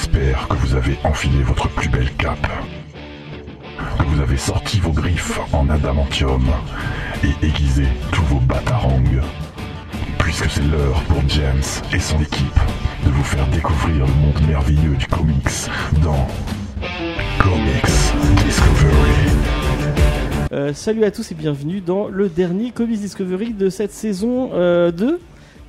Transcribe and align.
J'espère 0.00 0.46
que 0.46 0.54
vous 0.54 0.76
avez 0.76 0.96
enfilé 1.02 1.42
votre 1.42 1.68
plus 1.70 1.88
belle 1.88 2.14
cape, 2.18 2.46
que 3.98 4.04
vous 4.04 4.20
avez 4.20 4.36
sorti 4.36 4.78
vos 4.78 4.92
griffes 4.92 5.40
en 5.52 5.68
adamantium 5.68 6.46
et 7.24 7.44
aiguisé 7.44 7.82
tous 8.12 8.22
vos 8.26 8.38
batarangs, 8.38 9.02
puisque 10.20 10.48
c'est 10.48 10.62
l'heure 10.62 11.02
pour 11.08 11.28
James 11.28 11.62
et 11.92 11.98
son 11.98 12.16
équipe 12.20 12.60
de 13.04 13.10
vous 13.10 13.24
faire 13.24 13.44
découvrir 13.48 14.06
le 14.06 14.12
monde 14.12 14.40
merveilleux 14.46 14.94
du 14.94 15.06
comics 15.08 15.68
dans 16.04 16.28
Comics 17.40 18.44
Discovery. 18.44 19.36
Euh, 20.52 20.72
salut 20.74 21.02
à 21.02 21.10
tous 21.10 21.32
et 21.32 21.34
bienvenue 21.34 21.80
dans 21.80 22.06
le 22.06 22.28
dernier 22.28 22.70
Comics 22.70 23.00
Discovery 23.00 23.52
de 23.52 23.68
cette 23.68 23.92
saison 23.92 24.50
euh, 24.54 24.92
2, 24.92 25.18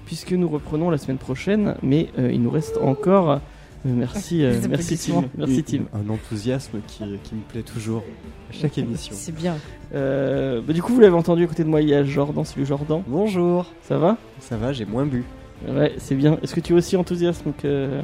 puisque 0.06 0.34
nous 0.34 0.48
reprenons 0.48 0.92
la 0.92 1.00
semaine 1.00 1.18
prochaine, 1.18 1.74
mais 1.82 2.10
euh, 2.20 2.32
il 2.32 2.44
nous 2.44 2.52
reste 2.52 2.78
encore. 2.78 3.42
Euh, 3.86 3.94
merci, 3.96 4.44
euh, 4.44 4.54
merci 4.70 4.98
Tim, 4.98 5.20
applaudissements. 5.20 5.24
merci 5.38 5.64
Tim. 5.64 5.84
Un 5.94 6.10
enthousiasme 6.10 6.80
qui, 6.88 7.04
qui 7.24 7.36
me 7.36 7.42
plaît 7.42 7.62
toujours 7.64 8.04
à 8.50 8.54
chaque 8.54 8.78
émission. 8.78 9.14
C'est 9.16 9.34
bien. 9.36 9.56
Euh, 9.94 10.62
bah, 10.66 10.74
du 10.74 10.82
coup, 10.82 10.94
vous 10.94 11.00
l'avez 11.00 11.16
entendu 11.16 11.44
à 11.44 11.48
côté 11.48 11.64
de 11.64 11.70
moi, 11.70 11.82
il 11.82 11.90
y 11.90 11.94
a 11.94 12.04
Jordan, 12.04 12.44
salut 12.46 12.66
Jordan, 12.66 13.02
Bonjour, 13.08 13.66
ça 13.84 13.98
va? 13.98 14.18
Ça 14.40 14.58
va, 14.58 14.74
j'ai 14.74 14.86
moins 14.86 15.06
bu. 15.06 15.24
Ouais, 15.68 15.94
c'est 15.98 16.16
bien. 16.16 16.38
Est-ce 16.42 16.56
que 16.56 16.60
tu 16.62 16.74
es 16.74 16.76
aussi 16.76 16.96
enthousiasme 16.98 17.52
que, 17.58 18.00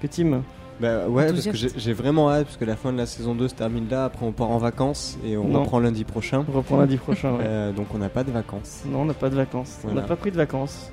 que 0.00 0.06
Tim? 0.06 0.42
Bah 0.80 1.08
ouais, 1.08 1.26
parce 1.26 1.42
que 1.44 1.48
Enthousiaste. 1.48 1.74
j'ai 1.78 1.92
vraiment 1.92 2.30
hâte, 2.30 2.44
parce 2.44 2.56
que 2.56 2.64
la 2.64 2.76
fin 2.76 2.92
de 2.92 2.98
la 2.98 3.06
saison 3.06 3.34
2 3.34 3.48
se 3.48 3.54
termine 3.54 3.88
là, 3.90 4.04
après 4.04 4.24
on 4.24 4.30
part 4.30 4.50
en 4.50 4.58
vacances 4.58 5.18
et 5.26 5.36
on 5.36 5.48
Non. 5.48 5.62
reprend 5.62 5.80
lundi 5.80 6.04
prochain. 6.04 6.44
On 6.48 6.52
reprend 6.56 6.76
lundi 6.78 6.96
prochain, 6.98 7.32
ouais. 7.32 7.42
Euh, 7.44 7.72
donc 7.72 7.88
on 7.94 7.98
n'a 7.98 8.08
pas 8.08 8.22
de 8.22 8.30
vacances. 8.30 8.82
Non, 8.86 9.00
on 9.00 9.04
n'a 9.04 9.14
pas 9.14 9.28
de 9.28 9.34
vacances. 9.34 9.78
On 9.84 9.92
n'a 9.92 10.02
pas 10.02 10.14
pris 10.14 10.30
de 10.30 10.36
vacances. 10.36 10.92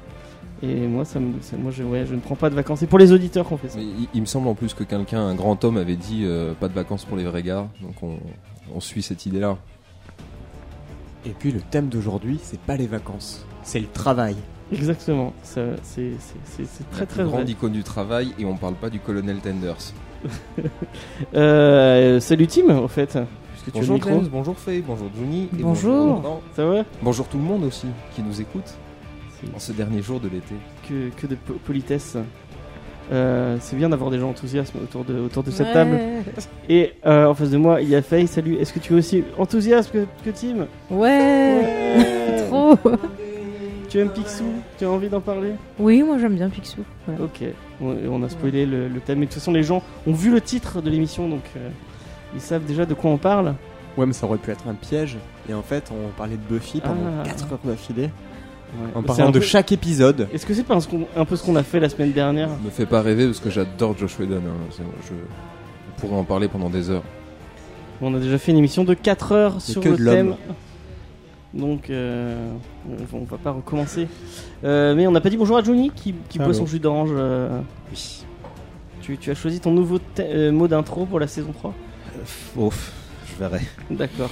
Et 0.64 0.88
moi, 0.88 1.04
ça 1.06 1.20
me, 1.20 1.42
ça- 1.42 1.58
moi 1.58 1.72
je, 1.72 1.84
ouais, 1.84 2.06
je 2.06 2.16
ne 2.16 2.20
prends 2.20 2.36
pas 2.36 2.50
de 2.50 2.56
vacances. 2.56 2.80
C'est 2.80 2.88
pour 2.88 3.00
les 3.00 3.12
auditeurs 3.12 3.46
qu'on 3.48 3.58
fait 3.58 3.70
ça. 3.70 3.78
Mais 3.78 3.84
il, 3.84 4.08
il 4.14 4.22
me 4.22 4.26
semble 4.26 4.48
en 4.48 4.56
plus 4.56 4.74
que 4.74 4.84
quelqu'un, 4.84 5.22
un 5.22 5.36
grand 5.36 5.64
homme, 5.66 5.78
avait 5.78 5.96
dit 5.98 6.22
euh, 6.24 6.54
pas 6.54 6.68
de 6.70 6.74
vacances 6.74 7.04
pour 7.06 7.18
les 7.18 7.26
vrais 7.26 7.44
gars. 7.44 7.68
Donc 7.82 8.02
on, 8.02 8.18
on 8.74 8.80
suit 8.80 9.02
cette 9.02 9.26
idée-là. 9.26 9.58
Et 11.26 11.32
puis 11.32 11.52
le 11.52 11.60
thème 11.60 11.88
d'aujourd'hui, 11.90 12.40
c'est 12.42 12.60
pas 12.60 12.78
les 12.78 12.88
vacances, 12.88 13.46
c'est 13.64 13.80
le 13.80 13.88
travail. 13.88 14.36
Exactement. 14.72 15.34
Ça, 15.44 15.62
C'est 15.84 16.14
c'est- 16.20 16.36
c'est- 16.46 16.66
c'est 16.66 16.90
très 16.90 17.02
La 17.02 17.06
très 17.06 17.24
grande 17.24 17.50
icône 17.50 17.72
du 17.74 17.84
travail 17.84 18.34
et 18.40 18.46
on 18.46 18.56
parle 18.56 18.76
pas 18.76 18.90
du 18.90 19.00
colonel 19.00 19.38
Tenders. 19.40 19.76
Euh, 21.36 22.20
salut 22.20 22.48
Tim, 22.48 22.70
au 22.80 22.88
fait. 22.88 23.18
Bonjour. 23.74 24.00
James, 24.04 24.28
bonjour 24.32 24.58
Faye, 24.58 24.82
bonjour 24.82 25.08
Johnny. 25.18 25.50
et 25.58 25.62
Bonjour. 25.64 26.08
Jordan. 26.22 26.32
Ça 26.56 26.66
va? 26.66 26.84
Bonjour 27.02 27.28
tout 27.28 27.38
le 27.38 27.44
monde 27.44 27.64
aussi 27.64 27.88
qui 28.16 28.22
nous 28.22 28.40
écoute 28.40 28.74
en 29.56 29.60
ce 29.60 29.72
dernier 29.72 30.02
jour 30.02 30.20
de 30.20 30.28
l'été. 30.30 30.56
que, 30.88 31.10
que 31.20 31.28
de 31.28 31.36
po- 31.36 31.54
politesse. 31.66 32.18
Euh, 33.12 33.58
c'est 33.60 33.76
bien 33.76 33.90
d'avoir 33.90 34.10
des 34.10 34.18
gens 34.20 34.30
enthousiastes 34.30 34.74
autour 34.82 35.04
de, 35.06 35.20
autour 35.20 35.44
de 35.44 35.52
cette 35.52 35.68
Ouais. 35.68 35.74
table. 35.74 36.00
Et 36.70 36.94
euh, 37.06 37.28
en 37.28 37.36
face 37.36 37.52
de 37.52 37.58
moi, 37.58 37.82
il 37.82 37.90
y 37.90 37.96
a 37.96 38.02
Faye. 38.02 38.26
Salut. 38.28 38.56
Est-ce 38.56 38.74
que 38.74 38.80
tu 38.80 38.94
es 38.94 38.98
aussi 38.98 39.24
enthousiaste 39.38 39.92
que, 39.92 40.06
que 40.24 40.32
Tim? 40.32 40.66
Ouais. 40.90 40.98
Ouais. 41.00 42.46
Trop. 42.50 42.76
Tu 43.88 44.02
aimes 44.02 44.10
Picsou? 44.10 44.44
Tu 44.78 44.84
as 44.84 44.90
envie 44.90 45.08
d'en 45.08 45.22
parler? 45.22 45.52
Oui, 45.80 46.02
moi 46.04 46.18
j'aime 46.20 46.36
bien 46.36 46.50
Picsou. 46.50 46.82
Ok. 47.22 47.44
On, 47.80 47.96
on 48.10 48.24
a 48.24 48.30
spoilé 48.30 48.66
le, 48.66 48.90
le 48.90 49.00
thème. 49.00 49.20
Mais 49.20 49.26
de 49.26 49.32
toute 49.32 49.40
façon, 49.40 49.54
les 49.54 49.64
gens 49.64 49.84
ont 50.06 50.12
vu 50.12 50.32
le 50.32 50.42
titre 50.42 50.82
de 50.82 50.90
l'émission, 50.90 51.30
donc 51.30 51.44
euh, 51.56 51.70
ils 52.34 52.42
savent 52.42 52.66
déjà 52.66 52.86
de 52.86 52.94
quoi 52.94 53.12
on 53.12 53.18
parle. 53.18 53.54
Ouais, 53.96 54.06
mais 54.06 54.12
ça 54.12 54.26
aurait 54.26 54.40
pu 54.40 54.52
être 54.52 54.68
un 54.68 54.74
piège. 54.74 55.18
Et 55.48 55.54
en 55.54 55.62
fait, 55.62 55.92
on 55.94 56.10
parlait 56.18 56.36
de 56.36 56.42
Buffy 56.54 56.82
pendant 56.82 56.96
Ah. 57.22 57.24
4 57.24 57.54
heures 57.54 57.60
d'affilée, 57.64 58.10
Ouais. 58.84 58.92
en 58.96 59.04
parlant 59.04 59.32
de 59.32 59.40
peu- 59.40 59.46
chaque 59.46 59.72
épisode. 59.72 60.28
Est-ce 60.34 60.46
que 60.46 60.54
c'est 60.54 60.64
pas 60.64 60.76
un, 61.16 61.26
peu 61.26 61.36
ce 61.36 61.44
qu'on 61.44 61.56
a 61.56 61.64
fait 61.64 61.80
la 61.80 61.90
semaine 61.90 62.12
dernière 62.12 62.50
Me 62.64 62.70
fais 62.70 62.86
pas 62.86 63.02
rêver 63.02 63.26
parce 63.26 63.40
que 63.40 63.50
j'adore 63.50 63.98
Josh 63.98 64.20
Whedon. 64.20 64.38
hein. 64.38 64.68
Je, 65.08 65.14
on 65.14 66.00
pourrait 66.02 66.16
en 66.20 66.24
parler 66.24 66.48
pendant 66.48 66.70
des 66.70 66.90
heures. 66.90 67.04
On 68.02 68.14
a 68.14 68.20
déjà 68.20 68.38
fait 68.38 68.52
une 68.52 68.58
émission 68.58 68.84
de 68.84 68.94
4 68.94 69.32
heures 69.32 69.62
sur 69.62 69.82
le 69.84 69.96
thème. 69.96 70.36
Donc, 71.54 71.90
euh, 71.90 72.52
on, 72.90 72.96
va- 72.96 73.06
on 73.22 73.24
va 73.24 73.38
pas 73.38 73.52
recommencer. 73.52 74.08
Euh, 74.66 74.94
mais 74.94 75.08
on 75.08 75.12
n'a 75.12 75.22
pas 75.22 75.30
dit 75.30 75.38
bonjour 75.38 75.58
à 75.58 75.64
Johnny 75.64 75.90
qui, 75.96 76.14
qui 76.28 76.38
boit 76.38 76.54
son 76.54 76.66
jus 76.66 76.80
d'orange. 76.80 77.12
euh. 77.14 77.62
Tu, 79.02 79.18
tu 79.18 79.32
as 79.32 79.36
choisi 79.36 79.60
ton 79.62 79.72
nouveau 79.72 80.00
mot 80.52 80.68
d'intro 80.68 81.06
pour 81.06 81.20
la 81.20 81.28
saison 81.28 81.52
3 81.54 81.74
Ouf, 82.58 82.92
je 83.28 83.36
verrai. 83.40 83.62
D'accord. 83.92 84.32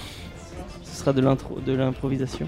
Ce 0.84 1.00
sera 1.00 1.14
de 1.14 1.22
l'intro, 1.22 1.60
de 1.66 1.74
l'improvisation. 1.74 2.48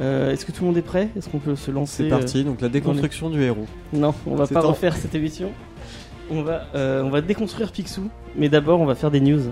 Euh, 0.00 0.32
Est-ce 0.32 0.46
que 0.46 0.52
tout 0.52 0.62
le 0.62 0.68
monde 0.68 0.78
est 0.78 0.82
prêt? 0.82 1.08
Est-ce 1.16 1.28
qu'on 1.28 1.38
peut 1.38 1.56
se 1.56 1.70
lancer 1.70 2.04
C'est 2.04 2.08
parti, 2.08 2.42
donc 2.44 2.60
la 2.60 2.68
déconstruction 2.68 3.28
du 3.30 3.42
héros. 3.42 3.66
euh, 3.94 3.98
Non, 3.98 4.14
on 4.26 4.34
va 4.34 4.46
C'est 4.46 4.54
pas 4.54 4.62
temps. 4.62 4.68
refaire 4.68 4.96
cette 4.96 5.14
émission. 5.14 5.52
On 6.30 6.42
va, 6.42 6.66
euh, 6.74 7.02
on 7.02 7.10
va 7.10 7.20
déconstruire 7.20 7.72
Picsou, 7.72 8.08
mais 8.36 8.48
d'abord 8.48 8.80
on 8.80 8.86
va 8.86 8.94
faire 8.94 9.10
des 9.10 9.20
news. 9.20 9.42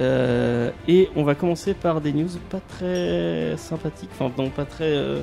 Euh, 0.00 0.70
et 0.88 1.10
on 1.16 1.22
va 1.22 1.34
commencer 1.34 1.74
par 1.74 2.00
des 2.00 2.12
news 2.14 2.30
pas 2.48 2.60
très 2.66 3.54
sympathiques, 3.58 4.08
enfin 4.18 4.32
non 4.38 4.48
pas 4.48 4.64
très, 4.64 4.90
euh, 4.90 5.20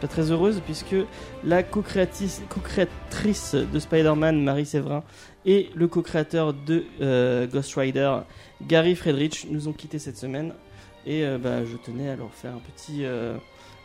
pas 0.00 0.08
très 0.08 0.32
heureuses, 0.32 0.60
puisque 0.66 0.96
la 1.44 1.62
co-créatrice 1.62 3.54
de 3.54 3.78
Spider-Man, 3.78 4.42
Marie 4.42 4.66
Séverin, 4.66 5.02
et 5.46 5.70
le 5.74 5.86
co-créateur 5.86 6.52
de 6.52 6.84
euh, 7.00 7.46
Ghost 7.46 7.74
Rider, 7.76 8.12
Gary 8.66 8.96
Friedrich, 8.96 9.46
nous 9.50 9.68
ont 9.68 9.72
quittés 9.72 9.98
cette 10.00 10.16
semaine. 10.18 10.52
Et 11.06 11.24
euh, 11.24 11.38
bah, 11.38 11.64
je 11.64 11.76
tenais 11.76 12.10
à 12.10 12.16
leur 12.16 12.32
faire 12.34 12.52
un 12.52 12.60
petit, 12.74 13.04
euh, 13.04 13.36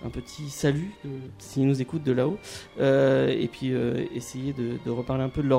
un 0.05 0.09
petit 0.09 0.49
salut, 0.49 0.91
euh, 1.05 1.09
s'ils 1.39 1.65
nous 1.65 1.81
écoutent 1.81 2.03
de 2.03 2.11
là-haut. 2.11 2.37
Euh, 2.79 3.29
et 3.29 3.47
puis 3.47 3.71
euh, 3.71 4.05
essayer 4.13 4.53
de, 4.53 4.89
reparler 4.89 5.23
un 5.23 5.29
peu 5.29 5.41
de 5.41 5.49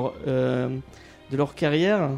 leur, 1.35 1.55
carrière. 1.55 2.09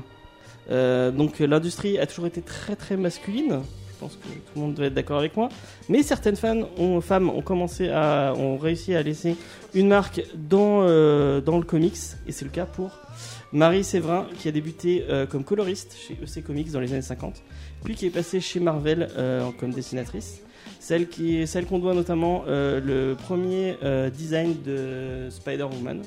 Donc 0.69 1.39
l'industrie 1.39 1.97
a 1.97 2.05
toujours 2.05 2.27
été 2.27 2.41
très 2.41 2.75
très 2.75 2.97
masculine. 2.97 3.61
Je 3.89 3.99
pense 3.99 4.15
que 4.15 4.27
tout 4.27 4.51
le 4.55 4.61
monde 4.61 4.75
doit 4.75 4.85
être 4.85 4.93
d'accord 4.93 5.17
avec 5.17 5.35
moi. 5.35 5.49
Mais 5.89 6.03
certaines 6.03 6.35
femmes 6.35 6.65
ont 6.77 7.01
commencé 7.41 7.89
à, 7.89 8.33
ont 8.37 8.57
réussi 8.57 8.93
à 8.93 9.01
laisser 9.01 9.35
une 9.73 9.87
marque 9.87 10.21
dans, 10.35 10.81
dans 11.41 11.57
le 11.57 11.63
comics. 11.63 11.97
Et 12.27 12.31
c'est 12.31 12.45
le 12.45 12.51
cas 12.51 12.65
pour 12.65 12.91
Marie 13.53 13.83
Séverin, 13.83 14.27
qui 14.37 14.49
a 14.49 14.51
débuté 14.51 15.03
comme 15.31 15.43
coloriste 15.43 15.95
chez 15.97 16.15
EC 16.21 16.43
Comics 16.43 16.71
dans 16.71 16.79
les 16.79 16.91
années 16.91 17.01
50, 17.01 17.41
puis 17.83 17.95
qui 17.95 18.05
est 18.05 18.11
passée 18.11 18.39
chez 18.39 18.59
Marvel 18.59 19.09
comme 19.57 19.71
dessinatrice. 19.71 20.41
Celle 20.87 21.09
qui 21.09 21.45
celle 21.47 21.65
qu'on 21.65 21.79
doit 21.79 21.93
notamment 21.93 22.45
euh, 22.47 22.79
le 22.79 23.13
premier 23.15 23.75
euh, 23.83 24.09
design 24.09 24.55
de 24.65 25.29
Spider-Woman 25.29 26.01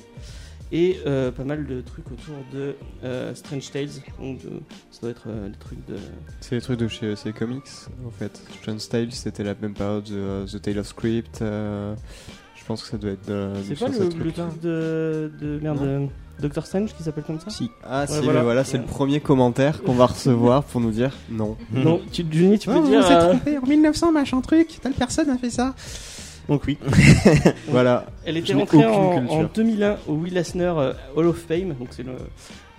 et 0.71 0.97
euh, 1.05 1.29
pas 1.31 1.43
mal 1.43 1.67
de 1.67 1.81
trucs 1.81 2.07
autour 2.11 2.33
de 2.51 2.73
euh, 3.03 3.35
Strange 3.35 3.69
Tales. 3.69 3.89
Donc 4.19 4.39
de- 4.43 4.49
ça 4.89 5.01
doit 5.01 5.11
être 5.11 5.25
euh, 5.27 5.49
des 5.49 5.57
trucs 5.59 5.85
de 5.87 5.97
C'est 6.39 6.55
les 6.55 6.61
trucs 6.61 6.79
de 6.79 6.87
chez 6.87 7.11
EC 7.11 7.31
Comics, 7.37 7.61
en 8.07 8.09
fait. 8.09 8.41
Strange 8.59 8.79
Style, 8.79 9.11
c'était 9.11 9.43
la 9.43 9.53
même 9.61 9.75
période 9.75 10.05
de 10.05 10.45
The 10.51 10.59
Tale 10.59 10.79
of 10.79 10.87
Script. 10.87 11.43
euh, 11.43 11.93
je 12.55 12.65
pense 12.65 12.81
que 12.83 12.89
ça 12.89 12.97
doit 12.97 13.11
être 13.11 13.27
de, 13.27 13.51
C'est 13.63 13.77
pas 13.77 13.87
le, 13.89 14.09
truc 14.09 14.61
de, 14.63 15.31
de 15.39 15.59
merde 15.61 15.79
de 15.85 16.07
Doctor 16.39 16.65
Strange 16.65 16.93
qui 16.95 17.03
s'appelle 17.03 17.23
comme 17.23 17.39
ça 17.39 17.49
Si. 17.49 17.69
Ah, 17.83 18.07
si, 18.07 18.19
voilà. 18.23 18.39
mais 18.39 18.43
voilà, 18.45 18.63
c'est 18.63 18.77
Ouais. 18.77 18.83
le 18.83 18.89
premier 18.89 19.19
commentaire 19.19 19.83
qu'on 19.83 19.93
va 19.93 20.05
recevoir 20.07 20.63
pour 20.63 20.81
nous 20.81 20.91
dire 20.91 21.11
non. 21.29 21.55
Non, 21.71 22.01
tu, 22.11 22.25
Juni, 22.31 22.57
tu 22.59 22.67
peux 22.69 22.75
Oh, 22.77 22.87
dire. 22.87 22.99
on 23.03 23.07
s'est 23.07 23.13
euh, 23.13 23.29
trompé 23.29 23.57
en 23.57 23.65
1900, 23.67 24.11
machin 24.11 24.41
truc. 24.41 24.79
Telle 24.81 24.93
personne 24.93 25.29
a 25.29 25.37
fait 25.37 25.49
ça. 25.51 25.75
Donc 26.49 26.63
oui. 26.67 26.77
Voilà. 27.67 28.07
Elle 28.25 28.37
était 28.37 28.53
rentrée 28.53 28.83
en, 28.85 29.25
en 29.27 29.43
2001 29.43 29.97
au 30.07 30.13
Will 30.13 30.35
Eisner 30.37 30.73
euh, 30.75 30.93
Hall 31.15 31.27
of 31.27 31.37
Fame, 31.37 31.75
donc 31.79 31.89
c'est 31.91 32.03
le 32.03 32.13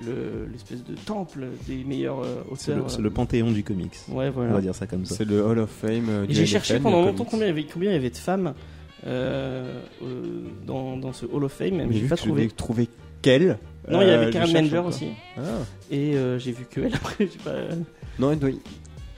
le- 0.04 0.48
l'espèce 0.50 0.82
de 0.84 0.96
temple 0.96 1.44
des 1.68 1.84
meilleurs 1.84 2.20
euh, 2.24 2.42
C'est 2.56 2.72
auteurs. 2.72 2.84
le, 2.84 2.90
c'est 2.90 3.00
le 3.02 3.10
panthéon 3.10 3.52
du 3.52 3.62
comics. 3.62 3.94
Ouais, 4.08 4.28
On 4.28 4.30
voilà. 4.32 4.54
va 4.54 4.60
dire 4.60 4.74
ça 4.74 4.88
comme 4.88 5.04
ça. 5.06 5.14
C'est 5.14 5.24
le 5.24 5.44
Hall 5.46 5.60
of 5.60 5.70
Fame. 5.70 6.08
euh, 6.08 6.26
j'ai 6.28 6.44
cherché 6.46 6.80
pendant 6.80 7.02
longtemps 7.04 7.24
combien 7.24 7.46
il 7.46 7.50
y 7.50 7.52
avait, 7.52 7.64
combien 7.72 7.90
il 7.90 7.94
y 7.94 7.96
avait 7.98 8.10
de 8.10 8.16
femmes 8.16 8.54
euh, 9.06 9.80
euh, 10.02 10.22
dans, 10.66 10.96
dans 10.96 11.12
ce 11.12 11.24
Hall 11.26 11.44
of 11.44 11.52
Fame, 11.52 11.74
mais 11.76 11.86
Mais 11.86 11.94
j'ai 11.94 12.06
pas 12.08 12.16
trouvé 12.16 12.48
qu'elle. 13.22 13.58
Non, 13.90 14.00
il 14.02 14.06
y 14.06 14.10
euh, 14.10 14.14
avait 14.16 14.26
je 14.26 14.30
Karen 14.32 14.52
Manger 14.52 14.78
aussi. 14.78 15.08
Ah. 15.36 15.40
Et 15.90 16.14
euh, 16.14 16.38
j'ai 16.38 16.52
vu 16.52 16.66
que 16.70 16.80
elle 16.82 16.94
après. 16.94 17.26
Pas... 17.44 17.52
Non, 18.18 18.32
il 18.32 18.38
doit 18.38 18.50
y- 18.50 18.58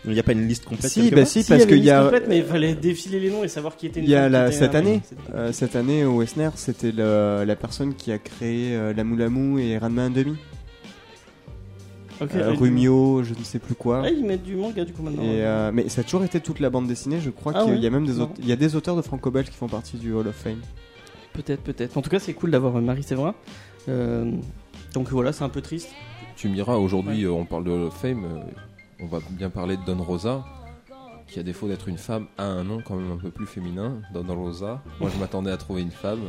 Il 0.07 0.13
n'y 0.13 0.19
a 0.19 0.23
pas 0.23 0.33
une 0.33 0.47
liste 0.47 0.65
complète 0.65 0.91
Si, 0.91 1.11
bah 1.11 1.19
part 1.19 1.27
si, 1.27 1.43
Si, 1.43 1.49
parce 1.51 1.65
y 1.65 1.67
qu'il 1.67 1.85
y 1.85 1.91
a. 1.91 2.03
complète, 2.05 2.27
mais 2.29 2.39
il 2.39 2.45
fallait 2.45 2.75
défiler 2.75 3.21
les 3.21 3.31
noms 3.31 3.43
et 3.45 3.49
savoir 3.49 3.77
qui 3.77 3.87
était 3.87 4.01
une 4.01 4.07
Il 4.07 4.11
y 4.11 4.15
a 4.15 4.29
la- 4.29 4.53
cette 4.53 4.75
un 4.75 4.79
année. 4.79 5.01
euh, 5.35 5.53
cette 5.53 5.77
année 5.77 6.05
au 6.05 6.19
Wessner, 6.21 6.51
c'était 6.57 6.93
le- 6.93 7.45
la 7.47 7.57
personne 7.57 7.95
qui 7.95 8.13
a 8.13 8.19
créé 8.19 8.75
euh, 8.75 8.93
Lamu 8.95 9.17
Lamu 9.17 9.61
et 9.61 9.77
Ranma 9.79 10.09
1,5. 10.09 10.35
Ok, 12.21 12.31
Euh, 12.37 12.51
euh, 12.51 12.53
Rumio, 12.53 13.23
je 13.25 13.35
ne 13.35 13.43
sais 13.43 13.59
plus 13.59 13.75
quoi. 13.75 14.03
Ah, 14.05 14.09
ils 14.09 14.25
mettent 14.25 14.45
du 14.45 14.55
manga 14.55 14.85
du 14.85 14.93
coup 14.93 15.03
maintenant. 15.03 15.23
Et, 15.23 15.43
euh, 15.45 15.71
mais 15.75 15.89
ça 15.89 16.03
a 16.03 16.05
toujours 16.05 16.23
été 16.25 16.39
toute 16.41 16.61
la 16.61 16.71
bande 16.71 16.87
dessinée. 16.87 17.19
Je 17.21 17.31
crois 17.31 17.53
Ah 17.57 17.65
qu'il 17.65 17.73
ouais 17.75 17.81
y 17.81 17.87
a 17.87 17.91
même 17.91 18.07
des, 18.07 18.21
aute- 18.21 18.37
il 18.39 18.49
y 18.49 18.53
a 18.53 18.57
des 18.57 18.77
auteurs 18.77 18.95
de 18.97 19.03
franco-belge 19.03 19.51
qui 19.51 19.57
font 19.57 19.69
partie 19.69 19.97
du 19.97 20.13
Hall 20.13 20.29
of 20.29 20.35
Fame. 20.37 20.61
Peut-être, 21.33 21.63
peut-être. 21.63 21.97
En 21.99 22.03
tout 22.03 22.11
cas, 22.11 22.21
c'est 22.21 22.33
cool 22.35 22.53
d'avoir 22.53 22.77
euh, 22.77 22.81
Marie 22.81 23.03
Séverin. 23.03 23.35
Euh, 23.89 24.31
donc 24.93 25.09
voilà, 25.11 25.33
c'est 25.33 25.45
un 25.45 25.49
peu 25.49 25.61
triste. 25.61 25.91
Tu 26.37 26.49
me 26.49 26.55
diras, 26.55 26.77
aujourd'hui, 26.77 27.25
euh, 27.25 27.31
on 27.33 27.45
parle 27.45 27.65
de 27.65 27.71
Hall 27.71 27.83
of 27.85 27.95
Fame, 27.97 28.25
euh, 28.25 28.41
on 29.01 29.07
va 29.07 29.19
bien 29.31 29.51
parler 29.51 29.77
de 29.77 29.83
Don 29.85 30.03
Rosa. 30.03 30.45
qui, 31.27 31.41
à 31.41 31.43
défaut 31.43 31.67
d'être 31.69 31.89
une 31.89 31.97
femme, 31.97 32.27
a 32.37 32.45
un 32.45 32.65
nom 32.65 32.81
quand 32.87 32.97
même 32.97 33.11
un 33.11 33.17
peu 33.17 33.31
plus 33.31 33.47
féminin, 33.47 33.97
Don 34.13 34.25
Rosa. 34.35 34.83
Moi, 35.01 35.11
je 35.13 35.19
m'attendais 35.19 35.51
à 35.51 35.57
trouver 35.57 35.81
une 35.83 35.91
femme. 35.91 36.21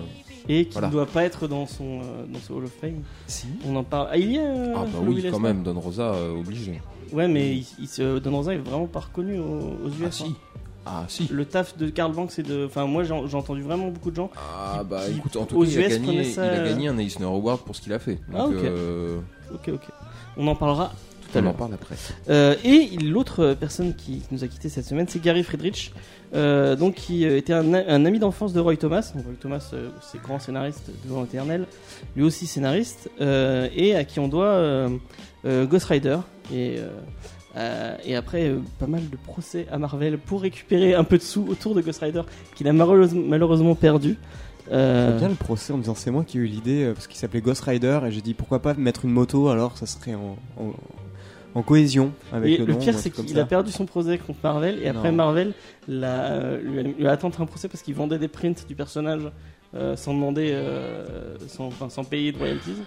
Et 0.47 0.65
qui 0.65 0.71
Voilà. 0.73 0.87
ne 0.87 0.91
doit 0.93 1.05
pas 1.05 1.23
être 1.25 1.47
dans 1.47 1.65
son, 1.67 1.99
euh, 2.01 2.25
dans 2.27 2.39
ce 2.39 2.53
Hall 2.53 2.63
of 2.65 2.71
Fame. 2.71 3.01
Si. 3.27 3.47
On 3.67 3.75
en 3.75 3.83
parle. 3.83 4.07
Ah, 4.11 4.17
il 4.17 4.31
y 4.31 4.37
a. 4.39 4.41
euh, 4.43 4.73
Ah 4.75 4.85
bah 4.85 4.99
oui, 5.05 5.25
quand 5.29 5.39
même, 5.39 5.63
Don 5.63 5.77
Rosa, 5.79 6.13
euh, 6.13 6.39
obligé. 6.39 6.81
Ouais, 7.11 7.27
mais 7.27 7.57
il, 7.57 7.65
il 7.79 7.87
se, 7.87 8.19
Don 8.19 8.31
Rosa 8.37 8.53
est 8.53 8.57
vraiment 8.57 8.87
pas 8.87 9.01
reconnu 9.01 9.37
aux, 9.37 9.43
aux 9.85 9.89
US. 9.89 9.95
Ah 10.01 10.05
hein. 10.05 10.11
si. 10.11 10.35
Ah 10.85 11.05
si. 11.07 11.27
Le 11.31 11.45
taf 11.45 11.77
de 11.77 11.89
Karl 11.89 12.13
Banks 12.13 12.37
et 12.37 12.43
de. 12.43 12.65
Enfin, 12.65 12.85
moi 12.85 13.03
j'ai 13.03 13.13
entendu 13.13 13.61
vraiment 13.63 13.87
beaucoup 13.89 14.11
de 14.11 14.15
gens. 14.15 14.29
Ah 14.37 14.79
qui- 14.81 14.85
bah 14.89 15.01
qui, 15.05 15.17
écoute, 15.17 15.35
en 15.35 15.45
tout 15.45 15.59
cas, 15.61 15.67
il 15.67 15.83
a, 15.83 15.87
gagné, 15.89 16.21
il 16.31 16.39
a 16.39 16.43
euh, 16.43 16.65
gagné 16.69 16.87
un 16.89 16.97
Eisner 16.97 17.25
Award 17.25 17.61
pour 17.61 17.75
ce 17.75 17.81
qu'il 17.81 17.93
a 17.93 17.99
fait. 17.99 18.15
Donc, 18.31 18.35
Ah, 18.37 18.45
ok. 18.47 18.53
euh, 18.63 19.19
Ok, 19.53 19.69
ok. 19.73 19.81
On 20.37 20.47
en 20.47 20.55
parlera 20.55 20.91
tout 21.31 21.37
à 21.37 21.41
on 21.41 21.41
en 21.41 21.45
l'heure. 21.45 21.53
parle 21.55 21.73
après. 21.73 21.95
Euh, 22.29 22.55
et 22.63 22.97
l'autre 22.97 23.55
personne 23.59 23.95
qui 23.95 24.21
nous 24.31 24.43
a 24.43 24.47
quitté 24.47 24.69
cette 24.69 24.85
semaine, 24.85 25.07
c'est 25.07 25.21
Gary 25.21 25.43
Friedrich, 25.43 25.91
euh, 26.35 26.75
donc 26.75 26.95
qui 26.95 27.23
était 27.25 27.53
un, 27.53 27.73
ami 28.05 28.19
d'enfance 28.19 28.53
de 28.53 28.59
Roy 28.59 28.75
Thomas. 28.77 29.11
Donc, 29.15 29.25
Roy 29.25 29.33
Thomas, 29.39 29.71
c'est 30.01 30.21
grand 30.21 30.39
scénariste 30.39 30.89
de 31.03 31.09
Vent 31.09 31.23
éternel, 31.23 31.65
lui 32.15 32.23
aussi 32.23 32.45
scénariste, 32.47 33.09
et 33.19 33.95
à 33.95 34.03
qui 34.03 34.19
on 34.19 34.27
doit 34.27 34.87
Ghost 35.45 35.85
Rider. 35.85 36.17
Et, 36.53 36.77
euh, 37.57 37.95
et 38.03 38.15
après, 38.15 38.49
euh, 38.49 38.59
pas 38.79 38.87
mal 38.87 39.09
de 39.09 39.15
procès 39.17 39.65
à 39.71 39.77
Marvel 39.77 40.17
pour 40.17 40.41
récupérer 40.41 40.93
un 40.93 41.03
peu 41.03 41.17
de 41.17 41.23
sous 41.23 41.45
autour 41.47 41.73
de 41.73 41.81
Ghost 41.81 42.01
Rider, 42.01 42.21
qu'il 42.55 42.67
a 42.67 42.73
malheureusement, 42.73 43.21
malheureusement 43.25 43.75
perdu. 43.75 44.17
Euh, 44.71 45.09
J'aime 45.11 45.19
bien 45.19 45.29
le 45.29 45.35
procès 45.35 45.71
en 45.71 45.77
me 45.77 45.83
disant 45.83 45.95
c'est 45.95 46.11
moi 46.11 46.23
qui 46.25 46.37
ai 46.37 46.41
eu 46.41 46.47
l'idée 46.47 46.83
euh, 46.83 46.93
parce 46.93 47.07
qu'il 47.07 47.17
s'appelait 47.17 47.39
Ghost 47.41 47.61
Rider 47.61 47.99
et 48.05 48.11
j'ai 48.11 48.21
dit 48.21 48.33
pourquoi 48.33 48.59
pas 48.59 48.73
mettre 48.73 49.05
une 49.05 49.11
moto 49.11 49.49
alors 49.49 49.77
ça 49.77 49.85
serait 49.85 50.15
en, 50.15 50.37
en, 50.59 50.73
en 51.53 51.61
cohésion 51.61 52.13
avec 52.33 52.55
Et 52.55 52.57
le, 52.57 52.65
le 52.65 52.73
nom, 52.73 52.79
pire, 52.79 52.97
c'est 52.97 53.11
qu'il 53.11 53.39
a 53.39 53.45
perdu 53.45 53.71
son 53.71 53.85
procès 53.85 54.17
contre 54.17 54.39
Marvel, 54.43 54.79
et 54.81 54.87
après 54.87 55.11
Non. 55.11 55.17
Marvel 55.17 55.53
lui, 55.87 56.03
a, 56.03 56.57
lui 56.57 57.07
a 57.07 57.15
tenté 57.15 57.41
un 57.41 57.45
procès 57.45 57.67
parce 57.67 57.83
qu'il 57.83 57.93
vendait 57.93 58.17
des 58.17 58.27
prints 58.27 58.65
du 58.67 58.73
personnage 58.75 59.21
sans 59.95 60.13
demander, 60.13 60.57
sans, 61.47 61.67
enfin, 61.67 61.89
sans 61.89 62.03
payer 62.03 62.31
de 62.31 62.37
royalties. 62.37 62.77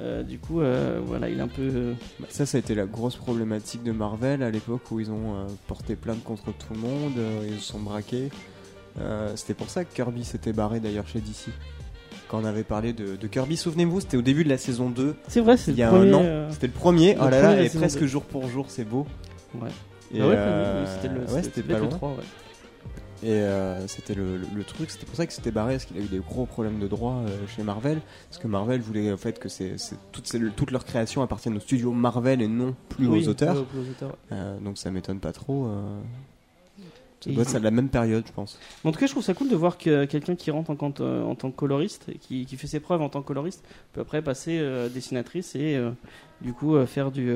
Euh, 0.00 0.22
du 0.22 0.38
coup, 0.38 0.60
euh, 0.60 1.00
voilà, 1.04 1.28
il 1.30 1.38
est 1.38 1.42
un 1.42 1.48
peu. 1.48 1.62
euh, 1.62 1.94
Bah, 2.20 2.26
Ça, 2.28 2.44
ça 2.44 2.58
a 2.58 2.60
été 2.60 2.74
la 2.74 2.84
grosse 2.86 3.16
problématique 3.16 3.82
de 3.82 3.92
Marvel 3.92 4.42
à 4.42 4.50
l'époque 4.50 4.82
où 4.90 5.00
ils 5.00 5.10
ont 5.10 5.46
porté 5.66 5.96
plainte 5.96 6.22
contre 6.22 6.46
tout 6.52 6.74
le 6.74 6.80
monde, 6.80 7.14
ils 7.48 7.60
se 7.60 7.72
sont 7.72 7.80
braqués. 7.80 8.28
C'était 9.34 9.54
pour 9.54 9.68
ça 9.70 9.84
que 9.84 9.94
Kirby 9.94 10.24
s'était 10.24 10.52
barré 10.52 10.80
d'ailleurs 10.80 11.06
chez 11.08 11.20
DC. 11.20 11.48
Quand 12.28 12.40
on 12.42 12.44
avait 12.44 12.64
parlé 12.64 12.92
de, 12.92 13.14
de 13.16 13.26
Kirby, 13.28 13.56
souvenez-vous, 13.56 14.00
c'était 14.00 14.16
au 14.16 14.22
début 14.22 14.42
de 14.42 14.48
la 14.48 14.58
saison 14.58 14.90
2, 14.90 15.14
C'est 15.28 15.40
vrai, 15.40 15.56
c'est 15.56 15.70
il 15.70 15.74
le 15.74 15.80
y 15.80 15.82
a 15.84 15.88
premier, 15.90 16.10
un 16.12 16.14
an. 16.14 16.48
C'était 16.50 16.66
le 16.66 16.72
premier, 16.72 17.14
le 17.14 17.20
oh 17.24 17.28
là 17.28 17.40
là, 17.42 17.62
et 17.62 17.68
presque 17.68 18.00
2. 18.00 18.06
jour 18.08 18.22
pour 18.24 18.48
jour, 18.48 18.66
c'est 18.68 18.84
beau. 18.84 19.06
Ouais. 19.54 19.68
Et, 20.12 20.20
Ah 20.20 20.26
ouais, 20.28 20.36
c'était 20.94 21.14
le, 21.14 21.20
ouais, 21.20 21.42
c'était 21.42 21.62
pas 21.62 21.74
le 21.74 21.80
loin. 21.80 21.88
3, 21.88 22.08
ouais. 22.10 22.16
Et 23.22 23.30
euh, 23.30 23.86
c'était 23.88 24.14
le, 24.14 24.36
le- 24.36 24.46
le 24.54 24.64
truc, 24.64 24.90
c'était 24.90 25.06
pour 25.06 25.16
ça 25.16 25.26
que 25.26 25.32
c'était 25.32 25.50
barré, 25.50 25.74
parce 25.74 25.86
qu'il 25.86 25.96
a 25.96 26.00
eu 26.00 26.08
des 26.08 26.18
gros 26.18 26.44
problèmes 26.46 26.78
de 26.78 26.86
droit 26.86 27.14
euh, 27.26 27.46
chez 27.46 27.62
Marvel, 27.62 28.00
parce 28.28 28.38
que 28.42 28.46
Marvel 28.46 28.80
voulait 28.80 29.10
en 29.12 29.16
fait 29.16 29.38
que 29.38 29.48
c'est, 29.48 29.76
toutes, 30.12 30.70
leurs 30.70 30.84
créations 30.84 31.22
appartiennent 31.22 31.56
au 31.56 31.60
studio 31.60 31.92
Marvel 31.92 32.42
et 32.42 32.48
non 32.48 32.74
plus 32.90 33.06
Oui, 33.06 33.24
aux 33.24 33.28
auteurs. 33.30 33.56
ouais, 33.56 33.64
plus 33.64 33.78
aux 33.78 33.90
auteurs, 33.90 34.10
ouais. 34.10 34.16
Euh, 34.32 34.58
donc 34.60 34.76
ça 34.78 34.90
m'étonne 34.90 35.18
pas 35.20 35.32
trop. 35.32 35.68
Ça 37.20 37.30
Et 37.30 37.32
doit 37.32 37.42
être 37.44 37.48
ça 37.48 37.58
de 37.58 37.64
la 37.64 37.70
même 37.70 37.88
période, 37.88 38.24
je 38.26 38.32
pense. 38.32 38.58
En 38.84 38.92
tout 38.92 38.98
cas, 39.00 39.06
je 39.06 39.12
trouve 39.12 39.24
ça 39.24 39.32
cool 39.32 39.48
de 39.48 39.56
voir 39.56 39.78
que 39.78 40.04
quelqu'un 40.04 40.36
qui 40.36 40.50
rentre 40.50 40.70
en, 40.70 40.76
tant 40.76 40.92
que- 40.92 41.22
en 41.24 41.34
tant 41.34 41.50
que 41.50 41.56
coloriste, 41.56 42.10
et 42.10 42.18
qui, 42.18 42.44
qui 42.44 42.56
fait 42.56 42.66
ses 42.66 42.78
preuves 42.80 43.00
en 43.00 43.08
tant 43.08 43.22
que 43.22 43.26
coloriste, 43.26 43.64
peut 43.94 44.02
après 44.02 44.20
passer 44.20 44.60
dessinatrice 44.92 45.54
et 45.56 45.80
du 46.42 46.52
coup 46.52 46.76
faire 46.86 47.10
du. 47.10 47.30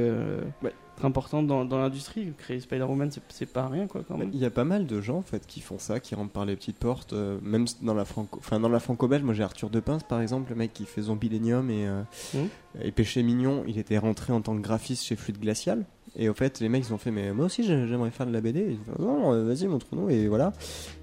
Ouais. 0.62 0.72
Être 1.00 1.06
important 1.06 1.42
dans, 1.42 1.64
dans 1.64 1.78
l'industrie. 1.78 2.32
Créer 2.38 2.60
Spider-Woman, 2.60 3.10
c'est- 3.10 3.22
c'est 3.28 3.46
pas 3.46 3.66
rien 3.68 3.86
quoi 3.86 4.02
quand 4.06 4.16
même. 4.18 4.30
Il 4.32 4.38
y 4.38 4.44
a 4.44 4.50
pas 4.50 4.64
mal 4.64 4.86
de 4.86 5.00
gens 5.00 5.16
en 5.18 5.22
fait 5.22 5.46
qui 5.46 5.60
font 5.60 5.78
ça, 5.78 5.98
qui 6.00 6.14
rentrent 6.14 6.32
par 6.32 6.44
les 6.44 6.54
petites 6.56 6.78
portes, 6.78 7.12
euh, 7.12 7.38
même 7.42 7.64
dans 7.82 7.94
la 7.94 8.04
franco, 8.04 8.38
enfin 8.38 8.60
dans 8.60 8.68
la 8.68 8.80
franco-belge. 8.80 9.22
Moi 9.22 9.34
j'ai 9.34 9.42
Arthur 9.42 9.70
Depince 9.70 10.02
par 10.04 10.20
exemple, 10.20 10.50
le 10.50 10.56
mec 10.56 10.72
qui 10.72 10.84
fait 10.84 11.02
Zombilenium 11.02 11.70
et 11.70 11.86
euh, 11.86 12.02
Mhm. 12.34 12.48
et 12.82 12.92
Péché 12.92 13.22
mignon. 13.22 13.64
Il 13.66 13.78
était 13.78 13.98
rentré 13.98 14.32
en 14.32 14.40
tant 14.42 14.54
que 14.56 14.60
graphiste 14.62 15.04
chez 15.04 15.16
Fluide 15.16 15.38
Glacial. 15.40 15.84
Et 16.16 16.28
au 16.28 16.34
fait, 16.34 16.58
les 16.60 16.68
mecs 16.68 16.84
ils 16.88 16.92
ont 16.92 16.98
fait, 16.98 17.12
mais 17.12 17.32
moi 17.32 17.46
aussi 17.46 17.62
j'ai- 17.62 17.86
j'aimerais 17.86 18.10
faire 18.10 18.26
de 18.26 18.32
la 18.32 18.40
BD. 18.40 18.58
Et 18.60 18.70
ils 18.72 18.78
ont 18.92 18.96
fait, 18.96 19.02
non, 19.02 19.44
vas-y 19.46 19.66
montre-nous 19.68 20.10
et 20.10 20.26
voilà. 20.28 20.52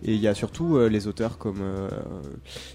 Et 0.04 0.14
il 0.14 0.20
y 0.20 0.28
a 0.28 0.36
surtout 0.36 0.76
euh, 0.76 0.90
les 0.90 1.08
auteurs 1.08 1.38
comme 1.38 1.62
euh, 1.62 1.88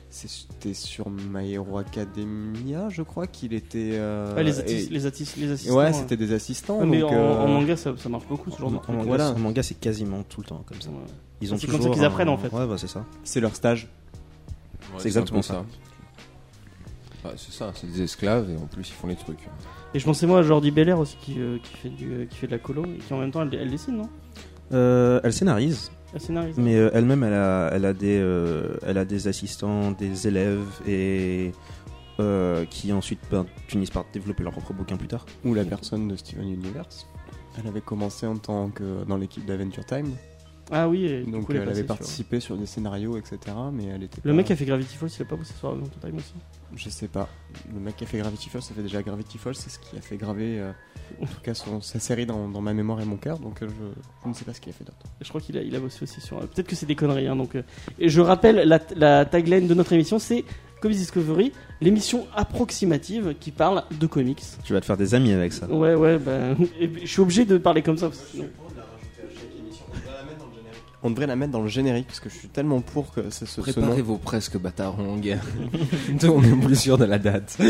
c'était 0.09 0.73
sur 0.75 1.11
My 1.11 1.53
Hero 1.53 1.77
Academia, 1.79 2.89
je 2.89 3.03
crois 3.03 3.27
qu'il 3.27 3.53
était. 3.53 3.91
euh, 3.93 4.35
Ouais, 4.35 4.45
les, 4.45 4.61
et- 4.61 4.89
les, 4.89 5.07
assistants. 5.07 5.75
Ouais, 5.77 5.93
c'était 5.93 6.17
des 6.17 6.33
assistants. 6.33 6.79
Ouais, 6.81 6.87
mais 6.87 7.01
donc, 7.01 7.11
en, 7.13 7.15
euh, 7.15 7.39
en 7.39 7.49
manga, 7.49 7.77
ça, 7.77 7.93
ça 7.99 8.09
marche 8.09 8.27
beaucoup 8.27 8.51
ce 8.51 8.59
genre 8.59 8.71
de 8.71 8.77
En, 8.77 8.81
truc. 8.81 8.95
manga, 8.97 9.09
Voilà. 9.09 9.31
en 9.33 9.39
manga, 9.39 9.63
c'est 9.63 9.79
quasiment 9.79 10.23
tout 10.23 10.41
le 10.41 10.47
temps 10.47 10.63
comme 10.67 10.81
ça. 10.81 10.89
Ouais. 10.89 10.97
Ils 11.43 11.53
ont 11.53 11.59
C'est 11.59 11.67
comme 11.67 11.77
toujours 11.77 11.93
ça 11.95 11.99
qu'ils 11.99 12.05
un- 12.05 12.09
apprennent, 12.09 12.29
en 12.31 12.39
fait. 12.39 12.49
Ouais, 12.55 12.67
bah, 12.67 12.77
c'est 12.79 12.89
ça. 12.89 13.05
c'est 13.25 13.41
leur 13.41 13.55
stage. 13.55 13.89
C'est 14.99 15.07
exactement 15.09 15.43
ça. 15.43 15.65
Ouais, 17.25 17.31
c'est 17.37 17.53
ça, 17.53 17.73
c'est 17.75 17.87
des 17.91 18.03
esclaves 18.03 18.51
et 18.51 18.57
en 18.57 18.67
plus 18.67 18.89
ils 18.89 18.93
font 18.93 19.07
les 19.07 19.15
trucs. 19.17 19.39
Et 19.95 19.99
je 19.99 20.05
pensais 20.05 20.27
moi 20.27 20.39
à 20.39 20.43
Jordi 20.43 20.71
Belair 20.71 20.99
aussi 20.99 21.17
qui, 21.21 21.39
euh, 21.39 21.59
qui, 21.63 21.77
fait 21.77 21.89
du, 21.91 22.13
euh, 22.13 22.25
qui 22.27 22.37
fait 22.39 22.47
de 22.47 22.53
la 22.53 22.59
colo 22.59 22.85
et 22.85 22.99
qui 22.99 23.13
en 23.13 23.19
même 23.19 23.31
temps 23.31 23.43
elle, 23.43 23.55
elle 23.55 23.71
dessine, 23.71 23.97
non? 23.99 24.09
Euh, 24.73 25.21
elle 25.23 25.33
scénarise, 25.35 25.91
Elle 26.15 26.21
scénarise. 26.21 26.57
mais 26.57 26.77
euh, 26.77 26.91
elle-même, 26.95 27.23
elle 27.25 27.35
a, 27.35 27.71
elle, 27.75 27.85
a 27.85 27.93
des, 27.93 28.19
euh, 28.19 28.75
elle 28.87 28.97
a 28.97 29.05
des 29.05 29.29
assistants, 29.29 29.91
des 29.91 30.27
élèves, 30.27 30.65
et 30.89 31.53
euh, 32.21 32.65
qui 32.67 32.91
ensuite 32.93 33.21
ben, 33.31 33.45
finissent 33.69 33.91
par 33.91 34.07
développer 34.15 34.43
leur 34.43 34.53
propre 34.53 34.73
bouquin 34.73 34.97
plus 34.97 35.09
tard. 35.09 35.27
Ou 35.45 35.53
la 35.53 35.65
personne 35.65 36.09
de 36.09 36.17
Steven 36.17 36.49
Universe. 36.49 37.07
Elle 37.59 37.67
avait 37.67 37.83
commencé 37.83 38.27
en 38.27 38.37
tant 38.37 38.71
que 38.71 39.05
dans 39.05 39.19
l'équipe 39.19 39.45
d'Adventure 39.45 39.85
Time, 39.85 40.09
Ah 40.71 40.89
oui, 40.89 41.05
et 41.05 41.23
donc 41.25 41.45
coup, 41.47 41.53
elle 41.53 41.61
avait 41.69 41.75
sur- 41.75 41.87
participé 41.87 42.41
sur 42.41 42.57
des 42.57 42.65
scénarios, 42.65 43.19
etc. 43.19 43.39
Mais 43.75 43.85
elle 43.95 44.05
était. 44.05 44.23
Le 44.25 44.31
pas- 44.31 44.37
mec 44.39 44.47
qui 44.47 44.55
a 44.55 44.57
fait 44.57 44.65
Gravity 44.65 44.97
Falls, 44.97 45.11
il 45.19 45.23
a 45.23 45.25
pas 45.27 45.37
bossé 45.37 45.53
sur 45.53 45.69
Adventure 45.69 46.01
Time 46.01 46.17
aussi 46.17 46.33
Je 46.75 46.89
sais 46.89 47.09
pas. 47.09 47.29
Le 47.73 47.79
mec 47.81 47.97
qui 47.97 48.05
a 48.05 48.07
fait 48.07 48.19
Gravity 48.19 48.49
Falls, 48.49 48.63
ça 48.63 48.73
fait 48.75 48.83
déjà 48.83 49.03
Gravity 49.03 49.37
Falls, 49.39 49.55
c'est 49.55 49.69
ce 49.71 49.79
qui 49.79 49.97
a 49.97 50.01
fait 50.01 50.17
graver, 50.17 50.59
euh, 50.59 50.73
en 51.21 51.27
tout 51.27 51.41
cas, 51.43 51.53
son- 51.55 51.81
sa 51.83 51.99
série 52.01 52.25
dans, 52.25 52.49
dans 52.49 52.63
ma 52.63 52.73
mémoire 52.73 53.01
et 53.01 53.05
mon 53.05 53.17
cœur. 53.17 53.39
Donc 53.39 53.63
euh, 53.63 53.69
je, 53.69 54.01
je 54.25 54.29
ne 54.29 54.35
sais 54.35 54.45
pas 54.45 54.55
ce 54.55 54.61
qu'il 54.61 54.71
a 54.71 54.73
fait 54.73 54.85
d'autre. 54.85 54.97
Je 55.21 55.29
crois 55.29 55.41
qu'il 55.41 55.59
a, 55.59 55.63
il 55.63 55.75
a 55.77 55.81
bossé 55.81 56.03
aussi 56.03 56.21
sur. 56.23 56.39
euh, 56.39 56.43
Peut-être 56.47 56.67
que 56.67 56.75
c'est 56.77 56.87
des 56.87 56.97
conneries. 56.97 57.27
Hein, 57.29 57.37
donc, 57.37 57.55
euh, 57.57 57.63
et 57.99 58.09
je 58.09 58.21
rappelle 58.23 58.67
la, 58.67 58.81
la 58.97 59.25
tagline 59.27 59.67
de 59.67 59.75
notre 59.75 59.93
émission 59.93 60.19
c'est 60.19 60.45
Comics 60.81 60.97
Discovery, 60.99 61.53
l'émission 61.81 62.27
approximative 62.35 63.35
qui 63.39 63.51
parle 63.51 63.85
de 64.01 64.07
comics. 64.07 64.43
Tu 64.65 64.73
vas 64.73 64.81
te 64.81 64.87
faire 64.87 64.97
des 64.97 65.15
amis 65.15 65.33
avec 65.33 65.53
ça. 65.53 65.67
Ouais, 65.71 65.95
ouais, 65.95 66.19
bah, 66.25 66.55
je 66.81 67.07
suis 67.07 67.21
obligé 67.21 67.45
de 67.45 67.59
parler 67.59 67.83
comme 67.83 67.99
ça. 67.99 68.09
parce 68.09 68.21
que 68.33 68.39
On 71.03 71.11
devrait 71.11 71.27
la 71.27 71.37
mettre 71.37 71.53
dans 71.53 71.63
le 71.63 71.69
générique 71.69 72.07
parce 72.07 72.21
que 72.21 72.29
je 72.29 72.35
suis 72.37 72.49
tellement 72.49 72.81
pour 72.81 73.13
que 73.13 73.31
ce, 73.31 73.45
ce, 73.45 73.57
ce 73.57 73.61
Préparez 73.61 73.99
nom. 73.99 74.03
vos 74.05 74.19
presque 74.19 74.57
batarangs. 74.59 75.19
on 76.25 76.43
est 76.43 76.61
plus 76.65 76.79
sûr 76.79 76.99
de 76.99 77.05
la 77.05 77.19
date. 77.19 77.59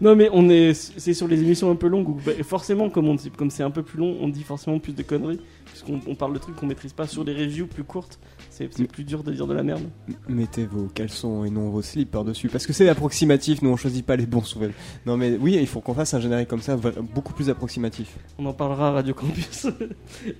Non, 0.00 0.16
mais 0.16 0.28
on 0.32 0.48
est, 0.50 0.74
c'est 0.74 1.14
sur 1.14 1.28
les 1.28 1.40
émissions 1.40 1.70
un 1.70 1.76
peu 1.76 1.86
longues 1.86 2.08
où 2.08 2.20
bah, 2.26 2.32
forcément, 2.42 2.90
comme 2.90 3.06
on 3.08 3.14
dit- 3.14 3.30
comme 3.30 3.48
c'est 3.48 3.62
un 3.62 3.70
peu 3.70 3.84
plus 3.84 3.96
long, 3.96 4.16
on 4.20 4.26
dit 4.28 4.42
forcément 4.42 4.80
plus 4.80 4.92
de 4.92 5.04
conneries 5.04 5.38
puisqu'on 5.66 6.00
on 6.08 6.16
parle 6.16 6.34
de 6.34 6.38
trucs 6.40 6.56
qu'on 6.56 6.66
maîtrise 6.66 6.92
pas. 6.92 7.06
Sur 7.06 7.24
des 7.24 7.32
reviews 7.32 7.68
plus 7.68 7.84
courtes, 7.84 8.18
c'est 8.52 8.68
plus 8.86 9.04
dur 9.04 9.22
de 9.22 9.32
dire 9.32 9.46
de 9.46 9.54
la 9.54 9.62
merde. 9.62 9.82
Mettez 10.28 10.66
vos 10.66 10.86
caleçons 10.88 11.44
et 11.44 11.50
non 11.50 11.70
vos 11.70 11.82
slips 11.82 12.10
par-dessus. 12.10 12.48
Parce 12.48 12.66
que 12.66 12.72
c'est 12.72 12.88
approximatif, 12.88 13.62
nous 13.62 13.70
on 13.70 13.76
choisit 13.76 14.04
pas 14.04 14.16
les 14.16 14.26
bons 14.26 14.42
souvent. 14.42 14.68
Non 15.06 15.16
mais 15.16 15.36
oui, 15.40 15.56
il 15.58 15.66
faut 15.66 15.80
qu'on 15.80 15.94
fasse 15.94 16.14
un 16.14 16.20
générique 16.20 16.48
comme 16.48 16.60
ça, 16.60 16.76
beaucoup 16.76 17.32
plus 17.32 17.48
approximatif. 17.48 18.16
On 18.38 18.46
en 18.46 18.52
parlera 18.52 18.88
à 18.88 18.92
Radio 18.92 19.14
Campus. 19.14 19.66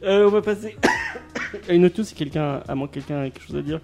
Euh, 0.04 0.26
on 0.26 0.30
va 0.30 0.42
passer 0.42 0.76
à 1.68 1.72
une 1.72 1.84
autre 1.84 1.98
news 1.98 2.04
si 2.04 2.14
quelqu'un 2.14 2.62
a 2.66 2.74
moins 2.74 2.88
quelqu'un 2.88 3.20
a 3.20 3.30
quelque 3.30 3.46
chose 3.46 3.56
à 3.56 3.62
dire 3.62 3.80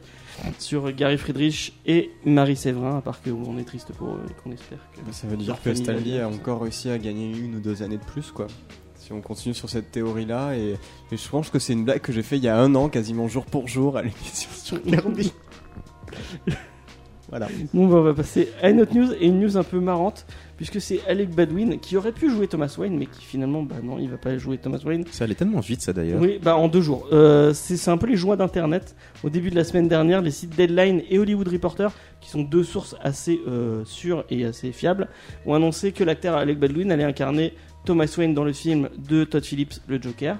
sur 0.58 0.90
Gary 0.92 1.18
Friedrich 1.18 1.73
et 1.87 2.11
Marie 2.25 2.56
Séverin, 2.56 2.99
à 2.99 3.00
part 3.00 3.23
que 3.23 3.30
on 3.30 3.58
est 3.58 3.64
triste 3.64 3.92
pour 3.92 4.08
eux 4.08 4.23
et 4.28 4.35
qu'on 4.42 4.52
espère 4.52 4.78
que. 4.92 5.12
Ça 5.12 5.26
veut 5.26 5.37
dire 5.37 5.61
que 5.62 5.75
Stanley 5.75 6.20
a 6.20 6.28
encore 6.28 6.62
réussi 6.62 6.90
à 6.90 6.99
gagner 6.99 7.30
une 7.30 7.56
ou 7.56 7.61
deux 7.61 7.82
années 7.82 7.99
de 7.99 8.04
plus, 8.04 8.30
quoi. 8.30 8.47
Si 9.08 9.14
on 9.14 9.22
continue 9.22 9.54
sur 9.54 9.70
cette 9.70 9.90
théorie-là, 9.90 10.54
et, 10.54 10.74
et 11.10 11.16
je 11.16 11.28
pense 11.30 11.48
que 11.48 11.58
c'est 11.58 11.72
une 11.72 11.86
blague 11.86 12.02
que 12.02 12.12
j'ai 12.12 12.22
fait 12.22 12.36
il 12.36 12.44
y 12.44 12.48
a 12.48 12.60
un 12.60 12.74
an, 12.74 12.90
quasiment 12.90 13.26
jour 13.26 13.46
pour 13.46 13.66
jour, 13.66 13.96
à 13.96 14.02
l'émission 14.02 14.50
sur 14.52 14.82
Kirby. 14.84 15.32
voilà. 17.30 17.48
Bon, 17.72 17.86
bah, 17.88 17.96
on 17.96 18.02
va 18.02 18.12
passer 18.12 18.50
à 18.60 18.68
une 18.68 18.82
autre 18.82 18.94
news 18.94 19.10
et 19.18 19.24
une 19.28 19.40
news 19.40 19.56
un 19.56 19.62
peu 19.62 19.80
marrante 19.80 20.26
puisque 20.58 20.80
c'est 20.80 21.00
Alec 21.08 21.30
Baldwin 21.30 21.78
qui 21.78 21.96
aurait 21.96 22.12
pu 22.12 22.28
jouer 22.28 22.48
Thomas 22.48 22.74
Wayne 22.76 22.98
mais 22.98 23.06
qui 23.06 23.24
finalement, 23.24 23.62
bah 23.62 23.76
non, 23.82 23.98
il 23.98 24.10
va 24.10 24.18
pas 24.18 24.36
jouer 24.36 24.58
Thomas 24.58 24.80
Wayne. 24.84 25.04
Ça 25.10 25.24
allait 25.24 25.34
tellement 25.34 25.60
vite, 25.60 25.80
ça 25.80 25.94
d'ailleurs. 25.94 26.20
Oui, 26.20 26.38
bah 26.42 26.56
en 26.56 26.68
deux 26.68 26.82
jours. 26.82 27.08
Euh, 27.10 27.54
c'est 27.54 27.90
un 27.90 27.96
peu 27.96 28.08
les 28.08 28.16
joies 28.16 28.36
d'internet. 28.36 28.94
Au 29.24 29.30
début 29.30 29.48
de 29.48 29.56
la 29.56 29.64
semaine 29.64 29.88
dernière, 29.88 30.20
les 30.20 30.32
sites 30.32 30.54
Deadline 30.54 31.00
et 31.08 31.18
Hollywood 31.18 31.48
Reporter, 31.48 31.92
qui 32.20 32.28
sont 32.28 32.42
deux 32.42 32.64
sources 32.64 32.94
assez 33.00 33.40
euh, 33.48 33.84
sûres 33.86 34.24
et 34.28 34.44
assez 34.44 34.72
fiables, 34.72 35.08
ont 35.46 35.54
annoncé 35.54 35.92
que 35.92 36.04
l'acteur 36.04 36.34
Alec 36.36 36.58
Baldwin 36.58 36.90
allait 36.92 37.04
incarner 37.04 37.54
Thomas 37.85 38.12
Wayne 38.18 38.35
dans 38.35 38.44
le 38.44 38.52
film 38.52 38.88
de 39.08 39.25
Todd 39.25 39.44
Phillips, 39.44 39.75
le 39.87 40.00
Joker. 40.00 40.37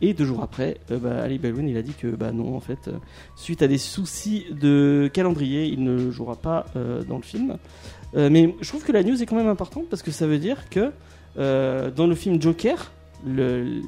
Et 0.00 0.14
deux 0.14 0.24
jours 0.24 0.42
après, 0.42 0.78
euh, 0.90 0.98
bah, 0.98 1.22
Alec 1.22 1.40
Baldwin 1.40 1.68
il 1.68 1.76
a 1.76 1.82
dit 1.82 1.92
que 1.94 2.08
bah 2.08 2.32
non, 2.32 2.56
en 2.56 2.60
fait, 2.60 2.88
euh, 2.88 2.92
suite 3.36 3.62
à 3.62 3.68
des 3.68 3.78
soucis 3.78 4.46
de 4.50 5.08
calendrier, 5.12 5.66
il 5.66 5.84
ne 5.84 6.10
jouera 6.10 6.34
pas 6.36 6.66
euh, 6.76 7.04
dans 7.04 7.16
le 7.16 7.22
film. 7.22 7.56
Euh, 8.16 8.28
mais 8.30 8.54
je 8.60 8.68
trouve 8.68 8.82
que 8.84 8.92
la 8.92 9.02
news 9.02 9.22
est 9.22 9.26
quand 9.26 9.36
même 9.36 9.48
importante 9.48 9.84
parce 9.90 10.02
que 10.02 10.10
ça 10.10 10.26
veut 10.26 10.38
dire 10.38 10.68
que 10.70 10.90
euh, 11.38 11.90
dans 11.90 12.06
le 12.06 12.14
film 12.14 12.40
Joker, 12.40 12.90
le, 13.26 13.80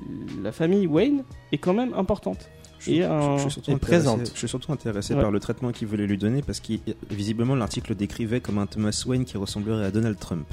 la 0.43 0.53
famille 0.53 0.87
Wayne 0.87 1.25
est 1.53 1.59
quand 1.59 1.75
même 1.75 1.95
importante. 1.95 2.49
Je, 2.79 2.91
Et 2.93 2.97
je- 2.99 3.03
un- 3.05 3.37
je 3.39 3.43
suis 3.43 3.51
surtout 3.51 3.77
présente. 3.79 4.31
je 4.33 4.39
suis 4.39 4.49
surtout 4.49 4.73
intéressé 4.73 5.15
Ouais. 5.15 5.21
par 5.21 5.31
le 5.31 5.39
traitement 5.41 5.71
qu'il 5.73 5.87
voulait 5.89 6.07
lui 6.07 6.17
donner 6.17 6.43
parce 6.43 6.61
que 6.61 6.75
visiblement 7.11 7.55
l'article 7.55 7.91
le 7.91 7.95
décrivait 7.97 8.41
comme 8.41 8.59
un 8.59 8.67
Thomas 8.67 9.03
Wayne 9.07 9.25
qui 9.25 9.37
ressemblerait 9.37 9.85
à 9.87 9.91
Donald 9.91 10.19
Trump. 10.19 10.47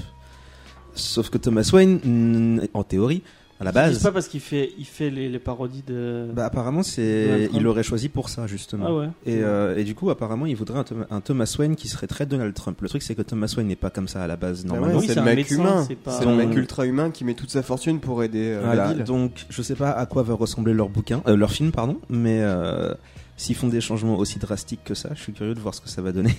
Sauf 1.00 1.30
que 1.30 1.38
Thomas 1.38 1.70
Wayne, 1.74 2.00
mm, 2.04 2.68
en 2.74 2.84
théorie, 2.84 3.24
à 3.60 3.64
la 3.64 3.72
base, 3.72 4.04
pas 4.04 4.12
parce 4.12 4.28
qu'il 4.28 4.40
fait, 4.40 4.72
il 4.78 4.86
fait 4.86 5.10
les, 5.10 5.30
les 5.30 5.40
parodies 5.40 5.82
de. 5.88 6.28
bah, 6.32 6.46
apparemment 6.46 6.84
c'est, 6.84 7.50
il 7.54 7.64
l'aurait 7.64 7.82
choisi 7.82 8.08
pour 8.08 8.30
ça 8.30 8.46
justement. 8.46 8.86
ah 8.88 8.94
ouais. 8.94 9.08
Et, 9.26 9.42
euh, 9.42 9.76
et 9.76 9.84
du 9.84 9.96
coup, 9.96 10.12
apparemment, 10.12 10.46
il 10.46 10.56
voudrait 10.56 10.78
un, 10.78 10.84
Thoma- 10.84 11.08
un 11.10 11.22
Thomas 11.22 11.56
Wayne 11.58 11.76
qui 11.76 11.88
serait 11.88 12.06
très 12.06 12.28
Donald 12.28 12.54
Trump. 12.54 12.80
Le 12.82 12.88
truc, 12.88 13.02
c'est 13.02 13.16
que 13.16 13.24
Thomas 13.24 13.52
Wayne 13.58 13.68
n'est 13.68 13.76
pas 13.76 13.90
comme 13.90 14.08
ça 14.08 14.24
à 14.24 14.28
la 14.28 14.36
base, 14.36 14.64
Bah 14.64 14.74
normalement. 14.76 15.00
ouais, 15.00 15.08
c'est 15.08 15.14
c'est 15.14 15.16
le 15.16 15.22
un 15.22 15.26
mec 15.26 15.38
médecin, 15.38 15.56
humain. 15.56 15.86
c'est 15.88 15.96
pas- 15.96 16.12
C'est 16.20 16.26
le 16.26 16.36
mec 16.36 16.56
ultra 16.56 16.86
humain 16.86 17.10
qui 17.10 17.24
met 17.26 17.34
toute 17.34 17.50
sa 17.50 17.64
fortune 17.64 18.00
pour 18.00 18.24
aider 18.24 18.44
euh, 18.50 18.60
la 18.62 18.66
Voilà, 18.68 18.94
ville. 18.94 19.04
donc 19.06 19.46
je 19.50 19.62
sais 19.64 19.74
pas 19.76 19.90
à 19.90 20.06
quoi 20.06 20.22
va 20.22 20.36
ressembler 20.36 20.74
leur 20.76 20.90
bouquin, 20.90 21.24
euh, 21.28 21.36
leur 21.36 21.50
film, 21.52 21.72
pardon, 21.72 22.00
mais 22.10 22.42
euh, 22.44 22.94
s'ils 23.38 23.56
font 23.56 23.70
des 23.70 23.82
changements 23.82 24.18
aussi 24.20 24.38
drastiques 24.38 24.84
que 24.84 24.94
ça, 24.94 25.10
je 25.16 25.22
suis 25.24 25.34
curieux 25.34 25.56
de 25.56 25.60
voir 25.60 25.74
ce 25.74 25.82
que 25.82 25.90
ça 25.90 26.04
va 26.04 26.12
donner. 26.12 26.36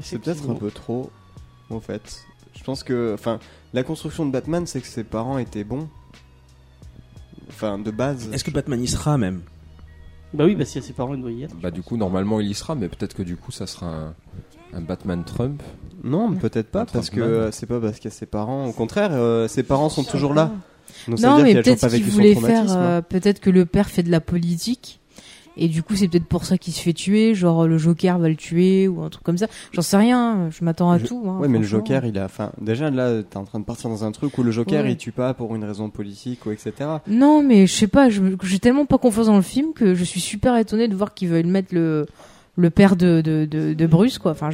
C'est 0.00 0.18
peut-être 0.18 0.48
un 0.48 0.54
peu 0.54 0.70
trop, 0.70 1.10
en 1.68 1.80
fait. 1.80 2.22
Je 2.56 2.62
pense 2.64 2.82
que, 2.82 3.12
enfin, 3.14 3.38
la 3.72 3.82
construction 3.82 4.26
de 4.26 4.30
Batman, 4.30 4.66
c'est 4.66 4.80
que 4.80 4.86
ses 4.86 5.04
parents 5.04 5.38
étaient 5.38 5.64
bons. 5.64 5.88
Enfin, 7.48 7.78
de 7.78 7.90
base. 7.90 8.28
Est-ce 8.32 8.44
que 8.44 8.50
Batman 8.50 8.82
y 8.82 8.88
sera 8.88 9.18
même? 9.18 9.42
Bah 10.34 10.44
oui, 10.46 10.54
bah 10.54 10.64
si 10.64 10.78
y 10.78 10.80
a 10.80 10.82
ses 10.84 10.94
parents, 10.94 11.14
il 11.14 11.20
doit 11.20 11.30
y 11.30 11.42
être. 11.42 11.54
Bah 11.56 11.70
du 11.70 11.82
coup 11.82 11.98
normalement 11.98 12.40
il 12.40 12.48
y 12.50 12.54
sera, 12.54 12.74
mais 12.74 12.88
peut-être 12.88 13.14
que 13.14 13.22
du 13.22 13.36
coup 13.36 13.52
ça 13.52 13.66
sera 13.66 13.86
un, 13.86 14.14
un 14.72 14.80
Batman 14.80 15.22
Trump. 15.24 15.62
Non, 16.02 16.32
peut-être 16.32 16.70
pas, 16.70 16.82
Un 16.82 16.84
parce 16.86 17.10
que 17.10 17.20
Trumpman. 17.20 17.52
c'est 17.52 17.66
pas 17.66 17.80
parce 17.80 17.96
qu'il 17.98 18.06
y 18.10 18.14
a 18.14 18.16
ses 18.16 18.24
parents. 18.26 18.64
Au 18.66 18.72
contraire, 18.72 19.10
euh, 19.12 19.46
ses 19.46 19.62
parents 19.62 19.90
sont 19.90 20.04
toujours 20.04 20.32
là. 20.32 20.50
Donc 21.06 21.18
ça 21.18 21.28
Non, 21.28 21.36
veut 21.36 21.44
dire 21.44 21.44
mais 21.44 21.50
qu'il 21.50 21.58
a 21.58 21.62
toujours 21.62 21.76
peut-être 21.76 21.80
pas 21.82 21.88
qu'il 21.96 21.98
vécu 22.04 22.10
son 22.10 22.16
voulait 22.16 22.34
faire. 22.34 22.64
traumatisme. 22.64 22.78
euh, 22.78 23.02
peut-être 23.02 23.40
que 23.40 23.50
le 23.50 23.66
père 23.66 23.90
fait 23.90 24.02
de 24.02 24.10
la 24.10 24.20
politique. 24.20 25.00
Et 25.56 25.68
du 25.68 25.82
coup, 25.82 25.94
c'est 25.96 26.08
peut-être 26.08 26.26
pour 26.26 26.44
ça 26.44 26.56
qu'il 26.58 26.72
se 26.72 26.80
fait 26.80 26.92
tuer. 26.92 27.34
Genre, 27.34 27.66
le 27.68 27.76
Joker 27.78 28.18
va 28.18 28.28
le 28.28 28.36
tuer 28.36 28.88
ou 28.88 29.02
un 29.02 29.10
truc 29.10 29.22
comme 29.22 29.36
ça. 29.38 29.46
J'en 29.72 29.82
sais 29.82 29.96
rien. 29.96 30.48
Je 30.50 30.64
m'attends 30.64 30.90
à 30.90 30.98
Je- 30.98 31.06
tout. 31.06 31.22
hein, 31.28 31.38
Ouais, 31.40 31.48
mais 31.48 31.58
le. 31.58 31.64
Joker, 31.64 32.04
il 32.06 32.18
a. 32.18 32.24
Enfin, 32.24 32.52
déjà 32.60 32.90
là, 32.90 33.22
t'es 33.22 33.36
en 33.36 33.44
train 33.44 33.60
de 33.60 33.64
partir 33.64 33.90
dans 33.90 34.04
un 34.04 34.12
truc 34.12 34.36
où 34.38 34.42
le 34.42 34.50
Joker, 34.50 34.84
Ouais. 34.84 34.92
il 34.92 34.96
tue 34.96 35.12
pas 35.12 35.34
pour 35.34 35.54
une 35.54 35.64
raison 35.64 35.90
politique 35.90 36.46
ou 36.46 36.50
etc. 36.52 36.72
Non, 37.06 37.42
mais 37.42 37.66
je 37.66 37.72
sais 37.74 37.86
pas. 37.86 38.08
je 38.08 38.22
J'ai 38.42 38.58
tellement 38.58 38.86
pas 38.86 38.98
confiance 38.98 39.26
dans 39.26 39.36
le 39.36 39.42
film 39.42 39.72
que 39.74 39.94
je 39.94 40.04
suis 40.04 40.20
super 40.20 40.56
étonnée 40.56 40.88
de 40.88 40.94
voir 40.96 41.12
qu'ils 41.14 41.28
veulent 41.28 41.46
mettre 41.46 41.74
le 41.74 42.06
le 42.56 42.68
père 42.70 42.96
de 42.96 43.20
de, 43.22 43.44
de, 43.46 43.72
de 43.74 43.86
Bruce 43.86 44.18
quoi. 44.18 44.32
Enfin, 44.32 44.50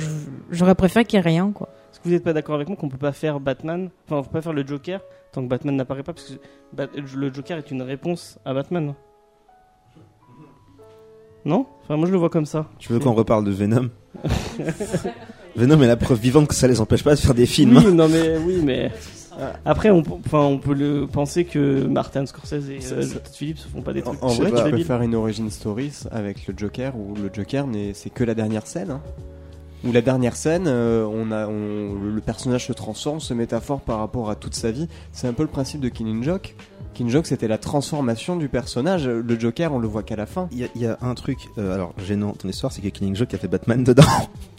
j'aurais 0.51 0.75
préféré 0.75 1.05
qu'il 1.05 1.17
y 1.17 1.21
ait 1.21 1.25
rien 1.25 1.51
quoi. 1.53 1.69
Est-ce 1.93 1.99
que 2.01 2.05
vous 2.05 2.11
n'êtes 2.15 2.23
pas 2.25 2.33
d'accord 2.33 2.55
avec 2.55 2.69
moi 2.69 2.77
qu'on 2.77 2.89
peut 2.89 2.97
pas 2.99 3.13
faire 3.13 3.41
Batman 3.41 3.91
Enfin, 4.07 4.19
on 4.19 4.23
peut 4.23 4.31
pas 4.33 4.43
faire 4.43 4.53
le 4.53 4.65
Joker 4.67 5.01
tant 5.33 5.43
que 5.43 5.49
Batman 5.49 5.75
n'apparaît 5.77 6.03
pas 6.03 6.13
parce 6.13 6.29
que 6.31 7.17
le 7.17 7.33
Joker 7.35 7.59
est 7.59 7.71
une 7.71 7.83
réponse 7.83 8.39
à 8.45 8.55
Batman. 8.55 8.95
Non 11.49 11.67
Enfin, 11.83 11.97
moi 11.97 12.07
je 12.07 12.13
le 12.13 12.19
vois 12.19 12.29
comme 12.31 12.45
ça. 12.47 12.67
Tu 12.79 12.93
veux 12.93 12.99
qu'on 13.01 13.15
reparle 13.15 13.45
de 13.45 13.51
Venom 13.51 13.89
Venom 15.57 15.83
est 15.83 15.87
la 15.87 15.97
preuve 15.97 16.21
vivante 16.21 16.49
que 16.49 16.55
ça 16.55 16.69
les 16.69 16.81
empêche 16.81 17.03
pas 17.03 17.15
de 17.15 17.21
faire 17.21 17.35
des 17.35 17.47
films. 17.47 17.77
hein. 17.77 17.83
Oui, 17.87 17.93
non 17.93 18.09
mais 18.09 18.37
oui, 18.39 18.61
mais 18.63 18.93
après 19.65 19.91
on, 19.91 20.03
peut- 20.03 20.13
enfin, 20.27 20.41
on 20.41 20.59
peut 20.59 20.75
le 20.75 21.07
penser 21.07 21.45
que 21.45 21.85
Martin 21.87 22.27
Scorsese 22.27 22.69
et 22.71 22.81
euh, 22.93 23.03
Phillips 23.33 23.59
se 23.59 23.69
font 23.69 23.83
pas 23.83 23.93
des 23.93 24.01
En, 24.03 24.13
trucs. 24.13 24.23
en 24.23 24.29
sais 24.31 24.43
vrai, 24.45 24.65
tu 24.65 24.71
peux 24.71 24.83
faire 24.85 25.01
une 25.03 25.15
origin 25.15 25.51
story 25.51 25.93
avec 26.11 26.47
le 26.47 26.55
Joker 26.57 26.95
où 26.97 27.15
le 27.15 27.31
Joker 27.33 27.67
n'est 27.67 27.93
c'est 27.95 28.11
que 28.11 28.25
la 28.25 28.35
dernière 28.35 28.67
scène. 28.67 28.91
Hein. 28.91 29.01
Où 29.85 29.93
la 29.93 30.01
dernière 30.03 30.35
scène, 30.35 30.65
euh, 30.67 31.07
on 31.07 31.31
a, 31.31 31.47
on- 31.47 31.95
le 32.03 32.11
le 32.11 32.21
personnage 32.21 32.67
se 32.67 32.73
transforme, 32.73 33.21
se 33.21 33.33
métaphore 33.33 33.81
par 33.81 33.99
rapport 33.99 34.29
à 34.29 34.35
toute 34.35 34.55
sa 34.55 34.71
vie. 34.73 34.89
C'est 35.13 35.29
un 35.29 35.33
peu 35.33 35.45
le 35.45 35.49
principe 35.49 35.81
de 35.81 35.89
Killing 35.89 36.23
Joke. 36.25 36.57
Killing 36.99 37.13
Joke, 37.13 37.27
c'était 37.29 37.47
la 37.47 37.59
transformation 37.59 38.35
du 38.35 38.49
personnage. 38.49 39.07
Le 39.07 39.39
Joker, 39.39 39.73
on 39.73 39.79
le 39.79 39.87
voit 39.87 40.03
qu'à 40.03 40.17
la 40.17 40.27
fin. 40.27 40.49
Il 40.51 40.59
y, 40.59 40.65
a- 40.65 40.69
il 40.75 40.83
y 40.83 40.87
a 40.87 40.99
un 41.01 41.15
truc, 41.15 41.39
euh, 41.57 41.73
alors 41.73 41.95
gênant 42.05 42.35
dans 42.43 42.49
l'histoire, 42.49 42.73
c'est 42.73 42.81
que 42.83 42.89
Killing 42.89 43.15
Joke 43.15 43.33
a 43.35 43.39
fait 43.39 43.47
Batman 43.47 43.85
dedans. 43.85 44.03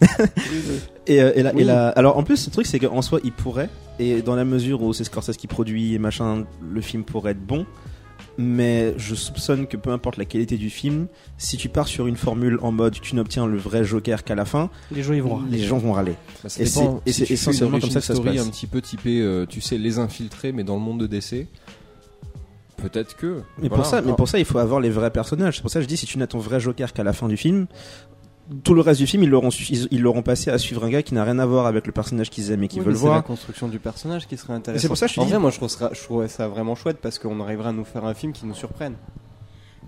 et, 1.06 1.20
euh, 1.22 1.32
et 1.36 1.40
et 1.60 1.64
la- 1.64 1.88
alors 1.90 2.16
en 2.16 2.22
plus, 2.22 2.46
le 2.46 2.50
truc, 2.52 2.64
c'est 2.66 2.78
qu'en 2.78 3.02
soi, 3.02 3.20
il 3.24 3.32
pourrait, 3.32 3.68
et 3.98 4.22
dans 4.22 4.34
la 4.36 4.46
mesure 4.46 4.82
où 4.82 4.92
c'est 4.94 5.04
Scorsese 5.04 5.36
qui 5.36 5.48
produit 5.48 5.94
et 5.94 5.98
machin, 5.98 6.46
le 6.66 6.80
film 6.80 7.04
pourrait 7.04 7.32
être 7.32 7.44
bon. 7.46 7.66
Mais 8.38 8.94
je 8.96 9.14
soupçonne 9.14 9.66
que 9.66 9.76
peu 9.76 9.90
importe 9.90 10.16
la 10.16 10.24
qualité 10.24 10.56
du 10.56 10.70
film, 10.70 11.08
si 11.36 11.58
tu 11.58 11.68
pars 11.68 11.88
sur 11.88 12.06
une 12.06 12.16
formule 12.16 12.58
en 12.62 12.72
mode 12.72 12.98
tu 12.98 13.14
n'obtiens 13.16 13.46
le 13.46 13.58
vrai 13.58 13.84
Joker 13.84 14.24
qu'à 14.24 14.34
la 14.34 14.46
fin, 14.46 14.70
Les 14.92 15.02
gens 15.02 15.12
ils 15.12 15.22
vont. 15.22 15.42
les 15.50 15.58
gens 15.58 15.76
vont 15.76 15.92
râler. 15.92 16.14
Bah, 16.42 16.48
ça 16.48 16.62
Et 16.62 16.64
c'est- 16.66 16.88
et 17.04 17.12
Si 17.12 17.30
essentiellement 17.34 17.76
une 17.76 17.82
comme 17.82 17.90
ça 17.90 18.00
que 18.00 18.06
ça 18.06 18.14
se 18.14 18.20
passe. 18.22 18.38
un 18.40 18.48
petit 18.48 18.66
peu 18.66 18.80
typé, 18.80 19.20
euh, 19.20 19.44
tu 19.46 19.60
sais, 19.60 19.76
les 19.76 19.98
infiltrés, 19.98 20.52
mais 20.52 20.64
dans 20.64 20.76
le 20.76 20.80
monde 20.80 21.00
de 21.00 21.06
DC. 21.06 21.48
Peut-être 22.82 23.16
que. 23.16 23.42
Mais 23.58 23.68
Voilà. 23.68 23.76
pour 23.76 23.86
ça, 23.86 24.02
mais 24.02 24.12
pour 24.14 24.28
ça, 24.28 24.38
il 24.38 24.44
faut 24.44 24.58
avoir 24.58 24.80
les 24.80 24.90
vrais 24.90 25.10
personnages. 25.10 25.56
C'est 25.56 25.62
pour 25.62 25.70
ça 25.70 25.78
que 25.80 25.82
je 25.84 25.88
dis, 25.88 25.96
si 25.96 26.06
tu 26.06 26.18
n'as 26.18 26.26
ton 26.26 26.38
vrai 26.38 26.60
Joker 26.60 26.92
qu'à 26.92 27.04
la 27.04 27.12
fin 27.12 27.28
du 27.28 27.36
film, 27.36 27.66
tout 28.64 28.74
le 28.74 28.80
reste 28.80 29.00
du 29.00 29.06
film, 29.06 29.22
ils 29.22 29.28
l'auront, 29.30 29.50
su- 29.50 29.72
ils, 29.72 29.86
ils 29.92 30.00
l'auront 30.02 30.22
passé 30.22 30.50
à 30.50 30.58
suivre 30.58 30.84
un 30.84 30.90
gars 30.90 31.02
qui 31.02 31.14
n'a 31.14 31.22
rien 31.24 31.38
à 31.38 31.46
voir 31.46 31.66
avec 31.66 31.86
le 31.86 31.92
personnage 31.92 32.30
qu'ils 32.30 32.50
aiment 32.50 32.64
et 32.64 32.68
qu'ils 32.68 32.80
Oui, 32.80 32.86
veulent 32.86 32.94
mais 32.94 32.98
C'est 33.00 33.04
la 33.06 33.10
voir. 33.12 33.24
construction 33.24 33.68
du 33.68 33.78
personnage 33.78 34.26
qui 34.26 34.36
serait 34.36 34.54
intéressante. 34.54 34.82
c'est 34.82 34.88
pour 34.88 34.96
ça 34.96 35.06
que 35.06 35.12
je 35.12 35.20
en 35.20 35.24
dis- 35.24 35.30
vrai, 35.30 35.38
moi, 35.38 35.50
je 35.50 35.56
trouverais, 35.58 35.94
je 35.94 36.02
trouverais 36.02 36.28
ça 36.28 36.48
vraiment 36.48 36.74
chouette 36.74 36.98
parce 37.00 37.18
qu'on 37.20 37.40
arriverait 37.40 37.68
à 37.68 37.72
nous 37.72 37.84
faire 37.84 38.04
un 38.04 38.14
film 38.14 38.32
qui 38.32 38.46
nous 38.46 38.54
surprenne. 38.54 38.94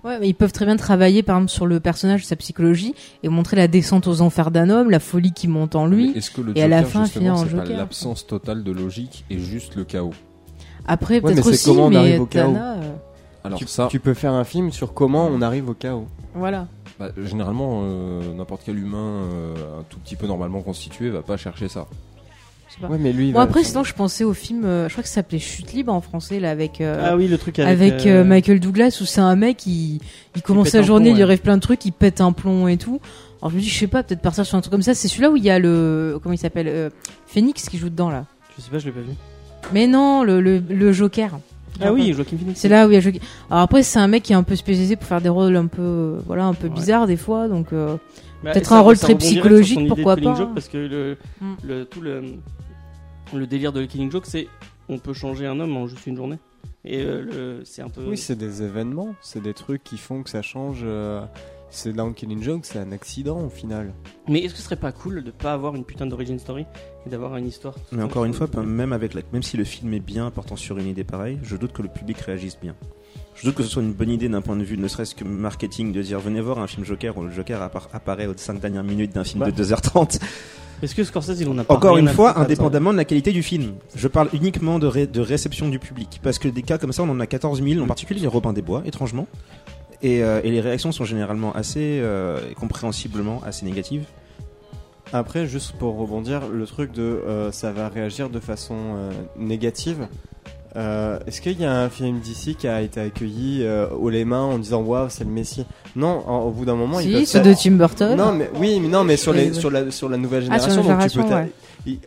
Ouais, 0.05 0.19
mais 0.19 0.27
ils 0.27 0.33
peuvent 0.33 0.51
très 0.51 0.65
bien 0.65 0.75
travailler 0.75 1.23
par 1.23 1.37
exemple 1.37 1.51
sur 1.51 1.65
le 1.65 1.79
personnage, 1.79 2.25
sa 2.25 2.35
psychologie 2.35 2.93
et 3.23 3.29
montrer 3.29 3.55
la 3.55 3.69
descente 3.69 4.05
aux 4.07 4.19
enfers 4.19 4.51
d'un 4.51 4.69
homme, 4.69 4.89
la 4.91 4.99
folie 4.99 5.31
qui 5.31 5.47
monte 5.47 5.75
en 5.75 5.85
lui. 5.85 6.11
Est-ce 6.15 6.29
que 6.29 6.41
le 6.41 6.57
et 6.57 6.61
à 6.63 6.67
la 6.67 6.83
fin, 6.83 7.05
finir 7.05 7.33
en 7.35 7.45
Joker. 7.47 7.77
l'absence 7.77 8.27
totale 8.27 8.63
de 8.65 8.71
logique 8.73 9.23
et 9.29 9.39
juste 9.39 9.75
le 9.75 9.85
chaos? 9.85 10.11
Après 10.87 11.15
Ouais, 11.15 11.21
peut-être 11.21 11.35
mais 11.37 11.41
c'est 11.43 11.49
aussi, 11.49 11.65
comment 11.65 11.85
on 11.85 11.89
mais 11.89 11.95
arrive 11.97 12.21
au 12.21 12.25
chaos 12.25 12.53
Tana, 12.53 12.73
euh, 12.73 12.91
Alors 13.43 13.59
tu, 13.59 13.67
ça, 13.67 13.87
tu 13.89 13.99
peux 13.99 14.13
faire 14.13 14.33
un 14.33 14.43
film 14.43 14.71
sur 14.71 14.93
comment 14.93 15.27
on 15.27 15.41
arrive 15.41 15.69
au 15.69 15.73
chaos. 15.73 16.07
voilà. 16.35 16.67
bah, 16.99 17.09
généralement, 17.25 17.81
euh, 17.83 18.33
n'importe 18.33 18.63
quel 18.65 18.77
humain 18.79 18.97
euh, 19.31 19.79
un 19.79 19.83
tout 19.89 19.99
petit 19.99 20.15
peu 20.15 20.27
normalement 20.27 20.61
constitué 20.61 21.09
va 21.09 21.21
pas 21.21 21.37
chercher 21.37 21.67
ça. 21.69 21.87
Pas. 22.81 22.87
Ouais, 22.87 22.97
mais 22.99 23.13
lui. 23.13 23.27
il 23.27 23.33
Bon 23.33 23.37
va- 23.37 23.43
après 23.45 23.63
sinon 23.63 23.83
je 23.83 23.93
pensais 23.93 24.23
au 24.23 24.33
film, 24.33 24.65
euh, 24.65 24.87
je 24.87 24.93
crois 24.93 25.03
que 25.03 25.07
ça 25.07 25.15
s'appelait 25.15 25.37
Chute 25.37 25.73
libre 25.73 25.93
en 25.93 26.01
français 26.01 26.39
là 26.39 26.49
avec 26.49 26.81
euh, 26.81 26.99
Ah 27.07 27.15
oui, 27.15 27.27
le 27.27 27.37
truc 27.37 27.59
avec, 27.59 27.69
avec 27.93 28.07
euh, 28.07 28.21
euh, 28.21 28.23
Michael 28.23 28.59
Douglas 28.59 28.97
où 28.99 29.05
c'est 29.05 29.21
un 29.21 29.35
mec 29.35 29.67
il, 29.67 29.99
il 30.35 30.41
commence 30.41 30.69
sa 30.69 30.81
journée, 30.81 31.05
plomb, 31.05 31.11
il 31.11 31.17
lui 31.17 31.23
ouais. 31.23 31.29
arrive 31.29 31.41
plein 31.41 31.57
de 31.57 31.61
trucs, 31.61 31.85
il 31.85 31.91
pète 31.91 32.19
un 32.19 32.31
plomb 32.31 32.67
et 32.67 32.77
tout. 32.77 32.99
Alors 33.43 33.51
je 33.51 33.57
me 33.57 33.61
dis 33.61 33.69
je 33.69 33.77
sais 33.77 33.85
pas 33.85 34.01
peut-être 34.01 34.21
partir 34.21 34.43
sur 34.43 34.57
un 34.57 34.61
truc 34.61 34.71
comme 34.71 34.81
ça. 34.81 34.95
C'est 34.95 35.07
celui-là 35.07 35.29
où 35.29 35.37
il 35.37 35.43
y 35.43 35.51
a 35.51 35.59
le 35.59 36.17
comment 36.23 36.33
il 36.33 36.37
s'appelle 36.39 36.67
euh, 36.67 36.89
Phoenix 37.27 37.69
qui 37.69 37.77
joue 37.77 37.89
dedans 37.89 38.09
là. 38.09 38.25
Je 38.57 38.63
sais 38.63 38.71
pas, 38.71 38.79
je 38.79 38.85
l'ai 38.87 38.91
pas 38.91 39.01
vu. 39.01 39.13
Mais 39.71 39.87
non 39.87 40.23
le 40.23 40.41
le, 40.41 40.59
le 40.59 40.91
Joker. 40.91 41.39
Ah 41.81 41.91
oui, 41.91 42.13
Joaquin 42.13 42.37
Phoenix. 42.37 42.59
C'est 42.59 42.69
là 42.69 42.85
où 42.87 42.91
il 42.91 42.93
y 42.93 42.97
a 42.97 42.99
Joaquin. 42.99 43.19
Alors 43.49 43.63
après 43.63 43.81
c'est 43.83 43.97
un 43.99 44.07
mec 44.07 44.23
qui 44.23 44.33
est 44.33 44.35
un 44.35 44.43
peu 44.43 44.55
spécialisé 44.55 44.95
pour 44.95 45.07
faire 45.07 45.21
des 45.21 45.29
rôles 45.29 45.55
un 45.55 45.65
peu 45.67 45.81
euh, 45.81 46.19
voilà 46.27 46.45
un 46.45 46.53
peu 46.53 46.67
Ouais. 46.67 46.73
bizarres 46.73 47.07
des 47.07 47.17
fois 47.17 47.47
donc. 47.47 47.73
euh, 47.73 47.97
Bah, 48.43 48.51
Peut-être 48.51 48.73
un 48.73 48.81
rôle 48.81 48.97
très 48.97 49.15
psychologique, 49.15 49.87
pourquoi 49.87 50.17
pas. 50.17 50.35
Joke, 50.35 50.53
parce 50.53 50.67
que 50.67 50.77
le, 50.77 51.17
Mm. 51.41 51.53
le, 51.63 51.85
tout 51.85 52.01
le, 52.01 52.21
le 53.33 53.47
délire 53.47 53.71
de 53.71 53.85
Killing 53.85 54.11
Joke, 54.11 54.25
c'est 54.27 54.47
on 54.89 54.97
peut 54.97 55.13
changer 55.13 55.45
un 55.47 55.59
homme 55.61 55.75
en 55.77 55.87
juste 55.87 56.05
une 56.07 56.17
journée. 56.17 56.37
Et 56.85 57.01
euh, 57.01 57.21
le- 57.21 57.61
c'est 57.63 57.81
un 57.81 57.87
peu. 57.89 58.01
Oui, 58.05 58.17
c'est 58.17 58.35
des 58.35 58.61
événements, 58.61 59.15
c'est 59.21 59.41
des 59.41 59.53
trucs 59.53 59.81
qui 59.83 59.97
font 59.97 60.23
que 60.23 60.29
ça 60.29 60.41
change. 60.41 60.81
euh, 60.83 61.23
C'est 61.75 61.91
dans 61.91 62.13
Killing 62.13 62.43
Joke, 62.43 62.61
c'est 62.65 62.77
un 62.77 62.91
accident 62.91 63.39
au 63.45 63.49
final. 63.49 63.93
Mais 64.29 64.41
est-ce 64.41 64.53
que 64.53 64.59
ce 64.59 64.65
serait 64.65 64.75
pas 64.75 64.91
cool 64.91 65.23
de 65.23 65.31
pas 65.31 65.53
avoir 65.53 65.73
une 65.73 65.83
putain 65.83 66.05
d'origin 66.05 66.37
story 66.37 66.65
et 67.05 67.09
d'avoir 67.09 67.35
une 67.35 67.47
histoire 67.47 67.73
Mais 67.91 68.03
encore 68.03 68.25
une 68.25 68.33
fois, 68.33 68.47
même 68.63 68.93
avec 68.93 69.15
la, 69.15 69.21
même 69.33 69.41
si 69.41 69.57
le 69.57 69.63
film 69.63 69.91
est 69.95 69.99
bien 69.99 70.29
portant 70.29 70.55
sur 70.55 70.77
une 70.77 70.85
idée 70.87 71.03
pareille, 71.03 71.39
je 71.41 71.55
doute 71.55 71.73
que 71.73 71.81
le 71.81 71.87
public 71.87 72.19
réagisse 72.19 72.59
bien. 72.61 72.75
Je 73.35 73.45
doute 73.47 73.55
que 73.55 73.63
ce 73.63 73.69
soit 73.69 73.81
une 73.81 73.93
bonne 73.93 74.11
idée 74.11 74.29
d'un 74.29 74.41
point 74.41 74.55
de 74.55 74.63
vue, 74.63 74.77
ne 74.77 74.87
serait-ce 74.87 75.15
que 75.15 75.23
marketing, 75.23 75.91
de 75.91 76.01
dire 76.03 76.19
venez 76.19 76.41
voir 76.41 76.59
un 76.59 76.67
film 76.67 76.85
Joker 76.85 77.17
où 77.17 77.23
le 77.23 77.31
Joker 77.31 77.59
appara- 77.59 77.89
apparaît 77.91 78.27
aux 78.27 78.37
5 78.37 78.59
dernières 78.59 78.83
minutes 78.83 79.13
d'un 79.15 79.23
film 79.23 79.39
Bah. 79.43 79.49
de 79.49 79.63
2h30. 79.63 80.19
Est-ce 80.83 80.93
que 80.95 81.03
Scorsese 81.03 81.39
il 81.39 81.47
en 81.47 81.57
a 81.57 81.63
pas 81.63 81.73
Encore 81.73 81.97
une 81.97 82.09
fois, 82.09 82.37
indépendamment 82.37 82.91
de 82.91 82.97
la 82.97 83.05
qualité 83.05 83.31
du 83.31 83.41
film. 83.41 83.73
Je 83.95 84.07
parle 84.07 84.27
uniquement 84.33 84.79
de, 84.79 84.85
ré- 84.87 85.07
de 85.07 85.21
réception 85.21 85.69
du 85.69 85.79
public. 85.79 86.19
Parce 86.21 86.37
que 86.39 86.49
des 86.49 86.61
cas 86.61 86.77
comme 86.77 86.91
ça, 86.91 87.03
on 87.03 87.09
en 87.09 87.19
a 87.21 87.25
14 87.25 87.63
000, 87.63 87.81
en 87.81 87.87
particulier 87.87 88.19
les 88.19 88.27
Robin 88.27 88.51
des 88.53 88.61
Bois, 88.61 88.83
étrangement. 88.85 89.25
Et, 90.03 90.21
euh, 90.23 90.41
et 90.43 90.51
les 90.51 90.59
réactions 90.61 90.91
sont 90.91 91.05
généralement 91.05 91.53
assez 91.53 91.99
euh, 92.01 92.37
compréhensiblement 92.59 93.41
assez 93.45 93.65
négatives. 93.65 94.03
Après, 95.13 95.45
juste 95.47 95.73
pour 95.73 95.97
rebondir, 95.97 96.41
le 96.51 96.65
truc 96.65 96.91
de 96.91 97.01
euh, 97.03 97.51
ça 97.51 97.71
va 97.71 97.87
réagir 97.87 98.29
de 98.29 98.39
façon 98.39 98.75
euh, 98.95 99.11
négative. 99.37 100.07
euh, 100.75 101.19
Est-ce 101.27 101.39
qu'il 101.39 101.59
y 101.59 101.65
a 101.65 101.71
un 101.81 101.89
film 101.89 102.19
d'ici 102.19 102.55
qui 102.55 102.67
a 102.67 102.81
été 102.81 102.99
accueilli 102.99 103.59
euh, 103.63 103.87
haut 103.89 104.09
les 104.09 104.25
mains 104.25 104.41
en 104.41 104.57
disant 104.57 104.81
waouh 104.81 105.07
c'est 105.09 105.23
le 105.23 105.29
Messie? 105.29 105.65
Non, 105.95 106.23
en- 106.27 106.39
au 106.41 106.51
bout 106.51 106.65
d'un 106.65 106.75
moment, 106.75 106.99
si 106.99 107.11
peuvent 107.11 107.25
ceux 107.25 107.39
faire- 107.43 107.43
de 107.43 107.53
Tim 107.53 107.71
Burton. 107.71 108.17
Non, 108.17 108.33
mais 108.33 108.49
oui, 108.55 108.79
mais 108.81 108.87
non, 108.87 109.03
mais 109.03 109.15
sur 109.15 109.33
les 109.33 109.53
sur 109.53 109.69
la 109.69 109.89
sur 109.91 110.09
la 110.09 110.17
nouvelle 110.17 110.47
Ah, 110.49 110.57
sur 110.59 110.71
génération, 110.71 110.91
donc 110.99 111.09
tu 111.11 111.17
peux 111.19 111.25
il- 111.45 111.49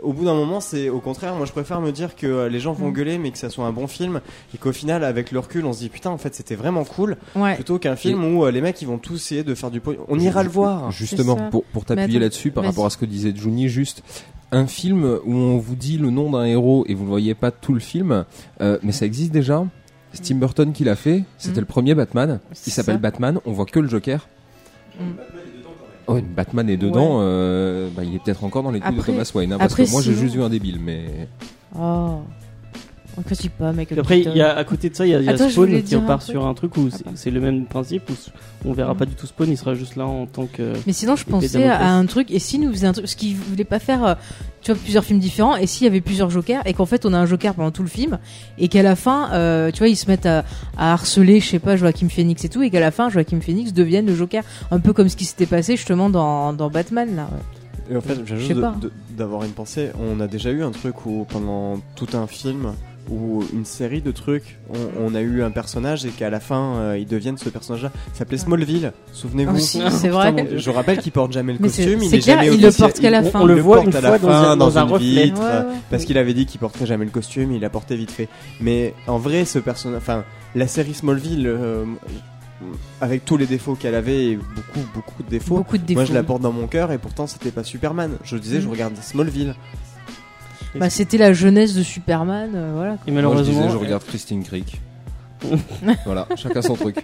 au 0.02 0.12
bout 0.12 0.25
d'un 0.25 0.35
moment, 0.35 0.61
c'est 0.61 0.88
au 0.88 1.00
contraire. 1.00 1.35
Moi, 1.35 1.45
je 1.47 1.52
préfère 1.52 1.80
me 1.80 1.92
dire 1.92 2.16
que 2.16 2.26
euh, 2.26 2.49
les 2.49 2.61
gens 2.61 2.73
vont 2.73 2.88
Mm. 2.88 2.92
gueuler, 2.92 3.18
mais 3.18 3.30
que 3.30 3.38
ça 3.38 3.50
soit 3.50 3.66
un 3.66 3.73
bon 3.73 3.87
film, 3.87 4.21
et 4.54 4.59
qu'au 4.59 4.73
final, 4.73 5.04
avec 5.04 5.33
le 5.33 5.38
recul, 5.38 5.64
on 5.66 5.73
se 5.73 5.80
dit 5.80 5.88
putain, 5.88 6.11
en 6.11 6.18
fait, 6.18 6.35
c'était 6.35 6.54
vraiment 6.54 6.85
cool, 6.85 7.16
Ouais. 7.35 7.54
plutôt 7.56 7.78
qu'un 7.78 7.97
film 7.97 8.25
où 8.25 8.45
euh, 8.45 8.50
les 8.50 8.61
mecs 8.61 8.80
ils 8.80 8.88
vont 8.88 8.99
tous 8.99 9.16
essayer 9.16 9.45
de 9.45 9.54
faire 9.54 9.71
du. 9.71 9.80
On 10.09 10.18
ira 10.18 10.42
le 10.42 10.49
voir. 10.49 10.90
Justement, 10.90 11.37
pour, 11.73 11.85
t'appuyer 11.85 12.18
là-dessus 12.18 12.50
par 12.50 12.64
rapport 12.64 12.87
à 12.87 12.90
ce 12.90 12.97
que 12.97 13.04
disait 13.06 13.33
Juni, 13.37 13.68
juste 13.68 14.02
un 14.52 14.66
film 14.66 15.04
où 15.25 15.35
on 15.35 15.59
vous 15.59 15.75
dit 15.76 15.99
le 15.99 16.11
nom 16.11 16.30
d'un 16.30 16.45
héros 16.45 16.85
et 16.88 16.95
vous 16.95 17.02
ne 17.04 17.09
voyez 17.09 17.35
pas 17.35 17.50
tout 17.50 17.75
le 17.75 17.80
film, 17.80 18.25
euh, 18.61 18.78
mais 18.83 18.92
ça 18.92 19.04
existe 19.04 19.33
déjà. 19.33 19.64
C'est 20.12 20.23
Tim 20.23 20.37
Burton 20.37 20.73
qui 20.73 20.85
l'a 20.85 20.97
fait. 20.97 21.25
C'était 21.37 21.59
Mm. 21.59 21.61
le 21.61 21.66
premier 21.66 21.95
Batman. 21.95 22.40
Il 22.66 22.73
s'appelle. 22.73 22.97
Batman. 22.99 23.40
On 23.45 23.52
voit 23.52 23.66
que 23.66 23.80
le 23.80 23.88
Joker. 23.88 24.26
Mm. 24.99 25.02
Oh, 26.08 26.18
Batman 26.20 26.68
est 26.70 26.76
dedans. 26.76 27.18
euh, 27.20 27.88
bah, 27.94 28.04
il 28.04 28.14
est 28.14 28.18
peut-être 28.22 28.44
encore 28.44 28.62
dans 28.62 28.70
les 28.70 28.80
coups 28.80 28.96
de 28.96 29.02
Thomas 29.02 29.30
Wayne. 29.34 29.52
hein, 29.52 29.58
parce 29.58 29.72
après, 29.72 29.84
que 29.86 29.90
moi, 29.90 30.02
j'ai 30.02 30.14
juste 30.14 30.34
vu 30.34 30.42
un 30.42 30.48
débile, 30.50 30.78
mais 30.80 31.28
Oh. 31.78 32.20
On 33.18 33.23
critique 33.23 33.52
pas, 33.52 33.73
mec. 33.73 33.88
Puis 33.88 33.99
après, 33.99 34.20
il 34.20 34.37
y 34.37 34.42
a 34.42 34.54
à 34.56 34.64
côté 34.64 34.90
de 34.90 34.94
ça, 34.94 35.06
il 35.06 35.11
y 35.11 35.14
a, 35.14 35.20
y 35.23 35.28
a 35.28 35.32
Attends, 35.32 35.46
je 35.49 35.52
Spawn 35.54 35.82
qui 35.82 35.96
repart 35.96 36.20
sur 36.23 36.46
un 36.46 36.52
truc 36.52 36.76
où 36.76 36.90
c'est- 36.90 37.02
Ah, 37.06 37.11
c'est 37.14 37.30
le 37.30 37.40
même 37.40 37.64
principe 37.64 38.11
où 38.11 38.14
on 38.68 38.73
verra 38.75 38.92
Mm. 38.92 38.96
pas 38.99 39.06
du 39.06 39.14
tout 39.14 39.26
Spawn, 39.26 39.49
il 39.49 39.56
sera 39.56 39.75
juste 39.75 39.96
là 39.96 40.06
en 40.06 40.26
tant 40.26 40.44
que. 40.46 40.75
Mais 40.87 40.92
sinon, 40.92 41.16
je 41.16 41.25
pensais 41.25 41.64
à 41.64 41.92
un 41.94 42.04
truc. 42.04 42.30
Et 42.30 42.38
si 42.38 42.58
nous 42.58 42.70
faisait 42.73 42.87
un 42.87 42.92
truc, 42.92 43.08
ce 43.08 43.16
qu'ils 43.16 43.35
voulaient 43.37 43.64
pas 43.64 43.78
faire, 43.78 44.04
euh, 44.04 44.14
tu 44.61 44.70
vois, 44.70 44.80
plusieurs 44.80 45.02
films 45.04 45.18
différents. 45.18 45.56
Et 45.56 45.66
s'il 45.66 45.85
y 45.85 45.88
avait 45.88 46.02
plusieurs 46.02 46.28
jokers, 46.28 46.61
et 46.66 46.75
qu'en 46.75 46.85
fait, 46.87 47.06
on 47.06 47.14
a 47.14 47.18
un 47.18 47.25
joker 47.26 47.54
pendant 47.54 47.70
tout 47.70 47.82
le 47.82 47.88
film, 47.88 48.18
et 48.58 48.68
qu'à 48.68 48.82
la 48.82 48.96
fin, 48.96 49.30
euh, 49.32 49.70
tu 49.70 49.78
vois, 49.78 49.88
ils 49.88 49.96
se 49.96 50.08
mettent 50.08 50.26
à, 50.26 50.44
à 50.76 50.92
harceler, 50.92 51.40
je 51.40 51.49
sais 51.49 51.58
pas, 51.58 51.76
Joaquin 51.76 52.08
Phoenix 52.11 52.44
et 52.44 52.50
tout, 52.50 52.62
et 52.62 52.68
qu'à 52.70 52.80
la 52.80 52.90
fin, 52.90 53.08
Joaquin 53.08 53.40
Phoenix 53.40 53.73
devienne 53.73 54.04
le 54.04 54.14
joker, 54.14 54.44
un 54.70 54.78
peu 54.80 54.92
comme 54.92 55.08
ce 55.08 55.16
qui 55.16 55.25
s'était 55.25 55.46
passé 55.46 55.76
justement 55.76 56.11
dans, 56.11 56.52
dans 56.52 56.68
Batman 56.68 57.08
là. 57.16 57.28
ouais. 57.32 57.94
Et 57.94 57.96
en 57.96 58.00
fait, 58.00 58.18
je 58.26 58.35
Je 58.35 58.52
de- 58.52 58.90
d'avoir 59.16 59.44
une 59.44 59.52
pensée. 59.52 59.90
On 60.00 60.18
a 60.18 60.26
déjà 60.26 60.50
eu 60.50 60.64
un 60.64 60.73
truc 60.73 61.06
où 61.06 61.25
pendant 61.28 61.78
tout 61.94 62.08
un 62.14 62.26
film 62.26 62.73
ou 63.10 63.44
une 63.52 63.64
série 63.64 64.00
de 64.00 64.10
trucs, 64.10 64.58
on, 64.70 65.06
on 65.10 65.14
a 65.14 65.20
eu 65.20 65.42
un 65.42 65.50
personnage 65.50 66.04
et 66.04 66.10
qu'à 66.10 66.28
la 66.30 66.40
fin, 66.40 66.75
euh, 66.76 66.98
ils 66.98 67.06
deviennent 67.06 67.38
ce 67.38 67.48
personnage-là. 67.48 67.90
Ça 68.12 68.18
s'appelait 68.20 68.38
Smallville. 68.38 68.92
Souvenez-vous. 69.12 69.54
Aussi, 69.56 69.80
Ah, 69.84 69.90
c'est 69.90 70.08
vrai. 70.08 70.34
Je 70.56 70.70
rappelle 70.70 70.98
qu'il 70.98 71.12
porte 71.12 71.32
jamais 71.32 71.52
le 71.52 71.58
Mais 71.60 71.68
c'est- 71.68 71.84
costume. 71.84 72.02
il 72.02 72.14
est 72.14 72.18
clair, 72.20 72.42
jamais 72.42 72.54
il 72.56 72.62
le 72.62 72.72
porte 72.72 72.98
qu'à 73.00 73.10
la 73.10 73.22
fin. 73.22 73.40
On 73.40 73.46
le 73.46 73.60
voit 73.60 73.76
porte 73.76 73.88
une 73.88 73.96
à 73.96 74.00
fois 74.00 74.10
la 74.10 74.18
dans 74.18 74.28
fin 74.28 74.34
un- 74.34 74.56
dans 74.56 74.66
dans 74.66 74.78
un 74.78 74.86
une 74.86 74.92
reflet. 74.92 75.25
vitre, 75.25 75.40
Ouais, 75.40 75.46
ouais. 75.70 75.76
parce 75.90 76.04
qu'il 76.04 76.18
avait 76.18 76.34
dit 76.34 76.46
qu'il 76.46 76.58
porterait 76.60 76.86
jamais 76.86 77.04
le 77.04 77.10
costume. 77.10 77.52
Il 77.52 77.64
a 77.64 77.70
porté 77.70 77.96
vite 77.96 78.10
fait. 78.10 78.28
Mais 78.60 78.94
en 79.06 79.18
vrai, 79.18 79.44
ce 79.44 79.58
personnage, 79.58 79.98
enfin, 79.98 80.25
la 80.54 80.66
série 80.66 80.94
Smallville, 80.94 81.46
euh, 81.46 81.84
avec 83.00 83.25
tous 83.25 83.36
les 83.36 83.46
défauts 83.46 83.75
qu'elle 83.75 83.94
avait, 83.94 84.28
et 84.28 84.36
beaucoup, 84.36 84.86
beaucoup 84.94 85.22
de 85.22 85.28
défauts. 85.28 85.56
Beaucoup 85.58 85.76
de 85.78 85.82
défauts. 85.84 86.00
Moi, 86.00 86.04
je 86.06 86.14
la 86.14 86.22
porte 86.22 86.40
dans 86.40 86.52
mon 86.52 86.66
cœur 86.66 86.90
et 86.90 86.98
pourtant, 86.98 87.26
c'était 87.26 87.50
pas 87.50 87.62
Superman. 87.64 88.12
Je 88.25 88.36
disais, 88.38 88.60
je 88.60 88.66
Mm. 88.66 88.70
regardais 88.70 89.02
Smallville. 89.02 89.54
Bah, 90.78 90.90
c'était 90.90 91.18
la 91.18 91.33
jeunesse 91.33 91.75
de 91.75 91.83
Superman, 91.83 92.50
euh, 92.54 92.73
voilà. 92.75 92.92
Et 93.06 93.11
moi, 93.11 93.21
je 93.23 93.26
malheureusement. 93.26 93.61
disais, 93.62 93.73
je 93.73 93.76
regarde 93.76 94.04
Christine 94.04 94.42
Creek. 94.45 94.80
voilà, 96.04 96.26
chacun 96.37 96.62
son 96.62 96.75
truc. 96.75 96.97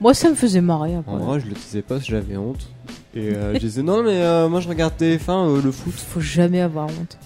Moi, 0.00 0.14
ça 0.14 0.30
me 0.30 0.34
faisait 0.34 0.60
marrer 0.60 0.94
après. 0.94 1.12
En 1.12 1.18
vrai, 1.18 1.40
je 1.40 1.46
le 1.46 1.52
disais 1.54 1.82
pas, 1.82 1.98
j'avais 1.98 2.36
honte. 2.36 2.68
Et 3.14 3.34
euh, 3.34 3.54
je 3.54 3.58
disais, 3.58 3.82
non, 3.82 4.02
mais 4.02 4.12
euh, 4.22 4.48
moi, 4.48 4.60
je 4.60 4.68
regarde 4.68 4.94
TF1, 4.98 5.18
euh, 5.28 5.62
le 5.62 5.72
foot. 5.72 5.92
Faut 5.94 6.20
jamais 6.20 6.60
avoir 6.60 6.86
honte. 6.86 7.18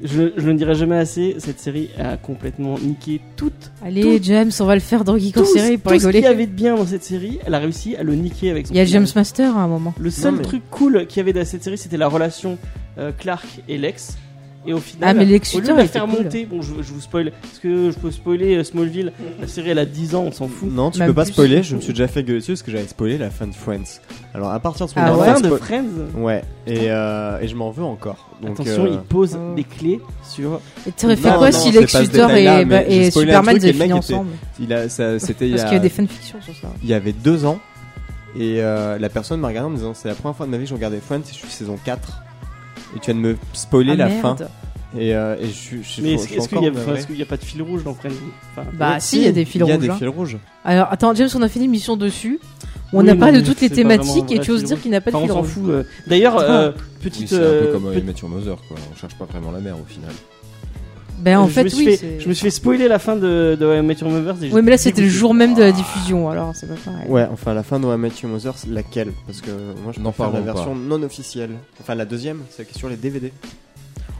Je, 0.00 0.30
je 0.36 0.48
ne 0.48 0.56
dirai 0.56 0.76
jamais 0.76 0.96
assez, 0.96 1.34
cette 1.38 1.58
série 1.58 1.90
a 1.98 2.16
complètement 2.16 2.78
niqué 2.78 3.20
toute, 3.34 3.72
Allez, 3.84 4.20
James, 4.22 4.52
on 4.60 4.64
va 4.64 4.74
le 4.76 4.80
faire 4.80 5.02
dans 5.02 5.18
Geek 5.18 5.36
en 5.38 5.44
série 5.44 5.76
pour 5.76 5.90
tout 5.90 5.98
ce 5.98 6.06
rigoler. 6.06 6.20
qu'il 6.20 6.30
y 6.30 6.32
avait 6.32 6.46
de 6.46 6.52
bien 6.52 6.76
dans 6.76 6.86
cette 6.86 7.02
série. 7.02 7.40
Elle 7.44 7.52
a 7.54 7.58
réussi 7.58 7.96
à 7.96 8.04
le 8.04 8.14
niquer 8.14 8.52
avec 8.52 8.68
son 8.68 8.74
Il 8.74 8.76
y 8.76 8.80
a. 8.80 8.84
James 8.84 9.08
Master 9.16 9.56
à 9.56 9.60
un 9.62 9.66
moment. 9.66 9.92
Le 9.98 10.10
seul 10.10 10.32
Non, 10.34 10.38
mais- 10.38 10.44
truc 10.44 10.62
cool 10.70 11.04
qu'il 11.08 11.16
y 11.16 11.20
avait 11.20 11.32
dans 11.32 11.44
cette 11.44 11.64
série, 11.64 11.78
c'était 11.78 11.96
la 11.96 12.06
relation 12.06 12.58
euh, 12.98 13.10
Clark 13.10 13.44
et 13.68 13.76
Lex. 13.76 14.16
Et 14.68 14.74
au 14.74 14.78
final, 14.80 15.08
Ah, 15.08 15.14
mais 15.14 15.24
au 15.24 15.28
lieu 15.60 15.66
de 15.66 15.72
la 15.72 15.86
faire 15.88 16.04
cool. 16.04 16.24
monter, 16.24 16.44
bon, 16.44 16.60
je, 16.60 16.74
je 16.82 16.92
vous 16.92 17.00
spoil. 17.00 17.28
Est-ce 17.28 17.58
que 17.58 17.90
je 17.90 17.96
peux 17.98 18.10
spoiler 18.10 18.54
euh, 18.56 18.64
Smallville 18.64 19.12
La 19.40 19.48
série, 19.48 19.70
elle 19.70 19.78
a 19.78 19.86
10 19.86 20.14
ans, 20.14 20.24
on 20.26 20.30
s'en 20.32 20.46
fout. 20.46 20.70
Non, 20.70 20.90
tu 20.90 20.98
Même 20.98 21.08
peux 21.08 21.14
pas 21.14 21.24
plus. 21.24 21.32
spoiler, 21.32 21.62
je 21.62 21.74
me 21.74 21.80
suis 21.80 21.94
déjà 21.94 22.06
fait 22.06 22.22
gueuler 22.22 22.40
dessus 22.40 22.52
parce 22.52 22.62
que 22.62 22.70
j'avais 22.70 22.86
spoilé 22.86 23.16
la 23.16 23.30
fin 23.30 23.46
de 23.46 23.54
Friends. 23.54 24.00
Alors, 24.34 24.50
à 24.52 24.60
partir 24.60 24.84
de 24.84 24.90
ce 24.90 24.98
Ah 24.98 25.06
la 25.06 25.10
moment 25.12 25.22
ouais 25.22 25.32
fin 25.32 25.40
de 25.40 25.48
Friends. 25.56 25.84
Ouais, 26.18 26.42
et, 26.66 26.90
euh, 26.90 27.40
et 27.40 27.48
je 27.48 27.56
m'en 27.56 27.70
veux 27.70 27.82
encore. 27.82 28.28
Donc, 28.42 28.60
Attention, 28.60 28.84
euh, 28.84 28.88
il 28.92 28.98
pose 28.98 29.38
Oh. 29.40 29.54
des 29.56 29.64
clés 29.64 30.00
sur. 30.22 30.60
Et 30.86 30.92
t'aurais 30.92 31.16
fait 31.16 31.30
quoi 31.34 31.50
non, 31.50 31.58
si 31.58 31.70
Lex 31.72 32.00
Luthor 32.02 32.30
et, 32.32 32.64
mais 32.66 32.86
et 32.90 33.10
Superman 33.10 33.56
et 33.56 33.58
avaient 33.60 33.68
le 33.68 33.72
fini 33.72 33.92
ensemble 33.94 34.30
il 34.60 34.70
a, 34.74 34.88
ça, 34.90 35.18
c'était 35.18 35.46
il 35.46 35.52
y 35.52 35.54
Parce 35.54 35.62
a, 35.62 35.68
qu'il 35.68 35.76
y 35.78 35.80
a 35.80 35.82
des 35.82 35.88
fanfictions 35.88 36.40
sur 36.42 36.54
ça. 36.54 36.68
il 36.82 36.88
y 36.90 36.92
avait 36.94 37.12
deux 37.12 37.46
ans. 37.46 37.58
Et 38.38 38.56
euh, 38.60 38.98
la 38.98 39.08
personne 39.08 39.40
m'a 39.40 39.48
regardé 39.48 39.68
en 39.68 39.70
me 39.70 39.76
disant 39.76 39.94
C'est 39.94 40.08
la 40.08 40.14
première 40.14 40.36
fois 40.36 40.44
de 40.44 40.50
ma 40.50 40.58
vie 40.58 40.64
que 40.64 40.68
je 40.68 40.74
regardais 40.74 41.00
Friends, 41.00 41.20
et 41.20 41.32
je 41.32 41.38
suis 41.38 41.48
saison 41.48 41.78
4. 41.82 42.22
Et 42.96 43.00
tu 43.00 43.10
viens 43.12 43.20
de 43.20 43.26
me 43.28 43.36
spoiler 43.52 43.92
Ah, 43.92 43.96
la 43.96 44.08
merde. 44.08 44.38
fin. 44.38 44.98
Et, 44.98 45.14
euh, 45.14 45.36
et 45.38 45.46
je 45.46 45.52
suis. 45.52 45.82
je 45.82 46.00
Mais 46.00 46.12
est-ce 46.14 46.26
qu'il 46.28 46.40
encore 46.40 46.62
y, 46.62 46.66
a- 47.22 47.26
pas 47.26 47.36
de 47.36 47.44
fil 47.44 47.60
rouge 47.60 47.84
dans 47.84 47.92
Friends 47.92 48.08
Enfin, 48.56 48.66
Bah, 48.72 48.92
Ouais, 48.94 49.00
si, 49.00 49.18
il 49.18 49.22
y 49.24 49.26
a 49.26 49.32
des 49.32 49.44
fils 49.44 49.56
Il 49.56 49.66
y 49.66 49.70
a 49.70 49.74
rouges. 49.74 49.82
des 49.84 49.90
hein. 49.90 49.96
fils 49.98 50.08
rouges. 50.08 50.38
Alors, 50.64 50.88
attends, 50.90 51.14
James, 51.14 51.28
on 51.34 51.42
a 51.42 51.48
fait 51.48 51.58
une 51.58 51.66
émission 51.66 51.96
dessus. 51.98 52.40
où 52.94 52.98
On 53.00 53.02
n'a 53.02 53.14
pas 53.14 53.30
de 53.30 53.40
toutes 53.40 53.60
les 53.60 53.68
thématiques 53.68 54.32
et 54.32 54.38
tu 54.38 54.50
oses 54.50 54.64
dire 54.64 54.80
qu'il 54.80 54.90
n'a 54.90 55.02
pas 55.02 55.10
de 55.10 55.16
fil 55.16 55.26
on 55.30 55.34
s'en 55.34 55.40
rouge. 55.40 55.48
fout. 55.50 55.68
euh. 55.68 55.82
D'ailleurs, 56.06 56.38
euh, 56.38 56.72
petite. 57.02 57.28
c'est 57.28 57.34
un 57.36 57.38
peu 57.38 57.44
euh, 57.44 57.72
comme 57.74 57.84
Your 57.92 58.28
Mother, 58.30 58.56
quoi. 58.66 58.78
On 58.90 58.96
cherche 58.96 59.14
pas 59.18 59.26
vraiment 59.26 59.50
la 59.50 59.60
mer 59.60 59.74
au 59.78 59.84
final. 59.84 60.10
Ben, 61.20 61.38
en 61.38 61.46
je 61.48 61.52
fait, 61.52 61.64
me 61.64 61.68
suis 61.68 61.78
oui. 61.78 61.84
fait- 61.92 61.96
c'est- 61.96 62.20
Je 62.20 62.28
me 62.28 62.34
suis 62.34 62.44
fait 62.44 62.50
spoiler 62.50 62.88
la 62.88 62.98
fin 62.98 63.16
de, 63.16 63.56
de 63.58 63.76
I 63.78 63.82
Met 63.82 63.94
Your 64.00 64.10
Mother. 64.10 64.34
et 64.36 64.38
Oui, 64.40 64.48
j'étais 64.50 64.62
mais 64.62 64.70
là, 64.70 64.78
c'était 64.78 65.00
le 65.00 65.06
dégoûté. 65.06 65.18
jour 65.18 65.34
même 65.34 65.54
de 65.54 65.62
la 65.62 65.72
diffusion, 65.72 66.28
alors 66.30 66.52
c'est 66.54 66.66
pas 66.68 66.74
pareil. 66.84 67.08
Ouais, 67.08 67.26
enfin 67.32 67.54
la 67.54 67.62
fin 67.62 67.80
de 67.80 67.86
How 67.86 67.94
I 67.94 67.98
Met 67.98 68.10
Your 68.22 68.32
Mother, 68.32 68.54
c'est 68.56 68.70
laquelle? 68.70 69.12
Parce 69.26 69.40
que 69.40 69.50
moi 69.82 69.92
je 69.94 70.00
N'en 70.00 70.12
préfère 70.12 70.26
la 70.32 70.40
parlons 70.40 70.44
version 70.54 70.74
non 70.74 71.02
officielle. 71.02 71.50
Enfin 71.80 71.94
la 71.94 72.04
deuxième, 72.04 72.40
celle 72.50 72.66
qui 72.66 72.74
est 72.74 72.78
sur 72.78 72.88
les 72.88 72.96
DVD. 72.96 73.32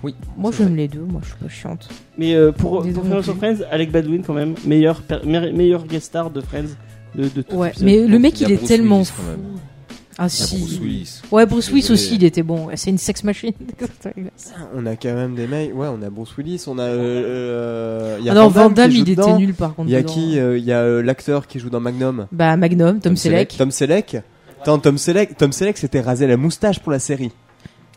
Oui. 0.02 0.14
Moi, 0.36 0.52
c'est 0.52 0.62
j'aime 0.62 0.76
les 0.76 0.86
deux, 0.86 1.00
moi, 1.00 1.20
je 1.24 1.28
suis 1.30 1.36
pas 1.38 1.48
chiante. 1.48 1.88
Mais 2.16 2.34
euh, 2.34 2.52
pour, 2.52 2.84
Les 2.84 2.92
pour 2.92 3.04
non 3.04 3.20
sur. 3.20 3.36
Friends, 3.36 3.56
Alec 3.70 3.90
Baldwin 3.90 4.22
quand 4.24 4.34
même, 4.34 4.54
meilleur, 4.64 5.02
per- 5.02 5.20
meilleur 5.26 5.84
guest 5.86 6.06
star 6.06 6.30
de 6.30 6.40
Friends 6.40 6.68
de, 7.16 7.24
de 7.24 7.42
tout 7.42 7.56
Ouais, 7.56 7.72
mais 7.82 8.06
le 8.06 8.18
mec, 8.20 8.40
Il 8.40 8.42
y 8.42 8.44
a 8.44 8.48
il 8.48 8.52
est 8.52 8.56
Bruce 8.58 8.68
tellement 8.68 8.96
Willis, 8.98 9.06
fou. 9.06 9.22
quand 9.22 9.30
même. 9.30 9.58
Ah, 10.20 10.28
si. 10.28 10.58
Bruce 10.58 10.80
Willis. 10.80 11.22
Ouais, 11.30 11.46
Bruce 11.46 11.70
Willis 11.70 11.92
aussi, 11.92 12.16
il 12.16 12.24
était 12.24 12.42
bon. 12.42 12.68
C'est 12.74 12.90
une 12.90 12.98
sex 12.98 13.22
machine. 13.22 13.52
On 14.74 14.84
a 14.84 14.96
quand 14.96 15.14
même 15.14 15.36
des 15.36 15.46
mecs. 15.46 15.72
Ouais, 15.72 15.86
on 15.86 16.02
a 16.02 16.10
Bruce 16.10 16.36
Willis, 16.36 16.64
on 16.66 16.78
a. 16.78 16.82
Euh, 16.82 18.18
euh, 18.18 18.18
y 18.20 18.28
a 18.28 18.32
Ah 18.32 18.34
non, 18.34 18.48
Van 18.48 18.68
Damme 18.68 18.90
il 18.90 19.08
était 19.08 19.36
nul 19.36 19.54
par 19.54 19.76
contre. 19.76 19.88
Il 19.88 19.92
y 19.92 19.96
a 19.96 20.02
qui 20.02 20.38
euh, 20.38 20.58
Il 20.58 20.64
y 20.64 20.72
a 20.72 20.80
euh, 20.80 21.02
l'acteur 21.02 21.46
qui 21.46 21.60
joue 21.60 21.70
dans 21.70 21.78
Magnum. 21.78 22.26
Bah, 22.32 22.56
Magnum, 22.56 22.98
Tom 22.98 23.16
Selleck. 23.16 23.56
Tom 23.56 23.70
Selleck. 23.70 24.16
Tom 24.64 24.98
Selleck, 24.98 25.36
Tom 25.36 25.52
Selleck 25.52 25.78
s'était 25.78 26.00
rasé 26.00 26.26
la 26.26 26.36
moustache 26.36 26.80
pour 26.80 26.90
la 26.90 26.98
série. 26.98 27.30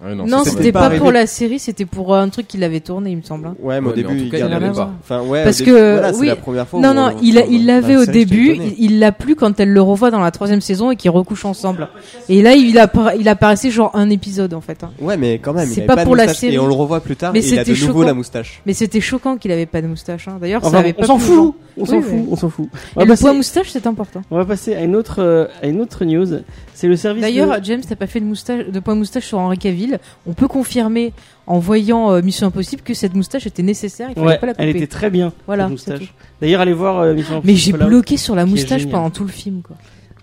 Ouais, 0.03 0.15
Non, 0.15 0.43
c'était 0.43 0.71
pas 0.71 0.89
pas 0.89 0.97
pour 0.97 1.11
la 1.11 1.27
série, 1.27 1.59
c'était 1.59 1.85
pour 1.85 2.15
euh, 2.15 2.21
un 2.21 2.29
truc 2.29 2.47
qu'il 2.47 2.63
avait 2.63 2.79
tourné, 2.79 3.11
il 3.11 3.17
me 3.17 3.21
semble. 3.21 3.45
hein. 3.47 3.55
Ouais, 3.61 3.79
mais 3.79 3.87
au 3.87 3.91
Ouais, 3.91 3.95
mais 3.97 4.03
en 4.03 4.07
début, 4.07 4.17
tout 4.19 4.25
il 4.25 4.31
cas, 4.31 4.37
il 4.37 4.39
gardait 4.41 4.55
avait 4.55 4.67
le 4.69 4.73
pas. 4.73 4.91
Enfin, 5.01 5.21
ouais, 5.21 5.43
Parce 5.43 5.59
que, 5.59 5.65
début- 5.65 5.79
voilà, 5.99 6.11
oui. 6.17 6.27
la 6.27 6.35
première 6.35 6.67
fois. 6.67 6.79
Non, 6.79 6.93
non, 6.95 7.11
on- 7.15 7.19
il, 7.21 7.35
l'avait 7.67 7.93
la 7.93 7.99
au 7.99 8.05
série, 8.05 8.17
début, 8.25 8.57
il 8.79 8.97
l'a 8.99 9.11
plus 9.11 9.35
quand 9.35 9.59
elle 9.59 9.69
le 9.71 9.81
revoit 9.81 10.09
dans 10.09 10.19
la 10.19 10.31
troisième 10.31 10.59
saison 10.61 10.89
et 10.89 10.95
qu'ils 10.95 11.11
recouchent 11.11 11.45
ensemble. 11.45 11.87
Et 12.29 12.41
là, 12.41 12.53
il, 12.55 12.77
appara- 12.79 13.13
il 13.19 13.27
apparaissait 13.29 13.69
genre 13.69 13.91
un 13.93 14.09
épisode 14.09 14.53
en 14.55 14.61
fait. 14.61 14.83
hein. 14.83 14.89
Ouais, 14.99 15.17
mais 15.17 15.35
quand 15.37 15.53
même, 15.53 15.69
il 15.69 15.75
C'est 15.75 15.81
pas 15.81 15.95
pas, 15.95 16.01
de 16.01 16.05
pour 16.07 16.15
la 16.15 16.23
moustache, 16.23 16.39
série. 16.39 16.55
Et 16.55 16.59
on 16.59 16.67
le 16.67 16.73
revoit 16.73 17.01
plus 17.01 17.15
tard, 17.15 17.31
Mais 17.33 17.39
et 17.39 17.47
il 17.47 17.59
a 17.59 17.63
de 17.63 17.67
c'était 17.67 17.79
nouveau 17.85 17.99
choquant. 17.99 18.07
la 18.07 18.13
moustache. 18.15 18.61
Mais 18.65 18.73
c'était 18.73 19.01
choquant 19.01 19.37
qu'il 19.37 19.51
avait 19.51 19.67
pas 19.67 19.83
de 19.83 19.87
moustache. 19.87 20.27
Hein. 20.27 20.37
D'ailleurs, 20.41 20.65
ça 20.65 20.79
avait 20.79 20.95
on 20.97 21.01
pas 21.01 21.05
s'en 21.07 21.19
fout, 21.19 21.53
on 21.77 21.85
s'en 21.85 22.01
fout, 22.01 22.25
on 22.31 22.35
s'en 22.35 22.49
fout. 22.49 22.69
On 22.95 23.01
Et 23.01 23.05
va, 23.05 23.13
le 23.13 23.19
poids 23.19 23.33
moustache, 23.33 23.69
c'est 23.69 23.85
important. 23.85 24.23
on 24.31 24.37
va 24.37 24.45
passer 24.45 24.73
à 24.75 24.81
une 24.81 24.95
autre, 24.95 25.17
euh, 25.21 25.45
à 25.61 25.67
une 25.67 25.79
autre 25.79 26.05
news. 26.05 26.39
C'est 26.73 26.87
le 26.87 26.95
service. 26.95 27.21
D'ailleurs, 27.21 27.59
James, 27.63 27.81
t'as 27.87 27.95
pas 27.95 28.07
fait 28.07 28.19
de 28.19 28.25
moustache, 28.25 28.65
de 28.65 28.79
point 28.79 28.95
moustache 28.95 29.27
sur 29.27 29.37
Henri 29.37 29.59
Cavill. 29.59 29.90
On 30.25 30.33
peut 30.33 30.47
confirmer 30.47 31.13
en 31.47 31.59
voyant 31.59 32.11
euh, 32.11 32.21
Mission 32.21 32.47
Impossible 32.47 32.81
que 32.81 32.93
cette 32.93 33.15
moustache 33.15 33.47
était 33.47 33.63
nécessaire. 33.63 34.09
Il 34.11 34.15
fallait 34.15 34.27
ouais, 34.27 34.37
pas 34.37 34.47
la 34.47 34.53
couper. 34.53 34.63
elle 34.63 34.75
était 34.75 34.87
très 34.87 35.09
bien. 35.09 35.33
Voilà, 35.45 35.63
cette 35.63 35.71
moustache. 35.71 36.13
D'ailleurs, 36.41 36.61
allez 36.61 36.73
voir 36.73 36.99
euh, 36.99 37.13
Mission 37.13 37.41
Mais 37.43 37.55
j'ai 37.55 37.73
bloqué 37.73 38.17
sur 38.17 38.35
la 38.35 38.45
moustache 38.45 38.87
pendant 38.87 39.09
tout 39.09 39.23
le 39.23 39.29
film, 39.29 39.61
quoi. 39.61 39.77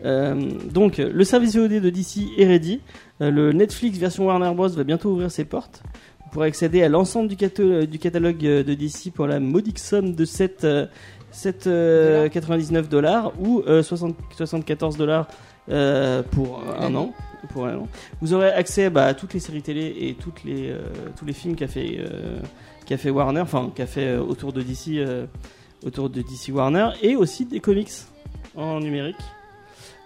Euh, 0.04 0.36
donc, 0.72 0.98
le 0.98 1.24
service 1.24 1.56
VOD 1.56 1.80
de 1.80 1.90
DC 1.90 2.18
est 2.38 2.46
ready. 2.46 2.80
Le 3.18 3.52
Netflix 3.52 3.98
version 3.98 4.26
Warner 4.26 4.52
Bros 4.54 4.68
va 4.68 4.84
bientôt 4.84 5.10
ouvrir 5.10 5.28
ses 5.30 5.44
portes. 5.44 5.82
Vous 6.28 6.34
pourrez 6.34 6.48
accéder 6.48 6.82
à 6.82 6.90
l'ensemble 6.90 7.26
du, 7.26 7.36
catalogue 7.36 8.36
de 8.36 8.74
DC 8.74 9.10
pour 9.14 9.26
la 9.26 9.40
modique 9.40 9.78
somme 9.78 10.14
de 10.14 10.26
7, 10.26 10.64
euh, 10.64 10.86
7, 11.30 11.66
euh, 11.66 12.28
99 12.28 12.90
dollars 12.90 13.32
ou 13.40 13.62
euh, 13.66 13.82
60 13.82 14.14
74 14.36 14.98
dollars 14.98 15.26
pour 16.30 16.62
un 16.78 16.94
an. 16.94 17.14
Pour 17.52 17.66
un 17.66 17.76
an. 17.76 17.88
Vous 18.20 18.32
aurez 18.34 18.50
accès 18.50 18.90
bah, 18.90 19.06
à 19.06 19.14
toutes 19.14 19.32
les 19.34 19.40
séries 19.40 19.62
télé 19.62 19.94
et 20.00 20.14
toutes 20.14 20.44
les, 20.44 20.70
euh, 20.70 20.78
tous 21.16 21.24
les 21.24 21.32
films 21.32 21.54
qu'a 21.56 21.68
fait, 21.68 21.96
euh, 21.98 22.38
qu'a 22.86 22.96
fait 22.96 23.10
Warner, 23.10 23.40
enfin 23.40 23.70
qu'a 23.74 23.86
fait 23.86 24.06
euh, 24.16 24.20
autour 24.20 24.52
de 24.52 24.62
DC, 24.62 24.96
euh, 24.96 25.26
autour 25.86 26.10
de 26.10 26.20
DC 26.22 26.52
Warner, 26.52 26.90
et 27.02 27.14
aussi 27.16 27.44
des 27.46 27.60
comics 27.60 27.90
en 28.56 28.80
numérique. 28.80 29.16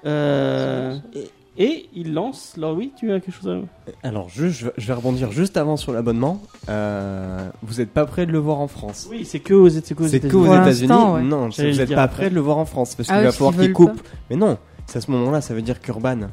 Euh, 0.05 0.97
et, 1.15 1.31
et 1.65 1.89
ils 1.95 2.13
lancent. 2.13 2.55
Alors 2.57 2.75
oui, 2.77 2.93
tu 2.99 3.13
as 3.13 3.21
quelque 3.21 3.35
chose 3.35 3.63
à. 4.03 4.07
Alors, 4.09 4.29
juste, 4.29 4.59
je 4.61 4.65
vais- 4.67 4.73
je 4.79 4.87
vais 4.87 4.93
rebondir 4.95 5.31
juste 5.33 5.57
avant 5.57 5.77
sur 5.77 5.93
l'abonnement. 5.93 6.41
Euh, 6.69 7.49
vous 7.63 7.81
êtes 7.81 7.91
pas 7.91 8.05
prêt 8.07 8.27
de 8.27 8.33
le 8.33 8.39
voir 8.39 8.59
en 8.61 8.69
France? 8.69 9.07
Oui, 9.11 9.25
c'est 9.25 9.39
que 9.41 9.55
aux, 9.55 9.69
c'est 9.69 9.95
que 9.95 10.03
aux 10.03 10.09
C'est 10.09 10.21
que 10.21 10.27
États-Unis. 10.27 10.49
aux 10.49 10.55
États-Unis. 10.55 10.93
ouais. 10.93 11.23
Non, 11.23 11.49
vous 11.49 11.63
le 11.63 11.81
êtes 11.81 11.87
dire 11.89 11.97
pas 11.97 12.09
prêt 12.09 12.31
de 12.31 12.35
le 12.35 12.41
voir 12.41 12.59
en 12.59 12.65
France 12.65 12.95
parce 12.95 13.09
Ah 13.11 13.15
qu'il 13.15 13.19
ouais, 13.21 13.27
va 13.27 13.33
falloir 13.33 13.53
qu'ils 13.55 13.63
qu'il 13.65 13.73
coupe. 13.73 14.03
Mais 14.31 14.37
non, 14.37 14.59
c'est 14.87 14.99
à 14.99 15.01
ce 15.01 15.11
moment-là, 15.13 15.41
ça 15.41 15.55
veut 15.55 15.63
dire 15.63 15.81
qu'Urban, 15.81 16.29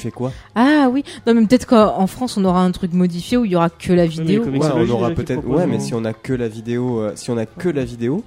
fais 0.00 0.10
quoi 0.10 0.32
Ah 0.54 0.88
oui. 0.90 1.04
Non, 1.26 1.34
mais 1.34 1.44
peut-être 1.46 1.66
qu'en 1.66 2.06
France, 2.06 2.36
on 2.36 2.44
aura 2.44 2.62
un 2.62 2.70
truc 2.72 2.92
modifié 2.92 3.36
où 3.36 3.44
il 3.44 3.52
y 3.52 3.56
aura 3.56 3.70
que 3.70 3.92
la 3.92 4.06
vidéo. 4.06 4.44
Ouais, 4.44 4.58
on 4.74 4.90
aura 4.90 5.10
peut-être. 5.10 5.46
Ouais, 5.46 5.66
mais 5.66 5.78
si 5.80 5.94
on 5.94 6.04
a 6.04 6.12
que 6.12 6.32
la 6.32 6.48
vidéo, 6.48 7.00
euh, 7.00 7.12
si 7.14 7.30
on 7.30 7.38
a 7.38 7.46
que 7.46 7.68
la 7.68 7.84
vidéo, 7.84 8.22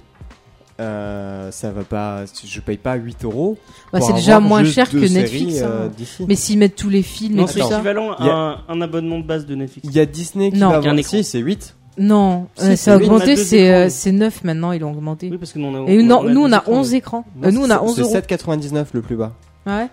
euh, 0.80 1.50
ça 1.52 1.70
va 1.70 1.82
pas. 1.84 2.24
Je 2.44 2.60
paye 2.60 2.76
pas 2.78 2.96
8 2.96 3.24
euros. 3.24 3.56
Bah, 3.92 4.00
c'est 4.00 4.12
déjà 4.12 4.40
moins 4.40 4.64
cher 4.64 4.90
que 4.90 4.98
séries, 5.06 5.12
Netflix. 5.14 5.62
hein. 5.62 5.68
euh. 5.70 5.88
Mais 6.28 6.34
s'ils 6.34 6.58
mettent 6.58 6.74
tous 6.76 6.88
les 6.90 7.02
films 7.02 7.36
Non, 7.36 7.46
c'est 7.46 7.60
tout 7.60 7.68
ça. 7.68 7.74
équivalent 7.76 8.12
à 8.12 8.24
un, 8.24 8.58
un 8.68 8.80
abonnement 8.80 9.18
de 9.18 9.24
base 9.24 9.46
de 9.46 9.54
Netflix. 9.54 9.86
Il 9.88 9.94
y 9.94 10.00
a 10.00 10.06
Disney 10.06 10.50
qui 10.50 10.58
Non. 10.58 10.70
va 10.70 10.76
avoir. 10.76 10.94
écran. 10.98 11.08
Si, 11.10 11.22
c'est 11.24 11.38
8. 11.38 11.76
Non, 11.96 12.48
Si, 12.56 12.64
euh, 12.64 12.70
c'est- 12.70 12.76
ça 12.76 12.94
a 12.94 12.96
augmenté, 12.96 13.36
c'est 13.36 13.66
écrans. 13.66 13.78
euh, 13.82 13.86
c'est 13.88 14.10
9 14.10 14.42
maintenant, 14.42 14.72
ils 14.72 14.80
l'ont 14.80 14.90
augmenté. 14.90 15.28
Oui, 15.30 15.38
parce 15.38 15.52
que 15.52 15.60
nous 15.60 15.68
on 15.68 15.86
a. 15.86 15.88
Et 15.88 16.02
non, 16.02 16.24
nous 16.24 16.40
on 16.40 16.50
a 16.50 16.56
écrans, 16.56 16.72
11 16.72 16.90
oui. 16.90 16.96
écrans. 16.96 17.24
Euh, 17.44 17.50
nous 17.52 17.60
on 17.64 17.70
a 17.70 17.80
11 17.80 17.94
C'est 17.94 18.00
euros. 18.00 18.10
7,99 18.12 18.86
le 18.94 19.00
plus 19.00 19.14
bas. 19.14 19.32
Ouais 19.64 19.86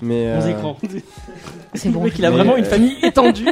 Mais 0.00 0.32
11 0.36 0.44
euh, 0.44 0.48
écrans. 0.50 0.76
C'est 1.74 1.88
Le 1.88 1.94
bon. 1.94 2.04
mec, 2.04 2.18
il 2.18 2.24
a 2.24 2.30
Mais, 2.30 2.36
vraiment 2.36 2.54
euh, 2.54 2.58
une 2.58 2.64
famille 2.64 2.96
étendue 3.02 3.48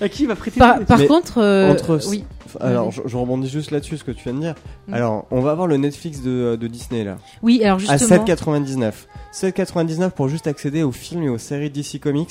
à 0.00 0.08
qui 0.08 0.22
il 0.22 0.28
va 0.28 0.36
prêter. 0.36 0.58
Par, 0.60 0.80
par 0.84 1.04
contre, 1.06 1.38
euh, 1.38 1.70
entre- 1.72 2.00
oui. 2.08 2.24
Alors, 2.60 2.92
je, 2.92 3.02
je 3.04 3.16
rebondis 3.16 3.48
juste 3.48 3.70
là-dessus, 3.72 3.96
ce 3.96 4.04
que 4.04 4.12
tu 4.12 4.22
viens 4.24 4.34
de 4.34 4.40
dire. 4.40 4.54
Mm. 4.86 4.94
Alors, 4.94 5.26
on 5.30 5.40
va 5.40 5.50
avoir 5.50 5.66
le 5.66 5.76
Netflix 5.76 6.20
de, 6.22 6.56
de 6.60 6.66
Disney 6.68 7.02
là, 7.02 7.16
Oui, 7.42 7.62
alors 7.64 7.78
à 7.88 7.96
justement. 7.96 8.24
7,99. 8.24 8.92
7,99 9.32 10.10
pour 10.10 10.28
juste 10.28 10.46
accéder 10.46 10.82
aux 10.84 10.92
films 10.92 11.24
et 11.24 11.28
aux 11.28 11.38
séries 11.38 11.70
DC 11.70 11.98
Comics. 12.00 12.30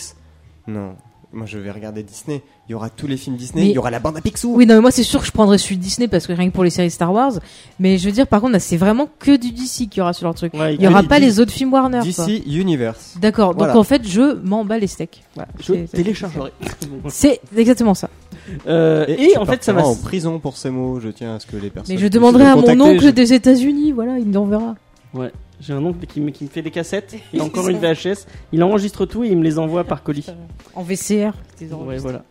Non, 0.67 0.95
moi 1.33 1.45
je 1.45 1.57
vais 1.57 1.71
regarder 1.71 2.03
Disney. 2.03 2.41
Il 2.69 2.71
y 2.71 2.75
aura 2.75 2.89
tous 2.89 3.07
les 3.07 3.17
films 3.17 3.35
Disney, 3.35 3.63
Mais- 3.63 3.69
il 3.71 3.73
y 3.73 3.77
aura 3.77 3.91
la 3.91 3.99
bande 3.99 4.15
à 4.17 4.21
Picsou. 4.21 4.53
Oui, 4.55 4.65
non, 4.65 4.75
mais 4.75 4.81
moi 4.81 4.91
c'est 4.91 5.03
sûr 5.03 5.19
que 5.19 5.25
je 5.25 5.31
prendrais 5.31 5.57
celui 5.57 5.75
de 5.77 5.81
Disney 5.81 6.07
parce 6.07 6.27
que 6.27 6.33
rien 6.33 6.47
que 6.49 6.53
pour 6.53 6.63
les 6.63 6.69
séries 6.69 6.91
Star 6.91 7.11
Wars. 7.11 7.33
Mais 7.79 7.97
je 7.97 8.05
veux 8.05 8.11
dire, 8.13 8.27
par 8.27 8.39
contre, 8.41 8.59
c'est 8.59 8.77
vraiment 8.77 9.09
que 9.19 9.35
du 9.35 9.51
DC 9.51 9.89
qu'il 9.89 9.97
y 9.97 10.01
aura 10.01 10.13
sur 10.13 10.25
leur 10.25 10.35
truc. 10.35 10.53
Ouais, 10.53 10.75
Il 10.75 10.81
y 10.81 10.87
aura 10.87 11.03
pas 11.03 11.19
les 11.19 11.39
autres 11.39 11.51
films 11.51 11.73
Warner. 11.73 11.99
quoi. 12.15 12.25
DC 12.25 12.43
Universe. 12.47 13.15
D'accord. 13.19 13.49
Donc 13.49 13.59
Voilà. 13.59 13.77
en 13.77 13.83
fait, 13.83 14.07
je 14.07 14.35
m'en 14.43 14.63
bats 14.63 14.77
les 14.77 14.87
steaks. 14.87 15.23
Voilà. 15.35 15.49
Je 15.59 15.73
téléchargerai. 15.87 16.51
C'est 17.09 17.41
exactement 17.57 17.93
ça. 17.93 18.09
Euh, 18.67 19.05
et 19.07 19.37
en 19.37 19.45
fait, 19.45 19.63
ça 19.63 19.73
va. 19.73 19.85
en 19.85 19.95
prison 19.95 20.39
pour 20.39 20.57
ces 20.57 20.69
mots. 20.69 20.99
Je 20.99 21.09
tiens 21.09 21.35
à 21.35 21.39
ce 21.39 21.47
que 21.47 21.55
les 21.57 21.69
personnes. 21.69 21.95
Mais 21.95 22.01
je 22.01 22.07
demanderai 22.07 22.45
à 22.45 22.55
mon 22.55 22.79
oncle 22.81 23.03
Je- 23.05 23.09
des 23.09 23.33
États-Unis. 23.33 23.91
Voilà, 23.91 24.19
il 24.19 24.25
me 24.25 24.33
l'enverra. 24.33 24.75
Ouais. 25.13 25.31
J'ai 25.65 25.73
un 25.73 25.83
oncle 25.85 26.05
qui 26.05 26.19
me, 26.21 26.29
qui 26.31 26.43
me 26.43 26.49
fait 26.49 26.61
des 26.61 26.71
cassettes. 26.71 27.15
Il 27.33 27.39
a 27.39 27.43
encore 27.43 27.69
une 27.69 27.77
VHS. 27.77 28.25
Il 28.51 28.63
enregistre 28.63 29.05
tout 29.05 29.23
et 29.23 29.29
il 29.29 29.37
me 29.37 29.43
les 29.43 29.57
envoie 29.59 29.83
par 29.83 30.03
colis. 30.03 30.27
En 30.75 30.83
VCR. 30.83 31.31
Ouais, 31.85 31.97
voilà. 31.97 32.23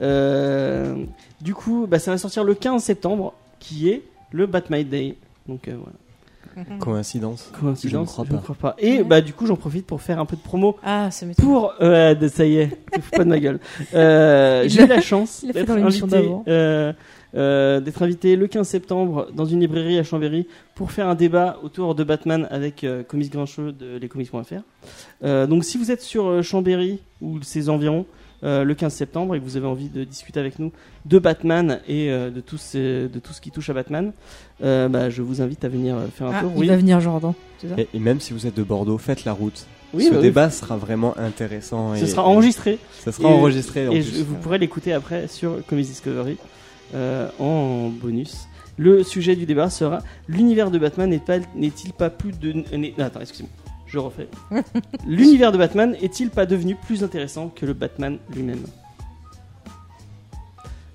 Euh, 0.00 0.94
du 1.40 1.54
coup, 1.54 1.86
bah, 1.88 1.98
ça 1.98 2.10
va 2.12 2.18
sortir 2.18 2.44
le 2.44 2.54
15 2.54 2.82
septembre, 2.82 3.34
qui 3.58 3.90
est 3.90 4.02
le 4.30 4.46
Batman 4.46 4.84
Day. 4.84 5.16
Donc 5.48 5.68
euh, 5.68 5.76
voilà. 5.76 5.96
Coïncidence. 6.80 7.52
Coïncidence, 7.60 8.20
Je 8.28 8.32
ne 8.32 8.38
crois 8.38 8.56
pas. 8.56 8.74
Et 8.78 9.04
bah 9.04 9.20
du 9.20 9.32
coup, 9.32 9.46
j'en 9.46 9.54
profite 9.54 9.86
pour 9.86 10.02
faire 10.02 10.18
un 10.18 10.24
peu 10.26 10.34
de 10.34 10.40
promo 10.40 10.76
Ah, 10.82 11.08
ça 11.12 11.24
m'étonne. 11.24 11.44
pour. 11.46 11.72
Euh, 11.80 12.28
ça 12.28 12.44
y 12.46 12.56
est, 12.58 12.68
te 12.92 13.00
fous 13.00 13.10
pas 13.12 13.22
de 13.24 13.28
ma 13.28 13.38
gueule. 13.38 13.60
Euh, 13.94 14.64
J'ai 14.66 14.80
l'a- 14.80 14.84
eu 14.86 14.88
la 14.88 15.00
chance 15.00 15.44
d'être 15.52 15.70
invité, 15.70 16.06
d'avant. 16.08 16.44
euh, 16.48 16.92
euh, 17.34 17.80
d'être 17.80 18.02
invité 18.02 18.36
le 18.36 18.46
15 18.46 18.66
septembre 18.66 19.28
dans 19.34 19.44
une 19.44 19.60
librairie 19.60 19.98
à 19.98 20.02
Chambéry 20.02 20.46
pour 20.74 20.92
faire 20.92 21.08
un 21.08 21.14
débat 21.14 21.58
autour 21.62 21.94
de 21.94 22.04
Batman 22.04 22.46
avec 22.50 22.84
euh, 22.84 23.02
Comics 23.02 23.30
Grincheux 23.32 23.72
de 23.72 23.98
lescomics.fr. 23.98 24.54
Euh, 25.24 25.46
donc 25.46 25.64
si 25.64 25.76
vous 25.78 25.90
êtes 25.90 26.00
sur 26.02 26.26
euh, 26.26 26.42
Chambéry 26.42 27.00
ou 27.20 27.42
ses 27.42 27.68
environs 27.68 28.06
euh, 28.44 28.62
le 28.62 28.74
15 28.74 28.94
septembre 28.94 29.34
et 29.34 29.40
que 29.40 29.44
vous 29.44 29.56
avez 29.56 29.66
envie 29.66 29.88
de 29.88 30.04
discuter 30.04 30.38
avec 30.38 30.58
nous 30.60 30.70
de 31.06 31.18
Batman 31.18 31.80
et 31.88 32.08
euh, 32.10 32.30
de, 32.30 32.40
tout 32.40 32.56
ce, 32.56 33.08
de 33.08 33.18
tout 33.18 33.32
ce 33.32 33.40
qui 33.40 33.50
touche 33.50 33.68
à 33.68 33.74
Batman, 33.74 34.12
euh, 34.62 34.88
bah, 34.88 35.10
je 35.10 35.22
vous 35.22 35.42
invite 35.42 35.64
à 35.64 35.68
venir 35.68 35.96
faire 36.14 36.28
un 36.28 36.32
Ah, 36.34 36.40
tour. 36.42 36.52
il 36.54 36.60
Oui, 36.60 36.66
va 36.68 36.76
venir 36.76 37.00
Jordan. 37.00 37.32
Et, 37.76 37.88
et 37.92 37.98
même 37.98 38.20
si 38.20 38.32
vous 38.32 38.46
êtes 38.46 38.56
de 38.56 38.62
Bordeaux, 38.62 38.96
faites 38.96 39.24
la 39.24 39.32
route. 39.32 39.66
oui, 39.92 40.04
Ce 40.04 40.10
bah 40.10 40.16
oui. 40.18 40.22
débat 40.22 40.50
sera 40.50 40.76
vraiment 40.76 41.18
intéressant. 41.18 41.96
Ce 41.96 42.04
et- 42.04 42.06
sera 42.06 42.22
enregistré. 42.24 42.78
Ça 43.00 43.10
sera 43.10 43.28
Et- 43.28 43.32
enregistré. 43.32 43.88
en 43.88 43.92
Et 43.92 44.00
plus. 44.02 44.18
je- 44.18 44.22
vous 44.22 44.36
pourrez 44.36 44.58
l'écouter 44.58 44.92
après 44.92 45.26
sur 45.26 45.56
Comics 45.66 45.86
Discovery 45.86 46.36
euh, 46.94 47.28
en 47.38 47.88
bonus. 47.88 48.46
Le 48.76 49.02
sujet 49.02 49.34
du 49.36 49.44
débat 49.46 49.70
sera 49.70 49.98
l'univers 50.28 50.70
de 50.70 50.78
Batman 50.78 51.10
n'est 51.10 51.18
pas- 51.18 51.38
n'est-il 51.56 51.92
pas 51.92 52.10
plus 52.10 52.32
de 52.38 52.54
attends 53.02 53.20
excusez-moi 53.20 53.50
je 53.86 53.98
refais 53.98 54.28
l'univers 55.06 55.50
de 55.50 55.56
Batman 55.58 55.96
est-il 56.02 56.28
pas 56.30 56.44
devenu 56.46 56.74
plus 56.76 57.02
intéressant 57.02 57.48
que 57.48 57.64
le 57.66 57.72
Batman 57.72 58.18
lui-même? 58.34 58.60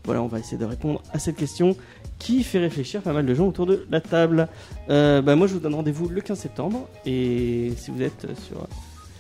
Voilà 0.06 0.22
on 0.22 0.28
va 0.28 0.40
essayer 0.40 0.58
de 0.58 0.66
répondre 0.66 1.02
à 1.14 1.20
cette 1.20 1.36
question 1.38 1.76
qui 2.20 2.44
fait 2.44 2.60
réfléchir 2.60 3.02
pas 3.02 3.14
mal 3.14 3.26
de 3.26 3.34
gens 3.34 3.48
autour 3.48 3.66
de 3.66 3.86
la 3.90 4.00
table 4.02 4.48
Euh, 4.90 5.22
bah, 5.22 5.36
moi 5.36 5.48
je 5.48 5.54
vous 5.54 5.60
donne 5.60 5.76
rendez-vous 5.76 6.08
le 6.10 6.22
15 6.22 6.38
septembre 6.40 6.88
et 7.06 7.72
si 7.78 7.90
vous 7.92 8.02
êtes 8.02 8.28
sur 8.46 8.68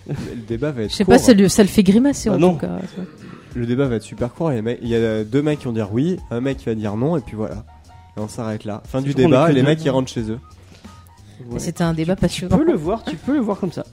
Le 0.07 0.35
débat 0.47 0.71
va 0.71 0.83
être 0.83 0.91
Je 0.91 0.95
sais 0.97 1.05
court. 1.05 1.13
pas, 1.13 1.17
ça, 1.19 1.33
lui- 1.33 1.49
ça 1.49 1.63
le 1.63 1.69
fait 1.69 1.83
grimacer 1.83 2.29
Bah 2.29 2.35
en 2.35 2.39
non. 2.39 2.53
tout 2.53 2.59
cas. 2.59 2.77
Le 3.55 3.65
débat 3.65 3.87
va 3.87 3.95
être 3.95 4.03
super 4.03 4.33
court. 4.33 4.51
Il 4.51 4.87
y 4.87 4.95
a 4.95 5.23
deux 5.23 5.41
mecs 5.41 5.59
qui 5.59 5.65
vont 5.65 5.73
dire 5.73 5.89
oui, 5.93 6.17
un 6.31 6.41
mec 6.41 6.57
qui 6.57 6.65
va 6.65 6.75
dire 6.75 6.95
non, 6.95 7.17
et 7.17 7.21
puis 7.21 7.35
voilà. 7.35 7.65
Et 8.17 8.19
on 8.19 8.27
s'arrête 8.27 8.63
là. 8.65 8.81
Fin 8.87 9.01
du 9.01 9.13
débat, 9.13 9.49
et 9.49 9.53
les 9.53 9.63
mecs 9.63 9.79
qui 9.79 9.89
rentrent 9.89 10.11
chez 10.11 10.29
eux. 10.29 10.39
Ouais. 11.49 11.59
C'était 11.59 11.83
un 11.83 11.93
débat 11.93 12.15
Tu 12.15 12.21
passionnant. 12.21 12.57
peux 12.57 12.65
le 12.65 12.75
voir, 12.75 13.03
tu 13.03 13.15
peux 13.15 13.33
le 13.33 13.41
voir 13.41 13.59
comme 13.59 13.71
ça. 13.71 13.85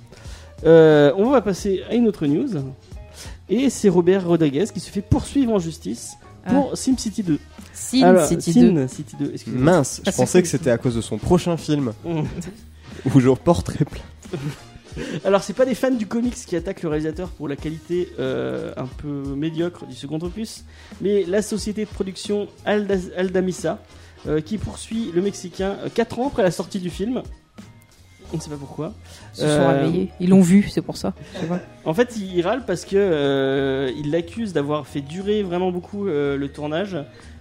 Euh, 0.65 1.13
on 1.17 1.31
va 1.31 1.41
passer 1.41 1.83
à 1.91 1.95
une 1.95 2.07
autre 2.07 2.27
news. 2.27 2.49
Et 3.49 3.71
c'est 3.71 3.89
Robert 3.89 4.27
Rodriguez 4.27 4.67
qui 4.73 4.79
se 4.81 4.91
fait 4.91 5.01
poursuivre 5.03 5.53
en 5.53 5.59
justice 5.59 6.13
pour 6.49 6.77
SimCity 6.77 7.23
2. 7.23 7.39
Sin 7.73 8.03
Alors, 8.03 8.27
City 8.27 8.53
Sin 8.53 8.73
2. 8.73 8.89
City 8.89 9.17
2, 9.19 9.31
excusez-moi. 9.35 9.65
Mince, 9.73 10.01
je 10.05 10.11
Ah, 10.11 10.13
pensais 10.17 10.43
que 10.43 10.49
c'était 10.49 10.71
à 10.71 10.79
cause 10.79 10.95
de 10.97 11.01
son 11.01 11.19
prochain 11.19 11.57
film 11.57 11.93
où 13.15 13.21
je 13.21 13.29
reporterai 13.29 13.85
plein. 13.85 14.03
Alors, 15.25 15.43
c'est 15.43 15.53
pas 15.53 15.65
des 15.65 15.75
fans 15.75 15.91
du 15.91 16.07
comics 16.07 16.35
qui 16.35 16.57
attaquent 16.57 16.83
le 16.83 16.89
réalisateur 16.89 17.29
pour 17.31 17.49
la 17.49 17.57
qualité 17.57 18.09
euh, 18.19 18.73
un 18.77 18.87
peu 18.87 19.09
médiocre 19.37 19.87
du 19.87 19.95
second 19.95 20.19
opus, 20.19 20.65
mais 21.01 21.25
la 21.25 21.43
société 21.43 21.85
de 21.85 21.91
production 21.91 22.49
Alda- 22.67 23.13
Aldamisa 23.17 23.79
euh, 24.27 24.41
qui 24.41 24.59
poursuit 24.59 25.11
le 25.15 25.23
Mexicain 25.23 25.77
4 25.95 26.19
ans 26.19 26.27
après 26.29 26.43
la 26.43 26.51
sortie 26.51 26.79
du 26.81 26.91
film. 26.91 27.23
On 28.33 28.37
ne 28.37 28.41
sait 28.43 28.51
pas 28.51 28.57
pourquoi. 28.57 28.93
Ils 29.35 29.41
se 29.41 29.43
sont 29.43 29.49
Euh, 29.49 29.81
réveillés. 29.83 30.11
Ils 30.21 30.29
l'ont 30.31 30.41
vu, 30.41 30.69
c'est 30.69 30.83
pour 30.83 30.97
ça. 30.97 31.15
En 31.85 31.95
fait, 31.95 32.15
il, 32.17 32.37
il 32.37 32.43
râle 32.47 32.65
parce 32.65 32.85
que 32.85 32.95
euh, 32.97 33.91
il 33.97 34.13
l'accuse 34.13 34.53
d'avoir 34.53 34.87
fait 34.87 35.01
durer 35.01 35.43
vraiment 35.43 35.73
beaucoup 35.73 36.07
euh, 36.07 36.37
le 36.37 36.49
tournage 36.49 36.97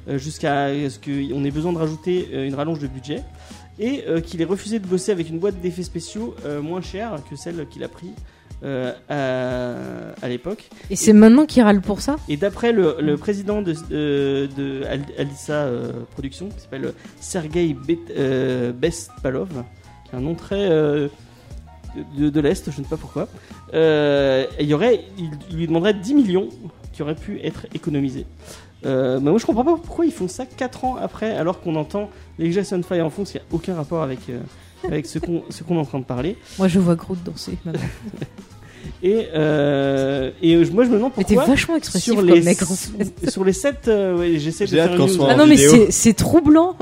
euh, 0.07 0.17
jusqu'à 0.17 0.69
ce 0.89 0.97
qu'on 0.97 1.43
ait 1.45 1.51
besoin 1.51 1.73
de 1.73 1.77
rajouter 1.77 2.29
euh, 2.33 2.47
une 2.47 2.55
rallonge 2.55 2.79
de 2.79 2.87
budget 2.87 3.21
et 3.79 4.03
euh, 4.07 4.19
qu'il 4.21 4.41
ait 4.41 4.45
refusé 4.45 4.79
de 4.79 4.85
bosser 4.87 5.11
avec 5.11 5.29
une 5.29 5.39
boîte 5.39 5.59
d'effets 5.61 5.83
spéciaux 5.83 6.35
euh, 6.45 6.61
moins 6.61 6.81
chère 6.81 7.15
que 7.29 7.35
celle 7.35 7.65
qu'il 7.69 7.83
a 7.83 7.87
pris 7.87 8.11
euh, 8.63 8.91
à, 9.09 10.23
à 10.25 10.27
l'époque. 10.29 10.69
Et 10.89 10.95
c'est 10.97 11.13
maintenant 11.13 11.45
qu'ils 11.45 11.63
râlent 11.63 11.81
pour 11.81 12.01
ça? 12.01 12.17
Et 12.27 12.35
d'après 12.37 12.71
le, 12.73 12.97
le 12.99 13.15
président 13.17 13.61
de, 13.61 13.73
de, 13.89 14.49
de 14.57 14.83
Al- 14.85 15.05
Alissa 15.17 15.69
Productions, 16.11 16.49
qui 16.49 16.59
s'appelle 16.59 16.93
Sergei 17.21 17.73
Bet- 17.73 18.73
Bestpalov, 18.73 19.49
qui 20.09 20.15
a 20.15 20.17
un 20.17 20.21
nom 20.21 20.35
très 20.35 20.67
de, 20.69 22.29
de 22.29 22.39
l'Est, 22.41 22.69
je 22.71 22.79
ne 22.79 22.83
sais 22.83 22.89
pas 22.89 22.97
pourquoi, 22.97 23.27
il, 23.73 24.65
y 24.65 24.73
aurait, 24.73 25.05
il, 25.17 25.29
il 25.51 25.57
lui 25.57 25.67
demanderait 25.67 25.93
10 25.93 26.13
millions 26.15 26.49
qui 26.91 27.01
auraient 27.01 27.15
pu 27.15 27.39
être 27.41 27.65
économisés. 27.73 28.25
Euh, 28.85 29.19
mais 29.21 29.29
moi 29.29 29.39
je 29.39 29.45
comprends 29.45 29.65
pas 29.65 29.75
pourquoi 29.75 30.05
ils 30.05 30.11
font 30.13 30.27
ça 30.29 30.45
4 30.45 30.85
ans 30.85 30.95
après 31.01 31.35
alors 31.35 31.59
qu'on 31.59 31.75
entend 31.75 32.09
les 32.37 32.51
Jason 32.51 32.81
Fire 32.81 33.05
en 33.05 33.09
fond, 33.09 33.23
qu'il 33.23 33.35
n'y 33.35 33.41
a 33.41 33.43
aucun 33.51 33.75
rapport 33.75 34.01
avec, 34.03 34.19
euh, 34.29 34.39
avec 34.87 35.05
ce 35.05 35.19
qu'on 35.19 35.43
ce 35.49 35.63
qu'on 35.63 35.75
est 35.75 35.79
en 35.79 35.85
train 35.85 35.99
de 35.99 36.05
parler. 36.05 36.37
Moi, 36.57 36.67
je 36.69 36.79
vois 36.79 36.95
Groot 36.95 37.21
danser. 37.23 37.57
maintenant. 37.65 37.81
Et, 39.03 39.27
euh, 39.35 40.31
et 40.41 40.55
euh, 40.55 40.65
moi 40.73 40.85
je 40.85 40.89
me 40.89 40.95
demande 40.95 41.11
Mais 41.17 41.23
t'es 41.25 41.35
pourquoi 41.35 41.53
vachement 41.53 41.75
expressif 41.75 42.05
sur 42.05 42.15
comme 42.15 42.27
les, 42.27 42.41
mec. 42.41 42.61
en 42.61 42.65
fait. 42.65 43.29
sur 43.29 43.43
les 43.43 43.51
7 43.51 43.91
j'essaie 44.37 44.65
de 44.65 44.69
faire 44.69 44.93
une 44.95 45.05
news. 45.05 45.25
Ah 45.29 45.35
non, 45.35 45.45
mais 45.45 45.55
vidéo. 45.55 45.71
c'est- 45.71 45.91
c'est 45.91 46.13
troublant. 46.13 46.75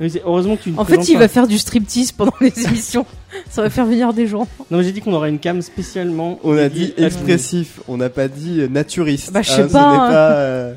Mais 0.00 0.08
heureusement 0.24 0.56
que 0.56 0.64
tu 0.64 0.70
ne 0.70 0.78
En 0.78 0.84
fait, 0.84 1.08
il 1.08 1.14
pas. 1.14 1.20
va 1.20 1.28
faire 1.28 1.46
du 1.46 1.58
striptease 1.58 2.12
pendant 2.12 2.34
les 2.40 2.52
émissions. 2.66 3.06
Ça 3.50 3.62
va 3.62 3.70
faire 3.70 3.86
venir 3.86 4.12
des 4.12 4.26
gens. 4.26 4.46
Non, 4.70 4.78
mais 4.78 4.84
j'ai 4.84 4.92
dit 4.92 5.00
qu'on 5.00 5.12
aurait 5.14 5.30
une 5.30 5.38
cam 5.38 5.62
spécialement. 5.62 6.38
On 6.44 6.56
a 6.56 6.68
dit 6.68 6.92
expressif, 6.98 7.80
on 7.88 7.96
n'a 7.96 8.10
pas 8.10 8.28
dit 8.28 8.60
euh, 8.60 8.68
naturiste. 8.68 9.32
Bah, 9.32 9.42
je 9.42 9.50
sais 9.50 9.62
hein. 9.62 9.68
pas, 9.68 10.70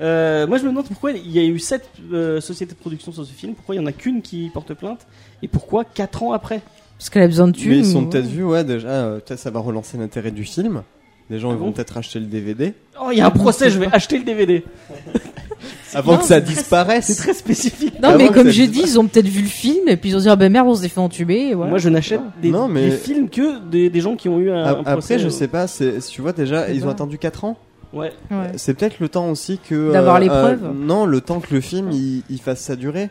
euh, 0.00 0.46
moi, 0.46 0.58
je 0.58 0.64
me 0.64 0.70
demande 0.70 0.86
pourquoi 0.86 1.12
il 1.12 1.30
y 1.30 1.38
a 1.38 1.44
eu 1.44 1.58
sept 1.58 1.88
euh, 2.12 2.40
sociétés 2.40 2.72
de 2.74 2.78
production 2.78 3.12
sur 3.12 3.24
ce 3.26 3.32
film. 3.32 3.54
Pourquoi 3.54 3.74
il 3.74 3.78
y 3.78 3.80
en 3.80 3.86
a 3.86 3.92
qu'une 3.92 4.22
qui 4.22 4.50
porte 4.52 4.72
plainte? 4.74 5.06
Et 5.42 5.48
pourquoi 5.48 5.84
4 5.84 6.22
ans 6.22 6.32
après? 6.32 6.60
Parce 6.98 7.10
qu'elle 7.10 7.22
a 7.22 7.26
besoin 7.28 7.48
de 7.48 7.52
thunes. 7.52 7.70
Mais 7.70 7.78
ils 7.78 7.86
sont 7.86 8.04
ou- 8.04 8.08
peut-être 8.08 8.26
vus, 8.26 8.44
ouais, 8.44 8.64
déjà, 8.64 8.88
euh, 8.88 9.18
peut-être 9.20 9.40
ça 9.40 9.50
va 9.50 9.60
relancer 9.60 9.98
l'intérêt 9.98 10.30
du 10.30 10.44
film. 10.44 10.82
Les 11.30 11.38
gens 11.38 11.50
Ah 11.50 11.54
ils 11.54 11.58
vont 11.58 11.66
bon? 11.66 11.72
peut-être 11.72 11.96
acheter 11.96 12.20
le 12.20 12.26
DVD. 12.26 12.74
Oh, 13.00 13.08
il 13.12 13.18
y 13.18 13.20
a 13.20 13.26
un 13.26 13.30
procès. 13.30 13.70
Je 13.70 13.78
vais 13.78 13.88
acheter 13.92 14.18
le 14.18 14.24
DVD. 14.24 14.64
Avant 15.94 16.12
Non, 16.12 16.18
que 16.18 16.24
ça 16.24 16.40
disparaisse. 16.40 17.06
C'est 17.06 17.14
très 17.22 17.34
spécifique. 17.34 18.00
Non, 18.02 18.08
Avant 18.10 18.18
mais 18.18 18.28
comme 18.30 18.48
j'ai 18.48 18.66
dit, 18.66 18.80
ils 18.84 18.98
ont 18.98 19.06
peut-être 19.06 19.28
vu 19.28 19.42
le 19.42 19.46
film 19.48 19.88
et 19.88 19.96
puis 19.96 20.10
ils 20.10 20.16
ont 20.16 20.20
dit 20.20 20.28
ah 20.28 20.36
ben 20.36 20.50
merde, 20.50 20.66
on 20.68 20.74
s'est 20.74 20.88
fait 20.88 21.00
entuber. 21.00 21.48
Et 21.50 21.54
voilà. 21.54 21.70
Moi, 21.70 21.78
je 21.78 21.88
n'achète 21.90 22.20
des, 22.40 22.50
mais- 22.70 22.88
des 22.90 22.96
films 22.96 23.28
que 23.28 23.58
des, 23.68 23.90
des 23.90 24.00
gens 24.00 24.16
qui 24.16 24.28
ont 24.28 24.38
eu 24.40 24.50
un, 24.50 24.62
A- 24.64 24.70
un 24.70 24.74
procès. 24.82 25.14
Après, 25.14 25.18
je 25.18 25.26
euh, 25.26 25.30
sais 25.30 25.48
pas, 25.48 25.66
tu 25.68 26.20
vois 26.22 26.32
déjà, 26.32 26.70
ils 26.70 26.84
ont 26.86 26.90
attendu 26.90 27.18
4 27.18 27.44
ans? 27.44 27.58
Ouais. 27.92 28.12
Ouais. 28.30 28.52
C'est 28.56 28.74
peut-être 28.74 29.00
le 29.00 29.08
temps 29.08 29.28
aussi 29.28 29.58
que. 29.58 29.92
D'avoir 29.92 30.18
les 30.20 30.28
euh, 30.28 30.42
preuves. 30.56 30.72
non, 30.74 31.04
le 31.06 31.20
temps 31.20 31.40
que 31.40 31.52
le 31.54 31.60
film 31.60 31.90
il, 31.92 32.22
il 32.30 32.40
fasse 32.40 32.60
sa 32.60 32.76
durée. 32.76 33.10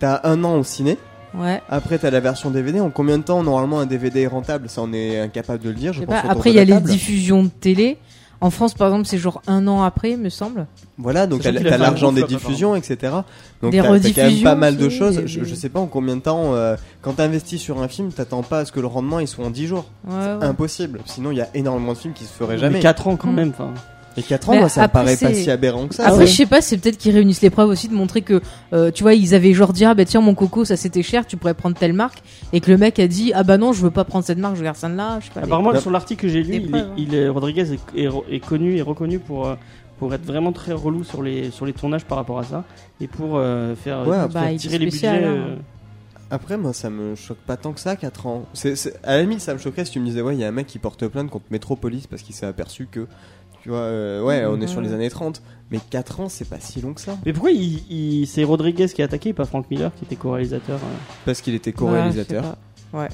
T'as 0.00 0.20
un 0.24 0.42
an 0.44 0.56
au 0.56 0.64
ciné, 0.64 0.98
Ouais. 1.38 1.60
après 1.68 1.98
t'as 1.98 2.10
la 2.10 2.20
version 2.20 2.50
DVD. 2.50 2.80
En 2.80 2.90
combien 2.90 3.18
de 3.18 3.22
temps 3.22 3.42
normalement 3.42 3.80
un 3.80 3.86
DVD 3.86 4.22
est 4.22 4.26
rentable? 4.26 4.68
Ça, 4.68 4.82
on 4.82 4.92
est 4.92 5.18
incapable 5.20 5.62
de 5.62 5.68
le 5.68 5.74
dire. 5.74 5.92
Je 5.92 6.02
pense 6.04 6.22
pas. 6.22 6.28
Après, 6.28 6.50
il 6.50 6.56
y 6.56 6.58
a 6.60 6.64
les 6.64 6.80
diffusions 6.80 7.42
de 7.44 7.48
télé. 7.48 7.98
En 8.40 8.50
France, 8.50 8.74
par 8.74 8.88
exemple, 8.88 9.06
c'est 9.06 9.16
genre 9.16 9.40
un 9.46 9.66
an 9.68 9.82
après, 9.84 10.16
me 10.16 10.28
semble. 10.28 10.66
Voilà, 10.98 11.26
donc 11.26 11.40
t'as 11.42 11.52
l'argent 11.78 12.12
des 12.12 12.24
diffusions, 12.24 12.74
etc. 12.76 13.12
Donc 13.62 13.70
Des 13.72 13.78
t'as 13.78 13.84
quand 13.86 14.16
même 14.16 14.42
pas 14.42 14.54
mal 14.54 14.76
de 14.76 14.88
choses. 14.90 15.16
des- 15.16 15.26
Je, 15.26 15.40
des- 15.40 15.46
je 15.46 15.54
sais 15.54 15.70
pas 15.70 15.80
en 15.80 15.86
combien 15.86 16.16
de 16.16 16.20
temps. 16.20 16.54
euh, 16.54 16.76
quand 17.00 17.14
t'investis 17.14 17.58
sur 17.60 17.80
un 17.80 17.88
film, 17.88 18.12
t'attends 18.12 18.42
pas 18.42 18.58
à 18.58 18.64
ce 18.66 18.72
que 18.72 18.80
le 18.80 18.86
rendement 18.86 19.18
il 19.20 19.28
soit 19.28 19.46
en 19.46 19.50
10 19.50 19.66
jours. 19.68 19.86
Ouais, 20.06 20.14
ouais. 20.14 20.44
Impossible. 20.44 21.00
Sinon, 21.06 21.30
il 21.30 21.38
y 21.38 21.40
a 21.40 21.48
énormément 21.54 21.92
de 21.92 21.98
films 21.98 22.12
qui 22.12 22.24
se 22.24 22.32
feraient 22.32 22.54
Mais 22.54 22.60
jamais. 22.60 22.80
4 22.80 23.06
ans 23.06 23.16
quand 23.16 23.30
Mm. 23.30 23.34
même. 23.36 23.50
Enfin, 23.50 23.72
Et 24.16 24.22
4 24.22 24.50
ans, 24.50 24.56
moi, 24.56 24.68
ça 24.68 24.80
me 24.80 24.84
après, 24.86 25.00
paraît 25.04 25.16
pas 25.16 25.34
si 25.34 25.50
aberrant 25.50 25.88
que 25.88 25.94
ça. 25.94 26.06
Après, 26.06 26.20
ouais. 26.20 26.26
je 26.26 26.36
sais 26.36 26.46
pas, 26.46 26.60
c'est 26.60 26.78
peut-être 26.78 26.98
qu'ils 26.98 27.12
réunissent 27.14 27.42
les 27.42 27.50
preuves 27.50 27.68
aussi 27.68 27.88
de 27.88 27.94
montrer 27.94 28.22
que, 28.22 28.40
euh, 28.72 28.90
tu 28.92 29.02
vois, 29.02 29.14
ils 29.14 29.34
avaient 29.34 29.52
genre 29.54 29.72
dit, 29.72 29.84
ah 29.84 29.94
bah 29.94 30.04
tiens, 30.04 30.20
mon 30.20 30.34
coco, 30.34 30.64
ça 30.64 30.76
c'était 30.76 31.02
cher, 31.02 31.26
tu 31.26 31.36
pourrais 31.36 31.54
prendre 31.54 31.76
telle 31.76 31.92
marque. 31.94 32.22
Et 32.52 32.60
que 32.60 32.70
le 32.70 32.78
mec 32.78 32.98
a 33.00 33.08
dit, 33.08 33.32
ah 33.34 33.42
bah 33.42 33.58
non, 33.58 33.72
je 33.72 33.80
veux 33.82 33.90
pas 33.90 34.04
prendre 34.04 34.24
cette 34.24 34.38
marque, 34.38 34.56
je 34.56 34.62
garde 34.62 34.76
ça 34.76 34.88
de 34.88 34.94
là. 34.94 35.18
Je 35.20 35.26
sais 35.26 35.32
pas. 35.32 35.40
Apparemment, 35.40 35.72
les- 35.72 35.80
sur 35.80 35.90
l'article 35.90 36.22
que 36.22 36.28
j'ai 36.28 36.42
lu, 36.42 36.54
il 36.54 36.64
est, 36.64 36.68
preuves, 36.68 36.82
hein. 36.82 36.94
il 36.96 37.14
est- 37.14 37.28
Rodriguez 37.28 37.72
est, 37.72 37.98
est- 38.00 38.08
est 38.30 38.40
connu 38.40 38.76
et 38.76 38.82
reconnu 38.82 39.18
pour, 39.18 39.48
euh, 39.48 39.54
pour 39.98 40.14
être 40.14 40.24
vraiment 40.24 40.52
très 40.52 40.72
relou 40.72 41.02
sur 41.04 41.22
les, 41.22 41.50
sur 41.50 41.66
les 41.66 41.72
tournages 41.72 42.04
par 42.04 42.18
rapport 42.18 42.38
à 42.38 42.44
ça 42.44 42.64
et 43.00 43.06
pour 43.08 43.36
euh, 43.36 43.74
faire, 43.74 44.06
Ouais, 44.06 44.16
bah, 44.32 44.42
tirer 44.56 44.78
les 44.78 44.90
spécial, 44.90 45.16
budgets. 45.16 45.26
hein. 45.28 45.44
euh, 45.50 45.56
Après, 46.30 46.56
moi, 46.56 46.72
ça 46.72 46.88
me 46.90 47.14
choque 47.14 47.38
pas 47.46 47.56
tant 47.56 47.72
que 47.72 47.80
ça, 47.80 47.94
4 47.96 48.26
ans. 48.26 48.44
À 49.04 49.16
la 49.16 49.22
limite, 49.22 49.40
ça 49.40 49.52
me 49.54 49.58
choquerait 49.58 49.84
si 49.84 49.92
tu 49.92 50.00
me 50.00 50.06
disais, 50.06 50.20
ouais, 50.20 50.34
il 50.34 50.40
y 50.40 50.44
a 50.44 50.48
un 50.48 50.52
mec 50.52 50.66
qui 50.66 50.78
porte 50.78 51.06
plainte 51.06 51.30
contre 51.30 51.44
Metropolis 51.50 52.06
parce 52.06 52.22
qu'il 52.22 52.34
s'est 52.34 52.46
aperçu 52.46 52.88
que, 52.90 53.06
tu 53.64 53.70
vois, 53.70 53.78
euh, 53.78 54.22
ouais, 54.22 54.44
on 54.46 54.60
est 54.60 54.66
sur 54.66 54.80
les 54.82 54.92
années 54.92 55.08
30. 55.10 55.40
Mais 55.70 55.80
4 55.90 56.20
ans, 56.20 56.28
c'est 56.28 56.44
pas 56.48 56.60
si 56.60 56.82
long 56.82 56.92
que 56.92 57.00
ça. 57.00 57.16
Mais 57.24 57.32
pourquoi 57.32 57.50
il, 57.50 57.80
il- 57.90 58.26
c'est 58.26 58.44
Rodriguez 58.44 58.86
qui 58.88 59.00
a 59.00 59.06
attaqué 59.06 59.30
et 59.30 59.32
pas 59.32 59.46
Frank 59.46 59.68
Miller 59.70 59.90
qui 59.96 60.04
était 60.04 60.14
co-réalisateur 60.16 60.76
euh 60.76 60.96
Parce 61.24 61.40
qu'il 61.40 61.54
était 61.54 61.70
Ouais, 61.70 61.74
je 61.74 61.78
co-réalisateur. 61.78 62.44
sais 62.44 62.50
pas. 62.50 62.58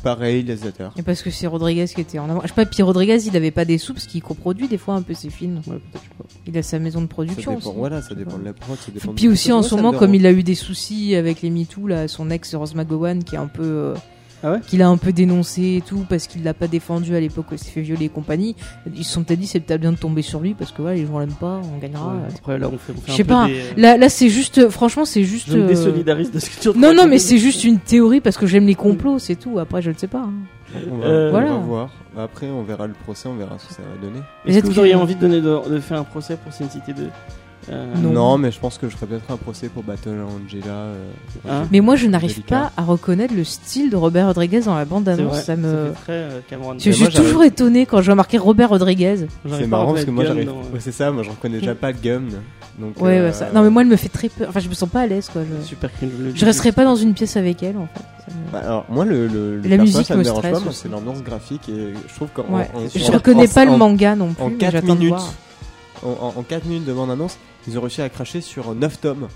Pareil, 0.03 0.43
réalisateur. 0.45 0.93
Et 0.99 1.03
parce 1.03 1.23
que 1.23 1.31
c'est 1.31 1.47
Rodriguez 1.47 1.87
qui 1.87 2.01
était 2.03 2.19
en 2.19 2.29
avant. 2.29 2.41
Je 2.43 2.49
sais 2.49 2.55
pas, 2.55 2.67
puis 2.67 2.83
Rodriguez, 2.83 3.19
il 3.27 3.35
avait 3.37 3.53
pas 3.53 3.65
des 3.65 3.79
sous 3.79 3.95
parce 3.95 4.07
qu'il 4.07 4.21
coproduit 4.23 4.67
des 4.69 4.77
fois 4.77 4.95
un 4.95 5.01
peu 5.03 5.15
ses 5.15 5.31
films. 5.31 5.59
Ouais, 5.69 5.77
peut-être, 5.79 6.03
je 6.05 6.09
sais 6.11 6.15
pas. 6.19 6.25
Il 6.49 6.59
a 6.59 6.63
sa 6.65 6.79
maison 6.81 7.01
de 7.01 7.05
Ça 7.07 7.09
production. 7.09 7.55
dépend, 7.55 7.71
aussi. 7.71 7.79
voilà, 7.79 8.03
ça 8.03 8.15
dépend 8.17 8.37
de 8.37 8.45
la 8.45 8.53
prod, 8.53 8.77
ça 8.77 8.91
dépend 8.93 9.13
de 9.13 9.17
Puis 9.17 9.29
aussi 9.29 9.49
de 9.49 9.55
en 9.55 9.63
ce 9.63 9.75
moment, 9.77 9.93
me 9.93 9.99
comme 9.99 10.15
il 10.15 10.27
a 10.27 10.33
eu 10.33 10.43
des 10.43 10.57
soucis 10.57 11.15
avec 11.15 11.41
les 11.41 11.49
MeToo, 11.51 11.87
là, 11.87 12.09
son 12.09 12.29
ex 12.31 12.55
Rose 12.57 12.75
McGowan, 12.75 13.23
qui 13.25 13.37
est 13.37 13.39
un 13.39 13.47
peu, 13.47 13.63
euh, 13.63 13.95
Ah 14.43 14.53
ouais 14.53 14.61
qu'il 14.67 14.81
a 14.83 14.89
un 14.89 14.97
peu 14.97 15.13
dénoncé 15.13 15.77
et 15.77 15.83
tout 15.87 16.05
parce 16.09 16.27
qu'il 16.27 16.43
l'a 16.45 16.55
pas 16.55 16.67
défendu 16.67 17.15
à 17.15 17.21
l'époque 17.21 17.47
où 17.51 17.55
il 17.55 17.59
s'est 17.59 17.71
fait 17.71 17.83
violer 17.83 18.07
et 18.07 18.09
compagnie. 18.09 18.57
Ils 18.95 19.05
se 19.05 19.13
sont 19.13 19.23
peut-être 19.23 19.39
dit 19.41 19.47
c'est 19.47 19.61
peut-être 19.61 19.81
bien 19.81 19.93
de 19.93 19.99
tomber 19.99 20.23
sur 20.23 20.41
lui 20.41 20.55
parce 20.55 20.73
que 20.73 20.81
voilà, 20.83 20.97
les 20.97 21.07
gens 21.07 21.19
l'aiment 21.19 21.31
pas, 21.35 21.61
on 21.75 21.79
gagnera. 21.79 22.15
Ouais, 22.15 22.21
Après, 22.37 22.59
là, 22.59 22.69
on 22.73 22.79
fait, 22.79 22.93
on 22.97 23.01
fait 23.01 23.07
Je 23.09 23.13
un 23.13 23.17
sais 23.17 23.25
peu 23.25 23.29
pas, 23.35 23.47
des. 23.49 23.63
Là, 23.81 23.97
là, 23.97 24.09
c'est 24.09 24.29
juste, 24.31 24.69
franchement, 24.71 25.05
c'est 25.05 25.25
juste. 25.25 25.51
Je 25.51 25.59
me 25.59 25.65
euh, 25.65 25.67
désolidarise 25.67 26.31
de 26.33 26.39
ce 26.39 26.49
que 26.51 26.73
tu 26.73 26.79
Non, 26.79 26.95
non, 26.95 27.07
mais 27.07 27.19
c'est 27.19 27.39
juste 27.39 27.65
une 27.65 27.79
théorie 27.79 28.21
parce 28.21 28.37
que 28.39 28.47
j'aime 28.47 28.67
les 28.67 28.75
complots, 28.75 29.19
c'est 29.19 29.37
tout. 29.37 29.59
Après, 29.59 29.83
je 29.83 29.91
ne 29.91 29.97
sais 29.97 30.07
pas. 30.09 30.23
hein. 30.23 30.33
On 30.91 30.97
va, 30.99 31.05
Euh, 31.07 31.27
on 31.29 31.31
Voilà. 31.33 31.51
va 31.51 31.57
voir. 31.59 31.91
Après, 32.17 32.47
on 32.49 32.63
verra 32.63 32.87
le 32.87 32.93
procès, 32.93 33.29
on 33.29 33.35
verra 33.37 33.59
ce 33.59 33.67
que 33.69 33.75
ça 33.75 33.83
va 33.83 34.01
donner. 34.07 34.21
Est-ce 34.47 34.61
que 34.61 34.67
vous 34.67 34.79
auriez 34.79 34.95
envie 34.95 35.17
de, 35.17 35.21
donner 35.21 35.41
de, 35.41 35.69
de 35.69 35.81
faire 35.81 35.99
un 35.99 36.05
procès 36.05 36.37
pour 36.43 36.53
Sin 36.53 36.69
City 36.71 36.93
2 36.95 37.09
Euh, 37.69 37.95
Non. 37.97 38.11
Non. 38.13 38.39
mais 38.39 38.51
je 38.51 38.59
pense 38.59 38.79
que 38.79 38.89
je 38.89 38.97
ferais 38.97 39.07
peut-être 39.07 39.31
un 39.31 39.37
procès 39.37 39.69
pour 39.69 39.83
Battle 39.83 40.17
Angela. 40.25 40.71
euh, 40.73 41.05
Hein 41.49 41.69
Mais 41.71 41.81
moi, 41.81 41.95
je 41.95 42.07
n'arrive 42.07 42.41
pas 42.43 42.73
à 42.77 42.83
reconnaître 42.83 43.35
le 43.35 43.45
style 43.45 43.91
de 43.91 43.97
Robert 43.97 44.27
Rodriguez 44.27 44.61
dans 44.61 44.75
la 44.75 44.85
bande 44.87 45.05
c'est 45.05 45.11
annonce. 45.13 45.33
vrai, 45.35 45.43
Ça 45.43 45.57
me. 45.57 45.93
très 46.05 46.13
euh. 46.13 46.41
Je 46.79 46.91
suis 46.91 47.09
toujours 47.09 47.45
étonné 47.45 47.85
quand 47.87 48.01
je 48.01 48.07
vois 48.07 48.15
marqué 48.15 48.39
Robert 48.39 48.71
Rodriguez. 48.71 49.27
C'est 49.47 49.67
marrant 49.67 49.93
parce 49.93 50.05
que 50.07 50.11
moi 50.11 50.25
j'arrive. 50.25 50.49
Ouais, 50.49 50.81
c'est 50.81 50.93
ça, 50.93 51.11
moi 51.11 51.23
je 51.23 51.31
reconnais 51.31 51.59
déjà 51.61 51.75
pas 51.75 51.93
Gum. 51.93 52.29
Donc, 52.79 52.99
Ouais, 53.03 53.19
euh, 53.19 53.27
ouais, 53.27 53.33
ça. 53.33 53.49
Non, 53.55 53.63
mais 53.63 53.69
moi, 53.69 53.83
elle 53.83 53.89
me 53.89 53.97
fait 53.97 54.09
très 54.09 54.31
peur. 54.31 54.49
Enfin, 54.49 54.61
je 54.61 54.69
me 54.69 54.75
sens 54.75 54.89
pas 54.89 55.01
à 55.01 55.07
l'aise, 55.07 55.29
quoi. 55.31 55.43
Je, 55.43 55.67
Super 55.67 55.93
cringe. 55.93 56.13
le- 56.19 56.33
je 56.35 56.45
resterai 56.47 56.73
pas 56.73 56.85
dans 56.85 56.97
une 56.97 57.13
pièce 57.13 57.37
avec 57.37 57.63
elle, 57.63 57.77
en 57.77 57.87
fait. 57.93 58.01
Me- 58.33 58.53
Bah, 58.53 58.61
alors, 58.65 58.85
moi, 58.89 59.05
le, 59.05 59.27
le, 59.27 59.57
le 59.59 59.69
La 59.69 59.77
musique 59.77 60.07
ça 60.07 60.15
me 60.15 60.21
me 60.21 60.25
dérange 60.25 60.39
stresse 60.39 60.61
pas, 60.63 60.73
c'est 60.73 60.89
l'ambiance 60.89 61.23
graphique 61.23 61.69
et 61.69 61.93
je 62.09 62.15
trouve 62.15 62.29
qu'en. 62.33 62.45
Je 62.95 63.13
reconnais 63.13 63.49
pas 63.49 63.67
le 63.67 63.77
manga 63.77 64.15
non 64.17 64.33
plus. 64.33 64.43
En 64.43 64.49
mais 64.49 64.55
4 64.57 64.73
j'attends 64.73 64.95
de 64.95 64.99
minutes. 65.01 65.15
En, 66.03 66.33
en, 66.37 66.43
4 66.43 66.67
minutes 66.67 66.85
de 66.85 66.93
bande-annonce, 66.93 67.39
ils 67.67 67.79
ont 67.79 67.83
réussi 67.83 68.03
à 68.03 68.09
cracher 68.09 68.41
sur 68.41 68.75
9 68.75 69.01
tomes. 69.01 69.29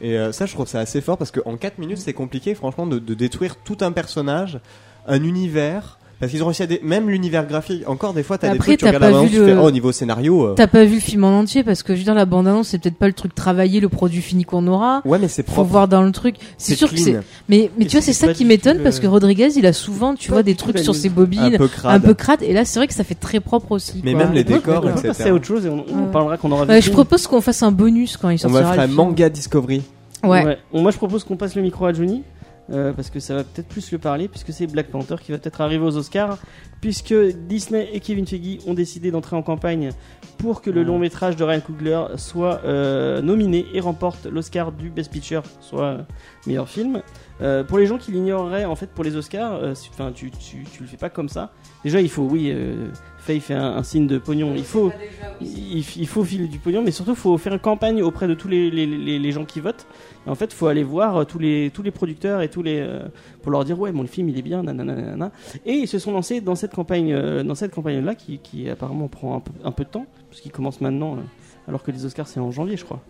Et 0.00 0.18
euh, 0.18 0.32
ça, 0.32 0.46
je 0.46 0.54
trouve 0.54 0.66
ça 0.66 0.80
assez 0.80 1.00
fort 1.00 1.18
parce 1.18 1.30
qu'en 1.30 1.56
4 1.56 1.78
minutes, 1.78 1.98
c'est 1.98 2.12
compliqué, 2.12 2.54
franchement, 2.54 2.86
de 2.86 2.98
détruire 3.14 3.56
tout 3.56 3.78
un 3.80 3.92
personnage, 3.92 4.60
un 5.06 5.22
univers. 5.22 5.98
Parce 6.24 6.32
qu'ils 6.32 6.42
ont 6.42 6.46
réussi 6.46 6.62
à. 6.62 6.66
dé- 6.66 6.80
Même 6.82 7.08
l'univers 7.10 7.46
graphique, 7.46 7.82
encore 7.86 8.14
des 8.14 8.22
fois, 8.22 8.38
t'as 8.38 8.48
des 8.48 8.54
Après, 8.56 8.76
trucs, 8.76 8.78
tu 8.80 8.84
t'as 8.84 8.96
regardes 8.98 9.22
la 9.22 9.28
tu 9.28 9.36
fais, 9.36 9.54
oh, 9.56 9.70
niveau 9.70 9.92
scénario. 9.92 10.46
euh, 10.46 10.54
T'as 10.54 10.66
pas 10.66 10.84
vu 10.84 10.94
le 10.94 11.00
film 11.00 11.24
en 11.24 11.38
entier 11.40 11.62
parce 11.64 11.82
que 11.82 11.94
je 11.94 11.98
veux 11.98 12.04
dire 12.04 12.14
la 12.14 12.24
bande 12.24 12.48
annonce 12.48 12.68
c'est 12.68 12.78
peut-être 12.78 12.96
pas 12.96 13.06
le 13.06 13.12
truc 13.12 13.34
travaillé 13.34 13.80
le 13.80 13.88
produit 13.88 14.22
fini 14.22 14.44
qu'on 14.44 14.66
aura. 14.66 15.02
Ouais, 15.04 15.18
mais 15.18 15.28
c'est 15.28 15.44
Faut 15.46 15.52
propre. 15.52 15.70
voir 15.70 15.88
dans 15.88 16.02
le 16.02 16.12
truc. 16.12 16.36
C'est 16.58 16.74
sûr 16.74 16.90
que 16.90 16.96
c'est. 16.98 17.20
Mais 17.48 17.70
mais 17.78 17.84
Et 17.84 17.86
tu 17.88 17.96
vois 17.96 18.00
c'est 18.00 18.12
c'est 18.12 18.26
ça 18.26 18.32
qui 18.32 18.44
m'étonne 18.44 18.78
parce 18.82 19.00
que 19.00 19.06
Rodriguez 19.06 19.50
il 19.56 19.66
a 19.66 19.72
souvent 19.72 20.14
tu 20.14 20.28
Pas 20.28 20.36
vois 20.36 20.42
des 20.42 20.54
trucs 20.54 20.78
sur 20.78 20.94
ses 20.94 21.08
un 21.08 21.12
bobines 21.12 21.58
un 21.84 22.00
peu 22.00 22.14
crade 22.14 22.42
et 22.42 22.52
là 22.52 22.64
c'est 22.64 22.78
vrai 22.78 22.86
que 22.86 22.94
ça 22.94 23.04
fait 23.04 23.14
très 23.14 23.40
propre 23.40 23.72
aussi. 23.72 24.00
Mais 24.04 24.12
quoi. 24.14 24.24
même 24.24 24.32
les 24.32 24.44
décors, 24.44 24.82
on 24.84 24.90
etc. 24.90 25.08
passer 25.08 25.28
à 25.28 25.34
autre 25.34 25.44
chose 25.46 25.66
et 25.66 25.68
on, 25.68 25.84
on 25.92 26.06
parlera 26.10 26.36
qu'on 26.36 26.50
aura 26.52 26.80
je 26.80 26.90
propose 26.90 27.26
qu'on 27.26 27.40
fasse 27.40 27.62
un 27.62 27.72
bonus 27.72 28.16
quand 28.16 28.30
il 28.30 28.34
On 28.34 28.38
sortira. 28.38 28.62
va 28.62 28.72
faire 28.74 28.82
un 28.84 28.86
manga 28.86 29.28
Discovery. 29.28 29.82
Ouais. 30.22 30.56
Moi, 30.72 30.90
je 30.90 30.96
propose 30.96 31.22
qu'on 31.22 31.36
passe 31.36 31.54
le 31.54 31.60
micro 31.62 31.84
à 31.84 31.92
Johnny. 31.92 32.22
Euh, 32.70 32.92
parce 32.92 33.10
que 33.10 33.20
ça 33.20 33.34
va 33.34 33.44
peut-être 33.44 33.68
plus 33.68 33.90
lui 33.90 33.98
parler, 33.98 34.28
puisque 34.28 34.52
c'est 34.52 34.66
Black 34.66 34.88
Panther 34.88 35.16
qui 35.22 35.32
va 35.32 35.38
peut-être 35.38 35.60
arriver 35.60 35.84
aux 35.84 35.96
Oscars, 35.96 36.38
puisque 36.80 37.14
Disney 37.14 37.88
et 37.92 38.00
Kevin 38.00 38.26
Feige 38.26 38.60
ont 38.66 38.74
décidé 38.74 39.10
d'entrer 39.10 39.36
en 39.36 39.42
campagne 39.42 39.90
pour 40.38 40.62
que 40.62 40.70
le 40.70 40.82
long 40.82 40.98
métrage 40.98 41.36
de 41.36 41.44
Ryan 41.44 41.60
Coogler 41.60 42.04
soit 42.16 42.60
euh, 42.64 43.22
nominé 43.22 43.66
et 43.72 43.80
remporte 43.80 44.26
l'Oscar 44.26 44.72
du 44.72 44.90
Best 44.90 45.10
Picture, 45.10 45.42
soit 45.60 45.84
euh, 45.84 46.02
meilleur 46.46 46.68
film. 46.68 47.02
Euh, 47.40 47.64
pour 47.64 47.78
les 47.78 47.86
gens 47.86 47.98
qui 47.98 48.12
l'ignoreraient, 48.12 48.64
en 48.64 48.76
fait, 48.76 48.88
pour 48.88 49.04
les 49.04 49.16
Oscars, 49.16 49.60
enfin, 49.90 50.12
tu, 50.12 50.30
tu, 50.30 50.64
tu 50.64 50.82
le 50.82 50.88
fais 50.88 50.96
pas 50.96 51.10
comme 51.10 51.28
ça. 51.28 51.52
Déjà, 51.82 52.00
il 52.00 52.08
faut, 52.08 52.22
oui, 52.22 52.54
Faye 53.24 53.40
fait 53.40 53.54
un, 53.54 53.82
signe 53.82 54.06
de 54.06 54.18
pognon. 54.18 54.52
Il 54.54 54.64
faut, 54.64 54.92
il, 55.40 56.06
faut 56.06 56.24
filer 56.24 56.46
du 56.46 56.58
pognon, 56.58 56.82
mais 56.82 56.90
surtout, 56.90 57.12
il 57.12 57.16
faut 57.16 57.38
faire 57.38 57.54
une 57.54 57.58
campagne 57.58 58.02
auprès 58.02 58.28
de 58.28 58.34
tous 58.34 58.48
les, 58.48 59.32
gens 59.32 59.46
qui 59.46 59.60
votent. 59.60 59.86
Et 60.26 60.30
en 60.30 60.34
fait, 60.34 60.46
il 60.46 60.54
faut 60.54 60.66
aller 60.66 60.82
voir 60.82 61.16
euh, 61.16 61.24
tous 61.24 61.38
les, 61.38 61.70
producteurs 61.94 62.42
et 62.42 62.48
tous 62.50 62.62
les, 62.62 62.80
euh, 62.80 63.08
pour 63.40 63.50
leur 63.50 63.64
dire, 63.64 63.80
ouais, 63.80 63.92
mon 63.92 64.06
film, 64.06 64.28
il 64.28 64.38
est 64.38 64.42
bien, 64.42 64.62
nanana, 64.62 64.94
nanana. 64.94 65.32
Et 65.64 65.72
ils 65.72 65.88
se 65.88 65.98
sont 65.98 66.12
lancés 66.12 66.42
dans 66.42 66.54
cette 66.54 66.74
campagne, 66.74 67.14
euh, 67.14 67.68
campagne-là, 67.72 68.14
qui, 68.14 68.68
apparemment 68.68 69.08
prend 69.08 69.42
un 69.64 69.70
peu, 69.70 69.84
de 69.84 69.88
temps, 69.88 70.06
parce 70.28 70.42
qu'il 70.42 70.52
commence 70.52 70.82
maintenant, 70.82 71.16
alors 71.66 71.82
que 71.82 71.90
les 71.90 72.04
Oscars, 72.04 72.28
c'est 72.28 72.40
en 72.40 72.50
janvier, 72.50 72.76
je 72.76 72.84
crois. 72.84 73.00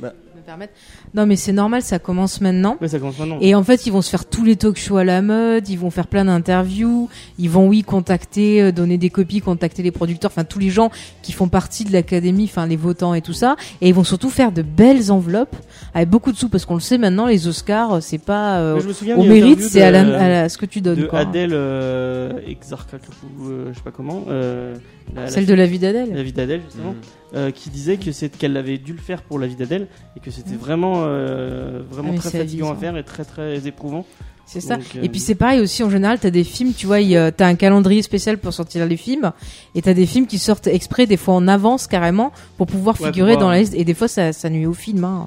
Me 0.00 0.10
permettre. 0.44 0.72
Non 1.14 1.24
mais 1.26 1.36
c'est 1.36 1.52
normal 1.52 1.80
ça 1.82 1.98
commence 1.98 2.40
maintenant. 2.40 2.76
Ouais, 2.80 2.88
ça 2.88 2.98
commence 2.98 3.18
maintenant. 3.18 3.38
Et 3.40 3.54
en 3.54 3.62
fait, 3.62 3.86
ils 3.86 3.90
vont 3.92 4.02
se 4.02 4.10
faire 4.10 4.26
tous 4.26 4.44
les 4.44 4.56
talk 4.56 4.76
shows 4.76 4.96
à 4.98 5.04
la 5.04 5.22
mode, 5.22 5.68
ils 5.68 5.78
vont 5.78 5.90
faire 5.90 6.06
plein 6.08 6.24
d'interviews, 6.24 7.08
ils 7.38 7.48
vont 7.48 7.68
oui 7.68 7.82
contacter, 7.82 8.60
euh, 8.60 8.72
donner 8.72 8.98
des 8.98 9.08
copies, 9.10 9.40
contacter 9.40 9.82
les 9.82 9.90
producteurs, 9.92 10.30
enfin 10.30 10.44
tous 10.44 10.58
les 10.58 10.70
gens 10.70 10.90
qui 11.22 11.32
font 11.32 11.48
partie 11.48 11.84
de 11.84 11.92
l'académie, 11.92 12.44
enfin 12.44 12.66
les 12.66 12.76
votants 12.76 13.14
et 13.14 13.22
tout 13.22 13.32
ça, 13.32 13.56
et 13.80 13.88
ils 13.88 13.94
vont 13.94 14.04
surtout 14.04 14.28
faire 14.30 14.52
de 14.52 14.62
belles 14.62 15.10
enveloppes 15.12 15.56
avec 15.94 16.08
beaucoup 16.10 16.32
de 16.32 16.36
sous 16.36 16.48
parce 16.48 16.66
qu'on 16.66 16.74
le 16.74 16.80
sait 16.80 16.98
maintenant, 16.98 17.26
les 17.26 17.46
Oscars, 17.46 17.94
euh, 17.94 18.00
c'est 18.00 18.18
pas 18.18 18.58
euh, 18.58 18.80
je 18.80 18.88
me 18.88 18.92
souviens 18.92 19.16
au 19.16 19.22
mérite, 19.22 19.60
c'est 19.62 19.82
à, 19.82 19.88
à 19.88 19.92
la- 20.28 20.48
ce 20.48 20.58
que 20.58 20.66
tu 20.66 20.80
donnes. 20.80 21.00
de 21.00 21.06
quoi. 21.06 21.20
Adèle 21.20 21.52
euh, 21.54 22.32
Exarchak, 22.46 23.00
ou 23.38 23.48
euh, 23.48 23.68
je 23.72 23.78
sais 23.78 23.84
pas 23.84 23.92
comment, 23.92 24.24
euh, 24.28 24.74
la, 25.14 25.22
la 25.22 25.28
Celle 25.30 25.46
de 25.46 25.54
la 25.54 25.66
vie 25.66 25.78
d'Adèle. 25.78 26.12
la 26.14 26.22
vie 26.22 26.32
d'Adèle 26.32 26.60
justement, 26.66 26.90
Mhm. 26.90 26.96
Euh, 27.34 27.50
qui 27.50 27.70
disait 27.70 27.96
que 27.96 28.12
c'est 28.12 28.28
qu'elle 28.36 28.56
avait 28.56 28.78
dû 28.78 28.92
le 28.92 28.98
faire 29.00 29.22
pour 29.22 29.38
la 29.38 29.46
vie 29.46 29.56
d'Adèle 29.56 29.88
et 30.16 30.20
que 30.20 30.30
c'était 30.30 30.54
vraiment 30.54 31.02
euh, 31.04 31.82
vraiment 31.90 32.12
Ah, 32.14 32.18
très 32.20 32.30
fatigant 32.30 32.72
à 32.72 32.76
faire 32.76 32.96
et 32.96 33.02
très 33.04 33.24
très 33.24 33.66
éprouvant. 33.66 34.06
C'est 34.46 34.60
ça. 34.60 34.76
Donc, 34.76 34.84
euh, 34.96 35.02
Et 35.02 35.08
puis 35.08 35.20
c'est 35.20 35.34
pareil 35.34 35.60
aussi 35.60 35.82
en 35.82 35.88
général, 35.90 36.18
t'as 36.20 36.30
des 36.30 36.44
films, 36.44 36.74
tu 36.74 36.86
vois, 36.86 36.98
t'as 37.32 37.46
un 37.46 37.54
calendrier 37.54 38.02
spécial 38.02 38.36
pour 38.38 38.52
sortir 38.52 38.84
les 38.86 38.96
films, 38.98 39.32
et 39.74 39.80
t'as 39.80 39.94
des 39.94 40.04
films 40.06 40.26
qui 40.26 40.38
sortent 40.38 40.66
exprès, 40.66 41.06
des 41.06 41.16
fois 41.16 41.34
en 41.34 41.48
avance 41.48 41.86
carrément, 41.86 42.30
pour 42.58 42.66
pouvoir 42.66 43.00
Ouais, 43.00 43.06
figurer 43.06 43.36
dans 43.36 43.48
la 43.48 43.60
liste. 43.60 43.74
Et 43.74 43.84
des 43.84 43.94
fois 43.94 44.06
ça, 44.06 44.32
ça 44.32 44.50
nuit 44.50 44.66
au 44.66 44.74
film. 44.74 45.02
Hein. 45.04 45.26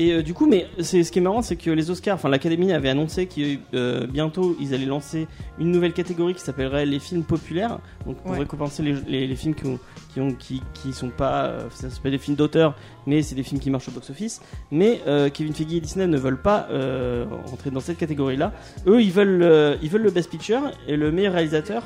Et 0.00 0.12
euh, 0.12 0.22
du 0.22 0.32
coup, 0.32 0.46
mais 0.46 0.68
c'est 0.78 1.02
ce 1.02 1.10
qui 1.10 1.18
est 1.18 1.22
marrant, 1.22 1.42
c'est 1.42 1.56
que 1.56 1.70
les 1.72 1.90
Oscars, 1.90 2.14
enfin 2.14 2.28
l'Académie 2.28 2.72
avait 2.72 2.88
annoncé 2.88 3.26
que 3.26 3.56
euh, 3.74 4.06
bientôt 4.06 4.56
ils 4.60 4.72
allaient 4.72 4.86
lancer 4.86 5.26
une 5.58 5.72
nouvelle 5.72 5.92
catégorie 5.92 6.34
qui 6.34 6.40
s'appellerait 6.40 6.86
les 6.86 7.00
films 7.00 7.24
populaires, 7.24 7.80
donc 8.06 8.16
pour 8.18 8.30
Ouais. 8.30 8.38
récompenser 8.38 8.84
les, 8.84 8.94
les, 9.08 9.26
les 9.26 9.34
films 9.34 9.56
qui 9.56 9.66
ont, 9.66 9.78
qui 10.14 10.20
ont 10.20 10.32
qui, 10.34 10.62
qui 10.72 10.92
sont 10.92 11.08
pas, 11.10 11.46
euh, 11.46 11.62
ça 11.70 11.90
s'appelle 11.90 12.12
des 12.12 12.18
films 12.18 12.36
d'auteur, 12.36 12.76
mais 13.08 13.22
c'est 13.22 13.34
des 13.34 13.42
films 13.42 13.60
qui 13.60 13.70
marchent 13.70 13.88
au 13.88 13.90
box-office. 13.90 14.40
Mais 14.70 15.00
euh, 15.08 15.30
Kevin 15.30 15.52
Feige 15.52 15.72
et 15.74 15.80
Disney 15.80 16.06
ne 16.06 16.16
veulent 16.16 16.40
pas 16.40 16.68
euh, 16.70 17.24
rentrer 17.46 17.70
dans 17.72 17.80
cette 17.80 17.98
catégorie-là. 17.98 18.52
Eux, 18.86 19.02
ils 19.02 19.10
veulent 19.10 19.42
euh, 19.42 19.74
ils 19.82 19.90
veulent 19.90 20.02
le 20.02 20.12
Best 20.12 20.30
Picture 20.30 20.60
et 20.86 20.96
le 20.96 21.10
meilleur 21.10 21.32
réalisateur. 21.32 21.82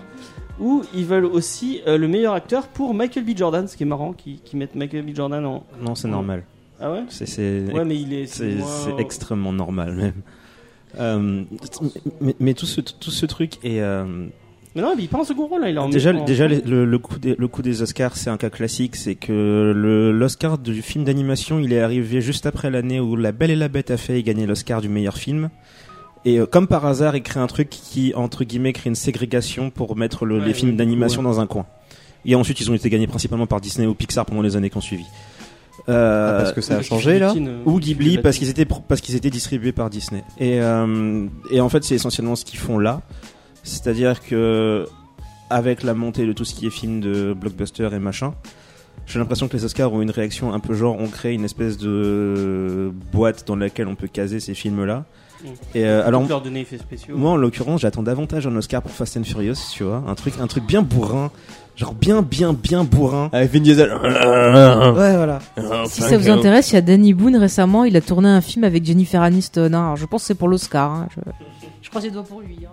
Ou 0.61 0.83
ils 0.95 1.07
veulent 1.07 1.25
aussi 1.25 1.81
euh, 1.87 1.97
le 1.97 2.09
meilleur 2.09 2.35
acteur 2.35 2.69
pour 2.69 2.93
Michael 2.93 3.25
B. 3.25 3.31
Jordan, 3.35 3.67
ce 3.67 3.75
qui 3.77 3.85
est 3.85 3.87
marrant, 3.87 4.13
qui, 4.13 4.39
qui 4.45 4.57
mettent 4.59 4.75
Michael 4.75 5.03
B. 5.03 5.15
Jordan 5.17 5.47
en. 5.47 5.65
Non, 5.81 5.95
c'est 5.95 6.09
normal. 6.09 6.45
Ah 6.83 6.91
ouais 6.91 7.05
C'est 7.09 7.27
c'est 7.27 7.63
Ouais, 7.73 7.85
mais 7.85 7.97
il 7.97 8.13
est. 8.13 8.27
c'est 8.27 8.57
moins- 8.57 8.97
extrêmement 8.99 9.53
normal 9.53 9.95
même. 9.95 10.13
Euh, 11.01 11.45
mais, 12.21 12.35
mais 12.39 12.55
tout 12.55 12.67
ce 12.67 12.81
tout 12.83 13.11
ce 13.11 13.25
truc 13.25 13.55
est 13.65 13.81
euh, 13.81 14.05
Mais 14.75 14.83
non, 14.83 14.93
mais 14.95 15.05
il 15.05 15.09
pas 15.09 15.19
en 15.21 15.25
second 15.25 15.47
rôle 15.47 15.63
là, 15.63 15.71
il 15.71 15.77
est 15.77 15.79
en 15.79 15.89
déjà 15.89 16.13
en- 16.13 16.25
déjà 16.25 16.47
le, 16.49 16.85
le 16.85 16.99
coup 16.99 17.19
des, 17.19 17.35
le 17.39 17.49
coup 17.49 17.63
des 17.63 17.81
Oscars 17.81 18.15
c'est 18.17 18.29
un 18.29 18.37
cas 18.37 18.51
classique 18.51 18.97
c'est 18.97 19.15
que 19.15 19.73
le 19.75 20.13
l'Oscar 20.13 20.59
du 20.59 20.83
film 20.83 21.05
d'animation 21.05 21.59
il 21.61 21.73
est 21.73 21.81
arrivé 21.81 22.21
juste 22.21 22.45
après 22.45 22.71
l'année 22.71 23.01
où 23.01 23.17
La 23.17 23.33
Belle 23.33 23.51
et 23.51 23.57
la 23.57 23.69
Bête 23.69 23.91
a 23.91 23.97
fait 23.97 24.23
gagner 24.23 24.45
l'Oscar 24.45 24.83
du 24.83 24.91
meilleur 24.91 25.17
film 25.17 25.49
et 26.27 26.39
euh, 26.41 26.45
comme 26.47 26.67
par 26.67 26.85
hasard 26.85 27.17
il 27.17 27.23
crée 27.23 27.41
un 27.41 27.47
truc 27.47 27.71
qui 27.71 28.13
entre 28.15 28.45
guillemets 28.45 28.75
crée 28.75 28.91
une 28.91 28.95
ségrégation 28.95 29.71
pour 29.71 29.97
mettre 29.97 30.27
le- 30.27 30.41
Ouais, 30.41 30.47
les 30.47 30.53
films 30.53 30.73
ouais, 30.73 30.77
d'animation 30.77 31.21
ouais. 31.23 31.27
dans 31.27 31.41
un 31.41 31.47
coin 31.47 31.65
et 32.27 32.35
ensuite 32.35 32.61
ils 32.61 32.71
ont 32.71 32.75
été 32.75 32.91
gagnés 32.91 33.07
principalement 33.07 33.47
par 33.47 33.63
Disney 33.63 33.87
ou 33.87 33.95
Pixar 33.95 34.27
pendant 34.27 34.43
les 34.43 34.57
années 34.57 34.69
qui 34.69 34.77
ont 34.77 34.83
suivi 34.83 35.05
euh, 35.89 36.39
Ah, 36.39 36.43
parce 36.43 36.53
que 36.53 36.61
ça 36.61 36.77
a 36.77 36.83
changé 36.83 37.19
là. 37.19 37.35
Ou 37.65 37.79
Ghibli 37.79 38.19
parce 38.19 38.39
qu'ils 38.39 38.49
étaient 38.49 38.67
parce 38.67 39.01
qu'ils 39.01 39.17
étaient 39.17 39.31
distribués 39.31 39.73
par 39.73 39.91
Disney. 39.91 40.25
Et 40.39 40.61
euh, 40.61 41.27
et 41.51 41.61
en 41.61 41.69
fait 41.69 41.85
c'est 41.85 41.95
essentiellement 41.95 42.37
ce 42.37 42.45
qu'ils 42.45 42.59
font 42.59 42.79
là, 42.79 43.01
c'est-à-dire 43.63 44.23
que 44.23 44.87
avec 45.51 45.83
la 45.83 45.95
montée 45.95 46.27
de 46.27 46.33
tout 46.33 46.45
ce 46.45 46.55
qui 46.55 46.67
est 46.67 46.71
film 46.71 47.01
de 47.01 47.35
blockbuster 47.35 47.89
et 47.93 47.99
machin, 47.99 48.35
j'ai 49.07 49.19
l'impression 49.19 49.49
que 49.49 49.57
les 49.57 49.65
Oscars 49.65 49.93
ont 49.93 50.03
une 50.03 50.11
réaction 50.11 50.53
un 50.53 50.61
peu 50.61 50.75
genre 50.75 50.97
on 50.99 51.09
crée 51.09 51.35
une 51.35 51.45
espèce 51.45 51.79
de 51.79 52.93
boîte 53.13 53.47
dans 53.47 53.57
laquelle 53.57 53.89
on 53.89 53.95
peut 53.95 54.09
caser 54.09 54.41
ces 54.41 54.55
films-là. 54.55 55.05
Mm. 55.43 55.47
Et 55.75 55.85
euh, 55.85 56.07
alors 56.07 56.25
spéciaux. 56.79 57.17
moi 57.17 57.33
en 57.33 57.37
l'occurrence 57.37 57.81
j'attends 57.81 58.03
davantage 58.03 58.47
un 58.47 58.55
Oscar 58.57 58.83
pour 58.83 58.93
Fast 58.93 59.17
and 59.17 59.25
Furious, 59.25 59.57
tu 59.73 59.83
vois, 59.83 60.03
un 60.07 60.15
truc 60.15 60.35
un 60.41 60.47
truc 60.47 60.65
bien 60.65 60.83
bourrin, 60.83 61.31
genre 61.83 61.95
bien 61.95 62.23
bien 62.23 62.53
bien 62.53 62.85
bourrin. 62.85 63.29
Avec 63.33 63.53
Vin 63.53 63.61
Diesel. 63.61 63.93
Ouais 63.93 65.17
voilà. 65.17 65.41
Si 65.87 66.01
ça 66.01 66.17
vous 66.17 66.31
intéresse, 66.31 66.71
il 66.71 66.75
y 66.75 66.79
a 66.79 66.81
Danny 66.83 67.13
Boone 67.13 67.37
récemment, 67.37 67.85
il 67.85 67.97
a 67.97 68.01
tourné 68.01 68.29
un 68.29 68.41
film 68.41 68.65
avec 68.65 68.85
Jennifer 68.85 69.21
Aniston. 69.21 69.73
hein. 69.75 69.95
Je 69.97 70.07
pense 70.07 70.23
que 70.23 70.27
c'est 70.29 70.35
pour 70.35 70.49
l'Oscar. 70.49 70.91
hein. 70.91 71.09
Je... 71.17 71.21
je 71.83 71.91
croise 71.91 72.05
les 72.05 72.11
doigts 72.11 72.23
pour 72.25 72.41
lui. 72.41 72.57
hein. 72.65 72.69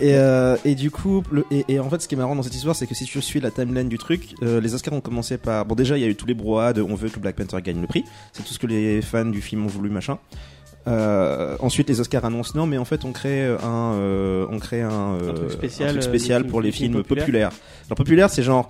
Et, 0.00 0.14
euh, 0.16 0.56
et 0.64 0.74
du 0.74 0.90
coup, 0.90 1.22
le, 1.30 1.44
et, 1.52 1.64
et 1.68 1.78
en 1.78 1.88
fait, 1.88 2.02
ce 2.02 2.08
qui 2.08 2.16
est 2.16 2.18
marrant 2.18 2.34
dans 2.34 2.42
cette 2.42 2.54
histoire, 2.56 2.74
c'est 2.74 2.88
que 2.88 2.96
si 2.96 3.04
tu 3.04 3.22
suis 3.22 3.38
la 3.40 3.52
timeline 3.52 3.88
du 3.88 3.96
truc, 3.96 4.34
euh, 4.42 4.60
les 4.60 4.74
Oscars 4.74 4.92
ont 4.92 5.00
commencé 5.00 5.38
par. 5.38 5.64
Bon, 5.66 5.76
déjà, 5.76 5.96
il 5.96 6.00
y 6.00 6.04
a 6.04 6.08
eu 6.08 6.16
tous 6.16 6.26
les 6.26 6.34
brouhahas 6.34 6.72
de 6.72 6.82
on 6.82 6.96
veut 6.96 7.08
que 7.10 7.20
Black 7.20 7.36
Panther 7.36 7.62
gagne 7.62 7.80
le 7.80 7.86
prix. 7.86 8.02
C'est 8.32 8.42
tout 8.42 8.52
ce 8.52 8.58
que 8.58 8.66
les 8.66 9.02
fans 9.02 9.24
du 9.26 9.40
film 9.40 9.64
ont 9.64 9.68
voulu, 9.68 9.90
machin. 9.90 10.18
Euh, 10.86 11.56
ensuite, 11.60 11.88
les 11.88 12.00
Oscars 12.00 12.24
annoncent 12.24 12.52
non, 12.54 12.66
mais 12.66 12.78
en 12.78 12.84
fait, 12.84 13.04
on 13.04 13.12
crée 13.12 13.44
un, 13.46 13.92
euh, 13.94 14.46
on 14.50 14.58
crée 14.58 14.82
un, 14.82 14.90
euh, 15.22 15.30
Un 15.30 15.34
truc 15.34 15.50
spécial, 15.50 15.88
un 15.88 15.92
truc 15.92 16.02
euh, 16.02 16.06
spécial 16.06 16.42
des 16.42 16.48
pour 16.48 16.60
les 16.60 16.72
films- 16.72 16.92
films 16.92 17.04
populaires. 17.04 17.50
Genre 17.88 17.96
populaire, 17.96 18.28
c'est 18.28 18.42
genre, 18.42 18.68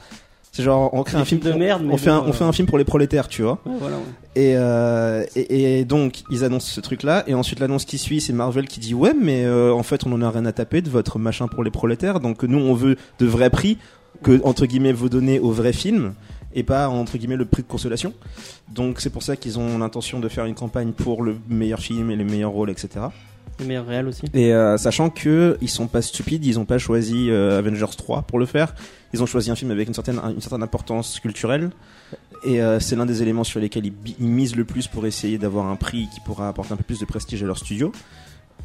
c'est 0.53 0.63
genre, 0.63 0.95
on 0.95 1.03
crée 1.03 1.19
un 1.19 1.25
film 1.25 1.41
de 1.41 1.53
merde, 1.53 1.83
mais 1.85 1.93
on 1.93 1.97
fait 1.97 2.11
un, 2.11 2.21
on 2.21 2.33
fait 2.33 2.45
euh, 2.45 2.49
un 2.49 2.53
film 2.53 2.69
pour 2.69 2.79
les 2.79 2.85
prolétaires, 2.85 3.27
tu 3.27 3.43
vois. 3.43 3.59
Ouais, 3.67 3.73
voilà, 3.81 3.97
ouais. 3.97 4.03
Et, 4.37 4.55
euh, 4.57 5.25
et, 5.35 5.81
et 5.81 5.85
donc 5.85 6.23
ils 6.31 6.45
annoncent 6.45 6.71
ce 6.73 6.81
truc-là, 6.81 7.25
et 7.27 7.35
ensuite 7.35 7.59
l'annonce 7.59 7.85
qui 7.85 7.99
suit, 7.99 8.21
c'est 8.21 8.33
Marvel 8.33 8.69
qui 8.69 8.79
dit 8.81 8.95
ouais, 8.95 9.13
mais 9.21 9.45
euh, 9.45 9.73
en 9.73 9.83
fait 9.83 10.07
on 10.07 10.13
en 10.13 10.23
a 10.23 10.31
rien 10.31 10.47
à 10.47 10.53
taper 10.53 10.83
de 10.83 10.91
votre 10.91 11.19
machin 11.19 11.49
pour 11.49 11.65
les 11.65 11.71
prolétaires, 11.73 12.21
donc 12.21 12.45
nous 12.45 12.59
on 12.59 12.75
veut 12.75 12.97
de 13.19 13.27
vrais 13.27 13.51
prix 13.51 13.79
que 14.23 14.41
entre 14.45 14.67
guillemets 14.67 14.93
vous 14.93 15.09
donnez 15.09 15.41
aux 15.41 15.51
vrais 15.51 15.73
films 15.73 16.15
et 16.55 16.63
pas 16.63 16.89
entre 16.89 17.19
guillemets 17.19 17.37
le 17.37 17.45
prix 17.45 17.63
de 17.63 17.69
consolation. 17.69 18.15
Donc 18.73 19.01
c'est 19.01 19.11
pour 19.11 19.23
ça 19.23 19.37
qu'ils 19.37 19.59
ont 19.59 19.79
l'intention 19.79 20.21
de 20.21 20.29
faire 20.29 20.45
une 20.47 20.55
campagne 20.55 20.93
pour 20.93 21.23
le 21.23 21.37
meilleur 21.49 21.81
film 21.81 22.11
et 22.11 22.17
les 22.17 22.25
meilleurs 22.25 22.53
rôles, 22.53 22.71
etc. 22.71 23.07
Les 23.61 23.67
meilleurs 23.67 23.87
réels 23.87 24.09
aussi. 24.09 24.23
Et 24.35 24.53
euh, 24.53 24.77
sachant 24.79 25.11
que 25.11 25.57
ils 25.61 25.69
sont 25.69 25.87
pas 25.87 26.03
stupides, 26.03 26.45
ils 26.45 26.59
ont 26.59 26.65
pas 26.65 26.79
choisi 26.79 27.31
euh, 27.31 27.59
Avengers 27.59 27.95
3 27.97 28.23
pour 28.23 28.39
le 28.39 28.47
faire. 28.47 28.75
Ils 29.13 29.23
ont 29.23 29.27
choisi 29.27 29.51
un 29.51 29.55
film 29.55 29.71
avec 29.71 29.87
une 29.87 29.95
certaine 29.95 30.21
une 30.25 30.41
certaine 30.41 30.63
importance 30.63 31.21
culturelle. 31.21 31.71
Et 32.45 32.61
euh, 32.61 32.79
c'est 32.79 32.95
l'un 32.97 33.07
des 33.07 33.23
éléments 33.23 33.45
sur 33.45 33.59
lesquels 33.61 33.87
ils, 33.87 34.27
misent 34.27 34.55
le 34.57 34.65
plus 34.65 34.87
pour 34.87 35.07
essayer 35.07 35.39
d'avoir 35.39 35.67
un 35.67 35.77
prix 35.77 36.09
qui 36.13 36.21
pourra 36.21 36.49
apporter 36.49 36.75
un 36.75 36.77
peu 36.77 36.83
plus 36.83 37.01
de 37.01 37.05
prestige 37.07 37.43
à 37.43 37.47
leur 37.47 37.57
studio. 37.57 37.91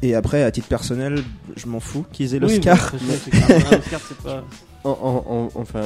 Et 0.02 0.14
après, 0.14 0.42
à 0.42 0.50
titre 0.50 0.68
personnel, 0.68 1.22
je 1.56 1.66
m'en 1.66 1.80
fous 1.80 2.04
qu'ils 2.12 2.34
aient 2.34 2.44
Oui, 2.44 2.56
l'Oscar. 2.56 2.92
pas. 4.24 4.44
En- 4.84 4.90
en- 4.90 5.32
en- 5.34 5.48
enfin, 5.54 5.82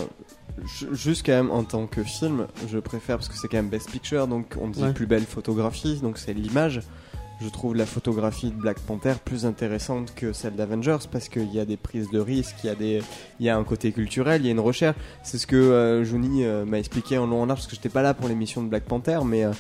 juste 0.93 1.25
quand 1.27 1.33
même 1.33 1.51
en 1.51 1.65
tant 1.65 1.87
que 1.87 2.03
film, 2.03 2.47
je 2.69 2.79
préfère 2.79 3.17
parce 3.17 3.29
que 3.29 3.37
c'est 3.37 3.49
quand 3.49 3.57
même 3.57 3.69
Best 3.69 3.91
Picture, 3.91 4.27
donc 4.29 4.55
on 4.61 4.69
dit 4.69 4.83
Ouais. 4.83 4.93
plus 4.93 5.07
belle 5.07 5.25
photographie, 5.25 5.99
donc 6.01 6.19
c'est 6.19 6.33
l'image. 6.33 6.81
Je 7.41 7.49
trouve 7.51 7.75
la 7.75 7.85
photographie 7.85 8.51
de 8.51 8.55
Black 8.55 8.79
Panther 8.79 9.15
plus 9.23 9.45
intéressante 9.45 10.15
que 10.15 10.33
celle 10.33 10.55
d'Avengers 10.55 10.99
parce 11.13 11.29
qu'il 11.29 11.53
y 11.53 11.61
a 11.61 11.65
des 11.65 11.77
prises 11.77 12.09
de 12.11 12.19
risques, 12.19 12.57
il 12.63 12.69
y 12.69 12.71
a 12.71 12.75
des, 12.75 13.03
il 13.39 13.45
y 13.45 13.49
a 13.51 13.57
un 13.57 13.65
côté 13.65 13.93
culturel, 13.93 14.41
il 14.41 14.47
y 14.47 14.49
a 14.49 14.53
une 14.53 14.61
recherche. 14.61 14.97
C'est 15.23 15.37
ce 15.37 15.47
que 15.47 15.57
euh, 15.57 16.05
euh, 16.05 16.65
m'a 16.65 16.79
expliqué 16.79 17.19
en 17.19 17.27
long 17.27 17.43
en 17.43 17.47
large 17.47 17.59
parce 17.59 17.67
que 17.67 17.75
j'étais 17.75 17.91
pas 17.91 18.03
là 18.03 18.15
pour 18.15 18.29
l'émission 18.29 18.63
de 18.63 18.69
Black 18.69 18.85
Panther, 18.85 19.19
mais 19.27 19.45
euh, 19.45 19.51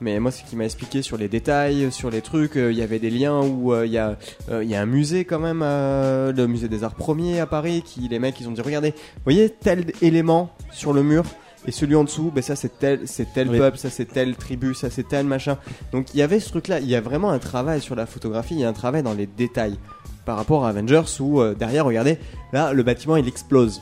mais 0.00 0.20
moi 0.20 0.30
c'est 0.30 0.44
qu'il 0.44 0.58
m'a 0.58 0.66
expliqué 0.66 1.02
sur 1.02 1.16
les 1.16 1.28
détails, 1.28 1.90
sur 1.90 2.10
les 2.10 2.20
trucs. 2.20 2.56
euh, 2.56 2.70
Il 2.70 2.78
y 2.78 2.82
avait 2.82 2.98
des 3.00 3.10
liens 3.10 3.40
où 3.40 3.72
euh, 3.72 3.86
il 3.86 3.92
y 3.92 3.98
a 3.98 4.18
il 4.50 4.68
y 4.68 4.74
a 4.76 4.80
un 4.82 4.86
musée 4.86 5.24
quand 5.24 5.40
même, 5.40 5.60
le 5.60 6.46
musée 6.46 6.68
des 6.68 6.84
Arts 6.84 6.94
Premiers 6.94 7.40
à 7.40 7.46
Paris, 7.46 7.82
qui 7.84 8.06
les 8.08 8.18
mecs 8.18 8.38
ils 8.40 8.48
ont 8.48 8.52
dit 8.52 8.60
regardez, 8.60 8.94
voyez 9.24 9.50
tel 9.50 9.92
élément 10.00 10.54
sur 10.70 10.92
le 10.92 11.02
mur? 11.02 11.24
Et 11.66 11.72
celui 11.72 11.94
en 11.94 12.04
dessous, 12.04 12.30
ben 12.34 12.42
ça 12.42 12.56
c'est 12.56 12.78
tel, 12.78 13.00
c'est 13.06 13.32
tel 13.32 13.48
Oui. 13.48 13.58
peuple, 13.58 13.78
ça 13.78 13.90
c'est 13.90 14.06
telle 14.06 14.34
tribu, 14.36 14.74
ça 14.74 14.90
c'est 14.90 15.06
tel 15.08 15.26
machin. 15.26 15.58
Donc 15.92 16.12
il 16.14 16.18
y 16.18 16.22
avait 16.22 16.40
ce 16.40 16.48
truc-là, 16.50 16.80
il 16.80 16.88
y 16.88 16.94
a 16.96 17.00
vraiment 17.00 17.30
un 17.30 17.38
travail 17.38 17.80
sur 17.80 17.94
la 17.94 18.06
photographie, 18.06 18.54
il 18.54 18.60
y 18.60 18.64
a 18.64 18.68
un 18.68 18.72
travail 18.72 19.02
dans 19.02 19.14
les 19.14 19.26
détails 19.26 19.78
par 20.24 20.36
rapport 20.36 20.64
à 20.64 20.70
Avengers 20.70 21.02
où 21.20 21.40
euh, 21.40 21.54
derrière, 21.54 21.84
regardez, 21.84 22.18
là 22.52 22.72
le 22.72 22.82
bâtiment 22.82 23.16
il 23.16 23.28
explose. 23.28 23.80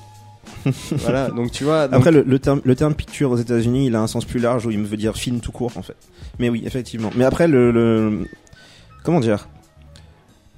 voilà, 0.93 1.29
donc 1.31 1.53
tu 1.53 1.65
vois. 1.65 1.87
donc- 1.87 1.99
Après, 1.99 2.11
le, 2.11 2.23
le 2.23 2.39
terme, 2.39 2.61
le 2.65 2.75
terme 2.75 2.95
picture 2.95 3.31
aux 3.31 3.37
États-Unis, 3.37 3.87
il 3.87 3.95
a 3.95 4.01
un 4.01 4.07
sens 4.07 4.25
plus 4.25 4.41
large 4.41 4.67
où 4.67 4.71
il 4.71 4.79
me 4.79 4.87
veut 4.87 4.97
dire 4.97 5.15
film 5.17 5.41
tout 5.41 5.53
court, 5.53 5.73
en 5.77 5.83
fait. 5.83 5.97
Mais 6.39 6.49
oui, 6.49 6.63
effectivement. 6.67 7.11
Mais 7.15 7.25
après, 7.25 7.47
le, 7.47 7.71
le- 7.71 8.27
comment 9.05 9.21
dire? 9.21 9.49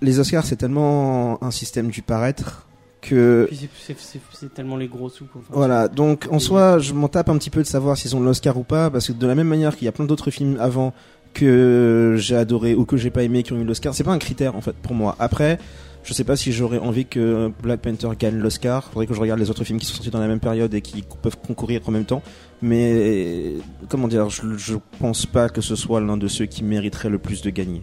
Les 0.00 0.18
Oscars, 0.18 0.44
c'est 0.44 0.56
tellement 0.56 1.42
un 1.44 1.50
système 1.50 1.88
du 1.90 2.00
paraître 2.02 2.66
que 3.02 3.44
Puis 3.48 3.56
c'est- 3.56 3.68
c'est- 3.78 3.96
c'est 3.98 4.20
c'est 4.32 4.54
tellement 4.54 4.76
les 4.76 4.88
gros 4.88 5.10
sous. 5.10 5.26
quoi. 5.26 5.42
Enfin, 5.44 5.52
voilà. 5.54 5.88
Donc, 5.88 6.26
en 6.30 6.38
soi, 6.38 6.78
je 6.78 6.94
m'en 6.94 7.08
tape 7.08 7.28
un 7.28 7.36
petit 7.36 7.50
peu 7.50 7.60
de 7.60 7.66
savoir 7.66 7.96
s'ils 7.98 8.16
ont 8.16 8.20
l'Oscar 8.20 8.56
ou 8.56 8.62
pas, 8.64 8.88
parce 8.90 9.08
que 9.08 9.12
de 9.12 9.26
la 9.26 9.34
même 9.34 9.48
manière 9.48 9.76
qu'il 9.76 9.84
y 9.84 9.88
a 9.88 9.92
plein 9.92 10.06
d'autres 10.06 10.30
films 10.30 10.56
avant 10.60 10.94
que 11.34 12.14
j'ai 12.18 12.36
adoré 12.36 12.74
ou 12.74 12.84
que 12.84 12.96
j'ai 12.96 13.10
pas 13.10 13.22
aimé 13.22 13.42
qui 13.42 13.52
ont 13.52 13.58
eu 13.60 13.64
l'Oscar, 13.64 13.94
c'est 13.94 14.04
pas 14.04 14.12
un 14.12 14.18
critère 14.18 14.56
en 14.56 14.60
fait 14.62 14.74
pour 14.76 14.94
moi. 14.94 15.16
Après. 15.18 15.58
Je 16.04 16.14
sais 16.14 16.24
pas 16.24 16.34
si 16.34 16.50
j'aurais 16.50 16.78
envie 16.80 17.06
que 17.06 17.52
Black 17.62 17.80
Panther 17.80 18.08
gagne 18.18 18.36
l'Oscar. 18.36 18.82
Faudrait 18.90 19.06
que 19.06 19.14
je 19.14 19.20
regarde 19.20 19.38
les 19.38 19.50
autres 19.50 19.62
films 19.62 19.78
qui 19.78 19.86
sont 19.86 19.94
sortis 19.94 20.10
dans 20.10 20.18
la 20.18 20.26
même 20.26 20.40
période 20.40 20.74
et 20.74 20.80
qui 20.80 21.04
peuvent 21.22 21.36
concourir 21.46 21.80
en 21.86 21.92
même 21.92 22.04
temps. 22.06 22.22
Mais 22.60 23.52
comment 23.88 24.08
dire, 24.08 24.28
je, 24.28 24.56
je 24.56 24.74
pense 24.98 25.26
pas 25.26 25.48
que 25.48 25.60
ce 25.60 25.76
soit 25.76 26.00
l'un 26.00 26.16
de 26.16 26.26
ceux 26.26 26.46
qui 26.46 26.64
mériterait 26.64 27.08
le 27.08 27.18
plus 27.20 27.40
de 27.42 27.50
gagner. 27.50 27.82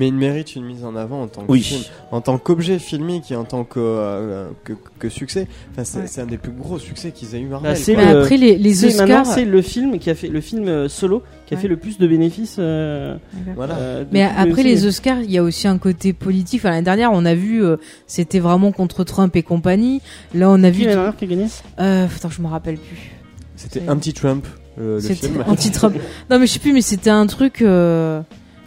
Mais 0.00 0.08
il 0.08 0.14
mérite 0.14 0.56
une 0.56 0.64
mise 0.64 0.84
en 0.84 0.96
avant 0.96 1.22
en 1.22 1.28
tant 1.28 1.42
que 1.42 1.52
Oui. 1.52 1.62
film, 1.62 1.82
en 2.10 2.20
tant 2.22 2.38
qu'objet 2.38 2.78
filmique 2.80 3.30
et 3.30 3.36
en 3.36 3.44
tant 3.44 3.62
que, 3.64 3.78
euh, 3.78 4.48
que, 4.64 4.72
que 4.98 5.08
succès. 5.08 5.46
Enfin, 5.72 5.84
c'est 5.84 6.00
Ouais. 6.18 6.24
un 6.24 6.26
des 6.26 6.38
plus 6.38 6.50
gros 6.52 6.78
succès 6.80 7.12
qu'ils 7.12 7.34
aient 7.36 7.40
eu 7.40 7.46
Marvel. 7.46 7.70
Bah, 7.70 7.76
c'est 7.76 7.94
le- 7.94 8.20
après, 8.22 8.38
les, 8.38 8.84
Oscars. 8.84 9.26
c'est 9.26 9.44
le 9.44 9.60
film 9.62 9.98
qui 9.98 10.08
a 10.10 10.14
fait 10.14 10.28
le 10.28 10.40
film 10.40 10.66
euh, 10.66 10.88
solo 10.88 11.22
qui 11.46 11.52
a 11.54 11.56
Ouais. 11.56 11.62
fait 11.62 11.68
le 11.68 11.76
plus 11.76 11.98
de 11.98 12.06
bénéfices. 12.06 12.56
euh, 12.58 13.16
Voilà. 13.54 13.74
euh, 13.76 14.00
de 14.04 14.08
Mais 14.12 14.22
après 14.22 14.62
les 14.62 14.86
Oscars, 14.86 15.20
il 15.20 15.30
y 15.30 15.36
a 15.38 15.42
aussi 15.42 15.68
un 15.68 15.76
côté 15.78 16.12
politique. 16.14 16.60
Enfin, 16.62 16.70
l'année 16.70 16.82
dernière, 16.82 17.10
on 17.12 17.24
a 17.26 17.34
vu, 17.34 17.62
euh, 17.62 17.76
c'était 18.06 18.38
vraiment 18.40 18.72
contre 18.72 19.04
Trump 19.04 19.36
et 19.36 19.42
compagnie. 19.42 20.00
Là, 20.34 20.48
on 20.50 20.62
a 20.64 20.70
Qui 20.70 20.78
vu. 20.78 20.82
l'année 20.84 20.94
dernière 20.96 21.16
qui 21.16 21.24
a 21.24 21.28
gagné 21.28 21.46
Euh, 21.78 22.06
putain, 22.06 22.30
je 22.30 22.40
me 22.40 22.46
rappelle 22.48 22.78
plus. 22.78 23.12
C'était 23.56 23.86
anti-Trump, 23.88 24.46
euh, 24.80 24.98
le 25.06 25.14
film. 25.14 25.44
anti-Trump. 25.46 25.94
non, 26.30 26.38
mais 26.38 26.46
je 26.46 26.52
sais 26.52 26.58
plus, 26.58 26.72
mais 26.72 26.80
c'était 26.80 27.10
un 27.10 27.26
truc 27.26 27.60
euh, 27.60 28.22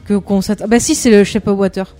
que 0.06 0.16
qu'on 0.16 0.42
s'attend. 0.42 0.68
Bah 0.68 0.80
si, 0.80 0.96
c'est 0.96 1.12
le 1.12 1.24
Shape 1.24 1.48
of 1.48 1.58
Water. 1.60 1.96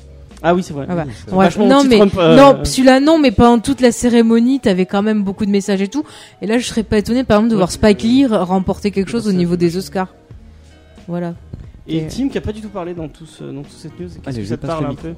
Ah 0.46 0.54
oui, 0.54 0.62
c'est 0.62 0.74
vrai. 0.74 0.86
Ah 0.90 0.96
bah, 0.96 1.06
ouais. 1.32 1.50
Non, 1.66 1.84
mais 1.86 2.02
euh, 2.02 2.36
non, 2.36 2.66
celui-là 2.66 3.00
non, 3.00 3.18
mais 3.18 3.32
pendant 3.32 3.60
toute 3.60 3.80
la 3.80 3.94
cérémonie, 3.94 4.60
t'avais 4.60 4.86
quand 4.86 5.02
même 5.02 5.24
beaucoup 5.24 5.46
de 5.46 5.52
messages 5.52 5.82
et 5.82 5.88
tout. 5.88 6.04
Et 6.42 6.48
là, 6.48 6.58
je 6.58 6.66
serais 6.68 6.84
pas 6.84 6.98
étonné, 6.98 7.24
par 7.24 7.38
exemple, 7.38 7.52
de 7.52 7.56
Ouais, 7.56 7.60
voir 7.60 7.72
Spike 7.72 8.02
Lee 8.04 8.26
remporter 8.26 8.92
quelque 8.92 9.10
chose 9.10 9.26
au 9.28 9.32
c'est- 9.32 9.38
niveau 9.38 9.56
des 9.56 9.78
Oscars. 9.78 10.14
Voilà. 11.08 11.36
Et 11.88 11.98
Et- 12.00 12.08
Tim 12.08 12.28
qui 12.28 12.38
a 12.38 12.42
pas 12.42 12.52
du 12.52 12.60
tout 12.62 12.68
parlé 12.70 12.94
dans, 12.94 13.08
tout 13.08 13.26
ce- 13.26 13.44
dans 13.46 13.62
toute 13.62 13.72
cette 13.72 13.98
news. 14.00 14.10
Qu'est-ce 14.24 14.38
que 14.38 14.46
ça 14.46 14.58
te 14.58 14.66
parle 14.68 14.86
un 14.86 14.96
peu? 14.96 15.14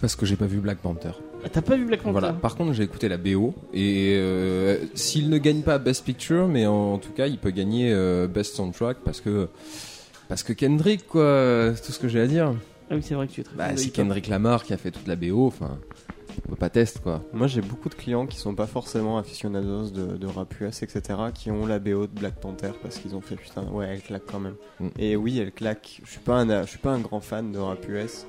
Parce 0.00 0.14
que 0.14 0.26
j'ai 0.26 0.36
pas 0.36 0.46
vu 0.46 0.58
Black 0.58 0.78
Panther. 0.78 1.10
Ah, 1.44 1.48
T'as 1.50 1.60
pas 1.62 1.76
vu 1.76 1.84
Black 1.84 2.00
Panther? 2.00 2.12
Voilà. 2.12 2.32
Par 2.32 2.56
contre, 2.56 2.72
j'ai 2.72 2.82
écouté 2.84 3.08
la 3.08 3.16
BO 3.16 3.54
et 3.74 4.14
euh, 4.16 4.76
s'il 4.94 5.28
ne 5.28 5.38
gagne 5.38 5.62
pas 5.62 5.78
Best 5.78 6.04
Picture, 6.04 6.46
mais 6.46 6.66
en, 6.66 6.98
tout 6.98 7.10
cas, 7.12 7.26
il 7.26 7.38
peut 7.38 7.50
gagner 7.50 7.90
euh, 7.92 8.26
Best 8.28 8.54
Soundtrack 8.56 8.98
parce 9.04 9.20
que 9.20 9.48
parce 10.28 10.42
que 10.42 10.52
Kendrick, 10.52 11.06
quoi, 11.06 11.72
c'est 11.74 11.82
tout 11.82 11.92
ce 11.92 11.98
que 11.98 12.08
j'ai 12.08 12.20
à 12.20 12.26
dire. 12.26 12.54
Ah 12.90 12.94
oui, 12.94 13.02
c'est 13.02 13.14
vrai 13.14 13.26
que 13.26 13.32
tu 13.32 13.40
es 13.40 13.44
très 13.44 13.56
Bah, 13.56 13.66
fan 13.66 13.74
de 13.74 13.80
c'est 13.80 13.86
hip-hop. 13.86 13.96
Kendrick 13.96 14.28
Lamar 14.28 14.62
qui 14.64 14.72
a 14.72 14.76
fait 14.76 14.90
toute 14.90 15.06
la 15.06 15.16
BO. 15.16 15.46
Enfin, 15.46 15.78
on 16.46 16.50
peut 16.50 16.56
pas 16.56 16.70
test 16.70 17.00
quoi. 17.02 17.22
Moi, 17.32 17.46
j'ai 17.46 17.60
beaucoup 17.60 17.88
de 17.88 17.94
clients 17.94 18.26
qui 18.26 18.38
sont 18.38 18.54
pas 18.54 18.66
forcément 18.66 19.18
aficionados 19.18 19.90
de, 19.90 20.16
de 20.16 20.26
rap 20.26 20.54
US, 20.60 20.82
etc., 20.82 21.02
qui 21.34 21.50
ont 21.50 21.66
la 21.66 21.78
BO 21.78 22.06
de 22.06 22.18
Black 22.18 22.36
Panther 22.36 22.70
parce 22.82 22.98
qu'ils 22.98 23.14
ont 23.14 23.20
fait 23.20 23.36
putain, 23.36 23.64
ouais, 23.72 23.88
elle 23.90 24.02
claque 24.02 24.22
quand 24.30 24.40
même. 24.40 24.54
Mm. 24.80 24.88
Et 24.98 25.16
oui, 25.16 25.38
elle 25.38 25.52
claque. 25.52 26.00
Je 26.04 26.10
suis 26.10 26.20
pas 26.20 26.36
un, 26.36 26.62
je 26.62 26.68
suis 26.68 26.78
pas 26.78 26.92
un 26.92 27.00
grand 27.00 27.20
fan 27.20 27.52
de 27.52 27.58
rap 27.58 27.86
US. 27.88 28.24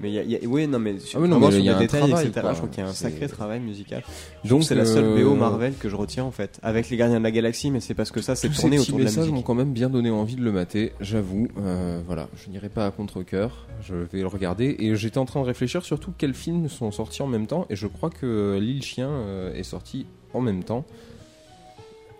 Mais 0.00 0.10
il 0.10 0.30
y 0.30 0.32
y 0.32 0.36
a- 0.36 0.48
oui, 0.48 0.66
non, 0.66 0.78
mais, 0.78 0.94
Ah 1.14 1.18
oui, 1.20 1.28
non, 1.28 1.38
mais 1.38 1.50
sur 1.50 1.58
il 1.60 1.64
y 1.64 1.68
a 1.68 1.76
un 1.76 1.80
détails, 1.80 2.00
travail, 2.08 2.26
etc., 2.26 2.40
quoi. 2.40 2.52
je 2.52 2.56
crois 2.58 2.68
qu'il 2.70 2.82
y 2.82 2.86
a 2.86 2.88
un 2.90 2.92
sacré 2.94 3.28
travail 3.28 3.60
musical. 3.60 4.02
Donc 4.44 4.64
c'est 4.64 4.74
la 4.74 4.86
seule 4.86 5.04
euh, 5.04 5.22
BO 5.24 5.34
Marvel 5.34 5.74
que 5.78 5.88
je 5.88 5.96
retiens 5.96 6.24
en 6.24 6.30
fait. 6.30 6.58
Avec 6.62 6.88
les 6.90 6.96
Gardiens 6.96 7.18
de 7.18 7.24
la 7.24 7.30
Galaxie, 7.30 7.70
mais 7.70 7.80
c'est 7.80 7.94
parce 7.94 8.10
que 8.10 8.20
ça, 8.22 8.34
c'est 8.34 8.48
ces 8.52 8.60
tourné 8.60 8.78
autour 8.78 8.94
de 8.98 9.04
la 9.04 9.10
messages 9.10 9.26
m'ont 9.26 9.32
musique. 9.32 9.46
quand 9.46 9.54
même 9.54 9.72
bien 9.72 9.90
donné 9.90 10.10
envie 10.10 10.36
de 10.36 10.42
le 10.42 10.52
mater, 10.52 10.92
j'avoue. 11.00 11.48
Euh, 11.58 12.00
voilà, 12.06 12.28
je 12.36 12.50
n'irai 12.50 12.68
pas 12.68 12.86
à 12.86 12.90
contre-coeur, 12.90 13.66
je 13.82 13.94
vais 13.94 14.20
le 14.20 14.26
regarder. 14.26 14.76
Et 14.78 14.96
j'étais 14.96 15.18
en 15.18 15.24
train 15.26 15.40
de 15.40 15.46
réfléchir 15.46 15.84
surtout 15.84 16.12
quels 16.16 16.34
films 16.34 16.68
sont 16.68 16.90
sortis 16.90 17.22
en 17.22 17.26
même 17.26 17.46
temps. 17.46 17.66
Et 17.70 17.76
je 17.76 17.86
crois 17.86 18.10
que 18.10 18.58
L'île 18.60 18.82
Chien 18.82 19.08
euh, 19.10 19.54
est 19.54 19.62
sorti 19.64 20.06
en 20.32 20.40
même 20.40 20.64
temps. 20.64 20.84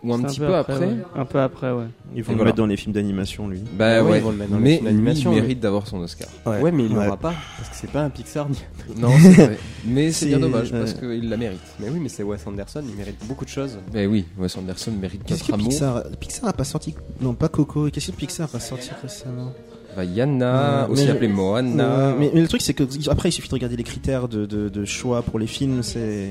Ou 0.03 0.15
un 0.15 0.23
petit 0.23 0.41
peu 0.41 0.55
après. 0.55 0.79
ouais. 0.79 0.97
Un 1.15 1.25
peu 1.27 1.41
après, 1.41 1.71
ouais. 1.73 1.85
Ils 2.15 2.23
vont 2.23 2.31
Et 2.31 2.33
le 2.33 2.37
voilà. 2.37 2.45
mettre 2.47 2.57
dans 2.57 2.67
les 2.67 2.77
films 2.77 2.93
d'animation, 2.95 3.49
lui. 3.49 3.61
Bah 3.79 3.97
Ah 3.99 4.03
ouais, 4.05 4.11
ouais, 4.13 4.19
ils 4.19 4.23
vont 4.25 4.31
le 4.31 4.37
mettre 4.39 4.51
dans 4.51 4.57
les 4.57 4.63
mais 4.63 4.75
films 4.77 4.85
d'animation, 4.87 5.31
lui, 5.31 5.37
il 5.37 5.41
mais- 5.41 5.47
mérite 5.49 5.61
d'avoir 5.61 5.87
son 5.87 5.99
Oscar. 6.01 6.29
Ouais, 6.47 6.73
mais 6.73 6.85
il 6.87 6.93
Ouais. 6.97 7.05
l'aura 7.05 7.17
pas 7.19 7.35
parce 7.59 7.69
que 7.69 7.77
c'est 7.77 7.91
pas 7.91 8.01
un 8.03 8.09
Pixar. 8.11 8.49
Non, 8.97 9.11
c'est 9.21 9.29
vrai. 9.33 9.59
Mais 9.85 10.11
c'est 10.13 10.27
bien 10.27 10.39
dommage 10.41 10.73
ouais. 10.73 10.79
parce 10.79 10.95
qu'il 10.95 11.29
la 11.29 11.37
mérite. 11.37 11.61
Mais 11.79 11.89
oui, 11.91 11.99
mais 12.01 12.09
c'est 12.09 12.23
Wes 12.23 12.41
Anderson, 12.47 12.83
il 12.89 12.97
mérite 12.97 13.17
beaucoup 13.27 13.45
de 13.45 13.51
choses. 13.51 13.79
Mais 13.93 14.07
oui, 14.07 14.25
Wes 14.39 14.57
Anderson 14.57 14.91
mérite 15.01 15.23
Qu'est-ce 15.25 15.41
notre 15.41 15.47
que 15.49 15.53
amour. 15.55 15.69
Pixar 15.69 16.03
Pixar 16.19 16.49
a 16.49 16.53
pas 16.53 16.65
sorti 16.65 16.95
Non, 17.21 17.35
pas 17.35 17.49
Coco. 17.49 17.89
Qu'est-ce 17.91 18.11
que 18.11 18.17
Pixar 18.17 18.47
a 18.47 18.49
pas 18.49 18.61
sorti 18.61 18.91
récemment? 19.03 19.53
Bah, 19.97 20.05
Yana, 20.05 20.85
Ouais, 20.87 20.93
aussi 20.93 21.05
mais- 21.07 21.11
appelé 21.11 21.29
Moana. 21.29 22.15
Mais 22.19 22.31
le 22.33 22.47
truc 22.49 22.63
c'est 22.63 22.75
que 22.75 22.85
après 23.11 23.29
il 23.29 23.33
suffit 23.33 23.49
de 23.49 23.55
regarder 23.55 23.77
les 23.77 23.83
critères 23.83 24.29
de, 24.29 24.47
de, 24.47 24.69
de 24.69 24.85
choix 24.85 25.23
pour 25.23 25.39
les 25.39 25.47
films, 25.49 25.83
c'est 25.83 26.29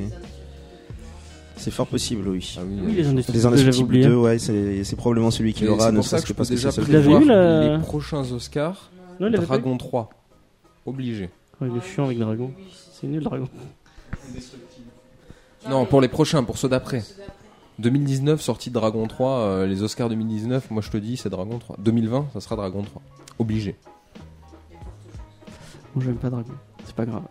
C'est 1.60 1.72
fort 1.72 1.88
possible, 1.88 2.28
oui. 2.28 2.55
Ah 2.57 2.62
oui, 2.66 2.80
Oui, 2.82 2.93
euh, 2.93 2.95
les 2.95 3.07
Indestructibles, 3.07 3.36
Les 3.38 3.41
j'avais 3.41 3.53
Indestructibles 3.53 3.86
oublié. 3.86 4.05
2, 4.07 4.16
ouais, 4.16 4.39
c'est 4.39 4.95
probablement 4.95 5.30
celui 5.32 5.53
qui 5.53 5.66
l'aura, 5.66 5.86
c'est 5.86 5.91
ne 5.91 5.95
pour 5.97 6.03
ça 6.05 6.10
serait-ce 6.10 6.24
que 6.24 6.28
je 6.30 6.34
peux 6.34 6.38
parce 6.38 6.49
que 6.49 6.55
déjà 6.55 6.72
prévoir 6.72 7.20
les 7.22 7.80
prochains 7.84 8.32
Oscars. 8.32 8.89
Non, 9.20 9.30
Dragon 9.30 9.78
3. 9.78 10.10
Obligé. 10.86 11.30
Oh, 11.62 11.66
il 11.70 11.76
est 11.78 11.86
chiant 11.86 12.05
avec 12.05 12.18
Dragon. 12.18 12.51
C'est 12.93 13.07
nul, 13.07 13.22
Dragon. 13.22 13.47
Non, 15.70 15.86
pour 15.86 15.99
les 16.01 16.07
prochains, 16.07 16.43
pour 16.43 16.57
ceux 16.57 16.70
d'après. 16.70 17.03
2019, 17.80 18.41
sortie 18.41 18.70
de 18.70 18.74
Dragon 18.76 19.05
3, 19.07 19.32
euh, 19.39 19.66
les 19.68 19.84
Oscars 19.84 20.10
2019, 20.10 20.70
moi 20.72 20.82
je 20.82 20.89
te 20.89 20.97
dis, 20.97 21.16
c'est 21.18 21.30
Dragon 21.30 21.57
3. 21.60 21.78
2020, 21.80 22.28
ça 22.34 22.41
sera 22.41 22.55
Dragon 22.55 22.82
3. 22.84 23.01
Obligé. 23.39 23.76
Moi, 25.95 26.03
j'aime 26.05 26.16
pas 26.18 26.30
Dragon. 26.30 26.53
C'est 26.86 26.95
pas 26.95 27.05
grave. 27.05 27.24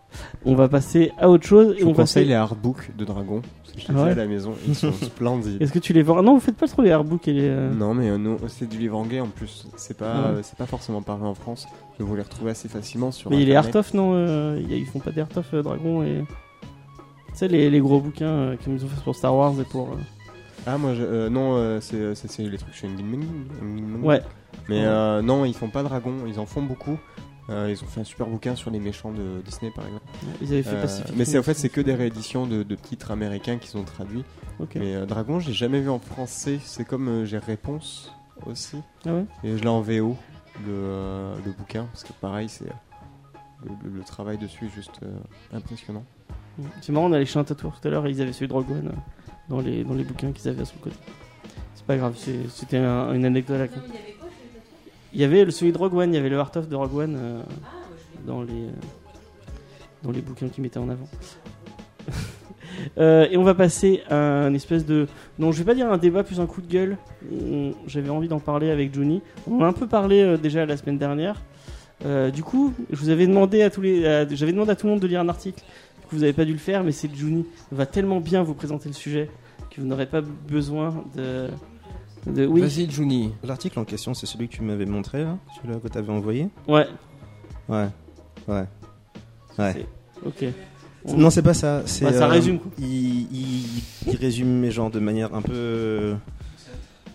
On 0.44 0.54
va 0.54 0.68
passer 0.68 1.12
à 1.18 1.28
autre 1.28 1.46
chose. 1.46 1.74
Et 1.76 1.80
Je 1.80 1.84
on 1.84 1.88
vous 1.88 1.94
va 1.94 2.02
conseille 2.02 2.22
passer... 2.24 2.28
les 2.28 2.34
artbooks 2.34 2.96
de 2.96 3.04
Dragon. 3.04 3.42
Je 3.78 3.92
les 3.92 3.98
Ah 3.98 4.08
ai 4.08 4.10
à 4.12 4.14
la 4.14 4.26
maison. 4.26 4.52
Ils 4.66 4.74
sont 4.74 4.92
splendides. 5.02 5.62
Est-ce 5.62 5.72
que 5.72 5.78
tu 5.78 5.92
les 5.92 6.02
vends? 6.02 6.22
Non, 6.22 6.34
vous 6.34 6.40
faites 6.40 6.56
pas 6.56 6.66
trop 6.68 6.82
les 6.82 6.90
artbooks 6.90 7.26
et 7.28 7.32
les. 7.32 7.48
euh, 7.48 7.72
Non, 7.72 7.94
mais 7.94 8.10
euh, 8.10 8.18
non, 8.18 8.36
c'est 8.48 8.68
du 8.68 8.76
livre 8.78 8.96
anglais 8.98 9.20
en 9.20 9.28
plus. 9.28 9.66
C'est 9.76 9.96
pas, 9.96 10.04
ouais. 10.14 10.26
euh, 10.26 10.40
c'est 10.42 10.56
pas 10.58 10.66
forcément 10.66 11.00
paru 11.02 11.24
en 11.26 11.34
France. 11.34 11.66
Mais 11.98 12.04
vous 12.04 12.14
les 12.16 12.22
retrouvez 12.22 12.50
assez 12.50 12.68
facilement 12.68 13.10
sur. 13.12 13.30
Mais 13.30 13.40
il 13.42 13.48
est 13.50 13.56
Internet. 13.56 13.76
art 13.76 13.80
of, 13.80 13.94
non 13.94 14.12
euh, 14.14 14.58
il 14.60 14.70
y 14.70 14.74
a- 14.74 14.76
Ils 14.76 14.86
font 14.86 14.98
pas 15.00 15.10
des 15.12 15.20
art 15.22 15.28
of 15.36 15.46
euh, 15.54 15.62
Dragon 15.62 16.02
et. 16.02 16.24
Tu 17.28 17.34
sais, 17.44 17.48
les, 17.48 17.70
les 17.70 17.80
gros 17.80 18.00
bouquins 18.00 18.26
euh, 18.26 18.56
qu'ils 18.56 18.72
nous 18.72 18.84
ont 18.84 18.88
fait 18.88 19.02
pour 19.04 19.14
Star 19.14 19.34
Wars 19.34 19.54
et 19.60 19.64
pour. 19.64 19.88
euh, 19.92 19.96
Ah, 20.66 20.76
moi, 20.76 20.94
je- 20.94 21.02
euh, 21.02 21.28
non, 21.30 21.54
euh, 21.54 21.78
c'est, 21.80 21.96
euh, 21.96 22.14
c'est, 22.14 22.28
c'est 22.30 22.42
les 22.42 22.58
trucs 22.58 22.74
chez 22.74 22.88
Ming. 22.88 23.24
Ouais. 24.02 24.20
Mais 24.68 24.80
Ouais. 24.80 24.82
euh, 24.86 25.22
non, 25.22 25.44
ils 25.44 25.54
font 25.54 25.68
pas 25.68 25.82
Dragon. 25.82 26.12
Ils 26.26 26.38
en 26.40 26.46
font 26.46 26.62
beaucoup. 26.62 26.98
Euh, 27.50 27.68
ils 27.70 27.82
ont 27.82 27.86
fait 27.86 28.00
un 28.00 28.04
super 28.04 28.26
bouquin 28.26 28.54
sur 28.54 28.70
les 28.70 28.78
méchants 28.78 29.10
de 29.10 29.40
Disney, 29.44 29.70
par 29.74 29.86
exemple. 29.86 30.04
Ils 30.42 30.52
avaient 30.52 30.62
fait 30.62 30.76
Euh, 30.76 30.82
Pacific 30.82 31.14
mais 31.16 31.24
c'est 31.24 31.38
en 31.38 31.42
fait, 31.42 31.54
c'est 31.54 31.70
que 31.70 31.80
des 31.80 31.94
rééditions 31.94 32.46
de, 32.46 32.62
de 32.62 32.74
titres 32.74 33.10
américains 33.10 33.56
qu'ils 33.56 33.78
ont 33.80 33.84
traduits. 33.84 34.24
Mais 34.74 34.94
euh, 34.96 35.06
Dragon, 35.06 35.40
j'ai 35.40 35.52
jamais 35.54 35.80
vu 35.80 35.88
en 35.88 35.98
français. 35.98 36.58
C'est 36.62 36.84
comme 36.84 37.08
euh, 37.08 37.24
j'ai 37.24 37.38
Réponse 37.38 38.12
aussi. 38.44 38.76
Ah 39.06 39.14
ouais? 39.14 39.24
Et 39.44 39.56
je 39.56 39.62
l'ai 39.62 39.68
en 39.68 39.80
VO, 39.80 40.16
le, 40.66 40.72
euh, 40.72 41.36
le 41.44 41.52
bouquin, 41.52 41.84
parce 41.92 42.04
que 42.04 42.12
pareil, 42.12 42.48
c'est 42.50 42.66
le, 43.64 43.70
le- 43.84 43.96
le 43.98 44.02
travail 44.04 44.36
dessus 44.36 44.66
est 44.66 44.74
juste 44.74 45.00
euh, 45.02 45.18
impressionnant. 45.56 46.04
C'est 46.82 46.92
marrant, 46.92 47.06
on 47.06 47.12
allait 47.12 47.24
chez 47.24 47.38
un 47.38 47.44
tatoueur 47.44 47.80
tout 47.80 47.86
à 47.88 47.90
l'heure 47.90 48.06
et 48.06 48.10
ils 48.10 48.20
avaient 48.20 48.32
celui 48.32 48.48
de 48.48 48.52
Rogue 48.52 48.70
One 48.70 48.92
dans 49.48 49.60
les, 49.60 49.84
dans 49.84 49.94
les 49.94 50.04
bouquins 50.04 50.32
qu'ils 50.32 50.48
avaient 50.50 50.64
sur 50.64 50.76
le 50.78 50.82
côté. 50.90 50.96
C'est 51.74 51.86
pas 51.86 51.96
grave, 51.96 52.14
c'était 52.50 52.76
un- 52.78 53.14
une 53.14 53.24
anecdote 53.24 53.56
à 53.56 53.60
la 53.60 53.68
con. 53.68 53.80
Il 55.14 55.20
y 55.20 55.24
avait 55.24 55.44
le 55.44 55.50
celui 55.50 55.72
de 55.72 55.78
Rogue 55.78 55.94
One, 55.94 56.12
il 56.12 56.16
y 56.16 56.18
avait 56.18 56.28
le 56.28 56.38
Art 56.38 56.52
of 56.56 56.68
de 56.68 56.76
Rogue 56.76 56.94
One 56.94 57.16
euh, 57.18 57.40
dans, 58.26 58.42
les, 58.42 58.52
euh, 58.52 58.70
dans 60.02 60.10
les 60.10 60.20
bouquins 60.20 60.48
qu'ils 60.48 60.62
mettaient 60.62 60.78
en 60.78 60.88
avant. 60.88 61.08
Euh, 62.96 63.26
et 63.28 63.36
on 63.36 63.42
va 63.42 63.54
passer 63.54 64.02
à 64.08 64.16
un 64.16 64.54
espèce 64.54 64.86
de. 64.86 65.08
Non, 65.40 65.50
je 65.50 65.58
vais 65.58 65.64
pas 65.64 65.74
dire 65.74 65.90
un 65.90 65.98
débat, 65.98 66.22
plus 66.22 66.38
un 66.38 66.46
coup 66.46 66.60
de 66.60 66.70
gueule. 66.70 66.96
On- 67.32 67.72
J'avais 67.88 68.08
envie 68.08 68.28
d'en 68.28 68.38
parler 68.38 68.70
avec 68.70 68.94
Johnny. 68.94 69.20
On 69.50 69.56
en 69.58 69.64
a 69.64 69.66
un 69.66 69.72
peu 69.72 69.88
parlé 69.88 70.20
euh, 70.20 70.36
déjà 70.36 70.64
la 70.64 70.76
semaine 70.76 70.96
dernière. 70.98 71.42
Du 72.32 72.44
coup, 72.44 72.72
je 72.90 72.96
vous 72.96 73.08
avais 73.08 73.26
demandé 73.26 73.62
à 73.62 73.70
tous 73.70 73.80
les, 73.80 74.02
j'avais 74.30 74.52
demandé 74.52 74.70
à 74.70 74.76
tout 74.76 74.86
le 74.86 74.92
monde 74.92 75.00
de 75.00 75.08
lire 75.08 75.20
un 75.20 75.28
article. 75.28 75.58
Du 76.02 76.06
coup, 76.06 76.14
vous 76.14 76.20
n'avez 76.20 76.32
pas 76.32 76.44
dû 76.44 76.52
le 76.52 76.58
faire, 76.58 76.84
mais 76.84 76.92
c'est 76.92 77.12
Juni 77.12 77.44
va 77.72 77.84
tellement 77.86 78.20
bien 78.20 78.44
vous 78.44 78.54
présenter 78.54 78.88
le 78.88 78.94
sujet 78.94 79.28
que 79.72 79.80
vous 79.80 79.86
n'aurez 79.88 80.06
pas 80.06 80.20
besoin 80.20 81.02
de. 81.16 81.48
De 82.34 82.46
oui. 82.46 82.60
Vas-y, 82.60 82.90
Juni. 82.90 83.32
L'article 83.44 83.78
en 83.78 83.84
question, 83.84 84.14
c'est 84.14 84.26
celui 84.26 84.48
que 84.48 84.54
tu 84.54 84.62
m'avais 84.62 84.86
montré, 84.86 85.24
là 85.24 85.36
Celui-là 85.56 85.80
que 85.82 85.88
tu 85.88 85.98
avais 85.98 86.10
envoyé 86.12 86.48
Ouais. 86.66 86.86
Ouais. 87.68 87.88
Ouais. 88.46 88.64
Ouais. 89.58 89.86
Ok. 90.24 90.44
On- 91.04 91.16
Non, 91.16 91.30
c'est 91.30 91.42
pas 91.42 91.54
ça. 91.54 91.82
C'est, 91.86 92.04
Bah, 92.04 92.12
ça 92.12 92.26
euh, 92.26 92.28
résume, 92.28 92.58
quoi. 92.58 92.70
Il, 92.78 92.86
il- 93.32 93.82
il 94.06 94.16
résume 94.16 94.48
mes 94.48 94.70
gens 94.70 94.90
de 94.90 94.98
manière 95.00 95.34
un 95.34 95.42
peu. 95.42 96.14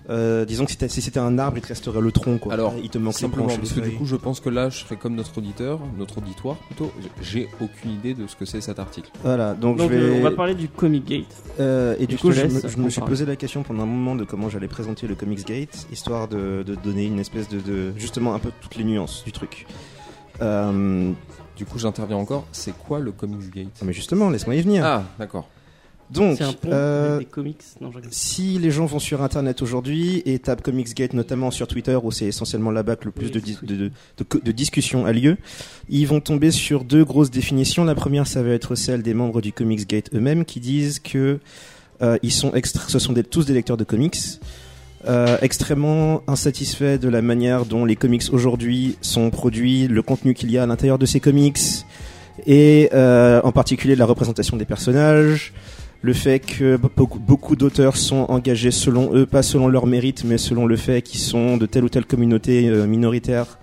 Euh, 0.09 0.45
disons 0.45 0.65
que 0.65 0.71
si, 0.87 1.01
c'était 1.01 1.19
un 1.19 1.37
arbre, 1.39 1.57
il 1.57 1.61
te 1.61 1.67
resterait 1.69 2.01
le 2.01 2.11
tronc. 2.11 2.37
Quoi. 2.37 2.53
Alors, 2.53 2.73
il 2.81 2.89
te 2.89 2.97
manque 2.97 3.13
les 3.15 3.19
Simplement, 3.21 3.45
branches. 3.45 3.57
et 3.57 3.59
parce 3.61 3.75
les 3.75 3.81
que 3.81 3.87
du 3.89 3.95
coup, 3.95 4.05
je 4.05 4.15
pense 4.15 4.39
que 4.39 4.49
là, 4.49 4.69
je 4.69 4.79
serais 4.79 4.95
comme 4.97 5.15
notre 5.15 5.37
auditeur, 5.37 5.79
notre 5.97 6.17
auditoire 6.17 6.57
plutôt. 6.57 6.91
J'ai 7.21 7.47
aucune 7.61 7.91
idée 7.91 8.13
de 8.13 8.27
ce 8.27 8.35
que 8.35 8.45
c'est 8.45 8.61
cet 8.61 8.79
article. 8.79 9.09
Voilà, 9.23 9.53
donc, 9.53 9.77
Donc, 9.77 9.91
je 9.91 9.95
vais. 9.95 10.01
euh, 10.03 10.19
on 10.19 10.23
va 10.23 10.31
parler 10.31 10.55
du 10.55 10.67
Comic 10.67 11.05
Gate. 11.05 11.25
Euh, 11.59 11.95
et 11.99 12.07
du 12.07 12.15
je 12.17 12.21
coup, 12.21 12.31
je, 12.31 12.41
laisse 12.41 12.63
me, 12.63 12.69
je 12.69 12.77
en 12.77 12.81
me 12.81 12.89
suis 12.89 13.01
posé 13.01 13.25
la 13.25 13.35
question 13.35 13.63
pendant 13.63 13.83
un 13.83 13.87
moment 13.87 14.15
de 14.15 14.23
comment 14.25 14.49
j'allais 14.49 14.67
présenter 14.67 15.07
le 15.07 15.15
Comics 15.15 15.45
Gate, 15.45 15.87
histoire 15.91 16.27
de, 16.27 16.63
de 16.65 16.75
donner 16.75 17.05
une 17.05 17.19
espèce 17.19 17.47
de, 17.49 17.59
de- 17.59 17.93
justement 17.97 18.33
un 18.33 18.39
peu 18.39 18.51
toutes 18.61 18.75
les 18.75 18.83
nuances 18.83 19.23
du 19.23 19.31
truc. 19.31 19.65
Euh, 20.41 21.11
Du 21.55 21.65
coup, 21.65 21.77
j'interviens 21.77 22.17
encore. 22.17 22.45
C'est 22.51 22.75
quoi 22.75 22.99
le 22.99 23.11
Comics 23.11 23.53
Gate? 23.53 23.79
Mais 23.85 23.93
justement, 23.93 24.29
laisse-moi 24.31 24.55
y 24.55 24.61
venir. 24.61 24.83
Ah, 24.85 25.03
d'accord. 25.19 25.47
Donc, 26.13 26.37
C'est 26.37 26.43
un 26.43 26.53
pont 26.53 26.69
euh, 26.71 27.19
des 27.19 27.25
comics. 27.25 27.57
Non, 27.81 27.91
si 28.11 28.59
les 28.59 28.71
gens 28.71 28.85
vont 28.85 28.99
sur 28.99 29.21
Internet 29.21 29.61
aujourd'hui 29.61 30.21
et 30.25 30.39
tapent 30.39 30.61
Comics 30.61 30.93
Gate, 30.93 31.13
notamment 31.13 31.51
sur 31.51 31.67
Twitter, 31.67 31.97
où 32.01 32.11
c'est 32.11 32.25
essentiellement 32.25 32.71
là-bas 32.71 32.95
que 32.95 33.05
le 33.05 33.11
plus 33.11 33.25
Oui, 33.25 33.31
de, 33.31 33.39
de, 33.39 33.75
de, 33.75 33.91
de 34.17 34.23
co- 34.23 34.39
de 34.43 34.51
discussion 34.51 35.05
a 35.05 35.11
lieu, 35.11 35.37
ils 35.89 36.05
vont 36.07 36.19
tomber 36.21 36.51
sur 36.51 36.83
deux 36.83 37.03
grosses 37.03 37.31
définitions. 37.31 37.83
La 37.83 37.95
première, 37.95 38.27
ça 38.27 38.43
va 38.43 38.49
être 38.51 38.75
celle 38.75 39.01
des 39.01 39.13
membres 39.13 39.41
du 39.41 39.51
Comics 39.51 39.87
Gate 39.87 40.09
eux-mêmes 40.13 40.45
qui 40.45 40.59
disent 40.59 40.99
que 40.99 41.39
euh, 42.01 42.17
ils 42.23 42.31
sont 42.31 42.51
extra- 42.53 42.87
ce 42.87 42.99
sont 42.99 43.13
des- 43.13 43.23
tous 43.23 43.45
des 43.45 43.53
lecteurs 43.53 43.77
de 43.77 43.83
comics, 43.83 44.17
euh, 45.07 45.37
extrêmement 45.41 46.21
insatisfaits 46.27 46.97
de 46.97 47.09
la 47.09 47.21
manière 47.21 47.65
dont 47.65 47.85
les 47.85 47.95
comics 47.95 48.23
aujourd'hui 48.31 48.97
sont 49.01 49.29
produits, 49.29 49.87
le 49.87 50.01
contenu 50.01 50.33
qu'il 50.33 50.49
y 50.51 50.57
a 50.57 50.63
à 50.63 50.65
l'intérieur 50.65 50.97
de 50.97 51.05
ces 51.05 51.19
comics, 51.19 51.59
et 52.47 52.89
euh, 52.93 53.41
en 53.43 53.51
particulier 53.51 53.95
la 53.95 54.05
représentation 54.05 54.57
des 54.57 54.65
personnages, 54.65 55.53
le 56.03 56.11
fait 56.11 56.39
que 56.39 56.75
beaucoup, 56.77 57.55
d'auteurs 57.55 57.95
sont 57.95 58.25
engagés 58.27 58.71
selon 58.71 59.15
eux, 59.15 59.25
pas 59.25 59.41
selon 59.41 59.69
leur 59.69 59.87
mérite, 59.87 60.25
mais 60.25 60.37
selon 60.37 60.65
le 60.65 60.75
fait 60.75 61.01
qu'ils 61.01 61.21
sont 61.21 61.55
de 61.55 61.65
telle 61.65 61.85
ou 61.85 61.89
telle 61.89 62.05
communauté 62.05 62.67
euh, 62.67 62.85
minoritaire, 62.85 63.57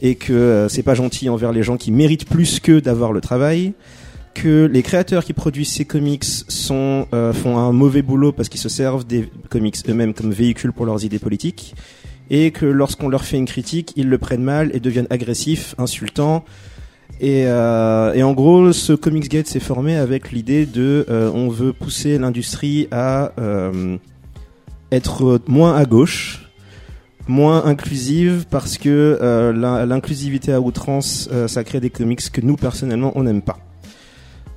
et 0.00 0.14
que 0.14 0.32
euh, 0.32 0.68
c'est 0.68 0.82
pas 0.82 0.94
gentil 0.94 1.28
envers 1.28 1.52
les 1.52 1.62
gens 1.62 1.76
qui 1.76 1.92
méritent 1.92 2.26
plus 2.26 2.60
qu'eux 2.60 2.80
d'avoir 2.80 3.12
le 3.12 3.20
travail 3.20 3.74
que 4.32 4.66
les 4.70 4.82
créateurs 4.82 5.24
qui 5.24 5.32
produisent 5.32 5.72
ces 5.72 5.86
comics 5.86 6.24
sont, 6.24 7.06
euh, 7.14 7.32
font 7.32 7.56
un 7.56 7.72
mauvais 7.72 8.02
boulot 8.02 8.32
parce 8.32 8.50
qu'ils 8.50 8.60
se 8.60 8.68
servent 8.68 9.06
des 9.06 9.30
comics 9.48 9.76
eux-mêmes 9.88 10.12
comme 10.12 10.30
véhicules 10.30 10.72
pour 10.72 10.84
leurs 10.84 11.04
idées 11.04 11.18
politiques, 11.18 11.74
et 12.30 12.50
que 12.52 12.66
lorsqu'on 12.66 13.08
leur 13.08 13.24
fait 13.24 13.36
une 13.36 13.46
critique, 13.46 13.92
ils 13.96 14.08
le 14.08 14.18
prennent 14.18 14.42
mal 14.42 14.70
et 14.74 14.80
deviennent 14.80 15.06
agressifs, 15.10 15.74
insultants. 15.78 16.44
Et, 17.20 17.44
euh, 17.46 18.12
et 18.12 18.22
en 18.22 18.34
gros, 18.34 18.72
ce 18.72 18.92
Comics 18.92 19.28
Gate 19.30 19.46
s'est 19.46 19.60
formé 19.60 19.96
avec 19.96 20.32
l'idée 20.32 20.66
de, 20.66 21.06
euh, 21.08 21.30
on 21.32 21.48
veut 21.48 21.72
pousser 21.72 22.18
l'industrie 22.18 22.88
à 22.90 23.32
euh, 23.40 23.96
être 24.92 25.40
moins 25.48 25.74
à 25.74 25.86
gauche, 25.86 26.50
moins 27.26 27.64
inclusive, 27.64 28.44
parce 28.50 28.76
que 28.76 29.52
l'in- 29.54 29.86
l'inclusivité 29.86 30.52
à 30.52 30.60
outrance, 30.60 31.28
ça 31.46 31.64
crée 31.64 31.80
des 31.80 31.90
comics 31.90 32.30
que 32.30 32.40
nous 32.42 32.56
personnellement 32.56 33.12
on 33.14 33.22
n'aime 33.24 33.42
pas. 33.42 33.58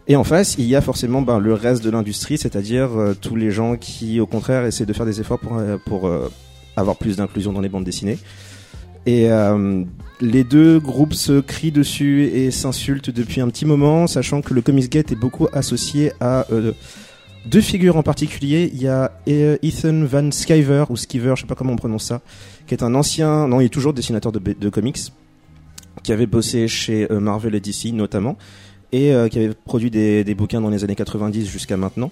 Et 0.07 0.15
en 0.15 0.23
face, 0.23 0.55
il 0.57 0.65
y 0.65 0.75
a 0.75 0.81
forcément 0.81 1.21
ben, 1.21 1.39
le 1.39 1.53
reste 1.53 1.83
de 1.83 1.89
l'industrie, 1.89 2.37
c'est-à-dire 2.37 2.89
tous 3.21 3.35
les 3.35 3.51
gens 3.51 3.75
qui, 3.77 4.19
au 4.19 4.25
contraire, 4.25 4.65
essaient 4.65 4.85
de 4.85 4.93
faire 4.93 5.05
des 5.05 5.21
efforts 5.21 5.39
pour, 5.39 5.57
pour 5.85 6.11
avoir 6.75 6.97
plus 6.97 7.15
d'inclusion 7.15 7.53
dans 7.53 7.61
les 7.61 7.69
bandes 7.69 7.85
dessinées. 7.85 8.17
Et 9.05 9.29
les 10.21 10.43
deux 10.43 10.79
groupes 10.79 11.13
se 11.13 11.39
crient 11.39 11.71
dessus 11.71 12.25
et 12.25 12.51
s'insultent 12.51 13.09
depuis 13.09 13.41
un 13.41 13.47
petit 13.49 13.65
moment, 13.65 14.07
sachant 14.07 14.41
que 14.41 14.53
le 14.53 14.61
Comics 14.61 14.89
Gate 14.89 15.11
est 15.11 15.15
beaucoup 15.15 15.47
associé 15.53 16.11
à 16.19 16.45
euh, 16.51 16.73
deux 17.45 17.61
figures 17.61 17.95
en 17.95 18.03
particulier. 18.03 18.69
Il 18.73 18.81
y 18.81 18.87
a 18.87 19.11
euh, 19.27 19.57
Ethan 19.63 20.03
Van 20.03 20.29
Sciver, 20.31 20.85
ou 20.89 20.97
Skiver, 20.97 21.33
je 21.35 21.41
sais 21.41 21.47
pas 21.47 21.55
comment 21.55 21.73
on 21.73 21.77
prononce 21.77 22.05
ça, 22.05 22.21
qui 22.67 22.73
est 22.73 22.83
un 22.83 22.95
ancien, 22.95 23.47
non, 23.47 23.61
il 23.61 23.65
est 23.65 23.69
toujours 23.69 23.93
dessinateur 23.93 24.31
de, 24.31 24.69
comics, 24.69 24.99
qui 26.03 26.11
avait 26.11 26.27
bossé 26.27 26.67
chez 26.67 27.09
euh, 27.11 27.19
Marvel 27.19 27.55
et 27.55 27.61
DC 27.61 27.93
notamment, 27.93 28.37
et 28.91 29.13
qui 29.29 29.37
avait 29.37 29.53
produit 29.53 29.91
des 29.91 30.35
bouquins 30.35 30.61
dans 30.61 30.71
les 30.71 30.83
années 30.83 30.95
90 30.95 31.47
jusqu'à 31.47 31.77
maintenant. 31.77 32.09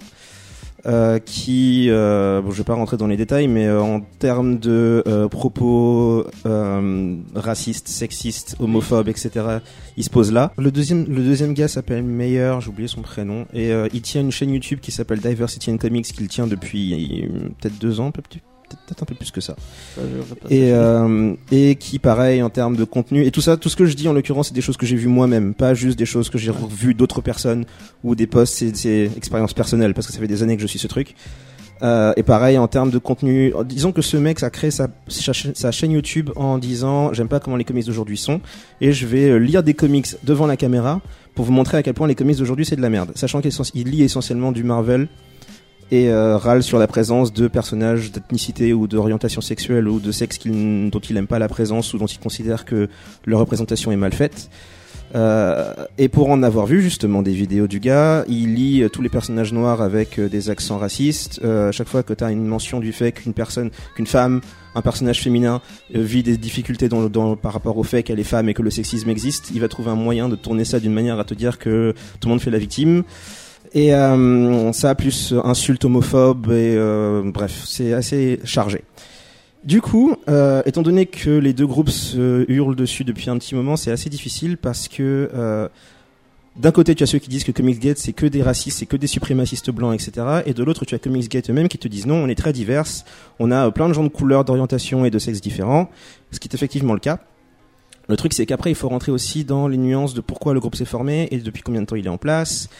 Euh, 0.86 1.18
qui, 1.18 1.86
euh, 1.90 2.40
bon, 2.40 2.52
je 2.52 2.58
vais 2.58 2.64
pas 2.64 2.74
rentrer 2.74 2.96
dans 2.96 3.08
les 3.08 3.16
détails, 3.16 3.48
mais 3.48 3.66
euh, 3.66 3.82
en 3.82 4.00
termes 4.00 4.58
de 4.58 5.02
euh, 5.08 5.26
propos 5.28 6.24
euh, 6.46 7.16
racistes, 7.34 7.88
sexistes, 7.88 8.54
homophobes, 8.60 9.08
etc., 9.08 9.58
il 9.96 10.04
se 10.04 10.10
pose 10.10 10.32
là. 10.32 10.52
Le 10.56 10.70
deuxième, 10.70 11.04
le 11.06 11.22
deuxième 11.22 11.52
gars 11.52 11.66
s'appelle 11.66 12.04
Meyer, 12.04 12.58
j'ai 12.60 12.68
oublié 12.68 12.86
son 12.86 13.02
prénom, 13.02 13.46
et 13.52 13.72
il 13.92 14.02
tient 14.02 14.20
une 14.20 14.30
chaîne 14.30 14.50
YouTube 14.50 14.78
qui 14.80 14.92
s'appelle 14.92 15.18
Diversity 15.18 15.70
in 15.70 15.78
Comics 15.78 16.06
qu'il 16.06 16.28
tient 16.28 16.46
depuis 16.46 17.28
peut-être 17.60 17.78
deux 17.78 17.98
ans, 17.98 18.12
peut-être 18.12 18.42
peut-être 18.76 19.02
un 19.02 19.06
peu 19.06 19.14
plus 19.14 19.30
que 19.30 19.40
ça. 19.40 19.56
Ça, 19.94 20.02
et 20.50 20.72
euh, 20.72 21.34
et 21.50 21.76
qui 21.76 21.98
pareil 21.98 22.42
en 22.42 22.50
termes 22.50 22.76
de 22.76 22.84
contenu 22.84 23.24
et 23.24 23.30
tout 23.30 23.40
ça 23.40 23.56
tout 23.56 23.68
ce 23.68 23.76
que 23.76 23.86
je 23.86 23.94
dis 23.94 24.08
en 24.08 24.12
l'occurrence 24.12 24.48
c'est 24.48 24.54
des 24.54 24.60
choses 24.60 24.76
que 24.76 24.86
j'ai 24.86 24.96
vues 24.96 25.08
moi-même 25.08 25.54
pas 25.54 25.74
juste 25.74 25.98
des 25.98 26.06
choses 26.06 26.30
que 26.30 26.38
j'ai 26.38 26.50
revues 26.50 26.94
d'autres 26.94 27.20
personnes 27.20 27.64
ou 28.04 28.14
des 28.14 28.26
posts 28.26 28.54
c'est 28.54 28.76
c'est 28.76 29.10
expérience 29.16 29.54
personnelle 29.54 29.94
parce 29.94 30.06
que 30.06 30.12
ça 30.12 30.18
fait 30.18 30.26
des 30.26 30.42
années 30.42 30.56
que 30.56 30.62
je 30.62 30.66
suis 30.66 30.78
ce 30.78 30.88
truc. 30.88 31.14
Euh, 31.80 32.12
et 32.16 32.24
pareil 32.24 32.58
en 32.58 32.66
termes 32.66 32.90
de 32.90 32.98
contenu 32.98 33.52
disons 33.64 33.92
que 33.92 34.02
ce 34.02 34.16
mec 34.16 34.42
a 34.42 34.50
créé 34.50 34.72
sa, 34.72 34.88
sa 35.06 35.70
chaîne 35.70 35.92
YouTube 35.92 36.30
en 36.34 36.58
disant 36.58 37.12
j'aime 37.12 37.28
pas 37.28 37.38
comment 37.38 37.54
les 37.54 37.62
comics 37.62 37.86
d'aujourd'hui 37.86 38.18
sont 38.18 38.40
et 38.80 38.90
je 38.90 39.06
vais 39.06 39.30
euh, 39.30 39.36
lire 39.36 39.62
des 39.62 39.74
comics 39.74 40.08
devant 40.24 40.48
la 40.48 40.56
caméra 40.56 41.00
pour 41.36 41.44
vous 41.44 41.52
montrer 41.52 41.78
à 41.78 41.84
quel 41.84 41.94
point 41.94 42.08
les 42.08 42.16
comics 42.16 42.36
d'aujourd'hui 42.36 42.66
c'est 42.66 42.74
de 42.74 42.82
la 42.82 42.90
merde. 42.90 43.12
Sachant 43.14 43.40
qu'il 43.40 43.88
lit 43.88 44.02
essentiellement 44.02 44.50
du 44.50 44.64
Marvel 44.64 45.06
et 45.90 46.10
euh, 46.10 46.36
râle 46.36 46.62
sur 46.62 46.78
la 46.78 46.86
présence 46.86 47.32
de 47.32 47.48
personnages 47.48 48.12
d'ethnicité 48.12 48.72
ou 48.72 48.86
d'orientation 48.86 49.40
sexuelle 49.40 49.88
ou 49.88 50.00
de 50.00 50.12
sexe 50.12 50.36
qu'il- 50.38 50.90
dont 50.90 50.98
il 51.00 51.14
n'aime 51.14 51.26
pas 51.26 51.38
la 51.38 51.48
présence 51.48 51.94
ou 51.94 51.98
dont 51.98 52.06
il 52.06 52.18
considère 52.18 52.64
que 52.64 52.88
leur 53.24 53.40
représentation 53.40 53.90
est 53.92 53.96
mal 53.96 54.12
faite. 54.12 54.50
Euh, 55.14 55.72
et 55.96 56.08
pour 56.08 56.28
en 56.28 56.42
avoir 56.42 56.66
vu 56.66 56.82
justement 56.82 57.22
des 57.22 57.32
vidéos 57.32 57.66
du 57.66 57.80
gars, 57.80 58.24
il 58.28 58.54
lit 58.56 58.82
euh, 58.82 58.90
tous 58.90 59.00
les 59.00 59.08
personnages 59.08 59.54
noirs 59.54 59.80
avec 59.80 60.18
euh, 60.18 60.28
des 60.28 60.50
accents 60.50 60.76
racistes. 60.76 61.40
Euh, 61.42 61.70
à 61.70 61.72
chaque 61.72 61.88
fois 61.88 62.02
que 62.02 62.12
tu 62.12 62.22
as 62.24 62.30
une 62.30 62.44
mention 62.44 62.78
du 62.78 62.92
fait 62.92 63.12
qu'une 63.12 63.32
personne, 63.32 63.70
qu'une 63.96 64.06
femme, 64.06 64.42
un 64.74 64.82
personnage 64.82 65.22
féminin 65.22 65.62
vit 65.94 66.22
des 66.22 66.36
difficultés 66.36 66.90
dans, 66.90 67.08
dans- 67.08 67.36
par 67.36 67.54
rapport 67.54 67.78
au 67.78 67.82
fait 67.84 68.02
qu'elle 68.02 68.20
est 68.20 68.24
femme 68.24 68.50
et 68.50 68.54
que 68.54 68.60
le 68.60 68.70
sexisme 68.70 69.08
existe, 69.08 69.50
il 69.54 69.62
va 69.62 69.68
trouver 69.68 69.90
un 69.90 69.94
moyen 69.96 70.28
de 70.28 70.36
tourner 70.36 70.66
ça 70.66 70.78
d'une 70.78 70.92
manière 70.92 71.18
à 71.18 71.24
te 71.24 71.32
dire 71.32 71.58
que 71.58 71.94
tout 72.20 72.28
le 72.28 72.32
monde 72.34 72.42
fait 72.42 72.50
la 72.50 72.58
victime. 72.58 73.02
Et 73.72 73.94
euh, 73.94 74.72
ça 74.72 74.94
plus 74.94 75.32
euh, 75.32 75.40
insultes 75.44 75.84
homophobes 75.84 76.50
et 76.50 76.74
euh, 76.76 77.22
bref, 77.24 77.62
c'est 77.66 77.92
assez 77.92 78.40
chargé. 78.44 78.84
Du 79.64 79.80
coup, 79.80 80.16
euh, 80.28 80.62
étant 80.66 80.82
donné 80.82 81.06
que 81.06 81.30
les 81.30 81.52
deux 81.52 81.66
groupes 81.66 81.90
se 81.90 82.50
hurlent 82.50 82.76
dessus 82.76 83.04
depuis 83.04 83.28
un 83.28 83.36
petit 83.38 83.54
moment, 83.54 83.76
c'est 83.76 83.90
assez 83.90 84.08
difficile 84.08 84.56
parce 84.56 84.88
que 84.88 85.30
euh, 85.34 85.68
d'un 86.56 86.70
côté, 86.70 86.94
tu 86.94 87.02
as 87.02 87.06
ceux 87.06 87.18
qui 87.18 87.28
disent 87.28 87.44
que 87.44 87.52
Comicsgate 87.52 87.98
c'est 87.98 88.12
que 88.12 88.26
des 88.26 88.42
racistes, 88.42 88.78
c'est 88.78 88.86
que 88.86 88.96
des 88.96 89.06
suprémacistes 89.06 89.70
blancs, 89.70 89.94
etc. 89.94 90.42
Et 90.46 90.54
de 90.54 90.62
l'autre, 90.62 90.84
tu 90.84 90.94
as 90.94 90.98
Comicsgate 90.98 91.50
eux-mêmes 91.50 91.68
qui 91.68 91.78
te 91.78 91.88
disent 91.88 92.06
non, 92.06 92.16
on 92.16 92.28
est 92.28 92.34
très 92.34 92.52
divers, 92.52 92.86
on 93.40 93.50
a 93.50 93.66
euh, 93.66 93.70
plein 93.70 93.88
de 93.88 93.94
gens 93.94 94.04
de 94.04 94.08
couleurs, 94.08 94.44
d'orientation 94.44 95.04
et 95.04 95.10
de 95.10 95.18
sexes 95.18 95.40
différents, 95.40 95.90
ce 96.30 96.38
qui 96.38 96.48
est 96.48 96.54
effectivement 96.54 96.94
le 96.94 97.00
cas. 97.00 97.18
Le 98.08 98.16
truc, 98.16 98.32
c'est 98.32 98.46
qu'après, 98.46 98.70
il 98.70 98.74
faut 98.74 98.88
rentrer 98.88 99.12
aussi 99.12 99.44
dans 99.44 99.68
les 99.68 99.76
nuances 99.76 100.14
de 100.14 100.20
pourquoi 100.20 100.54
le 100.54 100.60
groupe 100.60 100.76
s'est 100.76 100.86
formé 100.86 101.28
et 101.30 101.38
depuis 101.38 101.62
combien 101.62 101.82
de 101.82 101.86
temps 101.86 101.96
il 101.96 102.06
est 102.06 102.10
en 102.10 102.16
place. 102.16 102.70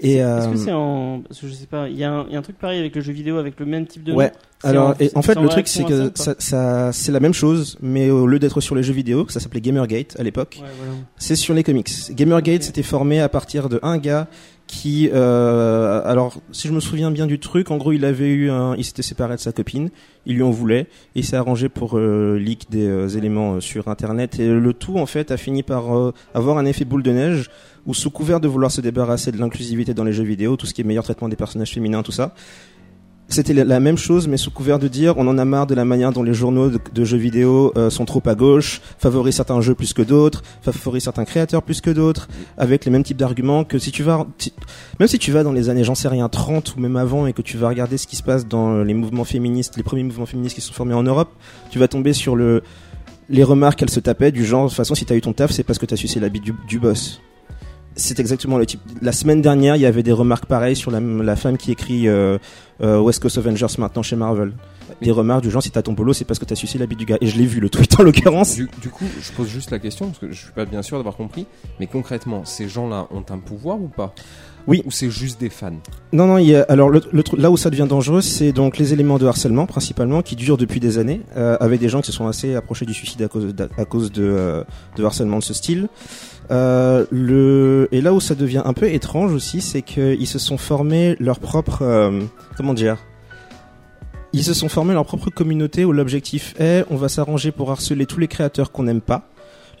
Et 0.00 0.18
Est-ce 0.18 0.48
euh, 0.48 0.52
que 0.52 0.56
c'est 0.56 0.72
en. 0.72 1.22
Parce 1.26 1.40
que 1.40 1.48
je 1.48 1.52
sais 1.54 1.66
pas, 1.66 1.88
il 1.88 1.96
y, 1.98 2.04
a 2.04 2.12
un 2.12 2.26
il 2.28 2.32
y 2.32 2.36
a 2.36 2.38
un 2.38 2.42
truc 2.42 2.56
pareil 2.58 2.78
avec 2.78 2.94
le 2.94 3.00
jeu 3.00 3.12
vidéo 3.12 3.36
avec 3.38 3.58
le 3.58 3.66
même 3.66 3.84
type 3.86 4.04
de. 4.04 4.12
Ouais. 4.12 4.32
Alors, 4.62 4.90
en- 4.90 4.94
et 5.00 5.10
en 5.16 5.22
fait, 5.22 5.34
le 5.40 5.48
truc, 5.48 5.66
c'est 5.66 5.82
que 5.84 6.12
ça, 6.14 6.34
ça, 6.38 6.92
c'est 6.92 7.10
la 7.10 7.18
même 7.20 7.34
chose, 7.34 7.76
mais 7.82 8.08
au 8.10 8.26
lieu 8.26 8.38
d'être 8.38 8.60
sur 8.60 8.74
les 8.76 8.82
jeux 8.84 8.92
vidéo, 8.92 9.26
ça 9.28 9.40
s'appelait 9.40 9.60
Gamergate 9.60 10.14
à 10.18 10.22
l'époque, 10.22 10.58
Ouais, 10.62 10.68
voilà. 10.78 10.92
c'est 11.16 11.34
sur 11.36 11.52
les 11.54 11.62
comics. 11.64 11.90
Gamergate, 12.12 12.56
Ok. 12.60 12.62
c'était 12.62 12.82
formé 12.84 13.20
à 13.20 13.28
partir 13.28 13.68
de 13.68 13.80
un 13.82 13.98
gars 13.98 14.28
qui, 14.68 15.10
euh, 15.12 16.02
alors, 16.04 16.40
si 16.52 16.68
je 16.68 16.72
me 16.72 16.78
souviens 16.78 17.10
bien 17.10 17.26
du 17.26 17.40
truc, 17.40 17.72
en 17.72 17.78
gros, 17.78 17.92
il 17.92 18.04
avait 18.04 18.28
eu 18.28 18.50
un, 18.50 18.76
il 18.76 18.84
s'était 18.84 19.02
séparé 19.02 19.34
de 19.34 19.40
sa 19.40 19.50
copine, 19.50 19.90
il 20.26 20.36
lui 20.36 20.42
en 20.42 20.50
voulait, 20.50 20.86
il 21.14 21.24
s'est 21.24 21.36
arrangé 21.36 21.68
pour 21.68 21.98
euh, 21.98 22.38
leak 22.38 22.70
des 22.70 22.86
euh, 22.86 23.08
éléments 23.08 23.54
euh, 23.54 23.60
sur 23.60 23.88
Internet, 23.88 24.38
et 24.38 24.46
le 24.46 24.72
tout, 24.74 24.98
en 24.98 25.06
fait, 25.06 25.30
a 25.30 25.38
fini 25.38 25.62
par 25.62 25.96
euh, 25.96 26.12
avoir 26.34 26.58
un 26.58 26.66
effet 26.66 26.84
boule 26.84 27.02
de 27.02 27.10
neige, 27.10 27.50
où 27.86 27.94
sous 27.94 28.10
couvert 28.10 28.40
de 28.40 28.46
vouloir 28.46 28.70
se 28.70 28.82
débarrasser 28.82 29.32
de 29.32 29.38
l'inclusivité 29.38 29.94
dans 29.94 30.04
les 30.04 30.12
jeux 30.12 30.22
vidéo, 30.22 30.56
tout 30.56 30.66
ce 30.66 30.74
qui 30.74 30.82
est 30.82 30.84
meilleur 30.84 31.04
traitement 31.04 31.30
des 31.30 31.36
personnages 31.36 31.72
féminins, 31.72 32.02
tout 32.02 32.12
ça, 32.12 32.34
c'était 33.28 33.52
la- 33.52 33.80
même 33.80 33.98
chose, 33.98 34.26
mais 34.26 34.36
sous 34.36 34.50
couvert 34.50 34.78
de 34.78 34.88
dire 34.88 35.14
on 35.18 35.26
en 35.28 35.36
a 35.38 35.44
marre 35.44 35.66
de 35.66 35.74
la 35.74 35.84
manière 35.84 36.12
dont 36.12 36.22
les 36.22 36.34
journaux 36.34 36.70
de, 36.70 37.04
jeux 37.04 37.16
vidéo 37.18 37.72
euh, 37.76 37.90
sont 37.90 38.04
trop 38.04 38.22
à 38.26 38.34
gauche, 38.34 38.80
favorisent 38.98 39.36
certains 39.36 39.60
jeux 39.60 39.74
plus 39.74 39.92
que 39.92 40.02
d'autres, 40.02 40.42
favorisent 40.62 41.04
certains 41.04 41.24
créateurs 41.24 41.62
plus 41.62 41.80
que 41.80 41.90
d'autres, 41.90 42.28
avec 42.56 42.84
les 42.84 42.90
mêmes 42.90 43.02
types 43.02 43.16
d'arguments 43.18 43.64
que 43.64 43.78
si 43.78 43.92
tu 43.92 44.02
vas, 44.02 44.26
même 44.98 45.08
si 45.08 45.18
tu 45.18 45.30
vas 45.30 45.42
dans 45.42 45.52
les 45.52 45.68
années, 45.68 45.84
j'en 45.84 45.94
sais 45.94 46.08
rien, 46.08 46.28
30 46.28 46.74
ou 46.76 46.80
même 46.80 46.96
avant, 46.96 47.26
et 47.26 47.32
que 47.32 47.42
tu 47.42 47.56
vas 47.58 47.68
regarder 47.68 47.98
ce 47.98 48.06
qui 48.06 48.16
se 48.16 48.22
passe 48.22 48.46
dans 48.46 48.82
les 48.82 48.94
mouvements 48.94 49.24
féministes, 49.24 49.76
les 49.76 49.82
premiers 49.82 50.04
mouvements 50.04 50.26
féministes 50.26 50.54
qui 50.54 50.60
sont 50.62 50.72
formés 50.72 50.94
en 50.94 51.02
Europe, 51.02 51.30
tu 51.70 51.78
vas 51.78 51.88
tomber 51.88 52.14
sur 52.14 52.34
le, 52.34 52.62
les 53.28 53.44
remarques 53.44 53.78
qu'elle 53.78 53.90
se 53.90 54.00
tapait 54.00 54.32
du 54.32 54.44
genre, 54.44 54.64
de 54.64 54.68
toute 54.68 54.76
façon, 54.76 54.94
si 54.94 55.04
t'as 55.04 55.14
eu 55.16 55.20
ton 55.20 55.32
taf, 55.34 55.50
c'est 55.50 55.64
parce 55.64 55.78
que 55.78 55.86
t'as 55.86 55.96
sucé 55.96 56.18
la 56.18 56.28
bite 56.30 56.44
du 56.66 56.78
boss. 56.78 57.20
C'est 57.98 58.20
exactement 58.20 58.58
le 58.58 58.64
type. 58.64 58.80
La 59.02 59.10
semaine 59.10 59.42
dernière, 59.42 59.74
il 59.74 59.82
y 59.82 59.86
avait 59.86 60.04
des 60.04 60.12
remarques 60.12 60.46
pareilles 60.46 60.76
sur 60.76 60.92
la, 60.92 61.00
la 61.00 61.34
femme 61.34 61.58
qui 61.58 61.72
écrit 61.72 62.06
euh, 62.06 62.38
euh, 62.80 63.00
West 63.00 63.20
Coast 63.20 63.38
Avengers 63.38 63.66
maintenant 63.76 64.04
chez 64.04 64.14
Marvel. 64.14 64.52
Des 65.02 65.10
remarques 65.10 65.42
du 65.42 65.50
genre, 65.50 65.62
si 65.62 65.72
t'as 65.72 65.82
ton 65.82 65.94
boulot, 65.94 66.12
c'est 66.12 66.24
parce 66.24 66.38
que 66.38 66.44
t'as 66.44 66.54
sucé 66.54 66.78
la 66.78 66.86
bite 66.86 67.00
du 67.00 67.06
gars. 67.06 67.18
Et 67.20 67.26
je 67.26 67.36
l'ai 67.36 67.44
vu, 67.44 67.58
le 67.58 67.68
tweet 67.68 67.98
en 67.98 68.04
l'occurrence. 68.04 68.54
Du, 68.54 68.70
du 68.80 68.88
coup, 68.88 69.04
je 69.20 69.32
pose 69.32 69.48
juste 69.48 69.72
la 69.72 69.80
question 69.80 70.06
parce 70.06 70.18
que 70.20 70.30
je 70.30 70.44
suis 70.44 70.52
pas 70.52 70.64
bien 70.64 70.82
sûr 70.82 70.96
d'avoir 70.96 71.16
compris. 71.16 71.46
Mais 71.80 71.88
concrètement, 71.88 72.44
ces 72.44 72.68
gens-là 72.68 73.08
ont 73.10 73.24
un 73.30 73.38
pouvoir 73.38 73.80
ou 73.80 73.88
pas? 73.88 74.14
Oui. 74.68 74.82
Ou 74.84 74.90
c'est 74.90 75.10
juste 75.10 75.40
des 75.40 75.50
fans? 75.50 75.72
Non, 76.12 76.26
non, 76.26 76.38
il 76.38 76.48
y 76.48 76.54
a, 76.54 76.62
alors 76.68 76.90
le, 76.90 77.00
le 77.10 77.24
là 77.36 77.50
où 77.50 77.56
ça 77.56 77.70
devient 77.70 77.86
dangereux, 77.88 78.20
c'est 78.20 78.52
donc 78.52 78.78
les 78.78 78.92
éléments 78.92 79.18
de 79.18 79.26
harcèlement 79.26 79.66
principalement 79.66 80.20
qui 80.22 80.36
durent 80.36 80.58
depuis 80.58 80.78
des 80.78 80.98
années, 80.98 81.22
euh, 81.36 81.56
avec 81.58 81.80
des 81.80 81.88
gens 81.88 82.00
qui 82.00 82.08
se 82.08 82.12
sont 82.12 82.26
assez 82.26 82.54
approchés 82.54 82.84
du 82.84 82.92
suicide 82.92 83.22
à 83.22 83.28
cause, 83.28 83.54
à 83.78 83.84
cause 83.86 84.12
de, 84.12 84.22
euh, 84.22 84.64
de 84.96 85.04
harcèlement 85.04 85.38
de 85.38 85.44
ce 85.44 85.54
style. 85.54 85.88
Euh, 86.50 87.04
le, 87.10 87.88
et 87.92 88.00
là 88.00 88.14
où 88.14 88.20
ça 88.20 88.34
devient 88.34 88.62
un 88.64 88.72
peu 88.72 88.86
étrange 88.90 89.32
aussi, 89.32 89.60
c'est 89.60 89.82
qu'ils 89.82 90.26
se 90.26 90.38
sont 90.38 90.58
formés 90.58 91.16
leur 91.20 91.40
propre, 91.40 91.82
euh, 91.82 92.22
comment 92.56 92.74
dire, 92.74 92.96
ils 94.32 94.44
se 94.44 94.54
sont 94.54 94.68
formés 94.68 94.94
leur 94.94 95.04
propre 95.04 95.30
communauté 95.30 95.84
où 95.84 95.92
l'objectif 95.92 96.54
est, 96.58 96.84
on 96.90 96.96
va 96.96 97.08
s'arranger 97.08 97.50
pour 97.52 97.70
harceler 97.70 98.06
tous 98.06 98.18
les 98.18 98.28
créateurs 98.28 98.72
qu'on 98.72 98.84
n'aime 98.84 99.00
pas, 99.00 99.28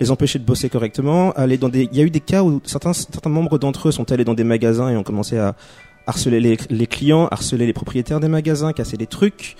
les 0.00 0.10
empêcher 0.10 0.38
de 0.38 0.44
bosser 0.44 0.68
correctement, 0.68 1.32
aller 1.32 1.58
dans 1.58 1.68
des, 1.68 1.88
il 1.90 1.96
y 1.96 2.00
a 2.00 2.04
eu 2.04 2.10
des 2.10 2.20
cas 2.20 2.42
où 2.42 2.60
certains, 2.64 2.92
certains 2.92 3.30
membres 3.30 3.58
d'entre 3.58 3.88
eux 3.88 3.92
sont 3.92 4.10
allés 4.12 4.24
dans 4.24 4.34
des 4.34 4.44
magasins 4.44 4.90
et 4.90 4.96
ont 4.96 5.02
commencé 5.02 5.38
à 5.38 5.54
harceler 6.06 6.40
les, 6.40 6.56
les 6.70 6.86
clients, 6.86 7.28
harceler 7.30 7.66
les 7.66 7.72
propriétaires 7.72 8.20
des 8.20 8.28
magasins, 8.28 8.72
casser 8.72 8.96
des 8.96 9.06
trucs. 9.06 9.56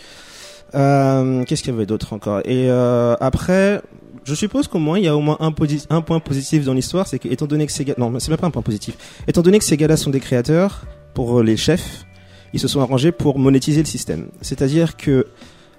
Euh, 0.75 1.45
Qu'est-ce 1.45 1.63
qu'il 1.63 1.73
y 1.73 1.77
avait 1.77 1.87
d'autre 1.87 2.13
encore? 2.13 2.41
Et 2.45 2.71
euh, 2.71 3.15
après, 3.21 3.83
je 4.29 4.35
suppose 4.35 4.69
qu'au 4.69 4.79
moins 4.79 4.99
il 4.99 5.07
y 5.07 5.09
a 5.09 5.17
au 5.17 5.21
moins 5.21 5.39
un, 5.41 5.53
point 5.53 6.21
positif 6.21 6.65
dans 6.65 6.75
l'histoire, 6.75 7.07
c'est 7.07 7.19
que 7.19 7.29
étant 7.29 7.47
donné 7.47 7.67
que 7.67 7.73
ces 7.73 7.87
gars, 7.87 7.95
non, 7.97 8.13
c'est 8.19 8.29
même 8.29 8.39
pas 8.39 8.47
un 8.47 8.51
point 8.51 8.63
positif. 8.63 8.95
Étant 9.27 9.41
donné 9.41 9.59
que 9.59 9.65
ces 9.65 9.79
gars-là 9.79 9.97
sont 9.97 10.11
des 10.11 10.21
créateurs 10.21 10.85
pour 11.15 11.39
euh, 11.39 11.43
les 11.43 11.57
chefs, 11.57 12.05
ils 12.53 12.61
se 12.61 12.69
sont 12.69 12.81
arrangés 12.81 13.11
pour 13.11 13.39
monétiser 13.39 13.81
le 13.81 13.87
système. 13.87 14.27
C'est-à-dire 14.43 14.99
que 14.99 15.27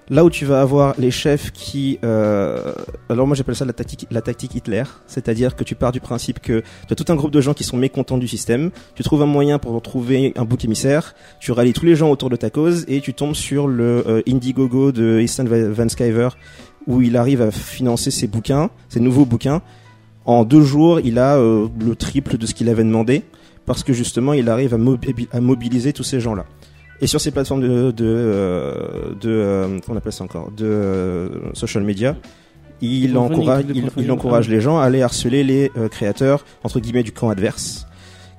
là 0.08 0.24
où 0.24 0.30
tu 0.30 0.44
vas 0.44 0.60
avoir 0.60 0.94
les 0.98 1.12
chefs 1.12 1.52
qui, 1.52 2.00
euh, 2.04 2.72
alors 3.08 3.28
moi 3.28 3.36
j'appelle 3.36 3.54
ça 3.54 3.64
la 3.64 3.72
tactique, 3.72 4.08
la 4.10 4.20
tactique 4.20 4.56
Hitler, 4.56 4.82
c'est-à-dire 5.06 5.54
que 5.54 5.62
tu 5.62 5.76
pars 5.76 5.92
du 5.92 6.00
principe 6.00 6.40
que 6.40 6.62
tu 6.88 6.92
as 6.92 6.96
tout 6.96 7.04
un 7.08 7.14
groupe 7.14 7.30
de 7.30 7.40
gens 7.40 7.54
qui 7.54 7.62
sont 7.62 7.76
mécontents 7.76 8.18
du 8.18 8.26
système, 8.26 8.72
tu 8.96 9.04
trouves 9.04 9.22
un 9.22 9.26
moyen 9.26 9.60
pour 9.60 9.80
trouver 9.80 10.32
un 10.36 10.44
bouc 10.44 10.64
émissaire, 10.64 11.14
tu 11.38 11.52
rallies 11.52 11.72
tous 11.72 11.86
les 11.86 11.94
gens 11.94 12.10
autour 12.10 12.30
de 12.30 12.36
ta 12.36 12.50
cause 12.50 12.84
et 12.88 13.00
tu 13.00 13.14
tombes 13.14 13.36
sur 13.36 13.68
le 13.68 14.04
euh, 14.08 14.22
Indiegogo 14.28 14.90
de 14.90 15.20
Easton 15.20 15.44
Van 15.48 15.88
Skyver 15.88 16.30
où 16.90 17.00
il 17.00 17.16
arrive 17.16 17.40
à 17.40 17.50
financer 17.50 18.10
ses 18.10 18.26
bouquins, 18.26 18.68
ses 18.88 19.00
nouveaux 19.00 19.24
bouquins. 19.24 19.62
En 20.26 20.44
deux 20.44 20.62
jours, 20.62 21.00
il 21.00 21.18
a 21.18 21.36
euh, 21.36 21.68
le 21.80 21.94
triple 21.96 22.36
de 22.36 22.46
ce 22.46 22.52
qu'il 22.54 22.68
avait 22.68 22.84
demandé 22.84 23.22
parce 23.64 23.82
que 23.84 23.92
justement, 23.92 24.32
il 24.32 24.48
arrive 24.48 24.74
à, 24.74 24.78
mobi- 24.78 25.28
à 25.32 25.40
mobiliser 25.40 25.92
tous 25.92 26.02
ces 26.02 26.20
gens-là. 26.20 26.44
Et 27.00 27.06
sur 27.06 27.20
ces 27.20 27.30
plateformes 27.30 27.62
de, 27.62 27.90
de, 27.92 29.16
de 29.20 29.66
comment 29.86 29.94
on 29.94 29.96
appelle 29.96 30.12
ça 30.12 30.24
encore, 30.24 30.50
de 30.50 31.30
social 31.54 31.82
media, 31.82 32.16
il 32.82 33.16
encourage, 33.16 33.64
il, 33.70 33.76
il 33.76 34.50
les 34.50 34.60
gens 34.60 34.78
à 34.78 34.84
aller 34.84 35.02
harceler 35.02 35.44
les 35.44 35.70
euh, 35.76 35.88
créateurs 35.88 36.44
entre 36.64 36.80
guillemets 36.80 37.02
du 37.02 37.12
camp 37.12 37.30
adverse, 37.30 37.86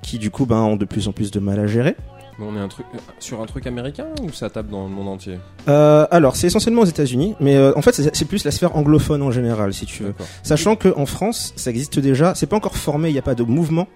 qui 0.04 0.20
du 0.20 0.30
coup 0.30 0.46
ben 0.46 0.62
ont 0.62 0.76
de 0.78 0.86
plus 0.86 1.08
en 1.08 1.12
plus 1.12 1.32
de 1.32 1.40
mal 1.40 1.60
à 1.60 1.68
gérer. 1.68 1.96
Mais 2.42 2.48
on 2.52 2.56
est 2.58 2.60
un 2.60 2.68
truc, 2.68 2.88
euh, 2.96 2.98
sur 3.20 3.40
un 3.42 3.46
truc 3.46 3.68
américain 3.68 4.08
ou 4.24 4.32
ça 4.32 4.50
tape 4.50 4.68
dans 4.70 4.84
le 4.86 4.90
monde 4.90 5.08
entier 5.10 5.38
Euh, 5.68 6.08
alors 6.10 6.36
c'est 6.36 6.48
essentiellement 6.48 6.82
aux 6.82 6.86
États-Unis, 6.86 7.36
mais 7.40 7.56
euh, 7.56 7.72
en 7.76 7.82
fait 7.84 7.94
c'est 7.94 8.16
c'est 8.16 8.26
plus 8.26 8.44
la 8.44 8.52
sphère 8.52 8.76
anglophone 8.76 9.22
en 9.22 9.30
général, 9.32 9.74
si 9.74 9.86
tu 9.86 10.04
veux. 10.04 10.14
Sachant 10.44 10.76
que 10.76 10.90
en 10.98 11.06
France, 11.06 11.54
ça 11.56 11.70
existe 11.70 12.00
déjà. 12.00 12.34
C'est 12.36 12.48
pas 12.48 12.56
encore 12.58 12.76
formé, 12.78 13.10
il 13.10 13.14
n'y 13.14 13.20
a 13.20 13.24
pas 13.24 13.36
de 13.36 13.44
mouvement. 13.44 13.88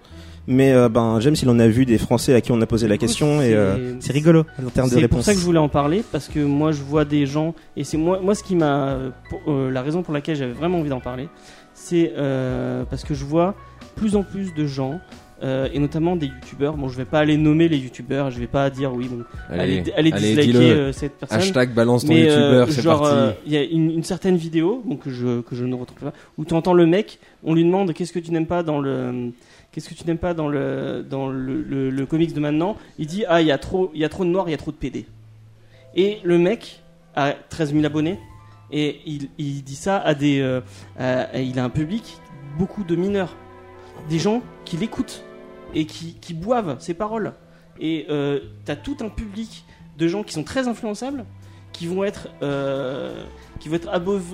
Mais 0.48 0.72
euh, 0.72 0.88
ben 0.88 1.18
James, 1.18 1.34
il 1.42 1.48
en 1.50 1.58
a 1.58 1.66
vu 1.66 1.86
des 1.86 1.98
Français 1.98 2.32
à 2.32 2.40
qui 2.40 2.52
on 2.52 2.60
a 2.62 2.66
posé 2.66 2.86
la 2.86 2.98
question 2.98 3.40
et 3.42 3.46
c'est- 3.48 3.54
euh, 3.56 3.94
c'est 3.98 4.12
rigolo 4.12 4.44
en 4.64 4.70
termes 4.70 4.88
de 4.88 4.94
C'est 4.94 5.00
réponse. 5.00 5.16
pour 5.18 5.24
ça 5.24 5.34
que 5.34 5.40
je 5.40 5.44
voulais 5.44 5.58
en 5.58 5.68
parler 5.68 6.04
parce 6.12 6.28
que 6.28 6.38
moi 6.38 6.70
je 6.70 6.82
vois 6.82 7.04
des 7.04 7.26
gens 7.26 7.52
et 7.76 7.82
c'est 7.82 7.96
moi 7.96 8.20
moi 8.22 8.36
ce 8.36 8.44
qui 8.44 8.54
m'a 8.54 8.96
pour- 9.28 9.40
euh, 9.48 9.72
la 9.72 9.82
raison 9.82 10.04
pour 10.04 10.14
laquelle 10.14 10.36
j'avais 10.36 10.52
vraiment 10.52 10.78
envie 10.78 10.88
d'en 10.90 11.00
parler 11.00 11.28
c'est 11.74 12.12
euh, 12.16 12.84
parce 12.88 13.02
que 13.02 13.12
je 13.12 13.24
vois 13.24 13.56
plus 13.96 14.14
en 14.14 14.22
plus 14.22 14.54
de 14.54 14.66
gens 14.66 15.00
euh, 15.42 15.68
et 15.72 15.78
notamment 15.78 16.16
des 16.16 16.26
youtubeurs. 16.26 16.74
Bon 16.76 16.88
je 16.88 16.96
vais 16.96 17.04
pas 17.04 17.18
aller 17.20 17.36
nommer 17.36 17.68
les 17.68 17.76
youtubeurs 17.78 18.30
je 18.30 18.38
vais 18.38 18.46
pas 18.46 18.70
dire 18.70 18.92
oui 18.94 19.08
bon 19.08 19.24
allez, 19.50 19.82
allez, 19.96 20.10
disliker 20.12 20.70
euh, 20.72 20.92
cette 20.92 21.18
personne. 21.18 21.38
Hashtag 21.38 21.74
balance 21.74 22.04
ton 22.04 22.12
mais 22.14 22.28
euh, 22.28 22.40
youtubeur, 22.60 22.72
c'est 22.72 22.82
genre 22.82 23.00
parti. 23.02 23.16
euh, 23.16 23.32
il 23.46 23.52
y 23.52 23.56
a 23.56 23.62
une, 23.62 23.90
une 23.90 24.02
certaine 24.04 24.36
vidéo 24.36 24.82
donc 24.86 25.00
que 25.04 25.10
je 25.10 25.40
que 25.42 25.54
je 25.54 25.64
ne 25.64 25.74
retrouve 25.74 25.98
pas 26.00 26.12
où 26.38 26.44
tu 26.44 26.54
entends 26.54 26.72
le 26.74 26.86
mec 26.86 27.18
on 27.44 27.54
lui 27.54 27.64
demande 27.64 27.92
qu'est-ce 27.92 28.12
que 28.12 28.18
tu 28.18 28.30
n'aimes 28.30 28.46
pas 28.46 28.62
dans 28.62 28.80
le 28.80 29.30
qu'est-ce 29.72 29.88
que 29.90 29.94
tu 29.94 30.04
n'aimes 30.06 30.16
pas 30.18 30.32
dans 30.32 30.48
le 30.48 31.04
dans 31.08 31.28
le, 31.28 31.62
le- 31.62 31.90
le 31.90 32.06
comics 32.06 32.32
de 32.32 32.40
maintenant? 32.40 32.76
Il 32.98 33.06
dit 33.06 33.24
ah 33.28 33.42
il 33.42 33.46
y 33.46 33.52
a 33.52 33.58
trop 33.58 33.90
il 33.94 34.00
y 34.00 34.04
a 34.04 34.08
trop 34.08 34.24
de 34.24 34.30
noirs 34.30 34.48
il 34.48 34.52
y 34.52 34.54
a 34.54 34.58
trop 34.58 34.70
de 34.70 34.76
PD 34.76 35.04
et 35.94 36.18
le 36.24 36.38
mec 36.38 36.80
a 37.14 37.32
13 37.50 37.72
000 37.72 37.84
abonnés 37.84 38.18
et 38.72 39.00
il, 39.06 39.28
il 39.38 39.62
dit 39.62 39.76
ça 39.76 39.98
à 39.98 40.14
des 40.14 40.40
euh, 40.40 40.60
il 41.34 41.58
a 41.58 41.64
un 41.64 41.70
public 41.70 42.16
beaucoup 42.58 42.84
de 42.84 42.96
mineurs 42.96 43.36
des 44.08 44.18
gens 44.18 44.42
qui 44.64 44.76
l'écoutent 44.76 45.24
et 45.74 45.86
qui, 45.86 46.14
qui 46.14 46.34
boivent 46.34 46.76
ses 46.80 46.94
paroles 46.94 47.32
et 47.78 48.06
euh, 48.08 48.40
t'as 48.64 48.76
tout 48.76 48.96
un 49.00 49.08
public 49.08 49.64
de 49.98 50.08
gens 50.08 50.22
qui 50.22 50.32
sont 50.32 50.44
très 50.44 50.68
influençables 50.68 51.24
qui 51.72 51.86
vont 51.86 52.04
être 52.04 52.28
euh, 52.42 53.24
qui 53.60 53.68
vont 53.68 53.76
être 53.76 53.88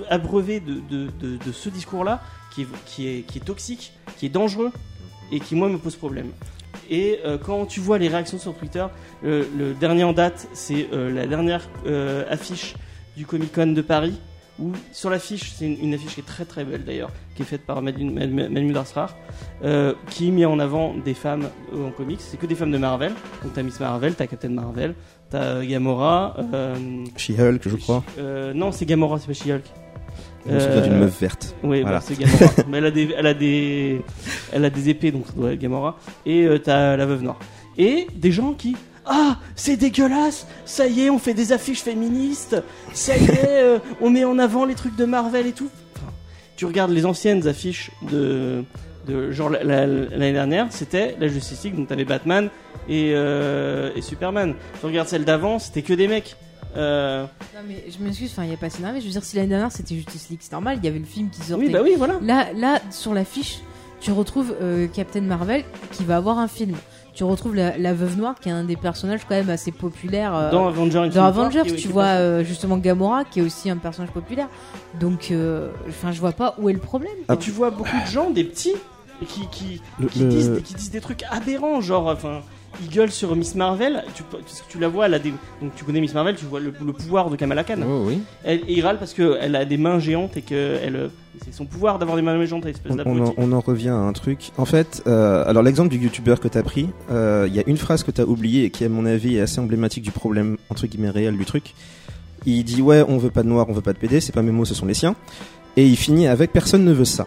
abreuvés 0.09 0.59
de, 0.59 0.81
de, 0.89 1.09
de, 1.19 1.51
ce 1.51 1.69
discours 1.69 2.03
là 2.03 2.21
qui 2.53 2.61
est, 2.61 2.67
qui, 2.85 3.07
est, 3.07 3.21
qui 3.21 3.39
est 3.39 3.41
toxique 3.41 3.93
qui 4.17 4.25
est 4.25 4.29
dangereux 4.29 4.71
et 5.31 5.39
qui 5.39 5.55
moi 5.55 5.69
me 5.69 5.77
pose 5.77 5.95
problème 5.95 6.31
Et 6.89 7.19
euh, 7.25 7.37
quand 7.37 7.65
tu 7.65 7.79
vois 7.79 7.97
les 7.97 8.07
réactions 8.07 8.37
sur 8.37 8.53
Twitter, 8.55 8.85
le, 9.23 9.47
le 9.57 9.73
dernier 9.73 10.03
en 10.03 10.13
date, 10.13 10.47
c'est 10.53 10.87
euh, 10.93 11.11
la 11.11 11.27
dernière 11.27 11.67
euh, 11.85 12.25
affiche 12.29 12.75
du 13.17 13.25
Comic 13.25 13.53
Con 13.53 13.67
de 13.67 13.81
Paris. 13.81 14.19
Où 14.59 14.71
sur 14.91 15.09
l'affiche, 15.09 15.51
c'est 15.55 15.65
une, 15.65 15.79
une 15.81 15.93
affiche 15.95 16.13
qui 16.13 16.19
est 16.19 16.25
très 16.25 16.45
très 16.45 16.63
belle 16.63 16.83
d'ailleurs, 16.85 17.09
qui 17.35 17.41
est 17.41 17.45
faite 17.45 17.65
par 17.65 17.81
Manu 17.81 18.71
Darsrar, 18.71 19.15
euh, 19.63 19.93
qui 20.11 20.29
met 20.31 20.45
en 20.45 20.59
avant 20.59 20.93
des 20.93 21.15
femmes 21.15 21.47
euh, 21.73 21.87
en 21.87 21.91
comics. 21.91 22.19
C'est 22.21 22.37
que 22.37 22.45
des 22.45 22.53
femmes 22.53 22.71
de 22.71 22.77
Marvel. 22.77 23.13
Donc 23.43 23.53
t'as 23.53 23.63
Miss 23.63 23.79
Marvel, 23.79 24.13
t'as 24.13 24.27
Captain 24.27 24.49
Marvel, 24.49 24.93
t'as 25.31 25.41
euh, 25.41 25.65
Gamora. 25.65 26.35
euh, 26.53 26.75
She-Hulk, 27.17 27.67
je 27.67 27.75
crois. 27.77 28.03
euh, 28.19 28.53
non, 28.53 28.71
c'est 28.71 28.85
Gamora, 28.85 29.17
c'est 29.17 29.25
pas 29.27 29.33
She-Hulk. 29.33 29.63
D'une 30.45 30.55
Euh, 30.55 30.99
meuf 30.99 31.19
verte. 31.21 31.55
Oui, 31.63 31.81
Voilà. 31.81 31.97
bah, 31.97 32.03
c'est 32.05 32.19
Gamora. 32.19 32.51
Mais 32.69 32.77
elle 32.77 32.85
a 32.85 32.91
des, 32.91 33.09
elle 33.17 33.27
a 33.27 33.33
des, 33.33 34.01
elle 34.51 34.65
a 34.65 34.69
des 34.69 34.89
épées, 34.89 35.11
donc 35.11 35.25
ça 35.25 35.33
doit 35.33 35.53
être 35.53 35.59
Gamora. 35.59 35.97
Et 36.27 36.47
t'as 36.63 36.95
la 36.95 37.05
veuve 37.07 37.23
noire. 37.23 37.39
Et 37.79 38.05
des 38.13 38.31
gens 38.31 38.53
qui, 38.53 38.75
ah, 39.05 39.37
c'est 39.55 39.77
dégueulasse. 39.77 40.47
Ça 40.65 40.87
y 40.87 41.01
est, 41.01 41.09
on 41.09 41.19
fait 41.19 41.33
des 41.33 41.51
affiches 41.51 41.81
féministes. 41.83 42.55
Ça 42.93 43.17
y 43.17 43.25
est, 43.25 43.47
euh, 43.47 43.79
on 44.01 44.09
met 44.09 44.23
en 44.25 44.39
avant 44.39 44.65
les 44.65 44.75
trucs 44.75 44.95
de 44.95 45.05
Marvel 45.05 45.47
et 45.47 45.51
tout. 45.51 45.69
Enfin, 45.95 46.11
tu 46.55 46.65
regardes 46.65 46.91
les 46.91 47.05
anciennes 47.05 47.47
affiches 47.47 47.91
de, 48.11 48.63
de 49.07 49.31
genre 49.31 49.49
la- 49.49 49.63
la- 49.63 49.85
l'année 49.87 50.33
dernière, 50.33 50.67
c'était 50.69 51.15
la 51.19 51.27
Justice 51.27 51.63
League, 51.63 51.75
donc 51.75 51.87
t'avais 51.89 52.05
Batman 52.05 52.49
et, 52.87 53.11
euh, 53.13 53.91
et 53.95 54.01
Superman. 54.01 54.55
Tu 54.79 54.85
regardes 54.85 55.07
celle 55.09 55.25
d'avant, 55.25 55.59
c'était 55.59 55.81
que 55.81 55.93
des 55.93 56.07
mecs. 56.07 56.35
Euh, 56.75 57.25
Non, 57.53 57.61
mais 57.67 57.83
je 57.89 58.03
m'excuse, 58.03 58.31
enfin, 58.31 58.43
il 58.43 58.47
n'y 58.49 58.53
a 58.55 58.57
pas 58.57 58.65
assez 58.65 58.81
mais 58.81 58.99
je 58.99 59.05
veux 59.05 59.11
dire, 59.11 59.23
si 59.23 59.35
l'année 59.35 59.49
dernière 59.49 59.71
c'était 59.71 59.93
Justice 59.95 60.29
League, 60.29 60.39
c'est 60.41 60.53
normal, 60.53 60.77
il 60.81 60.85
y 60.85 60.87
avait 60.87 60.97
le 60.99 61.05
film 61.05 61.29
qui 61.29 61.41
sortait. 61.41 61.65
oui, 61.65 61.71
bah 61.71 61.81
oui, 61.83 61.93
voilà. 61.97 62.15
Là, 62.23 62.47
là, 62.55 62.79
sur 62.89 63.13
l'affiche, 63.13 63.59
tu 63.99 64.11
retrouves 64.11 64.55
euh, 64.61 64.87
Captain 64.87 65.21
Marvel 65.21 65.63
qui 65.91 66.03
va 66.03 66.17
avoir 66.17 66.39
un 66.39 66.47
film. 66.47 66.75
Tu 67.13 67.23
retrouves 67.23 67.55
la, 67.55 67.77
la 67.77 67.93
Veuve 67.93 68.17
Noire 68.17 68.35
qui 68.41 68.49
est 68.49 68.51
un 68.51 68.63
des 68.63 68.75
personnages 68.75 69.21
quand 69.27 69.35
même 69.35 69.49
assez 69.49 69.71
populaires. 69.71 70.33
euh, 70.35 70.49
Dans 70.51 70.67
Avengers, 70.67 71.09
dans 71.13 71.25
Avengers, 71.25 71.61
tu 71.75 71.87
vois 71.87 72.03
euh, 72.05 72.43
justement 72.43 72.77
Gamora 72.77 73.23
qui 73.23 73.39
est 73.39 73.43
aussi 73.43 73.69
un 73.69 73.77
personnage 73.77 74.11
populaire. 74.11 74.47
Donc, 74.99 75.27
euh, 75.31 75.69
enfin, 75.89 76.11
je 76.11 76.19
vois 76.19 76.31
pas 76.31 76.55
où 76.57 76.69
est 76.69 76.73
le 76.73 76.79
problème. 76.79 77.13
Et 77.31 77.37
tu 77.37 77.51
vois 77.51 77.69
beaucoup 77.69 77.95
de 78.03 78.09
gens, 78.11 78.31
des 78.31 78.43
petits, 78.43 78.73
qui, 79.27 79.47
qui, 79.51 79.81
Le- 79.99 80.07
qui 80.07 80.19
le- 80.19 80.29
disent, 80.29 80.51
qui 80.63 80.73
disent 80.73 80.91
des 80.91 81.01
trucs 81.01 81.23
aberrants, 81.29 81.81
genre, 81.81 82.07
enfin, 82.07 82.41
ils 82.81 82.89
gueulent 82.89 83.11
sur 83.11 83.35
Miss 83.35 83.55
Marvel, 83.55 84.03
tu, 84.15 84.23
parce 84.23 84.61
que 84.61 84.71
tu 84.71 84.79
la 84.79 84.87
vois, 84.87 85.05
elle 85.05 85.13
a 85.13 85.19
des, 85.19 85.31
donc 85.61 85.75
tu 85.75 85.83
connais 85.83 86.01
Miss 86.01 86.13
Marvel, 86.13 86.35
tu 86.35 86.45
vois 86.45 86.59
le, 86.59 86.73
le 86.83 86.93
pouvoir 86.93 87.29
de 87.29 87.35
Kamala 87.35 87.63
Khan. 87.63 87.77
Oh, 87.87 88.03
oui. 88.07 88.19
Elle, 88.43 88.59
et 88.67 88.73
ils 88.73 88.81
râlent 88.81 88.97
parce 88.99 89.13
qu'elle 89.13 89.55
a 89.55 89.65
des 89.65 89.77
mains 89.77 89.99
géantes 89.99 90.37
et 90.37 90.41
que 90.41 90.77
elle, 90.83 91.09
c'est 91.43 91.53
son 91.53 91.65
pouvoir 91.65 91.99
d'avoir 91.99 92.15
des 92.17 92.23
mains 92.23 92.43
géantes, 92.45 92.65
espèce 92.65 92.91
On, 93.05 93.19
on 93.21 93.25
en, 93.27 93.33
on 93.37 93.51
en 93.51 93.59
revient 93.59 93.89
à 93.89 93.95
un 93.97 94.13
truc. 94.13 94.51
En 94.57 94.65
fait, 94.65 95.03
euh, 95.07 95.43
alors 95.47 95.63
l'exemple 95.63 95.89
du 95.89 95.97
youtubeur 95.97 96.39
que 96.39 96.47
t'as 96.47 96.63
pris, 96.63 96.89
euh, 97.11 97.45
il 97.47 97.55
y 97.55 97.59
a 97.59 97.63
une 97.67 97.77
phrase 97.77 98.03
que 98.03 98.11
t'as 98.11 98.23
oubliée 98.23 98.65
et 98.65 98.69
qui, 98.69 98.85
à 98.85 98.89
mon 98.89 99.05
avis, 99.05 99.37
est 99.37 99.41
assez 99.41 99.59
emblématique 99.59 100.03
du 100.03 100.11
problème 100.11 100.57
entre 100.69 100.87
guillemets 100.87 101.09
réel 101.09 101.37
du 101.37 101.45
truc. 101.45 101.73
Il 102.45 102.63
dit 102.63 102.81
ouais, 102.81 103.03
on 103.07 103.17
veut 103.17 103.29
pas 103.29 103.43
de 103.43 103.47
noir, 103.47 103.67
on 103.69 103.73
veut 103.73 103.81
pas 103.81 103.93
de 103.93 103.97
PD, 103.97 104.19
c'est 104.19 104.33
pas 104.33 104.41
mes 104.41 104.51
mots, 104.51 104.65
ce 104.65 104.75
sont 104.75 104.85
les 104.85 104.93
siens. 104.93 105.15
Et 105.77 105.87
il 105.87 105.95
finit 105.95 106.27
avec 106.27 106.51
personne 106.51 106.83
ne 106.83 106.91
veut 106.91 107.05
ça. 107.05 107.25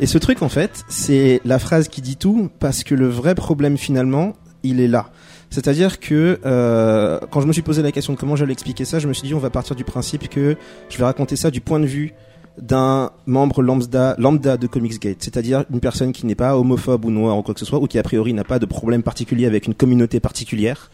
Et 0.00 0.06
ce 0.06 0.16
truc, 0.16 0.42
en 0.42 0.48
fait, 0.48 0.84
c'est 0.88 1.40
la 1.44 1.58
phrase 1.58 1.88
qui 1.88 2.00
dit 2.00 2.16
tout 2.16 2.48
parce 2.60 2.84
que 2.84 2.94
le 2.94 3.08
vrai 3.08 3.34
problème 3.34 3.76
finalement, 3.76 4.34
il 4.62 4.80
est 4.80 4.88
là. 4.88 5.10
C'est-à-dire 5.50 5.98
que 5.98 6.40
euh, 6.44 7.18
quand 7.30 7.40
je 7.40 7.46
me 7.46 7.52
suis 7.52 7.62
posé 7.62 7.82
la 7.82 7.92
question 7.92 8.12
de 8.12 8.18
comment 8.18 8.36
j'allais 8.36 8.52
expliquer 8.52 8.84
ça, 8.84 8.98
je 8.98 9.08
me 9.08 9.12
suis 9.12 9.26
dit 9.26 9.34
on 9.34 9.38
va 9.38 9.50
partir 9.50 9.76
du 9.76 9.84
principe 9.84 10.28
que 10.28 10.56
je 10.90 10.98
vais 10.98 11.04
raconter 11.04 11.36
ça 11.36 11.50
du 11.50 11.60
point 11.60 11.80
de 11.80 11.86
vue 11.86 12.12
d'un 12.60 13.12
membre 13.26 13.62
lambda, 13.62 14.16
lambda 14.18 14.56
de 14.56 14.66
Comicsgate, 14.66 15.22
c'est-à-dire 15.22 15.64
une 15.72 15.80
personne 15.80 16.12
qui 16.12 16.26
n'est 16.26 16.34
pas 16.34 16.56
homophobe 16.56 17.04
ou 17.04 17.10
noire 17.10 17.38
ou 17.38 17.42
quoi 17.42 17.54
que 17.54 17.60
ce 17.60 17.66
soit, 17.66 17.78
ou 17.78 17.86
qui 17.86 17.98
a 17.98 18.02
priori 18.02 18.34
n'a 18.34 18.44
pas 18.44 18.58
de 18.58 18.66
problème 18.66 19.02
particulier 19.02 19.46
avec 19.46 19.66
une 19.66 19.74
communauté 19.74 20.20
particulière. 20.20 20.90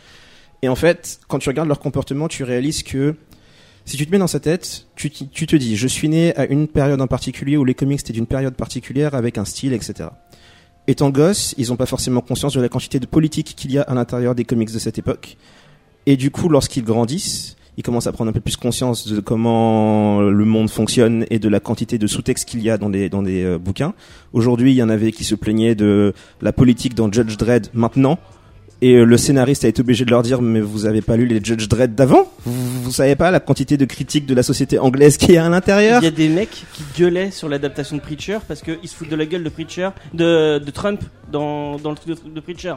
Et 0.62 0.68
en 0.68 0.76
fait, 0.76 1.20
quand 1.26 1.38
tu 1.38 1.48
regardes 1.48 1.68
leur 1.68 1.80
comportement, 1.80 2.28
tu 2.28 2.44
réalises 2.44 2.82
que 2.82 3.16
si 3.86 3.96
tu 3.96 4.06
te 4.06 4.10
mets 4.10 4.18
dans 4.18 4.26
sa 4.26 4.40
tête, 4.40 4.86
tu, 4.96 5.10
tu 5.10 5.46
te 5.46 5.56
dis, 5.56 5.76
je 5.76 5.88
suis 5.88 6.08
né 6.08 6.34
à 6.36 6.46
une 6.46 6.68
période 6.68 7.00
en 7.00 7.06
particulier 7.06 7.56
où 7.56 7.64
les 7.64 7.74
comics 7.74 8.00
étaient 8.00 8.14
d'une 8.14 8.26
période 8.26 8.54
particulière 8.54 9.14
avec 9.14 9.36
un 9.36 9.44
style, 9.44 9.72
etc. 9.74 10.08
Étant 10.86 11.10
gosse, 11.10 11.54
ils 11.56 11.68
n'ont 11.68 11.76
pas 11.76 11.86
forcément 11.86 12.20
conscience 12.20 12.54
de 12.54 12.60
la 12.60 12.68
quantité 12.68 13.00
de 13.00 13.06
politique 13.06 13.54
qu'il 13.56 13.72
y 13.72 13.78
a 13.78 13.82
à 13.82 13.94
l'intérieur 13.94 14.34
des 14.34 14.44
comics 14.44 14.72
de 14.72 14.78
cette 14.78 14.98
époque. 14.98 15.36
Et 16.06 16.16
du 16.16 16.30
coup, 16.30 16.50
lorsqu'ils 16.50 16.84
grandissent, 16.84 17.56
ils 17.76 17.82
commencent 17.82 18.06
à 18.06 18.12
prendre 18.12 18.30
un 18.30 18.32
peu 18.32 18.40
plus 18.40 18.56
conscience 18.56 19.08
de 19.08 19.18
comment 19.20 20.20
le 20.20 20.44
monde 20.44 20.70
fonctionne 20.70 21.26
et 21.30 21.38
de 21.38 21.48
la 21.48 21.58
quantité 21.58 21.98
de 21.98 22.06
sous-textes 22.06 22.48
qu'il 22.48 22.62
y 22.62 22.70
a 22.70 22.78
dans 22.78 22.90
des, 22.90 23.08
dans 23.08 23.22
des 23.22 23.42
euh, 23.42 23.58
bouquins. 23.58 23.94
Aujourd'hui, 24.32 24.72
il 24.72 24.76
y 24.76 24.82
en 24.82 24.90
avait 24.90 25.10
qui 25.10 25.24
se 25.24 25.34
plaignaient 25.34 25.74
de 25.74 26.12
la 26.40 26.52
politique 26.52 26.94
dans 26.94 27.10
Judge 27.10 27.36
Dredd 27.36 27.68
maintenant. 27.72 28.18
Et 28.82 28.94
euh, 28.94 29.04
le 29.04 29.16
scénariste 29.16 29.64
a 29.64 29.68
été 29.68 29.80
obligé 29.80 30.04
de 30.04 30.10
leur 30.10 30.22
dire 30.22 30.42
mais 30.42 30.60
vous 30.60 30.84
avez 30.86 31.00
pas 31.00 31.16
lu 31.16 31.26
les 31.26 31.42
Judge 31.42 31.68
Dredd 31.68 31.94
d'avant? 31.94 32.30
Vous, 32.44 32.82
vous 32.82 32.90
savez 32.92 33.16
pas 33.16 33.30
la 33.30 33.40
quantité 33.40 33.76
de 33.76 33.84
critiques 33.84 34.26
de 34.26 34.34
la 34.34 34.42
société 34.42 34.78
anglaise 34.78 35.16
qui 35.16 35.32
est 35.32 35.38
à 35.38 35.48
l'intérieur? 35.48 36.02
Il 36.02 36.04
y 36.04 36.08
a 36.08 36.10
des 36.10 36.28
mecs 36.28 36.64
qui 36.72 36.82
gueulaient 36.98 37.30
sur 37.30 37.48
l'adaptation 37.48 37.96
de 37.96 38.02
Preacher 38.02 38.38
parce 38.46 38.60
qu'ils 38.62 38.88
se 38.88 38.94
foutent 38.94 39.08
de 39.08 39.16
la 39.16 39.26
gueule 39.26 39.44
de 39.44 39.48
Preacher, 39.48 39.90
de, 40.12 40.58
de 40.58 40.70
Trump 40.70 41.02
dans, 41.32 41.76
dans 41.76 41.90
le 41.90 41.96
truc 41.96 42.22
de, 42.24 42.30
de 42.30 42.40
Preacher. 42.40 42.74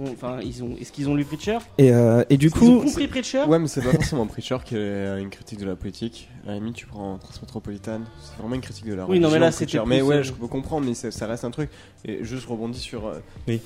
Enfin, 0.00 0.38
ils 0.44 0.62
ont, 0.62 0.76
est-ce 0.80 0.92
qu'ils 0.92 1.08
ont 1.08 1.16
lu 1.16 1.24
Preacher? 1.24 1.58
Et, 1.76 1.92
euh, 1.92 2.22
et 2.30 2.36
du 2.36 2.46
Ils 2.46 2.68
ont 2.70 2.78
coup 2.78 2.84
compris 2.84 3.08
Preacher? 3.08 3.42
Ouais, 3.48 3.58
mais 3.58 3.66
c'est 3.66 3.80
pas 3.82 3.90
forcément 3.90 4.26
Preacher 4.28 4.58
qui 4.64 4.76
est 4.76 5.20
une 5.20 5.28
critique 5.30 5.58
de 5.58 5.66
la 5.66 5.74
politique. 5.74 6.28
À 6.46 6.50
la 6.50 6.54
limite, 6.58 6.76
tu 6.76 6.86
prends 6.86 7.18
Transmétropolitane, 7.18 8.04
c'est 8.22 8.40
vraiment 8.40 8.54
une 8.54 8.60
critique 8.60 8.86
de 8.86 8.94
la 8.94 9.06
Oui, 9.06 9.18
non, 9.18 9.28
mais 9.28 9.40
là, 9.40 9.50
Preacher. 9.50 9.66
c'était 9.72 9.84
Mais 9.86 10.02
ouais, 10.02 10.16
euh, 10.16 10.22
je 10.22 10.32
peux 10.32 10.46
comprendre, 10.46 10.86
mais 10.86 10.94
ça, 10.94 11.10
ça 11.10 11.26
reste 11.26 11.44
un 11.44 11.50
truc. 11.50 11.68
Et 12.04 12.22
juste 12.22 12.46
rebondis 12.46 12.78
sur. 12.78 13.08
euh, 13.08 13.14
Oui. 13.48 13.60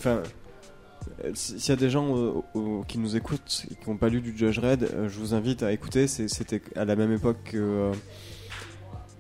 Euh, 1.25 1.31
S'il 1.35 1.69
y 1.69 1.73
a 1.73 1.77
des 1.77 1.91
gens 1.91 2.15
euh, 2.17 2.83
qui 2.89 2.99
nous 2.99 3.17
écoutent 3.17 3.67
et 3.71 3.75
qui 3.75 3.91
n'ont 3.91 3.97
pas 3.97 4.09
lu 4.09 4.21
du 4.21 4.37
Judge 4.37 4.59
Red, 4.59 4.83
euh, 4.85 5.09
je 5.09 5.19
vous 5.19 5.35
invite 5.35 5.63
à 5.63 5.73
écouter. 5.73 6.07
C'était 6.07 6.63
à 6.77 6.85
la 6.85 6.97
même 6.97 7.13
époque 7.13 7.39
que. 7.45 7.57
euh, 7.57 7.93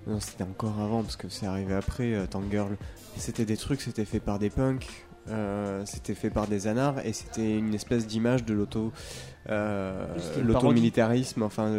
Non, 0.06 0.18
c'était 0.20 0.44
encore 0.44 0.78
avant 0.80 1.02
parce 1.02 1.16
que 1.16 1.28
c'est 1.28 1.46
arrivé 1.46 1.74
après 1.74 2.14
euh, 2.14 2.26
Tank 2.26 2.44
Girl. 2.50 2.76
C'était 3.16 3.44
des 3.44 3.56
trucs, 3.56 3.80
c'était 3.82 4.04
fait 4.06 4.20
par 4.20 4.38
des 4.38 4.48
punks, 4.50 4.86
euh, 5.28 5.82
c'était 5.84 6.14
fait 6.14 6.30
par 6.30 6.46
des 6.46 6.66
anards 6.66 7.04
et 7.06 7.12
c'était 7.12 7.56
une 7.58 7.74
espèce 7.74 8.06
d'image 8.06 8.44
de 8.44 8.54
l'auto, 8.54 8.90
euh, 9.50 10.06
l'automilitarisme. 10.42 11.42
Enfin, 11.42 11.70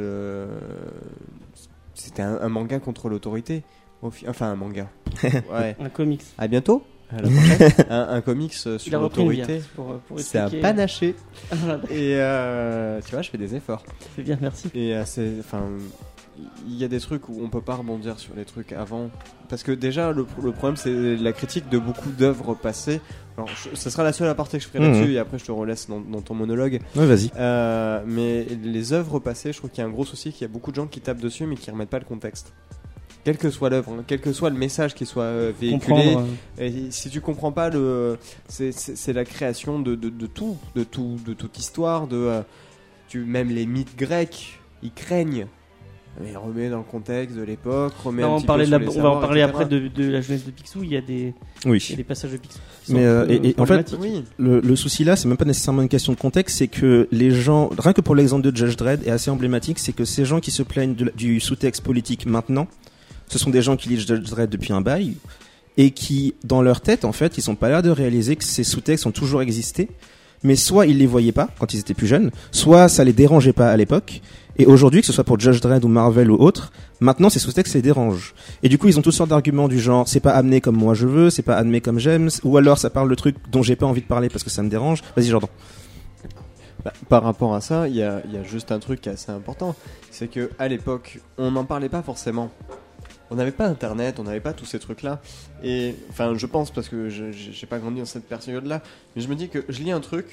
c'était 1.95 2.21
un, 2.21 2.39
un 2.41 2.49
manga 2.49 2.79
contre 2.79 3.09
l'autorité. 3.09 3.63
au 4.01 4.11
fi- 4.11 4.27
Enfin, 4.29 4.47
un 4.51 4.55
manga. 4.55 4.89
Ouais. 5.51 5.75
Un 5.79 5.89
comics. 5.89 6.23
À 6.37 6.47
bientôt. 6.47 6.83
À 7.15 7.21
la 7.21 7.29
prochaine. 7.29 7.71
un, 7.89 8.07
un 8.09 8.21
comics 8.21 8.53
euh, 8.67 8.77
sur 8.77 8.99
l'autorité. 8.99 9.61
pour, 9.75 9.95
pour 10.07 10.19
C'est 10.19 10.39
un 10.39 10.49
panaché. 10.49 11.15
Voilà, 11.51 11.79
Et 11.89 12.15
euh, 12.19 12.99
tu 13.05 13.11
vois, 13.11 13.21
je 13.21 13.29
fais 13.29 13.37
des 13.37 13.55
efforts. 13.55 13.83
c'est 14.15 14.23
bien, 14.23 14.37
merci. 14.41 14.69
Et 14.73 14.95
euh, 14.95 15.03
c'est, 15.05 15.31
enfin, 15.39 15.63
il 16.67 16.75
y 16.75 16.83
a 16.83 16.87
des 16.87 16.99
trucs 16.99 17.29
où 17.29 17.39
on 17.43 17.49
peut 17.49 17.61
pas 17.61 17.75
rebondir 17.75 18.17
sur 18.19 18.33
les 18.35 18.43
trucs 18.45 18.71
avant, 18.71 19.11
parce 19.49 19.61
que 19.61 19.71
déjà 19.71 20.11
le, 20.11 20.25
le 20.41 20.51
problème 20.51 20.77
c'est 20.77 21.15
la 21.15 21.31
critique 21.31 21.69
de 21.69 21.77
beaucoup 21.77 22.09
d'œuvres 22.09 22.55
passées. 22.55 23.01
Alors, 23.37 23.49
je- 23.49 23.75
ce 23.75 23.89
sera 23.91 24.03
la 24.03 24.13
seule 24.13 24.27
aparté 24.29 24.57
que 24.57 24.63
je 24.63 24.67
ferai 24.69 24.79
Mhm. 24.79 24.93
là-dessus, 24.93 25.13
et 25.13 25.19
après 25.19 25.37
je 25.37 25.45
te 25.45 25.51
relaisse 25.51 25.87
dans, 25.87 25.99
dans 25.99 26.21
ton 26.21 26.33
monologue. 26.33 26.79
ouais 26.95 27.05
vas-y 27.05 27.29
Euh, 27.37 28.01
mais 28.07 28.45
les 28.63 28.93
œuvres 28.93 29.19
passées, 29.19 29.53
je 29.53 29.57
trouve 29.59 29.69
qu'il 29.69 29.83
y 29.83 29.85
a 29.85 29.87
un 29.87 29.91
gros 29.91 30.05
souci, 30.05 30.31
qu'il 30.31 30.41
y 30.41 30.45
a 30.45 30.47
beaucoup 30.51 30.71
de 30.71 30.75
gens 30.77 30.87
qui 30.87 31.01
tapent 31.01 31.21
dessus, 31.21 31.45
mais 31.45 31.55
qui 31.55 31.69
remettent 31.69 31.89
pas 31.89 31.99
le 31.99 32.05
contexte. 32.05 32.51
Quelle 33.23 33.37
que 33.37 33.49
soit 33.49 33.69
l'œuvre, 33.69 33.93
hein, 33.93 34.03
quel 34.05 34.19
que 34.19 34.33
soit 34.33 34.49
le 34.49 34.57
message 34.57 34.93
qui 34.95 35.05
soit 35.05 35.23
euh, 35.23 35.51
véhiculé, 35.57 36.17
euh, 36.17 36.23
et 36.59 36.91
si 36.91 37.09
tu 37.09 37.21
comprends 37.21 37.53
pas 37.53 37.69
le, 37.69 38.17
c'est- 38.49 39.13
la 39.13 39.23
création 39.23 39.79
de, 39.79 39.95
de, 39.95 40.09
de 40.09 40.27
tout, 40.27 40.57
de 40.75 40.83
tout, 40.83 41.17
de 41.25 41.33
toute 41.33 41.57
histoire, 41.57 42.07
de, 42.07 42.17
euh, 42.17 42.41
tu 43.07 43.19
même 43.23 43.49
les 43.49 43.65
mythes 43.65 43.95
grecs, 43.97 44.59
ils 44.81 44.91
craignent. 44.91 45.47
Mais 46.21 46.35
remets 46.35 46.69
dans 46.69 46.77
le 46.79 46.83
contexte 46.83 47.35
de 47.35 47.41
l'époque, 47.41 47.93
remets 48.03 48.21
Non, 48.21 48.33
un 48.33 48.35
on, 48.35 48.37
petit 48.37 48.45
parlait 48.45 48.65
peu 48.65 48.71
de 48.71 48.75
la- 48.77 48.91
sur 48.91 48.91
les 48.91 48.99
on 48.99 49.01
va 49.03 49.09
en 49.09 49.19
parler 49.19 49.41
etc. 49.41 49.51
après 49.55 49.65
de, 49.65 49.87
de 49.87 50.11
la 50.11 50.21
jeunesse 50.21 50.45
de 50.45 50.51
Picsou. 50.51 50.83
Il 50.83 50.91
y 50.91 50.97
a 50.97 51.01
des, 51.01 51.33
il 51.65 51.65
y 51.65 51.67
a 51.67 51.71
oui 51.71 51.93
des 51.97 52.03
passages 52.03 52.33
de 52.33 52.37
Picsou. 52.37 52.59
qui 52.83 52.91
sont 52.91 52.97
Mais, 52.97 53.05
euh, 53.05 53.25
et- 53.29 53.49
et 53.49 53.55
en 53.59 53.65
fait. 53.65 53.95
Oui, 53.99 54.23
le, 54.37 54.59
le 54.59 54.75
souci 54.75 55.03
là, 55.05 55.15
c'est 55.15 55.27
même 55.27 55.37
pas 55.37 55.45
nécessairement 55.45 55.81
une 55.81 55.89
question 55.89 56.13
de 56.13 56.19
contexte, 56.19 56.57
c'est 56.57 56.67
que 56.67 57.07
les 57.11 57.31
gens, 57.31 57.69
rien 57.79 57.93
que 57.93 58.01
pour 58.01 58.13
l'exemple 58.13 58.43
de 58.51 58.55
Judge 58.55 58.75
Dredd, 58.75 59.01
est 59.07 59.09
assez 59.09 59.31
emblématique, 59.31 59.79
c'est 59.79 59.93
que 59.93 60.05
ces 60.05 60.23
gens 60.23 60.39
qui 60.39 60.51
se 60.51 60.61
plaignent 60.61 60.93
de 60.93 61.11
du 61.15 61.39
sous-texte 61.39 61.81
politique 61.81 62.27
maintenant, 62.27 62.67
ce 63.33 63.39
sont 63.39 63.49
des 63.49 63.63
gens 63.63 63.75
qui 63.75 63.89
lisent 63.89 64.05
Judge 64.05 64.29
Dredd 64.29 64.49
depuis 64.49 64.73
un 64.73 64.81
bail 64.81 65.15
et 65.75 65.89
qui, 65.89 66.35
dans 66.43 66.61
leur 66.61 66.81
tête, 66.81 67.03
en 67.03 67.11
fait, 67.11 67.39
ils 67.39 67.49
ont 67.49 67.55
pas 67.55 67.67
l'air 67.67 67.81
de 67.81 67.89
réaliser 67.89 68.35
que 68.35 68.43
ces 68.43 68.63
sous-textes 68.63 69.07
ont 69.07 69.11
toujours 69.11 69.41
existé, 69.41 69.89
mais 70.43 70.55
soit 70.55 70.85
ils 70.85 70.99
les 70.99 71.07
voyaient 71.07 71.31
pas 71.31 71.49
quand 71.57 71.73
ils 71.73 71.79
étaient 71.79 71.95
plus 71.95 72.05
jeunes, 72.05 72.29
soit 72.51 72.89
ça 72.89 73.03
les 73.03 73.13
dérangeait 73.13 73.53
pas 73.53 73.71
à 73.71 73.75
l'époque. 73.75 74.21
Et 74.59 74.67
aujourd'hui, 74.67 75.01
que 75.01 75.07
ce 75.07 75.13
soit 75.13 75.23
pour 75.23 75.39
Judge 75.39 75.61
Dredd 75.61 75.83
ou 75.83 75.87
Marvel 75.87 76.29
ou 76.29 76.35
autre, 76.35 76.71
maintenant 76.99 77.31
ces 77.31 77.39
sous-textes 77.39 77.73
les 77.73 77.81
dérangent. 77.81 78.35
Et 78.61 78.69
du 78.69 78.77
coup, 78.77 78.87
ils 78.87 78.99
ont 78.99 79.01
toutes 79.01 79.15
sortes 79.15 79.31
d'arguments 79.31 79.67
du 79.67 79.79
genre 79.79 80.07
c'est 80.07 80.19
pas 80.19 80.33
amené 80.33 80.61
comme 80.61 80.77
moi 80.77 80.93
je 80.93 81.07
veux, 81.07 81.31
c'est 81.31 81.41
pas 81.41 81.55
amené 81.55 81.81
comme 81.81 81.97
j'aime, 81.97 82.29
ou 82.43 82.55
alors 82.57 82.77
ça 82.77 82.91
parle 82.91 83.09
de 83.09 83.15
trucs 83.15 83.37
dont 83.51 83.63
j'ai 83.63 83.75
pas 83.75 83.87
envie 83.87 84.01
de 84.01 84.05
parler 84.05 84.29
parce 84.29 84.43
que 84.43 84.51
ça 84.51 84.61
me 84.61 84.69
dérange. 84.69 85.01
Vas-y, 85.17 85.29
Jordan. 85.29 85.49
Bah, 86.85 86.93
par 87.09 87.23
rapport 87.23 87.55
à 87.55 87.61
ça, 87.61 87.87
il 87.87 87.95
y 87.95 88.03
a, 88.03 88.21
il 88.25 88.33
y 88.33 88.37
a 88.37 88.43
juste 88.43 88.71
un 88.71 88.77
truc 88.77 89.01
qui 89.01 89.09
est 89.09 89.13
assez 89.13 89.31
important, 89.31 89.73
c'est 90.11 90.27
que 90.27 90.51
à 90.59 90.67
l'époque, 90.67 91.19
on 91.39 91.49
n'en 91.49 91.63
parlait 91.63 91.89
pas 91.89 92.03
forcément. 92.03 92.51
On 93.33 93.35
n'avait 93.35 93.51
pas 93.51 93.65
Internet, 93.65 94.19
on 94.19 94.23
n'avait 94.23 94.39
pas 94.39 94.53
tous 94.53 94.65
ces 94.65 94.79
trucs-là. 94.79 95.19
Et 95.63 95.95
enfin, 96.09 96.33
je 96.37 96.45
pense 96.45 96.71
parce 96.71 96.87
que 96.87 97.09
je 97.09 97.31
j'ai 97.31 97.65
pas 97.67 97.79
grandi 97.79 97.99
dans 97.99 98.05
cette 98.05 98.27
période-là, 98.27 98.81
mais 99.15 99.21
je 99.21 99.27
me 99.27 99.35
dis 99.35 99.49
que 99.49 99.65
je 99.67 99.81
lis 99.81 99.91
un 99.91 99.99
truc 99.99 100.27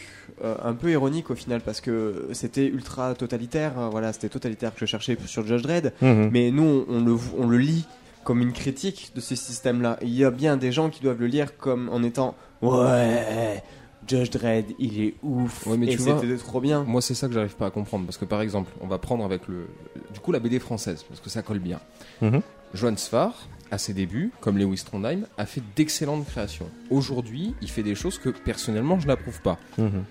euh, 0.44 0.54
un 0.62 0.74
peu 0.74 0.90
ironique 0.90 1.30
au 1.30 1.34
final 1.34 1.60
parce 1.62 1.80
que 1.80 2.28
c'était 2.32 2.66
ultra 2.66 3.14
totalitaire. 3.14 3.78
euh, 3.78 3.88
voilà, 3.88 4.12
c'était 4.12 4.28
totalitaire 4.28 4.72
que 4.74 4.80
je 4.80 4.86
cherchais 4.86 5.16
sur 5.26 5.46
Judge 5.46 5.62
Dredd. 5.62 5.92
Mhm. 6.02 6.28
Mais 6.32 6.50
nous, 6.50 6.84
on 6.88 7.00
le, 7.02 7.16
on 7.38 7.46
le 7.48 7.58
lit 7.58 7.86
comme 8.22 8.42
une 8.42 8.52
critique 8.52 9.12
de 9.14 9.20
ce 9.20 9.34
système-là. 9.34 9.98
Il 10.02 10.14
y 10.14 10.24
a 10.24 10.30
bien 10.30 10.56
des 10.58 10.72
gens 10.72 10.90
qui 10.90 11.02
doivent 11.02 11.20
le 11.20 11.26
lire 11.26 11.56
comme 11.56 11.88
en 11.88 12.02
étant 12.02 12.34
Ouais, 12.62 13.62
Judge 14.06 14.30
Dredd, 14.30 14.66
il 14.78 15.00
est 15.02 15.14
ouf. 15.22 15.66
Ouais, 15.66 15.76
mais 15.78 15.86
et 15.86 15.96
tu 15.96 16.02
vois, 16.02 16.20
c'était 16.20 16.36
trop 16.36 16.60
bien. 16.60 16.84
Moi, 16.84 17.00
c'est 17.00 17.14
ça 17.14 17.28
que 17.28 17.32
j'arrive 17.34 17.56
pas 17.56 17.66
à 17.66 17.70
comprendre. 17.70 18.04
Parce 18.06 18.18
que 18.18 18.24
par 18.26 18.40
exemple, 18.42 18.70
on 18.80 18.86
va 18.86 18.98
prendre 18.98 19.24
avec 19.24 19.48
le. 19.48 19.68
Du 20.12 20.20
coup, 20.20 20.32
la 20.32 20.38
BD 20.40 20.58
française, 20.58 21.04
parce 21.08 21.20
que 21.20 21.30
ça 21.30 21.42
colle 21.42 21.60
bien. 21.60 21.80
Mhm. 22.20 22.42
Johan 22.74 22.96
Sfar, 22.96 23.48
à 23.70 23.78
ses 23.78 23.92
débuts, 23.92 24.32
comme 24.40 24.58
Lewis 24.58 24.82
Trondheim, 24.84 25.22
a 25.38 25.46
fait 25.46 25.62
d'excellentes 25.76 26.26
créations. 26.26 26.66
Aujourd'hui, 26.90 27.54
il 27.62 27.70
fait 27.70 27.82
des 27.82 27.94
choses 27.94 28.18
que 28.18 28.28
personnellement 28.28 28.98
je 28.98 29.06
n'approuve 29.06 29.40
pas. 29.40 29.58
Mhm. 29.78 30.04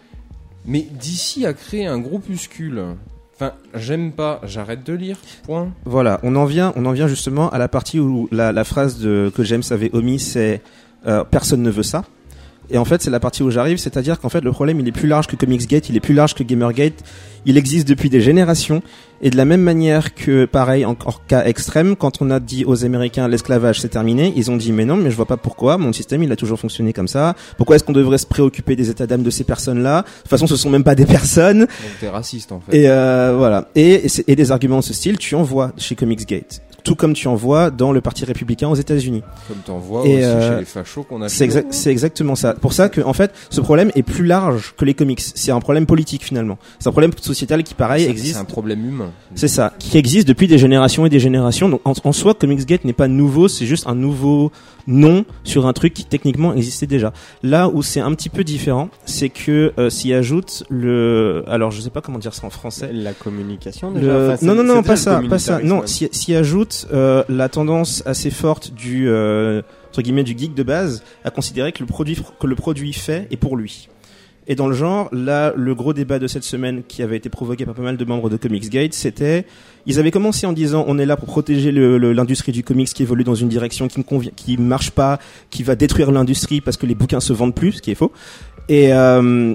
Mais 0.65 0.81
d'ici 0.81 1.45
à 1.45 1.53
créer 1.53 1.85
un 1.85 1.99
groupuscule. 1.99 2.83
Enfin, 3.35 3.53
j'aime 3.73 4.11
pas, 4.11 4.41
j'arrête 4.43 4.83
de 4.83 4.93
lire. 4.93 5.17
Point. 5.43 5.71
Voilà, 5.85 6.19
on 6.23 6.35
en 6.35 6.45
vient, 6.45 6.73
on 6.75 6.85
en 6.85 6.91
vient 6.91 7.07
justement 7.07 7.49
à 7.49 7.57
la 7.57 7.69
partie 7.69 7.99
où 7.99 8.27
la, 8.31 8.51
la 8.51 8.63
phrase 8.65 8.99
de, 8.99 9.31
que 9.33 9.43
James 9.43 9.63
avait 9.71 9.89
omis, 9.93 10.19
c'est 10.19 10.61
euh, 11.07 11.23
personne 11.23 11.61
ne 11.61 11.69
veut 11.69 11.83
ça. 11.83 12.03
Et 12.71 12.77
en 12.77 12.85
fait, 12.85 13.01
c'est 13.01 13.09
la 13.09 13.19
partie 13.19 13.43
où 13.43 13.49
j'arrive, 13.49 13.77
c'est-à-dire 13.77 14.19
qu'en 14.19 14.29
fait, 14.29 14.41
le 14.41 14.51
problème, 14.51 14.79
il 14.79 14.87
est 14.87 14.91
plus 14.91 15.07
large 15.07 15.27
que 15.27 15.35
Comicsgate, 15.35 15.89
il 15.89 15.95
est 15.95 15.99
plus 15.99 16.13
large 16.13 16.35
que 16.35 16.43
Gamergate. 16.43 17.03
Il 17.45 17.57
existe 17.57 17.87
depuis 17.87 18.09
des 18.09 18.21
générations. 18.21 18.81
Et 19.21 19.29
de 19.29 19.37
la 19.37 19.45
même 19.45 19.61
manière 19.61 20.13
que, 20.13 20.45
pareil, 20.45 20.85
en, 20.85 20.91
en 20.91 21.13
cas 21.27 21.43
extrême, 21.45 21.95
quand 21.95 22.21
on 22.21 22.29
a 22.29 22.39
dit 22.39 22.63
aux 22.65 22.85
Américains 22.85 23.27
l'esclavage 23.27 23.81
c'est 23.81 23.89
terminé, 23.89 24.31
ils 24.35 24.49
ont 24.51 24.55
dit 24.55 24.71
mais 24.71 24.85
non, 24.85 24.95
mais 24.95 25.09
je 25.09 25.15
vois 25.15 25.25
pas 25.25 25.37
pourquoi. 25.37 25.77
Mon 25.77 25.91
système, 25.93 26.21
il 26.23 26.31
a 26.31 26.35
toujours 26.35 26.59
fonctionné 26.59 26.93
comme 26.93 27.07
ça. 27.07 27.35
Pourquoi 27.57 27.75
est-ce 27.75 27.83
qu'on 27.83 27.93
devrait 27.93 28.17
se 28.17 28.25
préoccuper 28.27 28.75
des 28.75 28.89
états 28.89 29.07
d'âme 29.07 29.23
de 29.23 29.29
ces 29.29 29.43
personnes-là? 29.43 30.01
De 30.03 30.21
toute 30.21 30.29
façon, 30.29 30.47
ce 30.47 30.55
sont 30.55 30.69
même 30.69 30.83
pas 30.83 30.95
des 30.95 31.05
personnes. 31.05 31.59
Donc 31.59 31.69
t'es 31.99 32.09
raciste 32.09 32.51
en 32.51 32.59
fait. 32.59 32.77
Et 32.77 32.89
euh, 32.89 33.35
voilà. 33.37 33.67
Et, 33.75 34.05
et 34.27 34.35
des 34.35 34.51
arguments 34.51 34.79
de 34.79 34.83
ce 34.83 34.93
style, 34.93 35.17
tu 35.17 35.35
en 35.35 35.43
vois 35.43 35.71
chez 35.77 35.95
Comicsgate. 35.95 36.61
Tout 36.89 36.95
comme 36.95 37.13
tu 37.13 37.27
en 37.27 37.35
vois 37.35 37.69
dans 37.69 37.91
le 37.91 38.01
Parti 38.01 38.25
républicain 38.25 38.67
aux 38.67 38.73
États-Unis. 38.73 39.21
Comme 39.47 39.57
t'en 39.57 39.77
vois 39.77 40.07
Et, 40.07 40.15
aussi 40.15 40.23
euh, 40.23 40.53
chez 40.53 40.59
les 40.61 40.65
fachos 40.65 41.03
qu'on 41.03 41.21
a 41.21 41.29
C'est 41.29 41.91
exactement 41.91 42.33
ça. 42.33 42.55
Pour 42.55 42.73
ça 42.73 42.89
que, 42.89 42.99
en 43.01 43.13
fait, 43.13 43.31
ce 43.51 43.61
problème 43.61 43.91
est 43.93 44.01
plus 44.01 44.25
large 44.25 44.73
que 44.75 44.85
les 44.85 44.95
comics. 44.95 45.21
C'est 45.21 45.51
un 45.51 45.59
problème 45.59 45.85
politique 45.85 46.23
finalement. 46.23 46.57
C'est 46.79 46.89
un 46.89 46.91
problème 46.91 47.11
sociétal 47.21 47.61
qui, 47.61 47.75
pareil, 47.75 48.05
existe. 48.05 48.33
C'est 48.33 48.41
un 48.41 48.45
problème 48.45 48.83
humain. 48.83 49.11
C'est 49.35 49.47
ça, 49.47 49.71
qui 49.77 49.99
existe 49.99 50.27
depuis 50.27 50.47
des 50.47 50.57
générations 50.57 51.05
et 51.05 51.09
des 51.09 51.19
générations. 51.19 51.69
Donc 51.69 51.81
en, 51.85 51.93
en 52.03 52.11
soi, 52.11 52.33
Comicsgate 52.33 52.85
n'est 52.85 52.93
pas 52.93 53.07
nouveau, 53.07 53.47
c'est 53.47 53.67
juste 53.67 53.85
un 53.85 53.93
nouveau 53.93 54.51
nom 54.89 55.23
sur 55.43 55.67
un 55.67 55.73
truc 55.73 55.93
qui 55.93 56.03
techniquement 56.03 56.53
existait 56.53 56.87
déjà. 56.87 57.13
Là 57.43 57.69
où 57.69 57.81
c'est 57.81 58.01
un 58.01 58.11
petit 58.13 58.29
peu 58.29 58.43
différent, 58.43 58.89
c'est 59.05 59.29
que 59.29 59.71
euh, 59.77 59.89
s'y 59.89 60.13
ajoute 60.13 60.63
le, 60.69 61.43
alors 61.47 61.71
je 61.71 61.79
sais 61.79 61.89
pas 61.89 62.01
comment 62.01 62.17
dire 62.19 62.33
ça 62.33 62.45
en 62.47 62.49
français. 62.49 62.89
La 62.91 63.13
communication 63.13 63.91
Le- 63.91 63.99
déjà. 64.01 64.33
Enfin, 64.33 64.45
non 64.45 64.55
non 64.55 64.63
non 64.63 64.83
pas 64.83 64.95
ça 64.97 65.21
pas 65.29 65.39
ça 65.39 65.59
non 65.63 65.83
s'y 65.85 66.35
ajoute 66.35 66.87
euh, 66.91 67.23
la 67.29 67.47
tendance 67.49 68.03
assez 68.05 68.31
forte 68.31 68.73
du 68.73 69.07
euh, 69.07 69.61
entre 69.89 70.01
guillemets 70.01 70.23
du 70.23 70.37
geek 70.37 70.53
de 70.53 70.63
base 70.63 71.03
à 71.23 71.29
considérer 71.29 71.71
que 71.71 71.79
le 71.79 71.85
produit 71.85 72.17
que 72.39 72.47
le 72.47 72.55
produit 72.55 72.93
fait 72.93 73.27
est 73.31 73.37
pour 73.37 73.55
lui 73.55 73.87
et 74.49 74.55
dans 74.55 74.67
le 74.67 74.73
genre 74.75 75.07
là 75.13 75.53
le 75.55 75.73
gros 75.73 75.93
débat 75.93 76.19
de 76.19 76.27
cette 76.27 76.43
semaine 76.43 76.83
qui 76.85 77.01
avait 77.01 77.15
été 77.15 77.29
provoqué 77.29 77.65
par 77.65 77.75
pas 77.75 77.83
mal 77.83 77.95
de 77.95 78.03
membres 78.03 78.29
de 78.29 78.35
Comicsgate 78.35 78.93
c'était 78.93 79.45
ils 79.85 79.99
avaient 79.99 80.11
commencé 80.11 80.45
en 80.45 80.51
disant 80.51 80.83
on 80.87 80.97
est 80.97 81.05
là 81.05 81.15
pour 81.15 81.27
protéger 81.27 81.71
l'industrie 81.71 82.51
du 82.51 82.63
comics 82.63 82.89
qui 82.89 83.03
évolue 83.03 83.23
dans 83.23 83.35
une 83.35 83.47
direction 83.47 83.87
qui 83.87 83.99
ne 83.99 84.03
convient 84.03 84.31
qui 84.35 84.57
marche 84.57 84.91
pas 84.91 85.19
qui 85.49 85.63
va 85.63 85.75
détruire 85.75 86.11
l'industrie 86.11 86.59
parce 86.59 86.75
que 86.75 86.85
les 86.85 86.95
bouquins 86.95 87.21
se 87.21 87.31
vendent 87.31 87.55
plus 87.55 87.73
ce 87.73 87.81
qui 87.81 87.91
est 87.91 87.95
faux. 87.95 88.11
Et 88.67 88.93
euh, 88.93 89.53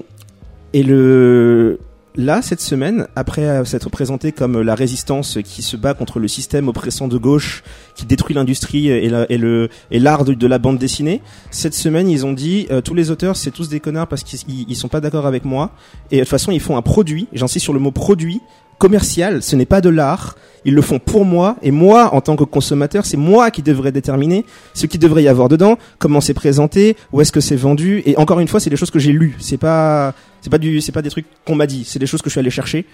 et 0.73 0.83
le 0.83 1.79
là 2.17 2.41
cette 2.41 2.61
semaine 2.61 3.07
après 3.15 3.63
s'être 3.65 3.89
présenté 3.89 4.31
comme 4.31 4.61
la 4.61 4.73
résistance 4.75 5.37
qui 5.43 5.61
se 5.61 5.75
bat 5.75 5.93
contre 5.93 6.19
le 6.19 6.27
système 6.27 6.67
oppressant 6.69 7.07
de 7.07 7.17
gauche 7.17 7.63
qui 7.95 8.05
détruit 8.05 8.33
l'industrie 8.35 8.87
et, 8.89 9.09
le 9.37 9.69
et 9.91 9.99
l'art 9.99 10.23
de, 10.25 10.47
la 10.47 10.57
bande 10.57 10.77
dessinée 10.77 11.21
cette 11.51 11.73
semaine 11.73 12.09
ils 12.09 12.25
ont 12.25 12.33
dit 12.33 12.67
euh, 12.71 12.81
tous 12.81 12.93
les 12.93 13.11
auteurs 13.11 13.35
c'est 13.35 13.51
tous 13.51 13.67
des 13.69 13.79
connards 13.79 14.07
parce 14.07 14.23
qu'ils 14.23 14.39
ils- 14.47 14.65
ils 14.69 14.75
sont 14.75 14.87
pas 14.87 15.01
d'accord 15.01 15.25
avec 15.25 15.45
moi. 15.45 15.71
Et 16.11 16.17
de 16.17 16.21
toute 16.21 16.29
façon 16.29 16.51
ils 16.51 16.59
font 16.61 16.77
un 16.77 16.81
produit 16.81 17.27
j'insiste 17.33 17.63
sur 17.63 17.73
le 17.73 17.79
mot 17.79 17.91
produit 17.91 18.41
commercial 18.77 19.41
ce 19.41 19.55
n'est 19.55 19.65
pas 19.65 19.81
de 19.81 19.89
l'art. 19.89 20.35
Ils 20.67 20.73
le 20.73 20.81
font 20.81 20.97
pour 20.97 21.25
moi. 21.25 21.57
Et 21.61 21.69
moi 21.71 22.13
en 22.13 22.21
tant 22.21 22.35
que 22.35 22.43
consommateur 22.43 23.05
c'est 23.05 23.17
moi 23.17 23.51
qui 23.51 23.61
devrais 23.61 23.91
déterminer 23.91 24.45
ce 24.73 24.85
qu'il 24.87 24.99
devrait 24.99 25.23
y 25.23 25.27
avoir 25.27 25.49
dedans 25.49 25.77
comment 25.99 26.21
c'est 26.21 26.33
présenté 26.33 26.97
où 27.11 27.21
est-ce 27.21 27.31
que 27.31 27.41
c'est 27.41 27.55
vendu. 27.55 28.01
Et 28.05 28.17
encore 28.17 28.39
une 28.39 28.47
fois 28.47 28.59
c'est 28.59 28.69
des 28.69 28.77
choses 28.77 28.91
que 28.91 28.99
j'ai 28.99 29.11
lues. 29.11 29.35
C'est 29.39 29.57
pas 29.57 30.13
c'est 30.41 30.49
pas 30.49 30.57
du 30.57 30.81
c'est 30.81 30.91
pas 30.91 31.01
des 31.01 31.09
trucs 31.09 31.27
qu'on 31.45 31.55
m'a 31.55 31.67
dit. 31.67 31.83
C'est 31.85 31.99
des 31.99 32.07
choses 32.07 32.21
que 32.21 32.29
je 32.29 32.33
suis 32.33 32.39
allé 32.39 32.49
chercher. 32.49 32.85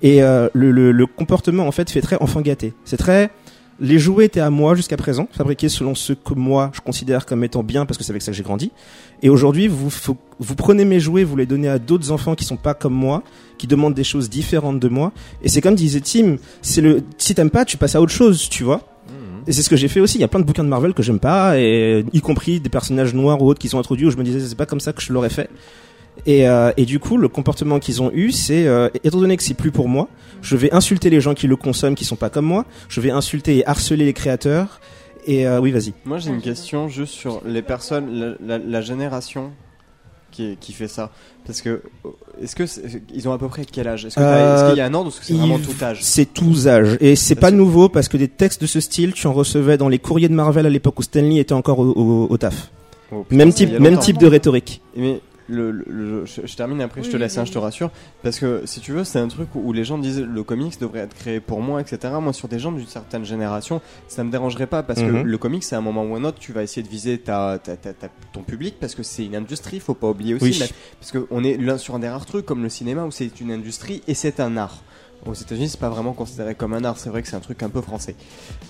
Et 0.00 0.22
euh, 0.22 0.48
le, 0.54 0.70
le, 0.70 0.92
le 0.92 1.06
comportement 1.06 1.66
en 1.66 1.72
fait 1.72 1.90
fait 1.90 2.00
très 2.00 2.16
enfant 2.20 2.40
gâté. 2.40 2.72
C'est 2.84 2.96
très 2.96 3.30
les 3.80 3.98
jouets 3.98 4.26
étaient 4.26 4.40
à 4.40 4.50
moi 4.50 4.74
jusqu'à 4.74 4.96
présent 4.96 5.28
fabriqués 5.32 5.68
selon 5.68 5.94
ce 5.94 6.12
que 6.12 6.34
moi 6.34 6.70
je 6.74 6.80
considère 6.80 7.26
comme 7.26 7.44
étant 7.44 7.62
bien 7.62 7.86
parce 7.86 7.96
que 7.98 8.04
c'est 8.04 8.10
avec 8.10 8.22
ça 8.22 8.32
que 8.32 8.36
j'ai 8.36 8.42
grandi 8.42 8.72
et 9.22 9.28
aujourd'hui 9.28 9.68
vous 9.68 9.88
vous 10.40 10.54
prenez 10.54 10.84
mes 10.84 11.00
jouets 11.00 11.24
vous 11.24 11.36
les 11.36 11.46
donnez 11.46 11.68
à 11.68 11.78
d'autres 11.78 12.10
enfants 12.12 12.34
qui 12.34 12.44
sont 12.44 12.56
pas 12.56 12.74
comme 12.74 12.94
moi 12.94 13.22
qui 13.58 13.66
demandent 13.66 13.94
des 13.94 14.04
choses 14.04 14.30
différentes 14.30 14.78
de 14.80 14.88
moi 14.88 15.12
et 15.42 15.48
c'est 15.48 15.60
comme 15.60 15.74
disait 15.74 16.00
Tim 16.00 16.36
c'est 16.62 16.80
le 16.80 17.02
si 17.18 17.34
t'aimes 17.34 17.50
pas 17.50 17.64
tu 17.64 17.76
passes 17.76 17.96
à 17.96 18.00
autre 18.00 18.12
chose 18.12 18.48
tu 18.48 18.64
vois 18.64 18.82
Mhm. 19.08 19.44
et 19.46 19.52
c'est 19.52 19.62
ce 19.62 19.70
que 19.70 19.76
j'ai 19.76 19.88
fait 19.88 20.00
aussi. 20.00 20.18
Il 20.18 20.20
y 20.20 20.24
a 20.24 20.28
plein 20.28 20.40
de 20.40 20.44
bouquins 20.44 20.64
de 20.64 20.68
Marvel 20.68 20.92
que 20.92 21.02
j'aime 21.02 21.18
pas, 21.18 21.58
et 21.58 22.04
y 22.12 22.20
compris 22.20 22.60
des 22.60 22.68
personnages 22.68 23.14
noirs 23.14 23.40
ou 23.42 23.48
autres 23.48 23.58
qui 23.58 23.68
sont 23.68 23.78
introduits 23.78 24.06
où 24.06 24.10
je 24.10 24.16
me 24.16 24.22
disais 24.22 24.40
c'est 24.40 24.54
pas 24.54 24.66
comme 24.66 24.80
ça 24.80 24.92
que 24.92 25.00
je 25.00 25.12
l'aurais 25.12 25.30
fait. 25.30 25.48
Et, 26.26 26.48
euh, 26.48 26.72
et 26.76 26.84
du 26.84 26.98
coup, 26.98 27.16
le 27.16 27.28
comportement 27.28 27.78
qu'ils 27.78 28.02
ont 28.02 28.10
eu, 28.12 28.32
c'est 28.32 28.66
euh, 28.66 28.88
étant 29.04 29.18
donné 29.20 29.36
que 29.36 29.42
c'est 29.42 29.54
plus 29.54 29.70
pour 29.70 29.88
moi, 29.88 30.08
je 30.42 30.56
vais 30.56 30.72
insulter 30.74 31.10
les 31.10 31.20
gens 31.20 31.32
qui 31.32 31.46
le 31.46 31.56
consomment, 31.56 31.94
qui 31.94 32.04
sont 32.04 32.16
pas 32.16 32.28
comme 32.28 32.44
moi. 32.44 32.64
Je 32.88 33.00
vais 33.00 33.10
insulter 33.10 33.58
et 33.58 33.66
harceler 33.66 34.04
les 34.04 34.12
créateurs. 34.12 34.80
Et 35.28 35.46
euh, 35.46 35.60
oui, 35.60 35.70
vas-y. 35.70 35.92
Moi 36.04 36.18
j'ai 36.18 36.30
une 36.30 36.40
question 36.40 36.88
juste 36.88 37.12
sur 37.14 37.40
les 37.44 37.62
personnes, 37.62 38.10
la, 38.10 38.58
la- 38.58 38.64
la 38.64 38.80
génération 38.80 39.52
qui, 40.32 40.56
qui 40.60 40.72
fait 40.72 40.88
ça. 40.88 41.10
Parce 41.46 41.60
que, 41.62 41.80
euh, 42.04 42.08
est-ce 42.42 42.56
que 42.56 42.64
ils 43.14 43.28
ont 43.28 43.32
à 43.32 43.38
peu 43.38 43.48
près 43.48 43.64
quel 43.64 43.88
âge? 43.88 44.04
Est-ce 44.06 44.18
Euh, 44.18 44.68
qu'il 44.70 44.78
y 44.78 44.80
a 44.80 44.86
un 44.86 44.94
ordre 44.94 45.06
ou 45.06 45.10
est-ce 45.10 45.20
que 45.20 45.26
c'est 45.26 45.34
vraiment 45.34 45.58
tout 45.58 45.74
âge? 45.84 45.98
C'est 46.02 46.32
tous 46.32 46.66
âges. 46.68 46.96
Et 47.00 47.14
c'est 47.16 47.34
pas 47.34 47.50
nouveau 47.50 47.88
parce 47.88 48.08
que 48.08 48.16
des 48.16 48.28
textes 48.28 48.60
de 48.62 48.66
ce 48.66 48.80
style, 48.80 49.12
tu 49.12 49.26
en 49.26 49.32
recevais 49.32 49.76
dans 49.78 49.88
les 49.88 49.98
courriers 49.98 50.28
de 50.28 50.34
Marvel 50.34 50.66
à 50.66 50.70
l'époque 50.70 50.98
où 50.98 51.02
Stanley 51.02 51.36
était 51.38 51.52
encore 51.54 51.78
au, 51.78 51.92
au- 51.92 52.26
au 52.30 52.36
taf. 52.38 52.70
Oh, 53.12 53.22
putain, 53.22 53.36
Même 53.36 53.52
type, 53.54 53.78
même 53.78 53.98
type 53.98 54.18
de 54.18 54.26
rhétorique. 54.26 54.82
Mais 54.96 55.20
le, 55.48 55.70
le- 55.70 55.84
le- 55.88 56.24
je, 56.26 56.42
je 56.44 56.56
termine 56.56 56.80
après, 56.80 57.02
je 57.02 57.10
te 57.10 57.16
laisse, 57.16 57.34
oui, 57.34 57.40
hein, 57.40 57.44
je 57.44 57.52
te 57.52 57.58
rassure. 57.58 57.90
Parce 58.22 58.38
que 58.38 58.62
si 58.66 58.80
tu 58.80 58.92
veux, 58.92 59.04
c'est 59.04 59.18
un 59.18 59.28
truc 59.28 59.48
où, 59.54 59.72
les 59.72 59.84
gens 59.84 59.98
disent 59.98 60.20
le 60.20 60.42
comics 60.42 60.78
devrait 60.80 61.00
être 61.00 61.14
créé 61.14 61.40
pour 61.40 61.60
moi, 61.60 61.80
etc. 61.80 62.12
Moi, 62.20 62.32
sur 62.32 62.48
des 62.48 62.58
gens 62.58 62.70
d'une 62.72 62.86
certaine 62.86 63.24
génération, 63.24 63.80
ça 64.08 64.24
me 64.24 64.30
dérangerait 64.30 64.66
pas 64.66 64.82
parce 64.82 65.00
que 65.00 65.06
Mhm. 65.06 65.22
le 65.22 65.38
comics, 65.38 65.64
c'est 65.64 65.74
à 65.74 65.78
un 65.78 65.82
moment 65.82 66.04
ou 66.04 66.14
un 66.16 66.24
autre, 66.24 66.38
tu 66.38 66.52
vas 66.52 66.62
essayer 66.62 66.82
de 66.82 66.88
viser 66.88 67.18
ta, 67.18 67.58
ta- 67.58 67.76
ta- 67.76 67.92
ta- 67.92 68.08
ton 68.32 68.42
public 68.42 68.76
parce 68.80 68.94
que 68.94 69.02
c'est 69.02 69.24
une 69.24 69.36
industrie, 69.36 69.80
faut 69.80 69.94
pas 69.94 70.08
oublier 70.08 70.34
aussi. 70.34 70.44
Oui. 70.44 70.56
mais- 70.60 70.68
parce 71.00 71.12
qu'on 71.12 71.44
est 71.44 71.56
l'un 71.56 71.78
sur 71.78 71.94
un 71.94 71.98
des 71.98 72.08
rares 72.08 72.26
trucs 72.26 72.44
comme 72.46 72.62
le 72.62 72.68
cinéma 72.68 73.04
où 73.04 73.10
c'est 73.10 73.40
une 73.40 73.50
industrie 73.50 74.02
et 74.06 74.14
c'est 74.14 74.40
un 74.40 74.56
art. 74.56 74.82
Aux 75.26 75.34
États-Unis, 75.34 75.68
c'est 75.70 75.80
pas 75.80 75.88
vraiment 75.88 76.12
considéré 76.12 76.54
comme 76.54 76.72
un 76.74 76.84
art, 76.84 76.98
c'est 76.98 77.10
vrai 77.10 77.22
que 77.22 77.28
c'est 77.28 77.36
un 77.36 77.40
truc 77.40 77.62
un 77.62 77.68
peu 77.68 77.80
français. 77.80 78.14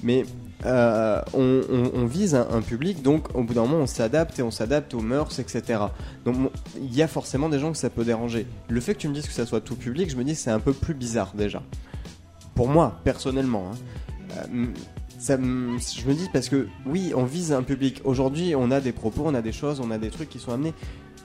Mais 0.03 0.24
euh, 0.66 1.22
on, 1.34 2.07
vise 2.07 2.34
un, 2.34 2.62
public, 2.62 3.03
donc 3.03 3.34
au 3.34 3.42
bout 3.42 3.55
d'un 3.55 3.62
moment, 3.62 3.82
on 3.82 3.86
s'adapte 3.86 4.38
et 4.38 4.42
on 4.42 4.51
s'adapte 4.51 4.94
aux 4.94 5.01
mœurs, 5.01 5.38
etc. 5.38 5.80
Donc 6.24 6.51
il 6.80 6.94
y 6.94 7.03
a 7.03 7.09
forcément 7.09 7.49
des 7.49 7.59
gens 7.59 7.70
que 7.70 7.78
ça 7.78 7.90
peut 7.90 8.05
déranger. 8.05 8.46
Le 8.68 8.80
fait 8.80 8.94
que 8.94 9.01
tu 9.01 9.09
me 9.09 9.14
dises 9.14 9.26
que 9.26 9.32
ça 9.32 9.46
soit 9.46 9.61
tout 9.61 9.76
public, 9.76 10.11
je 10.11 10.16
me 10.16 10.24
dis 10.24 10.32
que 10.32 10.38
c'est 10.38 10.51
un 10.51 10.61
peu 10.61 10.72
plus 10.72 10.94
bizarre 10.94 11.32
déjà. 11.34 11.62
Pour 12.55 12.68
moi, 12.68 12.99
personnellement. 13.05 13.70
hein. 13.72 13.76
Euh, 14.53 14.66
je 15.20 15.34
me 15.34 16.14
dis 16.14 16.28
parce 16.32 16.49
que 16.49 16.68
oui, 16.86 17.12
on 17.14 17.24
vise 17.24 17.53
un 17.53 17.62
public. 17.62 18.01
Aujourd'hui, 18.05 18.55
on 18.55 18.70
a 18.70 18.80
des 18.80 18.92
propos, 18.92 19.22
on 19.26 19.34
a 19.34 19.42
des 19.42 19.53
choses, 19.53 19.80
on 19.80 19.90
a 19.90 19.99
des 19.99 20.11
trucs 20.11 20.28
qui 20.28 20.38
sont 20.38 20.53
amenés. 20.53 20.74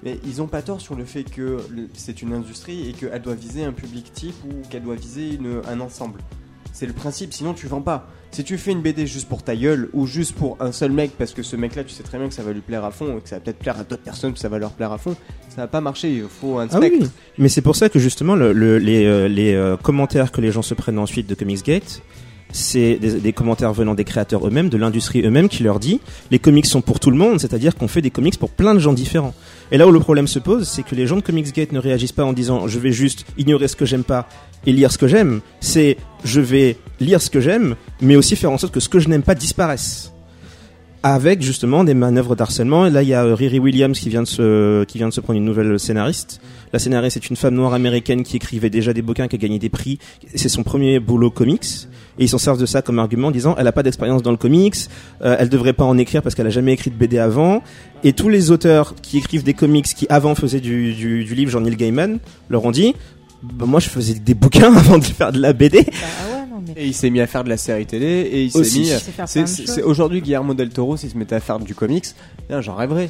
Mais 0.04 0.20
ils 0.26 0.41
ont 0.41 0.47
pas 0.47 0.62
tort 0.62 0.82
sur 0.82 0.95
le 0.95 1.06
fait 1.06 1.24
que 1.24 1.58
c'est 1.93 2.22
une 2.22 2.34
industrie 2.34 2.89
et 2.89 2.93
qu'elle 2.93 3.22
doit 3.22 3.36
viser 3.36 3.64
un 3.64 3.72
public 3.72 4.12
type 4.14 4.36
ou 4.45 4.68
qu'elle 4.70 4.84
doit 4.84 4.95
viser 4.95 5.36
une- 5.36 5.62
un 5.70 5.80
ensemble. 5.80 6.20
C'est 6.74 6.86
le 6.88 6.93
principe, 6.93 7.34
sinon 7.34 7.54
tu 7.54 7.68
vends 7.68 7.82
pas. 7.82 8.08
Si 8.32 8.43
tu 8.43 8.58
fais 8.58 8.72
une 8.72 8.82
BD 8.82 9.06
juste 9.06 9.30
pour 9.30 9.43
ta 9.43 9.56
gueule 9.56 9.89
ou 9.93 10.08
juste 10.08 10.34
pour 10.34 10.58
un 10.60 10.72
seul 10.72 10.91
mec 10.91 11.12
parce 11.20 11.34
que 11.34 11.43
ce 11.43 11.56
mec-là, 11.56 11.84
tu 11.84 11.91
sais 11.93 12.01
très 12.01 12.18
bien 12.18 12.28
que 12.28 12.34
ça 12.34 12.41
va 12.41 12.51
lui 12.51 12.62
plaire 12.62 12.84
à 12.84 12.89
fond 12.89 13.16
et 13.18 13.22
que 13.22 13.30
ça 13.30 13.36
va 13.36 13.41
peut-être 13.41 13.60
plaire 13.60 13.80
à 13.80 13.84
d'autres 13.84 14.01
personnes, 14.01 14.34
que 14.34 14.39
ça 14.39 14.49
va 14.49 14.58
leur 14.58 14.72
plaire 14.72 14.91
à 14.91 14.97
fond, 14.97 15.16
ça 15.49 15.58
va 15.62 15.68
pas 15.68 15.82
marcher. 15.82 16.12
Il 16.12 16.24
faut 16.24 16.58
un 16.58 16.68
Ah 16.72 16.78
spectre. 16.78 16.97
oui, 17.01 17.10
mais 17.38 17.47
c'est 17.47 17.62
pour 17.62 17.76
ça 17.76 17.89
que 17.89 17.99
justement 17.99 18.36
le, 18.36 18.51
le- 18.51 18.80
les, 18.80 19.06
euh, 19.06 19.28
les 19.28 19.54
euh, 19.54 19.78
commentaires 19.78 20.32
que 20.32 20.41
les 20.41 20.51
gens 20.51 20.64
se 20.64 20.74
prennent 20.74 20.97
ensuite 20.97 21.28
de 21.28 21.36
Comicsgate, 21.36 22.01
c'est 22.51 22.95
des, 22.95 23.20
des 23.20 23.34
commentaires 23.34 23.72
venant 23.74 23.93
des 23.93 24.04
créateurs 24.04 24.47
eux-mêmes, 24.47 24.70
de 24.70 24.78
l'industrie 24.78 25.22
eux-mêmes, 25.24 25.47
qui 25.49 25.62
leur 25.64 25.80
dit 25.80 25.99
les 26.32 26.39
comics 26.39 26.66
sont 26.66 26.82
pour 26.82 26.99
tout 26.99 27.12
le 27.12 27.18
monde, 27.18 27.39
c'est-à-dire 27.39 27.76
qu'on 27.76 27.88
fait 27.88 28.01
des 28.01 28.12
comics 28.12 28.38
pour 28.39 28.49
plein 28.49 28.74
de 28.74 28.80
gens 28.80 28.93
différents. 28.93 29.34
Et 29.74 29.78
là 29.78 29.88
où 29.88 29.91
le 29.91 29.99
problème 29.99 30.28
se 30.28 30.38
pose, 30.38 30.69
c'est 30.69 30.84
que 30.84 30.93
les 30.93 31.07
gens 31.07 31.15
de 31.15 31.21
Comicsgate 31.21 31.71
ne 31.71 31.80
réagissent 31.80 32.11
pas 32.11 32.24
en 32.24 32.32
disant 32.32 32.67
je 32.67 32.78
vais 32.78 32.91
juste 32.91 33.26
ignorer 33.39 33.67
ce 33.67 33.76
que 33.76 33.86
j'aime 33.86 34.03
pas 34.03 34.30
et 34.67 34.71
lire 34.71 34.91
ce 34.91 34.99
que 34.99 35.07
j'aime. 35.07 35.41
C'est 35.61 35.97
je 36.24 36.41
vais 36.41 36.78
lire 36.99 37.19
ce 37.19 37.32
que 37.32 37.41
j'aime, 37.41 37.76
mais 37.99 38.15
aussi 38.15 38.36
faire 38.36 38.51
en 38.51 38.59
sorte 38.59 38.71
que 38.71 38.80
ce 38.80 38.88
que 38.88 38.99
je 38.99 39.09
n'aime 39.09 39.24
pas 39.24 39.34
disparaisse. 39.34 40.12
Avec 41.06 41.41
justement 41.41 41.84
des 41.84 41.93
manœuvres 41.93 42.36
d'harcèlement. 42.36 42.86
Et 42.86 42.89
là, 42.89 43.04
il 43.04 43.10
y 43.10 43.14
a 43.14 43.26
euh, 43.26 43.36
Riri 43.36 43.60
Williams 43.60 43.99
qui 43.99 44.10
vient 44.10 44.24
de 44.24 44.28
se, 44.28 44.86
qui 44.86 44.97
vient 44.97 45.10
de 45.10 45.14
se 45.14 45.20
prendre 45.20 45.38
une 45.38 45.45
nouvelle 45.45 45.78
scénariste. 45.78 46.39
La 46.72 46.80
scénariste 46.80 47.18
est 47.18 47.30
une 47.30 47.36
femme 47.36 47.56
noire 47.56 47.74
américaine 47.74 48.24
qui 48.24 48.38
écrivait 48.38 48.70
déjà 48.70 48.93
des 48.93 49.01
bouquins, 49.01 49.28
qui 49.28 49.36
a 49.36 49.39
gagné 49.39 49.60
des 49.60 49.70
prix. 49.70 49.99
C'est 50.34 50.49
son 50.49 50.64
premier 50.64 50.99
boulot 50.99 51.30
comics. 51.30 51.66
Et 52.20 52.24
ils 52.26 52.30
s'en 52.30 52.38
servent 52.38 52.60
de 52.60 52.66
ça 52.66 52.82
comme 52.82 52.99
argument 52.99 53.30
en 53.30 53.32
disant 53.32 53.56
elle 53.58 53.68
a 53.68 53.72
pas 53.72 53.84
d'expérience 53.84 54.22
dans 54.22 54.32
le 54.32 54.38
comics, 54.38 54.76
euh, 55.24 55.36
elle 55.39 55.49
devrait 55.49 55.74
pas 55.74 55.84
en 55.84 55.97
écrire 55.97 56.22
parce 56.22 56.36
qu'elle 56.36 56.47
a 56.47 56.51
jamais 56.51 56.74
écrit 56.74 56.91
de 56.91 56.95
BD 56.95 57.18
avant. 57.18 57.64
Et 58.04 58.14
tous 58.14 58.30
les 58.30 58.51
auteurs 58.51 58.93
qui 59.01 59.18
écrivent 59.18 59.43
des 59.43 59.56
comics 59.56 59.86
qui 59.86 60.06
avant 60.10 60.36
faisaient 60.36 60.60
du, 60.60 60.93
du, 60.93 61.24
du 61.24 61.36
livre, 61.36 61.49
genre 61.51 61.62
Neil 61.62 61.76
Gaiman, 61.76 62.20
leur 62.49 62.66
ont 62.66 62.72
dit 62.72 62.93
bah, 63.41 63.66
moi 63.68 63.80
je 63.80 63.89
faisais 63.89 64.14
des 64.14 64.36
bouquins 64.36 64.74
avant 64.78 64.99
de 64.99 65.04
faire 65.04 65.32
de 65.32 65.39
la 65.39 65.54
BD. 65.54 65.84
Bah 65.84 66.43
non, 66.54 66.64
mais. 66.66 66.82
Et 66.82 66.88
il 66.88 66.93
s'est 66.93 67.10
mis 67.10 67.20
à 67.22 67.28
faire 67.28 67.43
de 67.43 67.49
la 67.49 67.58
série 67.58 67.86
télé 67.86 68.06
et 68.06 68.43
il 68.43 68.51
s'est 68.51 68.80
mis. 68.80 68.91
C'est 69.26 69.82
aujourd'hui 69.82 70.22
Guillermo 70.22 70.54
del 70.54 70.70
Toro 70.70 70.97
s'il 70.97 71.10
se 71.10 71.18
mettait 71.18 71.36
à 71.36 71.39
faire 71.39 71.60
du 71.60 71.74
comics, 71.76 72.06
j'en 72.60 72.76
rêverais. 72.76 73.10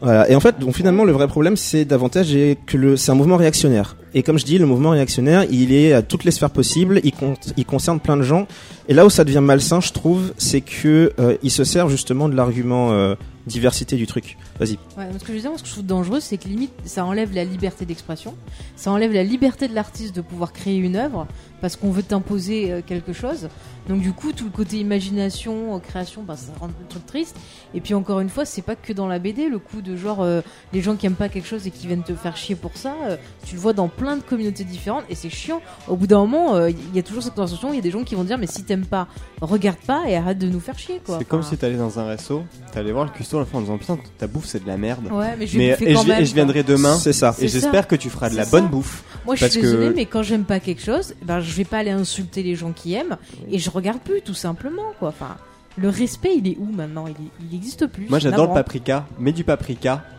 Voilà. 0.00 0.28
Et 0.28 0.34
en 0.34 0.40
fait, 0.40 0.58
donc 0.58 0.74
finalement, 0.74 1.04
le 1.04 1.12
vrai 1.12 1.28
problème, 1.28 1.56
c'est 1.56 1.84
davantage 1.84 2.36
que 2.66 2.76
le, 2.76 2.96
c'est 2.96 3.12
un 3.12 3.14
mouvement 3.14 3.36
réactionnaire. 3.36 3.96
Et 4.14 4.24
comme 4.24 4.36
je 4.36 4.44
dis, 4.44 4.58
le 4.58 4.66
mouvement 4.66 4.90
réactionnaire, 4.90 5.46
il 5.48 5.72
est 5.72 5.92
à 5.92 6.02
toutes 6.02 6.24
les 6.24 6.32
sphères 6.32 6.50
possibles. 6.50 7.00
Il, 7.04 7.12
con- 7.12 7.36
il 7.56 7.64
concerne 7.64 8.00
plein 8.00 8.16
de 8.16 8.22
gens. 8.22 8.48
Et 8.88 8.94
là 8.94 9.06
où 9.06 9.10
ça 9.10 9.22
devient 9.22 9.40
malsain, 9.40 9.80
je 9.80 9.92
trouve, 9.92 10.32
c'est 10.38 10.60
que 10.60 11.12
euh, 11.20 11.36
il 11.44 11.52
se 11.52 11.62
sert 11.62 11.88
justement 11.88 12.28
de 12.28 12.34
l'argument 12.34 12.90
euh, 12.90 13.14
diversité 13.46 13.94
du 13.94 14.08
truc. 14.08 14.36
Vas-y. 14.58 14.78
Ouais, 14.96 15.08
ce 15.18 15.24
que 15.24 15.28
je 15.28 15.32
veux 15.32 15.40
dire, 15.40 15.50
ce 15.56 15.62
que 15.62 15.68
je 15.68 15.72
trouve 15.72 15.86
dangereux, 15.86 16.20
c'est 16.20 16.36
que 16.36 16.48
limite, 16.48 16.72
ça 16.84 17.04
enlève 17.04 17.34
la 17.34 17.44
liberté 17.44 17.84
d'expression, 17.84 18.34
ça 18.76 18.90
enlève 18.90 19.12
la 19.12 19.24
liberté 19.24 19.68
de 19.68 19.74
l'artiste 19.74 20.14
de 20.14 20.20
pouvoir 20.20 20.52
créer 20.52 20.76
une 20.76 20.96
œuvre 20.96 21.26
parce 21.60 21.76
qu'on 21.76 21.90
veut 21.90 22.02
t'imposer 22.02 22.72
euh, 22.72 22.80
quelque 22.84 23.12
chose. 23.12 23.48
Donc 23.88 24.00
du 24.00 24.12
coup, 24.12 24.32
tout 24.32 24.44
le 24.44 24.50
côté 24.50 24.78
imagination, 24.78 25.76
euh, 25.76 25.78
création, 25.78 26.22
bah, 26.22 26.36
ça 26.36 26.52
rend 26.60 26.68
le 26.68 26.86
truc 26.88 27.06
triste. 27.06 27.36
Et 27.74 27.80
puis 27.80 27.94
encore 27.94 28.20
une 28.20 28.28
fois, 28.28 28.44
c'est 28.44 28.62
pas 28.62 28.76
que 28.76 28.92
dans 28.92 29.08
la 29.08 29.18
BD, 29.18 29.48
le 29.48 29.58
coup 29.58 29.80
de 29.80 29.96
genre 29.96 30.22
euh, 30.22 30.40
les 30.72 30.80
gens 30.80 30.96
qui 30.96 31.06
aiment 31.06 31.14
pas 31.14 31.28
quelque 31.28 31.46
chose 31.46 31.66
et 31.66 31.70
qui 31.70 31.86
viennent 31.86 32.02
te 32.02 32.14
faire 32.14 32.36
chier 32.36 32.54
pour 32.54 32.76
ça, 32.76 32.94
euh, 33.04 33.16
tu 33.44 33.54
le 33.54 33.60
vois 33.60 33.72
dans 33.72 33.88
plein 33.88 34.16
de 34.16 34.22
communautés 34.22 34.64
différentes 34.64 35.04
et 35.08 35.14
c'est 35.14 35.30
chiant. 35.30 35.60
Au 35.88 35.96
bout 35.96 36.06
d'un 36.06 36.18
moment, 36.18 36.54
euh, 36.54 36.70
il 36.70 36.94
y 36.94 36.98
a 36.98 37.02
toujours 37.02 37.22
cette 37.22 37.34
conversation, 37.34 37.72
il 37.72 37.76
y 37.76 37.78
a 37.78 37.82
des 37.82 37.90
gens 37.90 38.04
qui 38.04 38.14
vont 38.14 38.24
dire 38.24 38.38
mais 38.38 38.46
si 38.46 38.64
t'aimes 38.64 38.86
pas, 38.86 39.08
regarde 39.40 39.78
pas 39.86 40.04
et 40.08 40.16
arrête 40.16 40.38
de 40.38 40.48
nous 40.48 40.60
faire 40.60 40.78
chier 40.78 41.00
quoi. 41.04 41.18
C'est 41.18 41.24
comme 41.24 41.42
si 41.42 41.56
t'allais 41.56 41.76
dans 41.76 41.98
un 41.98 42.06
resto, 42.06 42.44
t'allais 42.72 42.92
voir 42.92 43.04
le 43.04 43.10
cuistot 43.10 43.38
à 43.38 43.40
la 43.40 43.46
fin 43.46 43.58
en 43.58 43.62
disant 43.62 43.78
putain 43.78 43.98
ta 44.18 44.26
bouffe 44.42 44.50
c'est 44.50 44.62
de 44.62 44.68
la 44.68 44.76
merde. 44.76 45.06
Ouais, 45.10 45.34
mais 45.38 45.46
je 45.46 45.56
Mais 45.58 45.76
et 45.80 45.94
quand 45.94 46.02
je, 46.02 46.08
même. 46.08 46.20
et 46.22 46.24
je 46.24 46.30
quoi. 46.30 46.34
viendrai 46.34 46.62
demain 46.62 46.94
C'est 46.96 47.12
ça. 47.12 47.34
Et 47.40 47.48
j'espère 47.48 47.86
que 47.88 47.96
tu 47.96 48.10
feras 48.10 48.28
de 48.30 48.36
la 48.36 48.44
bonne 48.46 48.64
ça. 48.64 48.68
bouffe. 48.70 49.04
Moi, 49.24 49.36
je 49.36 49.46
suis 49.46 49.60
que- 49.60 49.66
désolée, 49.66 49.90
mais 49.94 50.06
quand 50.06 50.22
j'aime 50.22 50.44
pas 50.44 50.58
quelque 50.60 50.82
chose, 50.82 51.14
ben, 51.22 51.40
je 51.40 51.52
vais 51.54 51.64
pas 51.64 51.78
aller 51.78 51.90
insulter 51.92 52.42
les 52.42 52.56
gens 52.56 52.72
qui 52.72 52.94
aiment 52.94 53.16
et 53.50 53.58
je 53.58 53.70
regarde 53.70 54.00
plus, 54.00 54.20
tout 54.22 54.34
simplement, 54.34 54.82
quoi. 54.98 55.10
Enfin, 55.10 55.36
le 55.76 55.88
respect, 55.88 56.34
il 56.36 56.48
est 56.48 56.56
où 56.58 56.66
maintenant? 56.72 57.06
Il, 57.06 57.12
est- 57.12 57.30
il 57.50 57.56
existe 57.56 57.86
plus. 57.86 58.08
Moi 58.08 58.18
j'adore 58.18 58.48
le 58.48 58.54
paprika, 58.54 59.06
mets 59.18 59.32
du 59.32 59.44
paprika. 59.44 60.04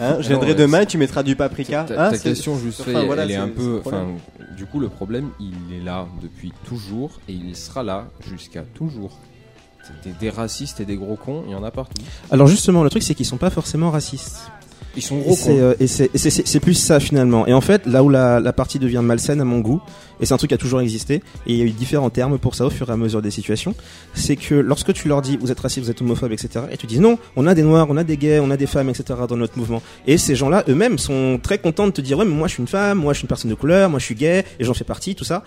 Hein, 0.00 0.16
je 0.20 0.26
viendrai 0.28 0.54
demain 0.56 0.80
et 0.80 0.86
tu 0.86 0.98
mettras 0.98 1.22
du 1.22 1.36
paprika. 1.36 1.84
Ta, 1.84 2.06
Hein, 2.06 2.10
ta 2.10 2.18
question 2.18 2.58
juste 2.58 2.80
enfin, 2.80 3.04
voilà, 3.04 3.22
elle 3.22 3.30
est 3.30 3.34
c'est- 3.34 3.38
un 3.40 3.48
peu. 3.48 3.80
du 4.56 4.66
coup, 4.66 4.80
le 4.80 4.88
problème, 4.88 5.28
il 5.38 5.52
est 5.76 5.84
là 5.84 6.06
depuis 6.20 6.52
toujours 6.68 7.20
et 7.28 7.32
il 7.32 7.54
sera 7.54 7.84
là 7.84 8.08
jusqu'à 8.28 8.62
toujours. 8.62 9.16
Des, 10.04 10.10
des 10.18 10.30
racistes 10.30 10.80
et 10.80 10.84
des 10.84 10.96
gros 10.96 11.16
cons, 11.16 11.44
il 11.46 11.52
y 11.52 11.54
en 11.54 11.64
a 11.64 11.70
partout. 11.70 12.00
Alors 12.30 12.46
justement, 12.46 12.82
le 12.82 12.90
truc, 12.90 13.02
c'est 13.02 13.14
qu'ils 13.14 13.26
sont 13.26 13.36
pas 13.38 13.50
forcément 13.50 13.90
racistes. 13.90 14.38
Ils 14.98 15.02
sont 15.02 15.18
gros 15.18 15.36
euh, 15.50 15.74
et 15.78 15.86
c'est- 15.88 16.10
c'est- 16.16 16.46
c'est 16.46 16.58
plus 16.60 16.72
ça 16.72 17.00
finalement. 17.00 17.46
Et 17.46 17.52
en 17.52 17.60
fait, 17.60 17.84
là 17.84 18.02
où 18.02 18.08
la, 18.08 18.40
la 18.40 18.52
partie 18.54 18.78
devient 18.78 19.02
malsaine 19.02 19.42
à 19.42 19.44
mon 19.44 19.58
goût, 19.60 19.82
et 20.20 20.24
c'est 20.24 20.32
un 20.32 20.38
truc 20.38 20.48
qui 20.48 20.54
a 20.54 20.58
toujours 20.58 20.80
existé, 20.80 21.16
et 21.46 21.52
il 21.52 21.56
y 21.56 21.60
a 21.60 21.64
eu 21.66 21.70
différents 21.70 22.08
termes 22.08 22.38
pour 22.38 22.54
ça 22.54 22.64
au 22.64 22.70
fur 22.70 22.88
et 22.88 22.92
à 22.92 22.96
mesure 22.96 23.20
des 23.20 23.30
situations, 23.30 23.74
c'est 24.14 24.36
que 24.36 24.54
lorsque 24.54 24.94
tu 24.94 25.08
leur 25.08 25.20
dis 25.20 25.36
vous 25.36 25.50
êtes 25.52 25.60
raciste, 25.60 25.84
vous 25.84 25.90
êtes 25.90 26.00
homophobe, 26.00 26.32
etc., 26.32 26.64
et 26.70 26.78
tu 26.78 26.86
dis 26.86 26.98
non, 26.98 27.18
on 27.36 27.46
a 27.46 27.54
des 27.54 27.62
noirs, 27.62 27.88
on 27.90 27.98
a 27.98 28.04
des 28.04 28.16
gays, 28.16 28.40
on 28.40 28.50
a 28.50 28.56
des 28.56 28.66
femmes, 28.66 28.88
etc. 28.88 29.04
dans 29.28 29.36
notre 29.36 29.58
mouvement. 29.58 29.82
Et 30.06 30.16
ces 30.16 30.34
gens-là 30.34 30.64
eux-mêmes 30.66 30.96
sont 30.98 31.38
très 31.42 31.58
contents 31.58 31.86
de 31.86 31.92
te 31.92 32.00
dire 32.00 32.16
ouais, 32.16 32.24
mais 32.24 32.34
moi 32.34 32.48
je 32.48 32.54
suis 32.54 32.62
une 32.62 32.66
femme, 32.68 32.96
moi 32.98 33.12
je 33.12 33.18
suis 33.18 33.24
une 33.24 33.28
personne 33.28 33.50
de 33.50 33.54
couleur, 33.54 33.90
moi 33.90 33.98
je 33.98 34.04
suis 34.06 34.14
gay, 34.14 34.46
et 34.58 34.64
j'en 34.64 34.72
fais 34.72 34.84
partie, 34.84 35.14
tout 35.14 35.24
ça. 35.24 35.44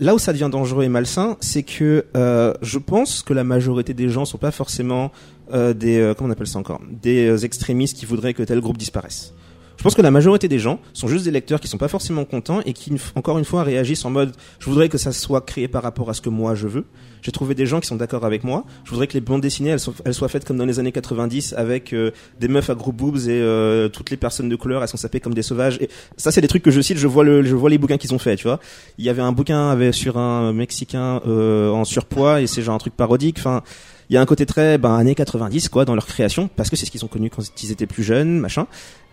Là 0.00 0.14
où 0.14 0.18
ça 0.18 0.32
devient 0.32 0.48
dangereux 0.50 0.84
et 0.84 0.88
malsain, 0.88 1.36
c'est 1.40 1.64
que 1.64 2.04
euh, 2.16 2.54
je 2.62 2.78
pense 2.78 3.22
que 3.22 3.32
la 3.32 3.42
majorité 3.42 3.94
des 3.94 4.08
gens 4.08 4.24
sont 4.24 4.38
pas 4.38 4.52
forcément 4.52 5.10
euh, 5.52 5.74
des 5.74 5.98
euh, 5.98 6.14
comment 6.14 6.28
on 6.28 6.32
appelle 6.32 6.46
ça 6.46 6.58
encore? 6.60 6.80
Des 6.88 7.26
euh, 7.26 7.38
extrémistes 7.38 7.96
qui 7.96 8.06
voudraient 8.06 8.34
que 8.34 8.44
tel 8.44 8.60
groupe 8.60 8.78
disparaisse. 8.78 9.32
Je 9.78 9.84
pense 9.84 9.94
que 9.94 10.02
la 10.02 10.10
majorité 10.10 10.48
des 10.48 10.58
gens 10.58 10.80
sont 10.92 11.06
juste 11.06 11.24
des 11.24 11.30
lecteurs 11.30 11.60
qui 11.60 11.68
sont 11.68 11.78
pas 11.78 11.86
forcément 11.86 12.24
contents 12.24 12.60
et 12.66 12.72
qui, 12.72 12.92
encore 13.14 13.38
une 13.38 13.44
fois, 13.44 13.62
réagissent 13.62 14.04
en 14.04 14.10
mode 14.10 14.32
je 14.58 14.68
voudrais 14.68 14.88
que 14.88 14.98
ça 14.98 15.12
soit 15.12 15.40
créé 15.42 15.68
par 15.68 15.84
rapport 15.84 16.10
à 16.10 16.14
ce 16.14 16.20
que 16.20 16.28
moi 16.28 16.56
je 16.56 16.66
veux. 16.66 16.84
J'ai 17.22 17.30
trouvé 17.30 17.54
des 17.54 17.64
gens 17.64 17.78
qui 17.78 17.86
sont 17.86 17.94
d'accord 17.94 18.24
avec 18.24 18.42
moi. 18.42 18.64
Je 18.84 18.90
voudrais 18.90 19.06
que 19.06 19.12
les 19.12 19.20
bandes 19.20 19.40
dessinées 19.40 19.70
elles 19.70 19.78
soient, 19.78 19.94
elles 20.04 20.14
soient 20.14 20.28
faites 20.28 20.44
comme 20.44 20.56
dans 20.56 20.64
les 20.64 20.80
années 20.80 20.90
90 20.90 21.54
avec 21.56 21.92
euh, 21.92 22.10
des 22.40 22.48
meufs 22.48 22.68
à 22.68 22.74
gros 22.74 22.90
boobs 22.90 23.28
et 23.28 23.30
euh, 23.30 23.88
toutes 23.88 24.10
les 24.10 24.16
personnes 24.16 24.48
de 24.48 24.56
couleur 24.56 24.82
elles 24.82 24.88
sont 24.88 24.96
sapées 24.96 25.20
comme 25.20 25.34
des 25.34 25.42
sauvages. 25.42 25.78
Et 25.80 25.88
ça 26.16 26.32
c'est 26.32 26.40
des 26.40 26.48
trucs 26.48 26.64
que 26.64 26.72
je 26.72 26.80
cite. 26.80 26.98
Je 26.98 27.06
vois 27.06 27.22
le, 27.22 27.44
je 27.44 27.54
vois 27.54 27.70
les 27.70 27.78
bouquins 27.78 27.98
qu'ils 27.98 28.12
ont 28.12 28.18
fait. 28.18 28.34
Tu 28.34 28.48
vois, 28.48 28.58
il 28.98 29.04
y 29.04 29.08
avait 29.08 29.22
un 29.22 29.32
bouquin 29.32 29.70
avec, 29.70 29.94
sur 29.94 30.18
un 30.18 30.52
mexicain 30.52 31.22
euh, 31.28 31.70
en 31.70 31.84
surpoids 31.84 32.42
et 32.42 32.48
c'est 32.48 32.62
genre 32.62 32.74
un 32.74 32.78
truc 32.78 32.96
parodique. 32.96 33.36
Enfin. 33.38 33.62
Il 34.10 34.14
y 34.14 34.16
a 34.16 34.22
un 34.22 34.26
côté 34.26 34.46
très 34.46 34.78
ben, 34.78 34.94
années 34.94 35.14
90 35.14 35.68
quoi 35.68 35.84
dans 35.84 35.94
leur 35.94 36.06
création 36.06 36.48
parce 36.56 36.70
que 36.70 36.76
c'est 36.76 36.86
ce 36.86 36.90
qu'ils 36.90 37.04
ont 37.04 37.08
connu 37.08 37.28
quand 37.28 37.42
ils 37.62 37.72
étaient 37.72 37.86
plus 37.86 38.02
jeunes 38.02 38.38
machin 38.38 38.66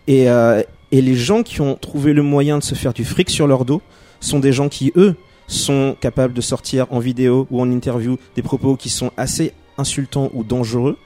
et, 0.06 0.30
euh, 0.30 0.62
et 0.92 1.00
les 1.00 1.14
gens 1.14 1.42
qui 1.42 1.60
ont 1.60 1.74
trouvé 1.74 2.12
le 2.12 2.22
moyen 2.22 2.58
de 2.58 2.62
se 2.62 2.74
faire 2.74 2.92
du 2.92 3.04
fric 3.04 3.30
sur 3.30 3.46
leur 3.46 3.64
dos 3.64 3.82
sont 4.20 4.38
des 4.38 4.52
gens 4.52 4.68
qui, 4.68 4.92
eux, 4.96 5.16
sont 5.46 5.96
capables 6.00 6.34
de 6.34 6.40
sortir 6.40 6.86
en 6.90 6.98
vidéo 6.98 7.46
ou 7.50 7.60
en 7.60 7.70
interview 7.70 8.18
des 8.34 8.42
propos 8.42 8.76
qui 8.76 8.88
sont 8.88 9.10
assez 9.16 9.52
insultants 9.78 10.30
ou 10.34 10.44
dangereux 10.44 10.96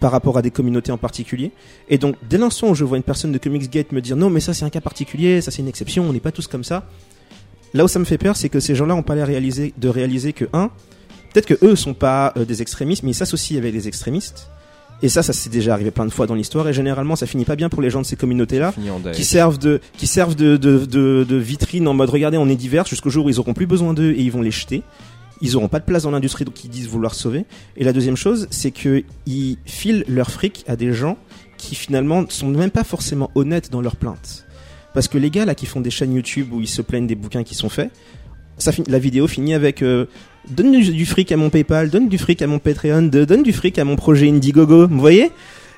par 0.00 0.12
rapport 0.12 0.38
à 0.38 0.42
des 0.42 0.50
communautés 0.50 0.92
en 0.92 0.98
particulier. 0.98 1.50
Et 1.88 1.98
donc, 1.98 2.16
dès 2.28 2.38
l'instant 2.38 2.70
où 2.70 2.74
je 2.74 2.84
vois 2.84 2.96
une 2.96 3.02
personne 3.02 3.32
de 3.32 3.38
Comicsgate 3.38 3.92
me 3.92 4.00
dire 4.00 4.16
non, 4.16 4.30
mais 4.30 4.40
ça 4.40 4.54
c'est 4.54 4.64
un 4.64 4.70
cas 4.70 4.80
particulier, 4.80 5.40
ça 5.40 5.50
c'est 5.50 5.62
une 5.62 5.68
exception, 5.68 6.04
on 6.04 6.12
n'est 6.12 6.20
pas 6.20 6.32
tous 6.32 6.46
comme 6.46 6.64
ça. 6.64 6.88
Là 7.74 7.84
où 7.84 7.88
ça 7.88 7.98
me 7.98 8.04
fait 8.04 8.18
peur, 8.18 8.36
c'est 8.36 8.48
que 8.48 8.60
ces 8.60 8.74
gens-là 8.74 8.94
n'ont 8.94 9.02
pas 9.02 9.14
l'air 9.14 9.26
réaliser, 9.26 9.72
de 9.76 9.88
réaliser 9.88 10.32
que, 10.32 10.44
un, 10.52 10.70
peut-être 11.32 11.46
que 11.46 11.64
eux 11.64 11.76
sont 11.76 11.94
pas 11.94 12.32
euh, 12.36 12.44
des 12.44 12.60
extrémistes, 12.62 13.02
mais 13.02 13.10
ils 13.10 13.14
s'associent 13.14 13.58
avec 13.58 13.72
des 13.72 13.88
extrémistes. 13.88 14.48
Et 15.02 15.08
ça, 15.08 15.22
ça 15.22 15.32
s'est 15.32 15.50
déjà 15.50 15.74
arrivé 15.74 15.90
plein 15.90 16.06
de 16.06 16.12
fois 16.12 16.26
dans 16.26 16.34
l'histoire, 16.34 16.68
et 16.68 16.72
généralement 16.72 17.16
ça 17.16 17.26
finit 17.26 17.44
pas 17.44 17.56
bien 17.56 17.68
pour 17.68 17.82
les 17.82 17.90
gens 17.90 18.00
de 18.00 18.06
ces 18.06 18.16
communautés-là 18.16 18.72
qui 19.12 19.24
servent 19.24 19.58
de 19.58 19.80
qui 19.96 20.06
servent 20.06 20.36
de, 20.36 20.56
de, 20.56 20.86
de, 20.86 21.26
de 21.28 21.36
vitrine 21.36 21.88
en 21.88 21.94
mode 21.94 22.10
regardez 22.10 22.38
on 22.38 22.48
est 22.48 22.56
divers. 22.56 22.86
Jusqu'au 22.86 23.10
jour 23.10 23.26
où 23.26 23.28
ils 23.28 23.40
auront 23.40 23.54
plus 23.54 23.66
besoin 23.66 23.94
d'eux 23.94 24.12
et 24.12 24.20
ils 24.20 24.30
vont 24.32 24.42
les 24.42 24.50
jeter. 24.50 24.82
Ils 25.44 25.56
auront 25.56 25.66
pas 25.66 25.80
de 25.80 25.84
place 25.84 26.04
dans 26.04 26.12
l'industrie 26.12 26.44
donc 26.44 26.62
ils 26.64 26.70
disent 26.70 26.86
vouloir 26.86 27.14
sauver. 27.14 27.44
Et 27.76 27.82
la 27.82 27.92
deuxième 27.92 28.16
chose 28.16 28.46
c'est 28.50 28.70
que 28.70 29.02
ils 29.26 29.58
filent 29.64 30.04
leur 30.06 30.30
fric 30.30 30.64
à 30.68 30.76
des 30.76 30.92
gens 30.92 31.18
qui 31.58 31.74
finalement 31.74 32.24
sont 32.28 32.48
même 32.48 32.70
pas 32.70 32.84
forcément 32.84 33.30
honnêtes 33.34 33.70
dans 33.70 33.80
leurs 33.80 33.96
plaintes. 33.96 34.46
Parce 34.94 35.08
que 35.08 35.18
les 35.18 35.30
gars 35.30 35.44
là 35.44 35.56
qui 35.56 35.66
font 35.66 35.80
des 35.80 35.90
chaînes 35.90 36.14
YouTube 36.14 36.52
où 36.52 36.60
ils 36.60 36.68
se 36.68 36.80
plaignent 36.80 37.08
des 37.08 37.16
bouquins 37.16 37.42
qui 37.42 37.56
sont 37.56 37.68
faits 37.68 37.90
ça 38.58 38.70
la 38.86 38.98
vidéo 38.98 39.26
finit 39.26 39.54
avec 39.54 39.82
euh, 39.82 40.06
donne 40.48 40.72
du, 40.72 41.06
fric 41.06 41.30
à 41.32 41.36
mon 41.36 41.50
PayPal 41.50 41.90
donne 41.90 42.08
du 42.08 42.18
fric 42.18 42.42
à 42.42 42.46
mon 42.46 42.58
Patreon 42.58 43.02
donne 43.02 43.42
du 43.42 43.52
fric 43.52 43.78
à 43.78 43.84
mon 43.84 43.96
projet 43.96 44.28
Indiegogo 44.28 44.88
vous 44.88 45.00
voyez? 45.00 45.30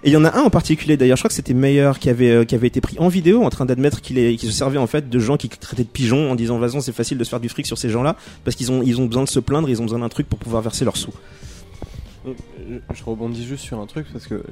Et 0.05 0.09
il 0.09 0.13
y 0.13 0.17
en 0.19 0.25
a 0.27 0.37
un 0.37 0.43
en 0.43 0.51
particulier 0.51 0.99
d'ailleurs, 0.99 1.17
je 1.17 1.23
crois 1.23 1.31
que 1.31 1.35
c'était 1.35 1.55
Meyer 1.55 1.93
qui 1.99 2.11
avait 2.11 2.31
euh, 2.31 2.45
qui 2.45 2.55
avait 2.55 2.67
été 2.67 2.83
pris 2.83 2.99
en 2.99 3.09
vidéo 3.09 3.43
en 3.43 3.49
train 3.49 3.65
d'admettre 3.65 4.03
qu'il 4.03 4.39
se 4.39 4.51
servait 4.51 4.77
en 4.77 4.87
fait 4.87 5.09
de 5.09 5.19
gens 5.19 5.39
qui 5.39 5.49
traitaient 5.49 5.85
de 5.85 5.89
pigeons 5.89 6.31
en 6.31 6.35
disant 6.35 6.59
vas-y 6.59 6.83
c'est 6.83 6.93
facile 6.93 7.17
de 7.17 7.25
se 7.25 7.31
faire 7.31 7.41
du 7.41 7.49
fric 7.49 7.67
sur 7.67 7.79
ces 7.79 7.89
gens-là 7.89 8.17
parce 8.45 8.55
qu'ils 8.55 8.71
ont 8.71 8.83
ils 8.83 9.01
ont 9.01 9.07
besoin 9.07 9.25
de 9.25 9.29
se 9.31 9.41
plaindre, 9.41 9.71
ils 9.71 9.81
ont 9.81 9.85
besoin 9.85 10.01
d'un 10.01 10.11
truc 10.11 10.29
pour 10.29 10.39
pouvoir 10.39 10.61
verser 10.61 10.85
leurs 10.85 10.99
sous. 10.99 11.15
Euh, 12.27 12.33
Je 12.93 13.03
rebondis 13.03 13.47
juste 13.47 13.65
sur 13.65 13.81
un 13.81 13.87
truc 13.87 14.07
parce 14.13 14.27
que 14.27 14.43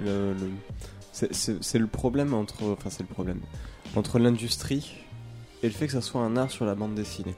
c'est 1.12 1.78
le 1.78 1.86
problème 1.86 2.32
entre 2.32 2.64
enfin 2.64 2.88
c'est 2.88 3.02
le 3.02 3.12
problème 3.12 3.40
entre 3.94 4.18
l'industrie 4.18 4.94
et 5.62 5.66
le 5.66 5.72
fait 5.72 5.86
que 5.86 5.92
ça 5.92 6.00
soit 6.00 6.22
un 6.22 6.38
art 6.38 6.50
sur 6.50 6.64
la 6.64 6.74
bande 6.74 6.94
dessinée. 6.94 7.34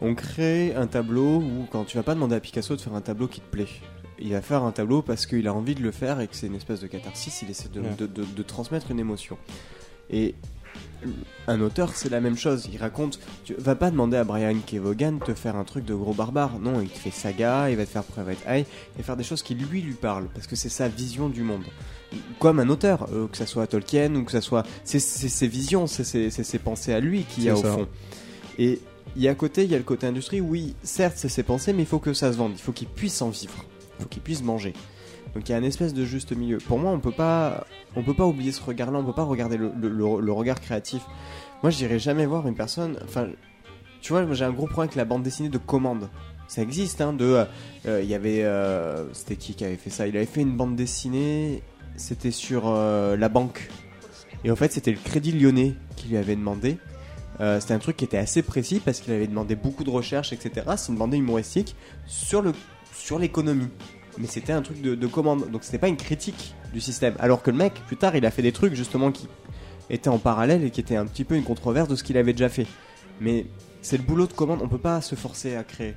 On 0.00 0.14
crée 0.14 0.74
un 0.74 0.86
tableau 0.86 1.36
où 1.38 1.66
quand 1.70 1.84
tu 1.84 1.96
vas 1.96 2.02
pas 2.02 2.14
demander 2.14 2.34
à 2.36 2.40
Picasso 2.40 2.76
de 2.76 2.80
faire 2.80 2.94
un 2.94 3.00
tableau 3.00 3.28
qui 3.28 3.40
te 3.40 3.50
plaît, 3.50 3.66
il 4.18 4.32
va 4.32 4.42
faire 4.42 4.62
un 4.62 4.72
tableau 4.72 5.02
parce 5.02 5.26
qu'il 5.26 5.46
a 5.48 5.54
envie 5.54 5.74
de 5.74 5.82
le 5.82 5.90
faire 5.90 6.20
et 6.20 6.26
que 6.28 6.36
c'est 6.36 6.46
une 6.46 6.54
espèce 6.54 6.80
de 6.80 6.86
catharsis, 6.86 7.42
il 7.42 7.50
essaie 7.50 7.68
de, 7.68 7.80
Ouais. 7.80 7.94
de- 7.98 8.06
de- 8.06 8.24
de 8.24 8.42
transmettre 8.42 8.90
une 8.90 8.98
émotion. 9.00 9.38
Et 10.10 10.34
un 11.46 11.60
auteur, 11.60 11.94
c'est 11.94 12.10
la 12.10 12.20
même 12.20 12.36
chose. 12.36 12.68
Il 12.72 12.78
raconte. 12.78 13.18
Tu 13.44 13.54
vas 13.54 13.74
pas 13.74 13.90
demander 13.90 14.16
à 14.18 14.24
Brian 14.24 14.56
Kevogan 14.66 15.18
de 15.18 15.24
te 15.24 15.34
faire 15.34 15.56
un 15.56 15.64
truc 15.64 15.84
de 15.84 15.94
gros 15.94 16.12
barbare. 16.12 16.58
Non, 16.58 16.80
il 16.80 16.88
te 16.88 16.98
fait 16.98 17.10
saga, 17.10 17.70
il 17.70 17.76
va 17.76 17.84
te 17.86 17.90
faire 17.90 18.02
Private 18.04 18.38
Eye, 18.46 18.66
et 18.98 19.02
faire 19.02 19.16
des 19.16 19.24
choses 19.24 19.42
qui 19.42 19.54
lui 19.54 19.80
lui 19.82 19.94
parlent, 19.94 20.28
parce 20.34 20.46
que 20.46 20.56
c'est 20.56 20.68
sa 20.68 20.88
vision 20.88 21.28
du 21.28 21.42
monde. 21.42 21.64
Comme 22.38 22.60
un 22.60 22.68
auteur, 22.68 23.08
euh, 23.12 23.26
que 23.28 23.36
ça 23.36 23.46
soit 23.46 23.66
Tolkien 23.66 24.14
ou 24.14 24.24
que 24.24 24.32
ça 24.32 24.40
soit, 24.40 24.64
c'est 24.84 24.98
ses 25.00 25.48
visions, 25.48 25.86
c'est 25.86 26.04
ses, 26.30 26.58
pensées 26.58 26.92
à 26.92 27.00
lui 27.00 27.22
qu'il 27.24 27.44
y 27.44 27.48
a 27.50 27.54
au 27.54 27.62
fond. 27.62 27.88
Et 28.58 28.80
a 29.28 29.30
à 29.30 29.34
côté, 29.34 29.64
il 29.64 29.70
y 29.70 29.74
a 29.74 29.78
le 29.78 29.84
côté 29.84 30.06
industrie. 30.06 30.40
Oui, 30.40 30.74
certes, 30.82 31.14
c'est 31.16 31.28
ses 31.28 31.42
pensées, 31.42 31.72
mais 31.72 31.82
il 31.82 31.88
faut 31.88 31.98
que 31.98 32.12
ça 32.12 32.32
se 32.32 32.36
vende. 32.36 32.52
Il 32.52 32.60
faut 32.60 32.72
qu'il 32.72 32.88
puisse 32.88 33.22
en 33.22 33.30
vivre. 33.30 33.64
Il 33.98 34.02
faut 34.02 34.08
qu'il 34.08 34.22
puisse 34.22 34.42
manger. 34.42 34.72
Donc 35.34 35.48
il 35.48 35.52
y 35.52 35.54
a 35.54 35.58
une 35.58 35.64
espèce 35.64 35.92
de 35.92 36.04
juste 36.04 36.34
milieu. 36.36 36.58
Pour 36.58 36.78
moi, 36.78 36.90
on 36.90 37.00
peut 37.00 37.12
pas, 37.12 37.66
on 37.94 38.02
peut 38.02 38.14
pas 38.14 38.26
oublier 38.26 38.52
ce 38.52 38.62
regard-là. 38.62 38.98
On 38.98 39.04
peut 39.04 39.12
pas 39.12 39.24
regarder 39.24 39.56
le, 39.58 40.32
regard 40.32 40.60
créatif. 40.60 41.02
Moi, 41.62 41.70
je 41.70 41.76
dirais 41.76 41.98
jamais 41.98 42.26
voir 42.26 42.46
une 42.46 42.54
personne. 42.54 42.98
Enfin, 43.04 43.28
tu 44.00 44.12
vois, 44.12 44.30
j'ai 44.32 44.44
un 44.44 44.52
gros 44.52 44.66
problème 44.66 44.88
avec 44.88 44.96
la 44.96 45.04
bande 45.04 45.22
dessinée 45.22 45.48
de 45.48 45.58
commande. 45.58 46.08
Ça 46.48 46.62
existe, 46.62 47.00
hein. 47.00 47.12
De, 47.12 47.24
euh, 47.24 47.44
euh, 47.86 48.02
il 48.02 48.08
y 48.08 48.14
avait, 48.14 48.44
euh, 48.44 49.12
c'était 49.12 49.36
qui 49.36 49.54
qui 49.54 49.64
avait 49.64 49.76
fait 49.76 49.90
ça? 49.90 50.06
Il 50.06 50.16
avait 50.16 50.26
fait 50.26 50.42
une 50.42 50.56
bande 50.56 50.76
dessinée. 50.76 51.62
C'était 51.96 52.30
sur 52.30 52.70
la 52.70 53.28
banque. 53.28 53.70
Et 54.44 54.50
en 54.50 54.56
fait, 54.56 54.70
c'était 54.70 54.90
le 54.90 54.98
Crédit 54.98 55.32
Lyonnais 55.32 55.74
qui 55.96 56.08
lui 56.08 56.18
avait 56.18 56.36
demandé. 56.36 56.76
Euh, 57.40 57.60
c'était 57.60 57.74
un 57.74 57.78
truc 57.78 57.96
qui 57.96 58.04
était 58.04 58.18
assez 58.18 58.42
précis 58.42 58.80
parce 58.84 59.00
qu'il 59.00 59.12
avait 59.12 59.26
demandé 59.26 59.56
beaucoup 59.56 59.84
de 59.84 59.90
recherches, 59.90 60.32
etc. 60.32 60.66
C'est 60.76 60.92
une 60.92 60.98
bande 60.98 61.14
humoristique 61.14 61.76
sur 62.06 62.42
le 62.42 62.52
sur 62.94 63.18
l'économie. 63.18 63.68
Mais 64.18 64.26
c'était 64.26 64.52
un 64.54 64.62
truc 64.62 64.80
de, 64.80 64.94
de 64.94 65.06
commande, 65.06 65.50
donc 65.50 65.62
c'était 65.62 65.78
pas 65.78 65.88
une 65.88 65.98
critique 65.98 66.54
du 66.72 66.80
système. 66.80 67.14
Alors 67.18 67.42
que 67.42 67.50
le 67.50 67.56
mec, 67.58 67.74
plus 67.86 67.96
tard, 67.98 68.16
il 68.16 68.24
a 68.24 68.30
fait 68.30 68.40
des 68.42 68.52
trucs 68.52 68.74
justement 68.74 69.12
qui 69.12 69.28
étaient 69.90 70.08
en 70.08 70.18
parallèle 70.18 70.64
et 70.64 70.70
qui 70.70 70.80
étaient 70.80 70.96
un 70.96 71.04
petit 71.04 71.24
peu 71.24 71.34
une 71.36 71.44
controverse 71.44 71.88
de 71.88 71.96
ce 71.96 72.02
qu'il 72.02 72.16
avait 72.16 72.32
déjà 72.32 72.48
fait. 72.48 72.66
Mais 73.20 73.46
c'est 73.82 73.98
le 73.98 74.02
boulot 74.02 74.26
de 74.26 74.32
commande, 74.32 74.60
on 74.62 74.68
peut 74.68 74.78
pas 74.78 75.02
se 75.02 75.14
forcer 75.14 75.54
à 75.54 75.64
créer. 75.64 75.94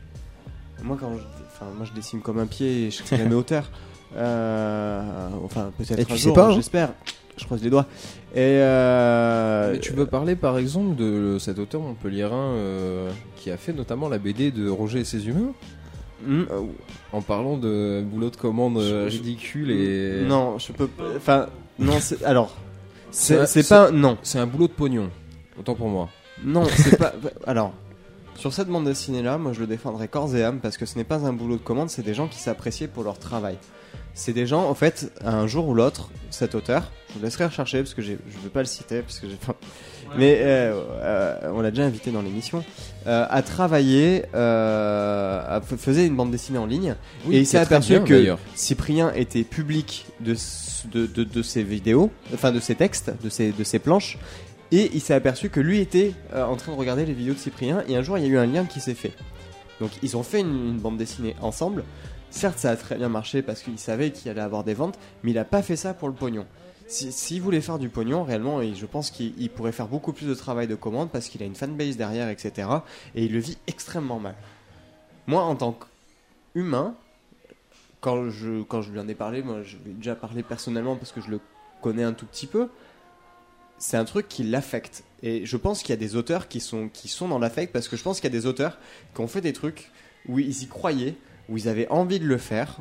Moi, 0.84 0.98
quand 1.00 1.12
je, 1.18 1.24
enfin, 1.48 1.66
moi, 1.76 1.86
je 1.86 1.94
dessine 1.94 2.22
comme 2.22 2.40
un 2.40 2.46
pied 2.46 2.88
et 2.88 2.92
je 2.92 3.02
crée 3.04 3.24
mes 3.26 3.36
hauteurs. 3.36 3.72
Euh, 4.16 5.02
enfin, 5.44 5.72
Et 5.80 5.84
peut-être 5.84 6.08
tu 6.08 6.14
un 6.14 6.16
sais 6.18 6.22
jour, 6.24 6.34
pas, 6.36 6.48
hein. 6.48 6.52
j'espère. 6.56 6.94
Je 7.38 7.46
croise 7.46 7.64
les 7.64 7.70
doigts. 7.70 7.86
Et 8.36 8.62
euh, 8.62 9.72
Mais 9.74 9.80
tu 9.80 9.94
veux 9.94 10.06
parler 10.06 10.36
par 10.36 10.60
exemple 10.60 10.96
de 10.96 11.38
cet 11.40 11.58
auteur 11.58 11.82
montpelliérain 11.82 12.54
euh, 12.54 13.10
qui 13.36 13.50
a 13.50 13.58
fait 13.58 13.74
notamment 13.74 14.08
la 14.08 14.20
BD 14.20 14.52
de 14.52 14.70
Roger 14.70 15.00
et 15.00 15.04
ses 15.04 15.28
humains 15.28 15.54
hmm, 16.24 16.42
euh, 16.52 16.62
en 17.12 17.22
parlant 17.22 17.58
de 17.58 18.04
boulot 18.06 18.30
de 18.30 18.36
commande 18.36 18.78
euh, 18.78 19.08
ridicule 19.10 19.72
et 19.72 20.26
Non, 20.28 20.60
je 20.60 20.72
peux 20.74 20.88
pas. 20.88 21.04
Enfin, 21.16 21.48
non, 21.80 22.00
c'est. 22.00 22.24
Alors. 22.24 22.56
C'est 23.12 23.68
pas. 23.68 23.90
Non. 23.90 24.20
c'est 24.22 24.38
un 24.38 24.46
boulot 24.46 24.68
de 24.68 24.74
pognon. 24.74 25.10
Autant 25.60 25.74
pour 25.74 25.90
moi. 25.90 26.10
Non, 26.44 26.66
c'est 26.66 26.98
pas. 26.98 27.14
Alors. 27.48 27.74
Sur 28.36 28.54
cette 28.54 28.70
bande 28.70 28.86
dessinée 28.86 29.22
là, 29.22 29.38
moi 29.38 29.52
je 29.52 29.60
le 29.60 29.68
défendrais 29.68 30.08
corps 30.08 30.34
et 30.34 30.46
âme 30.46 30.60
parce 30.62 30.78
que 30.78 30.86
ce 30.86 30.98
n'est 30.98 31.04
pas 31.04 31.26
un 31.26 31.34
boulot 31.34 31.58
de 31.58 31.62
commande, 31.62 31.90
c'est 31.90 32.04
des 32.04 32.14
gens 32.14 32.30
qui 32.30 32.40
s'appréciaient 32.40 32.88
pour 32.88 33.04
leur 33.04 33.20
travail. 33.20 33.58
C'est 34.14 34.34
des 34.34 34.46
gens, 34.48 34.70
en 34.70 34.74
fait, 34.76 35.12
un 35.24 35.48
jour 35.48 35.68
ou 35.68 35.74
l'autre, 35.74 36.10
cet 36.30 36.54
auteur, 36.56 36.92
je 37.10 37.20
vous 37.20 37.24
laisserai 37.24 37.46
rechercher 37.46 37.80
parce 37.80 37.94
que 37.94 38.02
je 38.02 38.12
ne 38.14 38.18
veux 38.44 38.50
pas 38.50 38.60
le 38.60 38.66
citer 38.66 39.02
parce 39.02 39.20
que 39.20 39.30
j'ai 39.30 39.36
pas. 39.36 39.56
Mais 40.18 40.40
euh, 40.42 40.74
euh, 41.02 41.52
on 41.54 41.62
l'a 41.62 41.70
déjà 41.72 41.84
invité 41.86 42.12
dans 42.12 42.22
l'émission, 42.22 42.64
euh, 43.08 43.26
a 43.30 43.42
travaillé, 43.44 44.26
euh, 44.34 45.58
a- 45.58 45.62
faisait 45.62 46.06
une 46.08 46.16
bande 46.16 46.32
dessinée 46.32 46.58
en 46.58 46.66
ligne 46.66 46.96
et 47.32 47.38
il 47.40 47.46
s'est 47.46 47.58
aperçu 47.60 47.94
bien, 47.94 48.02
que. 48.04 48.14
Cyprien 48.56 49.14
était 49.14 49.44
public 49.44 50.06
de, 50.20 50.36
de, 50.92 51.06
de, 51.06 51.24
de 51.24 51.42
ses 51.44 51.64
vidéos, 51.64 52.12
enfin 52.34 52.52
de 52.52 52.60
ses 52.60 52.76
textes, 52.76 53.12
de 53.24 53.30
ses, 53.30 53.52
de 53.52 53.64
ses 53.64 53.80
planches, 53.80 54.18
et 54.72 54.90
il 54.94 55.00
s'est 55.02 55.14
aperçu 55.14 55.50
que 55.50 55.60
lui 55.60 55.80
était 55.80 56.14
euh, 56.34 56.44
en 56.44 56.56
train 56.56 56.72
de 56.74 56.78
regarder 56.78 57.06
les 57.06 57.14
vidéos 57.14 57.36
de 57.36 57.40
Cyprien, 57.40 57.84
et 57.88 57.96
un 57.96 58.02
jour 58.02 58.18
il 58.18 58.24
y 58.26 58.28
a 58.28 58.30
eu 58.30 58.38
un 58.38 58.48
lien 58.48 58.66
qui 58.66 58.80
s'est 58.80 58.96
fait. 58.96 59.14
Donc 59.80 59.92
ils 60.04 60.18
ont 60.18 60.24
fait 60.24 60.42
une, 60.42 60.70
une 60.72 60.78
bande 60.80 60.98
dessinée 60.98 61.36
ensemble. 61.42 61.84
Certes, 62.32 62.60
ça 62.60 62.72
a 62.72 62.76
très 62.76 62.96
bien 62.96 63.10
marché 63.10 63.42
parce 63.42 63.62
qu'il 63.62 63.80
savait 63.80 64.12
qu'il 64.12 64.30
allait 64.30 64.42
avoir 64.42 64.64
des 64.64 64.74
ventes, 64.74 65.00
mais 65.24 65.32
il 65.32 65.36
n'a 65.36 65.46
pas 65.46 65.62
fait 65.64 65.76
ça 65.76 65.94
pour 65.94 66.08
le 66.08 66.14
pognon. 66.14 66.46
Si- 66.88 67.12
S'il 67.12 67.42
voulait 67.42 67.62
faire 67.62 67.80
du 67.80 67.90
pognon, 67.90 68.24
réellement, 68.24 68.62
et 68.62 68.74
je 68.76 68.86
pense 68.86 69.10
qu'il 69.12 69.34
il 69.38 69.50
pourrait 69.50 69.72
faire 69.72 69.88
beaucoup 69.88 70.14
plus 70.14 70.28
de 70.28 70.34
travail 70.36 70.68
de 70.68 70.76
commande 70.76 71.10
parce 71.12 71.28
qu'il 71.30 71.42
a 71.42 71.46
une 71.46 71.56
fanbase 71.56 71.98
derrière, 71.98 72.30
etc. 72.30 72.68
Et 73.16 73.26
il 73.26 73.34
le 73.34 73.40
vit 73.40 73.58
extrêmement 73.68 74.20
mal. 74.20 74.36
Moi, 75.28 75.42
en 75.44 75.56
tant 75.56 75.78
qu'humain, 76.54 76.96
quand 78.02 78.30
je, 78.30 78.62
quand 78.64 78.82
je 78.82 78.92
lui 78.92 79.00
en 79.00 79.08
ai 79.08 79.16
parlé, 79.16 79.42
moi 79.44 79.62
je 79.64 79.78
lui 79.78 79.92
ai 79.92 79.94
déjà 79.96 80.16
parlé 80.16 80.42
personnellement 80.44 80.96
parce 80.96 81.12
que 81.12 81.22
je 81.22 81.30
le 81.30 81.40
connais 81.82 82.04
un 82.04 82.14
tout 82.14 82.26
petit 82.26 82.48
peu, 82.48 82.70
c'est 83.78 83.98
un 83.98 84.06
truc 84.06 84.28
qui 84.28 84.44
l'affecte. 84.44 85.04
Et 85.24 85.46
je 85.46 85.58
pense 85.58 85.82
qu'il 85.82 85.90
y 85.90 85.94
a 85.94 86.00
des 86.00 86.16
auteurs 86.16 86.48
qui 86.48 86.60
sont, 86.60 86.90
qui 86.90 87.08
sont 87.08 87.28
dans 87.28 87.40
l'affect 87.40 87.74
parce 87.74 87.88
que 87.88 87.98
je 87.98 88.04
pense 88.04 88.20
qu'il 88.22 88.32
y 88.32 88.36
a 88.36 88.40
des 88.40 88.46
auteurs 88.46 88.78
qui 89.14 89.22
ont 89.22 89.28
fait 89.28 89.42
des 89.42 89.54
trucs 89.54 89.92
où 90.28 90.40
ils 90.40 90.64
y 90.64 90.68
croyaient, 90.68 91.16
où 91.50 91.58
ils 91.58 91.68
avaient 91.68 91.88
envie 91.90 92.20
de 92.20 92.26
le 92.26 92.38
faire. 92.38 92.78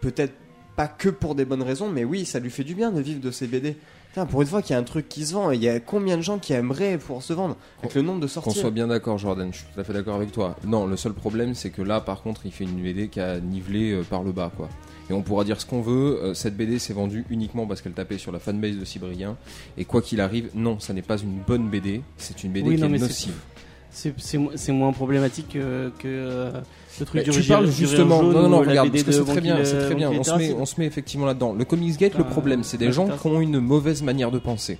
Peut-être 0.00 0.34
pas 0.76 0.88
que 0.88 1.08
pour 1.08 1.34
des 1.34 1.44
bonnes 1.44 1.62
raisons, 1.62 1.88
mais 1.88 2.04
oui, 2.04 2.24
ça 2.24 2.38
lui 2.38 2.50
fait 2.50 2.64
du 2.64 2.74
bien 2.74 2.90
de 2.90 3.00
vivre 3.00 3.20
de 3.20 3.30
ses 3.30 3.46
BD. 3.46 3.76
Putain, 4.08 4.26
pour 4.26 4.42
une 4.42 4.48
fois 4.48 4.60
qu'il 4.60 4.72
y 4.72 4.76
a 4.76 4.78
un 4.78 4.84
truc 4.84 5.08
qui 5.08 5.24
se 5.24 5.34
vend, 5.34 5.52
il 5.52 5.62
y 5.62 5.68
a 5.68 5.78
combien 5.78 6.16
de 6.16 6.22
gens 6.22 6.38
qui 6.38 6.52
aimeraient 6.52 6.98
pour 6.98 7.22
se 7.22 7.32
vendre 7.32 7.56
avec 7.80 7.94
le 7.94 8.02
nombre 8.02 8.18
de 8.18 8.26
Qu'on 8.26 8.32
sorties 8.32 8.58
soit 8.58 8.72
bien 8.72 8.88
d'accord, 8.88 9.18
Jordan, 9.18 9.52
je 9.52 9.58
suis 9.58 9.66
tout 9.72 9.80
à 9.80 9.84
fait 9.84 9.92
d'accord 9.92 10.16
avec 10.16 10.32
toi. 10.32 10.56
Non, 10.66 10.86
le 10.86 10.96
seul 10.96 11.12
problème, 11.12 11.54
c'est 11.54 11.70
que 11.70 11.82
là, 11.82 12.00
par 12.00 12.22
contre, 12.22 12.44
il 12.44 12.50
fait 12.50 12.64
une 12.64 12.82
BD 12.82 13.08
qui 13.08 13.20
a 13.20 13.38
nivelé 13.38 13.92
euh, 13.92 14.02
par 14.02 14.24
le 14.24 14.32
bas, 14.32 14.50
quoi. 14.56 14.68
Et 15.10 15.12
on 15.12 15.22
pourra 15.22 15.44
dire 15.44 15.60
ce 15.60 15.66
qu'on 15.66 15.80
veut, 15.80 16.20
euh, 16.22 16.34
cette 16.34 16.56
BD 16.56 16.78
s'est 16.78 16.92
vendue 16.92 17.24
uniquement 17.30 17.66
parce 17.66 17.82
qu'elle 17.82 17.92
tapait 17.92 18.18
sur 18.18 18.32
la 18.32 18.38
fanbase 18.38 18.76
de 18.76 18.84
Cybrien. 18.84 19.36
Et 19.76 19.84
quoi 19.84 20.02
qu'il 20.02 20.20
arrive, 20.20 20.50
non, 20.54 20.80
ça 20.80 20.92
n'est 20.92 21.02
pas 21.02 21.18
une 21.18 21.38
bonne 21.38 21.68
BD, 21.68 22.02
c'est 22.16 22.42
une 22.42 22.52
BD 22.52 22.68
Oui, 22.68 22.74
qui 22.76 22.82
non, 22.82 22.92
est 22.94 22.98
nocive. 22.98 23.34
C'est 23.92 24.14
c'est 24.18 24.38
mo- 24.38 24.52
c'est 24.54 24.72
moins 24.72 24.92
problématique 24.92 25.48
que, 25.54 25.90
que 25.98 26.06
euh, 26.06 26.52
le 27.00 27.06
truc 27.06 27.24
du 27.24 27.30
tu 27.30 27.42
parles 27.42 27.68
justement, 27.70 28.22
non, 28.22 28.42
non, 28.42 28.48
non, 28.48 28.58
regarde, 28.60 28.90
c'est 28.96 29.24
très 29.24 29.40
bien, 29.40 29.58
c'est 29.64 29.74
euh, 29.74 29.86
très 29.86 29.94
bien. 29.94 30.10
On 30.10 30.22
se, 30.22 30.34
met, 30.36 30.52
on 30.52 30.64
se 30.66 30.78
met 30.78 30.86
effectivement 30.86 31.26
là-dedans. 31.26 31.52
Le 31.54 31.64
Comics 31.64 31.96
Gate, 31.98 32.14
le 32.16 32.24
Ah, 32.26 32.30
problème, 32.30 32.62
c'est 32.62 32.76
des 32.78 32.92
gens 32.92 33.08
qui 33.08 33.26
ont 33.26 33.40
une 33.40 33.58
mauvaise 33.58 34.02
manière 34.02 34.30
de 34.30 34.38
penser. 34.38 34.78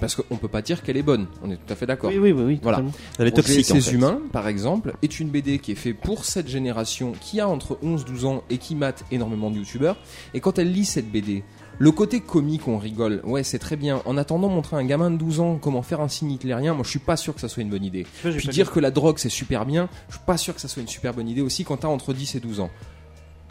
Parce 0.00 0.14
qu'on 0.14 0.36
peut 0.36 0.46
pas 0.46 0.62
dire 0.62 0.84
qu'elle 0.84 0.96
est 0.96 1.02
bonne, 1.02 1.26
on 1.42 1.50
est 1.50 1.56
tout 1.56 1.72
à 1.72 1.74
fait 1.74 1.84
d'accord. 1.86 2.10
Oui, 2.10 2.18
oui, 2.18 2.30
oui, 2.30 2.42
oui, 2.44 2.60
Voilà. 2.62 2.84
Elle 3.18 3.26
est 3.26 3.32
toxique 3.32 3.68
en 3.72 3.80
fait. 3.80 3.90
humains, 3.92 4.20
par 4.30 4.46
exemple, 4.46 4.92
est 5.02 5.18
une 5.18 5.28
BD 5.28 5.58
qui 5.58 5.72
est 5.72 5.74
faite 5.74 5.96
pour 5.98 6.24
cette 6.24 6.46
génération 6.46 7.14
qui 7.20 7.40
a 7.40 7.48
entre 7.48 7.76
11-12 7.84 8.24
ans 8.26 8.44
et 8.48 8.58
qui 8.58 8.76
mate 8.76 9.04
énormément 9.10 9.50
de 9.50 9.56
youtubeurs. 9.56 9.96
Et 10.34 10.38
quand 10.40 10.60
elle 10.60 10.70
lit 10.70 10.84
cette 10.84 11.10
BD, 11.10 11.42
le 11.80 11.90
côté 11.92 12.20
comique, 12.20 12.66
on 12.66 12.76
rigole. 12.78 13.20
Ouais, 13.24 13.42
c'est 13.44 13.58
très 13.58 13.76
bien. 13.76 14.02
En 14.04 14.16
attendant, 14.16 14.48
montrer 14.48 14.76
à 14.76 14.80
un 14.80 14.84
gamin 14.84 15.10
de 15.10 15.16
12 15.16 15.40
ans 15.40 15.58
comment 15.60 15.82
faire 15.82 16.00
un 16.00 16.08
signe 16.08 16.32
hitlérien, 16.32 16.74
moi 16.74 16.82
je 16.84 16.90
suis 16.90 16.98
pas 16.98 17.16
sûr 17.16 17.34
que 17.34 17.40
ça 17.40 17.48
soit 17.48 17.62
une 17.62 17.70
bonne 17.70 17.84
idée. 17.84 18.06
J'ai 18.24 18.32
Puis 18.32 18.48
dire 18.48 18.70
que 18.72 18.80
la 18.80 18.90
drogue 18.90 19.18
c'est 19.18 19.28
super 19.28 19.64
bien, 19.64 19.88
je 20.08 20.14
suis 20.16 20.24
pas 20.26 20.36
sûr 20.36 20.54
que 20.54 20.60
ça 20.60 20.66
soit 20.68 20.82
une 20.82 20.88
super 20.88 21.14
bonne 21.14 21.28
idée 21.28 21.40
aussi 21.42 21.64
quand 21.64 21.76
t'as 21.78 21.88
entre 21.88 22.12
10 22.12 22.34
et 22.34 22.40
12 22.40 22.60
ans. 22.60 22.70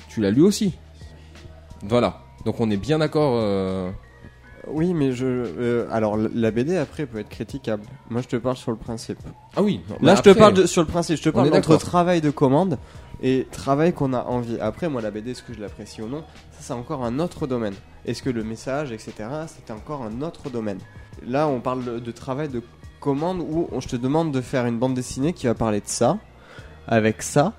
Tu 0.10 0.20
l'as 0.22 0.32
lu 0.32 0.42
aussi. 0.42 0.74
Voilà. 1.84 2.22
Donc 2.46 2.60
on 2.60 2.70
est 2.70 2.78
bien 2.78 3.00
d'accord. 3.00 3.34
euh, 3.42 3.92
Oui, 4.68 4.94
mais 4.94 5.12
je. 5.14 5.26
euh, 5.26 5.88
alors, 5.92 6.18
la 6.18 6.52
BD 6.52 6.76
après 6.78 7.06
peut 7.06 7.20
être 7.20 7.30
critiquable. 7.30 7.84
Moi, 8.10 8.22
je 8.22 8.28
te 8.28 8.36
parle 8.36 8.58
sur 8.58 8.72
le 8.72 8.78
principe. 8.78 9.20
Ah 9.56 9.62
oui. 9.62 9.80
non, 9.90 9.96
Là, 10.02 10.12
mais 10.14 10.18
je 10.18 10.22
te 10.24 10.38
parle 10.38 10.54
de, 10.54 10.66
sur 10.66 10.82
le 10.82 10.88
principe. 10.88 11.18
Je 11.18 11.24
te 11.24 11.30
parle 11.30 11.54
entre 11.54 11.78
travail 11.78 12.20
de 12.22 12.30
commande 12.30 12.78
et 13.22 13.48
travail 13.52 13.94
qu'on 13.94 14.14
a 14.14 14.24
envie. 14.24 14.60
Après, 14.60 14.90
moi, 14.90 15.02
la 15.02 15.12
BD, 15.12 15.32
est-ce 15.32 15.44
que 15.44 15.54
je 15.54 15.60
l'apprécie 15.60 16.02
ou 16.02 16.08
non 16.08 16.24
Ça, 16.52 16.58
c'est 16.62 16.74
encore 16.74 17.04
un 17.04 17.20
autre 17.20 17.48
domaine. 17.48 17.74
Est-ce 18.06 18.22
que 18.22 18.30
le 18.30 18.44
message, 18.44 18.92
etc., 18.92 19.14
c'est 19.48 19.72
encore 19.74 20.04
un 20.04 20.22
autre 20.22 20.50
domaine. 20.50 20.80
Là, 21.26 21.48
on 21.48 21.60
parle 21.60 22.02
de, 22.02 22.12
travail 22.12 22.48
de 22.50 22.62
commande 23.00 23.40
où 23.42 23.68
on- 23.72 23.80
je 23.80 23.88
te 23.88 23.96
demande 23.96 24.32
de 24.32 24.42
faire 24.42 24.66
une 24.66 24.78
bande 24.80 24.94
dessinée 24.94 25.34
qui 25.34 25.48
va 25.48 25.56
parler 25.56 25.80
de 25.82 25.88
ça, 25.88 26.18
avec 26.88 27.22
ça, 27.24 27.54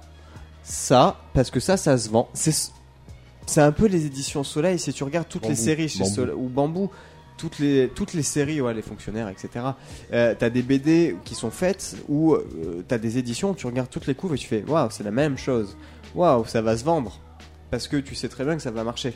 ça, 0.62 1.16
parce 1.34 1.50
que 1.50 1.60
ça, 1.60 1.76
ça 1.76 1.98
se 1.98 2.08
vend. 2.08 2.28
C'est 2.34 3.62
un 3.62 3.72
peu 3.72 3.86
les 3.86 4.04
éditions 4.06 4.44
Soleil. 4.44 4.78
Si 4.78 4.92
tu 4.92 5.04
regardes 5.04 5.28
toutes 5.28 5.46
les 5.48 5.54
séries 5.56 5.88
chez 5.88 6.00
Bambou. 6.00 6.14
Soleil 6.14 6.34
ou 6.34 6.48
Bambou, 6.48 6.90
toutes 7.38 7.58
les 7.58 7.88
toutes 7.88 8.12
les 8.12 8.22
séries, 8.22 8.60
ouais, 8.60 8.74
les 8.74 8.82
fonctionnaires, 8.82 9.30
etc. 9.30 9.64
Euh, 10.12 10.34
t'as 10.38 10.50
des 10.50 10.62
BD 10.62 11.16
qui 11.24 11.34
sont 11.34 11.50
faites 11.50 11.96
où 12.08 12.34
euh, 12.34 12.84
t'as 12.86 12.98
des 12.98 13.16
éditions, 13.16 13.54
tu 13.54 13.66
regardes 13.66 13.88
toutes 13.88 14.06
les 14.06 14.14
couves 14.14 14.34
et 14.34 14.38
tu 14.38 14.46
fais 14.46 14.62
waouh, 14.68 14.90
c'est 14.90 15.04
la 15.04 15.10
même 15.10 15.38
chose. 15.38 15.76
Waouh, 16.14 16.44
ça 16.44 16.60
va 16.60 16.76
se 16.76 16.84
vendre. 16.84 17.18
Parce 17.70 17.88
que 17.88 17.96
tu 17.96 18.14
sais 18.14 18.28
très 18.28 18.44
bien 18.44 18.56
que 18.56 18.62
ça 18.62 18.70
va 18.70 18.84
marcher. 18.84 19.14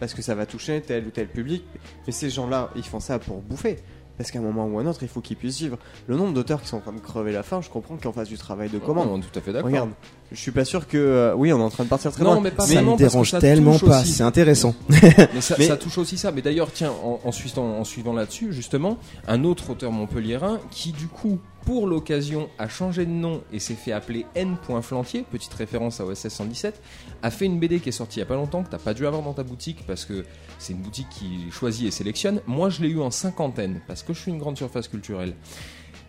Parce 0.00 0.14
que 0.14 0.22
ça 0.22 0.34
va 0.34 0.46
toucher 0.46 0.80
tel 0.80 1.06
ou 1.06 1.10
tel 1.10 1.28
public. 1.28 1.64
Mais 2.06 2.12
ces 2.12 2.30
gens-là, 2.30 2.70
ils 2.76 2.82
font 2.84 3.00
ça 3.00 3.18
pour 3.18 3.40
bouffer. 3.40 3.78
Parce 4.16 4.30
qu'à 4.30 4.38
un 4.38 4.42
moment 4.42 4.66
ou 4.66 4.78
un 4.78 4.86
autre, 4.86 5.02
il 5.02 5.08
faut 5.08 5.20
qu'ils 5.20 5.36
puissent 5.36 5.58
vivre. 5.58 5.78
Le 6.06 6.16
nombre 6.16 6.32
d'auteurs 6.34 6.60
qui 6.62 6.68
sont 6.68 6.76
en 6.76 6.80
train 6.80 6.92
de 6.92 7.00
crever 7.00 7.32
la 7.32 7.42
faim, 7.42 7.60
je 7.60 7.68
comprends 7.68 7.96
qu'ils 7.96 8.06
en 8.06 8.12
fassent 8.12 8.28
du 8.28 8.38
travail 8.38 8.68
de 8.70 8.78
commande. 8.78 9.08
Non, 9.08 9.20
tout 9.20 9.36
à 9.36 9.40
fait 9.40 9.52
d'accord. 9.52 9.70
Regarde, 9.70 9.90
je 10.34 10.40
suis 10.40 10.50
pas 10.50 10.64
sûr 10.64 10.86
que. 10.86 10.98
euh, 10.98 11.34
oui, 11.34 11.52
on 11.52 11.58
est 11.58 11.62
en 11.62 11.70
train 11.70 11.84
de 11.84 11.88
partir 11.88 12.12
très 12.12 12.22
Non, 12.24 12.34
loin. 12.34 12.40
mais 12.42 12.50
pas 12.50 12.66
Ça 12.66 12.74
vraiment, 12.74 12.92
me 12.92 12.98
dérange 12.98 13.30
ça 13.30 13.40
tellement 13.40 13.78
pas, 13.78 14.00
aussi. 14.02 14.12
c'est 14.12 14.22
intéressant. 14.22 14.74
Mais 14.88 15.40
ça, 15.40 15.54
Mais- 15.58 15.66
ça 15.66 15.76
touche 15.76 15.96
aussi 15.98 16.18
ça. 16.18 16.30
Mais 16.32 16.42
d'ailleurs, 16.42 16.70
tiens, 16.72 16.92
en, 17.02 17.20
en 17.24 17.32
suivant, 17.32 17.78
en 17.78 17.84
suivant 17.84 18.12
là-dessus, 18.12 18.52
justement, 18.52 18.98
un 19.28 19.44
autre 19.44 19.70
auteur 19.70 19.92
montpelliérain 19.92 20.58
qui, 20.70 20.92
du 20.92 21.06
coup, 21.06 21.38
pour 21.64 21.86
l'occasion, 21.86 22.50
a 22.58 22.68
changé 22.68 23.06
de 23.06 23.10
nom 23.10 23.42
et 23.52 23.58
s'est 23.58 23.74
fait 23.74 23.92
appeler 23.92 24.26
N. 24.34 24.56
Flantier, 24.82 25.24
petite 25.30 25.54
référence 25.54 25.98
à 26.00 26.04
OSS 26.04 26.28
117, 26.28 26.80
a 27.22 27.30
fait 27.30 27.46
une 27.46 27.58
BD 27.58 27.80
qui 27.80 27.88
est 27.88 27.92
sortie 27.92 28.18
il 28.18 28.20
y 28.20 28.22
a 28.22 28.26
pas 28.26 28.34
longtemps, 28.34 28.62
que 28.62 28.68
t'as 28.70 28.76
pas 28.78 28.92
dû 28.92 29.06
avoir 29.06 29.22
dans 29.22 29.32
ta 29.32 29.42
boutique 29.44 29.84
parce 29.86 30.04
que 30.04 30.24
c'est 30.58 30.74
une 30.74 30.80
boutique 30.82 31.08
qui 31.08 31.50
choisit 31.50 31.86
et 31.88 31.90
sélectionne. 31.90 32.40
Moi, 32.46 32.68
je 32.68 32.82
l'ai 32.82 32.88
eu 32.90 33.00
en 33.00 33.10
cinquantaine 33.10 33.80
parce 33.86 34.02
que 34.02 34.12
je 34.12 34.20
suis 34.20 34.30
une 34.30 34.38
grande 34.38 34.58
surface 34.58 34.88
culturelle. 34.88 35.34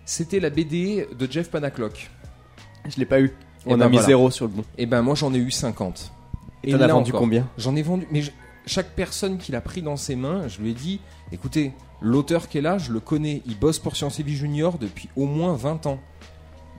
C'était 0.03 0.39
la 0.41 0.49
BD 0.49 1.07
de 1.17 1.31
Jeff 1.31 1.49
Panaclock. 1.49 2.09
Je 2.89 2.97
l'ai 2.99 3.05
pas 3.05 3.21
eu. 3.21 3.33
Eh 3.67 3.73
On 3.73 3.77
ben 3.77 3.85
a 3.85 3.89
mis 3.89 3.95
voilà. 3.95 4.07
zéro 4.07 4.31
sur 4.31 4.45
le 4.45 4.51
bon. 4.51 4.63
Et 4.77 4.85
ben, 4.85 5.01
moi, 5.01 5.15
j'en 5.15 5.33
ai 5.33 5.37
eu 5.37 5.51
50. 5.51 6.11
Et 6.63 6.71
t'en 6.71 6.79
as 6.81 6.87
vendu 6.87 7.11
encore, 7.11 7.21
combien 7.21 7.47
J'en 7.57 7.75
ai 7.75 7.81
vendu, 7.83 8.07
mais 8.11 8.21
je- 8.21 8.31
chaque 8.65 8.89
personne 8.95 9.37
qui 9.37 9.51
l'a 9.51 9.61
pris 9.61 9.81
dans 9.81 9.97
ses 9.97 10.15
mains, 10.15 10.47
je 10.47 10.59
lui 10.61 10.71
ai 10.71 10.73
dit, 10.73 10.99
écoutez, 11.31 11.71
l'auteur 12.01 12.47
qui 12.47 12.57
est 12.57 12.61
là, 12.61 12.77
je 12.77 12.91
le 12.91 12.99
connais, 12.99 13.41
il 13.45 13.57
bosse 13.57 13.77
pour 13.79 13.95
Science 13.95 14.19
et 14.19 14.23
Vie 14.23 14.35
Junior 14.35 14.77
depuis 14.79 15.09
au 15.15 15.25
moins 15.25 15.53
20 15.55 15.85
ans. 15.85 15.99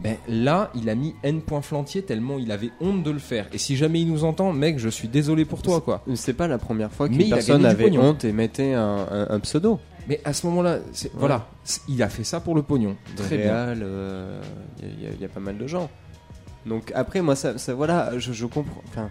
Ben 0.03 0.17
là, 0.29 0.71
il 0.75 0.91
a 0.91 0.95
mis 0.95 1.15
N 1.23 1.41
point 1.41 1.63
flantier 1.63 2.03
tellement 2.03 2.37
il 2.39 2.53
avait 2.53 2.69
honte 2.83 3.03
de 3.03 3.11
le 3.11 3.19
faire. 3.19 3.47
Et 3.55 3.59
si 3.59 3.77
jamais 3.77 4.01
il 4.03 4.09
nous 4.09 4.25
entend, 4.25 4.53
mec, 4.53 4.79
je 4.79 4.91
suis 4.91 5.09
désolé 5.09 5.47
pour 5.47 5.63
toi, 5.63 5.81
quoi. 5.81 6.03
C'est 6.17 6.35
pas 6.35 6.49
la 6.49 6.59
première 6.59 6.93
fois 6.93 7.09
qu'une 7.09 7.19
personne 7.31 7.65
avait 7.65 7.97
honte 7.99 8.25
et 8.25 8.33
mettait 8.33 8.75
un, 8.75 9.07
un- 9.11 9.27
un 9.31 9.41
pseudo. 9.41 9.81
Mais 10.09 10.21
à 10.25 10.33
ce 10.35 10.47
moment-là, 10.49 10.81
voilà, 11.15 11.49
il 11.89 12.03
a 12.03 12.09
fait 12.11 12.25
ça 12.25 12.41
pour 12.41 12.55
le 12.55 12.63
pognon. 12.63 12.95
Très 13.17 13.39
bien. 13.39 13.53
Réal, 13.65 13.81
euh, 13.83 14.41
y, 14.83 15.03
y 15.05 15.07
a- 15.07 15.11
il 15.15 15.21
y 15.21 15.25
a 15.25 15.29
pas 15.29 15.41
mal 15.41 15.57
de 15.57 15.67
gens. 15.67 15.89
Donc 16.67 16.91
après, 16.95 17.23
moi, 17.23 17.37
ça, 17.37 17.59
ça- 17.59 17.75
voilà, 17.75 18.19
je, 18.19 18.33
je 18.33 18.47
comprends. 18.47 18.83
Enfin, 18.89 19.09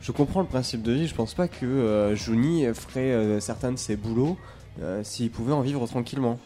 je 0.00 0.12
comprends 0.12 0.40
le 0.40 0.46
principe 0.46 0.82
de 0.82 0.92
vie. 0.92 1.06
Je 1.08 1.14
pense 1.14 1.34
pas 1.34 1.48
que 1.48 1.66
euh, 1.66 2.14
Juni 2.14 2.64
ferait 2.74 3.12
euh, 3.12 3.40
certains 3.40 3.72
de 3.72 3.78
ses 3.78 3.96
boulots 3.96 4.36
euh, 4.80 5.02
s'il 5.02 5.30
pouvait 5.30 5.52
en 5.52 5.60
vivre 5.62 5.86
tranquillement. 5.86 6.38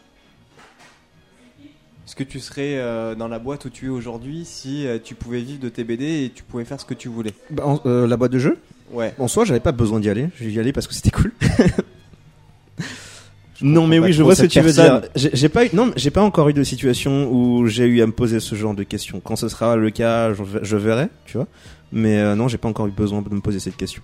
Est-ce 2.06 2.16
que 2.16 2.24
tu 2.24 2.40
serais 2.40 2.78
euh, 2.78 3.14
dans 3.14 3.28
la 3.28 3.38
boîte 3.38 3.66
où 3.66 3.70
tu 3.70 3.86
es 3.86 3.90
aujourd'hui 3.90 4.46
si 4.46 4.86
tu 5.04 5.14
pouvais 5.14 5.40
vivre 5.42 5.60
de 5.60 5.68
tes 5.68 5.84
BD 5.84 6.24
et 6.24 6.30
tu 6.34 6.42
pouvais 6.42 6.64
faire 6.64 6.80
ce 6.80 6.86
que 6.86 6.94
tu 6.94 7.08
voulais? 7.08 7.34
Bah, 7.50 7.64
en- 7.66 7.80
la 8.06 8.16
boîte 8.16 8.32
de 8.32 8.38
jeu? 8.38 8.58
Ouais. 8.90 9.14
En 9.18 9.28
soi, 9.28 9.44
j'avais 9.44 9.60
pas 9.60 9.72
besoin 9.72 10.00
d'y 10.00 10.08
aller. 10.08 10.28
J'y 10.40 10.58
allais 10.58 10.72
parce 10.72 10.86
que 10.86 10.94
c'était 10.94 11.10
cool. 11.10 11.32
non, 13.62 13.86
mais 13.86 13.98
oui, 13.98 14.12
je 14.12 14.22
vois 14.22 14.34
ce 14.34 14.42
que 14.42 14.46
tu 14.48 14.60
veux 14.60 14.72
dire. 14.72 15.02
J'ai 15.16 15.48
pas 15.48 15.66
eu, 15.66 15.70
non, 15.72 15.90
j'ai 15.96 16.10
pas 16.10 16.22
encore 16.22 16.48
eu 16.48 16.52
de 16.52 16.62
situation 16.62 17.30
où 17.32 17.66
j'ai 17.66 17.86
eu 17.86 18.00
à 18.02 18.06
me 18.06 18.12
poser 18.12 18.40
ce 18.40 18.54
genre 18.54 18.74
de 18.74 18.82
questions. 18.84 19.20
Quand 19.24 19.36
ce 19.36 19.48
sera 19.48 19.76
le 19.76 19.90
cas, 19.90 20.32
je, 20.34 20.42
je 20.62 20.76
verrai, 20.76 21.08
tu 21.26 21.36
vois. 21.38 21.46
Mais 21.92 22.18
euh, 22.18 22.34
non, 22.34 22.48
j'ai 22.48 22.58
pas 22.58 22.68
encore 22.68 22.86
eu 22.86 22.90
besoin 22.92 23.22
de 23.22 23.28
me 23.34 23.40
poser 23.40 23.60
cette 23.60 23.76
question. 23.76 24.02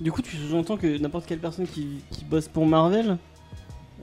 Du 0.00 0.10
coup, 0.12 0.22
tu 0.22 0.36
sous-entends 0.36 0.76
que 0.78 0.98
n'importe 0.98 1.26
quelle 1.26 1.40
personne 1.40 1.66
qui, 1.66 1.88
qui 2.10 2.24
bosse 2.24 2.48
pour 2.48 2.64
Marvel, 2.64 3.18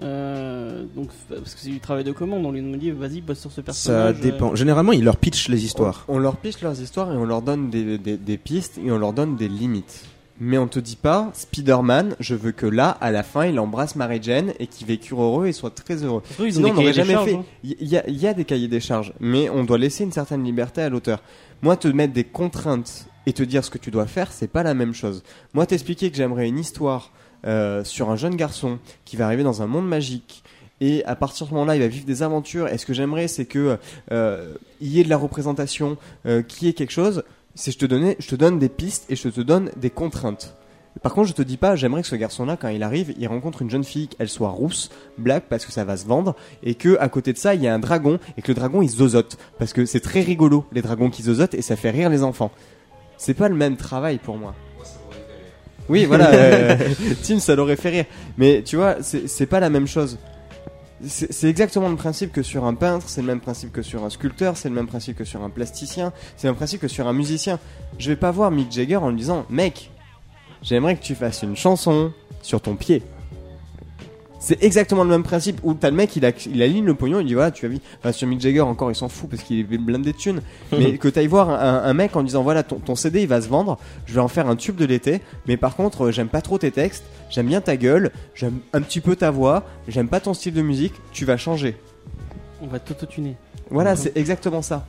euh, 0.04 0.86
donc 0.96 1.10
parce 1.28 1.56
que 1.56 1.60
c'est 1.62 1.70
du 1.72 1.80
travail 1.80 2.04
de 2.04 2.12
commande, 2.12 2.46
on 2.46 2.52
lui 2.52 2.62
dit 2.78 2.92
vas-y 2.92 3.22
bosse 3.22 3.40
sur 3.40 3.50
ce 3.50 3.56
Ça 3.58 3.64
personnage. 3.64 4.16
euh, 4.18 4.22
dépend. 4.22 4.54
Généralement, 4.56 4.92
ils 4.92 5.04
leur 5.04 5.18
pitchent 5.18 5.50
les 5.50 5.66
histoires. 5.66 6.06
On, 6.08 6.18
on 6.18 6.20
leur 6.20 6.38
piche 6.38 6.62
leurs 6.62 6.80
histoires 6.80 7.12
et 7.12 7.18
on 7.18 7.26
leur 7.26 7.42
donne 7.42 7.72
des, 7.72 7.98
des- 7.98 8.18
des 8.18 8.38
pistes 8.38 8.78
et 8.84 8.92
on 8.92 9.00
leur 9.00 9.14
donne 9.14 9.36
des 9.38 9.48
limites. 9.48 10.04
Mais 10.40 10.58
on 10.58 10.68
te 10.68 10.80
dit 10.80 10.96
pas, 10.96 11.32
Spider-Man, 11.34 12.16
je 12.20 12.36
veux 12.36 12.52
que 12.52 12.66
là, 12.68 12.90
à 13.02 13.12
la 13.12 13.24
fin, 13.24 13.46
il 13.46 13.60
embrasse 13.60 13.96
Mary 13.96 14.20
Jane 14.22 14.54
et 14.60 14.68
qu'il 14.68 14.86
vécu 14.86 15.14
heureux 15.16 15.48
et 15.48 15.52
soit 15.54 15.72
très 15.74 16.04
heureux. 16.04 16.22
Ont 16.40 16.52
Sinon, 16.52 16.70
on 16.70 16.74
n'aurait 16.76 16.94
jamais 16.94 17.14
charges, 17.14 17.26
fait. 17.30 17.36
hein. 17.36 17.46
Il 17.64 17.88
y, 17.88 17.98
a- 17.98 18.08
il 18.08 18.18
y 18.18 18.28
a 18.28 18.34
des 18.36 18.46
cahiers 18.46 18.68
des 18.68 18.80
charges, 18.80 19.14
mais 19.20 19.50
on 19.50 19.64
doit 19.64 19.78
laisser 19.80 20.04
une 20.04 20.12
certaine 20.12 20.44
liberté 20.44 20.82
à 20.82 20.90
l'auteur. 20.90 21.24
Moi, 21.64 21.76
te 21.76 21.88
mettre 21.88 22.14
des 22.14 22.24
contraintes 22.24 23.08
et 23.26 23.34
te 23.34 23.42
dire 23.42 23.66
ce 23.66 23.72
que 23.72 23.80
tu 23.80 23.90
dois 23.90 24.06
faire, 24.06 24.32
c'est 24.32 24.48
pas 24.48 24.62
la 24.64 24.76
même 24.76 24.94
chose. 24.94 25.24
Moi, 25.56 25.66
t'expliquer 25.66 26.12
que 26.12 26.18
j'aimerais 26.18 26.48
une 26.48 26.60
histoire 26.60 27.12
euh, 27.46 27.84
sur 27.84 28.10
un 28.12 28.16
jeune 28.16 28.36
garçon 28.36 28.78
qui 29.06 29.16
va 29.18 29.26
arriver 29.26 29.44
dans 29.44 29.62
un 29.64 29.68
monde 29.68 29.88
magique. 29.88 30.44
Et 30.80 31.04
à 31.06 31.16
partir 31.16 31.46
de 31.48 31.50
ce 31.50 31.54
moment-là, 31.56 31.76
il 31.76 31.82
va 31.82 31.88
vivre 31.88 32.06
des 32.06 32.22
aventures. 32.22 32.68
Et 32.68 32.78
ce 32.78 32.86
que 32.86 32.94
j'aimerais, 32.94 33.28
c'est 33.28 33.46
que 33.46 33.80
euh, 34.12 34.54
il 34.80 34.90
y 34.90 35.00
ait 35.00 35.04
de 35.04 35.10
la 35.10 35.18
représentation, 35.18 35.98
euh, 36.28 36.44
qu'il 36.44 36.68
y 36.68 36.70
ait 36.70 36.74
quelque 36.74 36.92
chose. 36.92 37.24
C'est 37.58 37.72
je 37.72 37.80
te 37.80 37.88
donnais, 37.88 38.16
je 38.20 38.28
te 38.28 38.36
donne 38.36 38.60
des 38.60 38.70
pistes 38.70 39.06
et 39.10 39.16
je 39.16 39.30
te 39.30 39.42
donne 39.42 39.72
des 39.78 39.90
contraintes. 39.90 40.56
Par 41.02 41.14
contre, 41.14 41.28
je 41.30 41.34
te 41.34 41.42
dis 41.42 41.58
pas, 41.58 41.76
j'aimerais 41.76 42.04
que 42.04 42.08
ce 42.08 42.16
garçon-là, 42.16 42.56
quand 42.56 42.68
il 42.68 42.84
arrive, 42.84 43.16
il 43.18 43.28
rencontre 43.28 43.64
une 43.64 43.70
jeune 43.72 43.84
fille, 43.84 44.08
qu'elle 44.08 44.30
soit 44.30 44.50
rousse, 44.50 44.92
black, 45.18 45.46
parce 45.50 45.66
que 45.66 45.72
ça 45.72 45.84
va 45.84 45.98
se 45.98 46.06
vendre, 46.06 46.36
et 46.62 46.76
que 46.76 46.98
à 47.00 47.10
côté 47.10 47.34
de 47.34 47.38
ça, 47.40 47.56
il 47.56 47.64
y 47.64 47.68
a 47.68 47.74
un 47.74 47.80
dragon, 47.80 48.20
et 48.38 48.44
que 48.44 48.50
le 48.50 48.54
dragon 48.54 48.84
il 48.84 48.90
zozote, 48.90 49.38
parce 49.58 49.74
que 49.74 49.86
c'est 49.86 50.00
très 50.00 50.22
rigolo 50.22 50.66
les 50.72 50.84
dragons 50.84 51.10
qui 51.10 51.24
zozotent, 51.24 51.56
et 51.56 51.64
ça 51.64 51.76
fait 51.76 51.90
rire 51.90 52.12
les 52.12 52.22
enfants. 52.22 52.52
C'est 53.18 53.34
pas 53.34 53.50
le 53.50 53.56
même 53.56 53.76
travail 53.76 54.20
pour 54.20 54.38
moi. 54.38 54.54
Oui, 55.90 56.06
voilà, 56.06 56.30
euh, 56.34 56.78
Tim, 57.24 57.40
ça 57.40 57.56
l'aurait 57.56 57.76
fait 57.76 57.90
rire. 57.90 58.06
Mais 58.38 58.62
tu 58.64 58.76
vois, 58.76 58.98
c'est 59.02 59.28
c'est 59.28 59.48
pas 59.48 59.60
la 59.60 59.72
même 59.72 59.88
chose. 59.88 60.20
C'est 61.06 61.48
exactement 61.48 61.90
le 61.90 61.96
principe 61.96 62.32
que 62.32 62.42
sur 62.42 62.66
un 62.66 62.74
peintre, 62.74 63.08
c'est 63.08 63.22
le 63.22 63.28
même 63.28 63.40
principe 63.40 63.72
que 63.72 63.84
sur 63.84 64.04
un 64.04 64.10
sculpteur, 64.10 64.58
c'est 64.58 64.70
le 64.70 64.76
même 64.76 64.88
principe 64.88 65.18
que 65.18 65.26
sur 65.26 65.44
un 65.44 65.50
plasticien, 65.50 66.12
c'est 66.36 66.48
le 66.48 66.54
même 66.54 66.58
principe 66.58 66.82
que 66.82 66.88
sur 66.88 67.08
un 67.08 67.14
musicien. 67.14 67.60
Je 68.00 68.10
vais 68.10 68.16
pas 68.16 68.32
voir 68.32 68.50
Mick 68.50 68.72
Jagger 68.72 68.98
en 68.98 69.10
lui 69.10 69.18
disant, 69.18 69.46
mec, 69.50 69.92
j'aimerais 70.64 70.96
que 70.96 71.04
tu 71.04 71.14
fasses 71.14 71.44
une 71.44 71.56
chanson 71.56 72.12
sur 72.42 72.62
ton 72.62 72.76
pied. 72.76 73.04
C'est 74.40 74.64
exactement 74.64 75.04
le 75.04 75.10
même 75.10 75.24
principe 75.24 75.60
où 75.64 75.74
t'as 75.74 75.90
le 75.90 75.96
mec, 75.96 76.16
il, 76.16 76.26
a, 76.26 76.32
il 76.46 76.62
aligne 76.62 76.86
le 76.86 76.94
pognon, 76.94 77.20
il 77.20 77.26
dit 77.26 77.34
voilà, 77.34 77.52
tu 77.52 77.66
as 77.66 77.70
vu. 77.70 77.80
Enfin, 78.00 78.12
sur 78.12 78.28
Mick 78.28 78.40
Jagger 78.40 78.62
encore, 78.62 78.92
il 78.92 78.96
s'en 78.96 79.10
fout 79.10 79.30
parce 79.30 79.42
qu'il 79.42 79.60
est 79.60 79.78
blindé 79.78 80.12
de 80.12 80.18
thunes. 80.18 80.42
mais 80.72 80.98
que 80.98 81.08
t'ailles 81.08 81.28
voir 81.28 81.50
un, 81.50 81.84
un 81.84 81.94
mec 81.94 82.16
en 82.16 82.24
disant 82.24 82.44
voilà, 82.44 82.64
ton, 82.64 82.78
ton 82.78 82.96
CD 82.96 83.24
il 83.24 83.28
va 83.28 83.42
se 83.42 83.50
vendre, 83.50 83.78
je 84.06 84.14
vais 84.14 84.22
en 84.22 84.28
faire 84.28 84.48
un 84.48 84.56
tube 84.56 84.76
de 84.76 84.86
l'été, 84.86 85.22
mais 85.48 85.58
par 85.58 85.76
contre, 85.76 86.06
euh, 86.06 86.12
j'aime 86.12 86.30
pas 86.30 86.42
trop 86.42 86.58
tes 86.58 86.72
textes, 86.72 87.04
j'aime 87.30 87.48
bien 87.48 87.62
ta 87.62 87.78
gueule, 87.78 88.12
j'aime 88.36 88.60
un 88.74 88.82
petit 88.82 89.02
peu 89.02 89.16
ta 89.16 89.32
voix, 89.32 89.64
j'aime 89.88 90.08
pas 90.08 90.20
ton 90.20 90.34
style 90.34 90.54
de 90.54 90.62
musique, 90.62 90.94
tu 91.12 91.26
vas 91.26 91.38
changer. 91.38 91.76
On 92.62 92.68
va 92.68 92.80
t'autotuner. 92.80 93.36
Voilà, 93.70 93.96
c'est 93.96 94.16
exactement 94.16 94.62
ça. 94.62 94.86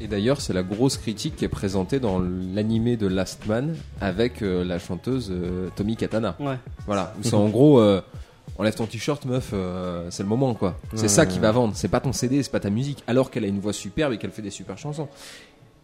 Et 0.00 0.06
d'ailleurs, 0.06 0.40
c'est 0.40 0.52
la 0.52 0.62
grosse 0.62 0.96
critique 0.96 1.34
qui 1.36 1.44
est 1.44 1.48
présentée 1.48 1.98
dans 2.00 2.20
l'animé 2.20 2.96
de 2.96 3.06
Last 3.06 3.46
Man 3.46 3.76
avec 4.00 4.42
euh, 4.42 4.64
la 4.64 4.78
chanteuse 4.78 5.30
euh, 5.32 5.68
Tommy 5.76 5.96
Katana. 5.96 6.36
Ouais. 6.38 6.56
Voilà, 6.86 7.14
où 7.18 7.22
c'est 7.22 7.34
en 7.34 7.48
gros, 7.48 7.80
euh, 7.80 8.00
enlève 8.58 8.74
ton 8.74 8.86
t-shirt, 8.86 9.24
meuf, 9.24 9.50
euh, 9.52 10.06
c'est 10.10 10.22
le 10.22 10.28
moment 10.28 10.54
quoi. 10.54 10.78
C'est 10.94 11.02
Ouais, 11.02 11.08
ça 11.08 11.22
ouais, 11.22 11.28
qui 11.28 11.34
ouais. 11.36 11.40
va 11.42 11.52
vendre, 11.52 11.74
c'est 11.74 11.88
pas 11.88 12.00
ton 12.00 12.12
CD, 12.12 12.42
c'est 12.42 12.52
pas 12.52 12.60
ta 12.60 12.70
musique, 12.70 13.02
alors 13.08 13.30
qu'elle 13.30 13.44
a 13.44 13.48
une 13.48 13.60
voix 13.60 13.72
superbe 13.72 14.12
et 14.12 14.18
qu'elle 14.18 14.30
fait 14.30 14.42
des 14.42 14.50
super 14.50 14.78
chansons. 14.78 15.08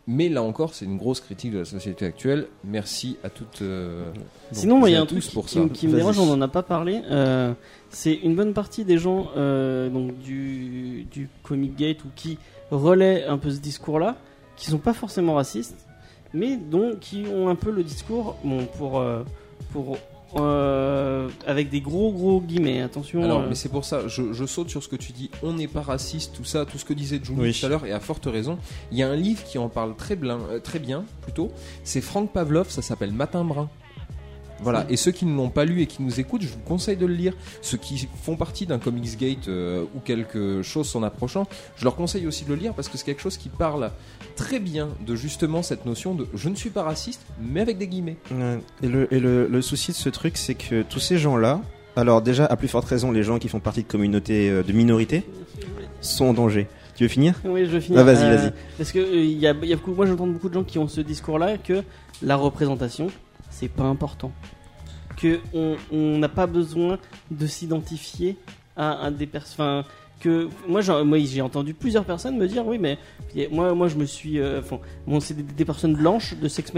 Mais 0.06 0.28
là 0.28 0.42
encore, 0.42 0.74
c'est 0.74 0.84
une 0.84 0.98
grosse 0.98 1.20
critique 1.20 1.50
de 1.52 1.60
la 1.60 1.64
société 1.64 2.04
actuelle. 2.04 2.46
Merci 2.62 3.16
à 3.24 3.30
toutes. 3.30 3.62
euh, 3.62 4.04
Sinon, 4.52 4.78
moi, 4.78 4.90
il 4.90 4.92
y 4.92 4.96
a 4.96 5.00
un 5.00 5.06
truc 5.06 5.24
pour 5.32 5.46
qui 5.46 5.54
ça. 5.54 5.60
me- 5.60 5.68
qui 5.70 5.88
me 5.88 5.96
dérange, 5.96 6.18
on 6.18 6.30
en 6.30 6.42
a 6.42 6.48
pas 6.48 6.62
parlé. 6.62 7.00
euh, 7.10 7.54
c'est 7.88 8.12
une 8.12 8.34
bonne 8.36 8.52
partie 8.52 8.84
des 8.84 8.98
gens 8.98 9.28
euh, 9.38 9.88
donc 9.88 10.18
du, 10.18 11.06
du 11.10 11.30
Comic 11.42 11.74
Gate 11.76 12.04
ou 12.04 12.08
qui 12.14 12.36
relaient 12.76 13.24
un 13.24 13.38
peu 13.38 13.50
ce 13.50 13.58
discours-là, 13.58 14.16
qui 14.56 14.70
sont 14.70 14.78
pas 14.78 14.94
forcément 14.94 15.34
racistes, 15.34 15.86
mais 16.32 16.56
donc 16.56 17.00
qui 17.00 17.24
ont 17.32 17.48
un 17.48 17.54
peu 17.54 17.70
le 17.70 17.82
discours, 17.82 18.36
bon, 18.44 18.66
pour, 18.78 18.98
euh, 19.00 19.22
pour 19.72 19.96
euh, 20.36 21.28
avec 21.46 21.70
des 21.70 21.80
gros 21.80 22.10
gros 22.12 22.40
guillemets. 22.40 22.82
Attention. 22.82 23.22
Alors, 23.22 23.42
euh, 23.42 23.46
mais 23.48 23.54
c'est 23.54 23.68
pour 23.68 23.84
ça, 23.84 24.08
je, 24.08 24.32
je 24.32 24.44
saute 24.44 24.68
sur 24.68 24.82
ce 24.82 24.88
que 24.88 24.96
tu 24.96 25.12
dis. 25.12 25.30
On 25.42 25.52
n'est 25.52 25.68
pas 25.68 25.82
raciste, 25.82 26.34
tout 26.34 26.44
ça, 26.44 26.64
tout 26.64 26.78
ce 26.78 26.84
que 26.84 26.92
disait 26.94 27.20
Oui. 27.36 27.56
tout 27.58 27.66
à 27.66 27.68
l'heure, 27.68 27.86
et 27.86 27.92
à 27.92 28.00
forte 28.00 28.26
raison. 28.26 28.58
Il 28.90 28.98
y 28.98 29.02
a 29.02 29.08
un 29.08 29.16
livre 29.16 29.44
qui 29.44 29.58
en 29.58 29.68
parle 29.68 29.94
très 29.94 30.16
bien, 30.16 30.40
euh, 30.50 30.58
très 30.58 30.78
bien 30.80 31.04
plutôt. 31.22 31.50
C'est 31.84 32.00
Franck 32.00 32.32
Pavlov, 32.32 32.68
ça 32.70 32.82
s'appelle 32.82 33.12
Matin 33.12 33.44
Brun. 33.44 33.68
Voilà, 34.60 34.86
et 34.88 34.96
ceux 34.96 35.10
qui 35.10 35.26
ne 35.26 35.36
l'ont 35.36 35.50
pas 35.50 35.64
lu 35.64 35.82
et 35.82 35.86
qui 35.86 36.02
nous 36.02 36.20
écoutent, 36.20 36.42
je 36.42 36.48
vous 36.48 36.58
conseille 36.64 36.96
de 36.96 37.06
le 37.06 37.14
lire. 37.14 37.34
Ceux 37.60 37.76
qui 37.76 38.08
font 38.22 38.36
partie 38.36 38.66
d'un 38.66 38.78
Comics 38.78 39.18
Gate 39.18 39.48
euh, 39.48 39.84
ou 39.94 40.00
quelque 40.00 40.62
chose 40.62 40.88
s'en 40.88 41.02
approchant, 41.02 41.46
je 41.76 41.84
leur 41.84 41.96
conseille 41.96 42.26
aussi 42.26 42.44
de 42.44 42.50
le 42.50 42.54
lire 42.56 42.72
parce 42.72 42.88
que 42.88 42.96
c'est 42.96 43.04
quelque 43.04 43.20
chose 43.22 43.36
qui 43.36 43.48
parle 43.48 43.90
très 44.36 44.60
bien 44.60 44.88
de 45.06 45.14
justement 45.16 45.62
cette 45.62 45.84
notion 45.86 46.14
de 46.14 46.26
je 46.34 46.48
ne 46.48 46.54
suis 46.54 46.70
pas 46.70 46.82
raciste, 46.82 47.20
mais 47.42 47.60
avec 47.60 47.78
des 47.78 47.88
guillemets. 47.88 48.16
Et, 48.82 48.86
le, 48.88 49.12
et 49.12 49.20
le, 49.20 49.46
le 49.48 49.62
souci 49.62 49.90
de 49.90 49.96
ce 49.96 50.08
truc, 50.08 50.36
c'est 50.36 50.54
que 50.54 50.82
tous 50.82 51.00
ces 51.00 51.18
gens-là, 51.18 51.60
alors 51.96 52.22
déjà, 52.22 52.46
à 52.46 52.56
plus 52.56 52.68
forte 52.68 52.86
raison, 52.86 53.12
les 53.12 53.22
gens 53.22 53.38
qui 53.38 53.48
font 53.48 53.60
partie 53.60 53.82
de 53.82 53.88
communautés 53.88 54.50
euh, 54.50 54.62
de 54.62 54.72
minorités, 54.72 55.24
sont 56.00 56.26
en 56.26 56.32
danger. 56.34 56.66
Tu 56.96 57.04
veux 57.04 57.08
finir? 57.08 57.34
Oui, 57.44 57.66
je 57.66 57.70
vais 57.70 57.80
finir. 57.80 58.00
Ah, 58.00 58.04
vas-y, 58.04 58.24
Euh, 58.24 58.36
vas-y. 58.36 58.52
Parce 58.78 58.92
que 58.92 58.98
euh, 59.00 59.24
il 59.24 59.38
y 59.38 59.46
a, 59.46 59.54
y 59.64 59.72
a 59.72 59.76
beaucoup, 59.76 59.94
moi 59.94 60.06
j'entends 60.06 60.26
beaucoup 60.28 60.48
de 60.48 60.54
gens 60.54 60.64
qui 60.64 60.78
ont 60.78 60.86
ce 60.88 61.00
discours-là 61.00 61.58
que 61.58 61.82
la 62.22 62.36
représentation, 62.36 63.08
c'est 63.50 63.68
pas 63.68 63.84
important. 63.84 64.32
Que 65.16 65.40
on 65.92 66.18
n'a 66.18 66.28
pas 66.28 66.46
besoin 66.46 66.98
de 67.30 67.46
s'identifier 67.46 68.36
à 68.76 69.10
des 69.10 69.26
personnes. 69.26 69.84
que 70.20 70.48
moi, 70.66 70.80
j'ai 70.80 71.40
entendu 71.42 71.74
plusieurs 71.74 72.04
personnes 72.04 72.36
me 72.36 72.48
dire 72.48 72.66
oui, 72.66 72.78
mais 72.78 72.98
moi, 73.50 73.74
moi 73.74 73.88
je 73.88 73.96
me 73.96 74.06
suis. 74.06 74.38
euh, 74.40 74.60
bon, 75.06 75.20
c'est 75.20 75.34
des, 75.34 75.64
personnes 75.64 75.94
blanches 75.94 76.34
de 76.34 76.48
sexe, 76.48 76.72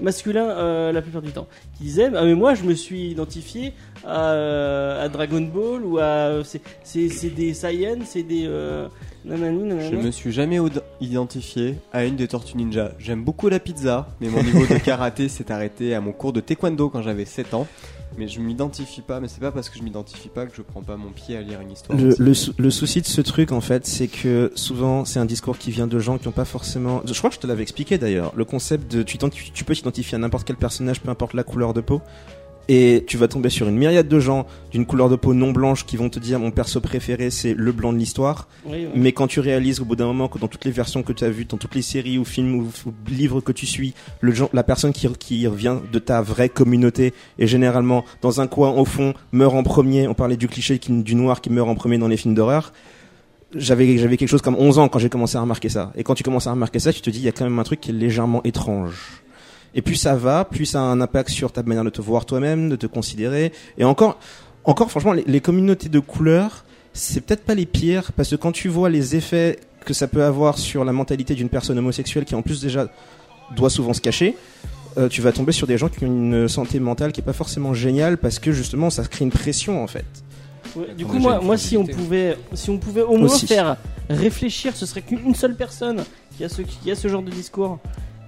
masculin 0.00 0.48
euh, 0.48 0.92
la 0.92 1.02
plupart 1.02 1.22
du 1.22 1.30
temps 1.30 1.46
qui 1.76 1.84
disaient 1.84 2.10
ah, 2.14 2.24
mais 2.24 2.34
moi 2.34 2.54
je 2.54 2.64
me 2.64 2.74
suis 2.74 3.10
identifié 3.10 3.74
à, 4.04 5.00
à 5.02 5.08
Dragon 5.08 5.42
Ball 5.42 5.84
ou 5.84 5.98
à. 5.98 6.42
C'est 6.82 7.34
des 7.34 7.54
Saiyans, 7.54 8.04
c'est 8.04 8.22
des. 8.22 8.44
Euh, 8.46 8.88
nanani, 9.24 9.64
nanana. 9.64 9.90
Je 9.90 9.96
me 9.96 10.10
suis 10.10 10.32
jamais 10.32 10.58
identifié 11.00 11.76
à 11.92 12.04
une 12.04 12.16
des 12.16 12.28
Tortues 12.28 12.56
Ninja. 12.56 12.92
J'aime 12.98 13.24
beaucoup 13.24 13.48
la 13.48 13.58
pizza, 13.60 14.08
mais 14.20 14.28
mon 14.28 14.42
niveau 14.42 14.66
de 14.66 14.78
karaté 14.78 15.28
s'est 15.28 15.50
arrêté 15.50 15.94
à 15.94 16.00
mon 16.00 16.12
cours 16.12 16.32
de 16.32 16.40
taekwondo 16.40 16.88
quand 16.90 17.02
j'avais 17.02 17.24
7 17.24 17.54
ans. 17.54 17.66
Mais 18.16 18.28
je 18.28 18.38
m'identifie 18.38 19.00
pas, 19.00 19.18
mais 19.18 19.26
c'est 19.26 19.40
pas 19.40 19.50
parce 19.50 19.68
que 19.68 19.76
je 19.76 19.82
m'identifie 19.82 20.28
pas 20.28 20.46
que 20.46 20.54
je 20.54 20.62
prends 20.62 20.82
pas 20.82 20.96
mon 20.96 21.10
pied 21.10 21.36
à 21.36 21.42
lire 21.42 21.60
une 21.60 21.72
histoire. 21.72 21.98
Le, 21.98 22.14
le, 22.16 22.32
sou- 22.34 22.52
le 22.58 22.70
souci 22.70 23.00
de 23.00 23.06
ce 23.06 23.20
truc, 23.20 23.50
en 23.50 23.60
fait, 23.60 23.86
c'est 23.86 24.06
que 24.06 24.52
souvent, 24.54 25.04
c'est 25.04 25.18
un 25.18 25.24
discours 25.24 25.58
qui 25.58 25.72
vient 25.72 25.88
de 25.88 25.98
gens 25.98 26.16
qui 26.18 26.26
n'ont 26.26 26.32
pas 26.32 26.44
forcément. 26.44 27.02
Je 27.04 27.12
crois 27.18 27.30
que 27.30 27.34
je 27.34 27.40
te 27.40 27.46
l'avais 27.48 27.62
expliqué 27.62 27.98
d'ailleurs. 27.98 28.32
Le 28.36 28.44
concept 28.44 28.92
de 28.94 29.02
tu 29.02 29.18
peux 29.64 29.74
t'identifier 29.74 30.14
à 30.14 30.18
n'importe 30.18 30.46
quel 30.46 30.54
personnage, 30.54 31.00
peu 31.00 31.08
importe 31.10 31.34
la 31.34 31.42
couleur 31.42 31.74
de 31.74 31.80
peau. 31.80 32.02
Et 32.68 33.04
tu 33.06 33.18
vas 33.18 33.28
tomber 33.28 33.50
sur 33.50 33.68
une 33.68 33.76
myriade 33.76 34.08
de 34.08 34.18
gens 34.18 34.46
d'une 34.72 34.86
couleur 34.86 35.10
de 35.10 35.16
peau 35.16 35.34
non 35.34 35.52
blanche 35.52 35.84
qui 35.84 35.98
vont 35.98 36.08
te 36.08 36.18
dire 36.18 36.38
mon 36.40 36.50
perso 36.50 36.80
préféré 36.80 37.28
c'est 37.30 37.52
le 37.52 37.72
blanc 37.72 37.92
de 37.92 37.98
l'histoire. 37.98 38.48
Oui, 38.64 38.72
ouais. 38.72 38.88
Mais 38.94 39.12
quand 39.12 39.26
tu 39.26 39.40
réalises 39.40 39.80
au 39.80 39.84
bout 39.84 39.96
d'un 39.96 40.06
moment 40.06 40.28
que 40.28 40.38
dans 40.38 40.48
toutes 40.48 40.64
les 40.64 40.70
versions 40.70 41.02
que 41.02 41.12
tu 41.12 41.24
as 41.24 41.28
vues, 41.30 41.44
dans 41.44 41.58
toutes 41.58 41.74
les 41.74 41.82
séries 41.82 42.16
ou 42.16 42.24
films 42.24 42.54
ou, 42.54 42.70
ou 42.86 42.92
livres 43.10 43.42
que 43.42 43.52
tu 43.52 43.66
suis, 43.66 43.92
le 44.22 44.32
genre, 44.32 44.48
la 44.54 44.62
personne 44.62 44.92
qui, 44.94 45.06
qui 45.18 45.46
revient 45.46 45.76
de 45.92 45.98
ta 45.98 46.22
vraie 46.22 46.48
communauté 46.48 47.12
est 47.38 47.46
généralement 47.46 48.04
dans 48.22 48.40
un 48.40 48.46
coin 48.46 48.70
au 48.70 48.86
fond, 48.86 49.12
meurt 49.32 49.54
en 49.54 49.62
premier. 49.62 50.08
On 50.08 50.14
parlait 50.14 50.38
du 50.38 50.48
cliché 50.48 50.78
qui- 50.78 51.02
du 51.02 51.14
noir 51.14 51.42
qui 51.42 51.50
meurt 51.50 51.68
en 51.68 51.74
premier 51.74 51.98
dans 51.98 52.08
les 52.08 52.16
films 52.16 52.34
d'horreur. 52.34 52.72
j'avais 53.56 53.98
j'avais 53.98 54.16
quelque 54.16 54.28
chose 54.28 54.42
comme 54.42 54.56
11 54.58 54.78
ans 54.78 54.88
quand 54.88 54.98
j'ai 54.98 55.08
commencé 55.10 55.36
à 55.36 55.40
remarquer 55.40 55.68
ça. 55.68 55.92
Et 55.96 56.02
quand 56.02 56.14
tu 56.14 56.24
commences 56.24 56.46
à 56.46 56.50
remarquer 56.50 56.78
ça, 56.80 56.92
tu 56.92 57.00
te 57.02 57.10
dis 57.10 57.18
il 57.18 57.24
y 57.24 57.28
a 57.28 57.32
quand 57.32 57.44
même 57.44 57.58
un 57.58 57.62
truc 57.62 57.80
qui 57.80 57.90
est 57.90 57.94
légèrement 57.94 58.42
étrange. 58.42 58.94
Et 59.74 59.82
plus 59.82 59.96
ça 59.96 60.14
va, 60.14 60.44
plus 60.44 60.66
ça 60.66 60.80
a 60.80 60.84
un 60.84 61.00
impact 61.00 61.30
sur 61.30 61.52
ta 61.52 61.62
manière 61.62 61.84
de 61.84 61.90
te 61.90 62.00
voir 62.00 62.26
toi-même, 62.26 62.68
de 62.68 62.76
te 62.76 62.86
considérer. 62.86 63.52
Et 63.78 63.84
encore, 63.84 64.18
encore 64.64 64.90
franchement, 64.90 65.12
les, 65.12 65.24
les 65.26 65.40
communautés 65.40 65.88
de 65.88 65.98
couleurs, 65.98 66.64
c'est 66.92 67.20
peut-être 67.20 67.44
pas 67.44 67.54
les 67.54 67.66
pires 67.66 68.12
parce 68.12 68.30
que 68.30 68.36
quand 68.36 68.52
tu 68.52 68.68
vois 68.68 68.88
les 68.88 69.16
effets 69.16 69.58
que 69.84 69.92
ça 69.92 70.06
peut 70.06 70.22
avoir 70.24 70.58
sur 70.58 70.84
la 70.84 70.92
mentalité 70.92 71.34
d'une 71.34 71.48
personne 71.48 71.78
homosexuelle 71.78 72.24
qui 72.24 72.34
en 72.34 72.42
plus 72.42 72.60
déjà 72.60 72.86
doit 73.56 73.68
souvent 73.70 73.92
se 73.92 74.00
cacher, 74.00 74.36
euh, 74.96 75.08
tu 75.08 75.20
vas 75.20 75.32
tomber 75.32 75.52
sur 75.52 75.66
des 75.66 75.76
gens 75.76 75.88
qui 75.88 76.04
ont 76.04 76.06
une 76.06 76.48
santé 76.48 76.78
mentale 76.78 77.12
qui 77.12 77.20
est 77.20 77.24
pas 77.24 77.32
forcément 77.32 77.74
géniale 77.74 78.16
parce 78.16 78.38
que 78.38 78.52
justement 78.52 78.90
ça 78.90 79.04
crée 79.04 79.24
une 79.24 79.32
pression 79.32 79.82
en 79.82 79.86
fait. 79.88 80.04
Ouais, 80.76 80.86
du 80.96 81.04
On 81.04 81.08
coup, 81.08 81.16
a 81.16 81.20
moi, 81.20 81.40
moi 81.40 81.56
si 81.56 81.76
on 81.76 81.84
pouvait, 81.84 82.36
si 82.54 82.70
on 82.70 82.78
pouvait 82.78 83.02
au 83.02 83.16
moins 83.16 83.26
Aussi. 83.26 83.46
faire 83.46 83.76
réfléchir, 84.08 84.74
ce 84.76 84.86
serait 84.86 85.02
qu'une 85.02 85.34
seule 85.34 85.56
personne 85.56 86.04
qui 86.36 86.44
a 86.44 86.48
ce, 86.48 86.62
qui 86.62 86.90
a 86.90 86.94
ce 86.94 87.08
genre 87.08 87.22
de 87.22 87.30
discours 87.30 87.78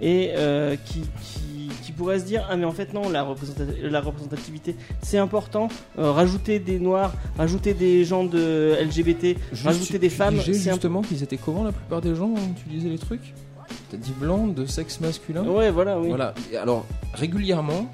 et 0.01 0.31
euh, 0.35 0.77
qui, 0.85 1.01
qui, 1.23 1.71
qui 1.83 1.93
pourrait 1.93 2.19
se 2.21 2.25
dire 2.25 2.47
ah 2.51 2.57
mais 2.57 2.65
en 2.65 2.73
fait 2.73 2.93
non 2.93 3.09
la, 3.09 3.23
représenta- 3.23 3.65
la 3.83 4.01
représentativité 4.01 4.77
c'est 5.03 5.19
important 5.19 5.69
Euh, 5.99 6.11
rajouter 6.13 6.59
des 6.59 6.79
noirs 6.79 7.13
rajouter 7.39 7.73
des 7.75 8.05
gens 8.05 8.25
de 8.25 8.77
LGBT 8.83 9.37
rajouter 9.65 9.99
des 9.99 10.11
femmes 10.11 10.37
J'ai 10.45 10.53
c'est 10.55 10.69
un- 10.71 10.75
justement 10.75 11.01
qu'ils 11.03 11.23
étaient 11.23 11.39
comment 11.39 11.65
la 11.65 11.73
plupart 11.73 12.01
des 12.03 12.15
gens 12.15 12.27
ont 12.29 12.51
utilisé 12.59 12.89
les 12.91 12.99
trucs 12.99 13.35
T'as 13.91 13.97
dit 13.97 14.13
blanc 14.19 14.47
de 14.49 14.67
sexe 14.67 15.01
masculin 15.01 15.45
ouais 15.45 15.71
voilà 15.71 15.99
oui 15.99 16.09
Voilà. 16.09 16.35
Et 16.53 16.57
alors, 16.57 16.85
régulièrement, 17.15 17.87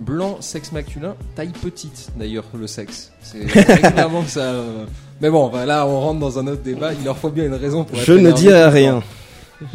blanc, 0.00 0.38
sexe 0.40 0.72
masculin, 0.72 1.14
taille 1.34 1.52
petite 1.62 2.10
d'ailleurs, 2.18 2.44
le 2.58 2.66
sexe. 2.66 3.12
C'est 3.22 3.44
régulièrement 3.46 4.22
que 4.22 4.30
ça. 4.30 4.40
euh, 4.40 4.86
Mais 5.20 5.28
bon, 5.30 5.48
bah, 5.50 5.66
là, 5.66 5.86
on 5.86 6.00
rentre 6.00 6.20
dans 6.20 6.38
un 6.38 6.46
autre 6.46 6.62
débat. 6.62 6.92
Il 6.94 7.04
leur 7.04 7.16
faut 7.18 7.28
bien 7.30 7.44
une 7.44 7.54
raison 7.54 7.84
pour 7.84 7.98
Je 7.98 8.12
être 8.14 8.18
ne 8.20 8.32
dirai 8.32 8.66
rien. 8.68 9.02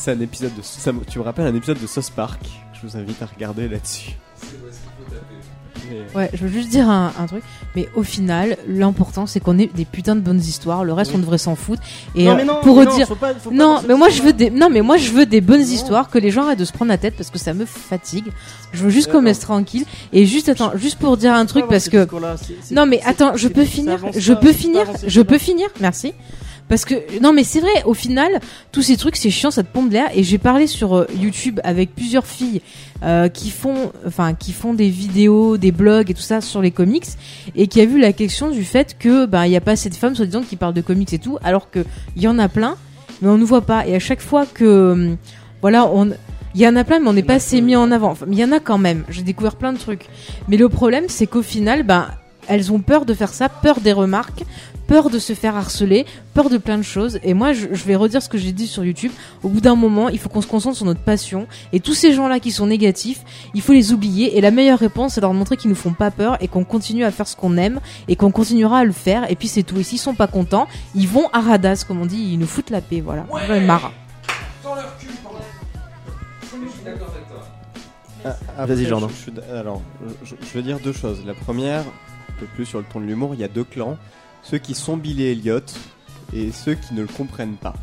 C'est 0.00 0.12
un 0.12 0.20
épisode 0.20 0.54
de. 0.56 0.62
ça 0.62 0.92
me- 0.92 1.04
tu 1.04 1.18
me 1.18 1.24
rappelles 1.24 1.46
un 1.46 1.54
épisode 1.54 1.80
de 1.80 1.86
Sauce 1.88 2.08
Park? 2.10 2.40
Je 2.72 2.86
vous 2.86 2.96
invite 2.96 3.20
à 3.20 3.26
regarder 3.26 3.68
là-dessus. 3.68 4.12
Mais- 5.90 5.98
Ouais, 6.14 6.30
je 6.34 6.44
veux 6.44 6.48
juste 6.52 6.68
dire 6.68 6.88
un, 6.88 7.12
un 7.18 7.26
truc, 7.26 7.42
mais 7.74 7.88
au 7.96 8.02
final, 8.02 8.58
l'important 8.68 9.26
c'est 9.26 9.40
qu'on 9.40 9.58
ait 9.58 9.70
des 9.74 9.84
putains 9.86 10.14
de 10.16 10.20
bonnes 10.20 10.38
histoires. 10.38 10.84
Le 10.84 10.92
reste, 10.92 11.10
Oui. 11.12 11.16
on 11.16 11.20
devrait 11.20 11.38
s'en 11.38 11.56
foutre. 11.56 11.82
Et 12.14 12.24
non 12.26 12.32
euh, 12.32 12.34
mais 12.36 12.44
non 12.44 12.56
pour 12.62 12.76
mais 12.76 12.84
redire, 12.84 13.08
faut 13.08 13.14
pas- 13.14 13.34
faut 13.34 13.48
pas 13.50 13.56
non, 13.56 13.80
mais 13.88 13.94
moi 13.94 14.08
je 14.10 14.22
veux 14.22 14.32
des, 14.34 14.50
non, 14.50 14.68
mais 14.70 14.82
moi 14.82 14.98
je 14.98 15.10
veux 15.10 15.24
des 15.26 15.40
bonnes 15.40 15.62
histoires, 15.62 16.10
que 16.10 16.18
les 16.18 16.30
gens 16.30 16.44
arrêtent 16.44 16.58
de 16.58 16.64
se 16.66 16.72
prendre 16.72 16.90
la 16.90 16.98
tête 16.98 17.14
parce 17.16 17.30
que 17.30 17.38
ça 17.38 17.54
me 17.54 17.64
fatigue. 17.64 18.26
Je 18.72 18.84
veux 18.84 18.90
juste 18.90 19.10
qu'on 19.10 19.20
me 19.22 19.26
laisse 19.26 19.40
tranquille. 19.40 19.84
Et 20.12 20.26
juste 20.26 20.48
attends, 20.50 20.72
juste 20.76 20.98
pour 20.98 21.16
dire 21.16 21.32
un 21.32 21.46
truc 21.46 21.66
parce 21.68 21.88
que 21.88 22.06
non 22.70 22.84
mais 22.86 23.00
attends, 23.04 23.36
je 23.36 23.48
peux 23.48 23.64
finir, 23.64 23.98
je 24.14 24.32
peux 24.34 24.52
finir, 24.52 24.84
je 25.06 25.22
peux 25.22 25.38
finir, 25.38 25.68
merci. 25.80 26.12
Parce 26.68 26.84
que 26.84 26.94
non 27.20 27.32
mais 27.32 27.44
c'est 27.44 27.60
vrai, 27.60 27.82
au 27.84 27.94
final, 27.94 28.40
tous 28.72 28.82
ces 28.82 28.96
trucs 28.96 29.16
c'est 29.16 29.30
chiant, 29.30 29.50
ça 29.50 29.62
te 29.62 29.72
pompe 29.72 29.92
l'air. 29.92 30.08
Et 30.14 30.22
j'ai 30.22 30.38
parlé 30.38 30.66
sur 30.66 30.96
euh, 30.96 31.06
YouTube 31.18 31.60
avec 31.64 31.94
plusieurs 31.94 32.26
filles 32.26 32.60
euh, 33.02 33.28
qui 33.28 33.50
font, 33.50 33.92
enfin 34.06 34.34
qui 34.34 34.52
font 34.52 34.74
des 34.74 34.88
vidéos, 34.88 35.56
des 35.56 35.72
blogs 35.72 36.10
et 36.10 36.14
tout 36.14 36.22
ça 36.22 36.40
sur 36.40 36.60
les 36.60 36.70
comics, 36.70 37.06
et 37.56 37.66
qui 37.66 37.80
a 37.80 37.86
vu 37.86 37.98
la 37.98 38.12
question 38.12 38.50
du 38.50 38.64
fait 38.64 38.96
que 38.98 39.26
ben 39.26 39.44
il 39.46 39.52
y 39.52 39.56
a 39.56 39.60
pas 39.60 39.72
assez 39.72 39.88
de 39.88 39.94
femmes 39.94 40.14
soi-disant 40.14 40.42
qui 40.42 40.56
parlent 40.56 40.74
de 40.74 40.80
comics 40.80 41.12
et 41.12 41.18
tout, 41.18 41.38
alors 41.42 41.70
que 41.70 41.84
il 42.16 42.22
y 42.22 42.28
en 42.28 42.38
a 42.38 42.48
plein, 42.48 42.76
mais 43.22 43.28
on 43.28 43.38
ne 43.38 43.44
voit 43.44 43.62
pas. 43.62 43.86
Et 43.86 43.94
à 43.94 44.00
chaque 44.00 44.20
fois 44.20 44.46
que 44.46 44.92
hum, 44.92 45.16
voilà 45.62 45.86
on 45.86 46.12
il 46.54 46.62
y 46.62 46.66
en 46.66 46.76
a 46.76 46.84
plein, 46.84 46.98
mais 46.98 47.08
on 47.08 47.12
n'est 47.12 47.22
pas 47.22 47.34
assez 47.34 47.60
mis 47.60 47.76
en 47.76 47.90
avant. 47.90 48.10
Enfin, 48.10 48.26
il 48.30 48.38
y 48.38 48.44
en 48.44 48.52
a 48.52 48.58
quand 48.58 48.78
même. 48.78 49.04
J'ai 49.08 49.22
découvert 49.22 49.56
plein 49.56 49.72
de 49.72 49.78
trucs. 49.78 50.06
Mais 50.48 50.56
le 50.56 50.68
problème, 50.68 51.04
c'est 51.08 51.26
qu'au 51.26 51.42
final, 51.42 51.82
ben, 51.82 52.08
elles 52.48 52.72
ont 52.72 52.80
peur 52.80 53.04
de 53.04 53.14
faire 53.14 53.32
ça, 53.32 53.48
peur 53.48 53.80
des 53.80 53.92
remarques, 53.92 54.44
peur 54.86 55.10
de 55.10 55.18
se 55.18 55.34
faire 55.34 55.54
harceler, 55.56 56.06
peur 56.32 56.48
de 56.48 56.56
plein 56.56 56.78
de 56.78 56.82
choses. 56.82 57.18
Et 57.22 57.34
moi, 57.34 57.52
je, 57.52 57.66
je 57.72 57.84
vais 57.84 57.94
redire 57.94 58.22
ce 58.22 58.28
que 58.28 58.38
j'ai 58.38 58.52
dit 58.52 58.66
sur 58.66 58.84
YouTube. 58.84 59.12
Au 59.42 59.48
bout 59.48 59.60
d'un 59.60 59.74
moment, 59.74 60.08
il 60.08 60.18
faut 60.18 60.28
qu'on 60.30 60.40
se 60.40 60.46
concentre 60.46 60.76
sur 60.76 60.86
notre 60.86 61.02
passion. 61.02 61.46
Et 61.74 61.80
tous 61.80 61.92
ces 61.94 62.14
gens-là 62.14 62.40
qui 62.40 62.50
sont 62.50 62.66
négatifs, 62.66 63.20
il 63.54 63.60
faut 63.60 63.74
les 63.74 63.92
oublier. 63.92 64.38
Et 64.38 64.40
la 64.40 64.50
meilleure 64.50 64.78
réponse, 64.78 65.12
c'est 65.14 65.20
de 65.20 65.26
leur 65.26 65.34
montrer 65.34 65.56
qu'ils 65.58 65.68
nous 65.68 65.76
font 65.76 65.92
pas 65.92 66.10
peur 66.10 66.38
et 66.40 66.48
qu'on 66.48 66.64
continue 66.64 67.04
à 67.04 67.10
faire 67.10 67.28
ce 67.28 67.36
qu'on 67.36 67.56
aime 67.58 67.80
et 68.08 68.16
qu'on 68.16 68.30
continuera 68.30 68.78
à 68.78 68.84
le 68.84 68.92
faire. 68.92 69.30
Et 69.30 69.36
puis 69.36 69.48
c'est 69.48 69.62
tout. 69.62 69.76
Et 69.78 69.82
s'ils 69.82 69.98
sont 69.98 70.14
pas 70.14 70.26
contents, 70.26 70.66
ils 70.94 71.06
vont 71.08 71.28
à 71.34 71.40
Radas, 71.40 71.84
comme 71.86 72.00
on 72.00 72.06
dit, 72.06 72.30
ils 72.32 72.38
nous 72.38 72.46
foutent 72.46 72.70
la 72.70 72.80
paix. 72.80 73.02
Voilà. 73.02 73.26
Marre. 73.66 73.92
Ah, 78.24 78.36
après, 78.58 78.74
Vas-y, 78.74 78.84
je- 78.84 78.88
Jordan. 78.88 79.08
je 79.26 79.54
alors, 79.56 79.80
je, 80.24 80.34
je 80.40 80.52
veux 80.54 80.62
dire 80.62 80.78
deux 80.80 80.92
choses. 80.92 81.22
La 81.24 81.34
première, 81.34 81.84
peu 82.38 82.46
plus 82.46 82.66
sur 82.66 82.78
le 82.78 82.84
ton 82.84 83.00
de 83.00 83.06
l'humour, 83.06 83.34
il 83.34 83.40
y 83.40 83.44
a 83.44 83.48
deux 83.48 83.64
clans. 83.64 83.96
Ceux 84.42 84.58
qui 84.58 84.74
sont 84.74 84.96
Billy 84.96 85.24
Elliot 85.24 85.60
et 86.32 86.52
ceux 86.52 86.74
qui 86.74 86.94
ne 86.94 87.02
le 87.02 87.08
comprennent 87.08 87.56
pas. 87.56 87.74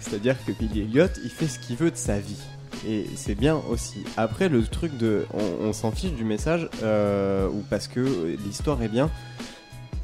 C'est-à-dire 0.00 0.36
que 0.44 0.52
Billy 0.52 0.80
Elliot, 0.80 1.06
il 1.22 1.30
fait 1.30 1.46
ce 1.46 1.58
qu'il 1.58 1.76
veut 1.76 1.90
de 1.90 1.96
sa 1.96 2.18
vie. 2.18 2.40
Et 2.86 3.06
c'est 3.14 3.36
bien 3.36 3.56
aussi. 3.70 4.02
Après, 4.16 4.48
le 4.48 4.62
truc 4.64 4.96
de. 4.98 5.24
On, 5.34 5.68
on 5.68 5.72
s'en 5.72 5.92
fiche 5.92 6.12
du 6.12 6.24
message, 6.24 6.68
euh, 6.82 7.48
ou 7.48 7.62
parce 7.70 7.86
que 7.86 8.36
l'histoire 8.44 8.82
est 8.82 8.88
bien. 8.88 9.08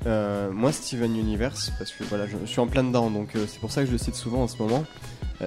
Euh, 0.06 0.52
moi, 0.52 0.70
Steven 0.70 1.16
Universe, 1.16 1.72
parce 1.76 1.90
que 1.90 2.04
voilà, 2.04 2.28
je, 2.28 2.36
je 2.40 2.46
suis 2.46 2.60
en 2.60 2.68
plein 2.68 2.84
dedans, 2.84 3.10
donc 3.10 3.34
euh, 3.34 3.46
c'est 3.48 3.58
pour 3.58 3.72
ça 3.72 3.80
que 3.80 3.88
je 3.88 3.92
le 3.92 3.98
cite 3.98 4.14
souvent 4.14 4.42
en 4.42 4.48
ce 4.48 4.62
moment. 4.62 4.84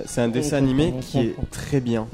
C'est 0.05 0.21
un 0.21 0.29
dessin 0.29 0.59
comprend, 0.59 0.73
animé 0.73 0.93
qui 1.01 1.19
est 1.19 1.35
très 1.51 1.81
bien. 1.81 2.07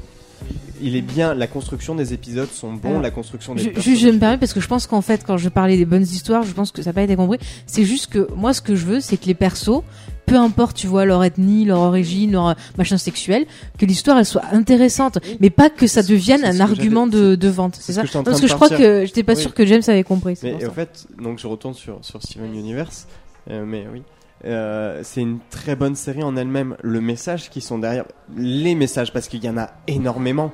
Il 0.80 0.94
est 0.94 1.02
bien, 1.02 1.34
la 1.34 1.48
construction 1.48 1.96
des 1.96 2.12
épisodes 2.14 2.50
sont 2.52 2.72
bons, 2.72 3.00
la 3.00 3.10
construction 3.10 3.54
des 3.54 3.72
Je, 3.76 3.94
je, 3.96 4.08
me 4.08 4.18
permets 4.18 4.38
parce 4.38 4.52
que 4.52 4.60
je 4.60 4.68
pense 4.68 4.86
qu'en 4.86 5.00
fait, 5.02 5.24
quand 5.26 5.36
je 5.36 5.48
parlais 5.48 5.76
des 5.76 5.84
bonnes 5.86 6.02
histoires, 6.02 6.44
je 6.44 6.52
pense 6.52 6.70
que 6.70 6.82
ça 6.82 6.90
n'a 6.90 6.94
pas 6.94 7.02
été 7.02 7.16
compris. 7.16 7.38
C'est 7.66 7.84
juste 7.84 8.06
que 8.06 8.28
moi, 8.36 8.52
ce 8.54 8.60
que 8.62 8.76
je 8.76 8.86
veux, 8.86 9.00
c'est 9.00 9.16
que 9.16 9.26
les 9.26 9.34
persos, 9.34 9.82
peu 10.26 10.36
importe, 10.36 10.76
tu 10.76 10.86
vois, 10.86 11.04
leur 11.04 11.24
ethnie, 11.24 11.64
leur 11.64 11.80
origine, 11.80 12.30
leur 12.30 12.48
euh, 12.48 12.54
machin 12.76 12.96
sexuel, 12.96 13.46
que 13.76 13.86
l'histoire 13.86 14.18
elle 14.18 14.24
soit 14.26 14.44
intéressante, 14.52 15.18
mais 15.40 15.50
pas 15.50 15.68
que 15.68 15.88
ça 15.88 16.04
devienne 16.04 16.44
un 16.44 16.60
argument 16.60 17.08
de, 17.08 17.34
de 17.34 17.48
vente. 17.48 17.74
c'est 17.74 17.92
C'est 17.92 18.00
ce 18.00 18.06
ça 18.06 18.20
que 18.20 18.24
Parce 18.24 18.40
que 18.40 18.46
je 18.46 18.54
crois 18.54 18.68
que 18.68 19.04
j'étais 19.04 19.24
pas 19.24 19.34
Oui. 19.34 19.40
sûr 19.40 19.54
que 19.54 19.66
James 19.66 19.82
avait 19.88 20.04
compris. 20.04 20.38
Mais 20.44 20.64
en 20.64 20.70
fait, 20.70 21.06
donc 21.20 21.40
je 21.40 21.46
retourne 21.48 21.74
sur, 21.74 21.98
sur 22.02 22.22
Steven 22.22 22.54
Universe, 22.54 23.08
euh, 23.50 23.64
mais 23.66 23.86
oui. 23.92 24.02
Euh, 24.44 25.00
c'est 25.02 25.20
une 25.20 25.38
très 25.50 25.74
bonne 25.76 25.94
série 25.96 26.22
en 26.22 26.36
elle-même. 26.36 26.76
Le 26.82 27.00
message 27.00 27.50
qui 27.50 27.60
sont 27.60 27.78
derrière, 27.78 28.04
les 28.36 28.74
messages, 28.74 29.12
parce 29.12 29.28
qu'il 29.28 29.42
y 29.44 29.48
en 29.48 29.58
a 29.58 29.70
énormément. 29.86 30.52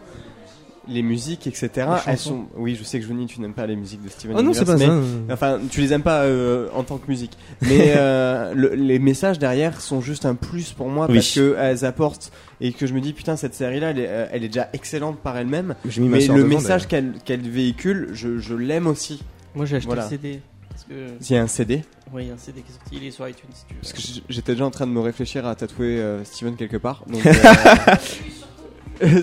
Les 0.87 1.01
musiques, 1.03 1.47
etc. 1.47 1.71
elles 2.07 2.19
sont. 2.19 2.45
Oui, 2.57 2.77
je 2.79 2.85
sais 2.85 3.01
que 3.01 3.07
Johnny, 3.07 3.25
tu 3.25 3.41
n'aimes 3.41 3.55
pas 3.55 3.67
les 3.67 3.75
musiques 3.75 4.03
de 4.05 4.11
Steven 4.11 4.37
Oh 4.39 4.43
non, 4.43 4.53
Universe, 4.53 4.59
c'est 4.59 4.87
pas 4.87 4.95
mais- 4.95 5.03
ça. 5.29 5.33
Enfin, 5.33 5.59
tu 5.71 5.81
les 5.81 5.95
aimes 5.95 6.03
pas 6.03 6.25
euh, 6.25 6.69
en 6.75 6.83
tant 6.83 6.99
que 6.99 7.09
musique, 7.09 7.39
mais 7.63 7.95
euh, 7.97 8.53
le- 8.55 8.75
les 8.75 8.99
messages 8.99 9.39
derrière 9.39 9.81
sont 9.81 10.03
juste 10.03 10.27
un 10.27 10.35
plus 10.35 10.73
pour 10.75 10.91
moi 10.91 11.07
Oui. 11.09 11.15
parce 11.15 11.33
que 11.35 11.57
elles 11.59 11.87
apportent 11.87 12.31
et 12.61 12.73
que 12.75 12.87
je 12.87 12.93
me 12.93 13.01
dis 13.01 13.15
putain 13.15 13.37
cette 13.37 13.55
série 13.55 13.81
là, 13.81 13.93
elle 13.93 13.99
est, 13.99 14.29
elle 14.31 14.45
est 14.45 14.49
déjà 14.49 14.69
excellente 14.75 15.19
par 15.21 15.39
elle-même, 15.39 15.75
mais 15.99 16.21
le 16.27 16.35
devant, 16.35 16.49
message 16.49 16.87
qu'elle 16.87 17.15
qu'elle 17.25 17.41
véhicule, 17.49 18.11
je, 18.13 18.37
je 18.37 18.55
l'aime 18.55 18.87
aussi. 18.87 19.23
moi 19.55 19.65
j'ai 19.65 19.77
acheté 19.77 19.87
Voilà. 19.87 20.03
le 20.03 20.09
CD 20.11 20.41
parce 20.75 20.85
que 20.85 20.95
Il 21.21 21.35
y 21.35 21.39
a 21.39 21.43
un 21.43 21.47
CD, 21.47 21.85
ouais 22.13 22.25
il 22.25 22.29
y 22.29 22.31
a 22.31 22.35
un 22.35 22.39
CD 22.39 22.61
qui 22.63 22.71
est 22.71 22.75
sorti 22.75 22.97
il 22.97 23.07
est 23.07 23.11
sur 23.13 23.29
iTunes 23.29 23.49
si 23.55 23.65
tu 23.67 23.75
veux. 23.75 23.81
Parce 23.81 23.93
que 23.93 24.01
j'étais 24.29 24.53
déjà 24.53 24.65
en 24.67 24.71
train 24.71 24.87
de 24.87 24.93
me 24.93 25.01
réfléchir 25.01 25.47
à 25.47 25.55
tatouer 25.55 26.01
euh, 26.01 26.25
Steven 26.25 26.57
quelque 26.57 26.77
part. 26.77 27.05
Donc, 27.07 27.25
euh, 29.03 29.23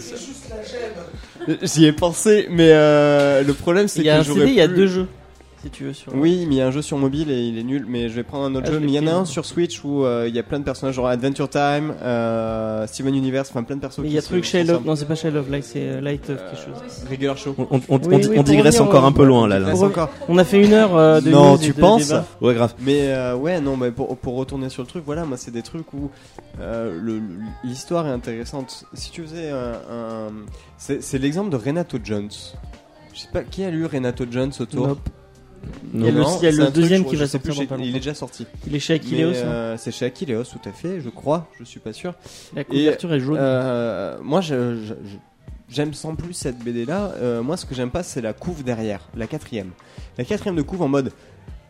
J'y 1.63 1.85
ai 1.85 1.91
pensé, 1.91 2.47
mais 2.49 2.71
euh, 2.71 3.43
le 3.43 3.53
problème 3.53 3.87
c'est 3.87 3.99
il 3.99 4.03
que 4.03 4.07
y 4.07 4.11
a 4.11 4.19
un 4.19 4.23
CD 4.23 4.45
il 4.47 4.53
y 4.53 4.61
a 4.61 4.67
deux 4.67 4.87
jeux 4.87 5.07
si 5.63 5.69
tu 5.69 5.83
veux 5.85 5.93
sur 5.93 6.15
Oui, 6.15 6.45
mais 6.47 6.55
il 6.55 6.57
y 6.57 6.61
a 6.61 6.67
un 6.67 6.71
jeu 6.71 6.81
sur 6.81 6.97
mobile 6.97 7.29
et 7.29 7.39
il 7.41 7.57
est 7.57 7.63
nul, 7.63 7.85
mais 7.87 8.09
je 8.09 8.13
vais 8.15 8.23
prendre 8.23 8.45
un 8.45 8.55
autre 8.55 8.65
Ah, 8.67 8.71
jeu. 8.71 8.79
je 8.79 8.85
Mais 8.85 8.91
il 8.91 8.95
y 8.95 8.99
en 8.99 9.07
a 9.07 9.11
un 9.13 9.25
sur 9.25 9.45
Switch 9.45 9.83
où 9.83 10.03
euh, 10.05 10.25
il 10.27 10.35
y 10.35 10.39
a 10.39 10.43
plein 10.43 10.57
de 10.59 10.63
personnages, 10.63 10.95
genre 10.95 11.07
Adventure 11.07 11.49
Time, 11.49 11.93
euh, 12.01 12.87
Steven 12.87 13.13
Universe, 13.13 13.49
enfin 13.51 13.63
plein 13.63 13.75
de 13.75 13.81
personnages. 13.81 14.11
il 14.11 14.15
y 14.15 14.17
a 14.17 14.21
truc 14.21 14.43
Shell 14.43 14.71
of 14.71 14.83
non 14.85 14.95
c'est 14.95 15.05
pas 15.05 15.15
Shell 15.15 15.37
of 15.37 15.49
Light 15.49 15.63
c'est 15.63 15.79
euh, 15.81 16.01
Light 16.01 16.29
of 16.29 16.37
quelque 16.37 16.55
chose 16.57 17.05
Regular 17.09 17.37
Show. 17.37 17.55
On, 17.57 17.67
on- 17.69 17.81
on- 17.89 17.99
Oui, 17.99 18.15
oui, 18.15 18.27
on 18.31 18.33
pour 18.35 18.43
digresse 18.43 18.75
revenir 18.79 18.89
encore 18.95 19.05
un 19.05 19.11
peu 19.11 19.23
loin 19.25 19.47
là. 19.47 19.75
encore. 19.75 20.09
on 20.27 20.37
a 20.37 20.43
fait 20.43 20.63
une 20.63 20.73
heure 20.73 20.95
euh, 20.95 21.21
de 21.21 21.29
Non, 21.29 21.57
tu 21.57 21.73
de 21.73 21.79
penses 21.79 22.07
débat. 22.07 22.25
Ouais, 22.41 22.53
grave. 22.53 22.73
Mais 22.79 23.09
euh, 23.13 23.35
ouais, 23.35 23.61
non, 23.61 23.77
mais 23.77 23.91
pour, 23.91 24.17
pour 24.17 24.35
retourner 24.37 24.69
sur 24.69 24.81
le 24.81 24.87
truc, 24.87 25.03
voilà, 25.05 25.25
moi 25.25 25.37
c'est 25.37 25.51
des 25.51 25.61
trucs 25.61 25.93
où 25.93 26.09
euh, 26.59 27.19
l'histoire 27.63 28.07
est 28.07 28.11
intéressante. 28.11 28.85
Si 28.93 29.11
tu 29.11 29.21
faisais 29.21 29.51
un. 29.51 30.29
c'est 30.77 31.19
l'exemple 31.19 31.49
de 31.51 31.57
Renato 31.57 31.97
Jones. 32.03 32.29
Je 33.13 33.19
sais 33.19 33.27
pas 33.31 33.43
qui 33.43 33.63
a 33.63 33.69
lu 33.69 33.85
Renato 33.85 34.23
Jones 34.29 34.51
autour? 34.59 34.87
Nope. 34.87 35.09
Non, 35.93 35.99
Il 35.99 36.05
y 36.05 36.07
a 36.07 36.11
le- 36.11 36.19
Non, 36.21 36.37
il 36.39 36.43
y 36.43 36.47
a 36.47 36.51
c'est 36.51 36.57
le 36.57 36.61
un 36.63 36.65
truc, 36.65 36.75
deuxième 36.75 37.05
qui 37.05 37.15
va 37.15 37.27
sais 37.27 37.39
plus, 37.39 37.53
sortir 37.53 37.69
dans 37.69 37.75
pas 37.77 37.83
Il 37.83 37.89
est 37.95 37.99
déjà 37.99 38.13
sorti. 38.13 38.45
il 38.67 38.75
est 38.75 38.79
chez 38.79 38.93
Aquileos 38.95 39.29
hein. 39.29 39.33
euh, 39.45 39.75
c'est 39.77 39.91
chez 39.91 40.05
Aquileos, 40.05 40.43
tout 40.43 40.69
à 40.69 40.71
fait, 40.71 41.01
je 41.01 41.09
crois, 41.09 41.47
je 41.59 41.63
suis 41.63 41.79
pas 41.79 41.93
sûr. 41.93 42.13
la 42.55 42.63
couverture 42.63 43.13
est 43.13 43.19
jaune 43.19 43.37
Euh, 43.39 44.17
moi, 44.23 44.41
j'aime 45.69 45.93
sans 45.93 46.15
plus 46.15 46.33
cette 46.33 46.59
BD 46.59 46.85
là. 46.85 47.11
moi, 47.43 47.57
ce 47.57 47.65
que 47.65 47.75
j'aime 47.75 47.91
pas, 47.91 48.03
c'est 48.03 48.21
la 48.21 48.33
couve 48.33 48.63
derrière, 48.63 49.01
la 49.15 49.27
quatrième. 49.27 49.71
La 50.17 50.25
quatrième 50.25 50.55
de 50.55 50.61
couve 50.61 50.81
en 50.81 50.87
mode. 50.87 51.11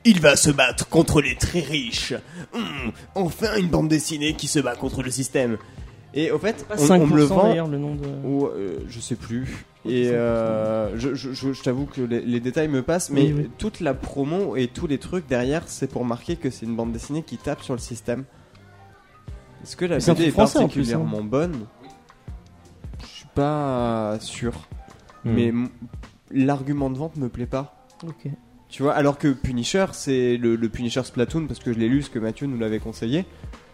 Il 0.03 0.19
va 0.19 0.35
se 0.35 0.49
battre 0.49 0.87
contre 0.89 1.21
les 1.21 1.35
très 1.35 1.59
riches. 1.59 2.13
Hum, 2.55 2.91
enfin, 3.13 3.55
une 3.57 3.67
bande 3.67 3.87
dessinée 3.87 4.33
qui 4.33 4.47
se 4.47 4.57
bat 4.59 4.75
contre 4.75 5.03
le 5.03 5.11
système. 5.11 5.57
Et 6.13 6.29
au 6.31 6.39
fait, 6.39 6.65
Pas 6.67 6.75
on, 6.77 6.85
5% 6.85 7.01
on 7.01 7.07
me 7.07 7.15
le 7.17 7.23
vend. 7.23 7.67
le 7.67 7.77
nom 7.77 7.95
de 7.95 8.05
Ou, 8.25 8.45
euh, 8.47 8.79
je 8.89 8.99
sais 8.99 9.15
plus. 9.15 9.65
Et 9.85 10.09
euh, 10.11 10.95
je, 10.97 11.15
je, 11.15 11.31
je- 11.31 11.53
je 11.53 11.63
t'avoue 11.63 11.85
que 11.85 12.01
les, 12.01 12.21
les 12.21 12.39
détails 12.39 12.67
me 12.67 12.81
passent, 12.81 13.09
mais 13.09 13.21
Oui, 13.23 13.33
oui. 13.37 13.49
toute 13.57 13.79
la 13.79 13.93
promo 13.93 14.55
et 14.55 14.67
tous 14.67 14.87
les 14.87 14.97
trucs 14.97 15.25
derrière, 15.27 15.63
c'est 15.67 15.87
pour 15.89 16.03
marquer 16.05 16.35
que 16.35 16.49
c'est 16.49 16.65
une 16.65 16.75
bande 16.75 16.91
dessinée 16.91 17.23
qui 17.23 17.37
tape 17.37 17.61
sur 17.63 17.73
le 17.73 17.79
système. 17.79 18.25
Est-ce 19.63 19.75
que 19.75 19.85
la 19.85 19.97
BD 19.99 20.09
est 20.09 20.31
plus, 20.31 20.41
hein. 20.41 20.45
particulièrement 20.45 21.23
bonne? 21.23 21.65
Je 23.01 23.07
suis 23.07 23.27
pas 23.33 24.17
sûr. 24.19 24.53
Hmm. 25.23 25.31
Mais 25.33 25.53
l'argument 26.31 26.89
de 26.89 26.97
vente 26.97 27.15
me 27.17 27.29
plaît 27.29 27.45
pas. 27.45 27.85
Ok. 28.05 28.29
Tu 28.69 28.83
vois, 28.83 28.93
alors 28.93 29.17
que 29.17 29.27
Punisher, 29.33 29.85
c'est 29.93 30.37
le, 30.37 30.55
le 30.55 30.69
Punisher 30.69 31.03
Splatoon, 31.03 31.45
parce 31.47 31.59
que 31.59 31.73
je 31.73 31.77
l'ai 31.79 31.89
lu, 31.89 32.01
ce 32.03 32.09
que 32.09 32.19
Mathieu 32.19 32.47
nous 32.47 32.57
l'avait 32.57 32.79
conseillé. 32.79 33.25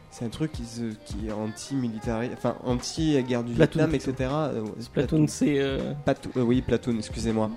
C'est 0.09 0.25
un 0.25 0.29
truc 0.29 0.51
qui, 0.51 0.63
se- 0.63 0.95
qui 1.05 1.27
est 1.27 1.31
anti-militari, 1.31 2.29
enfin 2.33 2.55
anti-guerre 2.65 3.43
du 3.43 3.53
Platoon, 3.53 3.87
Vietnam, 3.87 3.95
etc. 3.95 4.29
Euh, 4.33 4.63
Platoon, 4.93 5.25
c'est. 5.27 5.59
euh, 5.59 5.93
Patou- 6.05 6.31
euh, 6.37 6.41
oui, 6.41 6.61
Platoon, 6.61 6.95
excusez-moi. 6.97 7.51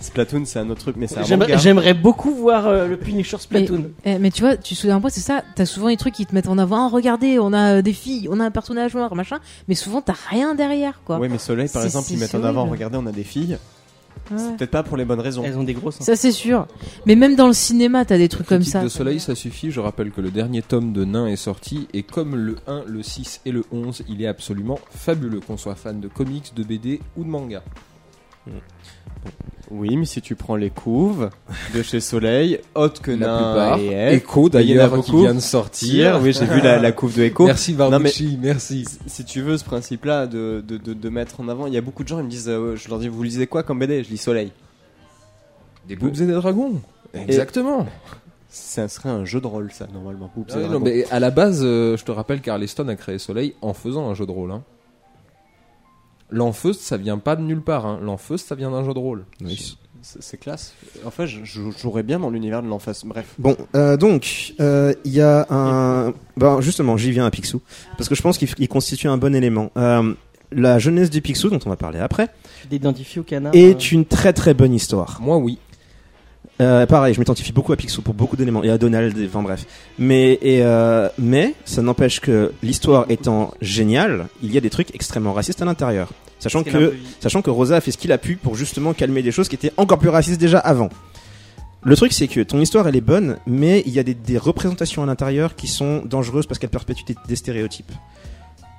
Splatoon, 0.00 0.44
c'est 0.44 0.58
un 0.58 0.68
autre 0.70 0.80
truc, 0.82 0.96
mais 0.96 1.06
c'est 1.06 1.18
un 1.18 1.56
J'aimerais 1.56 1.94
beaucoup 1.94 2.32
voir 2.34 2.66
euh, 2.66 2.86
le 2.86 2.98
Punisher 2.98 3.38
Splatoon. 3.38 3.90
Eh, 4.04 4.18
mais 4.18 4.30
tu 4.30 4.42
vois, 4.42 4.56
tu 4.56 4.74
souviens 4.74 5.00
pas, 5.00 5.08
c'est 5.08 5.20
ça, 5.20 5.42
t'as 5.54 5.66
souvent 5.66 5.88
des 5.88 5.96
trucs 5.96 6.14
qui 6.14 6.26
te 6.26 6.34
mettent 6.34 6.48
en 6.48 6.58
avant, 6.58 6.86
Ah, 6.86 6.90
regardez, 6.90 7.38
on 7.38 7.52
a 7.52 7.80
des 7.80 7.92
filles, 7.92 8.28
on 8.30 8.38
a 8.38 8.44
un 8.44 8.50
personnage 8.50 8.94
noir, 8.94 9.14
machin, 9.14 9.38
mais 9.66 9.74
souvent 9.74 10.02
t'as 10.02 10.14
rien 10.28 10.54
derrière, 10.54 11.00
quoi. 11.04 11.18
Oui, 11.18 11.28
mais 11.28 11.38
Soleil, 11.38 11.68
par 11.68 11.82
C'est- 11.82 11.88
exemple, 11.88 12.08
ils 12.10 12.18
mettent 12.18 12.34
en 12.34 12.44
avant, 12.44 12.66
regardez, 12.66 12.98
on 12.98 13.06
a 13.06 13.12
des 13.12 13.24
filles. 13.24 13.58
C'est 14.28 14.56
peut-être 14.56 14.70
pas 14.70 14.82
pour 14.82 14.96
les 14.96 15.04
bonnes 15.04 15.20
raisons. 15.20 15.42
Elles 15.44 15.56
ont 15.58 15.64
des 15.64 15.74
gros 15.74 15.90
seins. 15.90 16.04
Ça 16.04 16.16
c'est 16.16 16.32
sûr. 16.32 16.66
Mais 17.06 17.14
même 17.14 17.36
dans 17.36 17.46
le 17.46 17.52
cinéma, 17.52 18.04
t'as 18.04 18.18
des 18.18 18.28
trucs 18.28 18.46
comme 18.46 18.62
ça. 18.62 18.82
de 18.82 18.88
Soleil, 18.88 19.20
ça 19.20 19.34
suffit. 19.34 19.70
Je 19.70 19.80
rappelle 19.80 20.10
que 20.10 20.20
le 20.20 20.30
dernier 20.30 20.62
tome 20.62 20.92
de 20.92 21.04
Nain 21.04 21.26
est 21.26 21.36
sorti 21.36 21.88
et 21.92 22.02
comme 22.02 22.34
le 22.36 22.56
1, 22.66 22.84
le 22.86 23.02
6 23.02 23.42
et 23.44 23.52
le 23.52 23.64
11, 23.72 24.02
il 24.08 24.22
est 24.22 24.26
absolument 24.26 24.78
fabuleux, 24.90 25.40
qu'on 25.40 25.56
soit 25.56 25.74
fan 25.74 26.00
de 26.00 26.08
comics, 26.08 26.52
de 26.54 26.62
BD 26.62 27.00
ou 27.16 27.24
de 27.24 27.28
manga. 27.28 27.62
Oui, 29.70 29.96
mais 29.96 30.04
si 30.04 30.20
tu 30.20 30.34
prends 30.36 30.56
les 30.56 30.70
couves 30.70 31.30
de 31.74 31.82
chez 31.82 31.98
Soleil, 32.00 32.60
haute 32.74 33.00
que 33.00 33.10
La 33.10 33.16
Nain 33.26 33.36
plupart. 33.36 33.78
et 33.78 34.10
F, 34.10 34.22
Echo 34.22 34.46
a 34.46 34.50
d'ailleurs 34.50 34.90
qui 35.02 35.10
beaucoup. 35.10 35.22
vient 35.22 35.34
de 35.34 35.40
sortir. 35.40 36.20
oui, 36.22 36.32
j'ai 36.32 36.44
vu 36.44 36.60
la, 36.60 36.78
la 36.78 36.92
couve 36.92 37.16
de 37.16 37.22
Echo. 37.24 37.46
Merci 37.46 37.72
Barbucci, 37.72 38.38
merci. 38.40 38.84
Si- 38.84 38.98
Si 39.06 39.24
tu 39.24 39.40
veux 39.40 39.56
ce 39.56 39.64
principe-là 39.64 40.26
de, 40.26 40.62
de, 40.66 40.76
de, 40.76 40.92
de 40.92 41.08
mettre 41.08 41.40
en 41.40 41.48
avant, 41.48 41.66
il 41.66 41.72
y 41.72 41.78
a 41.78 41.80
beaucoup 41.80 42.02
de 42.04 42.08
gens, 42.08 42.18
ils 42.18 42.24
me 42.24 42.30
disent, 42.30 42.48
euh, 42.48 42.76
je 42.76 42.88
leur 42.88 42.98
dis, 42.98 43.08
vous 43.08 43.22
lisez 43.22 43.46
quoi 43.46 43.62
comme 43.62 43.78
BD? 43.80 44.04
Je 44.04 44.10
lis 44.10 44.18
Soleil. 44.18 44.52
Des 45.88 45.96
boobs 45.96 46.20
et 46.20 46.26
des 46.26 46.32
dragons. 46.34 46.80
Exactement. 47.14 47.86
Ça 48.48 48.86
serait 48.88 49.08
un 49.08 49.24
jeu 49.24 49.40
de 49.40 49.46
rôle, 49.46 49.72
ça, 49.72 49.86
normalement. 49.92 50.30
Ah 50.52 50.58
non, 50.70 50.78
mais 50.78 51.04
à 51.10 51.18
la 51.18 51.30
base, 51.30 51.60
euh, 51.64 51.96
je 51.96 52.04
te 52.04 52.12
rappelle 52.12 52.40
qu'Arleston 52.40 52.86
a 52.88 52.94
créé 52.94 53.18
Soleil 53.18 53.54
en 53.62 53.74
faisant 53.74 54.08
un 54.08 54.14
jeu 54.14 54.26
de 54.26 54.30
rôle. 54.30 54.52
Hein. 54.52 54.62
L'enfeust, 56.34 56.80
ça 56.80 56.96
vient 56.96 57.18
pas 57.18 57.36
de 57.36 57.42
nulle 57.42 57.62
part. 57.62 57.86
Hein. 57.86 58.00
L'enfeust, 58.02 58.48
ça 58.48 58.54
vient 58.54 58.70
d'un 58.70 58.84
jeu 58.84 58.92
de 58.92 58.98
rôle. 58.98 59.24
C'est 60.02 60.22
c'est 60.22 60.36
classe. 60.36 60.74
En 61.06 61.10
fait, 61.10 61.26
je, 61.26 61.70
jouerais 61.78 62.02
bien 62.02 62.18
dans 62.18 62.28
l'univers 62.28 62.62
de 62.62 62.68
l'enfance. 62.68 63.06
Bref. 63.06 63.34
Bon, 63.38 63.56
euh, 63.74 63.96
donc, 63.96 64.52
euh, 64.60 64.92
il 65.06 65.12
y 65.12 65.22
a 65.22 65.46
un... 65.48 66.12
Ben, 66.36 66.60
justement, 66.60 66.98
j'y 66.98 67.10
viens 67.10 67.24
à 67.24 67.30
Picsou, 67.30 67.62
parce 67.96 68.10
que 68.10 68.14
je 68.14 68.20
pense 68.20 68.36
qu'il 68.36 68.68
constitue 68.68 69.08
un 69.08 69.16
bon 69.16 69.34
élément. 69.34 69.70
Euh, 69.78 70.12
la 70.52 70.78
jeunesse 70.78 71.10
du 71.10 71.22
Picsou, 71.22 71.48
dont 71.48 71.60
on 71.64 71.70
va 71.70 71.76
parler 71.76 72.00
après, 72.00 72.28
au 73.16 73.22
canard. 73.22 73.54
est 73.54 73.74
euh, 73.74 73.88
une 73.92 74.04
très 74.04 74.32
très 74.32 74.54
bonne 74.54 74.74
histoire. 74.74 75.18
Moi, 75.20 75.36
oui. 75.38 75.58
Euh, 76.60 76.86
pareil, 76.86 77.14
je 77.14 77.18
m'identifie 77.18 77.52
beaucoup 77.52 77.72
à 77.72 77.76
Picsou 77.76 78.02
pour 78.02 78.14
beaucoup 78.14 78.36
d'éléments, 78.36 78.62
et 78.62 78.70
à 78.70 78.78
Donald, 78.78 79.16
enfin 79.26 79.42
bref. 79.42 79.66
Mais, 79.98 80.38
et, 80.40 80.62
euh, 80.62 81.08
mais 81.18 81.54
ça 81.64 81.82
n'empêche 81.82 82.20
que 82.20 82.52
l'histoire 82.62 83.06
étant 83.08 83.52
géniale, 83.60 84.28
il 84.42 84.52
y 84.52 84.58
a 84.58 84.60
des 84.60 84.70
trucs 84.70 84.94
extrêmement 84.94 85.32
racistes 85.32 85.62
à 85.62 85.64
l'intérieur. 85.64 86.10
Sachant 86.44 86.62
que 86.62 86.94
sachant 87.20 87.40
que 87.40 87.48
Rosa 87.48 87.76
a 87.76 87.80
fait 87.80 87.90
ce 87.90 87.96
qu'il 87.96 88.12
a 88.12 88.18
pu 88.18 88.36
pour 88.36 88.54
justement 88.54 88.92
calmer 88.92 89.22
des 89.22 89.32
choses 89.32 89.48
qui 89.48 89.54
étaient 89.54 89.72
encore 89.78 89.98
plus 89.98 90.10
racistes 90.10 90.38
déjà 90.38 90.58
avant. 90.58 90.90
Le 91.82 91.96
truc, 91.96 92.12
c'est 92.12 92.28
que 92.28 92.40
ton 92.42 92.60
histoire, 92.60 92.86
elle 92.86 92.96
est 92.96 93.00
bonne, 93.00 93.38
mais 93.46 93.82
il 93.86 93.94
y 93.94 93.98
a 93.98 94.02
des, 94.02 94.12
des 94.12 94.36
représentations 94.36 95.02
à 95.02 95.06
l'intérieur 95.06 95.56
qui 95.56 95.68
sont 95.68 96.02
dangereuses 96.04 96.46
parce 96.46 96.58
qu'elles 96.58 96.68
perpétuent 96.68 97.06
des, 97.06 97.16
des 97.26 97.36
stéréotypes. 97.36 97.92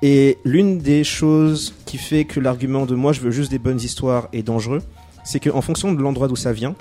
Et 0.00 0.38
l'une 0.44 0.78
des 0.78 1.02
choses 1.02 1.74
qui 1.86 1.98
fait 1.98 2.24
que 2.24 2.38
l'argument 2.38 2.86
de 2.86 2.94
moi, 2.94 3.12
je 3.12 3.20
veux 3.20 3.32
juste 3.32 3.50
des 3.50 3.58
bonnes 3.58 3.80
histoires 3.80 4.28
est 4.32 4.44
dangereux, 4.44 4.82
c'est 5.24 5.40
qu'en 5.40 5.60
fonction 5.60 5.92
de 5.92 6.00
l'endroit 6.00 6.28
d'où 6.28 6.36
ça 6.36 6.52
vient, 6.52 6.76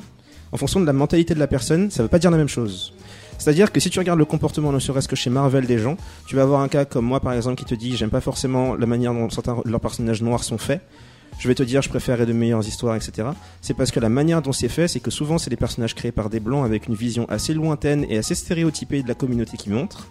en 0.52 0.57
fonction 0.57 0.80
de 0.80 0.86
la 0.86 0.94
mentalité 0.94 1.34
de 1.34 1.40
la 1.40 1.48
personne, 1.48 1.90
ça 1.90 2.03
veut 2.03 2.10
pas 2.10 2.20
dire 2.20 2.30
la 2.30 2.38
même 2.38 2.48
chose. 2.48 2.94
C'est-à-dire 3.38 3.72
que 3.72 3.80
si 3.80 3.90
tu 3.90 3.99
regardes 3.99 4.20
le 4.20 4.26
comportement, 4.26 4.72
ne 4.72 4.80
serait-ce 4.80 5.07
que 5.07 5.16
chez 5.16 5.30
Marvel 5.30 5.66
des 5.66 5.78
gens, 5.78 5.98
tu 6.28 6.36
vas 6.36 6.44
avoir 6.44 6.62
un 6.62 6.68
cas 6.68 6.86
comme 6.86 7.06
moi 7.06 7.20
par 7.20 7.34
exemple 7.34 7.57
qui 7.57 7.66
te 7.66 7.76
dit 7.76 7.95
j'aime 7.95 8.10
pas 8.10 8.22
forcément 8.22 8.76
la 8.76 8.86
manière 8.86 9.14
dont 9.14 9.30
certains 9.30 9.57
leurs 9.66 9.82
personnages 9.82 10.22
noirs 10.22 10.44
sont 10.44 10.57
faits. 10.57 10.82
Je 11.38 11.48
vais 11.48 11.56
te 11.56 11.64
dire 11.64 11.82
je 11.82 11.90
préférerais 11.90 12.26
de 12.26 12.34
meilleures 12.34 12.66
histoires, 12.66 12.95
etc. 12.95 13.28
C'est 13.62 13.74
parce 13.74 13.91
que 13.91 13.99
la 13.99 14.10
manière 14.10 14.41
dont 14.41 14.53
c'est 14.53 14.70
fait, 14.70 14.88
c'est 14.88 14.99
que 15.02 15.12
souvent 15.12 15.38
c'est 15.38 15.49
des 15.49 15.57
personnages 15.57 15.94
créés 15.94 16.14
par 16.14 16.30
des 16.30 16.40
blancs 16.40 16.66
avec 16.66 16.88
une 16.88 16.95
vision 16.95 17.26
assez 17.30 17.53
lointaine 17.53 18.06
et 18.10 18.18
assez 18.18 18.36
stéréotypée 18.36 19.03
de 19.03 19.07
la 19.07 19.16
communauté 19.16 19.57
qui 19.57 19.70
montre. 19.70 20.07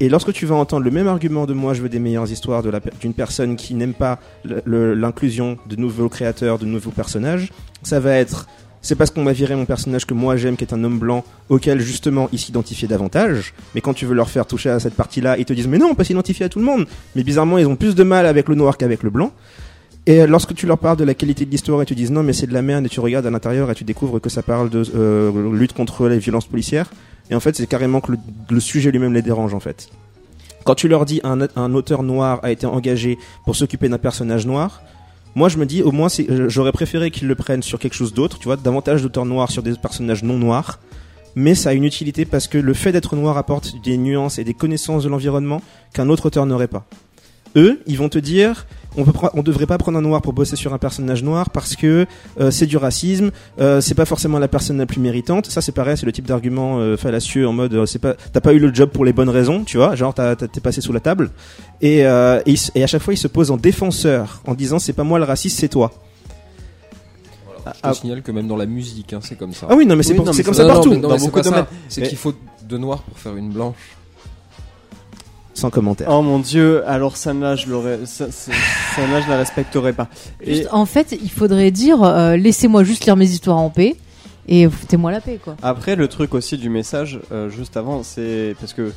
Et 0.00 0.08
lorsque 0.08 0.32
tu 0.32 0.46
vas 0.46 0.54
entendre 0.54 0.84
le 0.84 0.92
même 0.92 1.08
argument 1.08 1.44
de 1.46 1.54
moi, 1.54 1.74
je 1.74 1.82
veux 1.82 1.88
des 1.88 1.98
meilleures 1.98 2.30
histoires 2.30 2.62
d'une 2.62 3.14
personne 3.14 3.56
qui 3.56 3.74
n'aime 3.74 3.94
pas 3.94 4.20
l'inclusion 4.44 5.58
de 5.66 5.74
nouveaux 5.74 6.08
créateurs, 6.08 6.58
de 6.58 6.66
nouveaux 6.66 6.92
personnages, 6.92 7.52
ça 7.82 7.98
va 7.98 8.14
être 8.14 8.46
c'est 8.82 8.94
parce 8.94 9.10
qu'on 9.10 9.22
m'a 9.22 9.32
viré 9.32 9.56
mon 9.56 9.64
personnage 9.64 10.06
que 10.06 10.14
moi 10.14 10.36
j'aime, 10.36 10.56
qui 10.56 10.64
est 10.64 10.72
un 10.72 10.82
homme 10.84 10.98
blanc, 10.98 11.24
auquel 11.48 11.80
justement 11.80 12.28
il 12.32 12.38
s'identifiait 12.38 12.88
davantage. 12.88 13.54
Mais 13.74 13.80
quand 13.80 13.94
tu 13.94 14.06
veux 14.06 14.14
leur 14.14 14.30
faire 14.30 14.46
toucher 14.46 14.70
à 14.70 14.80
cette 14.80 14.94
partie-là, 14.94 15.36
ils 15.38 15.44
te 15.44 15.52
disent 15.52 15.68
mais 15.68 15.78
non, 15.78 15.88
on 15.90 15.94
peut 15.94 16.04
s'identifier 16.04 16.46
à 16.46 16.48
tout 16.48 16.58
le 16.58 16.64
monde. 16.64 16.86
Mais 17.16 17.22
bizarrement, 17.22 17.58
ils 17.58 17.66
ont 17.66 17.76
plus 17.76 17.94
de 17.94 18.02
mal 18.02 18.26
avec 18.26 18.48
le 18.48 18.54
noir 18.54 18.76
qu'avec 18.76 19.02
le 19.02 19.10
blanc. 19.10 19.32
Et 20.06 20.26
lorsque 20.26 20.54
tu 20.54 20.66
leur 20.66 20.78
parles 20.78 20.96
de 20.96 21.04
la 21.04 21.12
qualité 21.12 21.44
de 21.44 21.50
l'histoire 21.50 21.82
et 21.82 21.84
tu 21.84 21.94
dis 21.94 22.10
non 22.10 22.22
mais 22.22 22.32
c'est 22.32 22.46
de 22.46 22.54
la 22.54 22.62
merde 22.62 22.86
et 22.86 22.88
tu 22.88 22.98
regardes 22.98 23.26
à 23.26 23.30
l'intérieur 23.30 23.70
et 23.70 23.74
tu 23.74 23.84
découvres 23.84 24.22
que 24.22 24.30
ça 24.30 24.42
parle 24.42 24.70
de 24.70 24.82
euh, 24.94 25.52
lutte 25.52 25.74
contre 25.74 26.08
les 26.08 26.18
violences 26.18 26.46
policières 26.46 26.90
et 27.30 27.34
en 27.34 27.40
fait 27.40 27.54
c'est 27.54 27.66
carrément 27.66 28.00
que 28.00 28.12
le, 28.48 28.60
sujet 28.60 28.90
lui-même 28.90 29.12
les 29.12 29.20
dérange 29.20 29.52
en 29.52 29.60
fait. 29.60 29.90
Quand 30.64 30.74
tu 30.74 30.88
leur 30.88 31.04
dis 31.04 31.20
un 31.22 31.74
auteur 31.74 32.02
noir 32.02 32.40
a 32.42 32.50
été 32.50 32.64
engagé 32.64 33.18
pour 33.44 33.54
s'occuper 33.54 33.90
d'un 33.90 33.98
personnage 33.98 34.46
noir, 34.46 34.80
moi 35.38 35.48
je 35.48 35.56
me 35.56 35.66
dis 35.66 35.84
au 35.84 35.92
moins 35.92 36.08
j'aurais 36.48 36.72
préféré 36.72 37.12
qu'ils 37.12 37.28
le 37.28 37.36
prennent 37.36 37.62
sur 37.62 37.78
quelque 37.78 37.94
chose 37.94 38.12
d'autre, 38.12 38.40
tu 38.40 38.46
vois, 38.46 38.56
davantage 38.56 39.02
d'auteurs 39.02 39.24
noirs 39.24 39.52
sur 39.52 39.62
des 39.62 39.72
personnages 39.74 40.24
non 40.24 40.36
noirs. 40.36 40.80
Mais 41.36 41.54
ça 41.54 41.70
a 41.70 41.74
une 41.74 41.84
utilité 41.84 42.24
parce 42.24 42.48
que 42.48 42.58
le 42.58 42.74
fait 42.74 42.90
d'être 42.90 43.14
noir 43.14 43.38
apporte 43.38 43.80
des 43.84 43.96
nuances 43.96 44.40
et 44.40 44.44
des 44.44 44.54
connaissances 44.54 45.04
de 45.04 45.08
l'environnement 45.08 45.62
qu'un 45.94 46.08
autre 46.08 46.26
auteur 46.26 46.44
n'aurait 46.44 46.66
pas. 46.66 46.86
Eux, 47.58 47.80
ils 47.86 47.98
vont 47.98 48.08
te 48.08 48.18
dire, 48.18 48.66
on 48.96 49.04
peut 49.04 49.12
on 49.34 49.42
devrait 49.42 49.66
pas 49.66 49.78
prendre 49.78 49.98
un 49.98 50.00
noir 50.02 50.22
pour 50.22 50.32
bosser 50.32 50.54
sur 50.54 50.72
un 50.72 50.78
personnage 50.78 51.24
noir 51.24 51.50
parce 51.50 51.74
que 51.74 52.06
euh, 52.40 52.50
c'est 52.52 52.66
du 52.66 52.76
racisme, 52.76 53.30
euh, 53.60 53.80
c'est 53.80 53.94
pas 53.96 54.04
forcément 54.04 54.38
la 54.38 54.46
personne 54.46 54.78
la 54.78 54.86
plus 54.86 55.00
méritante. 55.00 55.46
Ça 55.46 55.60
c'est 55.60 55.72
pareil, 55.72 55.96
c'est 55.96 56.06
le 56.06 56.12
type 56.12 56.26
d'argument 56.26 56.78
euh, 56.78 56.96
fallacieux 56.96 57.48
en 57.48 57.52
mode 57.52 57.74
euh, 57.74 57.84
c'est 57.86 57.98
pas 57.98 58.14
t'as 58.32 58.40
pas 58.40 58.52
eu 58.54 58.60
le 58.60 58.72
job 58.72 58.90
pour 58.90 59.04
les 59.04 59.12
bonnes 59.12 59.28
raisons, 59.28 59.64
tu 59.64 59.76
vois, 59.76 59.96
genre 59.96 60.14
t'es 60.14 60.60
passé 60.60 60.80
sous 60.80 60.92
la 60.92 61.00
table. 61.00 61.30
Et, 61.80 62.06
euh, 62.06 62.40
à 62.40 62.86
chaque 62.86 63.02
fois 63.02 63.12
il 63.14 63.18
se 63.18 63.28
pose 63.28 63.50
en 63.50 63.56
défenseur 63.56 64.40
en 64.46 64.54
disant 64.54 64.78
c'est 64.78 64.92
pas 64.92 65.04
moi 65.04 65.18
le 65.18 65.24
raciste, 65.24 65.58
c'est 65.58 65.68
toi. 65.68 65.90
Je 67.66 67.72
te 67.72 67.78
Ah, 67.82 67.92
signale 67.92 68.22
que 68.22 68.30
même 68.32 68.46
dans 68.48 68.56
la 68.56 68.66
musique, 68.66 69.12
hein, 69.12 69.20
c'est 69.22 69.36
comme 69.36 69.52
ça. 69.52 69.66
ah 69.68 69.74
oui 69.76 69.84
non 69.84 69.96
mais 69.96 70.02
c'est 70.02 70.12
Oui, 70.12 70.18
non, 70.20 70.24
comme 70.26 70.54
ça 70.54 70.64
partout. 70.66 70.90
c'est 70.94 71.00
beaucoup 71.00 71.30
pas 71.32 71.38
de 71.40 71.44
ça. 71.44 71.50
domaines. 71.50 71.66
C'est 71.88 72.00
Mais- 72.02 72.08
qu'il 72.08 72.16
faut 72.18 72.32
de 72.62 72.78
noir 72.78 73.02
pour 73.02 73.18
faire 73.18 73.36
une 73.36 73.50
blanche. 73.50 73.74
Sans 75.58 75.70
commentaire. 75.70 76.08
Oh 76.10 76.22
mon 76.22 76.38
dieu, 76.38 76.86
alors 76.88 77.16
celle-là, 77.16 77.56
je 77.56 77.68
l'aurais, 77.68 78.06
ça- 78.06 78.30
c'est- 78.30 78.52
celle-là, 78.94 79.20
je 79.22 79.28
la 79.28 79.38
respecterais 79.38 79.92
pas. 79.92 80.08
Et 80.40 80.54
Juste, 80.54 80.68
en 80.72 80.86
fait, 80.86 81.16
il 81.20 81.30
faudrait 81.30 81.70
dire 81.72 82.02
euh, 82.02 82.36
laissez-moi 82.36 82.84
juste 82.84 83.04
lire 83.06 83.16
mes 83.16 83.28
histoires 83.28 83.56
en 83.58 83.68
paix 83.70 83.96
et 84.46 84.68
foutez-moi 84.68 85.10
la 85.10 85.20
paix, 85.20 85.38
quoi. 85.42 85.56
après, 85.62 85.96
le 85.96 86.06
truc 86.08 86.32
aussi 86.34 86.56
du 86.58 86.70
message, 86.70 87.18
euh, 87.32 87.50
juste 87.50 87.76
avant, 87.76 88.02
c'est 88.04 88.54
parce 88.60 88.72
que 88.72 88.92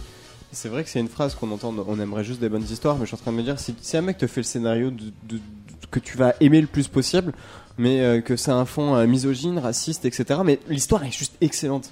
c'est 0.51 0.69
vrai 0.69 0.83
que 0.83 0.89
c'est 0.89 0.99
une 0.99 1.07
phrase 1.07 1.33
qu'on 1.33 1.49
entend, 1.51 1.73
on 1.88 1.99
aimerait 1.99 2.23
juste 2.23 2.39
des 2.41 2.49
bonnes 2.49 2.63
histoires, 2.69 2.95
mais 2.97 3.01
je 3.05 3.07
suis 3.07 3.15
en 3.15 3.19
train 3.19 3.31
de 3.31 3.38
me 3.38 3.43
dire, 3.43 3.57
si, 3.59 3.73
si 3.81 3.97
un 3.97 4.01
mec 4.01 4.17
te 4.17 4.27
fait 4.27 4.41
le 4.41 4.45
scénario 4.45 4.91
de, 4.91 5.05
de- 5.27 5.38
de- 5.38 5.41
que 5.89 5.99
tu 5.99 6.15
vas 6.17 6.35
aimer 6.41 6.61
le 6.61 6.67
plus 6.67 6.88
possible, 6.88 7.33
mais 7.77 8.01
euh, 8.01 8.21
que 8.21 8.35
c'est 8.35 8.51
un 8.51 8.65
fond 8.65 8.95
euh, 8.95 9.07
misogyne, 9.07 9.57
raciste, 9.57 10.05
etc., 10.05 10.41
mais 10.45 10.59
l'histoire 10.69 11.03
est 11.05 11.11
juste 11.11 11.33
excellente. 11.41 11.89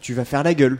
Tu 0.00 0.14
vas 0.14 0.24
faire 0.24 0.42
la 0.42 0.54
gueule. 0.54 0.78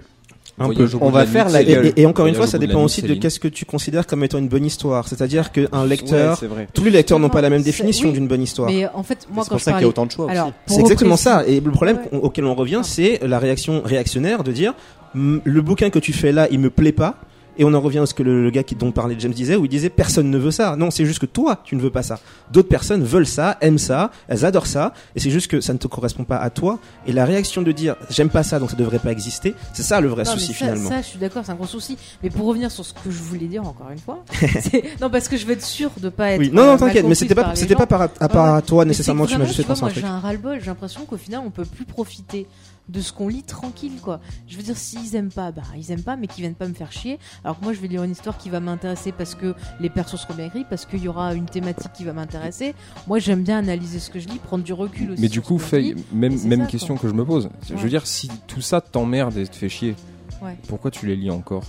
Un 0.62 0.68
peu. 0.74 0.88
On 1.00 1.10
va 1.10 1.26
faire 1.26 1.48
la 1.48 1.62
Et, 1.62 1.64
gueule. 1.64 1.86
et- 1.96 2.02
et 2.02 2.06
encore 2.06 2.26
une 2.26 2.34
fois, 2.34 2.46
ça 2.46 2.58
dépend 2.58 2.82
aussi 2.84 3.02
de 3.02 3.14
qu'est-ce 3.14 3.40
que 3.40 3.48
tu 3.48 3.64
considères 3.64 4.06
comme 4.06 4.22
étant 4.24 4.38
une 4.38 4.48
bonne 4.48 4.64
histoire. 4.64 5.08
C'est-à-dire 5.08 5.52
qu'un 5.52 5.84
lecteur, 5.86 6.30
Ouais, 6.32 6.36
c'est 6.40 6.46
vrai. 6.46 6.68
tous 6.72 6.84
les 6.84 6.90
lecteurs 6.90 7.18
n'ont 7.18 7.28
pas 7.30 7.40
la 7.40 7.50
même 7.50 7.62
définition 7.62 8.08
oui. 8.08 8.14
d'une 8.14 8.28
bonne 8.28 8.42
histoire. 8.42 8.70
Mais 8.70 8.86
en 8.94 9.02
fait, 9.02 9.26
moi, 9.32 9.44
C'est 9.44 9.50
pour 9.50 9.60
ça 9.60 9.72
qu'il 9.72 9.82
y 9.82 9.84
a 9.84 9.88
autant 9.88 10.06
de 10.06 10.10
choix 10.12 10.28
C'est 10.66 10.80
exactement 10.80 11.16
ça. 11.16 11.44
Et 11.46 11.60
le 11.60 11.70
problème 11.70 11.98
Ouais. 12.12 12.18
auquel 12.22 12.44
on 12.44 12.54
revient, 12.54 12.80
c'est 12.84 13.20
la 13.26 13.38
réaction 13.38 13.82
réactionnaire 13.84 14.42
de 14.44 14.52
dire 14.52 14.74
le 15.14 15.60
bouquin 15.60 15.90
que 15.90 15.98
tu 15.98 16.12
fais 16.12 16.32
là, 16.32 16.48
il 16.50 16.58
me 16.58 16.70
plaît 16.70 16.92
pas. 16.92 17.16
Et 17.58 17.64
on 17.64 17.72
en 17.74 17.80
revient 17.80 17.98
à 18.00 18.06
ce 18.06 18.14
que 18.14 18.22
le, 18.22 18.42
le 18.42 18.50
gars 18.50 18.62
qui, 18.62 18.74
dont 18.74 18.92
parlait 18.92 19.16
James 19.18 19.32
disait, 19.32 19.56
où 19.56 19.64
il 19.64 19.68
disait 19.68 19.90
personne 19.90 20.30
ne 20.30 20.38
veut 20.38 20.50
ça. 20.50 20.76
Non, 20.76 20.90
c'est 20.90 21.04
juste 21.04 21.18
que 21.18 21.26
toi, 21.26 21.60
tu 21.64 21.76
ne 21.76 21.80
veux 21.80 21.90
pas 21.90 22.02
ça. 22.02 22.18
D'autres 22.50 22.68
personnes 22.68 23.02
veulent 23.02 23.26
ça, 23.26 23.56
aiment 23.60 23.78
ça, 23.78 24.10
elles 24.28 24.44
adorent 24.44 24.66
ça, 24.66 24.92
et 25.16 25.20
c'est 25.20 25.30
juste 25.30 25.50
que 25.50 25.60
ça 25.60 25.72
ne 25.72 25.78
te 25.78 25.86
correspond 25.86 26.24
pas 26.24 26.36
à 26.36 26.50
toi. 26.50 26.78
Et 27.06 27.12
la 27.12 27.24
réaction 27.24 27.62
de 27.62 27.72
dire 27.72 27.96
j'aime 28.10 28.30
pas 28.30 28.42
ça, 28.42 28.58
donc 28.58 28.70
ça 28.70 28.76
devrait 28.76 28.98
pas 28.98 29.12
exister, 29.12 29.54
c'est 29.72 29.82
ça 29.82 30.00
le 30.00 30.08
vrai 30.08 30.24
Non, 30.24 30.32
mais 30.34 30.38
souci 30.38 30.52
ça, 30.52 30.58
finalement. 30.58 30.88
ça, 30.90 31.02
je 31.02 31.06
suis 31.06 31.18
d'accord, 31.18 31.42
c'est 31.44 31.52
un 31.52 31.56
gros 31.56 31.66
souci. 31.66 31.96
Mais 32.22 32.30
pour 32.30 32.46
revenir 32.46 32.70
sur 32.70 32.84
ce 32.84 32.92
que 32.92 33.10
je 33.10 33.22
voulais 33.22 33.46
dire 33.46 33.66
encore 33.66 33.90
une 33.90 33.98
fois, 33.98 34.24
non 35.00 35.10
parce 35.10 35.28
que 35.28 35.36
je 35.36 35.46
veux 35.46 35.52
être 35.52 35.64
sûr 35.64 35.90
de 36.00 36.08
pas 36.08 36.32
être. 36.32 36.40
Oui, 36.40 36.50
non, 36.52 36.62
euh, 36.62 36.64
non, 36.64 36.70
mal 36.72 36.78
t'inquiète, 36.80 37.06
mais 37.06 37.14
c'était 37.14 37.34
pas, 37.34 37.54
c'était 37.54 37.74
pas 37.74 37.86
par, 37.86 38.02
à 38.02 38.08
part 38.28 38.42
Ouais, 38.52 38.58
à 38.58 38.62
toi 38.62 38.84
Mais 38.84 38.88
nécessairement, 38.90 39.26
tu 39.26 39.36
m'as 39.38 39.44
juste 39.44 39.56
fait 39.58 39.62
penser 39.64 39.84
un 39.84 39.88
truc. 39.88 40.02
J'ai 40.02 40.08
un 40.10 40.18
ras-le-bol. 40.18 40.58
J'ai 40.60 40.66
l'impression 40.66 41.04
qu'au 41.04 41.16
final, 41.16 41.42
on 41.44 41.50
peut 41.50 41.64
plus 41.64 41.84
profiter 41.84 42.46
de 42.88 43.00
ce 43.00 43.12
qu'on 43.12 43.28
lit 43.28 43.42
tranquille, 43.42 44.00
quoi. 44.02 44.20
Je 44.48 44.56
veux 44.56 44.62
dire, 44.62 44.76
s'ils 44.76 45.14
aiment 45.16 45.30
pas, 45.32 45.52
bah 45.52 45.62
ils 45.76 45.90
aiment 45.92 46.02
pas, 46.02 46.16
mais 46.16 46.26
qu'ils 46.26 46.42
viennent 46.42 46.54
pas 46.54 46.66
me 46.68 46.74
faire 46.74 46.92
chier. 46.92 47.18
Alors 47.44 47.58
que 47.58 47.64
moi, 47.64 47.72
je 47.72 47.80
vais 47.80 47.88
lire 47.88 48.02
une 48.02 48.10
histoire 48.12 48.36
qui 48.38 48.50
va 48.50 48.60
m'intéresser 48.60 49.12
parce 49.12 49.34
que 49.34 49.54
les 49.80 49.88
persos 49.88 50.20
seront 50.20 50.34
bien 50.34 50.46
écrits, 50.46 50.64
parce 50.68 50.84
qu'il 50.86 51.00
y 51.02 51.08
aura 51.08 51.34
une 51.34 51.46
thématique 51.46 51.92
qui 51.92 52.04
va 52.04 52.12
m'intéresser. 52.12 52.74
Moi, 53.06 53.18
j'aime 53.18 53.42
bien 53.44 53.58
analyser 53.58 53.98
ce 53.98 54.10
que 54.10 54.18
je 54.18 54.28
lis, 54.28 54.38
prendre 54.38 54.64
du 54.64 54.72
recul 54.72 55.12
aussi. 55.12 55.22
Mais 55.22 55.28
du 55.28 55.40
coup, 55.40 55.58
Faye, 55.58 55.94
même, 56.12 56.38
même 56.44 56.60
ça, 56.62 56.66
question 56.66 56.94
quoi. 56.96 57.02
que 57.02 57.08
je 57.08 57.14
me 57.14 57.24
pose. 57.24 57.48
Je 57.68 57.74
veux 57.76 57.88
dire, 57.88 58.06
si 58.06 58.28
tout 58.46 58.60
ça 58.60 58.80
t'emmerde 58.80 59.36
et 59.36 59.46
te 59.46 59.54
fait 59.56 59.68
chier, 59.68 59.94
Ouais. 60.42 60.56
pourquoi 60.68 60.90
tu 60.90 61.06
les 61.06 61.14
lis 61.14 61.30
encore? 61.30 61.62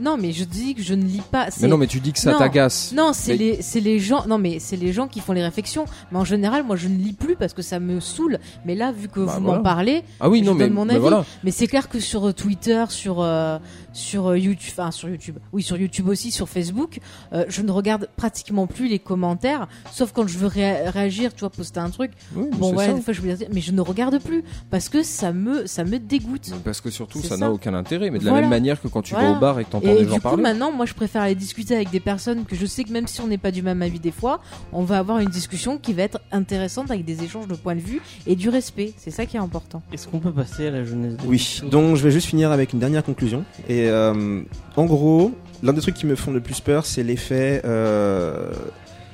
Non, 0.00 0.16
mais 0.16 0.32
je 0.32 0.44
dis 0.44 0.74
que 0.74 0.82
je 0.82 0.94
ne 0.94 1.02
lis 1.04 1.22
pas. 1.30 1.48
Mais 1.60 1.68
non, 1.68 1.76
mais 1.76 1.86
tu 1.86 2.00
dis 2.00 2.12
que 2.12 2.18
ça 2.18 2.34
t'agace. 2.34 2.92
Non, 2.94 3.10
c'est 3.12 3.32
Mais- 3.32 3.38
les, 3.38 3.62
c'est 3.62 3.80
les 3.80 3.98
gens. 3.98 4.26
Non, 4.26 4.38
mais 4.38 4.58
c'est 4.60 4.76
les 4.76 4.92
gens 4.92 5.08
qui 5.08 5.20
font 5.20 5.32
les 5.32 5.42
réflexions. 5.42 5.84
Mais 6.12 6.18
en 6.18 6.24
général, 6.24 6.62
moi, 6.64 6.76
je 6.76 6.88
ne 6.88 6.96
lis 6.96 7.12
plus 7.12 7.36
parce 7.36 7.52
que 7.52 7.62
ça 7.62 7.80
me 7.80 8.00
saoule. 8.00 8.38
Mais 8.64 8.74
là, 8.74 8.92
vu 8.92 9.08
que 9.08 9.20
Bah, 9.20 9.34
vous 9.36 9.42
voilà. 9.44 9.58
m'en 9.58 9.62
parlez, 9.62 10.02
Ah 10.20 10.28
oui, 10.28 10.40
je 10.40 10.44
non, 10.44 10.54
mais, 10.54 10.68
mon 10.68 10.84
mais 10.84 10.92
avis. 10.94 11.00
voilà. 11.00 11.24
mais 11.44 11.50
c'est 11.50 11.66
clair 11.66 11.88
que 11.88 12.00
sur 12.00 12.28
euh, 12.28 12.32
Twitter, 12.32 12.84
sur 12.88 13.20
euh, 13.20 13.58
sur 13.98 14.28
euh, 14.28 14.38
YouTube, 14.38 14.70
enfin 14.76 14.90
sur 14.90 15.08
YouTube, 15.08 15.36
oui, 15.52 15.62
sur 15.62 15.76
YouTube 15.76 16.08
aussi, 16.08 16.30
sur 16.30 16.48
Facebook, 16.48 17.00
euh, 17.32 17.44
je 17.48 17.62
ne 17.62 17.70
regarde 17.70 18.08
pratiquement 18.16 18.66
plus 18.66 18.88
les 18.88 18.98
commentaires, 18.98 19.68
sauf 19.92 20.12
quand 20.12 20.26
je 20.26 20.38
veux 20.38 20.46
ré- 20.46 20.88
réagir, 20.88 21.34
tu 21.34 21.40
vois, 21.40 21.50
poster 21.50 21.80
un 21.80 21.90
truc. 21.90 22.12
Oui, 22.34 22.46
Bon, 22.52 22.76
ça. 22.76 22.92
des 22.92 23.00
fois, 23.00 23.12
je 23.12 23.20
veux 23.20 23.34
dire, 23.34 23.48
mais 23.52 23.60
je 23.60 23.72
ne 23.72 23.80
regarde 23.80 24.18
plus 24.20 24.42
parce 24.70 24.88
que 24.88 25.02
ça 25.02 25.32
me 25.32 25.66
ça 25.66 25.84
me 25.84 25.98
dégoûte. 25.98 26.50
Parce 26.64 26.80
que 26.80 26.90
surtout, 26.90 27.20
ça 27.20 27.36
n'a 27.36 27.50
aucun 27.50 27.74
intérêt. 27.74 28.10
Mais 28.10 28.18
de 28.18 28.24
la 28.24 28.30
Voilà. 28.30 28.42
même 28.46 28.50
manière 28.50 28.80
que 28.80 28.88
quand 28.88 29.02
tu 29.02 29.14
Voilà. 29.14 29.30
vas 29.32 29.36
au 29.36 29.40
bar 29.40 29.60
et 29.60 29.64
que 29.64 29.70
t'entends 29.70 29.88
Et 29.88 29.96
des 29.96 30.02
du 30.04 30.08
gens 30.10 30.14
coup, 30.16 30.20
parler. 30.22 30.42
maintenant, 30.42 30.72
moi, 30.72 30.86
je 30.86 30.94
préfère 30.94 31.22
aller 31.22 31.34
discuter 31.34 31.74
avec 31.74 31.90
des 31.90 32.00
personnes 32.00 32.44
que 32.44 32.54
je 32.56 32.66
sais 32.66 32.84
que 32.84 32.92
même 32.92 33.06
si 33.06 33.20
on 33.20 33.26
n'est 33.26 33.38
pas 33.38 33.50
du 33.50 33.62
même 33.62 33.82
avis 33.82 33.98
des 34.00 34.10
fois, 34.12 34.40
on 34.72 34.82
va 34.84 34.98
avoir 34.98 35.18
une 35.18 35.28
discussion 35.30 35.78
qui 35.78 35.92
va 35.92 36.02
être 36.04 36.20
intéressante 36.32 36.90
avec 36.90 37.04
des 37.04 37.22
échanges 37.24 37.48
de 37.48 37.54
points 37.54 37.74
de 37.74 37.80
vue 37.80 38.00
et 38.26 38.36
du 38.36 38.48
respect. 38.48 38.92
C'est 38.96 39.10
ça 39.10 39.26
qui 39.26 39.36
est 39.36 39.40
important. 39.40 39.82
Est-ce 39.92 40.06
qu'on 40.08 40.20
peut 40.20 40.32
passer 40.32 40.68
à 40.68 40.70
la 40.70 40.84
jeunesse 40.84 41.16
de 41.16 41.26
Oui, 41.26 41.60
donc 41.70 41.96
je 41.96 42.02
vais 42.04 42.10
juste 42.10 42.26
finir 42.28 42.50
avec 42.52 42.72
une 42.72 42.78
dernière 42.78 43.02
conclusion. 43.04 43.44
Et 43.68 43.87
euh, 43.88 44.40
en 44.76 44.84
gros, 44.84 45.32
l'un 45.62 45.72
des 45.72 45.80
trucs 45.80 45.94
qui 45.96 46.06
me 46.06 46.14
font 46.16 46.30
le 46.32 46.40
plus 46.40 46.60
peur, 46.60 46.86
c'est 46.86 47.02
l'effet 47.02 47.62
euh, 47.64 48.50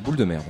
Boule 0.05 0.17
de 0.17 0.25
merde. 0.25 0.45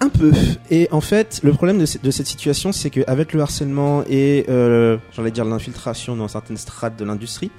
un 0.00 0.08
peu. 0.08 0.32
Et 0.70 0.88
en 0.92 1.00
fait, 1.00 1.40
le 1.42 1.52
problème 1.52 1.78
de, 1.78 1.86
ce- 1.86 1.98
de 1.98 2.10
cette 2.10 2.26
situation, 2.26 2.72
c'est 2.72 2.88
qu'avec 2.90 3.32
le 3.32 3.40
harcèlement 3.42 4.04
et, 4.08 4.46
euh, 4.48 4.96
j'allais 5.14 5.30
dire, 5.30 5.44
l'infiltration 5.44 6.16
dans 6.16 6.28
certaines 6.28 6.56
strates 6.56 6.98
de 6.98 7.04
l'industrie, 7.04 7.50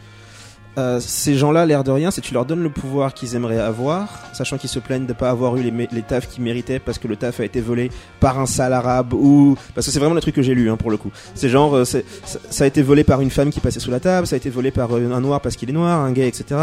euh, 0.78 1.00
ces 1.00 1.36
gens-là, 1.36 1.66
l'air 1.66 1.84
de 1.84 1.91
rien, 1.91 2.12
c'est 2.12 2.22
tu 2.22 2.34
leur 2.34 2.46
donnes 2.46 2.62
le 2.62 2.70
pouvoir 2.70 3.14
qu'ils 3.14 3.36
aimeraient 3.36 3.60
avoir, 3.60 4.08
sachant 4.34 4.58
qu'ils 4.58 4.70
se 4.70 4.80
plaignent 4.80 5.08
de 5.08 5.14
pas 5.14 5.30
avoir 5.30 5.58
eu 5.58 5.64
les, 5.64 6.02
tafs 6.04 6.28
qu'ils 6.30 6.44
méritaient 6.44 6.80
parce 6.80 7.00
que 7.00 7.08
le 7.08 7.16
taf 7.16 7.40
a 7.40 7.46
été 7.46 7.60
volé 7.60 7.90
par 8.20 8.40
un 8.40 8.46
sale 8.46 8.74
arabe 8.74 9.14
ou 9.14 9.58
parce 9.74 9.88
que 9.88 9.91
c'est 9.91 10.00
vraiment 10.00 10.16
le 10.16 10.22
truc 10.22 10.36
que 10.36 10.41
j'ai 10.41 10.54
lu 10.54 10.70
hein, 10.70 10.78
pour 10.78 10.91
le 10.91 10.98
coup. 10.98 11.12
C'est 11.36 11.50
genre 11.50 11.76
euh, 11.76 11.86
ça, 11.86 12.64
a 12.64 12.68
été 12.68 12.82
volé 12.82 13.04
par 13.04 13.20
une 13.22 13.32
femme 13.32 13.50
qui 13.50 13.60
passait 13.60 13.80
sous 13.80 13.91
la 13.91 14.00
table, 14.00 14.28
ça 14.28 14.36
a 14.36 14.38
été 14.38 14.50
volé 14.50 14.72
par 14.72 14.96
euh, 14.96 15.12
un 15.12 15.22
noir 15.22 15.41
parce 15.41 15.56
qu'il 15.56 15.70
est 15.70 15.74
noir, 15.74 16.00
un 16.00 16.12
gay, 16.12 16.28
etc. 16.28 16.60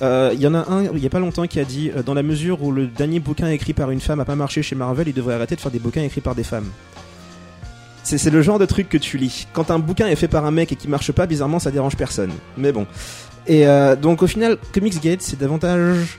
Il 0.00 0.40
y 0.40 0.48
en 0.48 0.54
a 0.54 0.68
un, 0.68 0.84
il 0.94 0.98
y 0.98 1.06
a 1.06 1.10
pas 1.10 1.20
longtemps, 1.20 1.46
qui 1.46 1.60
a 1.60 1.64
dit 1.64 1.92
dans 2.04 2.14
la 2.14 2.24
mesure 2.24 2.62
où 2.62 2.72
le 2.72 2.86
dernier 2.88 3.20
bouquin 3.20 3.48
écrit 3.48 3.72
par 3.72 3.92
une 3.92 4.00
femme 4.00 4.18
a 4.18 4.24
pas 4.24 4.34
marché 4.34 4.60
chez 4.60 4.74
Marvel, 4.74 5.06
il 5.06 5.14
devrait 5.14 5.34
arrêter 5.34 5.54
de 5.54 5.60
faire 5.60 5.70
des 5.70 5.78
bouquins 5.78 6.02
écrits 6.02 6.20
par 6.20 6.34
des 6.34 6.42
femmes. 6.42 6.66
C'est 8.02 8.30
le 8.30 8.42
genre 8.42 8.58
de 8.58 8.66
truc 8.66 8.88
que 8.88 8.98
tu 8.98 9.16
lis. 9.16 9.46
Quand 9.52 9.70
un 9.70 9.78
bouquin 9.78 10.08
est 10.08 10.16
fait 10.16 10.28
par 10.28 10.44
un 10.44 10.50
mec 10.50 10.72
et 10.72 10.76
qui 10.76 10.88
marche 10.88 11.12
pas, 11.12 11.26
bizarrement, 11.26 11.60
ça 11.60 11.70
dérange 11.70 11.96
personne. 11.96 12.32
Mais 12.56 12.72
bon. 12.72 12.86
Et 13.46 13.66
euh, 13.66 13.96
donc 13.96 14.22
au 14.22 14.26
final, 14.26 14.56
Comicsgate, 14.72 15.22
c'est 15.22 15.38
davantage 15.38 16.18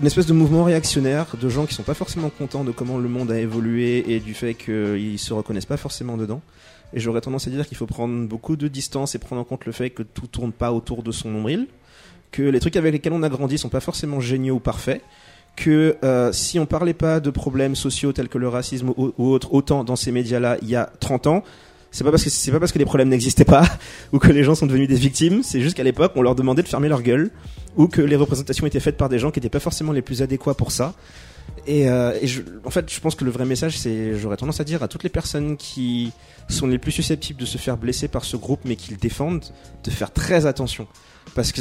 une 0.00 0.06
espèce 0.06 0.26
de 0.26 0.32
mouvement 0.32 0.64
réactionnaire 0.64 1.26
de 1.40 1.48
gens 1.48 1.66
qui 1.66 1.74
sont 1.74 1.82
pas 1.82 1.94
forcément 1.94 2.30
contents 2.30 2.64
de 2.64 2.72
comment 2.72 2.98
le 2.98 3.08
monde 3.08 3.30
a 3.30 3.38
évolué 3.38 4.04
et 4.12 4.20
du 4.20 4.34
fait 4.34 4.54
qu'ils 4.54 5.18
se 5.18 5.32
reconnaissent 5.32 5.66
pas 5.66 5.76
forcément 5.76 6.16
dedans. 6.16 6.40
Et 6.92 7.00
j'aurais 7.00 7.20
tendance 7.20 7.46
à 7.46 7.50
dire 7.50 7.66
qu'il 7.66 7.76
faut 7.76 7.86
prendre 7.86 8.26
beaucoup 8.26 8.56
de 8.56 8.68
distance 8.68 9.14
et 9.14 9.18
prendre 9.18 9.42
en 9.42 9.44
compte 9.44 9.66
le 9.66 9.72
fait 9.72 9.90
que 9.90 10.02
tout 10.02 10.26
tourne 10.26 10.52
pas 10.52 10.72
autour 10.72 11.02
de 11.02 11.12
son 11.12 11.30
nombril, 11.30 11.68
que 12.32 12.42
les 12.42 12.60
trucs 12.60 12.76
avec 12.76 12.92
lesquels 12.92 13.12
on 13.12 13.22
a 13.22 13.28
grandi 13.28 13.58
sont 13.58 13.68
pas 13.68 13.80
forcément 13.80 14.20
géniaux 14.20 14.56
ou 14.56 14.60
parfaits, 14.60 15.02
que 15.56 15.96
euh, 16.02 16.32
si 16.32 16.58
on 16.58 16.66
parlait 16.66 16.94
pas 16.94 17.20
de 17.20 17.30
problèmes 17.30 17.76
sociaux 17.76 18.12
tels 18.12 18.28
que 18.28 18.38
le 18.38 18.48
racisme 18.48 18.90
ou, 18.96 19.12
ou 19.16 19.28
autre 19.28 19.54
autant 19.54 19.84
dans 19.84 19.96
ces 19.96 20.10
médias-là 20.10 20.56
il 20.62 20.68
y 20.68 20.76
a 20.76 20.90
30 20.98 21.28
ans, 21.28 21.44
c'est 21.94 22.02
pas 22.02 22.10
parce 22.10 22.24
que 22.24 22.30
c'est 22.30 22.50
pas 22.50 22.58
parce 22.58 22.72
que 22.72 22.78
les 22.80 22.84
problèmes 22.84 23.08
n'existaient 23.08 23.44
pas 23.44 23.64
ou 24.12 24.18
que 24.18 24.32
les 24.32 24.42
gens 24.42 24.56
sont 24.56 24.66
devenus 24.66 24.88
des 24.88 24.96
victimes, 24.96 25.44
c'est 25.44 25.60
juste 25.60 25.76
qu'à 25.76 25.84
l'époque 25.84 26.10
on 26.16 26.22
leur 26.22 26.34
demandait 26.34 26.64
de 26.64 26.68
fermer 26.68 26.88
leur 26.88 27.02
gueule 27.02 27.30
ou 27.76 27.86
que 27.86 28.00
les 28.00 28.16
représentations 28.16 28.66
étaient 28.66 28.80
faites 28.80 28.96
par 28.96 29.08
des 29.08 29.20
gens 29.20 29.30
qui 29.30 29.38
étaient 29.38 29.48
pas 29.48 29.60
forcément 29.60 29.92
les 29.92 30.02
plus 30.02 30.20
adéquats 30.20 30.54
pour 30.54 30.72
ça. 30.72 30.94
Et, 31.68 31.88
euh, 31.88 32.18
et 32.20 32.26
je, 32.26 32.42
en 32.64 32.70
fait, 32.70 32.92
je 32.92 32.98
pense 32.98 33.14
que 33.14 33.24
le 33.24 33.30
vrai 33.30 33.44
message, 33.44 33.78
c'est, 33.78 34.18
j'aurais 34.18 34.36
tendance 34.36 34.60
à 34.60 34.64
dire 34.64 34.82
à 34.82 34.88
toutes 34.88 35.04
les 35.04 35.08
personnes 35.08 35.56
qui 35.56 36.12
sont 36.48 36.66
les 36.66 36.78
plus 36.78 36.90
susceptibles 36.90 37.38
de 37.38 37.46
se 37.46 37.58
faire 37.58 37.76
blesser 37.76 38.08
par 38.08 38.24
ce 38.24 38.36
groupe, 38.36 38.60
mais 38.64 38.74
qui 38.74 38.90
le 38.90 38.96
défendent, 38.96 39.44
de 39.84 39.90
faire 39.90 40.12
très 40.12 40.46
attention. 40.46 40.88
Parce 41.36 41.52
que 41.52 41.60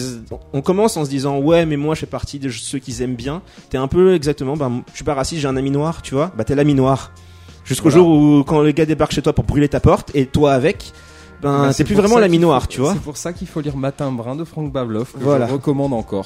on 0.51 0.61
commence 0.61 0.97
en 0.97 1.05
se 1.05 1.09
disant 1.09 1.39
ouais 1.39 1.65
mais 1.65 1.77
moi 1.77 1.95
je 1.95 2.01
fais 2.01 2.05
partie 2.05 2.39
de 2.39 2.49
ceux 2.49 2.79
qu'ils 2.79 3.01
aiment 3.03 3.15
bien. 3.15 3.43
T'es 3.69 3.77
un 3.77 3.87
peu 3.87 4.15
exactement 4.15 4.57
ben 4.57 4.83
je 4.91 4.95
suis 4.95 5.05
pas 5.05 5.13
raciste 5.13 5.41
j'ai 5.41 5.47
un 5.47 5.55
ami 5.55 5.71
noir 5.71 6.01
tu 6.01 6.15
vois 6.15 6.33
bah 6.35 6.43
t'es 6.43 6.53
l'ami 6.53 6.73
noir 6.73 7.13
jusqu'au 7.63 7.89
Voilà. 7.89 7.97
jour 8.05 8.07
où 8.09 8.43
quand 8.43 8.61
le 8.61 8.71
gars 8.71 8.85
débarque 8.85 9.11
chez 9.13 9.21
toi 9.21 9.33
pour 9.33 9.43
brûler 9.45 9.69
ta 9.69 9.79
porte 9.79 10.11
et 10.15 10.25
toi 10.25 10.53
avec 10.53 10.91
ben 11.41 11.63
Bah, 11.63 11.73
c'est 11.73 11.83
plus 11.83 11.95
vraiment 11.95 12.15
faut- 12.15 12.21
noir 12.39 12.67
tu 12.67 12.79
vois. 12.79 12.93
C'est 12.93 13.01
pour 13.01 13.17
ça 13.17 13.33
qu'il 13.33 13.47
faut 13.47 13.59
lire 13.61 13.75
Matin 13.75 14.11
Brun 14.11 14.35
de 14.35 14.43
Frank 14.45 14.71
Bavlov, 14.71 15.11
que 15.11 15.17
Voilà. 15.23 15.47
je 15.47 15.53
recommande 15.53 15.93
encore. 15.93 16.25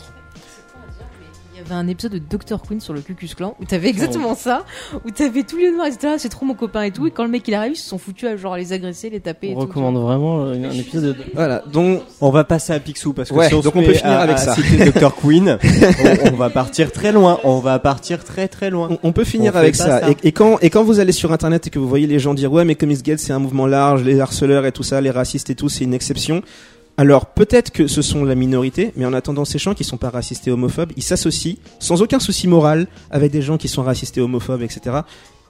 Il 1.59 1.63
y 1.63 1.65
avait 1.71 1.73
un 1.81 1.88
épisode 1.88 2.11
de 2.11 2.19
Dr. 2.19 2.61
Queen 2.61 2.79
sur 2.79 2.93
le 2.93 3.01
Cucus 3.01 3.34
Clan 3.34 3.55
où 3.59 3.65
t'avais 3.65 3.89
exactement 3.89 4.35
ça, 4.35 4.63
où 5.05 5.09
t'avais 5.09 5.41
tous 5.41 5.57
les 5.57 5.71
noirs, 5.71 5.88
etc. 5.88 6.13
C'est 6.19 6.29
trop 6.29 6.45
mon 6.45 6.53
copain 6.53 6.84
et 6.84 6.91
tout. 6.91 7.07
Et 7.07 7.11
quand 7.11 7.23
le 7.23 7.31
mec 7.31 7.47
il 7.47 7.55
arrive, 7.55 7.71
ils 7.71 7.77
se 7.77 7.89
sont 7.89 7.97
foutus 7.97 8.29
à 8.29 8.38
genre 8.38 8.55
les 8.55 8.73
agresser, 8.73 9.09
les 9.09 9.19
taper. 9.19 9.47
et 9.47 9.53
On 9.55 9.61
tout, 9.61 9.67
recommande 9.67 9.97
vraiment 9.97 10.43
un 10.43 10.71
épisode 10.71 11.17
de... 11.17 11.23
Voilà 11.34 11.63
donc 11.73 12.03
On 12.21 12.29
va 12.29 12.43
passer 12.43 12.73
à 12.73 12.79
Picsou 12.79 13.13
parce 13.13 13.29
que 13.29 13.34
Ouais, 13.34 13.47
si 13.47 13.55
on 13.55 13.61
se 13.61 13.65
donc 13.65 13.75
on 13.75 13.81
peut 13.84 13.93
finir 13.93 14.11
à- 14.11 14.19
avec 14.19 14.35
à 14.35 14.39
ça. 14.39 14.55
Dr 14.55 15.15
Queen, 15.21 15.57
on, 15.63 16.34
on 16.34 16.35
va 16.35 16.51
partir 16.51 16.91
très 16.91 17.11
loin. 17.11 17.39
On 17.43 17.57
va 17.59 17.79
partir 17.79 18.23
très 18.23 18.47
très 18.47 18.69
loin. 18.69 18.89
On, 18.91 18.99
on 19.09 19.11
peut 19.11 19.23
finir 19.25 19.53
On 19.55 19.57
avec 19.57 19.75
ça. 19.75 20.01
ça. 20.01 20.11
Et, 20.11 20.27
et 20.27 20.31
quand 20.34 20.59
et 20.61 20.69
quand 20.69 20.84
vous 20.84 20.99
allez 20.99 21.11
sur 21.11 21.31
internet 21.34 21.65
et 21.65 21.69
que 21.71 21.79
vous 21.79 21.89
voyez 21.89 22.05
les 22.05 22.19
gens 22.19 22.35
dire 22.35 22.51
ouais 22.53 22.65
mais 22.65 22.75
Comicsgate 22.75 23.17
c'est 23.19 23.34
un 23.34 23.39
mouvement 23.39 23.65
large, 23.65 24.03
les 24.03 24.19
harceleurs 24.19 24.67
et 24.67 24.71
tout 24.71 24.84
ça, 24.84 25.01
les 25.01 25.09
racistes 25.11 25.49
et 25.49 25.55
tout 25.55 25.69
c'est 25.69 25.85
une 25.85 25.95
exception. 25.95 26.43
Alors 26.99 27.28
peut-être 27.28 27.72
que 27.72 27.86
ce 27.88 28.02
sont 28.02 28.26
la 28.26 28.34
minorité, 28.36 28.91
mais 28.95 29.06
en 29.06 29.14
attendant 29.14 29.45
ces 29.45 29.60
gens 29.60 29.76
qui 29.76 29.84
sont 29.84 29.98
pas 29.98 30.10
racistes 30.10 30.48
et 30.48 30.52
homophobes, 30.52 30.94
ils 30.98 31.03
s'associent 31.03 31.56
sans 31.80 32.02
aucun 32.02 32.19
souci 32.19 32.48
moral 32.48 32.88
avec 33.11 33.32
des 33.32 33.44
gens 33.44 33.57
qui 33.57 33.68
sont 33.68 33.84
racistes 33.84 34.18
et 34.18 34.22
homophobes, 34.22 34.64
etc. 34.64 35.02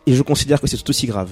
Et 0.05 0.13
je 0.13 0.21
considère 0.23 0.59
que 0.59 0.67
c'est 0.67 0.77
tout 0.77 0.89
aussi 0.89 1.07
grave. 1.07 1.29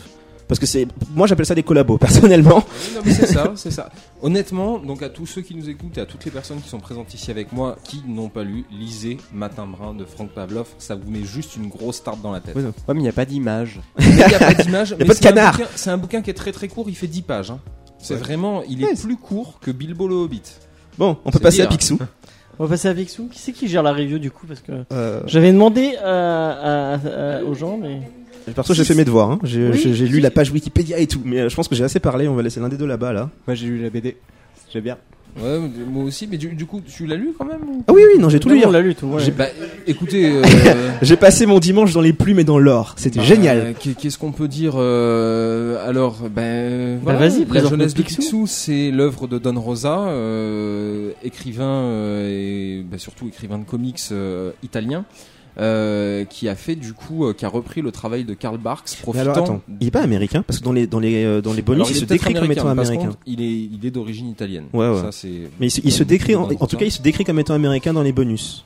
Parce 0.47 0.59
que 0.59 0.67
c'est, 0.67 0.87
moi 1.15 1.25
j'appelle 1.27 1.47
ça 1.47 1.55
des 1.55 1.63
collabos, 1.63 1.97
personnellement. 1.99 2.57
Oui, 2.67 2.93
non, 2.95 3.01
mais 3.03 3.13
c'est 3.13 3.25
ça, 3.25 3.51
c'est 3.55 3.71
ça. 3.71 3.89
Honnêtement, 4.21 4.77
donc 4.77 5.01
à 5.01 5.09
tous 5.09 5.25
ceux 5.25 5.41
qui 5.41 5.55
nous 5.55 5.69
écoutent 5.69 5.97
et 5.97 6.01
à 6.01 6.05
toutes 6.05 6.23
les 6.23 6.31
personnes 6.31 6.61
qui 6.61 6.69
sont 6.69 6.79
présentes 6.79 7.13
ici 7.13 7.31
avec 7.31 7.51
moi, 7.51 7.75
qui 7.83 8.03
n'ont 8.07 8.29
pas 8.29 8.43
lu, 8.43 8.63
lisez 8.71 9.17
Matin 9.33 9.65
Brun 9.65 9.95
de 9.95 10.05
Frank 10.05 10.29
Pavlov. 10.29 10.67
Ça 10.77 10.95
vous 10.95 11.09
met 11.09 11.23
juste 11.25 11.55
une 11.57 11.67
grosse 11.67 12.03
tarte 12.03 12.21
dans 12.21 12.31
la 12.31 12.39
tête. 12.41 12.55
Ouais, 12.55 12.63
mais 12.89 12.99
il 12.99 13.03
n'y 13.03 13.09
a 13.09 13.13
pas 13.13 13.25
d'image. 13.25 13.81
Il 13.99 14.15
n'y 14.15 14.21
a 14.23 14.39
pas 14.39 14.53
d'image. 14.63 14.93
A 14.93 14.97
pas 14.97 15.13
de 15.15 15.19
canard. 15.19 15.59
C'est 15.75 15.89
un 15.89 15.97
bouquin 15.97 16.21
qui 16.21 16.29
est 16.29 16.33
très 16.35 16.51
très 16.51 16.67
court. 16.67 16.85
Il 16.89 16.95
fait 16.95 17.07
10 17.07 17.23
pages. 17.23 17.49
hein. 17.51 17.59
C'est 18.05 18.13
Ouais. 18.13 18.19
vraiment, 18.19 18.61
il 18.69 18.83
est 18.83 19.01
plus 19.01 19.17
court 19.17 19.59
que 19.61 19.71
Bilbo 19.71 20.07
le 20.07 20.15
Hobbit. 20.15 20.41
Bon, 20.97 21.17
on 21.25 21.31
peut 21.31 21.39
passer 21.39 21.61
à. 21.61 21.67
Picsou. 21.67 21.97
On 22.59 22.63
va 22.65 22.69
passer 22.69 22.87
à 22.87 22.93
Picsou. 22.93 23.27
Qui 23.29 23.39
c'est 23.39 23.51
qui 23.51 23.67
gère 23.67 23.83
la 23.83 23.91
review 23.91 24.17
du 24.17 24.31
coup 24.31 24.47
Parce 24.47 24.61
que 24.61 24.71
Euh, 24.93 25.21
j'avais 25.25 25.51
demandé 25.51 25.95
à- 25.97 26.93
à- 26.93 26.93
à- 26.93 27.43
aux 27.43 27.53
gens, 27.53 27.77
mais 27.77 27.99
perso 28.53 28.73
j'ai 28.73 28.85
fait 28.85 28.93
mes 28.95 29.03
devoirs. 29.03 29.29
Hein. 29.31 29.39
J'ai, 29.43 29.67
Oui, 29.69 29.81
lu 30.07 30.19
la 30.21 30.31
page 30.31 30.51
Wikipédia 30.51 30.97
et 30.99 31.07
tout, 31.07 31.21
mais 31.25 31.39
euh, 31.41 31.49
je 31.49 31.55
pense 31.55 31.67
que 31.67 31.75
j'ai 31.75 31.83
assez 31.83 31.99
parlé. 31.99 32.27
On 32.29 32.35
va 32.35 32.43
laisser 32.43 32.59
l'un 32.61 32.69
des 32.69 32.77
deux 32.77 32.85
là-bas 32.85 33.11
là. 33.11 33.29
Moi 33.47 33.55
j'ai 33.55 33.65
lu 33.67 33.81
la 33.83 33.89
BD. 33.89 34.15
J'ai 34.71 34.79
bien. 34.79 34.97
Ouais, 35.41 35.59
moi 35.91 36.03
aussi. 36.05 36.27
Mais 36.31 36.37
du, 36.37 36.47
du 36.49 36.65
coup, 36.65 36.81
tu 36.81 37.05
l'as 37.05 37.15
lu 37.17 37.33
quand 37.37 37.45
même 37.45 37.61
ou- 37.69 37.83
Ah 37.87 37.93
oui 37.93 38.01
oui 38.13 38.21
non 38.21 38.29
j'ai 38.29 38.39
tout 38.39 38.47
lu. 38.49 38.61
on 38.63 38.69
hein. 38.69 38.71
l'a 38.71 38.81
lu 38.81 38.95
tout. 38.95 39.07
ouais. 39.07 39.21
J'ai- 39.23 39.31
bah, 39.31 39.47
écoutez, 39.85 40.31
euh, 40.35 40.43
J'ai 41.01 41.17
passé 41.17 41.45
mon 41.45 41.59
dimanche 41.59 41.93
dans 41.93 42.01
les 42.01 42.13
plumes 42.13 42.39
et 42.39 42.43
dans 42.45 42.57
l'or. 42.57 42.93
C'était 42.97 43.19
Bah, 43.19 43.25
génial. 43.25 43.73
qu'est- 43.79 43.95
Qu'est-ce 43.95 44.17
qu'on 44.17 44.31
peut 44.31 44.47
dire 44.47 44.75
euh, 44.77 45.85
Alors, 45.87 46.19
ben, 46.33 46.99
voilà, 47.03 47.19
vas-y, 47.19 47.39
La 47.41 47.45
présente-nous 47.47 47.77
jeunesse 47.77 47.93
de 47.93 48.01
Picsou. 48.01 48.21
Picsou, 48.21 48.47
c'est 48.47 48.91
l'œuvre 48.91 49.27
de 49.27 49.37
Don 49.37 49.59
Rosa, 49.59 49.99
euh, 50.07 51.11
écrivain 51.23 51.65
euh, 51.65 52.29
et 52.79 52.83
ben, 52.83 52.97
surtout 52.97 53.27
écrivain 53.27 53.57
de 53.59 53.65
comics 53.65 53.99
euh, 54.11 54.51
italien. 54.63 55.03
Euh, 55.57 56.25
qui 56.25 56.49
a 56.49 56.55
fait 56.55 56.75
du 56.75 56.93
coup, 56.93 57.25
euh, 57.25 57.33
qui 57.33 57.45
a 57.45 57.49
repris 57.49 57.81
le 57.81 57.91
travail 57.91 58.25
de 58.25 58.33
Karl 58.33 58.57
Barks, 58.57 58.89
Mais 58.91 59.01
profitant. 59.01 59.31
alors 59.31 59.37
attends, 59.37 59.61
il 59.79 59.87
est 59.87 59.91
pas 59.91 60.01
américain 60.01 60.43
parce 60.45 60.59
que 60.59 60.65
dans 60.65 60.73
les 60.73 60.85
dans 60.87 60.99
les 60.99 61.23
euh, 61.23 61.41
dans 61.41 61.53
les 61.53 61.61
bonus 61.61 61.81
Alors, 61.81 61.91
il, 61.91 61.95
se 61.95 62.05
décrit 62.05 62.33
comme 62.33 62.51
étant 62.51 62.67
américain. 62.67 63.07
contre, 63.07 63.19
il 63.25 63.41
est, 63.41 63.69
il 63.71 63.85
est 63.85 63.91
d'origine 63.91 64.29
italienne. 64.29 64.65
Ouais, 64.73 64.89
ouais. 64.89 65.01
Ça, 65.01 65.11
c'est. 65.11 65.49
Mais 65.59 65.67
il 65.67 65.71
se, 65.71 65.81
il 65.83 65.91
se 65.91 66.03
décrit 66.03 66.35
en, 66.35 66.43
en 66.43 66.67
tout 66.67 66.77
cas 66.77 66.85
il 66.85 66.91
se 66.91 67.01
décrit 67.01 67.23
comme 67.23 67.39
étant 67.39 67.53
américain 67.53 67.93
dans 67.93 68.03
les 68.03 68.11
bonus. 68.11 68.65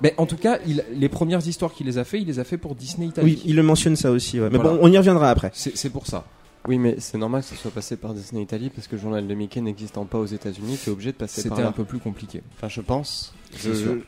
Ben, 0.00 0.12
en 0.16 0.26
tout 0.26 0.36
cas, 0.36 0.58
il, 0.66 0.84
les 0.94 1.08
premières 1.08 1.46
histoires 1.46 1.72
qu'il 1.72 1.86
les 1.86 1.96
a 1.96 2.04
fait, 2.04 2.20
il 2.20 2.26
les 2.26 2.40
a 2.40 2.44
fait 2.44 2.58
pour 2.58 2.74
Disney 2.74 3.06
Italie. 3.06 3.38
Oui, 3.38 3.42
il 3.44 3.54
le 3.54 3.62
mentionne 3.62 3.94
ça 3.94 4.10
aussi. 4.10 4.40
Ouais. 4.40 4.48
Mais 4.50 4.58
Voilà. 4.58 4.74
bon, 4.74 4.78
on 4.82 4.90
y 4.90 4.98
reviendra 4.98 5.30
après. 5.30 5.50
C'est 5.54 5.76
c'est 5.76 5.90
pour 5.90 6.06
ça. 6.06 6.24
Oui, 6.68 6.78
mais 6.78 6.96
c'est 6.98 7.18
normal 7.18 7.42
que 7.42 7.48
ce 7.48 7.56
soit 7.56 7.72
passé 7.72 7.96
par 7.96 8.14
Disney 8.14 8.42
Italie 8.42 8.70
parce 8.72 8.86
que 8.86 8.94
le 8.94 9.02
journal 9.02 9.26
de 9.26 9.34
Mickey 9.34 9.60
n'existant 9.60 10.04
pas 10.04 10.18
aux 10.18 10.26
États-Unis, 10.26 10.78
tu 10.82 10.90
es 10.90 10.92
obligé 10.92 11.10
de 11.10 11.16
passer 11.16 11.48
par 11.48 11.56
C'était 11.56 11.68
un 11.68 11.72
peu 11.72 11.84
plus 11.84 11.98
compliqué. 11.98 12.42
Enfin, 12.56 12.68
je 12.68 12.80
pense. 12.80 13.34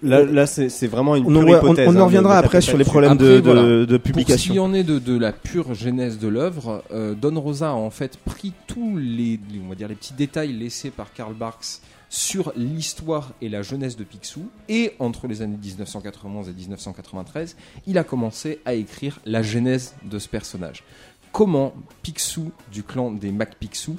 Là, 0.03 0.25
là 0.25 0.47
c'est 0.47 0.87
vraiment 0.87 1.17
une 1.17 1.25
On, 1.27 1.37
en- 1.37 1.45
pure 1.45 1.49
on- 1.49 1.57
hypothèse. 1.59 1.89
on 1.89 1.97
hein, 1.97 2.01
en 2.01 2.05
reviendra 2.07 2.39
après 2.39 2.61
sur 2.61 2.77
les 2.79 2.85
problèmes 2.85 3.13
Après, 3.13 3.25
de, 3.27 3.37
de- 3.37 3.41
voilà. 3.41 3.63
de 3.63 3.85
Pour 3.85 3.93
ce 3.95 3.99
publication. 3.99 4.53
qui 4.55 4.59
en 4.59 4.75
est 4.75 4.83
de, 4.85 4.99
de 4.99 5.19
la 5.19 5.33
pure 5.33 5.75
genèse 5.75 6.19
de 6.19 6.29
l'œuvre, 6.29 6.83
euh, 6.93 7.15
Don 7.15 7.39
Rosa 7.41 7.71
a 7.71 7.75
en 7.75 7.91
fait 7.91 8.17
pris 8.19 8.53
tous 8.67 8.97
les, 8.97 9.39
les- 9.53 9.61
on 9.65 9.69
va 9.69 9.75
dire 9.75 9.89
les 9.89 9.95
petits 9.95 10.15
détails 10.15 10.53
laissés 10.53 10.91
par 10.91 11.13
Karl 11.13 11.35
Barks 11.35 11.81
sur 12.11 12.53
l'histoire 12.57 13.33
et 13.43 13.49
la 13.49 13.63
jeunesse 13.63 13.97
de 13.97 14.05
Picsou, 14.05 14.49
et 14.69 14.93
entre 15.01 15.27
les 15.27 15.43
années 15.43 15.57
1991 15.61 16.49
et 16.49 16.53
1993, 16.53 17.57
il 17.89 17.99
a 17.99 18.05
commencé 18.05 18.61
à 18.65 18.75
écrire 18.75 19.19
la 19.27 19.43
genèse 19.43 19.95
de 20.09 20.19
ce 20.21 20.29
personnage. 20.29 20.85
Comment 21.33 21.75
Picsou 22.03 22.53
du 22.73 22.85
clan 22.85 23.11
des 23.11 23.33
Mac 23.33 23.57
Picsou 23.59 23.97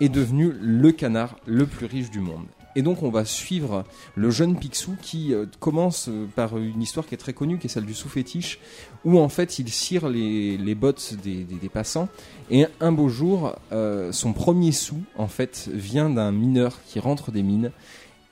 est 0.00 0.08
devenu 0.08 0.52
le 0.60 0.92
canard 0.92 1.36
le 1.44 1.66
plus 1.66 1.84
riche 1.86 2.10
du 2.10 2.20
monde. 2.20 2.46
Et 2.76 2.82
donc 2.82 3.02
on 3.02 3.10
va 3.10 3.24
suivre 3.24 3.84
le 4.14 4.30
jeune 4.30 4.56
Picsou 4.56 4.96
qui 5.00 5.34
euh, 5.34 5.46
commence 5.58 6.08
euh, 6.08 6.26
par 6.34 6.56
une 6.58 6.82
histoire 6.82 7.06
qui 7.06 7.14
est 7.14 7.18
très 7.18 7.32
connue, 7.32 7.58
qui 7.58 7.66
est 7.66 7.70
celle 7.70 7.86
du 7.86 7.94
sous-fétiche, 7.94 8.60
où 9.04 9.18
en 9.18 9.28
fait 9.28 9.58
il 9.58 9.68
cire 9.70 10.08
les, 10.08 10.74
bottes 10.74 11.14
des 11.24 11.68
passants. 11.72 12.08
Et 12.50 12.66
un 12.80 12.92
beau 12.92 13.08
jour, 13.08 13.54
euh, 13.72 14.12
son 14.12 14.32
premier 14.32 14.72
sou, 14.72 14.96
en 15.16 15.28
fait, 15.28 15.68
vient 15.72 16.08
d'un 16.08 16.32
mineur 16.32 16.80
qui 16.86 16.98
rentre 16.98 17.30
des 17.30 17.42
mines, 17.42 17.72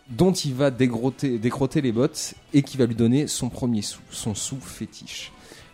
dont 0.09 0.33
il 0.33 0.55
va 0.55 0.71
dégrotter, 0.71 1.39
décrotter 1.39 1.81
les 1.81 1.93
bottes 1.93 2.35
et 2.55 2.63
qui 2.63 2.77
va 2.77 2.87
lui 2.87 2.95
donner 2.95 3.27
son 3.27 3.49
premier 3.49 3.83
sou, 3.83 4.01
son 4.11 4.35
sou 4.35 4.59
fétiche. 4.61 5.33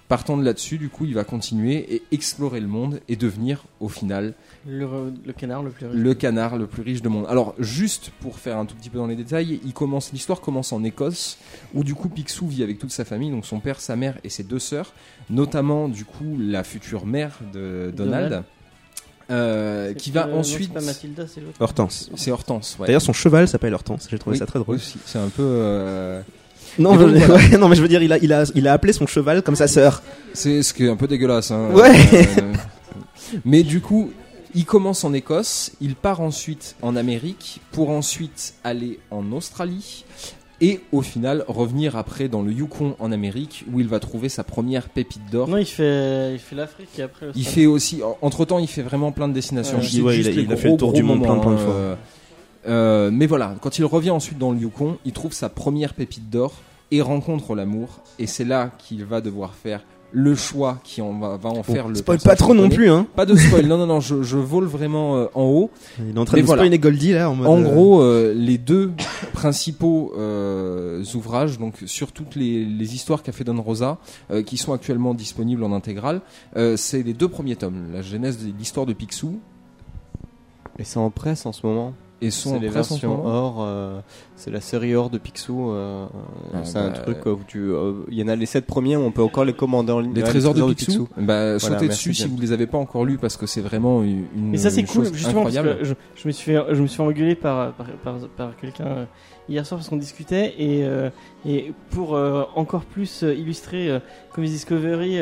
Partant 0.08 0.36
de 0.36 0.44
là-dessus, 0.44 0.76
du 0.76 0.90
coup, 0.90 1.06
il 1.06 1.14
va 1.14 1.24
continuer 1.24 1.94
et 1.94 2.02
explorer 2.12 2.60
le 2.60 2.66
monde 2.66 3.00
et 3.08 3.16
devenir, 3.16 3.64
au 3.80 3.88
final, 3.88 4.34
Le, 4.66 4.86
le 5.24 5.32
canard 5.32 5.62
le 5.62 5.70
plus 5.70 5.86
riche. 5.86 5.96
le 5.98 6.14
canard 6.14 6.56
le 6.58 6.66
plus 6.66 6.82
riche 6.82 7.00
du 7.00 7.08
monde. 7.08 7.24
Alors, 7.30 7.54
juste 7.58 8.10
pour 8.20 8.38
faire 8.38 8.58
un 8.58 8.66
tout 8.66 8.74
petit 8.74 8.90
peu 8.90 8.98
dans 8.98 9.06
les 9.06 9.16
détails, 9.16 9.58
il 9.64 9.72
commence 9.72 10.12
l'histoire 10.12 10.42
commence 10.42 10.72
en 10.74 10.84
Écosse, 10.84 11.38
où 11.72 11.82
du 11.82 11.94
coup 11.94 12.10
Picsou 12.10 12.46
vit 12.46 12.62
avec 12.62 12.78
toute 12.78 12.90
sa 12.90 13.06
famille, 13.06 13.30
donc 13.30 13.46
son 13.46 13.58
père, 13.60 13.80
sa 13.80 13.96
mère 13.96 14.18
et 14.22 14.28
ses 14.28 14.42
deux 14.42 14.58
sœurs, 14.58 14.92
notamment 15.30 15.88
du 15.88 16.04
coup 16.04 16.36
la 16.38 16.62
future 16.62 17.06
mère 17.06 17.38
de 17.54 17.90
Donald, 17.96 18.28
Donald. 18.28 18.44
euh, 19.30 19.94
qui 19.94 20.10
va 20.10 20.28
ensuite. 20.28 20.68
C'est 20.74 20.74
pas 20.80 20.84
Mathilda, 20.84 21.26
c'est 21.26 21.40
l'autre. 21.40 21.56
Hortense. 21.60 22.10
C'est 22.16 22.30
Hortense. 22.32 22.76
Ouais. 22.78 22.86
D'ailleurs, 22.86 23.00
son 23.02 23.14
cheval 23.14 23.48
s'appelle 23.48 23.72
Hortense. 23.72 24.08
J'ai 24.10 24.18
trouvé 24.18 24.34
Oui, 24.34 24.38
ça 24.38 24.46
très 24.46 24.58
drôle. 24.58 24.76
aussi. 24.76 24.98
C'est 25.06 25.18
un 25.18 25.28
peu. 25.30 25.42
euh, 25.42 26.20
Non, 26.78 26.94
Et 26.94 26.98
donc, 26.98 27.08
je- 27.16 27.26
voilà. 27.26 27.34
ouais, 27.50 27.58
non, 27.58 27.68
mais 27.68 27.76
je 27.76 27.82
veux 27.82 27.88
dire, 27.88 28.02
il 28.02 28.12
a, 28.12 28.18
il 28.18 28.32
a, 28.32 28.44
il 28.54 28.66
a 28.68 28.72
appelé 28.72 28.92
son 28.92 29.06
cheval 29.06 29.42
comme 29.42 29.56
sa 29.56 29.66
sœur. 29.68 30.02
C'est 30.32 30.62
ce 30.62 30.72
qui 30.72 30.84
est 30.86 30.88
un 30.88 30.96
peu 30.96 31.06
dégueulasse. 31.06 31.50
Hein. 31.50 31.68
Ouais. 31.72 31.92
Euh, 32.38 32.52
mais 33.44 33.62
du 33.62 33.80
coup, 33.80 34.10
il 34.54 34.64
commence 34.66 35.04
en 35.04 35.12
Écosse, 35.14 35.72
il 35.80 35.94
part 35.94 36.20
ensuite 36.20 36.76
en 36.82 36.96
Amérique 36.96 37.60
pour 37.72 37.88
ensuite 37.90 38.54
aller 38.64 38.98
en 39.10 39.32
Australie 39.32 40.04
et 40.60 40.80
au 40.92 41.00
final 41.02 41.44
revenir 41.48 41.96
après 41.96 42.28
dans 42.28 42.42
le 42.42 42.52
Yukon 42.52 42.94
en 42.98 43.10
Amérique 43.10 43.64
où 43.72 43.80
il 43.80 43.88
va 43.88 43.98
trouver 44.00 44.28
sa 44.28 44.44
première 44.44 44.88
pépite 44.90 45.22
d'or. 45.30 45.48
Non, 45.48 45.56
il 45.56 45.64
fait, 45.66 46.34
il 46.34 46.38
fait 46.38 46.54
l'Afrique 46.56 46.90
et 46.98 47.02
après. 47.02 47.26
Il 47.34 47.46
fait 47.46 47.66
aussi, 47.66 48.00
entre 48.20 48.44
temps, 48.44 48.58
il 48.58 48.68
fait 48.68 48.82
vraiment 48.82 49.12
plein 49.12 49.28
de 49.28 49.32
destinations. 49.32 49.78
Ouais. 49.78 50.00
Ouais, 50.02 50.18
il 50.20 50.26
a- 50.26 50.30
les 50.30 50.42
il 50.42 50.52
a 50.52 50.56
fait 50.56 50.70
le 50.70 50.76
tour 50.76 50.92
du 50.92 51.02
monde 51.02 51.22
plein, 51.22 51.38
plein 51.38 51.50
de 51.52 51.56
hein, 51.56 51.58
fois. 51.58 51.74
euh, 51.74 51.94
euh, 52.66 53.10
mais 53.12 53.26
voilà, 53.26 53.54
quand 53.60 53.78
il 53.78 53.84
revient 53.84 54.10
ensuite 54.10 54.38
dans 54.38 54.52
le 54.52 54.58
Yukon, 54.58 54.98
il 55.04 55.12
trouve 55.12 55.32
sa 55.32 55.48
première 55.48 55.94
pépite 55.94 56.30
d'or 56.30 56.52
et 56.90 57.00
rencontre 57.00 57.54
l'amour. 57.54 58.00
Et 58.18 58.26
c'est 58.26 58.44
là 58.44 58.70
qu'il 58.78 59.04
va 59.04 59.20
devoir 59.20 59.54
faire 59.54 59.82
le 60.14 60.34
choix 60.34 60.78
qui 60.84 61.00
en 61.00 61.18
va, 61.18 61.38
va 61.38 61.48
en 61.48 61.62
faire 61.62 61.88
le. 61.88 61.94
Spoil 61.94 62.18
pas 62.18 62.36
trop 62.36 62.52
non 62.52 62.68
plus, 62.68 62.90
hein. 62.90 63.06
Pas 63.16 63.24
de 63.24 63.34
spoil, 63.34 63.64
non, 63.66 63.78
non, 63.78 63.86
non, 63.86 64.00
je, 64.00 64.22
je 64.22 64.36
vole 64.36 64.66
vraiment 64.66 65.16
euh, 65.16 65.26
en 65.34 65.44
haut. 65.44 65.70
Il 65.98 66.14
est 66.14 66.18
en 66.18 66.26
train 66.26 66.36
Mais 66.36 66.42
de 66.42 66.46
voilà. 66.46 66.60
spoiler 66.62 66.78
Goldie 66.78 67.12
là. 67.14 67.30
En, 67.30 67.34
mode, 67.34 67.46
En 67.46 67.58
euh, 67.58 67.62
gros, 67.62 68.02
euh, 68.02 68.34
les 68.34 68.58
deux 68.58 68.92
principaux 69.32 70.12
euh, 70.18 71.02
ouvrages, 71.14 71.58
donc 71.58 71.76
sur 71.86 72.12
toutes 72.12 72.36
les, 72.36 72.62
les 72.66 72.94
histoires 72.94 73.22
qu'a 73.22 73.32
fait 73.32 73.44
Don 73.44 73.60
Rosa, 73.62 73.96
euh, 74.30 74.42
qui 74.42 74.58
sont 74.58 74.74
actuellement 74.74 75.14
disponibles 75.14 75.64
en 75.64 75.72
intégrale, 75.72 76.20
euh, 76.56 76.76
c'est 76.76 77.02
les 77.02 77.14
deux 77.14 77.28
premiers 77.28 77.56
tomes, 77.56 77.86
la 77.94 78.02
genèse 78.02 78.44
de 78.44 78.52
l'histoire 78.58 78.84
de 78.84 78.92
Picsou, 78.92 79.40
Et 80.78 80.84
c'est 80.84 80.98
en 80.98 81.08
presse 81.08 81.46
en 81.46 81.52
ce 81.52 81.66
moment. 81.66 81.94
Et 82.22 82.30
sont 82.30 82.58
les 82.60 82.68
versions 82.68 83.26
or. 83.26 83.56
euh, 83.60 84.00
c'est 84.36 84.50
la 84.50 84.60
série 84.60 84.94
or 84.94 85.10
de 85.10 85.18
Picsou. 85.18 85.70
euh, 85.72 86.06
Ah, 86.54 86.58
c'est 86.64 86.78
un 86.78 86.88
bah, 86.90 86.98
truc 86.98 87.26
où 87.26 87.38
tu. 87.46 87.58
euh, 87.60 87.92
Il 88.10 88.18
y 88.18 88.22
en 88.22 88.28
a 88.28 88.36
les 88.36 88.46
7 88.46 88.66
premiers 88.66 88.96
où 88.96 89.00
on 89.00 89.10
peut 89.12 89.22
encore 89.22 89.44
les 89.44 89.52
commander 89.52 89.92
en 89.92 90.00
ligne. 90.00 90.14
Les 90.14 90.22
Ouais, 90.22 90.28
trésors 90.28 90.54
de 90.54 90.62
Picsou, 90.74 91.08
bah, 91.16 91.56
Voilà, 91.56 91.58
sautez 91.58 91.88
dessus 91.88 92.14
si 92.14 92.26
vous 92.28 92.38
les 92.40 92.52
avez 92.52 92.66
pas 92.66 92.78
encore 92.78 93.04
lus 93.04 93.18
parce 93.18 93.36
que 93.36 93.46
c'est 93.46 93.60
vraiment 93.60 94.02
une, 94.02 94.24
Mais 94.36 94.56
ça 94.58 94.70
c'est 94.70 94.84
cool 94.84 95.12
justement 95.12 95.42
parce 95.42 95.56
incroyable. 95.56 95.80
que 95.80 95.84
je, 95.84 95.94
je 96.16 96.26
me 96.28 96.32
suis 96.32 96.52
fait 96.52 96.62
je 96.74 96.82
me 96.82 96.86
suis 96.86 96.96
fait 96.96 97.02
engueuler 97.02 97.34
par 97.34 97.72
par, 97.74 97.86
par, 98.04 98.14
par 98.36 98.56
quelqu'un 98.56 98.86
euh, 98.86 99.04
hier 99.48 99.66
soir 99.66 99.78
parce 99.78 99.88
qu'on 99.88 99.96
discutait 99.96 100.54
et 100.58 100.84
euh, 100.84 101.10
et 101.46 101.72
pour 101.90 102.14
euh, 102.14 102.44
encore 102.54 102.84
plus 102.84 103.22
euh, 103.24 103.34
illustrer 103.34 103.90
euh, 103.90 103.98
comme 104.32 104.44
Discovery 104.44 105.18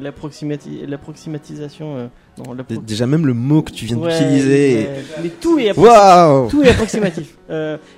l'approximati- 0.00 0.86
l'approximatisation 0.86 1.96
euh, 1.96 2.06
non 2.38 2.54
d- 2.54 2.62
l'appro- 2.62 2.82
Déjà, 2.82 3.06
même 3.06 3.26
le 3.26 3.34
mot 3.34 3.62
que 3.62 3.72
tu 3.72 3.86
viens 3.86 3.96
Ouais, 3.96 4.10
d'utiliser. 4.10 4.86
mais 5.22 5.28
tout 5.30 5.58
est 5.58 5.70
appro- 5.72 5.86
Waouh! 5.86 6.48
tout 6.50 6.62
est 6.62 6.68
approximatif. 6.70 7.36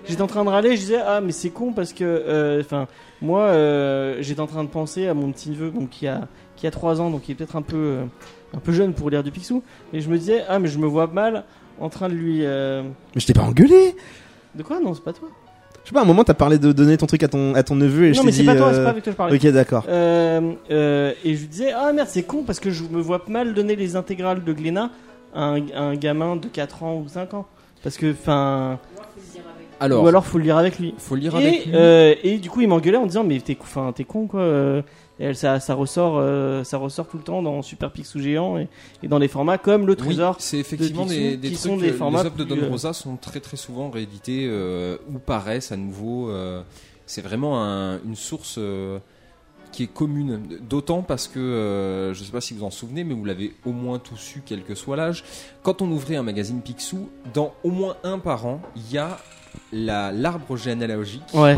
J'étais 0.09 0.23
en 0.23 0.27
train 0.27 0.45
de 0.45 0.51
râler, 0.51 0.71
je 0.77 0.81
disais 0.81 0.99
ah 1.05 1.21
mais 1.21 1.33
c'est 1.33 1.51
con 1.51 1.73
parce 1.73 1.93
que 1.93 2.59
enfin 2.61 2.87
moi 3.23 3.53
j'étais 4.21 4.41
en 4.41 4.47
train 4.47 4.65
de 4.65 4.69
penser 4.69 5.07
à 5.09 5.15
mon 5.15 5.31
petit 5.33 5.51
neveu 5.51 5.71
donc 5.71 5.91
qui 5.91 6.07
a 6.07 6.29
qui 6.57 6.67
a 6.67 6.71
3 6.71 7.01
ans 7.01 7.11
donc 7.11 7.23
qui 7.23 7.33
est 7.33 7.35
peut-être 7.35 7.57
un 7.57 7.63
peu 7.63 7.99
un 8.55 8.59
peu 8.59 8.73
jeune 8.73 8.95
pour 8.95 9.11
lire 9.11 9.23
du 9.25 9.31
Picsou 9.33 9.63
et 9.93 10.01
je 10.01 10.09
me 10.09 10.19
disais 10.19 10.45
ah 10.49 10.59
mais 10.59 10.69
je 10.69 10.79
me 10.79 10.87
vois 10.87 11.07
mal 11.09 11.45
en 11.81 11.89
train 11.89 12.09
de 12.09 12.15
lui 12.15 12.41
Mais 12.41 13.21
je 13.21 13.27
t'ai 13.27 13.33
pas 13.35 13.43
engueulé! 13.43 13.97
de 14.55 14.63
quoi? 14.63 14.79
Non 14.81 14.95
c'est 14.95 15.03
pas 15.03 15.13
toi. 15.13 15.29
Je 15.85 15.91
sais 15.91 15.93
pas, 15.95 16.01
à 16.01 16.03
un 16.03 16.07
moment, 16.07 16.25
t'as 16.25 16.33
parlé 16.35 16.59
de 16.59 16.73
donner 16.73 16.97
ton 16.97 17.07
truc 17.07 17.23
à 17.23 17.29
ton, 17.29 17.55
à 17.55 17.63
ton 17.63 17.75
neveu 17.77 18.07
et 18.07 18.15
je 18.15 18.19
non 18.19 18.23
t'ai 18.23 18.27
mais 18.27 18.33
c'est 18.33 18.41
dit, 18.43 18.47
pas 18.49 18.57
toi, 18.57 18.67
euh, 18.69 18.73
c'est 18.75 18.83
pas 18.85 18.91
avec 18.91 19.03
toi 19.05 19.11
que 19.13 19.15
je 19.15 19.17
parlais. 19.17 19.37
Ok, 19.37 19.47
d'accord. 19.53 19.85
Euh, 19.89 20.53
euh, 20.71 21.13
et 21.25 21.35
je 21.35 21.41
lui 21.43 21.49
disais 21.49 21.73
ah 21.77 21.93
merde 21.93 22.09
c'est 22.11 22.23
con 22.23 22.43
parce 22.47 22.59
que 22.59 22.71
je 22.71 22.85
me 22.85 23.01
vois 23.03 23.23
mal 23.29 23.53
donner 23.53 23.77
les 23.77 23.95
intégrales 23.95 24.43
de 24.43 24.53
Glénat 24.55 24.91
à 25.35 25.45
un, 25.45 25.61
à 25.75 25.81
un 25.83 25.95
gamin 25.95 26.37
de 26.37 26.49
4 26.49 26.83
ans 26.85 27.03
ou 27.05 27.09
5 27.09 27.35
ans 27.35 27.47
parce 27.83 27.99
que 27.99 28.13
enfin 28.13 28.79
Alors, 29.79 30.05
ou 30.05 30.07
alors 30.09 30.25
faut 30.25 30.39
le 30.39 30.45
lire 30.45 30.57
avec 30.57 30.79
lui. 30.79 30.95
faut 30.97 31.17
lire 31.17 31.37
avec 31.37 31.67
lui. 31.67 31.73
euh, 31.75 32.15
et 32.23 32.39
du 32.39 32.49
coup, 32.49 32.63
il 32.63 32.69
m'engueulait 32.69 32.97
en 32.97 33.05
disant 33.07 33.25
mais 33.25 33.39
t'es 33.41 33.57
enfin 33.61 33.93
t'es 33.95 34.05
con 34.05 34.27
quoi. 34.27 34.43
Et 35.21 35.25
elle, 35.25 35.37
ça, 35.37 35.61
ça 35.61 35.75
ressort 35.75 36.17
euh, 36.19 36.65
ça 36.65 36.77
ressort 36.79 37.07
tout 37.07 37.17
le 37.19 37.23
temps 37.23 37.41
dans 37.43 37.63
Super 37.63 37.91
Picsou 37.93 38.21
géant 38.21 38.59
et, 38.59 38.69
et 39.03 39.09
dans 39.09 39.19
les 39.19 39.29
formats 39.29 39.59
comme 39.59 39.87
le 39.87 39.93
Oui, 39.93 39.97
trésor. 39.99 40.37
c'est 40.41 40.59
effectivement 40.59 41.05
de 41.07 41.11
des, 41.11 41.17
Picsou, 41.17 41.37
des 41.37 41.49
qui 41.49 41.55
trucs. 41.55 41.71
sont 41.71 41.77
des 41.77 41.91
euh, 41.91 41.93
formats 41.93 42.21
les 42.21 42.27
œuvres 42.27 42.37
de 42.37 42.45
Don 42.45 42.59
euh, 42.59 42.69
Rosa 42.69 42.93
sont 42.93 43.17
très 43.17 43.41
très 43.41 43.57
souvent 43.57 43.91
réédités 43.91 44.47
euh, 44.49 44.97
ou 45.13 45.19
paraissent 45.19 45.71
à 45.73 45.77
nouveau. 45.77 46.31
euh, 46.31 46.63
c'est 47.07 47.23
vraiment 47.23 47.63
un- 47.63 48.01
une 48.05 48.17
source 48.17 48.59
qui 49.73 49.83
est 49.83 49.87
commune. 49.93 50.41
D'autant 50.69 51.03
parce 51.03 51.27
que 51.29 51.39
euh, 51.41 52.15
je 52.15 52.23
sais 52.23 52.31
pas 52.31 52.41
si 52.41 52.55
vous 52.55 52.65
en 52.65 52.71
souvenez, 52.71 53.03
mais 53.05 53.13
vous 53.13 53.25
l'avez 53.25 53.55
au 53.67 53.73
moins 53.73 53.99
tous 53.99 54.37
eu, 54.37 54.43
quel 54.47 54.63
que 54.63 54.75
soit 54.75 54.97
l'âge. 54.97 55.25
Quand 55.63 55.83
on 55.83 55.91
ouvrait 55.91 56.15
un 56.17 56.23
magazine 56.23 56.61
Picsou, 56.63 57.09
dans 57.35 57.53
au 57.65 57.71
moins 57.71 57.97
un 58.05 58.19
par 58.21 58.47
an, 58.47 58.61
il 58.77 58.93
y 58.93 58.99
a 58.99 59.19
la 59.73 60.13
l'arbre 60.13 60.57
généalogique 60.57 61.23
Ouais. 61.35 61.57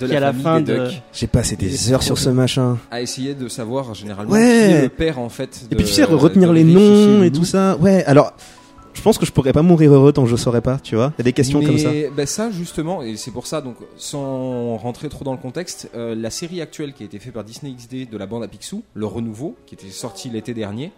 de 0.00 0.06
Qui 0.06 0.12
la 0.12 0.16
à 0.18 0.20
la 0.20 0.26
famille 0.28 0.42
fin 0.42 0.60
des 0.60 0.72
de- 0.72 0.84
Duck 0.86 1.02
J'ai 1.12 1.26
passé 1.26 1.56
des 1.56 1.92
heures 1.92 2.02
sur 2.02 2.18
ce 2.18 2.28
machin. 2.30 2.78
à 2.90 3.00
essayer 3.00 3.34
de 3.34 3.48
savoir 3.48 3.94
généralement 3.94 4.32
Ouais. 4.32 4.40
qui 4.68 4.74
est 4.74 4.82
le 4.82 4.88
père 4.88 5.18
en 5.18 5.28
fait. 5.28 5.66
Et 5.70 5.76
puis 5.76 5.84
tu 5.84 5.92
sais, 5.92 6.04
retenir 6.04 6.52
les 6.52 6.64
noms 6.64 7.22
et 7.22 7.30
tout 7.32 7.44
ça. 7.44 7.76
Ouais, 7.78 8.04
alors, 8.04 8.32
je 8.94 9.02
pense 9.02 9.18
que 9.18 9.26
je 9.26 9.32
pourrais 9.32 9.52
pas 9.52 9.60
mourir 9.62 9.92
heureux 9.92 10.12
tant 10.12 10.24
que 10.24 10.30
je 10.30 10.36
saurais 10.36 10.62
pas, 10.62 10.78
tu 10.82 10.96
vois. 10.96 11.12
Il 11.16 11.20
y 11.20 11.22
a 11.22 11.24
des 11.24 11.32
questions 11.34 11.58
Mais, 11.58 11.66
comme 11.66 11.78
ça. 11.78 11.90
ben 12.16 12.26
ça 12.26 12.50
justement, 12.50 13.02
et 13.02 13.16
c'est 13.16 13.30
pour 13.30 13.46
ça, 13.46 13.60
donc 13.60 13.76
sans 13.96 14.76
rentrer 14.78 15.08
trop 15.08 15.24
dans 15.24 15.32
le 15.32 15.38
contexte, 15.38 15.90
euh, 15.94 16.14
la 16.14 16.30
série 16.30 16.60
actuelle 16.62 16.92
qui 16.94 17.02
a 17.02 17.06
été 17.06 17.18
faite 17.18 17.32
par 17.34 17.44
Disney 17.44 17.74
XD 17.76 18.08
de 18.10 18.16
la 18.16 18.26
bande 18.26 18.42
à 18.42 18.48
Picsou, 18.48 18.82
le 18.94 19.06
renouveau, 19.06 19.56
qui 19.66 19.74
était 19.74 19.90
sorti 19.90 20.30
l'été 20.30 20.54
dernier, 20.54 20.92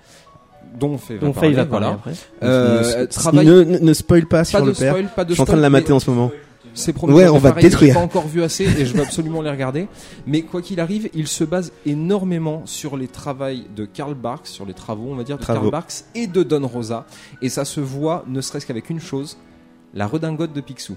dont 0.79 0.91
on 0.91 0.99
fait 0.99 1.15
va 1.17 1.21
Donc 1.27 1.35
parler, 1.35 1.49
Faye 1.51 1.57
va 1.57 1.67
parler 1.67 1.87
voilà. 1.87 1.99
après. 2.01 2.13
Euh, 2.43 3.01
ne, 3.01 3.05
travaille- 3.07 3.47
ne, 3.47 3.63
ne- 3.79 3.93
spoil 3.93 4.27
pas 4.27 4.39
pas 4.39 4.45
sur 4.45 4.61
de 4.63 4.67
le 4.67 4.73
père. 4.73 4.93
spoil, 4.95 5.09
pas 5.15 5.25
de 5.25 5.29
Je 5.31 5.35
suis 5.35 5.43
en 5.43 5.47
train 5.47 5.57
de 5.57 5.63
la 5.63 5.71
mater 5.71 5.93
en 5.93 6.01
ce 6.01 6.11
moment. 6.11 6.31
C'est 6.75 6.93
promis, 6.93 7.13
Ouais, 7.15 7.27
on 7.29 7.39
va 7.39 7.49
pareil, 7.51 7.65
détruire. 7.65 7.95
J'ai 7.95 7.99
pas 7.99 8.05
encore 8.05 8.29
vu 8.29 8.43
assez 8.43 8.63
et 8.65 8.85
je 8.87 8.95
vais 8.95 9.01
absolument 9.03 9.43
les 9.43 9.51
regarder. 9.51 9.89
Mais 10.27 10.43
quoi 10.43 10.63
qu'il 10.63 10.79
arrive, 10.79 11.09
il 11.15 11.27
se 11.27 11.43
base 11.43 11.73
énormément 11.87 12.63
sur 12.67 12.97
les 12.97 13.09
travaux 13.09 13.47
de 13.75 13.85
Karl 13.85 14.15
Barks, 14.15 14.47
sur 14.47 14.65
les 14.65 14.75
travaux, 14.75 15.09
on 15.11 15.17
va 15.17 15.25
dire, 15.25 15.39
de 15.39 15.43
Travaux. 15.43 15.61
Karl 15.61 15.73
Barks 15.73 16.05
et 16.15 16.27
de 16.29 16.43
Don 16.45 16.65
Rosa. 16.69 17.07
Et 17.43 17.49
ça 17.49 17.65
se 17.65 17.81
voit, 17.81 18.25
ne 18.29 18.41
serait-ce 18.41 18.65
qu'avec 18.67 18.91
une 18.91 19.01
chose, 19.01 19.39
la 19.95 20.07
redingote 20.07 20.53
de 20.53 20.61
Picsou 20.61 20.95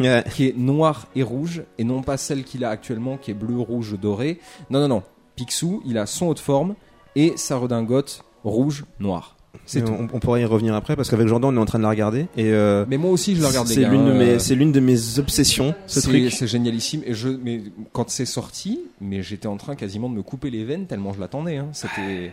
Ouais. 0.00 0.24
qui 0.34 0.48
est 0.48 0.56
noire 0.56 1.06
et 1.14 1.22
rouge 1.22 1.62
et 1.78 1.84
non 1.84 2.02
pas 2.02 2.16
celle 2.16 2.42
qu'il 2.44 2.64
a 2.64 2.68
actuellement 2.70 3.16
qui 3.16 3.30
est 3.30 3.34
bleu, 3.34 3.58
rouge, 3.58 3.96
doré. 4.00 4.40
Non, 4.70 4.80
non, 4.80 4.88
non. 4.88 5.02
Picsou, 5.36 5.82
il 5.86 5.98
a 5.98 6.06
son 6.06 6.26
haute 6.26 6.40
forme 6.40 6.74
et 7.16 7.32
sa 7.36 7.56
redingote 7.56 8.23
rouge. 8.44 8.84
C'est 9.66 9.82
tout. 9.84 9.92
on, 9.92 10.08
on 10.12 10.18
pourra 10.20 10.40
y 10.40 10.44
revenir 10.44 10.74
après 10.74 10.96
parce 10.96 11.08
qu'avec 11.08 11.26
Jordan, 11.28 11.52
on 11.54 11.56
est 11.56 11.60
en 11.62 11.64
train 11.64 11.78
de 11.78 11.84
la 11.84 11.88
regarder 11.90 12.22
et 12.36 12.52
euh, 12.52 12.84
Mais 12.88 12.98
moi 12.98 13.10
aussi, 13.10 13.34
je 13.36 13.40
la 13.42 13.48
regarde 13.48 13.66
c'est 13.68 13.84
l'une 13.88 14.04
de 14.04 14.12
mes, 14.12 14.38
c'est 14.38 14.54
l'une 14.56 14.72
de 14.72 14.80
mes 14.80 15.18
obsessions, 15.18 15.74
ce 15.86 16.00
c'est- 16.00 16.08
truc. 16.08 16.32
C'est 16.32 16.46
génialissime. 16.46 17.02
Et 17.06 17.14
je, 17.14 17.28
mais 17.28 17.62
quand 17.92 18.10
c'est 18.10 18.26
sorti, 18.26 18.80
mais 19.00 19.22
j'étais 19.22 19.46
en 19.46 19.56
train 19.56 19.74
quasiment 19.76 20.08
de 20.10 20.14
me 20.14 20.22
couper 20.22 20.50
les 20.50 20.64
veines 20.64 20.86
tellement 20.86 21.12
je 21.12 21.20
l'attendais. 21.20 21.56
hein. 21.56 21.68
C'était. 21.72 22.32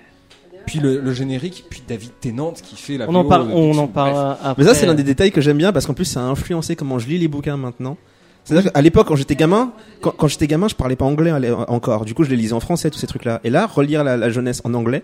Puis 0.65 0.79
le, 0.79 0.99
le 0.99 1.13
générique, 1.13 1.65
puis 1.69 1.81
David 1.87 2.11
Tennant 2.19 2.51
qui 2.51 2.75
fait 2.75 2.97
la 2.97 3.09
On 3.09 3.15
en 3.15 3.23
parle, 3.25 3.49
on 3.51 3.75
en 3.77 3.87
parlera 3.87 4.37
après. 4.43 4.61
Mais 4.63 4.67
ça, 4.69 4.75
c'est 4.75 4.85
l'un 4.85 4.93
des 4.93 5.03
détails 5.03 5.31
que 5.31 5.41
j'aime 5.41 5.57
bien 5.57 5.71
parce 5.71 5.85
qu'en 5.87 5.93
plus, 5.95 6.05
ça 6.05 6.19
a 6.21 6.23
influencé 6.23 6.75
comment 6.75 6.99
je 6.99 7.07
lis 7.07 7.17
les 7.17 7.27
bouquins 7.27 7.57
maintenant. 7.57 7.97
C'est-à-dire 8.43 8.71
qu'à 8.71 8.81
l'époque, 8.81 9.07
quand 9.07 9.15
j'étais 9.15 9.35
gamin, 9.35 9.71
quand, 10.01 10.11
quand 10.11 10.27
j'étais 10.27 10.47
gamin, 10.47 10.67
je 10.67 10.75
parlais 10.75 10.95
pas 10.95 11.05
anglais 11.05 11.31
encore. 11.67 12.05
Du 12.05 12.13
coup, 12.13 12.23
je 12.23 12.29
les 12.31 12.35
lisais 12.35 12.53
en 12.53 12.59
français, 12.59 12.89
tous 12.89 12.97
ces 12.99 13.07
trucs-là. 13.07 13.39
Et 13.43 13.49
là, 13.49 13.65
relire 13.67 14.03
la, 14.03 14.17
la 14.17 14.29
jeunesse 14.29 14.61
en 14.63 14.73
anglais, 14.73 15.03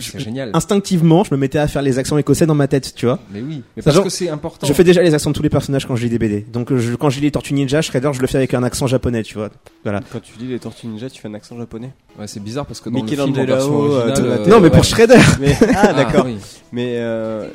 C'est 0.00 0.18
génial. 0.18 0.50
instinctivement, 0.54 1.24
je 1.24 1.34
me 1.34 1.38
mettais 1.38 1.58
à 1.58 1.68
faire 1.68 1.82
les 1.82 1.98
accents 1.98 2.18
écossais 2.18 2.46
dans 2.46 2.54
ma 2.54 2.66
tête, 2.68 2.94
tu 2.94 3.06
vois. 3.06 3.18
Mais 3.30 3.40
oui, 3.40 3.62
mais 3.76 3.82
parce 3.82 3.94
genre, 3.96 4.04
que 4.04 4.10
c'est 4.10 4.28
important. 4.28 4.66
Je 4.66 4.72
fais 4.72 4.84
déjà 4.84 5.02
les 5.02 5.14
accents 5.14 5.30
de 5.30 5.36
tous 5.36 5.42
les 5.42 5.48
personnages 5.50 5.86
quand 5.86 5.96
je 5.96 6.02
lis 6.04 6.10
des 6.10 6.18
BD. 6.18 6.44
Donc, 6.52 6.72
euh, 6.72 6.78
je, 6.78 6.94
quand 6.94 7.10
je 7.10 7.16
lis 7.16 7.26
les 7.26 7.30
Tortues 7.30 7.54
Ninja, 7.54 7.80
Shredder, 7.82 8.10
je 8.12 8.20
le 8.20 8.26
fais 8.26 8.38
avec 8.38 8.54
un 8.54 8.62
accent 8.62 8.86
japonais, 8.86 9.22
tu 9.22 9.34
vois. 9.34 9.50
Voilà. 9.84 10.00
Quand 10.12 10.20
tu 10.20 10.38
lis 10.38 10.48
les 10.48 10.58
Tortues 10.58 10.86
Ninja, 10.86 11.08
tu 11.10 11.20
fais 11.20 11.28
un 11.28 11.34
accent 11.34 11.56
japonais. 11.56 11.92
Ouais, 12.18 12.26
c'est 12.26 12.42
bizarre 12.42 12.66
parce 12.66 12.80
que 12.80 12.90
dans 12.90 13.00
le 13.00 13.06
film 13.06 13.20
en 13.20 13.26
Michelangelo, 13.26 13.54
version 13.54 13.72
euh, 13.72 13.86
originale, 13.86 14.22
Donatello. 14.22 14.56
non, 14.56 14.60
mais 14.60 14.70
pour 14.70 14.78
ouais. 14.78 14.84
Shredder. 14.84 15.18
Mais 15.40 15.56
ah 15.76 15.92
d'accord. 15.92 16.24
oui. 16.26 16.36
Mais 16.72 16.94
euh... 16.98 17.48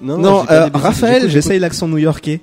non, 0.00 0.18
Non, 0.18 0.44
euh, 0.50 0.68
Raphaël, 0.72 1.28
j'essaye 1.28 1.58
l'accent 1.58 1.88
new-yorkais. 1.88 2.40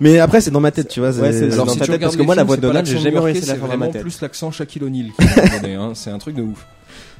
Mais 0.00 0.18
après, 0.18 0.40
c'est 0.40 0.50
dans 0.50 0.60
ma 0.60 0.72
tête, 0.72 0.88
tu 0.88 1.00
vois. 1.00 1.10
Ouais, 1.10 1.32
c'est 1.32 1.48
dans 1.48 1.66
si 1.68 1.78
ta 1.78 1.86
tête, 1.86 2.00
parce 2.00 2.16
que 2.16 2.22
moi, 2.22 2.34
la 2.34 2.44
voix 2.44 2.56
de 2.56 2.62
Donald, 2.62 2.86
j'ai 2.86 2.98
jamais 2.98 3.18
réussi 3.18 3.44
à 3.44 3.46
la 3.46 3.54
c'est 3.54 3.60
faire 3.60 3.68
dans 3.68 3.68
ma 3.68 3.76
vraiment 3.76 3.92
tête. 3.92 4.02
plus 4.02 4.20
l'accent 4.20 4.50
Shaquille 4.50 4.82
O'Neal 4.82 5.06
hein. 5.78 5.92
C'est 5.94 6.10
un 6.10 6.18
truc 6.18 6.34
de 6.34 6.42
ouf. 6.42 6.66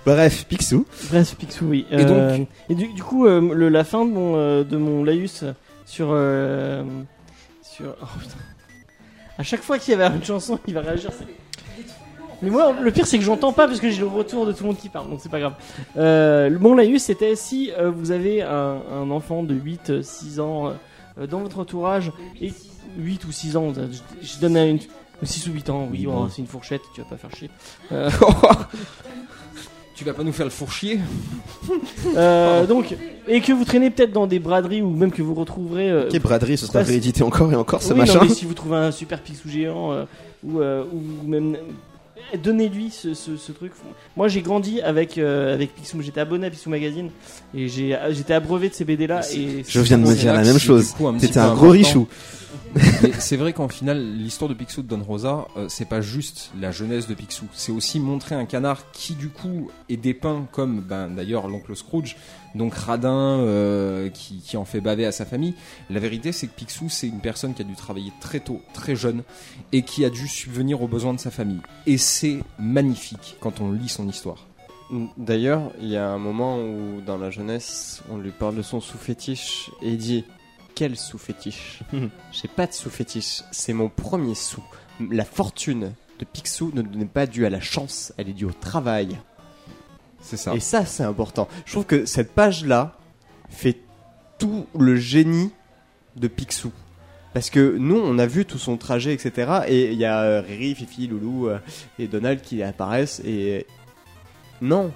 Bref, 0.07 0.45
Picsou. 0.47 0.87
Bref, 1.11 1.35
Picsou, 1.37 1.67
oui. 1.67 1.87
Et 1.91 1.97
Euh, 2.05 2.37
donc 2.39 2.49
et 2.69 2.75
du, 2.75 2.89
du 2.89 3.03
coup, 3.03 3.27
euh, 3.27 3.41
le, 3.55 3.69
la 3.69 3.85
fin 3.85 4.05
de 4.05 4.11
mon, 4.11 4.37
euh, 4.37 4.63
de 4.65 4.77
mon 4.77 5.03
laïus 5.05 5.45
sur. 5.87 6.09
euh, 6.11 6.83
sur. 7.63 7.95
Oh 8.03 8.07
putain. 8.19 8.37
À 9.39 9.43
chaque 9.43 9.63
fois 9.63 9.79
qu'il 9.79 9.93
y 9.99 10.01
avait 10.01 10.15
une 10.15 10.23
chanson, 10.25 10.59
il 10.69 10.75
va 10.75 10.81
réagir. 10.83 11.11
Mais 12.43 12.51
moi, 12.51 12.75
le 12.79 12.91
pire, 12.91 13.07
c'est 13.07 13.19
que 13.19 13.25
j'entends 13.25 13.53
pas 13.53 13.67
parce 13.67 13.81
que 13.81 13.91
j'ai 13.91 14.01
le 14.01 14.07
retour 14.07 14.45
de 14.47 14.53
tout 14.53 14.63
le 14.65 14.69
monde 14.69 14.77
qui 14.79 14.89
parle, 14.91 15.09
donc 15.09 15.21
c'est 15.23 15.31
pas 15.31 15.41
grave. 15.41 15.55
Euh, 15.97 16.49
le- 16.51 16.59
mon 16.59 16.75
laïus, 16.75 17.03
c'était 17.05 17.35
si 17.37 17.71
euh, 17.79 17.91
vous 17.91 18.11
avez 18.11 18.43
un, 18.43 18.81
un 18.93 19.11
enfant 19.11 19.43
de 19.43 19.55
8, 19.55 19.91
euh, 19.91 20.03
6 20.03 20.41
ans 20.41 20.73
euh, 21.19 21.27
dans 21.27 21.41
votre 21.41 21.59
entourage, 21.59 22.13
et 22.41 22.53
8 22.99 23.25
ou 23.25 23.33
6 23.33 23.57
ans, 23.57 23.73
je, 23.75 23.81
je 24.27 24.39
donne 24.41 24.57
à 24.57 24.67
une. 24.67 24.79
6 25.23 25.49
ou 25.49 25.53
8 25.53 25.71
ans, 25.71 25.89
oui, 25.91 26.01
Oui, 26.01 26.07
oh, 26.09 26.13
bon. 26.13 26.29
c'est 26.29 26.43
une 26.43 26.47
fourchette, 26.49 26.83
tu 26.95 27.01
vas 27.01 27.07
pas 27.09 27.17
faire 27.17 27.31
chier. 27.35 27.51
Tu 29.95 30.05
vas 30.05 30.13
pas 30.13 30.25
nous 30.25 30.33
faire 30.33 30.47
le 30.47 30.51
fourchier 30.51 30.99
Euh, 32.17 32.67
donc, 32.67 32.95
et 33.27 33.41
que 33.41 33.53
vous 33.53 33.65
traînez 33.65 33.91
peut-être 33.91 34.13
dans 34.13 34.27
des 34.27 34.39
braderies 34.39 34.83
ou 34.83 34.91
même 34.91 35.11
que 35.11 35.23
vous 35.23 35.35
retrouverez. 35.35 35.91
euh, 35.91 36.09
Ok, 36.13 36.21
braderie, 36.21 36.57
ce 36.59 36.67
sera 36.67 36.83
réédité 36.83 37.23
encore 37.23 37.51
et 37.53 37.57
encore, 37.57 37.83
ce 37.83 37.93
oui, 37.93 38.01
machin. 38.01 38.19
non, 38.21 38.25
mais 38.29 38.35
si 38.35 38.45
vous 38.45 38.55
trouvez 38.55 38.77
un 38.77 38.91
super 38.93 39.21
pixou 39.21 39.49
géant 39.49 39.93
euh, 39.93 40.05
ou, 40.45 40.61
euh, 40.61 40.85
ou 40.93 41.27
même. 41.27 41.57
Donnez-lui 42.43 42.91
ce, 42.91 43.15
ce, 43.15 43.37
ce 43.37 43.53
truc. 43.53 43.73
Moi 44.17 44.29
j'ai 44.29 44.43
grandi 44.43 44.81
avec, 44.81 45.19
euh, 45.19 45.55
avec 45.55 45.75
Picsou, 45.75 46.01
j'étais 46.03 46.21
abonné 46.21 46.47
à 46.47 46.51
Picsou 46.51 46.71
Magazine 46.71 47.11
et 47.55 47.69
j'ai- 47.69 47.99
j'étais 48.11 48.35
abreuvé 48.35 48.69
de 48.69 48.75
ces 48.75 48.85
BD 48.85 49.07
là. 49.07 49.21
Et 49.33 49.65
Je 49.67 49.81
viens 49.81 49.99
de 49.99 50.05
me 50.05 50.15
dire 50.15 50.33
la 50.33 50.43
même 50.43 50.59
chose. 50.59 50.91
coup 50.93 51.07
un 51.09 51.17
un 51.17 51.55
gros 51.55 51.71
richou. 51.71 52.09
C'est 53.19 53.37
vrai 53.37 53.53
qu'en 53.53 53.69
final, 53.69 54.01
l'histoire 54.17 54.49
de 54.49 54.55
Picsou 54.55 54.83
de 54.83 54.89
Don 54.89 55.03
Rosa, 55.03 55.47
euh, 55.57 55.67
c'est 55.69 55.89
pas 55.89 56.01
juste 56.01 56.51
la 56.61 56.71
jeunesse 56.73 57.07
de 57.09 57.15
Picsou. 57.15 57.47
C'est 57.53 57.73
aussi 57.73 58.01
montrer 58.01 58.35
un 58.35 58.45
canard 58.47 58.91
qui, 58.93 59.15
du 59.15 59.29
coup, 59.29 59.71
est 59.89 59.97
dépeint 59.97 60.47
comme, 60.53 60.81
ben, 60.81 61.09
d'ailleurs, 61.09 61.49
l'oncle 61.49 61.75
Scrooge, 61.77 62.17
donc 62.55 62.75
radin, 62.75 63.39
euh, 63.41 64.09
qui, 64.11 64.39
qui 64.39 64.57
en 64.57 64.65
fait 64.65 64.81
baver 64.81 65.07
à 65.07 65.13
sa 65.13 65.25
famille. 65.25 65.55
La 65.91 66.01
vérité, 66.01 66.33
c'est 66.33 66.47
que 66.47 66.55
Picsou, 66.55 66.89
c'est 66.89 67.09
une 67.09 67.21
personne 67.21 67.55
qui 67.55 67.63
a 67.63 67.65
dû 67.65 67.75
travailler 67.75 68.13
très 68.21 68.41
tôt, 68.41 68.61
très 68.73 68.97
jeune, 68.97 69.23
et 69.73 69.83
qui 69.83 70.05
a 70.05 70.11
dû 70.11 70.29
subvenir 70.29 70.83
aux 70.83 70.89
besoins 70.89 71.15
de 71.15 71.21
sa 71.21 71.31
famille. 71.31 71.61
Et 71.87 71.99
c'est 71.99 72.41
magnifique 72.59 73.37
quand 73.41 73.61
on 73.61 73.73
lit 73.73 73.89
son 73.89 74.09
histoire. 74.09 74.47
D'ailleurs, 75.17 75.73
il 75.81 75.89
y 75.89 75.97
a 75.97 76.09
un 76.09 76.19
moment 76.19 76.59
où 76.59 77.01
dans 77.01 77.19
la 77.19 77.31
jeunesse, 77.31 78.03
on 78.11 78.19
lui 78.19 78.31
parle 78.31 78.57
de 78.57 78.63
son 78.63 78.81
sous-fétiche 78.81 79.71
et 79.83 79.91
il 79.91 79.99
dit 79.99 80.25
Quel 80.75 80.97
sous-fétiche. 80.97 81.81
J'ai 82.33 82.49
pas 82.49 82.67
de 82.67 82.73
sous-fétiche, 82.73 83.43
c'est 83.51 83.73
mon 83.73 83.89
premier 83.89 84.35
sou. 84.35 84.63
La 85.11 85.25
fortune 85.25 85.93
de 86.19 86.25
Picsou 86.25 86.71
ne 86.75 86.83
n'est 86.83 87.07
pas 87.07 87.27
due 87.27 87.47
à 87.47 87.51
la 87.51 87.61
chance, 87.61 88.13
elle 88.19 88.29
est 88.29 88.35
due 88.35 88.45
au 88.45 88.53
travail. 88.53 89.19
C'est 90.25 90.39
ça. 90.39 90.55
Et 90.55 90.61
ça, 90.61 90.87
c'est 90.87 91.03
important. 91.03 91.49
Je 91.67 91.73
trouve 91.73 91.85
que 91.85 92.07
cette 92.07 92.33
page-là 92.33 92.97
fait 93.51 93.79
tout 94.39 94.67
le 94.79 94.97
génie 94.97 95.51
de 96.17 96.29
Picsou. 96.29 96.73
Parce 97.35 97.51
que 97.51 97.77
nous, 97.79 97.97
on 97.97 98.19
a 98.19 98.27
vu 98.27 98.45
tout 98.45 98.59
son 98.59 98.77
trajet, 98.77 99.13
etc. 99.13 99.63
Et 99.67 99.93
il 99.93 99.99
y 99.99 100.05
a 100.05 100.21
euh, 100.21 100.41
Riri, 100.41 100.75
Fifi, 100.75 101.09
Loulou 101.09 101.49
euh, 101.49 101.59
et 101.99 102.07
Donald 102.07 102.41
qui 102.41 102.63
apparaissent. 102.63 103.21
Et 103.25 103.67
non, 104.63 104.93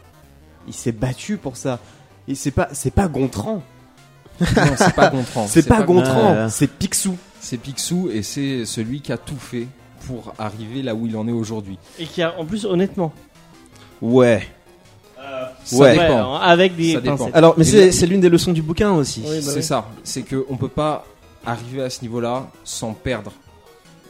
il 0.66 0.72
s'est 0.72 0.92
battu 0.92 1.36
pour 1.36 1.56
ça. 1.56 1.80
Et 2.28 2.34
c'est 2.34 2.52
pas, 2.52 2.68
c'est 2.72 2.92
pas 2.92 3.08
Gontran. 3.08 3.62
Non, 4.40 4.46
c'est 4.76 4.94
pas 4.94 5.10
Gontran. 5.10 5.46
C'est 5.48 5.66
pas, 5.66 5.82
Gontran. 5.82 6.48
C'est 6.48 6.68
Picsou. 6.68 7.18
C'est 7.40 7.56
Picsou 7.56 8.08
et 8.12 8.22
c'est 8.22 8.64
celui 8.66 9.00
qui 9.00 9.10
a 9.10 9.18
tout 9.18 9.36
fait 9.36 9.66
pour 10.06 10.32
arriver 10.38 10.82
là 10.82 10.94
où 10.94 11.08
il 11.08 11.16
en 11.16 11.26
est 11.26 11.32
aujourd'hui. 11.32 11.76
et 11.98 12.06
qui 12.06 12.22
a 12.22 12.38
en 12.38 12.44
plus 12.44 12.64
honnêtement. 12.64 13.12
Ouais. 14.00 14.46
Ça 15.64 15.76
Ouais. 15.76 15.92
dépend. 15.92 16.04
alors, 16.04 16.42
avec 16.42 16.76
des 16.76 16.94
Ça 16.94 17.00
dépend. 17.00 17.30
Alors, 17.34 17.54
mais 17.58 17.64
c'est 17.64 18.06
l'une 18.06 18.20
des 18.20 18.28
leçons 18.28 18.52
du 18.52 18.62
bouquin 18.62 18.92
aussi. 18.92 19.22
Oui, 19.24 19.36
bah 19.36 19.42
c'est 19.42 19.56
oui. 19.56 19.62
ça, 19.62 19.86
c'est 20.04 20.22
que 20.22 20.44
on 20.48 20.56
peut 20.56 20.68
pas 20.68 21.04
arriver 21.46 21.82
à 21.82 21.90
ce 21.90 22.02
niveau-là 22.02 22.48
sans 22.64 22.92
perdre. 22.92 23.32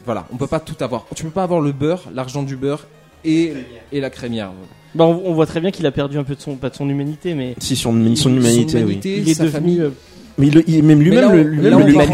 Voilà, 0.05 0.25
on 0.33 0.37
peut 0.37 0.47
pas 0.47 0.61
tout 0.61 0.77
avoir. 0.83 1.05
Tu 1.15 1.25
peux 1.25 1.31
pas 1.31 1.43
avoir 1.43 1.61
le 1.61 1.73
beurre, 1.73 2.05
l'argent 2.15 2.43
du 2.43 2.57
beurre 2.57 2.87
et, 3.25 3.53
et 3.93 4.01
la 4.01 4.11
crémière. 4.11 4.51
Bah, 4.95 5.05
on, 5.05 5.21
on 5.27 5.35
voit 5.35 5.47
très 5.47 5.61
bien 5.61 5.71
qu'il 5.71 5.85
a 5.87 5.91
perdu 5.91 6.19
un 6.19 6.25
peu 6.25 6.35
de 6.35 6.41
son, 6.41 6.57
pas 6.57 6.71
de 6.71 6.75
son 6.77 6.89
humanité, 6.89 7.35
mais 7.35 7.55
Si, 7.59 7.77
sur 7.77 7.91
son 7.91 8.31
humanité, 8.35 8.85
oui. 8.85 9.01
il 9.05 9.29
est 9.29 9.41
devenu. 9.41 9.81
euh, 9.83 9.91
Mais 10.39 10.47
il, 10.47 10.65
il- 10.67 10.83
même 10.85 11.01
lui-même, 11.01 11.29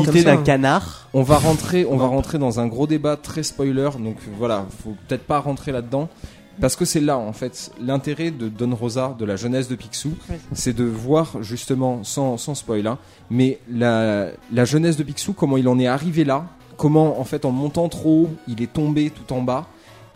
ça. 0.06 0.22
d'un 0.24 0.36
canard. 0.39 1.09
On 1.14 1.22
va 1.22 1.36
rentrer, 1.36 1.86
on 1.89 1.97
va 1.97 2.06
rentrer 2.06 2.39
dans 2.39 2.59
un 2.59 2.66
gros 2.66 2.86
débat 2.89 3.16
très 3.16 3.43
spoiler, 3.44 3.90
donc 4.01 4.16
voilà, 4.39 4.66
faut 4.82 4.94
peut-être 5.06 5.22
pas 5.24 5.39
rentrer 5.39 5.70
là-dedans. 5.70 6.09
Parce 6.60 6.76
que 6.76 6.85
c'est 6.85 7.01
là, 7.01 7.18
en 7.18 7.32
fait, 7.32 7.72
l'intérêt 7.81 8.31
de 8.31 8.48
Don 8.48 8.74
Rosa, 8.74 9.16
de 9.18 9.24
la 9.24 9.36
jeunesse 9.36 9.68
de 9.68 9.74
Picsou, 9.74 10.12
c'est 10.52 10.72
de 10.72 10.85
voir 10.85 11.43
justement, 11.43 12.05
sans, 12.05 12.36
sans 12.36 12.55
spoil, 12.55 12.86
hein, 12.86 12.98
mais 13.31 13.59
la, 13.70 14.28
la 14.52 14.64
jeunesse 14.64 14.97
de 14.97 15.02
Picsou, 15.02 15.32
comment 15.32 15.56
il 15.56 15.68
en 15.68 15.78
est 15.78 15.86
arrivé 15.86 16.24
là, 16.24 16.47
comment, 16.76 17.20
en 17.20 17.24
fait, 17.24 17.44
en 17.44 17.51
montant 17.51 17.89
trop 17.89 18.22
haut, 18.22 18.31
il 18.47 18.62
est 18.62 18.72
tombé 18.72 19.10
tout 19.10 19.32
en 19.32 19.43
bas, 19.43 19.66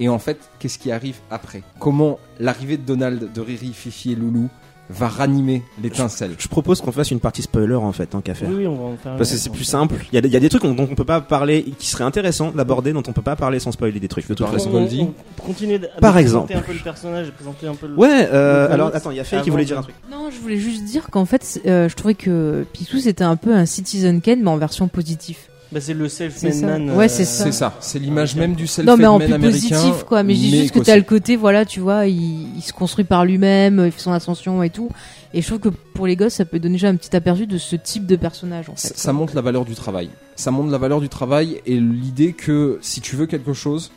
et 0.01 0.09
en 0.09 0.19
fait, 0.21 0.39
qu'est-ce 0.59 0.79
qui 0.79 0.93
arrive 0.93 1.17
après? 1.31 1.63
Comment 1.81 2.19
l'arrivée 2.39 2.77
de 2.77 2.83
Donald, 2.83 3.33
de 3.33 3.41
Riri, 3.41 3.73
Fifi 3.73 4.13
et 4.13 4.15
Loulou 4.15 4.49
va 4.91 5.09
ranimer 5.09 5.63
l'étincelle 5.83 6.35
Je 6.39 6.49
propose 6.49 6.81
qu'on 6.81 6.93
fasse 6.93 7.11
une 7.11 7.21
partie 7.21 7.43
spoiler 7.43 7.75
en 7.75 7.93
fait, 7.93 8.07
tant 8.07 8.21
qu'à 8.21 8.35
faire. 8.35 8.49
Oui, 8.49 8.57
oui, 8.59 8.67
on 8.67 8.75
va 8.77 8.85
en 8.85 8.97
faire. 8.97 9.17
Parce 9.17 9.31
que 9.31 9.37
c'est 9.37 9.51
plus 9.51 9.65
simple. 9.65 9.97
Il 10.13 10.15
y, 10.15 10.19
a, 10.19 10.21
des- 10.21 10.29
il 10.29 10.33
y 10.35 10.37
a 10.37 10.41
des 10.41 10.49
trucs 10.49 10.63
dont 10.63 10.75
on 10.79 10.95
peut 10.95 11.05
pas 11.05 11.21
parler, 11.21 11.65
qui 11.79 11.87
seraient 11.89 12.05
intéressants 12.05 12.51
d'aborder, 12.51 12.93
dont 12.93 13.03
on 13.07 13.13
peut 13.13 13.23
pas 13.23 13.37
parler 13.37 13.59
sans 13.59 13.73
spoiler 13.73 14.01
des 14.01 14.09
trucs. 14.09 14.25
De 14.29 14.35
toute 14.35 14.47
Par 14.47 14.53
façon. 14.55 14.71
On, 14.73 14.79
on 14.79 15.53
de 15.53 15.89
Par 16.01 16.17
exemple. 16.19 16.47
présenter 16.47 16.55
un 16.55 16.61
peu 16.67 16.73
le 16.73 16.83
personnage 16.83 17.31
présenter 17.33 17.67
un 17.67 17.75
peu 17.75 17.87
le. 17.87 17.95
Ouais. 17.95 18.29
Euh, 18.33 18.69
Le 18.69 18.75
alors 18.75 18.91
attends, 18.95 19.11
il 19.11 19.17
y 19.17 19.21
a 19.21 19.25
Faye 19.25 19.43
qui 19.43 19.51
voulait 19.51 19.65
dire 19.65 19.79
un 19.79 19.83
truc. 19.83 19.95
Non, 20.11 20.31
je 20.31 20.41
voulais 20.41 20.57
juste 20.59 20.85
dire 20.85 21.09
qu'en 21.11 21.25
fait, 21.25 21.61
euh, 21.67 21.89
je 21.89 21.95
trouvais 21.95 22.15
que 22.15 22.65
Picsou 22.73 22.99
c'était 22.99 23.25
un 23.25 23.37
peu 23.37 23.53
un 23.55 23.67
Citizen 23.67 24.21
Kane, 24.21 24.41
mais 24.43 24.51
en 24.51 24.57
version 24.57 24.89
positif. 24.89 25.49
Bah, 25.71 25.81
c'est 25.83 25.93
le 25.93 26.09
C'est 26.09 26.31
self-made 26.31 26.53
ça. 26.55 26.67
man. 26.67 26.91
Ouais, 26.93 27.05
euh, 27.05 27.09
c'est 27.09 27.25
ça. 27.27 27.45
C'est 27.45 27.53
ça, 27.53 27.77
c'est 27.81 27.99
l'image 27.99 28.35
même 28.37 28.55
du 28.55 28.67
self 28.67 28.87
Non, 28.87 28.97
mais 28.97 29.07
en 29.07 29.19
man 29.19 29.27
plus 29.29 29.35
américain. 29.35 29.77
positif, 29.77 30.05
quoi. 30.05 30.23
Mais 30.23 30.35
j'ai 30.35 30.63
juste 30.63 30.73
que 30.75 30.79
t'as 30.79 30.97
le 30.97 31.03
côté, 31.03 31.37
voilà, 31.37 31.65
tu 31.67 31.81
vois, 31.81 32.07
il, 32.07 32.57
il 32.57 32.63
se 32.63 32.73
construit 32.73 33.05
par 33.05 33.25
lui-même, 33.27 33.83
il 33.85 33.93
fait 33.93 34.01
son 34.01 34.13
ascension 34.13 34.63
et 34.63 34.71
tout. 34.71 34.89
Et 35.35 35.43
je 35.43 35.47
trouve 35.47 35.59
que 35.61 35.69
pour 35.69 36.07
les 36.07 36.17
gosses, 36.17 36.33
ça 36.35 36.47
peut 36.47 36.59
donner 36.59 36.77
déjà 36.77 36.89
un 36.89 36.97
petit 36.97 37.15
aperçu 37.15 37.47
de 37.47 37.59
ce 37.59 37.77
type 37.77 38.07
de 38.07 38.17
personnage, 38.17 38.71
en 38.71 38.77
fait. 38.77 38.89
ça, 38.89 38.95
ça 38.97 39.13
montre 39.13 39.35
la 39.35 39.43
valeur 39.43 39.67
du 39.67 39.75
travail. 39.75 40.09
Ça 40.37 40.51
montre 40.51 40.71
la 40.71 40.79
valeur 40.79 41.01
du 41.01 41.11
travail 41.11 41.61
et 41.67 41.79
l'idée 41.79 42.33
que 42.33 42.79
si 42.81 43.03
tu 43.03 43.15
veux 43.17 43.27
quelque 43.27 43.53
chose, 43.53 43.91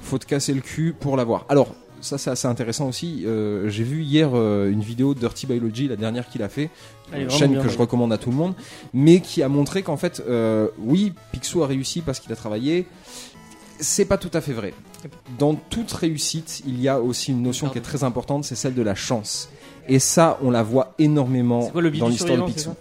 faut 0.00 0.18
te 0.18 0.26
casser 0.26 0.52
le 0.54 0.60
cul 0.60 0.92
pour 0.98 1.16
l'avoir. 1.16 1.46
Alors, 1.48 1.72
ça 2.02 2.18
c'est 2.18 2.30
assez 2.30 2.46
intéressant 2.46 2.88
aussi. 2.88 3.22
Euh, 3.24 3.68
J'ai 3.68 3.84
vu 3.84 4.02
hier 4.02 4.30
euh, 4.34 4.70
une 4.70 4.82
vidéo 4.82 5.14
de 5.14 5.20
Dirty 5.20 5.46
Biology, 5.46 5.88
la 5.88 5.96
dernière 5.96 6.28
qu'il 6.28 6.42
a 6.42 6.48
fait, 6.48 6.68
une 7.16 7.30
chaîne 7.30 7.58
que 7.58 7.68
je 7.68 7.78
recommande 7.78 8.12
à 8.12 8.18
tout 8.18 8.30
le 8.30 8.36
monde, 8.36 8.54
mais 8.92 9.20
qui 9.20 9.42
a 9.42 9.48
montré 9.48 9.82
qu'en 9.82 9.96
fait, 9.96 10.22
euh, 10.28 10.68
oui, 10.78 11.12
Picsou 11.32 11.62
a 11.62 11.66
réussi 11.66 12.02
parce 12.02 12.20
qu'il 12.20 12.32
a 12.32 12.36
travaillé. 12.36 12.86
C'est 13.80 14.04
pas 14.04 14.18
tout 14.18 14.30
à 14.34 14.40
fait 14.40 14.52
vrai. 14.52 14.74
Dans 15.38 15.54
toute 15.54 15.90
réussite, 15.90 16.62
il 16.66 16.80
y 16.80 16.88
a 16.88 17.00
aussi 17.00 17.32
une 17.32 17.42
notion 17.42 17.68
qui 17.68 17.78
est 17.78 17.82
très 17.82 18.04
importante, 18.04 18.44
c'est 18.44 18.54
celle 18.54 18.74
de 18.74 18.82
la 18.82 18.94
chance. 18.94 19.48
Et 19.88 19.98
ça, 19.98 20.38
on 20.42 20.50
la 20.50 20.62
voit 20.62 20.94
énormément 20.98 21.66
quoi 21.68 21.82
le 21.82 21.90
dans 21.90 22.08
l'histoire 22.08 22.38
de 22.38 22.44
Picsou. 22.44 22.74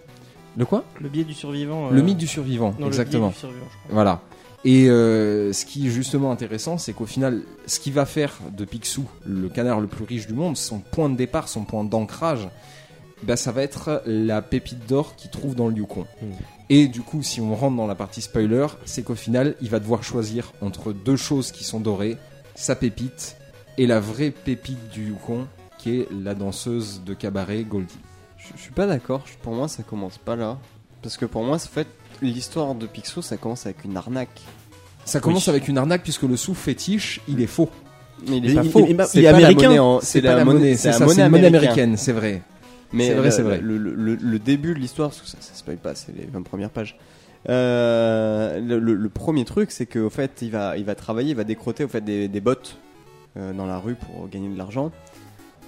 Le 0.58 0.66
quoi? 0.66 0.84
Le 1.00 1.10
biais 1.10 1.24
du 1.24 1.34
survivant. 1.34 1.90
Le 1.90 2.02
mythe 2.02 2.18
du 2.18 2.28
survivant, 2.28 2.76
non, 2.78 2.82
le 2.82 2.88
exactement. 2.88 3.28
biais 3.28 3.34
du 3.34 3.40
survivant, 3.40 3.66
je 3.72 3.78
crois. 3.78 3.94
Voilà. 3.94 4.22
Et 4.64 4.90
euh, 4.90 5.54
ce 5.54 5.66
qui 5.66 5.88
est 5.88 5.90
justement 5.90 6.32
intéressant, 6.32 6.78
c'est 6.78 6.94
qu'au 6.94 7.08
final, 7.08 7.42
ce 7.66 7.80
qui 7.80 7.90
va 7.90 8.06
faire 8.06 8.38
de 8.56 8.64
Picsou 8.64 9.06
le 9.26 9.50
canard 9.50 9.80
le 9.80 9.88
plus 9.88 10.06
riche 10.06 10.28
du 10.28 10.34
monde, 10.34 10.56
son 10.56 10.80
point 10.80 11.10
de 11.10 11.16
départ, 11.16 11.50
son 11.50 11.64
point 11.64 11.84
d'ancrage, 11.84 12.48
bah, 13.24 13.36
ça 13.36 13.52
va 13.52 13.64
être 13.64 14.04
la 14.06 14.42
pépite 14.42 14.88
d'or 14.88 15.16
qu'il 15.16 15.32
trouve 15.32 15.56
dans 15.56 15.68
le 15.68 15.76
Yukon. 15.76 16.06
Mm. 16.22 16.26
Et 16.70 16.88
du 16.88 17.02
coup, 17.02 17.24
si 17.24 17.42
on 17.42 17.56
rentre 17.56 17.76
dans 17.76 17.88
la 17.88 17.96
partie 17.96 18.22
spoiler, 18.22 18.68
c'est 18.86 19.04
qu'au 19.04 19.16
final, 19.16 19.56
il 19.62 19.70
va 19.70 19.80
devoir 19.80 20.04
choisir 20.04 20.54
entre 20.62 20.94
deux 20.94 21.18
choses 21.18 21.52
qui 21.52 21.64
sont 21.64 21.80
dorées, 21.80 22.18
sa 22.56 22.76
pépite 22.76 23.38
et 23.78 23.88
la 23.88 24.00
vraie 24.00 24.32
pépite 24.32 24.90
du 24.90 25.08
Yukon, 25.08 25.48
qui 25.80 26.00
est 26.00 26.08
la 26.12 26.36
danseuse 26.36 27.02
de 27.04 27.14
cabaret 27.16 27.64
Goldie. 27.64 27.98
Je, 28.38 28.50
je 28.56 28.62
suis 28.62 28.72
pas 28.72 28.86
d'accord. 28.86 29.26
Pour 29.42 29.54
moi, 29.54 29.68
ça 29.68 29.82
commence 29.82 30.20
pas 30.20 30.36
là. 30.36 30.60
Parce 31.02 31.18
que 31.18 31.26
pour 31.26 31.44
moi, 31.44 31.56
en 31.56 31.60
fait, 31.60 31.88
l'histoire 32.22 32.76
de 32.76 32.86
Picsou, 32.88 33.22
ça 33.22 33.38
commence 33.38 33.66
avec 33.66 33.84
une 33.86 33.98
arnaque. 33.98 34.42
Ça 35.06 35.20
commence 35.20 35.48
avec 35.48 35.68
une 35.68 35.78
arnaque 35.78 36.04
puisque 36.04 36.24
le 36.24 36.38
sou 36.38 36.54
fétiche, 36.54 37.22
il 37.28 37.42
est 37.42 37.48
faux. 37.48 37.70
Mais 38.28 38.38
il 38.38 38.44
Mais 38.44 38.52
est 38.52 38.56
pas 38.56 38.64
il- 38.64 38.72
faux. 38.72 38.86
il- 38.88 38.92
est 38.92 38.96
pas 38.96 39.06
américain. 39.30 40.00
C'est 40.04 40.22
pas 40.22 40.36
la 40.36 40.46
monnaie, 40.46 40.76
c'est 40.78 40.90
la 40.92 41.00
monnaie 41.00 41.22
américaine. 41.24 41.56
américaine, 41.56 41.98
c'est 41.98 42.12
vrai. 42.12 42.42
Mais 42.94 43.08
C'est 43.08 43.14
vrai, 43.14 43.26
le- 43.26 43.32
c'est 43.32 43.42
vrai. 43.42 43.60
Le, 43.62 43.78
le- 43.78 43.96
le- 43.96 44.16
le 44.16 44.40
début 44.40 44.74
de 44.74 44.80
l'histoire, 44.80 45.10
parce 45.10 45.22
que 45.22 45.28
ça, 45.28 45.38
ça 45.40 45.54
spoil 45.56 45.78
pas, 45.78 45.96
c'est 45.96 46.16
les 46.16 46.26
20 46.32 46.44
premières 46.44 46.70
pages. 46.70 46.98
Euh, 47.50 48.60
le, 48.60 48.80
le- 48.80 48.94
le 48.96 49.10
premier 49.10 49.46
truc, 49.46 49.72
c'est 49.72 49.86
qu'au 49.86 50.10
fait, 50.10 50.40
il 50.42 50.52
va, 50.52 50.78
il 50.78 50.84
va 50.86 50.94
travailler, 50.96 51.32
il 51.32 51.36
va 51.36 51.44
décroter 51.44 51.84
au 51.84 51.88
fait 51.88 52.02
des, 52.02 52.28
des 52.28 52.42
bottes 52.42 52.78
euh, 53.38 53.54
dans 53.54 53.66
la 53.66 53.78
rue 53.80 53.96
pour 53.96 54.28
gagner 54.30 54.50
de 54.50 54.58
l'argent. 54.58 54.92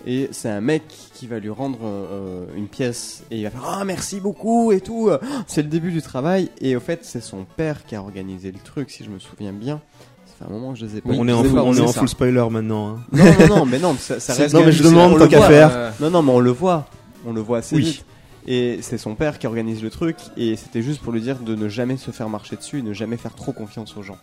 Et 0.06 0.28
c'est 0.32 0.50
un 0.50 0.60
mec 0.62 0.84
qui 1.14 1.28
va 1.28 1.40
lui 1.40 1.50
rendre 1.50 1.80
euh, 1.84 2.46
une 2.58 2.68
pièce 2.68 3.24
et 3.32 3.38
il 3.38 3.44
va 3.44 3.52
faire 3.52 3.64
ah 3.66 3.86
merci 3.86 4.20
beaucoup 4.20 4.72
et 4.74 4.82
tout. 4.82 5.10
C'est 5.48 5.62
le 5.62 5.70
début 5.70 5.92
du 5.92 6.02
travail 6.02 6.50
et 6.60 6.76
au 6.76 6.82
fait 6.82 7.00
c'est 7.04 7.22
son 7.22 7.46
père 7.46 7.86
qui 7.86 7.96
a 7.96 8.02
organisé 8.02 8.52
le 8.52 8.60
truc 8.60 8.90
si 8.92 9.04
je 9.06 9.10
me 9.10 9.20
souviens 9.20 9.54
bien. 9.54 9.80
Ça 10.26 10.34
fait 10.46 10.52
un 10.52 10.54
moment 10.54 10.74
que 10.74 10.80
je 10.80 10.86
les 10.86 10.98
ai 10.98 11.02
pas. 11.02 11.10
Oui, 11.12 11.18
on 11.20 11.28
est 11.28 11.32
en, 11.32 11.38
je 11.38 11.44
les 11.44 11.48
ai 11.48 11.52
full, 11.52 11.60
pas, 11.60 11.66
on 11.66 11.74
est 11.76 11.80
en 11.82 11.88
full 11.88 12.10
spoiler 12.10 12.46
maintenant. 12.52 12.98
hein. 12.98 13.00
Non 13.14 13.24
non 13.48 13.56
non 13.60 13.66
mais 13.66 13.80
non 13.80 13.96
ça, 13.98 14.20
ça 14.20 14.34
reste. 14.34 14.54
non, 14.54 14.66
mais 14.66 14.72
je 14.74 14.84
demande, 14.84 15.14
tant 15.18 15.24
le 15.24 15.28
qu'à 15.30 15.48
faire. 15.48 15.70
Euh, 15.74 15.92
Non, 16.02 16.10
non, 16.10 16.22
mais 16.22 16.32
on 16.34 16.40
le 16.42 16.52
voit. 16.52 16.86
On 17.26 17.32
le 17.32 17.40
voit 17.40 17.60
assez 17.60 17.76
Oui. 17.78 17.82
vite. 17.84 18.06
Et 18.46 18.80
c'est 18.82 18.98
son 18.98 19.16
père 19.16 19.40
qui 19.40 19.48
organise 19.48 19.82
le 19.82 19.90
truc. 19.90 20.18
Et 20.36 20.58
c'était 20.58 20.82
juste 20.82 21.02
pour 21.02 21.14
lui 21.14 21.22
dire 21.22 21.38
de 21.40 21.56
ne 21.56 21.70
jamais 21.70 21.96
se 21.96 22.12
faire 22.12 22.28
marcher 22.28 22.58
dessus 22.58 22.80
et 22.80 22.82
ne 22.82 22.92
jamais 22.92 23.16
faire 23.16 23.36
trop 23.36 23.54
confiance 23.54 23.96
aux 23.96 24.02
gens. 24.04 24.18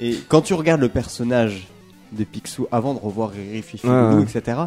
Et 0.00 0.16
quand 0.28 0.40
tu 0.40 0.54
regardes 0.54 0.80
le 0.80 0.88
personnage 0.88 1.68
de 2.12 2.24
Picsou 2.24 2.66
avant 2.72 2.94
de 2.94 2.98
revoir 3.00 3.30
Riri, 3.30 3.60
Fifi, 3.60 3.86
Loulou, 3.86 4.22
etc., 4.22 4.58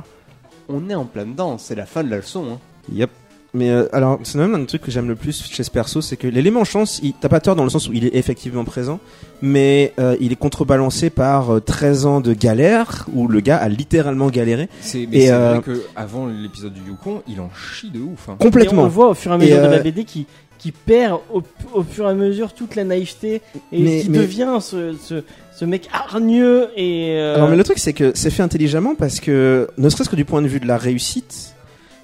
on 0.69 0.89
est 0.89 0.95
en 0.95 1.05
plein 1.05 1.25
dedans. 1.25 1.57
C'est 1.57 1.75
la 1.75 1.85
fin 1.85 2.03
de 2.03 2.09
la 2.09 2.17
leçon. 2.17 2.45
hein. 2.53 2.57
Yep. 2.91 3.09
Mais 3.53 3.69
euh, 3.71 3.87
alors, 3.93 4.19
c'est 4.23 4.37
même 4.37 4.53
un 4.53 4.65
truc 4.65 4.81
que 4.81 4.91
j'aime 4.91 5.07
le 5.07 5.15
plus 5.15 5.41
chez 5.49 5.63
ce 5.63 5.71
perso, 5.71 6.01
c'est 6.01 6.17
que 6.17 6.27
l'élément 6.27 6.63
chance, 6.65 6.99
il- 7.01 7.13
t'as 7.13 7.29
pas 7.29 7.39
tort 7.39 7.55
dans 7.55 7.63
le 7.63 7.69
sens 7.69 7.87
où 7.87 7.93
il 7.93 8.05
est 8.05 8.13
effectivement 8.15 8.65
présent, 8.65 8.99
mais 9.41 9.93
euh, 9.99 10.17
il 10.19 10.31
est 10.33 10.35
contrebalancé 10.35 11.09
par 11.09 11.55
euh, 11.55 11.59
13 11.61 12.05
ans 12.05 12.19
de 12.19 12.33
galère, 12.33 13.07
où 13.13 13.27
le 13.27 13.39
gars 13.39 13.57
a 13.57 13.69
littéralement 13.69 14.29
galéré. 14.29 14.67
C'est 14.81 15.07
mais 15.09 15.17
Et, 15.17 15.21
c'est 15.27 15.31
euh, 15.31 15.53
vrai 15.53 15.61
que 15.61 15.81
avant 15.95 16.27
l'épisode 16.27 16.73
du 16.73 16.81
Yukon, 16.91 17.23
il 17.27 17.39
en 17.39 17.49
chie 17.55 17.89
de 17.89 17.99
ouf. 18.01 18.27
hein. 18.29 18.33
Et 18.33 18.43
on 18.43 18.45
le 18.45 18.51
Complètement. 18.51 18.87
voit 18.87 19.09
au 19.09 19.13
fur 19.13 19.31
et 19.31 19.35
à 19.35 19.37
mesure 19.37 19.57
Et, 19.63 19.67
de 19.67 19.71
la 19.71 19.79
BD 19.79 20.03
qui, 20.03 20.27
qui 20.57 20.71
perd 20.71 21.19
au, 21.33 21.41
au 21.73 21.83
fur 21.83 22.05
et 22.07 22.09
à 22.09 22.13
mesure 22.13 22.53
toute 22.53 22.75
la 22.75 22.83
naïveté 22.83 23.41
et 23.71 23.81
Mais- 23.83 24.01
qui 24.01 24.09
mais- 24.09 24.17
devient 24.19 24.57
ce, 24.61 24.93
ce, 25.01 25.23
ce 25.55 25.65
mec 25.65 25.87
hargneux 25.93 26.67
et. 26.75 27.15
euh, 27.17 27.35
Alors, 27.35 27.49
mais 27.49 27.55
le 27.57 27.63
truc, 27.63 27.79
c'est 27.79 27.93
que 27.93 28.11
c'est 28.15 28.29
fait 28.31 28.43
intelligemment 28.43 28.95
parce 28.95 29.19
que, 29.19 29.67
ne 29.77 29.89
serait-ce 29.89 30.09
que 30.09 30.15
du 30.15 30.25
point 30.25 30.41
de 30.41 30.47
vue 30.47 30.59
de 30.59 30.67
la 30.67 30.77
réussite, 30.77 31.53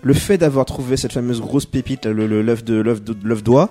le 0.01 0.13
fait 0.13 0.37
d'avoir 0.37 0.65
trouvé 0.65 0.97
cette 0.97 1.13
fameuse 1.13 1.39
grosse 1.41 1.65
pépite, 1.65 2.05
le 2.05 2.27
le- 2.27 2.41
l'œuf 2.41 2.63
de 2.63 2.75
l'œuf 2.75 3.01
de- 3.03 3.15
l'œuf 3.23 3.41
d'oie. 3.43 3.69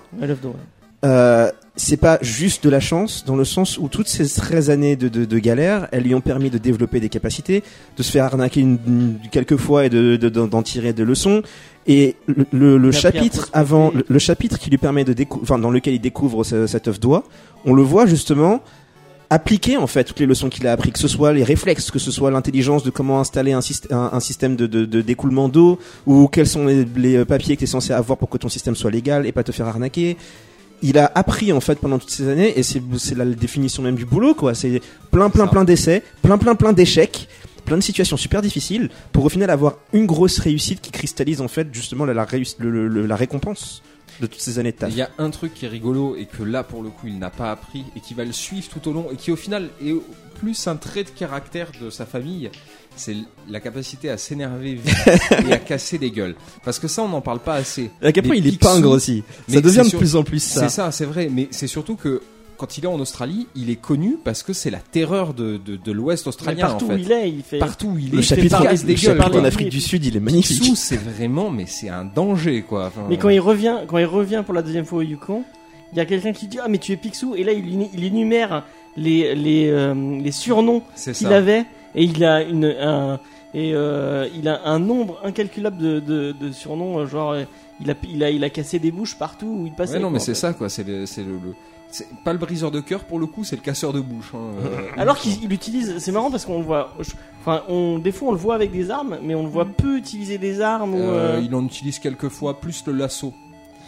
Euh, 1.05 1.51
c'est 1.75 1.97
pas 1.97 2.17
juste 2.21 2.63
de 2.63 2.69
la 2.69 2.79
chance 2.79 3.25
dans 3.25 3.35
le 3.35 3.43
sens 3.43 3.77
où 3.77 3.89
toutes 3.89 4.07
ces 4.07 4.25
13 4.25 4.69
années 4.69 4.95
de, 4.95 5.09
de, 5.09 5.25
de 5.25 5.39
galère, 5.39 5.89
elles 5.91 6.03
lui 6.03 6.15
ont 6.15 6.21
permis 6.21 6.49
de 6.49 6.57
développer 6.57 7.01
des 7.01 7.09
capacités, 7.09 7.61
de 7.97 8.03
se 8.03 8.09
faire 8.09 8.23
arnaquer 8.23 8.61
une, 8.61 8.77
une- 8.87 9.17
quelques 9.29 9.57
fois 9.57 9.85
et 9.85 9.89
de, 9.89 10.15
de- 10.15 10.29
d'en 10.29 10.47
d'en 10.47 10.61
tirer 10.63 10.93
des 10.93 11.03
leçons. 11.03 11.41
Et 11.87 12.15
le, 12.51 12.91
chapitre 12.91 13.49
avant, 13.51 13.91
le, 13.93 14.05
le 14.07 14.19
chapitre 14.19 14.57
qui 14.57 14.69
lui 14.69 14.77
permet 14.77 15.03
de 15.03 15.13
enfin 15.41 15.59
dans 15.59 15.69
lequel 15.71 15.93
il 15.95 15.99
découvre 15.99 16.43
ce- 16.43 16.65
cet 16.67 16.87
œuf 16.87 16.99
d'oie, 16.99 17.23
on 17.65 17.73
le 17.73 17.81
voit 17.81 18.05
justement 18.05 18.61
appliquer 19.29 19.77
en 19.77 19.87
fait 19.87 20.03
toutes 20.03 20.19
les 20.19 20.25
leçons 20.25 20.47
qu'il 20.47 20.65
a 20.67 20.71
appris, 20.71 20.91
que 20.91 20.99
ce 20.99 21.07
soit 21.07 21.33
les 21.33 21.43
réflexes, 21.43 21.89
que 21.91 21.99
ce 21.99 22.11
soit 22.11 22.29
l'intelligence 22.31 22.83
de 22.83 22.89
comment 22.91 23.19
installer 23.19 23.51
un, 23.51 23.61
syst- 23.61 23.91
un, 23.93 24.11
un 24.13 24.19
système 24.19 24.55
de, 24.55 24.67
de, 24.67 24.85
de 24.85 25.01
découlement 25.01 25.49
d'eau, 25.49 25.79
ou 26.05 26.27
quels 26.27 26.47
sont 26.47 26.65
les, 26.67 26.85
les 26.95 27.25
papiers 27.25 27.55
que 27.55 27.59
tu 27.59 27.63
es 27.65 27.67
censé 27.67 27.91
avoir 27.93 28.17
pour 28.17 28.29
que 28.29 28.37
ton 28.37 28.49
système 28.49 28.75
soit 28.75 28.91
légal 28.91 29.25
et 29.25 29.31
pas 29.31 29.43
te 29.43 29.51
faire 29.51 29.67
arnaquer. 29.67 30.17
Il 30.83 30.97
a 30.97 31.11
appris 31.15 31.51
en 31.51 31.61
fait 31.61 31.79
pendant 31.79 31.97
toutes 31.97 32.11
ces 32.11 32.27
années, 32.27 32.57
et 32.59 32.61
c'est 32.63 32.81
la 33.17 33.25
définition 33.25 33.81
même 33.81 33.95
du 33.95 34.05
boulot 34.05 34.35
quoi. 34.35 34.53
C'est 34.53 34.81
plein 35.11 35.29
plein 35.29 35.47
plein 35.47 35.63
d'essais, 35.63 36.03
plein 36.21 36.37
plein 36.37 36.55
plein 36.55 36.73
d'échecs, 36.73 37.27
plein 37.65 37.77
de 37.77 37.81
situations 37.83 38.17
super 38.17 38.41
difficiles 38.41 38.89
pour 39.11 39.25
au 39.25 39.29
final 39.29 39.49
avoir 39.49 39.77
une 39.93 40.05
grosse 40.05 40.39
réussite 40.39 40.81
qui 40.81 40.91
cristallise 40.91 41.41
en 41.41 41.47
fait 41.47 41.67
justement 41.73 42.05
la, 42.05 42.13
la, 42.13 42.27
le- 42.59 43.05
la 43.07 43.15
récompense 43.15 43.81
de 44.21 44.27
toutes 44.27 44.41
ces 44.41 44.59
années 44.59 44.71
de 44.71 44.77
taf. 44.77 44.91
Il 44.91 44.97
y 44.97 45.01
a 45.01 45.09
un 45.17 45.29
truc 45.31 45.53
qui 45.55 45.65
est 45.65 45.69
rigolo 45.69 46.15
et 46.15 46.25
que 46.25 46.43
là 46.43 46.63
pour 46.63 46.83
le 46.83 46.89
coup 46.89 47.07
il 47.07 47.17
n'a 47.17 47.31
pas 47.31 47.51
appris 47.51 47.83
et 47.95 47.99
qui 47.99 48.13
va 48.13 48.23
le 48.25 48.31
suivre 48.31 48.67
tout 48.69 48.87
au 48.87 48.93
long 48.93 49.07
et 49.11 49.15
qui 49.15 49.31
au 49.31 49.35
final 49.35 49.69
est 49.83 49.93
plus 50.39 50.67
un 50.67 50.75
trait 50.75 51.03
de 51.03 51.09
caractère 51.09 51.71
de 51.81 51.89
sa 51.89 52.05
famille, 52.05 52.51
c'est 52.95 53.15
la 53.49 53.59
capacité 53.59 54.09
à 54.09 54.17
s'énerver 54.17 54.75
vite 54.75 54.93
et 55.49 55.53
à 55.53 55.57
casser 55.57 55.97
des 55.97 56.11
gueules. 56.11 56.35
Parce 56.63 56.77
que 56.79 56.87
ça 56.87 57.01
on 57.01 57.07
n'en 57.07 57.21
parle 57.21 57.39
pas 57.39 57.55
assez. 57.55 57.89
À 58.03 58.11
quel 58.11 58.23
point 58.25 58.35
il 58.35 58.45
est 58.45 58.59
pingre 58.59 58.89
aussi. 58.91 59.23
Ça 59.47 59.61
devient 59.61 59.89
de 59.89 59.97
plus 59.97 60.15
en 60.15 60.23
plus 60.23 60.43
ça. 60.43 60.61
C'est 60.67 60.75
ça, 60.75 60.91
c'est 60.91 61.05
vrai, 61.05 61.29
mais 61.31 61.47
c'est 61.51 61.67
surtout 61.67 61.95
que 61.95 62.21
quand 62.57 62.77
il 62.77 62.83
est 62.85 62.87
en 62.87 62.99
Australie, 62.99 63.47
il 63.55 63.69
est 63.69 63.75
connu 63.75 64.17
parce 64.23 64.43
que 64.43 64.53
c'est 64.53 64.69
la 64.69 64.79
terreur 64.79 65.33
de, 65.33 65.57
de, 65.57 65.75
de 65.75 65.91
l'Ouest 65.91 66.25
Mais 66.25 66.29
australien 66.29 66.67
partout 66.67 66.85
en 66.85 66.89
fait. 66.89 66.93
où 66.95 66.97
il 66.97 67.11
est, 67.11 67.29
il 67.29 67.41
fait. 67.43 67.57
Partout 67.59 67.87
où 67.87 67.97
il 67.97 68.07
est, 68.07 68.11
Le 68.11 68.17
il 68.19 68.23
fait 68.23 68.35
chapitre, 68.35 68.63
casse 68.63 68.85
des 68.85 68.93
le 68.93 68.99
gueules. 68.99 69.17
chapitre 69.17 69.31
quoi. 69.31 69.41
en 69.41 69.45
Afrique 69.45 69.69
du 69.69 69.81
Sud, 69.81 70.05
il 70.05 70.15
est 70.15 70.19
magnifique. 70.19 70.59
Picsou, 70.61 70.75
c'est 70.75 70.97
vraiment, 70.97 71.49
mais 71.49 71.65
c'est 71.67 71.89
un 71.89 72.05
danger 72.05 72.61
quoi. 72.61 72.87
Enfin, 72.87 73.01
Mais 73.09 73.17
quand 73.17 73.29
il 73.29 73.39
revient, 73.39 73.77
quand 73.87 73.97
il 73.97 74.05
revient 74.05 74.41
pour 74.45 74.53
la 74.53 74.61
deuxième 74.61 74.85
fois 74.85 74.99
au 74.99 75.01
Yukon, 75.03 75.43
il 75.91 75.97
y 75.97 76.01
a 76.01 76.05
quelqu'un 76.05 76.33
qui 76.33 76.47
dit 76.47 76.57
ah 76.63 76.67
mais 76.67 76.77
tu 76.79 76.91
es 76.91 76.97
Picsou 76.97 77.35
et 77.35 77.43
là 77.43 77.51
il, 77.53 77.65
énu- 77.65 77.89
il 77.93 78.03
énumère 78.03 78.63
les 78.97 79.35
les 79.35 79.69
euh, 79.69 79.93
les 80.21 80.31
surnoms 80.31 80.81
qu'il 81.13 81.27
avait 81.33 81.65
et 81.95 82.03
il 82.03 82.23
a 82.25 82.41
une 82.41 82.65
un 82.65 83.19
et 83.53 83.75
euh, 83.75 84.27
il 84.35 84.47
a 84.47 84.61
un 84.67 84.79
nombre 84.79 85.19
incalculable 85.23 85.77
de, 85.77 85.99
de, 85.99 86.31
de 86.31 86.51
surnoms 86.51 86.97
euh, 86.99 87.05
genre 87.05 87.35
il 87.79 87.91
a 87.91 87.93
il 88.11 88.23
a 88.23 88.31
il 88.31 88.43
a 88.43 88.49
cassé 88.49 88.79
des 88.79 88.91
bouches 88.91 89.15
partout 89.15 89.45
où 89.45 89.65
il 89.67 89.73
passait. 89.73 89.93
Ouais, 89.93 89.99
non, 89.99 90.07
quoi, 90.07 90.13
mais 90.13 90.19
c'est 90.19 90.33
ça 90.33 90.53
quoi. 90.53 90.67
C'est 90.69 90.87
le, 90.87 91.05
c'est 91.05 91.21
le, 91.21 91.33
le- 91.33 91.55
c'est 91.93 92.07
pas 92.25 92.33
le 92.33 92.39
briseur 92.39 92.71
de 92.71 92.79
cœur 92.79 93.05
pour 93.05 93.19
le 93.19 93.25
coup, 93.27 93.43
c'est 93.43 93.55
le 93.55 93.61
casseur 93.61 93.93
de 93.93 93.99
bouche. 94.01 94.31
hein, 94.33 94.39
euh, 94.65 94.87
Alors 94.97 95.17
qu'il 95.17 95.41
il 95.43 95.53
utilise, 95.53 95.97
c'est 95.99 96.11
marrant 96.11 96.31
parce 96.31 96.45
qu'on 96.45 96.57
le 96.57 96.65
voit, 96.65 96.93
je- 96.99 97.11
enfin, 97.41 97.61
on, 97.69 97.99
des 97.99 98.11
fois 98.11 98.29
on 98.29 98.31
le 98.31 98.37
voit 98.37 98.55
avec 98.55 98.71
des 98.71 98.89
armes, 98.91 99.17
mais 99.23 99.35
on 99.35 99.43
le 99.43 99.49
voit 99.49 99.65
peu 99.65 99.97
utiliser 99.97 100.37
des 100.37 100.59
armes. 100.59 100.95
ou, 100.95 100.97
Euh, 100.99 101.37
euh, 101.37 101.41
il 101.43 101.53
en 101.55 101.63
utilise 101.65 101.99
quelques 101.99 102.29
fois, 102.29 102.59
plus 102.59 102.83
le 102.87 102.93
lasso 102.93 103.33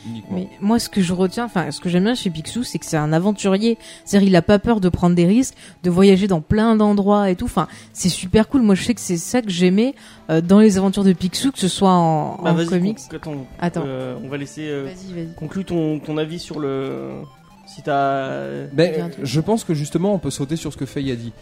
uniquement. 0.07 0.37
Mais 0.37 0.47
moi, 0.61 0.77
ce 0.77 0.87
que 0.87 1.01
je 1.01 1.13
retiens, 1.13 1.45
enfin, 1.45 1.71
ce 1.71 1.79
que 1.79 1.89
j'aime 1.89 2.03
bien 2.03 2.13
chez 2.13 2.29
Picsou, 2.29 2.61
c'est 2.63 2.77
que 2.77 2.85
c'est 2.85 2.95
un 2.95 3.11
aventurier. 3.11 3.79
C'est-à-dire, 4.05 4.27
il 4.27 4.35
a 4.35 4.43
pas 4.43 4.59
peur 4.59 4.79
de 4.79 4.87
prendre 4.87 5.15
des 5.15 5.25
risques, 5.25 5.55
de 5.81 5.89
voyager 5.89 6.27
dans 6.27 6.41
plein 6.41 6.75
d'endroits 6.75 7.31
et 7.31 7.35
tout. 7.35 7.45
Enfin, 7.45 7.67
c'est 7.91 8.09
super 8.09 8.47
cool. 8.47 8.61
Moi, 8.61 8.75
je 8.75 8.83
sais 8.83 8.93
que 8.93 9.01
c'est 9.01 9.17
ça 9.17 9.41
que 9.41 9.49
j'aimais 9.49 9.95
euh, 10.29 10.41
dans 10.41 10.59
les 10.59 10.77
aventures 10.77 11.03
de 11.03 11.11
Picsou, 11.13 11.51
que 11.51 11.57
ce 11.57 11.67
soit 11.67 11.89
en, 11.89 12.35
bah, 12.43 12.51
en 12.51 12.53
vas-y, 12.53 12.67
comics. 12.67 12.99
con- 13.09 13.15
attends, 13.15 13.35
Attends. 13.57 13.83
euh, 13.87 14.15
on 14.23 14.29
va 14.29 14.37
laisser 14.37 14.67
euh, 14.67 14.83
Vas-y, 14.83 15.11
vas-y. 15.15 15.33
conclure 15.33 15.65
ton, 15.65 15.97
ton 15.99 16.17
avis 16.19 16.37
sur 16.37 16.59
le. 16.59 17.09
Si 17.75 17.81
t'as. 17.81 18.67
Ben, 18.73 19.11
je 19.21 19.39
pense 19.41 19.63
que 19.63 19.73
justement, 19.73 20.13
on 20.13 20.19
peut 20.19 20.29
sauter 20.31 20.55
sur 20.55 20.71
ce 20.71 20.77
que 20.77 20.85
Faye 20.85 21.11
a 21.11 21.15
dit. 21.15 21.33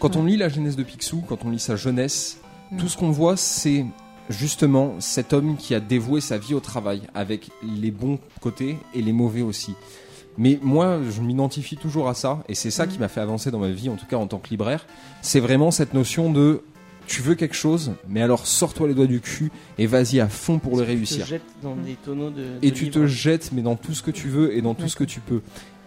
Quand 0.00 0.16
on 0.16 0.24
lit 0.24 0.36
la 0.36 0.48
genèse 0.48 0.76
de 0.76 0.82
Picsou, 0.82 1.22
quand 1.28 1.44
on 1.44 1.50
lit 1.50 1.58
sa 1.58 1.76
jeunesse, 1.76 2.38
Mm. 2.70 2.76
tout 2.76 2.88
ce 2.88 2.96
qu'on 2.98 3.10
voit, 3.10 3.36
c'est 3.38 3.86
justement 4.28 4.94
cet 5.00 5.32
homme 5.32 5.56
qui 5.56 5.74
a 5.74 5.80
dévoué 5.80 6.20
sa 6.20 6.36
vie 6.36 6.52
au 6.52 6.60
travail, 6.60 7.00
avec 7.14 7.48
les 7.62 7.90
bons 7.90 8.18
côtés 8.42 8.76
et 8.94 9.00
les 9.00 9.12
mauvais 9.12 9.40
aussi. 9.40 9.74
Mais 10.36 10.58
moi, 10.62 10.98
je 11.10 11.20
m'identifie 11.22 11.76
toujours 11.78 12.08
à 12.08 12.14
ça, 12.14 12.44
et 12.48 12.54
c'est 12.54 12.70
ça 12.70 12.84
Mm. 12.84 12.88
qui 12.90 12.98
m'a 12.98 13.08
fait 13.08 13.20
avancer 13.22 13.50
dans 13.50 13.58
ma 13.58 13.70
vie, 13.70 13.88
en 13.88 13.96
tout 13.96 14.04
cas 14.06 14.16
en 14.18 14.26
tant 14.26 14.38
que 14.38 14.50
libraire. 14.50 14.84
C'est 15.22 15.40
vraiment 15.40 15.70
cette 15.70 15.94
notion 15.94 16.30
de 16.30 16.60
tu 17.06 17.22
veux 17.22 17.34
quelque 17.34 17.54
chose, 17.56 17.92
mais 18.06 18.20
alors 18.20 18.46
sors-toi 18.46 18.86
les 18.88 18.94
doigts 18.94 19.06
du 19.06 19.20
cul 19.20 19.50
et 19.78 19.86
vas-y 19.86 20.20
à 20.20 20.28
fond 20.28 20.58
pour 20.58 20.72
le 20.76 20.82
Tu 20.82 20.84
te 20.84 20.88
réussir 20.92 21.24
jettes 21.26 21.40
dans 21.62 21.74
des 21.74 21.94
tonneaux 21.94 22.28
de. 22.28 22.44
et 22.60 22.70
tu 22.70 22.84
livres. 22.84 22.96
te 23.00 23.06
jettes 23.06 23.50
mais 23.54 23.62
dans 23.62 23.76
tout 23.76 23.94
ce 23.94 24.02
que 24.02 24.10
tu 24.10 24.28
veux 24.28 24.54
et 24.54 24.60
dans 24.60 24.74
tout 24.74 24.88
ce 24.88 24.96
que 24.96 25.04
tu 25.04 25.20
peux. 25.20 25.40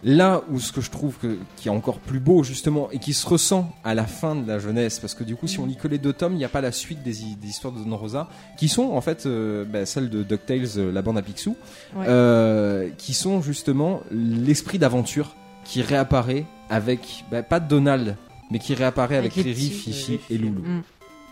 Là 0.03 0.41
où 0.49 0.59
ce 0.59 0.71
que 0.71 0.81
je 0.81 0.89
trouve 0.89 1.15
que, 1.17 1.37
qui 1.57 1.67
est 1.67 1.71
encore 1.71 1.99
plus 1.99 2.19
beau 2.19 2.41
justement 2.43 2.89
et 2.91 2.97
qui 2.97 3.13
se 3.13 3.27
ressent 3.27 3.71
à 3.83 3.93
la 3.93 4.05
fin 4.05 4.35
de 4.35 4.47
la 4.47 4.57
jeunesse 4.57 4.97
parce 4.99 5.13
que 5.13 5.23
du 5.23 5.35
coup 5.35 5.45
si 5.47 5.59
on 5.59 5.67
lit 5.67 5.75
que 5.75 5.87
les 5.87 5.99
deux 5.99 6.11
tomes 6.13 6.33
il 6.33 6.37
n'y 6.37 6.43
a 6.45 6.49
pas 6.49 6.61
la 6.61 6.71
suite 6.71 7.03
des, 7.03 7.21
hi- 7.21 7.35
des 7.35 7.47
histoires 7.49 7.71
de 7.71 7.83
Don 7.83 7.95
Rosa 7.97 8.27
qui 8.57 8.67
sont 8.67 8.91
en 8.93 9.01
fait 9.01 9.27
euh, 9.27 9.63
bah, 9.63 9.85
celles 9.85 10.09
de 10.09 10.23
DuckTales 10.23 10.65
euh, 10.77 10.91
la 10.91 11.01
bande 11.03 11.17
à 11.19 11.21
Picsou 11.21 11.55
Ouais. 11.95 12.05
euh, 12.07 12.89
qui 12.97 13.13
sont 13.13 13.41
justement 13.43 14.01
l'esprit 14.11 14.79
d'aventure 14.79 15.35
qui 15.65 15.83
réapparaît 15.83 16.45
avec 16.71 17.23
bah, 17.29 17.43
pas 17.43 17.59
Donald 17.59 18.15
mais 18.49 18.57
qui 18.59 18.73
réapparaît 18.73 19.17
avec, 19.17 19.33
Avec 19.37 19.45
Riri, 19.45 19.69
Fifi 19.69 20.19
et 20.31 20.37
Loulou. 20.39 20.61
Mm. 20.61 20.81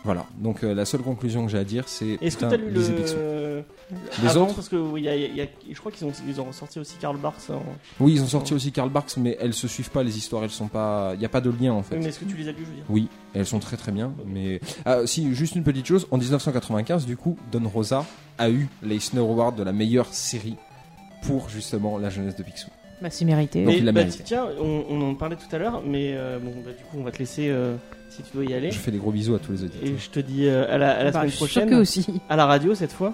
Voilà 0.06 0.26
donc 0.38 0.64
euh, 0.64 0.74
la 0.74 0.86
seule 0.86 1.02
conclusion 1.02 1.46
que 1.46 1.52
j'ai 1.52 1.58
à 1.58 1.64
dire 1.66 1.84
c'est 1.88 2.18
Est-ce 2.22 2.38
que 2.38 2.46
t'as 2.46 2.56
lu 2.56 2.70
le. 2.72 2.82
Picsou. 2.82 3.16
Les 4.24 4.38
autres 4.38 4.56
Parce 4.56 4.70
que 4.70 4.76
oui, 4.78 5.02
il 5.02 5.06
y 5.06 5.10
a- 5.10 5.16
il 5.16 5.36
y 5.36 5.42
a- 5.42 5.48
je 5.70 5.78
crois 5.80 5.92
qu'ils 5.92 6.08
ont, 6.08 6.12
ils 6.28 6.40
ont 6.40 6.46
ressorti 6.46 6.80
aussi 6.80 6.96
Karl 7.02 7.18
Barks. 7.18 7.50
en- 7.50 7.62
Oui, 8.00 8.14
ils 8.14 8.22
ont 8.24 8.28
sorti 8.28 8.54
aussi 8.54 8.72
Karl 8.72 8.90
Barks, 8.90 9.18
mais 9.18 9.36
elles 9.42 9.54
se 9.54 9.68
suivent 9.68 9.90
pas 9.90 10.04
les 10.04 10.18
histoires. 10.18 10.44
Elles 10.44 10.52
sont 10.52 10.68
pas. 10.68 11.12
Il 11.16 11.22
y 11.22 11.26
a 11.26 11.30
pas 11.30 11.42
de 11.42 11.50
lien 11.50 11.74
en 11.74 11.84
fait. 11.84 11.98
Mais 11.98 12.06
est-ce 12.06 12.20
que 12.20 12.26
tu 12.26 12.38
les 12.38 12.48
as 12.48 12.52
lus, 12.52 12.60
je 12.62 12.66
veux 12.70 12.76
dire 12.76 12.86
Oui, 12.88 13.08
elles 13.34 13.46
sont 13.46 13.60
très 13.60 13.76
très 13.78 13.92
bien. 13.92 14.14
Mais 14.26 14.62
ah, 14.86 15.00
si, 15.06 15.34
juste 15.36 15.56
une 15.56 15.64
petite 15.64 15.86
chose. 15.88 16.08
En 16.12 16.18
1995, 16.18 17.06
du 17.06 17.18
coup, 17.18 17.38
Don 17.52 17.68
Rosa 17.68 18.06
a 18.38 18.50
eu 18.50 18.68
l'Eisner 18.84 19.20
Award 19.20 19.58
de 19.58 19.64
la 19.64 19.74
meilleure 19.74 20.14
série 20.14 20.56
pour 21.24 21.50
justement 21.50 21.98
la 21.98 22.10
jeunesse 22.10 22.36
de 22.38 22.44
Picsou. 22.44 22.70
Bah, 23.02 23.10
c'est 23.10 23.26
mérité. 23.26 23.60
Donc, 23.64 23.74
Mais, 23.74 23.78
il 23.80 23.86
l'a 23.86 23.92
bah, 23.94 24.04
mérité. 24.04 24.24
tiens, 24.26 24.46
on, 24.60 24.84
on 24.90 25.02
en 25.10 25.16
parlait 25.16 25.38
tout 25.38 25.54
à 25.54 25.58
l'heure, 25.58 25.82
mais 25.86 26.12
euh, 26.14 26.38
bon, 26.38 26.52
bah, 26.66 26.72
du 26.78 26.84
coup, 26.84 26.98
on 27.00 27.04
va 27.04 27.12
te 27.12 27.20
laisser 27.20 27.48
euh, 27.50 27.76
si 28.10 28.24
tu 28.24 28.30
dois 28.34 28.46
y 28.46 28.54
aller. 28.54 28.72
Je 28.72 28.78
fais 28.80 28.92
des 28.92 28.98
gros 28.98 29.12
bisous 29.12 29.36
à 29.36 29.40
tous 29.40 29.52
les 29.54 29.62
Et 29.62 29.66
auditeurs. 29.66 30.00
je 30.00 30.10
te 30.10 30.20
dis 30.20 30.48
euh, 30.48 30.66
à 30.74 30.78
la, 30.78 30.92
à 30.98 31.04
la 31.04 31.12
Bah, 31.12 31.20
semaine 31.22 31.32
prochaine. 31.36 31.74
aussi. 31.76 32.06
à 32.30 32.36
la 32.36 32.46
radio 32.46 32.76
cette 32.76 32.92
fois. 32.92 33.14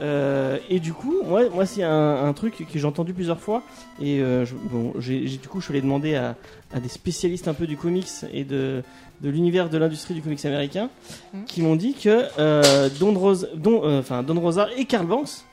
Euh, 0.00 0.58
et 0.68 0.80
du 0.80 0.92
coup, 0.92 1.14
moi, 1.24 1.48
moi 1.50 1.64
c'est 1.66 1.82
un, 1.84 2.24
un 2.26 2.32
truc 2.32 2.66
que 2.70 2.78
j'ai 2.78 2.84
entendu 2.86 3.12
plusieurs 3.12 3.38
fois. 3.40 3.62
Et 4.00 4.20
euh, 4.20 4.44
je- 4.44 4.54
bon, 4.54 4.94
j'ai, 4.98 5.20
du 5.20 5.48
coup, 5.48 5.60
je 5.60 5.66
suis 5.66 5.72
allé 5.74 5.82
demander 5.82 6.14
à, 6.16 6.34
à 6.74 6.80
des 6.80 6.88
spécialistes 6.88 7.46
un 7.46 7.54
peu 7.54 7.66
du 7.66 7.76
comics 7.76 8.08
et 8.32 8.42
de, 8.44 8.82
de 9.20 9.30
l'univers 9.30 9.68
de 9.68 9.78
l'industrie 9.78 10.14
du 10.14 10.22
comics 10.22 10.44
américain 10.44 10.88
Mhm. 11.34 11.44
qui 11.44 11.62
m'ont 11.62 11.76
dit 11.76 11.94
que 11.94 12.24
euh, 12.38 12.88
Don, 12.98 13.14
Rose, 13.14 13.48
Don, 13.54 13.82
euh, 13.84 14.00
enfin, 14.00 14.22
Don 14.22 14.40
Rosa 14.40 14.68
et 14.76 14.86
Karl 14.86 15.06
Banks, 15.06 15.44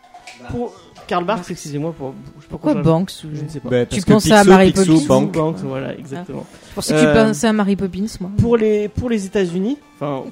pour, 0.49 0.73
Karl 1.09 1.25
Barks, 1.25 1.49
excusez-moi, 1.51 1.91
pour, 1.97 2.13
je 2.37 2.41
sais 2.43 2.47
pas 2.47 2.49
Pourquoi 2.51 2.73
je- 2.75 2.79
Banks 2.81 3.11
ou- 3.25 3.35
Je 3.35 3.41
ne 3.43 3.49
sais 3.49 3.59
pas. 3.59 3.69
Bah, 3.69 3.85
Tu 3.85 4.01
pensais 4.01 4.31
à 4.33 4.43
Mary 4.43 4.71
Poppins 4.71 5.05
Bank. 5.07 5.31
Banks, 5.33 5.57
voilà, 5.63 5.95
exactement. 5.97 6.45
Je 6.69 6.75
pensais 6.75 6.93
que 6.93 6.99
tu 6.99 7.05
Euh, 7.05 7.25
pensais 7.27 7.47
à 7.47 7.53
Mary 7.53 7.75
Poppins, 7.75 8.05
moi. 8.21 8.29
pour 8.37 8.55
les 8.57 8.87
pour 8.89 9.09
les 9.09 9.25
États-Unis, 9.25 9.77
enfin 9.95 10.23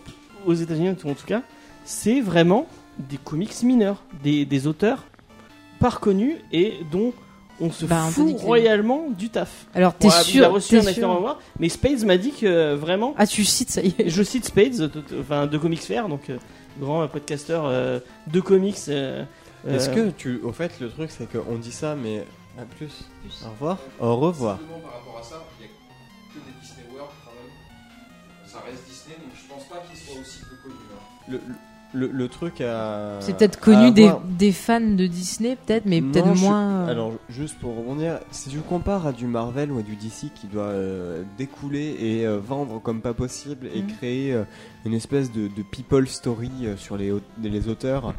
aux 0.46 0.54
États-Unis 0.54 0.90
en 0.90 0.94
tout 0.96 1.26
cas, 1.26 1.42
c'est 1.84 2.22
vraiment 2.22 2.68
des 3.00 3.18
comics 3.18 3.62
mineurs, 3.64 4.04
des, 4.24 4.46
des 4.46 4.68
auteurs 4.68 5.04
pas 5.80 5.90
reconnus 5.90 6.36
et 6.52 6.74
dont 6.92 7.12
on 7.60 7.72
se 7.72 7.86
Bah, 7.86 8.04
fout 8.12 8.36
royalement 8.40 9.08
du 9.18 9.30
taf. 9.30 9.66
Alors, 9.74 9.94
t'es 9.96 10.08
Bon, 10.08 10.14
Il 10.14 10.18
a 10.20 10.24
sûr, 10.24 10.52
reçu 10.52 10.78
un 10.78 10.86
acteur 10.86 11.10
en 11.10 11.14
sûr. 11.14 11.22
voir, 11.22 11.40
mais 11.60 11.70
Spades 11.70 12.04
m'a 12.06 12.18
dit 12.18 12.32
que 12.32 12.76
vraiment, 12.76 13.16
Ah, 13.18 13.26
tu 13.26 13.44
cites, 13.44 13.72
ça 13.72 13.82
y 13.82 13.94
est. 13.98 14.10
je 14.10 14.22
cite 14.24 14.46
Spades, 14.46 14.80
euh, 14.80 14.90
enfin 15.22 15.48
de 15.48 15.58
Comics 15.58 15.82
Fair, 15.82 16.08
donc 16.08 16.30
euh, 16.30 16.38
grand 16.80 17.02
euh, 17.02 17.08
podcasteur 17.08 17.64
euh, 17.66 18.00
de 18.32 18.40
comics. 18.40 18.78
Euh, 19.66 19.76
Est-ce 19.76 19.90
euh, 19.90 19.94
que 19.96 20.10
tu. 20.12 20.40
Au 20.44 20.52
fait, 20.52 20.80
le 20.80 20.90
truc, 20.90 21.10
c'est 21.12 21.28
qu'on 21.32 21.56
dit 21.58 21.72
ça, 21.72 21.96
mais. 21.96 22.26
À 22.60 22.66
plus. 22.66 23.06
Au 23.46 23.50
revoir. 23.52 23.78
Au 24.00 24.16
revoir. 24.18 24.58
Simplement 24.58 24.80
par 24.80 24.94
rapport 24.94 25.20
à 25.20 25.24
ça, 25.24 25.44
il 25.60 25.66
n'y 25.66 25.72
a 25.72 25.74
que 26.34 26.40
des 26.40 26.60
Disney 26.62 26.86
World 26.94 27.12
quand 27.24 27.32
même. 27.32 28.48
Ça 28.48 28.60
reste 28.68 28.84
Disney, 28.88 29.16
donc 29.18 29.32
je 29.36 29.54
pense 29.54 29.64
pas 29.66 29.84
qu'il 29.88 29.98
soit 29.98 30.20
aussi 30.20 30.40
peu 30.42 30.56
connu. 30.64 30.76
hein. 30.92 30.98
Le, 31.30 31.42
le, 31.94 32.08
le 32.12 32.28
truc 32.28 32.60
à. 32.62 33.18
C'est 33.22 33.38
peut-être 33.38 33.60
à 33.60 33.62
connu 33.62 33.92
des, 33.92 34.12
des 34.30 34.52
fans 34.52 34.82
de 34.82 35.06
Disney, 35.08 35.56
peut-être, 35.56 35.86
mais 35.86 36.02
peut-être 36.02 36.36
moins. 36.36 36.88
euh, 36.88 36.92
Alors, 36.92 37.14
juste 37.30 37.60
pour 37.60 37.78
rebondir, 37.78 38.20
si 38.32 38.50
tu 38.50 38.60
compares 38.60 39.06
à 39.08 39.12
du 39.14 39.26
Marvel 39.28 39.72
ou 39.72 39.78
à 39.80 39.84
du 39.84 39.96
DC 39.96 40.32
qui 40.34 40.48
doit 40.48 40.64
euh, 40.64 41.24
découler 41.38 41.96
et 42.00 42.26
euh, 42.26 42.40
vendre 42.40 42.82
comme 42.82 43.02
pas 43.02 43.14
possible 43.14 43.68
et 43.74 43.82
Mhm. 43.84 43.88
créer 43.98 44.34
euh, 44.34 44.44
une 44.86 44.94
espèce 44.96 45.32
de, 45.32 45.48
de 45.48 45.62
people 45.64 46.08
story 46.08 46.50
euh, 46.64 46.76
sur 46.76 46.98
les, 46.98 47.14
les 47.42 47.68
auteurs, 47.70 48.14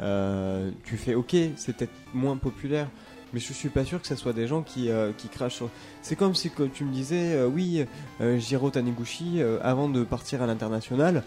euh, 0.00 0.70
tu 0.84 0.96
fais 0.96 1.14
ok, 1.14 1.36
c'est 1.56 1.76
peut-être 1.76 1.92
moins 2.12 2.36
populaire. 2.36 2.88
Mais 3.34 3.40
je 3.40 3.52
suis 3.52 3.68
pas 3.68 3.84
sûr 3.84 4.00
que 4.00 4.06
ce 4.06 4.14
soit 4.14 4.32
des 4.32 4.46
gens 4.46 4.62
qui, 4.62 4.90
euh, 4.90 5.10
qui 5.18 5.26
crachent. 5.26 5.64
C'est 6.02 6.14
comme 6.14 6.36
si 6.36 6.52
tu 6.72 6.84
me 6.84 6.92
disais, 6.92 7.34
euh, 7.34 7.48
oui, 7.48 7.84
euh, 8.20 8.38
Jiro 8.38 8.70
Taniguchi, 8.70 9.42
avant 9.60 9.88
de 9.88 10.04
partir 10.04 10.40
à 10.40 10.46
l'international, 10.46 11.24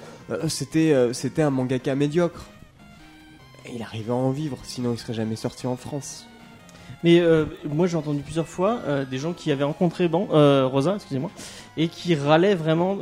c'était 0.48 0.94
un 0.94 1.49
mangaka 1.49 1.95
médiocre. 1.95 2.45
Et 3.65 3.76
il 3.76 3.84
arrivait 3.84 4.11
à 4.11 4.15
en 4.15 4.31
vivre, 4.31 4.57
sinon 4.64 4.94
il 4.94 4.98
serait 4.98 5.14
jamais 5.14 5.35
sorti 5.35 5.68
en 5.68 5.76
France. 5.76 6.26
Mais 7.03 7.22
moi 7.69 7.85
j'ai 7.85 7.98
entendu 7.98 8.22
plusieurs 8.22 8.48
fois 8.48 8.80
des 9.11 9.18
gens 9.18 9.34
qui 9.34 9.52
avaient 9.52 9.65
rencontré 9.65 10.10
euh, 10.10 10.65
Rosa, 10.65 10.95
excusez-moi, 10.95 11.30
et 11.76 11.89
qui 11.89 12.15
râlaient 12.15 12.56
vraiment 12.56 12.99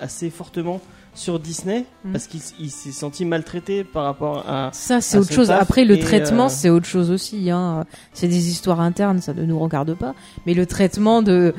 assez 0.00 0.30
fortement 0.30 0.80
sur 1.14 1.38
Disney 1.40 1.84
Mhm. 2.04 2.12
parce 2.12 2.26
qu'il 2.26 2.40
s'est 2.40 2.92
senti 2.92 3.24
maltraité 3.24 3.84
par 3.84 4.04
rapport 4.04 4.44
à. 4.48 4.70
Ça, 4.72 5.00
c'est 5.00 5.18
autre 5.18 5.32
chose. 5.32 5.48
taf 5.48 5.62
Après, 5.62 5.84
le 5.84 5.96
et, 5.96 6.00
traitement, 6.00 6.46
euh, 6.46 6.50
c'est 6.50 6.70
autre 6.70 6.86
chose 6.86 7.10
aussi. 7.10 7.50
Hein. 7.50 7.84
C'est 8.12 8.28
des 8.28 8.48
histoires 8.48 8.80
internes, 8.80 9.20
ça 9.20 9.34
ne 9.34 9.44
nous 9.44 9.58
regarde 9.58 9.94
pas. 9.94 10.14
Mais 10.46 10.54
le 10.54 10.66
traitement 10.66 11.22
de. 11.22 11.54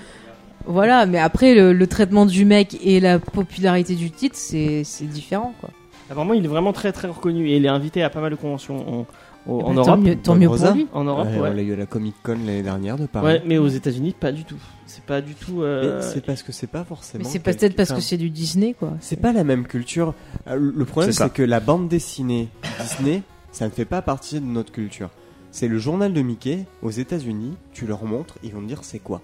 Voilà, 0.68 1.06
mais 1.08 1.18
après, 1.18 1.56
le, 1.56 1.74
le 1.74 1.88
traitement 1.88 2.26
du 2.26 2.46
mec 2.46 2.78
et 2.84 3.00
la 3.00 3.18
popularité 3.18 3.96
du 3.96 4.12
titre, 4.12 4.36
c'est 4.38 4.84
différent, 5.02 5.54
quoi. 5.60 5.72
Apparemment, 6.10 6.34
il 6.34 6.44
est 6.44 6.50
vraiment 6.50 6.74
très 6.74 6.92
très 6.92 7.08
reconnu 7.08 7.48
et 7.50 7.56
il 7.58 7.66
est 7.66 7.70
invité 7.70 8.04
à 8.04 8.10
pas 8.10 8.20
mal 8.20 8.32
de 8.32 8.36
conventions 8.36 9.00
en, 9.02 9.06
au- 9.48 9.60
Eh 9.60 9.64
en 9.64 9.68
ben, 9.70 9.74
Europe. 9.76 9.86
Tant 9.86 9.98
mieux, 9.98 10.16
tant 10.16 10.34
Don 10.34 10.40
mieux 10.40 10.48
Rosa 10.50 10.68
pour 10.68 10.76
lui. 10.76 10.88
En 10.94 11.04
Europe, 11.04 11.28
Ouais, 11.28 11.40
ouais. 11.40 11.50
On 11.50 11.54
l'a 11.54 11.62
eu 11.62 11.76
la 11.76 11.86
Comic 11.86 12.16
Con 12.24 12.34
l'année 12.46 12.62
dernière 12.64 12.98
de 12.98 13.06
Paris. 13.06 13.26
Ouais, 13.26 13.44
mais 13.46 13.58
aux 13.58 13.68
États-Unis, 13.68 14.16
pas 14.20 14.32
du 14.32 14.44
tout. 14.46 14.58
C'est 14.86 15.04
pas 15.04 15.22
du 15.22 15.34
tout. 15.36 15.62
euh, 15.62 16.02
c'est 16.02 16.26
parce 16.26 16.44
que 16.44 16.52
c'est 16.52 16.68
pas 16.68 16.84
forcément. 16.84 17.24
Mais 17.24 17.30
c'est 17.30 17.40
peut-être 17.40 17.76
parce 17.76 17.94
que 17.94 18.02
c'est 18.02 18.18
du 18.18 18.30
Disney, 18.30 18.74
quoi. 18.78 18.94
C'est 19.00 19.16
pas 19.20 19.32
la 19.34 19.44
même 19.44 19.66
culture. 19.66 20.14
Euh, 20.48 20.56
Le 20.58 20.86
problème, 20.86 21.12
C'est 21.12 21.32
que 21.32 21.44
la 21.44 21.60
bande 21.60 21.88
dessinée 21.88 22.50
Disney, 22.82 23.24
ça 23.52 23.66
ne 23.66 23.72
fait 23.72 23.86
pas 23.86 24.02
partie 24.02 24.40
de 24.40 24.46
notre 24.46 24.72
culture. 24.72 25.10
C'est 25.52 25.68
le 25.68 25.78
journal 25.80 26.14
de 26.14 26.22
Mickey 26.22 26.66
aux 26.82 26.92
États-Unis. 26.92 27.54
Tu 27.74 27.86
leur 27.86 28.04
montres, 28.06 28.38
ils 28.44 28.54
vont 28.54 28.62
te 28.62 28.68
dire 28.68 28.80
c'est 28.84 29.00
quoi. 29.00 29.22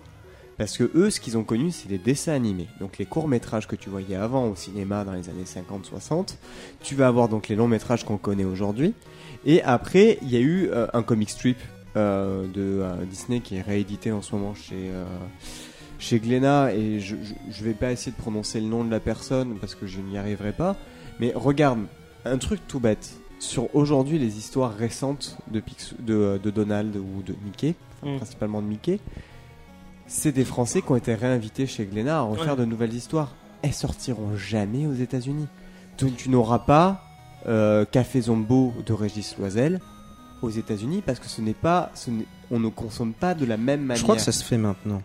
Parce 0.57 0.75
que 0.77 0.89
eux, 0.95 1.09
ce 1.11 1.19
qu'ils 1.19 1.37
ont 1.37 1.43
connu, 1.43 1.69
c'est 1.71 1.87
les 1.87 1.99
dessins 1.99 2.33
animés. 2.33 2.67
Donc 2.79 2.97
les 2.97 3.05
courts 3.05 3.27
métrages 3.27 3.67
que 3.67 3.75
tu 3.75 3.89
voyais 3.91 4.15
avant 4.15 4.47
au 4.47 4.55
cinéma 4.55 5.03
dans 5.03 5.11
les 5.11 5.29
années 5.29 5.45
50-60. 5.45 6.35
Tu 6.81 6.95
vas 6.95 7.07
avoir 7.07 7.29
donc 7.29 7.47
les 7.47 7.55
longs 7.55 7.67
métrages 7.67 8.03
qu'on 8.03 8.17
connaît 8.17 8.43
aujourd'hui. 8.43 8.93
Et 9.47 9.63
après, 9.63 10.19
il 10.21 10.29
y 10.29 10.35
a 10.35 10.39
eu 10.41 10.69
euh, 10.71 10.85
un 10.93 11.01
comic 11.01 11.29
strip 11.29 11.57
euh, 11.95 12.45
de 12.47 12.81
euh, 12.81 13.05
Disney 13.09 13.39
qui 13.39 13.55
est 13.55 13.61
réédité 13.61 14.11
en 14.11 14.21
ce 14.21 14.35
moment 14.35 14.53
chez 14.53 14.91
chez 15.99 16.19
Glénat. 16.19 16.73
Et 16.75 16.99
je, 16.99 17.15
je, 17.23 17.33
je 17.49 17.63
vais 17.63 17.73
pas 17.73 17.91
essayer 17.91 18.11
de 18.11 18.17
prononcer 18.21 18.59
le 18.59 18.67
nom 18.67 18.83
de 18.83 18.91
la 18.91 18.99
personne 18.99 19.57
parce 19.59 19.73
que 19.73 19.87
je 19.87 19.99
n'y 20.01 20.17
arriverai 20.17 20.51
pas. 20.51 20.75
Mais 21.19 21.31
regarde, 21.33 21.79
un 22.25 22.37
truc 22.37 22.59
tout 22.67 22.79
bête. 22.79 23.17
Sur 23.39 23.73
aujourd'hui 23.75 24.19
les 24.19 24.37
histoires 24.37 24.75
récentes 24.75 25.37
de, 25.51 25.61
de, 25.99 26.39
de 26.43 26.49
Donald 26.51 26.95
ou 26.95 27.23
de 27.23 27.33
Mickey, 27.43 27.75
enfin, 28.01 28.13
Mm. 28.13 28.17
principalement 28.17 28.61
de 28.61 28.67
Mickey, 28.67 28.99
c'est 30.07 30.31
des 30.31 30.45
Français 30.45 30.81
qui 30.83 30.91
ont 30.91 30.95
été 30.95 31.15
réinvités 31.15 31.65
chez 31.67 31.85
Glénat 31.85 32.19
à 32.19 32.21
refaire 32.21 32.55
de 32.55 32.65
nouvelles 32.65 32.93
histoires. 32.93 33.33
Elles 33.63 33.73
sortiront 33.73 34.35
jamais 34.37 34.85
aux 34.85 34.93
États-Unis. 34.93 35.47
Tu, 35.97 36.11
tu 36.11 36.29
n'auras 36.29 36.59
pas 36.59 37.06
euh, 37.47 37.85
Café 37.85 38.21
Zombo 38.21 38.73
de 38.85 38.93
Régis 38.93 39.35
Loisel 39.37 39.79
aux 40.41 40.49
États-Unis 40.49 41.01
parce 41.05 41.19
que 41.19 41.27
ce 41.27 41.41
n'est 41.41 41.53
pas, 41.53 41.91
ce 41.95 42.11
on 42.51 42.59
ne 42.59 42.69
consomme 42.69 43.13
pas 43.13 43.33
de 43.33 43.45
la 43.45 43.57
même 43.57 43.81
manière. 43.81 43.97
Je 43.97 44.03
crois 44.03 44.15
que 44.15 44.21
ça 44.21 44.31
se 44.31 44.43
fait 44.43 44.57
maintenant. 44.57 45.01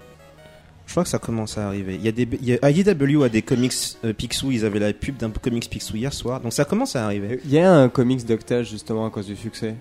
Je 0.86 0.92
crois 0.92 1.04
que 1.04 1.08
ça 1.08 1.18
commence 1.18 1.56
à 1.58 1.66
arriver. 1.68 1.94
Il 1.94 2.02
y 2.02 2.08
a 2.08 2.12
des, 2.12 2.28
il 2.40 2.48
y 2.48 2.58
a, 2.60 2.70
IDW 2.70 3.22
a 3.22 3.28
des 3.28 3.42
comics 3.42 3.72
euh, 4.04 4.12
Picsou, 4.12 4.50
ils 4.50 4.64
avaient 4.64 4.78
la 4.78 4.92
pub 4.92 5.16
d'un 5.16 5.30
comics 5.30 5.70
Picsou 5.70 5.96
hier 5.96 6.12
soir, 6.12 6.40
donc 6.40 6.52
ça 6.52 6.64
commence 6.64 6.96
à 6.96 7.04
arriver. 7.04 7.40
Il 7.44 7.52
y 7.52 7.58
a 7.58 7.72
un 7.72 7.88
comics 7.88 8.26
d'Octage 8.26 8.70
justement 8.70 9.06
à 9.06 9.10
cause 9.10 9.26
du 9.26 9.36
succès 9.36 9.74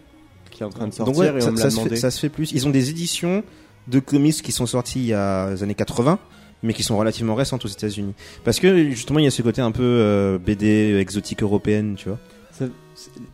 qui 0.51 0.63
est 0.63 0.65
en 0.65 0.69
train 0.69 0.87
de 0.87 0.93
sortir 0.93 1.13
Donc 1.13 1.21
ouais, 1.21 1.27
et 1.29 1.37
on 1.37 1.41
ça, 1.41 1.51
me 1.51 1.57
ça 1.57 1.63
l'a 1.65 1.69
se 1.71 1.79
fait, 1.81 1.95
ça 1.95 2.11
se 2.11 2.19
fait 2.19 2.29
plus. 2.29 2.51
Ils 2.51 2.67
ont 2.67 2.69
des 2.69 2.89
éditions 2.89 3.43
de 3.87 3.99
comics 3.99 4.41
qui 4.41 4.51
sont 4.51 4.65
sorties 4.65 4.99
il 4.99 5.07
y 5.07 5.13
a 5.13 5.49
les 5.51 5.63
années 5.63 5.75
80, 5.75 6.19
mais 6.63 6.73
qui 6.73 6.83
sont 6.83 6.97
relativement 6.97 7.35
récentes 7.35 7.65
aux 7.65 7.69
États-Unis. 7.69 8.13
Parce 8.43 8.59
que 8.59 8.91
justement, 8.91 9.19
il 9.19 9.25
y 9.25 9.27
a 9.27 9.31
ce 9.31 9.41
côté 9.41 9.61
un 9.61 9.71
peu 9.71 9.83
euh, 9.83 10.37
BD 10.37 10.97
exotique 10.99 11.41
européenne, 11.41 11.95
tu 11.97 12.09
vois. 12.09 12.19
Ça- 12.51 12.65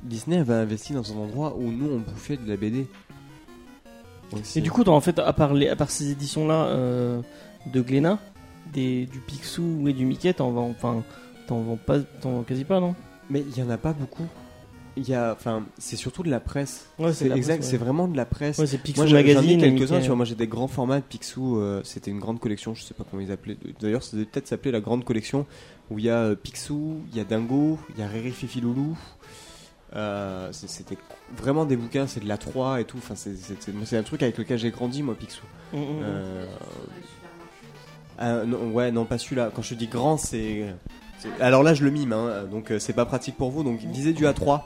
Disney 0.04 0.38
avait 0.38 0.54
investi 0.54 0.94
dans 0.94 1.12
un 1.12 1.18
endroit 1.18 1.56
où 1.58 1.72
nous 1.72 1.90
on 1.90 2.00
bouffait 2.00 2.38
de 2.38 2.48
la 2.48 2.56
BD. 2.58 2.88
Aussi. 4.34 4.60
Et 4.60 4.62
du 4.62 4.72
coup, 4.72 4.84
en 4.84 5.00
fait, 5.02 5.20
à 5.20 5.32
part, 5.34 5.54
les, 5.54 5.70
à 5.70 5.76
part 5.76 5.90
ces 5.90 6.12
éditions-là 6.12 6.66
euh, 6.68 7.22
de 7.72 7.82
Glénat, 7.82 8.20
des, 8.74 9.06
du 9.06 9.20
Picsou 9.20 9.88
et 9.88 9.94
du 9.94 10.06
Mickey, 10.06 10.34
t'en 10.34 10.52
vends, 10.52 10.70
enfin, 10.70 11.04
t'en 11.48 11.62
vends 11.62 11.78
pas, 11.78 12.00
t'en 12.00 12.44
quasi 12.44 12.66
pas, 12.66 12.80
non? 12.80 12.94
Mais 13.30 13.42
il 13.50 13.58
y 13.58 13.64
en 13.64 13.70
a 13.70 13.78
pas 13.78 13.94
beaucoup. 13.94 14.28
Il 14.98 15.08
y 15.08 15.14
a, 15.14 15.32
enfin, 15.32 15.64
c'est 15.78 15.96
surtout 15.96 16.24
de 16.24 16.30
la 16.30 16.40
presse. 16.40 16.88
Ouais, 16.98 17.14
c'est 17.14 17.30
exact, 17.32 17.64
c'est 17.64 17.78
vraiment 17.78 18.08
de 18.08 18.18
la 18.18 18.26
presse. 18.26 18.58
Ouais, 18.58 18.66
c'est 18.66 18.80
Picsou 18.80 19.04
Moi, 19.04 19.12
Magazine. 19.14 19.60
quelques-uns, 19.62 20.00
tu 20.02 20.08
vois. 20.08 20.16
Moi, 20.16 20.26
j'ai 20.26 20.34
des 20.36 20.48
grands 20.48 20.68
formats 20.68 20.98
de 21.00 21.06
Picsou. 21.06 21.58
euh, 21.60 21.82
C'était 21.84 22.10
une 22.12 22.20
grande 22.20 22.40
collection, 22.40 22.74
je 22.74 22.84
sais 22.84 22.96
pas 22.96 23.06
comment 23.10 23.22
ils 23.22 23.32
appelaient. 23.32 23.58
D'ailleurs, 23.80 24.02
ça 24.04 24.18
devait 24.18 24.26
peut-être 24.28 24.48
s'appeler 24.48 24.72
la 24.72 24.82
grande 24.82 25.04
collection 25.06 25.46
où 25.90 26.00
il 26.00 26.06
y 26.06 26.10
a 26.10 26.18
euh, 26.20 26.36
Picsou, 26.36 27.02
il 27.12 27.18
y 27.18 27.22
a 27.22 27.24
Dingo, 27.24 27.80
il 27.96 28.00
y 28.00 28.04
a 28.04 28.08
Riri 28.08 28.32
Fifi 28.32 28.62
Loulou. 28.62 28.98
Euh, 29.96 30.50
C'était 30.52 30.98
vraiment 31.36 31.66
des 31.66 31.78
bouquins, 31.78 32.08
c'est 32.08 32.20
de 32.20 32.28
la 32.28 32.38
3 32.38 32.82
et 32.82 32.86
tout. 32.86 32.98
Enfin, 32.98 33.16
c'est- 33.16 33.96
un 33.98 34.04
truc 34.04 34.22
avec 34.22 34.38
lequel 34.38 34.58
j'ai 34.60 34.72
grandi, 34.72 35.02
moi, 35.04 35.16
Picsou. 35.16 35.46
Mm, 35.74 35.78
mm, 35.78 35.82
mm. 35.82 36.00
Euh, 36.04 36.46
ah, 38.18 38.44
non, 38.46 38.72
ouais, 38.72 38.92
non, 38.92 39.06
pas 39.06 39.18
celui-là. 39.18 39.52
Quand 39.54 39.62
je 39.62 39.76
dis 39.76 39.88
grand, 39.88 40.18
c'est. 40.18 40.74
Alors 41.40 41.64
là, 41.64 41.74
je 41.74 41.84
le 41.84 41.90
mime, 41.92 42.14
hein, 42.14 42.44
donc 42.50 42.72
euh, 42.72 42.80
c'est 42.80 42.94
pas 42.94 43.06
pratique 43.06 43.38
pour 43.38 43.50
vous. 43.52 43.64
Donc, 43.64 43.80
visez 43.80 44.14
du 44.14 44.26
A3, 44.26 44.62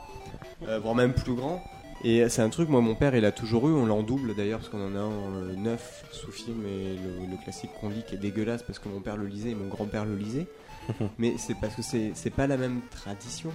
euh, 0.68 0.80
voire 0.80 0.96
même 0.96 1.14
plus 1.14 1.34
grand. 1.34 1.64
Et 2.04 2.28
c'est 2.30 2.42
un 2.42 2.50
truc, 2.50 2.68
moi, 2.68 2.82
mon 2.82 2.96
père, 2.96 3.16
il 3.16 3.26
a 3.26 3.32
toujours 3.32 3.70
eu. 3.70 3.74
On 3.74 3.86
l'a 3.86 3.94
en 3.94 4.02
double 4.04 4.34
d'ailleurs, 4.36 4.60
parce 4.60 4.70
qu'on 4.70 4.84
en 4.86 4.96
a 4.96 5.00
un 5.00 5.36
euh, 5.36 5.56
neuf 5.56 6.04
sous 6.12 6.32
film 6.32 6.66
et 6.66 6.96
le, 6.96 7.28
le 7.30 7.38
classique 7.44 7.70
qu'on 7.80 7.90
lit 7.90 8.04
qui 8.08 8.16
est 8.16 8.18
dégueulasse 8.18 8.64
parce 8.64 8.80
que 8.80 8.90
mon 8.90 9.02
père 9.02 9.18
le 9.18 9.28
lisait 9.28 9.52
et 9.52 9.56
mon 9.56 9.68
grand-père 9.68 10.06
le 10.06 10.16
lisait. 10.16 10.48
Mais 11.18 11.36
c'est 11.38 11.56
parce 11.56 11.76
que 11.76 11.82
c'est 11.82 12.12
c'est 12.16 12.30
pas 12.30 12.48
la 12.48 12.58
même 12.58 12.82
tradition. 12.90 13.52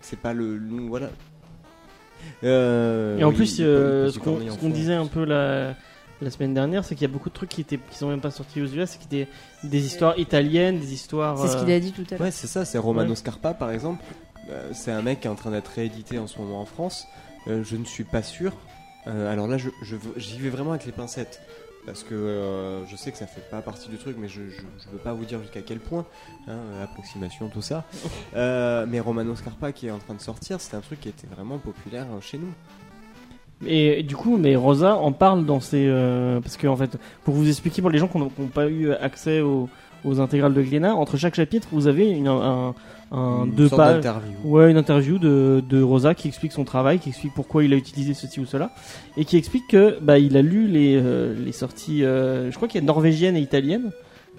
C'est 0.00 0.18
pas 0.18 0.32
le. 0.32 0.56
le- 0.56 0.82
voilà. 0.88 1.10
Euh, 2.44 3.18
Et 3.18 3.24
en 3.24 3.28
oui, 3.30 3.34
plus, 3.34 3.56
euh, 3.60 4.10
ce 4.10 4.18
qu'on 4.18 4.68
disait 4.70 4.94
un 4.94 5.06
peu 5.06 5.24
la, 5.24 5.74
la 6.20 6.30
semaine 6.30 6.54
dernière, 6.54 6.84
c'est 6.84 6.94
qu'il 6.94 7.06
y 7.06 7.10
a 7.10 7.12
beaucoup 7.12 7.28
de 7.30 7.34
trucs 7.34 7.48
qui 7.50 7.60
étaient 7.62 7.78
qui 7.90 7.96
sont 7.96 8.08
même 8.08 8.20
pas 8.20 8.30
sortis 8.30 8.60
aux 8.60 8.66
US, 8.66 8.96
qui 8.96 9.06
étaient 9.06 9.28
des 9.64 9.86
histoires 9.86 10.18
italiennes, 10.18 10.78
des 10.78 10.92
histoires. 10.92 11.38
C'est 11.38 11.48
ce 11.48 11.56
euh, 11.56 11.60
qu'il 11.60 11.70
a 11.72 11.80
dit 11.80 11.92
tout 11.92 12.04
à 12.10 12.14
l'heure. 12.14 12.20
Ouais, 12.22 12.30
c'est 12.30 12.46
ça, 12.46 12.64
c'est 12.64 12.78
Romano 12.78 13.10
Ouais. 13.10 13.16
Scarpa 13.16 13.54
par 13.54 13.70
exemple. 13.70 14.02
Euh, 14.50 14.70
c'est 14.72 14.90
un 14.90 15.02
mec 15.02 15.20
qui 15.20 15.26
est 15.28 15.30
en 15.30 15.34
train 15.34 15.50
d'être 15.50 15.68
réédité 15.68 16.18
en 16.18 16.26
ce 16.26 16.38
moment 16.38 16.60
en 16.60 16.66
France. 16.66 17.06
Euh, 17.46 17.62
je 17.64 17.76
ne 17.76 17.84
suis 17.84 18.04
pas 18.04 18.22
sûr 18.22 18.52
Euh, 19.06 19.32
alors 19.32 19.46
là, 19.48 19.56
je, 19.56 19.70
je 19.82 19.96
j'y 20.18 20.38
vais 20.38 20.50
vraiment 20.50 20.72
avec 20.72 20.84
les 20.84 20.92
pincettes. 20.92 21.40
Parce 21.86 22.02
que 22.04 22.14
euh, 22.14 22.86
je 22.86 22.94
sais 22.94 23.10
que 23.10 23.16
ça 23.16 23.26
fait 23.26 23.40
pas 23.50 23.62
partie 23.62 23.88
du 23.88 23.96
truc, 23.96 24.16
mais 24.18 24.28
je, 24.28 24.42
je 24.50 24.90
veux 24.92 24.98
pas 24.98 25.12
vous 25.14 25.24
dire 25.24 25.40
jusqu'à 25.40 25.62
quel 25.62 25.78
point, 25.80 26.04
hein, 26.46 26.58
approximation, 26.82 27.48
tout 27.48 27.62
ça. 27.62 27.84
Euh, 28.36 28.86
mais 28.88 29.00
Romano 29.00 29.34
Scarpa 29.34 29.72
qui 29.72 29.88
est 29.88 29.90
en 29.90 29.98
train 29.98 30.14
de 30.14 30.20
sortir, 30.20 30.60
c'est 30.60 30.76
un 30.76 30.80
truc 30.80 31.00
qui 31.00 31.08
était 31.08 31.26
vraiment 31.26 31.58
populaire 31.58 32.06
euh, 32.12 32.20
chez 32.20 32.38
nous. 32.38 32.52
Et 33.66 34.02
du 34.02 34.14
coup, 34.16 34.36
mais 34.38 34.56
Rosa 34.56 34.96
en 34.96 35.12
parle 35.12 35.44
dans 35.44 35.60
ses. 35.60 35.86
euh, 35.88 36.40
parce 36.40 36.56
que, 36.56 36.66
en 36.66 36.76
fait, 36.76 36.96
pour 37.24 37.34
vous 37.34 37.48
expliquer, 37.48 37.82
pour 37.82 37.90
les 37.90 37.98
gens 37.98 38.08
qui 38.08 38.18
n'ont 38.18 38.28
qui 38.30 38.40
n'ont 38.40 38.48
pas 38.48 38.68
eu 38.68 38.92
accès 38.92 39.40
aux, 39.40 39.68
aux 40.04 40.20
intégrales 40.20 40.54
de 40.54 40.62
Glénat, 40.62 40.94
entre 40.94 41.16
chaque 41.16 41.34
chapitre, 41.34 41.68
vous 41.72 41.86
avez 41.86 42.08
une, 42.08 42.28
un, 42.28 42.74
un 43.10 43.44
Une 43.44 43.52
deux 43.52 43.68
pages. 43.68 44.04
Ouais, 44.44 44.70
une 44.70 44.76
interview 44.76 45.18
de, 45.18 45.62
de 45.68 45.82
Rosa 45.82 46.14
qui 46.14 46.28
explique 46.28 46.52
son 46.52 46.64
travail, 46.64 46.98
qui 47.00 47.08
explique 47.08 47.34
pourquoi 47.34 47.64
il 47.64 47.72
a 47.72 47.76
utilisé 47.76 48.14
ceci 48.14 48.38
ou 48.40 48.46
cela, 48.46 48.70
et 49.16 49.24
qui 49.24 49.36
explique 49.36 49.66
que 49.68 49.98
bah, 50.00 50.18
il 50.18 50.36
a 50.36 50.42
lu 50.42 50.68
les, 50.68 50.96
euh, 50.96 51.34
les 51.44 51.52
sorties, 51.52 52.04
euh, 52.04 52.50
je 52.50 52.56
crois 52.56 52.68
qu'il 52.68 52.80
y 52.80 52.84
a 52.84 52.86
norvégienne 52.86 53.36
et 53.36 53.40
italienne, 53.40 53.90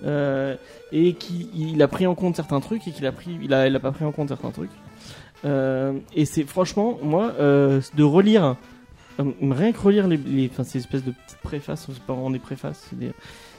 euh, 0.04 0.56
et 0.92 1.14
qu'il 1.14 1.82
a 1.82 1.88
pris 1.88 2.08
en 2.08 2.16
compte 2.16 2.36
certains 2.36 2.60
trucs 2.62 2.88
et 2.88 2.92
qu'il 2.92 3.06
a 3.06 3.12
pris, 3.12 3.38
il 3.44 3.54
a, 3.54 3.68
il 3.68 3.76
a 3.76 3.80
pas 3.80 3.92
pris 3.92 4.06
en 4.06 4.12
compte 4.12 4.30
certains 4.30 4.52
trucs. 4.52 4.72
Euh, 5.44 5.94
et 6.16 6.26
c'est 6.26 6.44
franchement, 6.44 6.98
moi, 7.04 7.34
euh, 7.40 7.82
de 7.96 8.04
relire, 8.04 8.56
euh, 9.20 9.24
rien 9.52 9.72
que 9.74 9.80
relire 9.80 10.08
les, 10.08 10.18
les 10.18 10.50
enfin, 10.52 10.64
ces 10.64 10.80
espèces 10.80 11.04
de 11.04 11.12
petites 11.12 11.40
préfaces, 11.44 11.88
c'est 11.92 12.00
pas 12.04 12.14
vraiment 12.14 12.32
des 12.32 12.40
préfaces, 12.40 12.88
des- 12.94 13.12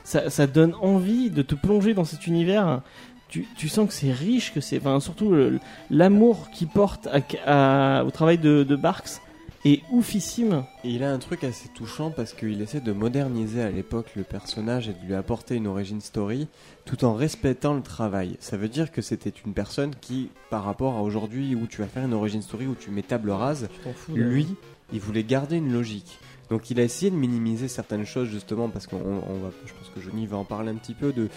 ça, 0.04 0.30
ça 0.30 0.46
donne 0.48 0.74
envie 0.80 1.30
de 1.30 1.42
te 1.42 1.54
plonger 1.54 1.94
dans 1.94 2.04
cet 2.04 2.26
univers. 2.26 2.80
Tu, 3.32 3.46
tu 3.56 3.68
sens 3.68 3.88
que 3.88 3.94
c'est 3.94 4.12
riche, 4.12 4.52
que 4.52 4.60
c'est, 4.60 4.76
enfin, 4.78 5.00
surtout 5.00 5.34
l'amour 5.90 6.50
qu'il 6.50 6.68
porte 6.68 7.08
à- 7.08 7.20
à- 8.00 8.04
au 8.04 8.10
travail 8.10 8.36
de, 8.38 8.62
de 8.62 8.76
Barks 8.76 9.20
est 9.64 9.80
oufissime. 9.90 10.64
Et 10.84 10.90
il 10.90 11.02
a 11.04 11.10
un 11.12 11.18
truc 11.18 11.42
assez 11.44 11.68
touchant 11.68 12.10
parce 12.10 12.34
qu'il 12.34 12.60
essaie 12.60 12.80
de 12.80 12.92
moderniser 12.92 13.62
à 13.62 13.70
l'époque 13.70 14.10
le 14.16 14.22
personnage 14.24 14.88
et 14.88 14.92
de 14.92 15.06
lui 15.06 15.14
apporter 15.14 15.54
une 15.54 15.66
origin 15.68 16.00
story 16.00 16.48
tout 16.84 17.04
en 17.04 17.14
respectant 17.14 17.72
le 17.72 17.80
travail. 17.82 18.36
Ça 18.40 18.56
veut 18.56 18.68
dire 18.68 18.90
que 18.92 19.00
c'était 19.02 19.32
une 19.46 19.54
personne 19.54 19.92
qui, 20.00 20.28
par 20.50 20.64
rapport 20.64 20.96
à 20.96 21.02
aujourd'hui 21.02 21.54
où 21.54 21.66
tu 21.66 21.80
vas 21.80 21.86
faire 21.86 22.04
une 22.04 22.12
origin 22.14 22.42
story 22.42 22.66
où 22.66 22.74
tu 22.74 22.90
mets 22.90 23.02
table 23.02 23.30
rase, 23.30 23.68
lui, 24.14 24.46
il 24.92 25.00
voulait 25.00 25.24
garder 25.24 25.56
une 25.56 25.72
logique. 25.72 26.18
Donc 26.50 26.70
il 26.70 26.78
a 26.80 26.82
essayé 26.82 27.10
de 27.10 27.16
minimiser 27.16 27.68
certaines 27.68 28.04
choses 28.04 28.28
justement 28.28 28.68
parce 28.68 28.86
qu'on 28.86 28.96
on 28.96 29.38
va, 29.38 29.50
je 29.64 29.72
pense 29.72 29.88
que 29.94 30.00
Johnny 30.00 30.26
va 30.26 30.36
en 30.36 30.44
parler 30.44 30.70
un 30.70 30.74
petit 30.74 30.94
peu 30.94 31.12
de, 31.12 31.28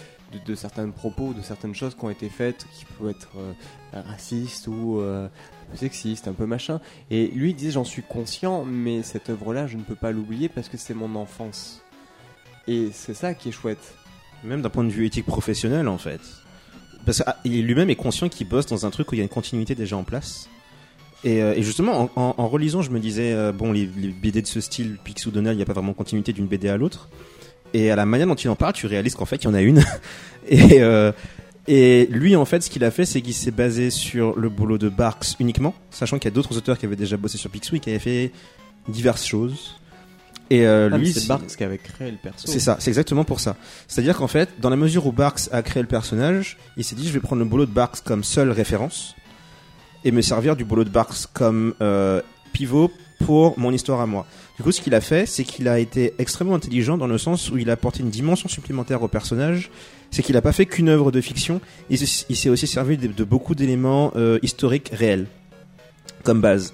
de, 0.45 0.55
certains 0.55 0.89
propos, 0.89 1.33
de 1.33 1.41
certaines 1.41 1.75
choses 1.75 1.95
qui 1.95 2.03
ont 2.03 2.09
été 2.09 2.27
faites 2.27 2.65
qui 2.77 2.85
peuvent 2.85 3.11
être 3.11 3.29
euh, 3.37 3.53
racistes 3.93 4.67
ou 4.67 4.99
euh, 4.99 5.29
sexistes, 5.73 6.27
un 6.27 6.33
peu 6.33 6.45
machin. 6.45 6.81
Et 7.11 7.27
lui 7.27 7.51
il 7.51 7.55
disait 7.55 7.71
j'en 7.71 7.85
suis 7.85 8.03
conscient, 8.03 8.65
mais 8.65 9.03
cette 9.03 9.29
œuvre-là 9.29 9.67
je 9.67 9.77
ne 9.77 9.83
peux 9.83 9.95
pas 9.95 10.11
l'oublier 10.11 10.49
parce 10.49 10.67
que 10.67 10.77
c'est 10.77 10.93
mon 10.93 11.15
enfance. 11.15 11.81
Et 12.67 12.89
c'est 12.91 13.13
ça 13.13 13.33
qui 13.33 13.49
est 13.49 13.51
chouette. 13.51 13.93
Même 14.43 14.61
d'un 14.61 14.69
point 14.69 14.83
de 14.83 14.89
vue 14.89 15.05
éthique 15.05 15.25
professionnel, 15.25 15.87
en 15.87 15.97
fait. 15.97 16.21
Parce 17.05 17.23
qu'il 17.43 17.65
lui-même 17.65 17.89
est 17.89 17.95
conscient 17.95 18.29
qu'il 18.29 18.47
bosse 18.47 18.65
dans 18.65 18.85
un 18.85 18.89
truc 18.89 19.11
où 19.11 19.15
il 19.15 19.19
y 19.19 19.21
a 19.21 19.23
une 19.23 19.29
continuité 19.29 19.75
déjà 19.75 19.97
en 19.97 20.03
place. 20.03 20.49
Et, 21.25 21.41
euh, 21.41 21.53
et 21.55 21.63
justement, 21.63 22.01
en, 22.15 22.21
en- 22.21 22.35
en 22.37 22.47
relisant, 22.47 22.81
je 22.81 22.91
me 22.91 22.99
disais, 22.99 23.33
euh, 23.33 23.51
bon, 23.51 23.71
les, 23.73 23.89
les 23.97 24.09
BD 24.09 24.41
de 24.41 24.47
ce 24.47 24.61
style, 24.61 24.97
Picsou 25.03 25.31
Donald, 25.31 25.55
il 25.55 25.57
n'y 25.57 25.63
a 25.63 25.65
pas 25.65 25.73
vraiment 25.73 25.93
continuité 25.93 26.31
d'une 26.31 26.45
BD 26.47 26.69
à 26.69 26.77
l'autre. 26.77 27.09
Et 27.73 27.91
à 27.91 27.95
la 27.97 28.05
manière 28.05 28.27
dont 28.27 28.35
il 28.35 28.47
en 28.49 28.55
parle, 28.55 28.73
tu 28.73 28.85
réalises 28.85 29.15
qu'en 29.15 29.25
fait, 29.25 29.37
il 29.37 29.45
y 29.45 29.47
en 29.47 29.53
a 29.55 29.61
une. 29.61 29.83
et, 30.47 30.81
euh, 30.81 31.11
et 31.67 32.07
lui, 32.11 32.35
en 32.35 32.45
fait, 32.45 32.61
ce 32.61 32.69
qu'il 32.69 32.83
a 32.83 32.91
fait, 32.91 33.05
c'est 33.05 33.21
qu'il 33.21 33.33
s'est 33.33 33.51
basé 33.51 33.89
sur 33.89 34.37
le 34.39 34.49
boulot 34.49 34.77
de 34.77 34.87
Barks 34.87 35.25
uniquement, 35.39 35.73
sachant 35.89 36.19
qu'il 36.19 36.29
y 36.29 36.33
a 36.33 36.35
d'autres 36.35 36.55
auteurs 36.57 36.77
qui 36.77 36.85
avaient 36.85 36.95
déjà 36.95 37.17
bossé 37.17 37.37
sur 37.39 37.49
Picsou 37.49 37.75
et 37.75 37.79
qui 37.79 37.89
avaient 37.89 37.99
fait 37.99 38.31
diverses 38.87 39.25
choses. 39.25 39.75
Et 40.51 40.67
euh, 40.67 40.89
Ah, 40.93 40.97
lui, 40.99 41.11
c'est 41.11 41.25
Barks 41.27 41.47
qui 41.57 41.63
avait 41.63 41.79
créé 41.79 42.11
le 42.11 42.17
perso. 42.17 42.45
c'est 42.47 42.59
ça, 42.59 42.77
c'est 42.79 42.91
exactement 42.91 43.23
pour 43.23 43.39
ça. 43.39 43.55
C'est-à-dire 43.87 44.15
qu'en 44.15 44.27
fait, 44.27 44.49
dans 44.61 44.69
la 44.69 44.75
mesure 44.75 45.07
où 45.07 45.11
Barks 45.11 45.49
a 45.51 45.63
créé 45.63 45.81
le 45.81 45.87
personnage, 45.89 46.57
il 46.77 46.83
s'est 46.83 46.95
dit 46.95 47.07
je 47.07 47.13
vais 47.13 47.19
prendre 47.19 47.41
le 47.41 47.47
boulot 47.49 47.65
de 47.65 47.71
Barks 47.71 48.01
comme 48.03 48.23
seule 48.23 48.51
référence 48.51 49.15
et 50.05 50.11
me 50.11 50.21
servir 50.21 50.55
du 50.55 50.63
boulot 50.63 50.83
de 50.83 50.89
Barks 50.89 51.27
comme 51.33 51.73
euh, 51.81 52.21
pivot 52.53 52.91
pour 53.25 53.59
mon 53.59 53.71
histoire 53.73 53.99
à 53.99 54.05
moi. 54.05 54.25
Du 54.57 54.63
coup, 54.63 54.71
ce 54.71 54.79
qu'il 54.79 54.93
a 54.95 55.01
fait, 55.01 55.25
c'est 55.25 55.43
qu'il 55.43 55.67
a 55.67 55.79
été 55.79 56.13
extrêmement 56.17 56.55
intelligent 56.55 56.97
dans 56.97 57.07
le 57.07 57.17
sens 57.17 57.49
où 57.51 57.57
il 57.57 57.69
a 57.69 57.73
apporté 57.73 58.01
une 58.01 58.09
dimension 58.09 58.47
supplémentaire 58.47 59.01
au 59.03 59.07
personnage. 59.07 59.69
C'est 60.11 60.23
qu'il 60.23 60.35
n'a 60.35 60.41
pas 60.41 60.53
fait 60.53 60.65
qu'une 60.65 60.87
œuvre 60.87 61.11
de 61.11 61.19
fiction, 61.19 61.59
il 61.89 61.97
s'est 62.07 62.49
aussi 62.49 62.67
servi 62.67 62.97
de, 62.97 63.07
de 63.07 63.23
beaucoup 63.23 63.55
d'éléments 63.55 64.13
euh, 64.15 64.39
historiques 64.43 64.91
réels 64.93 65.27
comme 66.23 66.41
base. 66.41 66.73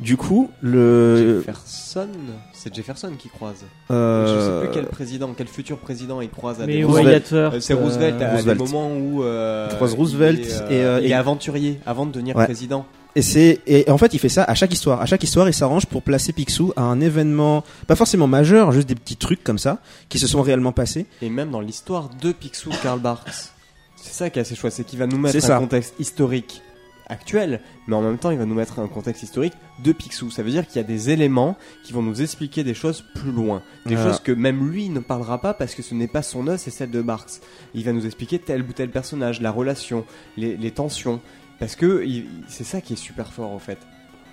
Du 0.00 0.16
coup, 0.16 0.50
le 0.62 1.40
Jefferson, 1.46 2.08
c'est 2.54 2.74
Jefferson 2.74 3.12
qui 3.18 3.28
croise. 3.28 3.64
euh, 3.90 4.26
Je 4.26 4.40
sais 4.64 4.66
plus 4.66 4.74
quel 4.74 4.86
président, 4.90 5.34
quel 5.36 5.46
futur 5.46 5.76
président 5.78 6.22
il 6.22 6.30
croise 6.30 6.60
à 6.62 6.66
Mais 6.66 6.78
des 6.78 6.84
Roosevelt. 6.84 7.32
Euh, 7.32 7.60
C'est 7.60 7.74
Roosevelt 7.74 8.20
à 8.22 8.30
Roosevelt. 8.32 8.58
des 8.58 8.64
moments 8.64 8.96
où 8.96 9.22
euh, 9.22 9.68
Il 9.70 9.76
croise 9.76 9.92
Roosevelt 9.94 10.38
il 10.40 10.46
est, 10.74 10.78
et, 10.78 10.84
euh, 10.84 11.00
il 11.00 11.06
et- 11.06 11.10
est 11.10 11.14
aventurier 11.14 11.80
avant 11.84 12.06
de 12.06 12.12
devenir 12.12 12.34
Ouais. 12.34 12.44
président. 12.46 12.86
Et 13.14 13.22
c'est 13.22 13.60
et 13.66 13.90
en 13.90 13.98
fait 13.98 14.14
il 14.14 14.18
fait 14.20 14.28
ça 14.30 14.44
à 14.44 14.54
chaque 14.54 14.72
histoire. 14.72 15.02
À 15.02 15.06
chaque 15.06 15.22
histoire, 15.22 15.48
il 15.48 15.52
s'arrange 15.52 15.84
pour 15.86 16.00
placer 16.02 16.32
Picsou 16.32 16.72
à 16.76 16.82
un 16.82 17.00
événement 17.00 17.64
pas 17.86 17.96
forcément 17.96 18.26
majeur, 18.28 18.72
juste 18.72 18.88
des 18.88 18.94
petits 18.94 19.16
trucs 19.16 19.42
comme 19.44 19.58
ça 19.58 19.80
qui 20.08 20.18
se 20.18 20.26
sont 20.28 20.40
réellement 20.40 20.72
passés. 20.72 21.06
Et 21.20 21.28
même 21.28 21.50
dans 21.50 21.60
l'histoire 21.60 22.08
de 22.22 22.32
Picsou, 22.32 22.70
Karl 22.82 23.00
Barks. 23.00 23.50
C'est 23.96 24.14
ça 24.14 24.30
qui 24.30 24.38
est 24.38 24.42
assez 24.42 24.54
chouette, 24.54 24.72
c'est 24.72 24.84
qu'il 24.84 24.98
va 24.98 25.06
nous 25.06 25.18
mettre 25.18 25.50
un 25.50 25.58
contexte 25.58 25.94
historique 25.98 26.62
actuel, 27.10 27.60
mais 27.86 27.94
en 27.96 28.00
même 28.02 28.16
temps 28.18 28.30
il 28.30 28.38
va 28.38 28.46
nous 28.46 28.54
mettre 28.54 28.78
un 28.78 28.86
contexte 28.88 29.22
historique 29.22 29.52
de 29.84 29.92
Picsou. 29.92 30.30
Ça 30.30 30.42
veut 30.42 30.50
dire 30.50 30.66
qu'il 30.66 30.76
y 30.76 30.84
a 30.84 30.86
des 30.86 31.10
éléments 31.10 31.56
qui 31.84 31.92
vont 31.92 32.02
nous 32.02 32.22
expliquer 32.22 32.64
des 32.64 32.74
choses 32.74 33.04
plus 33.14 33.32
loin. 33.32 33.62
Des 33.86 33.94
Voilà. 33.96 34.10
choses 34.12 34.20
que 34.20 34.32
même 34.32 34.70
lui 34.70 34.88
ne 34.88 35.00
parlera 35.00 35.40
pas 35.40 35.52
parce 35.54 35.74
que 35.74 35.82
ce 35.82 35.94
n'est 35.94 36.08
pas 36.08 36.22
son 36.22 36.46
œuvre, 36.46 36.58
c'est 36.58 36.70
celle 36.70 36.90
de 36.90 37.02
Barks. 37.02 37.40
Il 37.74 37.84
va 37.84 37.92
nous 37.92 38.06
expliquer 38.06 38.38
tel 38.38 38.62
ou 38.62 38.72
tel 38.72 38.90
personnage, 38.90 39.40
la 39.40 39.50
relation, 39.50 40.04
les, 40.36 40.56
les 40.56 40.70
tensions. 40.70 41.20
Parce 41.58 41.76
que 41.76 42.04
c'est 42.48 42.64
ça 42.64 42.80
qui 42.80 42.94
est 42.94 42.96
super 42.96 43.32
fort 43.32 43.50
en 43.50 43.58
fait. 43.58 43.78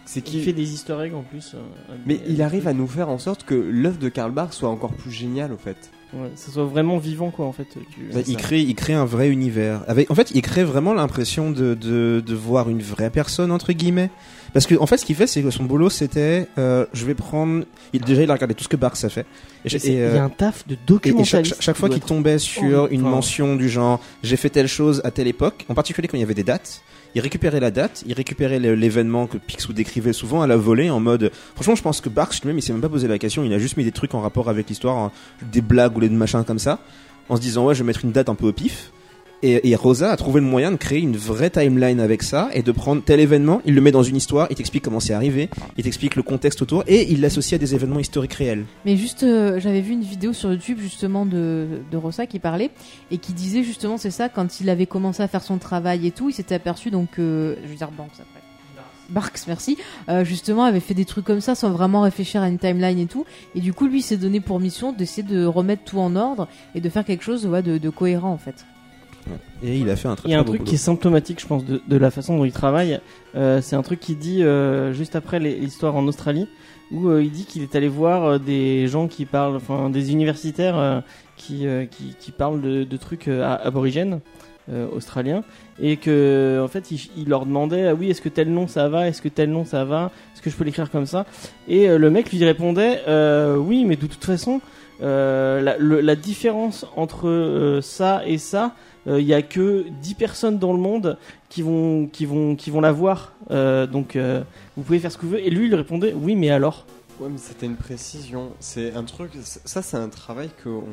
C'est 0.06 0.22
qui 0.22 0.32
qu'il 0.34 0.44
fait 0.44 0.54
des 0.54 0.72
easter 0.74 0.98
eggs 1.02 1.14
en 1.14 1.24
plus. 1.24 1.54
euh, 1.56 1.96
Mais 2.06 2.22
il 2.30 2.42
arrive 2.42 2.68
à 2.70 2.74
nous 2.74 2.88
faire 2.88 3.10
en 3.10 3.18
sorte 3.18 3.44
que 3.44 3.56
l'œuvre 3.56 3.98
de 3.98 4.08
Karl 4.08 4.32
Barks 4.32 4.54
soit 4.54 4.70
encore 4.70 4.94
plus 4.94 5.12
géniale 5.12 5.52
au 5.52 5.58
fait. 5.58 5.92
Ouais, 6.14 6.32
ça 6.36 6.52
soit 6.52 6.64
vraiment 6.66 6.98
vivant 6.98 7.32
quoi 7.32 7.46
en 7.46 7.52
fait. 7.52 7.66
Tu- 7.66 7.80
Bah, 8.14 8.22
il 8.26 8.34
ça. 8.34 8.40
crée 8.40 8.62
il 8.62 8.76
crée 8.76 8.94
un 8.94 9.04
vrai 9.06 9.28
univers. 9.30 9.82
Avec 9.88 10.10
en 10.10 10.16
fait, 10.16 10.32
il 10.34 10.42
crée 10.42 10.64
vraiment 10.64 10.94
l'impression 10.94 11.52
de, 11.52 11.74
de 11.74 12.24
de 12.26 12.34
voir 12.36 12.70
une 12.70 12.82
vraie 12.82 13.10
personne 13.10 13.52
entre 13.52 13.74
guillemets. 13.74 14.10
Parce 14.54 14.66
que 14.66 14.76
en 14.80 14.86
fait, 14.88 14.96
ce 14.98 15.06
qu'il 15.06 15.18
fait, 15.18 15.28
c'est 15.28 15.44
que 15.44 15.52
son 15.52 15.66
boulot, 15.66 15.90
c'était 15.90 16.48
euh, 16.58 16.86
je 16.94 17.06
vais 17.06 17.14
prendre. 17.14 17.66
Il 17.92 18.02
déjà 18.02 18.24
il 18.24 18.32
a 18.32 18.34
regardé 18.34 18.54
tout 18.56 18.64
ce 18.64 18.70
que 18.70 18.78
Barks 18.78 19.04
a 19.04 19.10
fait. 19.10 19.26
Et, 19.66 19.76
Et 19.76 20.02
euh, 20.02 20.10
il 20.12 20.16
y 20.16 20.18
a 20.20 20.24
un 20.24 20.30
taf 20.30 20.66
de 20.66 20.74
Et, 20.76 20.76
et 20.76 20.78
chaque, 20.78 21.44
documentaliste. 21.44 21.74
fois 21.74 21.90
qui 21.90 21.96
qu'il 21.96 22.04
tombait 22.04 22.40
sur 22.40 22.88
une 22.88 23.02
Enfin, 23.02 23.10
mention 23.10 23.56
du 23.58 23.68
genre 23.68 24.00
j'ai 24.24 24.38
fait 24.38 24.50
telle 24.50 24.68
chose 24.70 25.02
à 25.04 25.12
telle 25.12 25.28
époque, 25.28 25.66
en 25.68 25.74
particulier 25.74 26.08
quand 26.08 26.16
il 26.18 26.22
y 26.22 26.24
avait 26.24 26.34
des 26.34 26.44
dates, 26.46 26.82
il 27.18 27.20
récupérait 27.20 27.60
la 27.60 27.72
date, 27.72 28.04
il 28.06 28.14
récupérait 28.14 28.60
l'événement 28.60 29.26
que 29.26 29.40
Picsou 29.40 29.74
décrivait 29.74 30.14
souvent 30.14 30.44
à 30.44 30.48
la 30.48 30.56
volée 30.56 30.92
en 30.92 31.00
mode. 31.00 31.32
Franchement, 31.56 31.74
je 31.74 31.82
pense 31.82 32.00
que 32.00 32.10
Barks 32.10 32.42
lui-même 32.42 32.60
il 32.60 32.62
s'est 32.62 32.74
même 32.74 32.82
pas 32.82 32.90
posé 32.90 33.08
la 33.08 33.18
question, 33.18 33.44
il 33.44 33.52
a 33.54 33.58
juste 33.58 33.76
mis 33.76 33.84
des 33.84 33.92
trucs 33.92 34.14
en 34.14 34.22
rapport 34.22 34.50
avec 34.52 34.70
l'histoire, 34.70 34.98
hein, 34.98 35.12
des 35.52 35.62
blagues 35.62 35.98
ou 35.98 36.00
des 36.00 36.10
machins 36.10 36.44
comme 36.44 36.60
ça, 36.60 36.78
en 37.28 37.36
se 37.36 37.42
disant 37.42 37.66
ouais 37.66 37.74
je 37.74 37.80
vais 37.80 37.88
mettre 37.88 38.06
une 38.06 38.12
date 38.12 38.30
un 38.30 38.36
peu 38.36 38.46
au 38.46 38.54
pif. 38.54 38.92
Et, 39.44 39.76
Rosa 39.76 40.12
a 40.12 40.18
trouvé 40.18 40.42
le 40.42 40.48
moyen 40.48 40.72
de 40.72 40.78
créer 40.78 41.00
une 41.00 41.16
vraie 41.16 41.52
timeline 41.52 42.00
avec 42.00 42.24
ça 42.24 42.50
et 42.54 42.64
de 42.64 42.72
prendre 42.72 43.04
tel 43.04 43.20
événement, 43.20 43.62
il 43.66 43.76
le 43.76 43.82
met 43.82 43.92
dans 43.92 44.02
une 44.02 44.16
histoire, 44.16 44.48
il 44.50 44.56
t'explique 44.56 44.84
comment 44.84 45.00
c'est 45.00 45.14
arrivé, 45.14 45.50
il 45.78 45.84
t'explique 45.84 46.16
le 46.16 46.24
contexte 46.24 46.62
autour 46.64 46.84
et 46.88 47.12
il 47.12 47.22
l'associe 47.22 47.54
à 47.54 47.60
des 47.60 47.76
événements 47.76 48.00
historiques 48.00 48.34
réels. 48.34 48.66
Mais 48.86 48.98
juste, 48.98 49.22
euh, 49.22 49.60
j'avais 49.60 49.82
vu 49.82 49.94
une 49.94 50.02
vidéo 50.02 50.34
sur 50.34 50.52
YouTube 50.52 50.80
justement 50.80 51.26
de, 51.26 51.68
Rossa 51.94 52.26
qui 52.26 52.40
parlait 52.40 52.72
et 53.12 53.18
qui 53.20 53.34
disait 53.34 53.64
justement 53.64 53.98
c'est 53.98 54.12
ça 54.12 54.30
quand 54.30 54.60
il 54.60 54.70
avait 54.70 54.86
commencé 54.86 55.22
à 55.22 55.28
faire 55.28 55.44
son 55.44 55.58
travail 55.58 56.08
et 56.08 56.12
tout, 56.12 56.30
il 56.30 56.34
s'était 56.34 56.56
aperçu 56.56 56.90
donc, 56.90 57.20
euh, 57.20 57.56
je 57.64 57.70
veux 57.70 57.76
dire 57.76 57.92
Banks 57.92 58.12
après. 58.14 58.42
Barks, 59.10 59.48
merci. 59.48 59.78
euh, 60.10 60.26
justement, 60.26 60.66
avait 60.66 60.82
fait 60.82 60.94
des 60.94 61.06
trucs 61.06 61.24
comme 61.24 61.40
ça 61.40 61.56
sans 61.56 61.70
vraiment 61.70 62.02
réfléchir 62.02 62.42
à 62.42 62.50
une 62.50 62.58
timeline 62.58 63.00
et 63.00 63.06
tout. 63.06 63.26
Et 63.56 63.62
du 63.62 63.72
coup, 63.72 63.88
lui, 63.88 64.02
s'est 64.02 64.18
donné 64.18 64.42
pour 64.42 64.60
mission 64.60 64.92
d'essayer 64.92 65.24
de 65.24 65.46
remettre 65.46 65.86
tout 65.86 66.00
en 66.00 66.18
ordre 66.18 66.50
et 66.76 66.82
de 66.82 66.90
faire 66.90 67.06
quelque 67.06 67.24
chose 67.24 67.44
de 67.44 67.90
cohérent 67.90 68.32
en 68.32 68.38
fait. 68.38 68.66
Et 69.64 69.78
il 69.78 69.90
a 69.90 69.96
fait 69.96 70.08
un 70.08 70.16
très 70.16 70.30
Il 70.30 70.32
y 70.32 70.36
a 70.36 70.40
un 70.40 70.44
truc 70.44 70.60
boulot. 70.60 70.70
qui 70.70 70.76
est 70.76 70.80
symptomatique, 70.80 71.40
je 71.42 71.48
pense, 71.48 71.66
de, 71.66 71.82
de 71.88 71.98
la 71.98 72.12
façon 72.12 72.38
dont 72.38 72.46
il 72.46 72.52
travaille. 72.52 73.00
Euh, 73.36 73.60
c'est 73.62 73.76
un 73.76 73.82
truc 73.82 74.00
qu'il 74.00 74.18
dit 74.18 74.44
euh, 74.44 74.94
juste 74.94 75.16
après 75.16 75.40
l'histoire 75.40 75.96
en 75.96 76.08
Australie, 76.08 76.48
où 76.92 77.08
euh, 77.10 77.24
il 77.24 77.32
dit 77.32 77.46
qu'il 77.46 77.64
est 77.64 77.76
allé 77.76 77.88
voir 77.88 78.40
des 78.40 78.88
gens 78.88 79.08
qui 79.08 79.26
parlent, 79.26 79.56
enfin 79.56 79.90
des 79.90 80.12
universitaires 80.12 81.04
qui, 81.36 81.66
qui, 81.92 82.16
qui 82.20 82.32
parlent 82.32 82.62
de, 82.62 82.84
de 82.84 82.98
trucs 82.98 83.28
aborigènes 83.28 84.20
australiens, 84.94 85.44
et 85.82 85.96
que 85.96 86.60
en 86.62 86.68
fait 86.68 86.92
il, 86.92 87.00
il 87.16 87.30
leur 87.30 87.46
demandait 87.46 87.88
ah 87.88 87.94
oui 87.94 88.10
est-ce 88.10 88.22
que 88.22 88.28
tel 88.28 88.52
nom 88.52 88.68
ça 88.68 88.90
va, 88.90 89.08
est-ce 89.08 89.22
que 89.22 89.30
tel 89.30 89.50
nom 89.50 89.64
ça 89.64 89.86
va, 89.86 90.12
est-ce 90.34 90.42
que 90.42 90.50
je 90.50 90.56
peux 90.58 90.66
l'écrire 90.66 90.92
comme 90.92 91.06
ça, 91.06 91.26
et 91.70 91.88
le 91.88 92.10
mec 92.10 92.32
lui 92.34 92.44
répondait 92.44 93.00
oui 93.58 93.86
mais 93.86 93.96
de 93.96 94.08
toute 94.08 94.26
façon 94.26 94.60
la, 95.00 95.78
le- 95.78 96.02
la 96.02 96.16
différence 96.18 96.86
entre 96.98 97.80
ça 97.82 98.24
et 98.26 98.38
ça 98.38 98.74
il 99.08 99.26
y 99.26 99.34
a 99.34 99.42
que 99.42 99.86
10 100.02 100.14
personnes 100.16 100.58
dans 100.60 100.74
le 100.74 100.80
monde 100.80 101.18
qui 101.50 101.62
vont 101.62 102.08
qui 102.08 102.26
vont 102.26 102.56
qui 102.56 102.70
vont 102.72 102.82
la 102.82 102.92
voir 102.92 103.34
Euh, 103.50 103.88
donc 103.88 104.16
euh, 104.18 104.44
vous 104.76 104.84
pouvez 104.84 105.00
faire 105.00 105.12
ce 105.12 105.18
que 105.18 105.22
vous 105.24 105.30
voulez 105.32 105.44
et 105.44 105.50
lui 105.50 105.68
il 105.68 105.76
répondait 105.76 106.14
oui 106.14 106.36
mais 106.36 106.50
alors? 106.50 106.86
Ouais, 107.20 107.30
mais 107.32 107.38
c'était 107.40 107.66
une 107.66 107.78
précision. 107.78 108.52
C'est 108.60 108.94
un 108.94 109.04
truc. 109.04 109.32
Ça, 109.42 109.82
c'est 109.82 109.98
un 109.98 110.08
travail 110.10 110.50
qu'on 110.64 110.84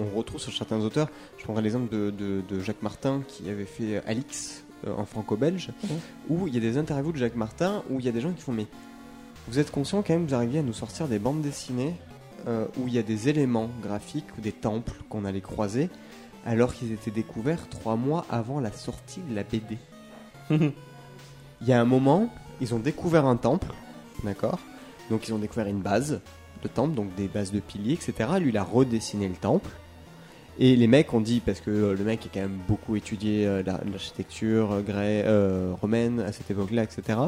on, 0.00 0.02
on 0.02 0.16
retrouve 0.16 0.40
sur 0.40 0.54
certains 0.54 0.80
auteurs. 0.80 1.08
Je 1.36 1.44
prendrai 1.44 1.62
l'exemple 1.62 1.92
de, 1.94 2.10
de- 2.10 2.40
de 2.48 2.60
Jacques 2.60 2.82
Martin 2.82 3.20
qui 3.28 3.50
avait 3.50 3.66
fait 3.66 4.00
Alix 4.06 4.64
euh, 4.86 4.94
en 4.96 5.04
franco-belge, 5.04 5.68
Mhm. 5.84 5.90
où 6.30 6.46
il 6.48 6.54
y 6.54 6.56
a 6.56 6.60
des 6.60 6.78
interviews 6.78 7.12
de 7.12 7.18
Jacques 7.18 7.36
Martin 7.36 7.82
où 7.90 8.00
il 8.00 8.06
y 8.06 8.08
a 8.08 8.12
des 8.12 8.22
gens 8.22 8.30
qui 8.32 8.40
font 8.40 8.52
Mais 8.52 8.66
vous 9.48 9.58
êtes 9.58 9.70
conscient 9.70 10.00
quand 10.02 10.14
même, 10.14 10.24
vous 10.24 10.34
arriviez 10.34 10.60
à 10.60 10.62
nous 10.62 10.72
sortir 10.72 11.08
des 11.08 11.18
bandes 11.18 11.42
dessinées 11.42 11.92
euh, 12.46 12.64
où 12.78 12.86
il 12.88 12.94
y 12.94 12.98
a 12.98 13.02
des 13.02 13.28
éléments 13.28 13.68
graphiques 13.82 14.30
ou 14.38 14.40
des 14.40 14.52
temples 14.52 14.92
qu'on 15.10 15.26
allait 15.26 15.42
croiser 15.42 15.90
alors 16.46 16.74
qu'ils 16.74 16.92
étaient 16.92 17.10
découverts 17.10 17.68
trois 17.68 17.96
mois 17.96 18.24
avant 18.30 18.60
la 18.60 18.72
sortie 18.72 19.20
de 19.28 19.34
la 19.34 19.42
BD. 19.44 19.78
Il 20.50 21.66
y 21.66 21.72
a 21.72 21.80
un 21.80 21.84
moment, 21.84 22.32
ils 22.60 22.74
ont 22.74 22.78
découvert 22.78 23.26
un 23.26 23.36
temple, 23.36 23.66
d'accord? 24.24 24.58
Donc 25.10 25.26
ils 25.28 25.32
ont 25.34 25.38
découvert 25.38 25.66
une 25.66 25.80
base 25.80 26.20
de 26.62 26.68
temple, 26.68 26.94
donc 26.94 27.14
des 27.16 27.26
bases 27.28 27.50
de 27.52 27.60
piliers, 27.60 27.94
etc. 27.94 28.30
Lui, 28.40 28.50
il 28.50 28.56
a 28.56 28.62
redessiné 28.62 29.28
le 29.28 29.34
temple. 29.34 29.70
Et 30.60 30.74
les 30.74 30.88
mecs 30.88 31.14
ont 31.14 31.20
dit, 31.20 31.38
parce 31.40 31.60
que 31.60 31.70
euh, 31.70 31.94
le 31.94 32.02
mec 32.02 32.26
a 32.26 32.28
quand 32.34 32.40
même 32.40 32.58
beaucoup 32.66 32.96
étudié 32.96 33.46
euh, 33.46 33.62
la- 33.64 33.80
l'architecture 33.90 34.72
euh, 34.72 34.80
gré- 34.82 35.22
euh, 35.24 35.72
romaine 35.80 36.18
à 36.18 36.32
cette 36.32 36.50
époque-là, 36.50 36.82
etc. 36.82 37.18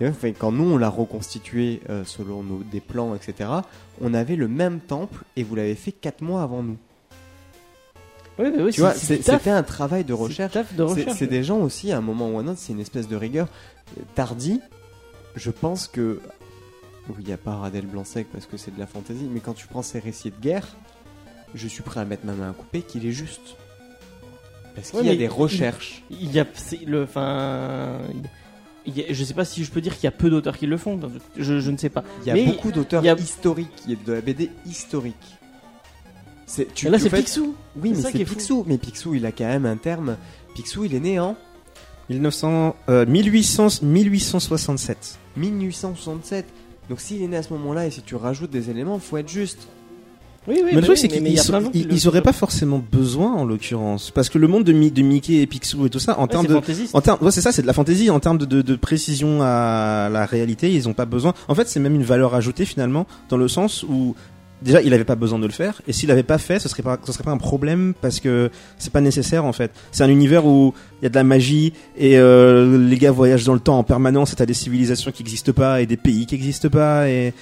Et 0.00 0.10
fait, 0.12 0.32
quand 0.32 0.52
nous, 0.52 0.64
on 0.74 0.76
l'a 0.76 0.90
reconstitué 0.90 1.80
euh, 1.88 2.04
selon 2.04 2.42
nos, 2.42 2.62
des 2.62 2.80
plans, 2.80 3.14
etc., 3.14 3.48
on 4.02 4.12
avait 4.12 4.36
le 4.36 4.48
même 4.48 4.80
temple 4.80 5.24
et 5.36 5.42
vous 5.44 5.54
l'avez 5.54 5.74
fait 5.76 5.92
4 5.92 6.20
mois 6.20 6.42
avant 6.42 6.62
nous. 6.62 6.76
Oui, 8.38 8.46
mais 8.56 8.62
oui, 8.62 8.72
tu 8.72 8.80
vois, 8.80 8.94
c'était 8.94 9.50
un 9.50 9.62
travail 9.62 10.04
de 10.04 10.12
recherche. 10.12 10.54
C'est 11.16 11.26
des 11.26 11.44
gens 11.44 11.58
aussi, 11.58 11.92
à 11.92 11.98
un 11.98 12.00
moment 12.00 12.30
ou 12.30 12.38
à 12.38 12.42
un 12.42 12.48
autre, 12.48 12.58
c'est 12.58 12.72
une 12.72 12.80
espèce 12.80 13.06
de 13.08 13.16
rigueur. 13.16 13.48
Tardy, 14.14 14.60
je 15.36 15.50
pense 15.50 15.86
que. 15.88 16.20
Oui, 17.08 17.16
il 17.20 17.26
n'y 17.26 17.32
a 17.32 17.36
pas 17.36 17.54
Radel 17.56 17.84
Blanc-Sec 17.86 18.26
parce 18.32 18.46
que 18.46 18.56
c'est 18.56 18.74
de 18.74 18.80
la 18.80 18.86
fantaisie, 18.86 19.28
mais 19.30 19.40
quand 19.40 19.52
tu 19.52 19.66
prends 19.66 19.82
ces 19.82 19.98
récits 19.98 20.30
de 20.30 20.40
guerre, 20.40 20.66
je 21.54 21.68
suis 21.68 21.82
prêt 21.82 22.00
à 22.00 22.04
mettre 22.06 22.24
ma 22.24 22.32
main 22.32 22.50
à 22.50 22.52
couper 22.54 22.80
qu'il 22.82 23.04
est 23.06 23.12
juste. 23.12 23.56
Parce 24.74 24.90
qu'il 24.90 25.00
Ouais, 25.00 25.06
y 25.06 25.10
a 25.10 25.16
des 25.16 25.28
recherches. 25.28 26.02
Il 26.10 26.32
y 26.32 26.40
a, 26.40 26.46
le, 26.86 27.02
enfin, 27.04 27.98
il 28.86 28.96
y 28.96 29.02
a- 29.02 29.12
je 29.12 29.22
sais 29.22 29.34
pas 29.34 29.44
si 29.44 29.62
je 29.64 29.70
peux 29.70 29.80
dire 29.82 29.94
qu'il 29.94 30.04
y 30.04 30.06
a 30.08 30.12
peu 30.12 30.30
d'auteurs 30.30 30.56
qui 30.58 30.66
le 30.66 30.76
font. 30.78 30.98
Je, 31.36 31.60
je 31.60 31.70
ne 31.70 31.76
sais 31.76 31.90
pas. 31.90 32.02
Il 32.22 32.26
y 32.28 32.30
a 32.30 32.34
mais 32.34 32.46
beaucoup 32.46 32.72
d'auteurs 32.72 33.04
historiques, 33.20 33.68
il 33.86 33.92
y 33.92 33.94
a 33.94 34.04
de 34.04 34.12
la 34.14 34.20
BD 34.22 34.50
historique. 34.66 35.14
C'est, 36.46 36.72
tu, 36.74 36.88
là, 36.88 36.98
c'est 36.98 37.08
fais- 37.08 37.18
Picsou. 37.22 37.54
Oui, 37.80 37.90
mais 37.96 38.02
c'est 38.02 38.24
fou. 38.24 38.34
Picsou. 38.34 38.64
Mais 38.66 38.78
Picsou, 38.78 39.14
il 39.14 39.24
a 39.26 39.32
quand 39.32 39.44
même 39.46 39.66
un 39.66 39.76
terme. 39.76 40.16
Picsou, 40.54 40.84
il 40.84 40.94
est 40.94 41.00
né 41.00 41.18
en 41.18 41.36
1900, 42.10 42.76
euh, 42.90 43.06
1800, 43.06 43.82
1867. 43.82 45.18
1867. 45.36 46.46
Donc 46.90 47.00
s'il 47.00 47.22
est 47.22 47.28
né 47.28 47.36
à 47.38 47.42
ce 47.42 47.52
moment-là 47.54 47.86
et 47.86 47.90
si 47.90 48.02
tu 48.02 48.14
rajoutes 48.14 48.50
des 48.50 48.68
éléments, 48.70 48.98
faut 48.98 49.16
être 49.16 49.28
juste. 49.28 49.68
Oui, 50.46 50.56
oui. 50.58 50.62
mais 50.66 50.72
bah 50.72 50.80
le 50.80 50.82
truc, 50.82 50.90
oui, 50.90 50.98
c'est 50.98 51.08
qu'ils 51.08 51.22
mais 51.22 51.30
il 51.30 51.36
y 51.36 51.38
a 51.38 51.42
ils- 51.42 51.48
plein 51.48 51.60
de 51.60 51.64
gens 51.64 51.70
qui 51.70 51.78
ils- 51.80 51.86
le 51.88 51.92
ils 51.94 52.00
font. 52.02 52.08
auraient 52.08 52.20
pas 52.22 52.34
forcément 52.34 52.78
besoin, 52.92 53.32
en 53.32 53.46
l'occurrence. 53.46 54.10
Parce 54.10 54.28
que 54.28 54.36
le 54.36 54.46
monde 54.46 54.62
de, 54.64 54.74
Mi- 54.74 54.90
de 54.90 55.00
Mickey 55.00 55.36
et 55.40 55.46
Picsou 55.46 55.86
et 55.86 55.90
tout 55.90 55.98
ça, 55.98 56.18
en 56.18 56.22
Ouais, 56.24 56.28
termes 56.28 56.46
c'est 56.46 56.52
de. 56.74 56.88
En 56.92 57.00
termes, 57.00 57.18
ouais, 57.22 57.30
c'est 57.30 57.40
ça, 57.40 57.50
c'est 57.50 57.62
de 57.62 57.66
la 57.66 57.72
fantaisie. 57.72 58.10
En 58.10 58.20
termes 58.20 58.36
de, 58.36 58.44
de, 58.44 58.60
de 58.60 58.76
précision 58.76 59.38
à 59.40 60.10
la 60.12 60.26
réalité, 60.26 60.70
ils 60.70 60.86
ont 60.86 60.92
pas 60.92 61.06
besoin. 61.06 61.32
En 61.48 61.54
fait, 61.54 61.66
c'est 61.68 61.80
même 61.80 61.94
une 61.94 62.02
valeur 62.04 62.34
ajoutée 62.34 62.66
finalement, 62.66 63.06
dans 63.30 63.38
le 63.38 63.48
sens 63.48 63.84
où 63.84 64.14
déjà 64.64 64.80
il 64.82 64.92
avait 64.94 65.04
pas 65.04 65.14
besoin 65.14 65.38
de 65.38 65.46
le 65.46 65.52
faire, 65.52 65.80
et 65.86 65.92
s'il 65.92 66.10
avait 66.10 66.22
pas 66.24 66.38
fait, 66.38 66.58
ce 66.58 66.68
serait 66.68 66.82
pas, 66.82 66.98
ce 67.04 67.12
serait 67.12 67.22
pas 67.22 67.30
un 67.30 67.36
problème 67.38 67.94
parce 68.00 68.18
que 68.18 68.50
c'est 68.78 68.92
pas 68.92 69.00
nécessaire 69.00 69.44
en 69.44 69.52
fait. 69.52 69.70
C'est 69.92 70.02
un 70.02 70.08
univers 70.08 70.46
où 70.46 70.74
il 71.00 71.04
y 71.04 71.06
a 71.06 71.10
de 71.10 71.14
la 71.14 71.22
magie 71.24 71.72
et 71.96 72.18
euh, 72.18 72.78
les 72.88 72.96
gars 72.98 73.12
voyagent 73.12 73.44
dans 73.44 73.54
le 73.54 73.60
temps 73.60 73.78
en 73.78 73.84
permanence. 73.84 74.32
Et 74.32 74.36
t'as 74.36 74.46
des 74.46 74.54
civilisations 74.54 75.12
qui 75.12 75.22
existent 75.22 75.52
pas 75.52 75.80
et 75.82 75.86
des 75.86 75.96
pays 75.98 76.26
qui 76.26 76.34
existent 76.34 76.68
pas 76.70 77.08
et 77.08 77.32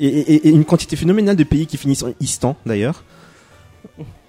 et, 0.00 0.06
et- 0.06 0.46
et 0.46 0.50
une 0.50 0.64
quantité 0.64 0.94
phénoménale 0.94 1.34
de 1.36 1.44
pays 1.44 1.66
qui 1.66 1.76
finissent 1.76 2.04
en 2.04 2.12
istan 2.20 2.56
d'ailleurs. 2.66 3.02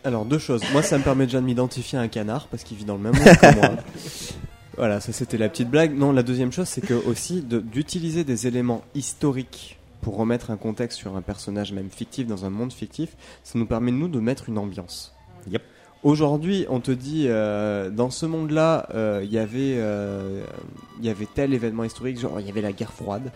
Alors 0.04 0.26
deux 0.26 0.40
choses. 0.40 0.62
Moi, 0.72 0.82
ça 0.82 0.98
me 0.98 1.04
permet 1.04 1.26
déjà 1.26 1.42
de 1.42 1.46
m'identifier 1.46 2.00
à 2.00 2.02
un 2.02 2.08
canard 2.08 2.48
parce 2.48 2.64
qu'il 2.64 2.78
vit 2.78 2.86
dans 2.86 2.96
le 2.96 3.02
même 3.02 3.14
monde 3.16 3.36
que 3.38 3.56
moi. 3.56 3.72
Voilà, 4.78 5.02
ça 5.02 5.12
c'était 5.12 5.38
la 5.38 5.50
petite 5.50 5.70
blague. 5.70 5.98
Non, 5.98 6.14
la 6.14 6.24
deuxième 6.24 6.54
chose, 6.54 6.70
c'est 6.70 6.80
que 6.80 6.94
aussi 6.94 7.42
de- 7.42 7.60
d'utiliser 7.60 8.24
des 8.24 8.48
éléments 8.48 8.82
historiques 8.96 9.78
pour 10.02 10.18
remettre 10.18 10.52
un 10.52 10.58
contexte 10.58 10.98
sur 10.98 11.16
un 11.16 11.22
personnage 11.22 11.74
même 11.74 11.90
fictif 11.90 12.28
dans 12.28 12.46
un 12.46 12.50
monde 12.50 12.74
fictif, 12.74 13.16
ça 13.44 13.60
nous 13.60 13.66
permet 13.66 13.92
nous 13.92 14.08
de 14.08 14.20
mettre 14.20 14.50
une 14.50 14.58
ambiance. 14.58 15.16
Yep. 15.48 15.64
Aujourd'hui, 16.02 16.66
on 16.70 16.80
te 16.80 16.92
dit 16.92 17.26
euh, 17.28 17.90
dans 17.90 18.10
ce 18.10 18.26
monde-là, 18.26 18.88
euh, 18.94 19.22
il 19.24 19.32
y 19.32 19.38
avait 19.38 19.76
euh, 19.78 20.46
il 21.00 21.06
y 21.06 21.10
avait 21.10 21.28
tel 21.34 21.54
événement 21.54 21.84
historique, 21.84 22.18
genre 22.18 22.40
il 22.40 22.48
y 22.48 22.50
avait 22.50 22.62
la 22.62 22.72
guerre 22.72 22.94
froide 22.94 23.32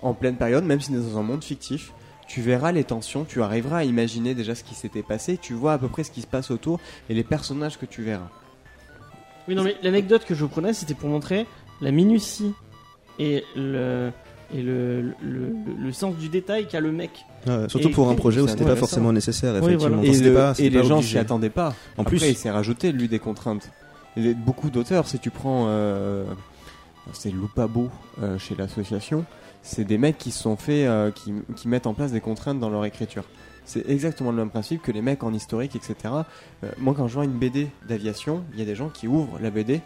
en 0.00 0.14
pleine 0.14 0.36
période, 0.36 0.64
même 0.64 0.80
si 0.80 0.92
on 0.92 0.94
est 0.94 1.10
dans 1.10 1.18
un 1.18 1.24
monde 1.24 1.42
fictif. 1.42 1.92
Tu 2.28 2.40
verras 2.40 2.70
les 2.72 2.84
tensions, 2.84 3.24
tu 3.24 3.42
arriveras 3.42 3.78
à 3.78 3.84
imaginer 3.84 4.34
déjà 4.34 4.54
ce 4.54 4.62
qui 4.62 4.74
s'était 4.74 5.02
passé, 5.02 5.38
tu 5.38 5.54
vois 5.54 5.72
à 5.72 5.78
peu 5.78 5.88
près 5.88 6.04
ce 6.04 6.10
qui 6.10 6.20
se 6.20 6.26
passe 6.26 6.50
autour 6.50 6.78
et 7.08 7.14
les 7.14 7.24
personnages 7.24 7.78
que 7.78 7.86
tu 7.86 8.02
verras. 8.02 8.28
Oui, 9.48 9.54
non, 9.54 9.64
mais 9.64 9.76
l'anecdote 9.82 10.24
que 10.26 10.34
je 10.34 10.44
vous 10.44 10.50
prenais, 10.50 10.74
c'était 10.74 10.94
pour 10.94 11.08
montrer 11.08 11.46
la 11.80 11.90
minutie 11.90 12.52
et 13.18 13.44
le 13.56 14.12
et 14.54 14.62
le, 14.62 15.02
le, 15.02 15.12
le- 15.22 15.52
le 15.84 15.92
sens 15.92 16.16
du 16.16 16.28
détail 16.28 16.66
qu'a 16.66 16.80
le 16.80 16.90
mec. 16.92 17.10
surtout 17.68 17.88
Et- 17.88 17.92
pour 17.92 18.08
un 18.08 18.12
et- 18.12 18.16
projet 18.16 18.40
où 18.40 18.48
c'était 18.48 18.64
pas 18.64 18.76
forcément 18.76 19.12
nécessaire. 19.12 19.52
Oui, 19.54 19.58
Effectivement, 19.74 19.96
voilà. 19.96 20.08
Et, 20.08 20.14
c'était 20.14 20.28
le- 20.28 20.34
pas- 20.34 20.50
et 20.52 20.54
c'était 20.54 20.70
les 20.70 20.84
gens 20.84 21.02
s'y 21.02 21.18
attendaient 21.18 21.50
pas. 21.50 21.74
En 21.96 22.02
Après, 22.02 22.16
plus. 22.16 22.28
il 22.28 22.36
s'est 22.36 22.50
rajouté 22.50 22.92
lui 22.92 23.08
des 23.08 23.18
contraintes. 23.18 23.70
Il 24.16 24.26
y 24.26 24.30
a 24.30 24.34
beaucoup 24.34 24.70
d'auteurs, 24.70 25.06
si 25.06 25.18
tu 25.18 25.30
prends, 25.30 25.66
euh, 25.68 26.24
c'est 27.12 27.30
Loupabo 27.30 27.88
euh, 28.22 28.38
chez 28.38 28.54
l'association, 28.56 29.24
c'est 29.62 29.84
des 29.84 29.98
mecs 29.98 30.18
qui 30.18 30.30
sont 30.30 30.56
fait, 30.56 30.86
euh, 30.86 31.10
qui, 31.10 31.32
qui 31.56 31.68
mettent 31.68 31.86
en 31.86 31.94
place 31.94 32.12
des 32.12 32.20
contraintes 32.20 32.58
dans 32.58 32.70
leur 32.70 32.84
écriture. 32.84 33.24
C'est 33.64 33.86
exactement 33.90 34.30
le 34.30 34.38
même 34.38 34.48
principe 34.50 34.80
que 34.80 34.90
les 34.92 35.02
mecs 35.02 35.22
en 35.22 35.32
historique, 35.34 35.76
etc. 35.76 35.94
Euh, 36.64 36.68
moi, 36.78 36.94
quand 36.96 37.06
je 37.06 37.14
vois 37.14 37.24
une 37.24 37.32
BD 37.38 37.68
d'aviation, 37.86 38.42
il 38.54 38.58
y 38.58 38.62
a 38.62 38.64
des 38.64 38.74
gens 38.74 38.88
qui 38.88 39.06
ouvrent 39.06 39.38
la 39.42 39.50
BD 39.50 39.82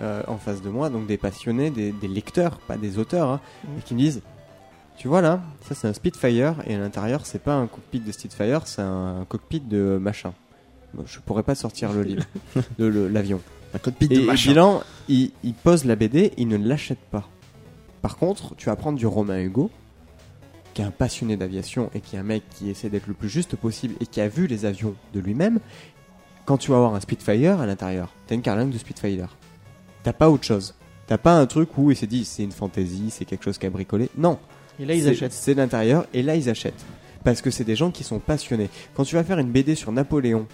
euh, 0.00 0.22
en 0.28 0.36
face 0.38 0.62
de 0.62 0.68
moi, 0.70 0.90
donc 0.90 1.06
des 1.06 1.16
passionnés, 1.18 1.70
des, 1.70 1.92
des 1.92 2.08
lecteurs, 2.08 2.58
pas 2.58 2.76
des 2.76 2.98
auteurs, 2.98 3.28
hein, 3.30 3.40
Mhm. 3.64 3.78
et 3.78 3.82
qui 3.82 3.94
me 3.94 3.98
disent 4.00 4.22
tu 4.96 5.08
vois 5.08 5.20
là, 5.20 5.40
ça 5.68 5.74
c'est 5.74 5.88
un 5.88 5.92
Spitfire 5.92 6.54
et 6.68 6.74
à 6.76 6.78
l'intérieur 6.78 7.26
c'est 7.26 7.42
pas 7.42 7.54
un 7.54 7.66
cockpit 7.66 7.98
de 7.98 8.12
Spitfire, 8.12 8.66
c'est 8.66 8.82
un 8.82 9.24
cockpit 9.28 9.58
de 9.60 9.98
machin. 10.00 10.32
Bon, 10.94 11.02
Je 11.06 11.18
pourrais 11.18 11.42
pas 11.42 11.56
sortir 11.56 11.92
le 11.92 12.02
livre, 12.02 12.22
de 12.78 12.86
l'avion. 12.86 13.40
Un 13.74 13.78
cockpit 13.78 14.06
Et, 14.10 14.16
de 14.16 14.20
et 14.20 14.24
machin. 14.26 14.50
bilan, 14.50 14.82
il, 15.08 15.32
il 15.42 15.54
pose 15.54 15.84
la 15.84 15.96
BD, 15.96 16.32
il 16.36 16.46
ne 16.46 16.56
l'achète 16.56 17.00
pas. 17.10 17.28
Par 18.02 18.16
contre, 18.16 18.54
tu 18.54 18.66
vas 18.66 18.76
prendre 18.76 18.96
du 18.96 19.06
Romain 19.06 19.40
Hugo, 19.40 19.68
qui 20.74 20.82
est 20.82 20.84
un 20.84 20.92
passionné 20.92 21.36
d'aviation 21.36 21.90
et 21.94 22.00
qui 22.00 22.14
est 22.14 22.18
un 22.20 22.22
mec 22.24 22.44
qui 22.50 22.70
essaie 22.70 22.88
d'être 22.88 23.08
le 23.08 23.14
plus 23.14 23.28
juste 23.28 23.56
possible 23.56 23.94
et 24.00 24.06
qui 24.06 24.20
a 24.20 24.28
vu 24.28 24.46
les 24.46 24.64
avions 24.64 24.94
de 25.12 25.18
lui-même. 25.20 25.58
Quand 26.44 26.56
tu 26.58 26.70
vas 26.70 26.76
avoir 26.76 26.94
un 26.94 27.00
Spitfire 27.00 27.60
à 27.60 27.66
l'intérieur, 27.66 28.12
t'as 28.28 28.34
une 28.36 28.42
carlingue 28.42 28.70
de 28.70 28.78
Spitfire. 28.78 29.36
T'as 30.04 30.12
pas 30.12 30.30
autre 30.30 30.44
chose. 30.44 30.74
T'as 31.06 31.18
pas 31.18 31.32
un 31.32 31.46
truc 31.46 31.76
où 31.76 31.90
il 31.90 31.96
s'est 31.96 32.06
dit 32.06 32.24
c'est 32.24 32.44
une 32.44 32.52
fantaisie, 32.52 33.10
c'est 33.10 33.24
quelque 33.24 33.44
chose 33.44 33.58
qui 33.58 33.66
a 33.66 33.70
bricolé. 33.70 34.08
Non, 34.16 34.38
Et 34.78 34.84
là, 34.84 34.94
ils 34.94 35.08
achètent. 35.08 35.32
C'est 35.32 35.54
l'intérieur 35.54 36.06
et 36.14 36.22
là 36.22 36.36
ils 36.36 36.48
achètent. 36.48 36.84
Parce 37.24 37.40
que 37.40 37.50
c'est 37.50 37.64
des 37.64 37.74
gens 37.74 37.90
qui 37.90 38.04
sont 38.04 38.18
passionnés. 38.20 38.68
Quand 38.94 39.04
tu 39.04 39.16
vas 39.16 39.24
faire 39.24 39.38
une 39.38 39.50
BD 39.50 39.74
sur 39.74 39.90
Napoléon 39.92 40.46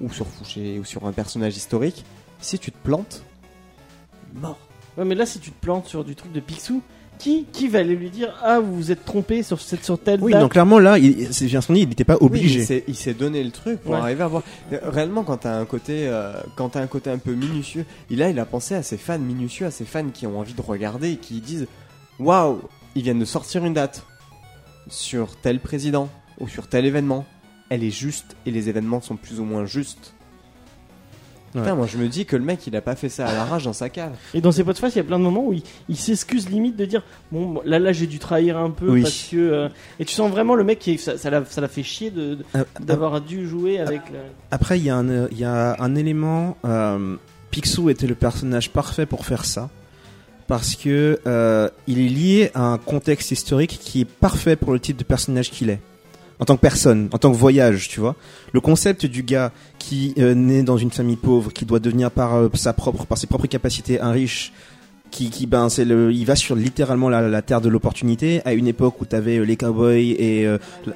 ou 0.00 0.12
sur 0.12 0.26
Fouché 0.26 0.78
ou 0.78 0.84
sur 0.84 1.06
un 1.06 1.12
personnage 1.12 1.56
historique, 1.56 2.04
si 2.40 2.58
tu 2.58 2.72
te 2.72 2.78
plantes, 2.82 3.22
mort. 4.34 4.58
Ouais, 4.98 5.04
mais 5.04 5.14
là, 5.14 5.26
si 5.26 5.38
tu 5.38 5.52
te 5.52 5.60
plantes 5.60 5.86
sur 5.86 6.04
du 6.04 6.16
truc 6.16 6.32
de 6.32 6.40
Picsou, 6.40 6.82
qui, 7.22 7.46
qui 7.52 7.68
va 7.68 7.78
aller 7.78 7.94
lui 7.94 8.10
dire 8.10 8.34
Ah, 8.42 8.58
vous 8.60 8.74
vous 8.74 8.90
êtes 8.90 9.04
trompé 9.04 9.42
sur, 9.42 9.60
cette, 9.60 9.84
sur 9.84 9.98
telle 9.98 10.20
Oui, 10.22 10.32
date 10.32 10.40
donc 10.40 10.52
clairement 10.52 10.78
là, 10.78 10.98
il, 10.98 11.32
c'est 11.32 11.46
bien 11.46 11.60
son 11.60 11.72
dit, 11.72 11.82
il 11.82 11.88
n'était 11.88 12.04
pas 12.04 12.16
Oui, 12.20 12.26
obligé. 12.26 12.60
il 12.60 12.66
s'est- 12.66 12.84
il 12.88 12.96
s'est 12.96 13.14
donné 13.14 13.42
le 13.44 13.50
truc 13.50 13.80
pour 13.80 13.92
Ouais. 13.92 13.98
arriver 14.00 14.22
à 14.24 14.28
voir. 14.28 14.42
Réellement, 14.70 15.22
quand 15.22 15.36
t'as 15.38 15.56
un 15.58 15.64
côté, 15.64 16.08
euh, 16.08 16.32
quand 16.56 16.70
t'as 16.70 16.80
un 16.80 16.86
côté 16.88 17.10
un 17.10 17.18
peu 17.18 17.32
minutieux, 17.34 17.84
et 18.10 18.16
là, 18.16 18.28
il 18.30 18.38
a 18.38 18.44
pensé 18.44 18.74
à 18.74 18.82
ses 18.82 18.96
fans 18.96 19.18
minutieux, 19.18 19.66
à 19.66 19.70
ses 19.70 19.84
fans 19.84 20.08
qui 20.12 20.26
ont 20.26 20.38
envie 20.38 20.54
de 20.54 20.60
regarder 20.62 21.12
et 21.12 21.16
qui 21.16 21.40
disent, 21.40 21.66
waouh, 22.18 22.60
ils 22.96 23.02
viennent 23.02 23.20
de 23.20 23.24
sortir 23.24 23.64
une 23.64 23.74
date 23.74 24.04
sur 24.88 25.36
tel 25.36 25.60
président 25.60 26.08
ou 26.40 26.48
sur 26.48 26.66
tel 26.66 26.84
événement. 26.86 27.24
Elle 27.68 27.84
est 27.84 27.90
juste 27.90 28.36
et 28.46 28.50
les 28.50 28.68
événements 28.68 29.00
sont 29.00 29.16
plus 29.16 29.40
ou 29.40 29.44
moins 29.44 29.64
justes. 29.64 30.14
Putain, 31.52 31.74
moi 31.74 31.86
je 31.86 31.98
me 31.98 32.08
dis 32.08 32.24
que 32.24 32.34
le 32.36 32.44
mec 32.44 32.66
il 32.66 32.74
a 32.76 32.80
pas 32.80 32.96
fait 32.96 33.08
ça 33.10 33.26
à 33.26 33.32
l'arrache 33.34 33.64
dans 33.64 33.72
sa 33.74 33.88
cave. 33.90 34.12
Et 34.32 34.40
dans 34.40 34.52
ses 34.52 34.64
podcasts, 34.64 34.94
il 34.96 34.98
y 34.98 35.02
a 35.02 35.04
plein 35.04 35.18
de 35.18 35.24
moments 35.24 35.44
où 35.46 35.52
il, 35.52 35.62
il 35.88 35.96
s'excuse 35.96 36.48
limite 36.48 36.76
de 36.76 36.84
dire 36.86 37.02
Bon, 37.30 37.60
là, 37.66 37.78
là, 37.78 37.92
j'ai 37.92 38.06
dû 38.06 38.18
trahir 38.18 38.56
un 38.56 38.70
peu 38.70 38.90
Oui. 38.90 39.02
parce 39.02 39.28
que. 39.30 39.36
euh, 39.36 39.68
Et 40.00 40.04
tu 40.06 40.14
sens 40.14 40.30
vraiment 40.30 40.54
le 40.54 40.64
mec 40.64 40.78
qui. 40.78 40.96
Ça, 40.98 41.18
ça 41.18 41.28
l'a 41.30 41.44
ça 41.44 41.60
l'a 41.60 41.68
fait 41.68 41.82
chier 41.82 42.10
de- 42.10 42.36
de- 42.36 42.44
Euh, 42.56 42.64
d'avoir 42.80 43.20
dû 43.20 43.46
jouer 43.46 43.78
avec. 43.80 44.00
la- 44.12 44.18
Après, 44.50 44.78
il 44.78 44.84
y, 44.86 44.90
a 44.90 44.96
un, 44.96 45.08
euh, 45.08 45.28
il 45.30 45.38
y 45.38 45.44
a 45.44 45.76
un 45.78 45.94
élément. 45.94 46.56
Euh, 46.64 47.16
Picsou 47.50 47.90
était 47.90 48.06
le 48.06 48.14
personnage 48.14 48.70
parfait 48.70 49.04
pour 49.04 49.26
faire 49.26 49.44
ça. 49.44 49.68
Parce 50.46 50.74
que 50.74 51.18
euh, 51.26 51.68
il 51.86 51.98
est 52.00 52.08
lié 52.08 52.50
à 52.54 52.62
un 52.62 52.78
contexte 52.78 53.30
historique 53.30 53.78
qui 53.80 54.00
est 54.00 54.04
parfait 54.10 54.56
pour 54.56 54.72
le 54.72 54.80
type 54.80 54.96
de 54.96 55.04
personnage 55.04 55.50
qu'il 55.50 55.70
est. 55.70 55.80
En 56.42 56.44
tant 56.44 56.56
que 56.56 56.60
personne, 56.60 57.08
en 57.12 57.18
tant 57.18 57.30
que 57.30 57.36
voyage, 57.36 57.88
tu 57.88 58.00
vois. 58.00 58.16
Le 58.52 58.60
concept 58.60 59.06
du 59.06 59.22
gars 59.22 59.52
qui 59.78 60.12
euh, 60.18 60.34
naît 60.34 60.64
dans 60.64 60.76
une 60.76 60.90
famille 60.90 61.14
pauvre, 61.14 61.52
qui 61.52 61.64
doit 61.64 61.78
devenir 61.78 62.10
par, 62.10 62.34
euh, 62.34 62.48
sa 62.54 62.72
propre, 62.72 63.06
par 63.06 63.16
ses 63.16 63.28
propres 63.28 63.46
capacités 63.46 64.00
un 64.00 64.10
riche, 64.10 64.52
qui, 65.12 65.30
qui 65.30 65.46
ben 65.46 65.68
c'est 65.68 65.84
le, 65.84 66.10
il 66.12 66.24
va 66.24 66.34
sur 66.34 66.56
littéralement 66.56 67.08
la, 67.08 67.28
la 67.28 67.42
terre 67.42 67.60
de 67.60 67.68
l'opportunité 67.68 68.40
à 68.44 68.54
une 68.54 68.66
époque 68.66 69.00
où 69.00 69.04
t'avais 69.04 69.36
euh, 69.38 69.44
les 69.44 69.56
cowboys 69.56 70.16
et 70.18 70.44
euh, 70.44 70.58
la- 70.84 70.94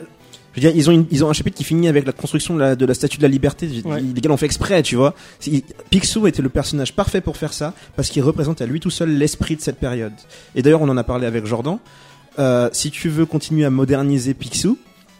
je 0.54 0.60
veux 0.62 0.66
dire, 0.68 0.72
ils 0.74 0.88
ont, 0.90 0.92
une- 0.92 1.06
ils 1.12 1.22
ont 1.24 1.28
un 1.30 1.32
chapitre 1.32 1.56
qui 1.56 1.62
finit 1.64 1.86
avec 1.86 2.06
la 2.06 2.12
construction 2.12 2.54
de 2.56 2.60
la, 2.60 2.74
de 2.74 2.84
la 2.84 2.94
statue 2.94 3.18
de 3.18 3.22
la 3.22 3.28
liberté. 3.28 3.68
Ouais. 3.84 4.00
Les 4.00 4.20
gars 4.20 4.30
l'ont 4.30 4.36
fait 4.38 4.46
exprès, 4.46 4.82
tu 4.82 4.96
vois. 4.96 5.14
Picsou 5.90 6.26
était 6.26 6.42
le 6.42 6.48
personnage 6.48 6.92
parfait 6.92 7.20
pour 7.20 7.36
faire 7.36 7.52
ça, 7.52 7.72
parce 7.94 8.08
qu'il 8.08 8.22
représente 8.24 8.60
à 8.62 8.66
lui 8.66 8.80
tout 8.80 8.90
seul 8.90 9.10
l'esprit 9.16 9.54
de 9.54 9.60
cette 9.60 9.78
période. 9.78 10.14
Et 10.56 10.62
d'ailleurs, 10.62 10.82
on 10.82 10.88
en 10.88 10.96
a 10.96 11.04
parlé 11.04 11.26
avec 11.26 11.46
Jordan. 11.46 11.78
Euh, 12.40 12.68
si 12.72 12.90
tu 12.90 13.10
veux 13.10 13.26
continuer 13.26 13.64
à 13.64 13.70
moderniser 13.70 14.34
Picsou, 14.34 14.76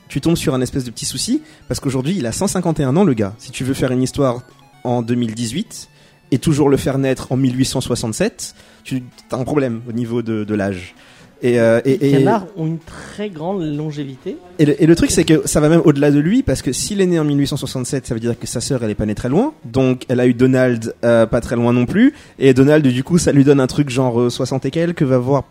tu 0.09 0.21
tombes 0.21 0.37
sur 0.37 0.55
un 0.55 0.61
espèce 0.61 0.85
de 0.85 0.91
petit 0.91 1.05
souci, 1.07 1.43
parce 1.69 1.81
qu'aujourd'hui, 1.81 2.15
il 2.19 2.27
a 2.27 2.33
151 2.33 2.97
ans, 2.97 3.05
le 3.05 3.15
gars. 3.15 3.35
Si 3.39 3.51
tu 3.51 3.65
veux 3.65 3.75
faire 3.75 3.91
une 3.91 4.03
histoire 4.03 4.43
en 4.85 5.03
2018, 5.03 5.89
et 6.33 6.39
toujours 6.39 6.69
le 6.69 6.77
faire 6.77 6.99
naître 6.99 7.31
en 7.33 7.37
1867, 7.37 8.55
tu 8.85 9.03
as 9.31 9.37
un 9.37 9.45
problème 9.45 9.81
au 9.89 9.93
niveau 9.93 10.23
de, 10.23 10.45
de 10.45 10.55
l'âge. 10.55 10.95
Et, 11.43 11.61
euh, 11.61 11.81
et, 11.85 11.99
Les 11.99 12.09
et- 12.09 12.13
canards 12.13 12.47
ont 12.57 12.67
une 12.67 12.79
très 12.79 13.29
grande 13.29 13.63
longévité. 13.63 14.37
et 14.59 14.65
le, 14.65 14.83
et 14.83 14.87
le 14.87 14.97
truc, 14.97 15.11
c'est 15.11 15.25
que 15.25 15.47
ça 15.47 15.61
va 15.61 15.69
même 15.69 15.83
au-delà 15.85 16.11
de 16.11 16.19
lui, 16.19 16.43
parce 16.43 16.63
que 16.63 16.73
s'il 16.73 17.01
est 17.01 17.07
né 17.07 17.19
en 17.21 17.25
1867, 17.25 18.07
ça 18.07 18.15
veut 18.15 18.21
dire 18.21 18.39
que 18.39 18.47
sa 18.47 18.61
sœur, 18.61 18.83
elle 18.83 18.91
est 18.91 18.95
pas 18.97 19.05
née 19.07 19.15
très 19.15 19.29
loin. 19.29 19.53
Donc, 19.65 20.05
elle 20.09 20.19
a 20.19 20.27
eu 20.27 20.33
Donald 20.35 20.95
euh, 21.05 21.27
pas 21.27 21.41
très 21.43 21.55
loin 21.57 21.73
non 21.75 21.85
plus. 21.87 22.15
Et 22.39 22.55
Donald, 22.55 22.87
du 22.87 23.05
coup, 23.05 23.19
ça 23.19 23.33
lui 23.33 23.45
donne 23.45 23.61
un 23.61 23.67
truc 23.67 23.91
genre 23.91 24.19
euh, 24.21 24.31
60 24.31 24.65
et 24.65 24.71
quelques, 24.71 25.03
va 25.03 25.19
voir. 25.19 25.45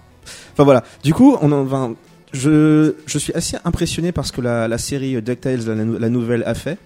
Enfin 0.53 0.63
voilà. 0.63 0.83
Du 1.03 1.13
coup, 1.13 1.37
on 1.41 1.51
en 1.51 1.63
va. 1.63 1.91
Je, 2.35 2.93
je 3.05 3.17
suis 3.17 3.33
assez 3.33 3.57
impressionné 3.65 4.11
par 4.11 4.25
ce 4.25 4.31
que 4.31 4.41
la, 4.41 4.67
la 4.67 4.77
série 4.77 5.21
DuckTales, 5.21 5.65
la, 5.67 5.75
la 5.75 6.09
nouvelle, 6.09 6.43
a 6.45 6.53
fait. 6.53 6.77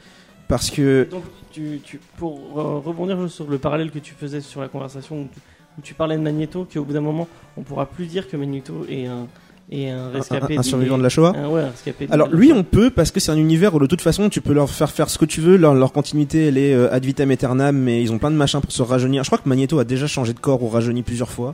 Parce 0.48 0.70
que. 0.70 1.08
Donc, 1.10 1.24
tu, 1.52 1.82
tu, 1.84 2.00
pour 2.18 2.40
euh, 2.60 2.78
rebondir 2.80 3.18
sur 3.30 3.50
le 3.50 3.58
parallèle 3.58 3.90
que 3.92 4.00
tu 4.00 4.14
faisais 4.14 4.42
sur 4.42 4.62
la 4.62 4.68
conversation 4.68 5.22
où 5.22 5.28
tu, 5.34 5.40
où 5.78 5.82
tu 5.82 5.94
parlais 5.96 6.16
de 6.18 6.22
Magneto, 6.22 6.68
qu'au 6.72 6.84
bout 6.84 6.94
d'un 6.94 7.02
moment, 7.02 7.28
on 7.58 7.64
pourra 7.64 7.86
plus 7.88 8.06
dire 8.06 8.30
que 8.30 8.38
Magneto 8.38 8.86
est 8.88 9.08
un, 9.08 9.28
est 9.72 9.90
un 9.90 10.08
Un, 10.08 10.10
rescapé. 10.12 10.58
un 10.58 10.62
survivant 10.64 10.98
de 10.98 11.04
la 11.04 11.10
Shoah 11.10 11.34
un- 11.36 11.48
ouais, 11.50 11.62
un 11.62 11.70
rescapé 11.72 12.06
de- 12.08 12.14
Alors 12.14 12.28
lui 12.30 12.52
on 12.52 12.64
peut 12.64 12.90
parce 12.90 13.12
que 13.12 13.20
c'est 13.20 13.32
un 13.32 13.38
univers 13.38 13.74
où 13.76 13.80
de 13.80 13.86
toute 13.86 14.02
façon 14.02 14.28
tu 14.30 14.42
peux 14.42 14.54
leur 14.54 14.70
faire 14.70 14.90
faire 14.92 15.10
ce 15.10 15.18
que 15.20 15.26
tu 15.26 15.42
veux, 15.42 15.58
leur, 15.58 15.76
leur 15.76 15.92
continuité 15.92 16.48
elle 16.48 16.58
est 16.58 16.74
euh, 16.74 16.92
ad 16.92 17.06
vitam 17.06 17.30
aeternam 17.30 17.78
mais 17.78 18.02
ils 18.02 18.12
ont 18.12 18.18
plein 18.18 18.32
de 18.32 18.36
machins 18.36 18.62
pour 18.62 18.72
se 18.72 18.82
rajeunir. 18.82 19.24
Je 19.24 19.30
crois 19.30 19.38
que 19.38 19.48
Magneto 19.48 19.78
a 19.80 19.84
déjà 19.86 20.08
changé 20.08 20.34
de 20.34 20.40
corps 20.40 20.62
ou 20.64 20.70
rajeuni 20.70 21.04
plusieurs 21.04 21.30
fois. 21.32 21.54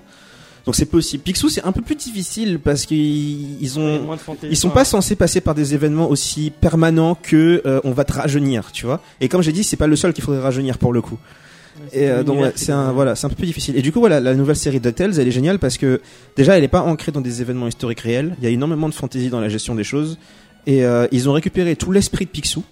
Donc 0.65 0.75
c'est 0.75 0.85
possible. 0.85 1.23
Picsou 1.23 1.49
c'est 1.49 1.63
un 1.63 1.71
peu 1.71 1.81
plus 1.81 1.95
difficile 1.95 2.59
parce 2.59 2.85
qu'ils 2.85 3.79
ont 3.79 4.17
ils 4.43 4.57
sont 4.57 4.71
pas 4.71 4.85
censés 4.85 5.15
passer 5.15 5.41
par 5.41 5.53
des 5.53 5.73
événements 5.75 6.09
aussi 6.09 6.51
permanents 6.51 7.15
que 7.15 7.61
euh, 7.65 7.81
on 7.83 7.91
va 7.91 8.03
te 8.03 8.13
rajeunir, 8.13 8.71
tu 8.71 8.85
vois. 8.85 9.01
Et 9.21 9.29
comme 9.29 9.43
j'ai 9.43 9.51
dit, 9.51 9.63
c'est 9.63 9.77
pas 9.77 9.87
le 9.87 9.95
seul 9.95 10.13
qu'il 10.13 10.23
faudrait 10.23 10.41
rajeunir 10.41 10.77
pour 10.77 10.91
le 10.91 11.01
coup. 11.01 11.19
Et 11.91 12.09
euh, 12.09 12.23
donc 12.23 12.39
ouais, 12.39 12.53
c'est 12.55 12.71
un 12.71 12.91
voilà, 12.91 13.15
c'est 13.15 13.25
un 13.25 13.29
peu 13.29 13.35
plus 13.35 13.45
difficile. 13.45 13.77
Et 13.77 13.81
du 13.81 13.91
coup 13.91 13.99
voilà, 13.99 14.19
la 14.19 14.33
nouvelle 14.33 14.55
série 14.55 14.79
DuckTales, 14.79 15.19
elle 15.19 15.27
est 15.27 15.31
géniale 15.31 15.59
parce 15.59 15.77
que 15.77 16.01
déjà 16.35 16.57
elle 16.57 16.63
est 16.63 16.69
pas 16.69 16.81
ancrée 16.81 17.11
dans 17.11 17.21
des 17.21 17.41
événements 17.41 17.67
historiques 17.67 17.99
réels. 17.99 18.35
Il 18.39 18.43
y 18.43 18.47
a 18.47 18.49
énormément 18.49 18.89
de 18.89 18.93
fantaisie 18.93 19.29
dans 19.29 19.41
la 19.41 19.49
gestion 19.49 19.75
des 19.75 19.83
choses. 19.83 20.17
Et 20.67 20.83
euh, 20.85 21.07
ils 21.11 21.29
ont 21.29 21.33
récupéré 21.33 21.75
tout 21.75 21.91
l'esprit 21.91 22.25
de 22.25 22.31
Picsou 22.31 22.63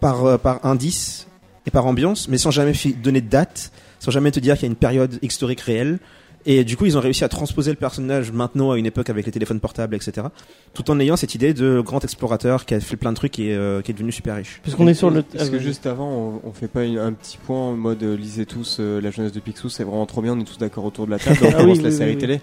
par 0.00 0.24
euh, 0.24 0.38
par 0.38 0.64
indice 0.64 1.26
et 1.66 1.70
par 1.70 1.86
ambiance, 1.86 2.28
mais 2.28 2.38
sans 2.38 2.50
jamais 2.50 2.74
donner 3.02 3.20
de 3.20 3.28
date, 3.28 3.72
sans 3.98 4.10
jamais 4.10 4.30
te 4.30 4.38
dire 4.38 4.54
qu'il 4.54 4.64
y 4.64 4.66
a 4.66 4.70
une 4.70 4.76
période 4.76 5.18
historique 5.22 5.60
réelle. 5.60 5.98
Et 6.46 6.62
du 6.64 6.76
coup, 6.76 6.84
ils 6.84 6.98
ont 6.98 7.00
réussi 7.00 7.24
à 7.24 7.28
transposer 7.30 7.70
le 7.70 7.76
personnage 7.78 8.30
maintenant 8.30 8.72
à 8.72 8.78
une 8.78 8.84
époque 8.84 9.08
avec 9.08 9.24
les 9.24 9.32
téléphones 9.32 9.60
portables, 9.60 9.94
etc. 9.94 10.26
Tout 10.74 10.90
en 10.90 11.00
ayant 11.00 11.16
cette 11.16 11.34
idée 11.34 11.54
de 11.54 11.80
grand 11.80 12.04
explorateur 12.04 12.66
qui 12.66 12.74
a 12.74 12.80
fait 12.80 12.96
plein 12.96 13.12
de 13.12 13.16
trucs 13.16 13.38
et 13.38 13.54
euh, 13.54 13.80
qui 13.80 13.92
est 13.92 13.94
devenu 13.94 14.12
super 14.12 14.36
riche. 14.36 14.60
Puisqu'on 14.62 14.86
est 14.86 14.92
sur 14.94 15.08
le. 15.08 15.22
Parce 15.22 15.46
ah, 15.48 15.50
que 15.50 15.58
juste 15.58 15.86
avant, 15.86 16.10
on, 16.44 16.48
on 16.48 16.52
fait 16.52 16.68
pas 16.68 16.84
une- 16.84 16.98
un 16.98 17.12
petit 17.14 17.38
point 17.38 17.56
en 17.58 17.72
mode 17.72 18.02
euh, 18.02 18.14
lisez 18.16 18.44
tous 18.44 18.76
euh, 18.80 19.00
la 19.00 19.10
jeunesse 19.10 19.32
de 19.32 19.40
Picsou, 19.40 19.70
c'est 19.70 19.84
vraiment 19.84 20.04
trop 20.04 20.20
bien, 20.20 20.34
on 20.34 20.40
est 20.40 20.44
tous 20.44 20.58
d'accord 20.58 20.84
autour 20.84 21.06
de 21.06 21.12
la 21.12 21.18
table, 21.18 21.38
on 21.42 21.48
Ah 21.48 21.52
commence 21.54 21.78
oui, 21.78 21.82
la 21.84 21.88
oui, 21.90 21.96
série 21.96 22.10
oui, 22.12 22.18
télé. 22.18 22.40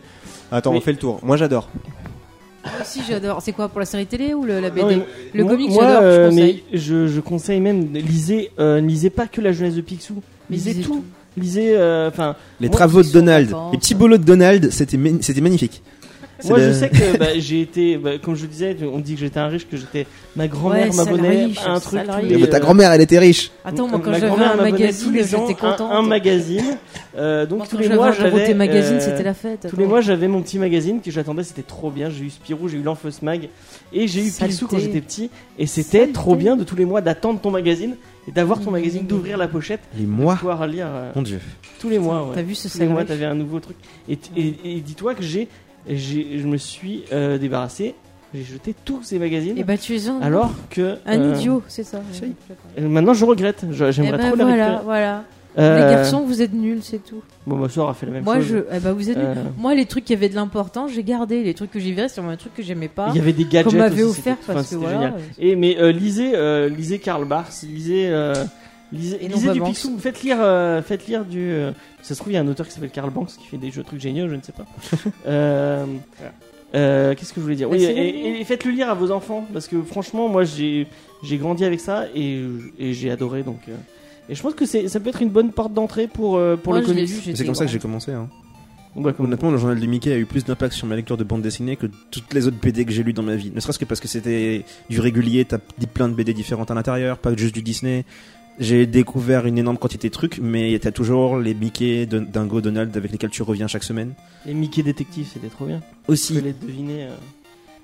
Attends, 0.52 0.72
Oui. 0.72 0.78
on 0.78 0.82
fait 0.82 0.94
le 0.94 0.98
tour. 0.98 1.19
Moi 1.22 1.38
j'adore. 1.38 1.69
Moi 2.64 2.73
aussi, 2.82 3.02
j'adore. 3.07 3.41
C'est 3.41 3.53
quoi 3.53 3.69
pour 3.69 3.80
la 3.80 3.86
série 3.86 4.06
télé 4.06 4.34
ou 4.34 4.44
le, 4.45 4.60
la 4.60 4.69
BD 4.69 4.95
Non, 4.95 5.03
Le 5.34 5.44
moi- 5.44 5.52
comic, 5.53 5.69
moi, 5.72 5.84
j'adore. 5.84 6.02
euh, 6.03 6.26
je 6.26 6.30
conseille. 6.32 6.64
mais 6.72 6.78
je, 6.80 7.07
je 7.07 7.19
conseille 7.19 7.60
même, 7.60 7.94
lisez, 7.94 8.52
euh, 8.60 8.80
lisez 8.82 9.10
pas 9.10 9.28
que 9.28 9.41
la 9.41 9.52
jeunesse 9.52 9.76
de 9.76 9.82
Picsou. 9.82 10.22
Lisez, 10.49 10.73
lisez 10.73 10.84
tout. 10.84 10.95
tout. 10.95 11.03
Lisez, 11.37 11.75
euh, 11.77 12.09
enfin, 12.09 12.35
Les 12.59 12.67
Moi, 12.67 12.75
travaux 12.75 13.03
de 13.03 13.09
Donald, 13.09 13.55
les 13.71 13.77
petits 13.77 13.95
boulots 13.95 14.17
de 14.17 14.23
Donald, 14.23 14.69
c'était 14.71 14.97
c'était 15.21 15.41
magnifique. 15.41 15.81
moi 16.43 16.59
je 16.59 16.73
sais 16.73 16.89
que 16.89 17.17
bah, 17.19 17.27
j'ai 17.37 17.61
été, 17.61 17.97
bah, 17.97 18.17
comme 18.21 18.35
je 18.35 18.45
disais, 18.47 18.75
on 18.91 18.99
dit 18.99 19.13
que 19.13 19.21
j'étais 19.21 19.39
un 19.39 19.47
riche, 19.47 19.65
que 19.69 19.77
j'étais, 19.77 20.07
ma 20.35 20.47
grand-mère 20.49 20.89
Ouais, 20.89 20.95
m'abonnait 20.95 21.49
à 21.65 21.71
un 21.73 21.79
truc. 21.79 22.01
les, 22.23 22.37
Mais 22.37 22.47
ta 22.47 22.57
euh, 22.57 22.59
grand-mère, 22.59 22.91
elle 22.91 23.01
était 23.01 23.19
riche. 23.19 23.49
Attends, 23.63 23.87
moi, 23.87 24.01
quand 24.03 24.11
ma 24.11 24.19
j'avais 24.19 24.43
un 24.43 24.55
magazine, 24.57 25.13
j'étais 25.15 25.35
un- 25.35 25.53
contente. 25.53 25.91
Un, 25.91 26.01
magazine. 26.01 26.77
Euh, 27.15 27.45
donc 27.45 27.59
Moi, 27.59 27.67
tous 27.69 27.77
les 27.77 27.89
mois 27.89 28.07
un 28.09 28.11
j'avais. 28.11 28.53
Magazine, 28.53 28.95
euh, 28.97 28.99
c'était 28.99 29.23
la 29.23 29.33
fête. 29.33 29.67
Tous 29.69 29.77
les 29.77 29.85
mois, 29.85 30.01
j'avais 30.01 30.27
mon 30.27 30.41
petit 30.41 30.59
magazine 30.59 30.99
que 30.99 31.11
j'attendais, 31.11 31.43
c'était 31.43 31.61
trop 31.61 31.91
bien. 31.91 32.09
J'ai 32.09 32.25
eu 32.25 32.29
Spirou, 32.29 32.67
j'ai 32.67 32.77
eu 32.77 32.83
l'Enfeus 32.83 33.21
Mag 33.21 33.47
et 33.93 34.07
j'ai 34.07 34.25
eu. 34.27 34.31
Picsou 34.31 34.67
quand 34.67 34.79
j'étais 34.79 35.01
petit. 35.01 35.29
Et 35.57 35.65
c'était 35.67 36.07
trop 36.07 36.35
bien 36.35 36.57
de 36.57 36.63
tous 36.65 36.75
les 36.75 36.85
mois 36.85 36.99
d'attendre 37.01 37.39
ton 37.39 37.51
magazine 37.51 37.95
et 38.31 38.33
d'avoir 38.33 38.59
ton 38.59 38.69
Mmh. 38.69 38.73
magazine, 38.73 39.05
d'ouvrir 39.05 39.37
la 39.37 39.47
pochette, 39.47 39.81
Les 39.97 40.03
de 40.05 40.09
mois. 40.09 40.35
pouvoir 40.35 40.65
lire 40.67 40.87
euh, 40.89 41.11
Mon 41.15 41.21
dieu. 41.21 41.39
tous 41.79 41.89
les 41.89 41.99
mois. 41.99 42.27
Ouais. 42.27 42.35
T'as 42.35 42.41
vu 42.41 42.55
ce 42.55 42.67
Tous 42.69 42.79
les 42.79 42.87
mois, 42.87 43.03
t'avais 43.05 43.25
un 43.25 43.35
nouveau 43.35 43.59
truc. 43.59 43.77
Et, 44.09 44.17
t- 44.17 44.31
et, 44.39 44.77
et 44.77 44.81
dis-toi 44.81 45.13
que 45.15 45.23
j'ai, 45.23 45.47
j'ai, 45.87 46.39
je 46.39 46.47
me 46.47 46.57
suis 46.57 47.03
euh, 47.11 47.37
débarrassé, 47.37 47.95
j'ai 48.33 48.43
jeté 48.43 48.73
tous 48.85 49.03
ces 49.03 49.19
magazines. 49.19 49.57
Et 49.57 49.63
bah, 49.63 49.77
tu 49.77 49.95
es 49.95 50.07
un, 50.07 50.19
alors 50.21 50.53
que 50.69 50.97
un 51.05 51.19
euh, 51.19 51.35
idiot, 51.35 51.63
c'est 51.67 51.83
ça. 51.83 52.01
Maintenant 52.79 53.13
je 53.13 53.25
regrette. 53.25 53.65
J'aimerais 53.71 54.11
bah, 54.17 54.27
trop 54.27 54.35
les 54.35 54.43
voilà, 54.43 54.63
récupérer. 54.65 54.83
voilà. 54.85 55.23
Euh, 55.57 55.76
Les 55.86 55.94
garçons, 55.95 56.22
vous 56.22 56.41
êtes 56.41 56.53
nuls, 56.53 56.80
c'est 56.82 57.03
tout. 57.03 57.22
Bon, 57.45 57.57
ma 57.57 57.68
soeur 57.68 57.90
a 57.90 57.94
fait 57.94 58.06
la 58.06 58.14
même 58.14 58.23
Moi, 58.23 58.38
chose. 58.38 58.45
je, 58.48 58.57
eh 58.72 58.80
bah, 58.80 58.94
vous 58.94 59.10
êtes 59.10 59.18
nuls. 59.18 59.26
Euh, 59.26 59.44
Moi, 59.57 59.76
les 59.76 59.86
trucs 59.86 60.06
qui 60.06 60.14
avaient 60.14 60.30
de 60.30 60.36
l'importance, 60.36 60.91
j'ai 60.94 61.03
gardé. 61.03 61.44
Les 61.44 61.53
trucs 61.53 61.72
que 61.72 61.80
j'ai 61.80 61.91
virés, 61.91 62.07
c'est 62.07 62.22
vraiment 62.22 62.34
un 62.34 62.38
truc 62.38 62.53
que 62.53 62.64
j'aimais 62.64 62.88
pas. 62.88 63.10
Il 63.10 63.18
y 63.18 63.19
avait 63.19 63.34
des 63.34 63.44
gadgets 63.45 63.72
Qu'on 63.72 63.78
m'avait 63.78 64.03
offert 64.03 64.15
c'était- 64.38 64.38
enfin, 64.44 64.53
parce 64.53 64.69
que 64.69 64.76
voilà. 64.76 64.94
génial. 64.95 65.14
Et 65.40 65.56
mais 65.57 65.78
euh, 65.80 65.91
lisez, 65.91 66.32
euh, 66.36 66.69
lisez 66.69 66.99
Karl 66.99 67.26
Barks, 67.26 67.64
lisez, 67.64 68.07
euh, 68.10 68.34
lisez, 68.94 69.18
Et 69.23 69.28
lisez 69.28 69.52
du. 69.52 69.61
Picsou. 69.61 69.98
Faites 69.99 70.23
lire, 70.23 70.38
faites 70.86 71.06
lire 71.07 71.26
du. 71.26 71.53
ça 72.02 72.14
se 72.15 72.19
trouve 72.19 72.32
il 72.32 72.36
y 72.36 72.38
a 72.38 72.41
un 72.41 72.48
auteur 72.48 72.65
qui 72.68 72.72
s'appelle 72.73 72.90
Karl 72.91 73.10
Banks 73.10 73.32
qui 73.38 73.45
fait 73.48 73.57
des 73.57 73.72
jeux 73.72 73.84
trucs 73.84 73.99
géniaux, 73.99 74.30
je 74.30 74.36
ne 74.36 74.41
sais 74.41 74.53
pas. 74.53 74.65
euh, 75.28 75.86
Qu'est-ce 77.15 77.34
que 77.34 77.41
je 77.41 77.41
voulais 77.41 77.56
dire? 77.56 77.69
Bah, 77.69 77.76
Oui, 77.78 77.84
et, 77.84 78.40
et 78.40 78.44
faites-le 78.45 78.72
lire 78.72 78.90
à 78.90 78.94
vos 78.94 79.11
enfants 79.11 79.45
parce 79.52 79.68
que 79.68 79.82
franchement, 79.82 80.30
moi 80.30 80.44
j'ai 80.45 80.88
j'ai 81.23 81.38
grandi 81.38 81.65
avec 81.65 81.80
ça 81.82 82.06
et, 82.15 82.41
et 82.80 82.94
j'ai 82.94 83.11
adoré 83.11 83.44
donc. 83.44 83.60
euh, 83.68 83.76
et 84.31 84.35
je 84.35 84.41
pense 84.41 84.53
que 84.55 84.65
ça 84.65 84.99
peut 84.99 85.09
être 85.09 85.21
une 85.21 85.29
bonne 85.29 85.51
porte 85.51 85.73
d'entrée 85.73 86.07
pour 86.07 86.37
euh, 86.37 86.55
pour 86.55 86.73
Moi, 86.73 86.79
le 86.81 86.87
comics. 86.87 87.09
C'est 87.35 87.45
comme 87.45 87.53
ça 87.55 87.65
que 87.65 87.71
j'ai 87.71 87.79
commencé. 87.79 88.11
Hein. 88.13 88.29
Bon, 88.95 89.01
bah, 89.01 89.13
comme- 89.13 89.25
Honnêtement, 89.27 89.51
le 89.51 89.57
journal 89.57 89.79
de 89.79 89.85
Mickey 89.85 90.11
a 90.11 90.17
eu 90.17 90.25
plus 90.25 90.43
d'impact 90.43 90.73
sur 90.73 90.85
ma 90.87 90.95
lecture 90.95 91.15
de 91.17 91.23
bande 91.23 91.41
dessinée 91.41 91.75
que 91.75 91.87
toutes 92.09 92.33
les 92.33 92.47
autres 92.47 92.57
BD 92.61 92.83
que 92.85 92.91
j'ai 92.91 93.03
lues 93.03 93.13
dans 93.13 93.23
ma 93.23 93.35
vie. 93.35 93.51
Ne 93.53 93.59
serait-ce 93.59 93.79
que 93.79 93.85
parce 93.85 93.99
que 94.01 94.07
c'était 94.07 94.65
du 94.89 94.99
régulier, 94.99 95.45
t'as 95.45 95.59
dit 95.77 95.87
plein 95.87 96.09
de 96.09 96.13
BD 96.13 96.33
différentes 96.33 96.71
à 96.71 96.73
l'intérieur, 96.73 97.17
pas 97.17 97.35
juste 97.35 97.53
du 97.53 97.61
Disney. 97.61 98.03
J'ai 98.59 98.85
découvert 98.85 99.45
une 99.45 99.57
énorme 99.57 99.77
quantité 99.77 100.09
de 100.09 100.13
trucs, 100.13 100.39
mais 100.39 100.77
t'as 100.81 100.91
toujours 100.91 101.37
les 101.37 101.53
Mickey, 101.53 102.05
Dingo, 102.05 102.59
Donald 102.61 102.95
avec 102.97 103.11
lesquels 103.11 103.29
tu 103.29 103.43
reviens 103.43 103.67
chaque 103.67 103.83
semaine. 103.83 104.13
les 104.45 104.53
Mickey 104.53 104.83
détectives, 104.83 105.27
c'était 105.33 105.47
trop 105.47 105.65
bien. 105.65 105.79
Tu 106.05 106.11
Aussi, 106.11 106.33
peux 106.33 106.41
les 106.41 106.53
deviner. 106.53 107.05
euh, 107.05 107.15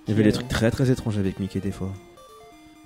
il 0.07 0.11
y 0.11 0.13
avait 0.13 0.23
euh, 0.23 0.25
des 0.25 0.31
trucs 0.33 0.49
très 0.49 0.69
très 0.71 0.91
étranges 0.91 1.17
avec 1.17 1.39
Mickey 1.39 1.61
des 1.61 1.71
fois. 1.71 1.93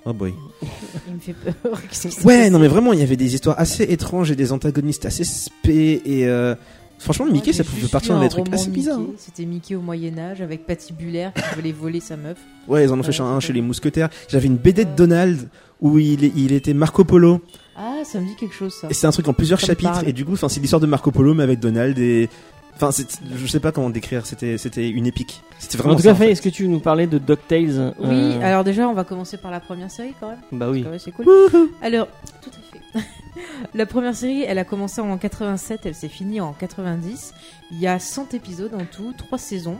Oh 0.04 0.12
boy. 0.12 0.34
Il 1.08 1.14
me 1.14 1.20
fait 1.20 1.32
peur. 1.34 1.54
Ouais, 2.24 2.50
non 2.50 2.58
mais 2.58 2.68
vraiment, 2.68 2.92
il 2.92 2.98
y 2.98 3.02
avait 3.02 3.16
des 3.16 3.34
histoires 3.34 3.58
assez 3.58 3.84
étranges 3.84 4.30
et 4.30 4.36
des 4.36 4.50
antagonistes 4.52 5.04
assez 5.06 5.24
spé 5.24 6.02
et 6.04 6.26
euh, 6.26 6.54
franchement 6.98 7.26
Mickey 7.26 7.52
ça 7.52 7.62
pouvait 7.64 7.86
partir 7.88 8.14
dans 8.14 8.20
des 8.20 8.28
trucs 8.28 8.52
assez 8.52 8.70
bizarres. 8.70 8.98
Hein. 8.98 9.06
C'était 9.16 9.44
Mickey 9.44 9.74
au 9.76 9.80
Moyen-Âge 9.80 10.40
avec 10.40 10.66
patibulaire 10.66 11.32
qui 11.34 11.54
voulait 11.54 11.72
voler 11.72 12.00
sa 12.00 12.16
meuf. 12.16 12.38
Ouais, 12.68 12.84
ils 12.84 12.90
en 12.92 12.98
ont 12.98 13.02
fait 13.02 13.12
Ouais, 13.20 13.26
un 13.26 13.40
chez 13.40 13.52
les 13.52 13.60
mousquetaires. 13.62 14.08
J'avais 14.28 14.46
une 14.46 14.56
BD 14.56 14.84
de 14.84 14.94
Donald 14.96 15.48
où 15.80 15.98
il, 15.98 16.24
il 16.36 16.52
était 16.52 16.74
Marco 16.74 17.04
Polo 17.04 17.40
Ah, 17.76 17.98
ça 18.04 18.20
me 18.20 18.26
dit 18.26 18.34
quelque 18.36 18.54
chose, 18.54 18.74
ça. 18.80 18.88
et 18.90 18.94
c'est 18.94 19.06
un 19.06 19.10
truc 19.12 19.28
en 19.28 19.32
plusieurs 19.32 19.60
Ça 19.60 19.66
chapitres 19.68 20.02
et 20.06 20.12
du 20.12 20.24
coup 20.24 20.32
enfin 20.32 20.48
c'est 20.48 20.60
l'histoire 20.60 20.80
de 20.80 20.86
Marco 20.86 21.10
Polo 21.10 21.34
mais 21.34 21.42
avec 21.44 21.60
Donald 21.60 21.98
et 21.98 22.28
enfin 22.82 22.90
c'est- 22.92 23.20
je 23.36 23.46
sais 23.46 23.60
pas 23.60 23.70
comment 23.72 23.90
décrire 23.90 24.26
c'était 24.26 24.58
c'était 24.58 24.90
une 24.90 25.06
épique 25.06 25.42
c'était 25.58 25.78
vraiment 25.78 25.94
En 25.94 25.96
tout 25.96 26.02
cas, 26.02 26.12
en 26.12 26.16
fait. 26.16 26.30
Est-ce 26.32 26.42
que 26.42 26.48
tu 26.48 26.64
veux 26.64 26.68
nous 26.68 26.80
parlais 26.80 27.06
de 27.06 27.18
DuckTales 27.18 27.94
Oui, 28.00 28.08
euh, 28.10 28.40
alors 28.42 28.64
déjà, 28.64 28.88
on 28.88 28.94
va 28.94 29.04
commencer 29.04 29.36
par 29.36 29.52
la 29.52 29.60
première 29.60 29.90
série 29.92 30.12
quand 30.18 30.28
même. 30.30 30.40
Bah 30.50 30.68
oui. 30.70 30.84
C'est 30.98 31.12
cool. 31.12 31.26
Alors, 31.80 32.08
tout 32.42 32.50
à 32.50 32.98
fait. 33.00 33.06
la 33.74 33.86
première 33.86 34.14
série, 34.16 34.42
elle 34.42 34.58
a 34.58 34.64
commencé 34.64 35.00
en 35.00 35.16
87, 35.16 35.82
elle 35.84 35.94
s'est 35.94 36.08
finie 36.08 36.40
en 36.40 36.52
90. 36.52 37.32
Il 37.70 37.78
y 37.78 37.86
a 37.86 38.00
100 38.00 38.34
épisodes 38.34 38.74
en 38.74 38.84
tout, 38.84 39.12
3 39.16 39.38
saisons. 39.38 39.78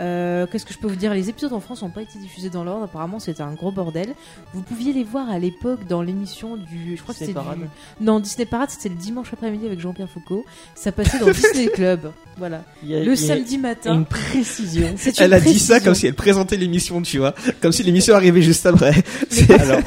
Euh, 0.00 0.46
Qu'est-ce 0.46 0.66
que 0.66 0.72
je 0.74 0.78
peux 0.78 0.88
vous 0.88 0.96
dire? 0.96 1.14
Les 1.14 1.28
épisodes 1.30 1.52
en 1.52 1.60
France 1.60 1.82
n'ont 1.82 1.90
pas 1.90 2.02
été 2.02 2.18
diffusés 2.18 2.50
dans 2.50 2.64
l'ordre. 2.64 2.84
Apparemment, 2.84 3.18
c'était 3.18 3.42
un 3.42 3.52
gros 3.54 3.72
bordel. 3.72 4.08
Vous 4.52 4.60
pouviez 4.62 4.92
les 4.92 5.04
voir 5.04 5.30
à 5.30 5.38
l'époque 5.38 5.86
dans 5.88 6.02
l'émission 6.02 6.56
du. 6.56 6.96
Je 6.96 7.02
crois 7.02 7.14
Disney 7.14 7.32
que 7.32 7.38
c'était 7.38 7.44
Parade. 7.46 7.58
du. 7.60 8.04
Non, 8.04 8.20
Disney 8.20 8.46
Parade, 8.46 8.70
c'était 8.70 8.88
le 8.90 8.94
dimanche 8.96 9.32
après-midi 9.32 9.64
avec 9.66 9.80
Jean-Pierre 9.80 10.10
Foucault. 10.10 10.44
Ça 10.74 10.92
passait 10.92 11.18
dans 11.18 11.30
Disney 11.30 11.66
Club. 11.74 12.12
Voilà. 12.36 12.58
A- 12.58 12.86
Le 13.04 13.16
samedi 13.16 13.56
matin. 13.58 13.94
Une 13.94 14.04
précision. 14.04 14.94
Elle 15.18 15.32
a 15.32 15.40
dit 15.40 15.58
ça 15.58 15.80
comme 15.80 15.94
si 15.94 16.06
elle 16.06 16.14
présentait 16.14 16.56
l'émission 16.56 17.00
tu 17.00 17.18
vois 17.18 17.34
comme 17.62 17.72
si 17.72 17.82
l'émission 17.82 18.14
arrivait 18.14 18.42
juste 18.42 18.66
après 18.66 18.92
Alors, 19.58 19.80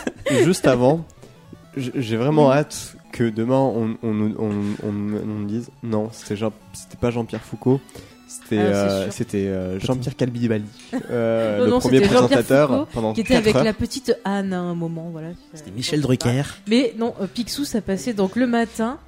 juste 0.44 0.66
avant, 0.68 1.06
j'ai 1.78 2.18
vraiment 2.18 2.52
hâte 2.52 2.96
que 3.12 3.30
demain 3.30 3.58
on, 3.60 3.98
on, 4.04 4.14
nous- 4.14 4.36
on, 4.40 4.50
on, 4.84 4.88
on 4.88 5.26
nous 5.26 5.46
dise 5.46 5.70
non, 5.84 6.10
c'était 6.12 6.36
Jean, 6.36 6.52
c'était 6.74 6.98
pas 6.98 7.12
Jean-Pierre 7.12 7.42
Foucault, 7.44 7.80
c'était 8.30 8.60
Ah, 8.60 8.62
euh, 8.62 9.10
euh, 9.34 9.80
Jean-Pierre 9.80 10.16
Calbibali, 10.16 10.64
euh, 11.10 11.58
Non, 11.58 11.64
le 11.66 11.70
non, 11.72 11.80
premier 11.80 12.02
présentateur 12.02 12.88
pendant 12.88 13.14
qui 13.14 13.22
était 13.22 13.34
4 13.34 13.38
avec 13.40 13.56
heures. 13.56 13.64
la 13.64 13.74
petite 13.74 14.16
Anne 14.24 14.54
à 14.54 14.60
un 14.60 14.76
moment, 14.76 15.10
voilà. 15.12 15.30
C'était 15.54 15.72
Michel 15.72 16.02
Drucker. 16.02 16.44
Mais 16.68 16.94
non, 16.98 17.16
euh, 17.20 17.26
Picsou, 17.26 17.66
ça 17.66 17.82
passait 17.82 18.14
donc 18.14 18.36
le 18.36 18.46
matin. 18.46 19.00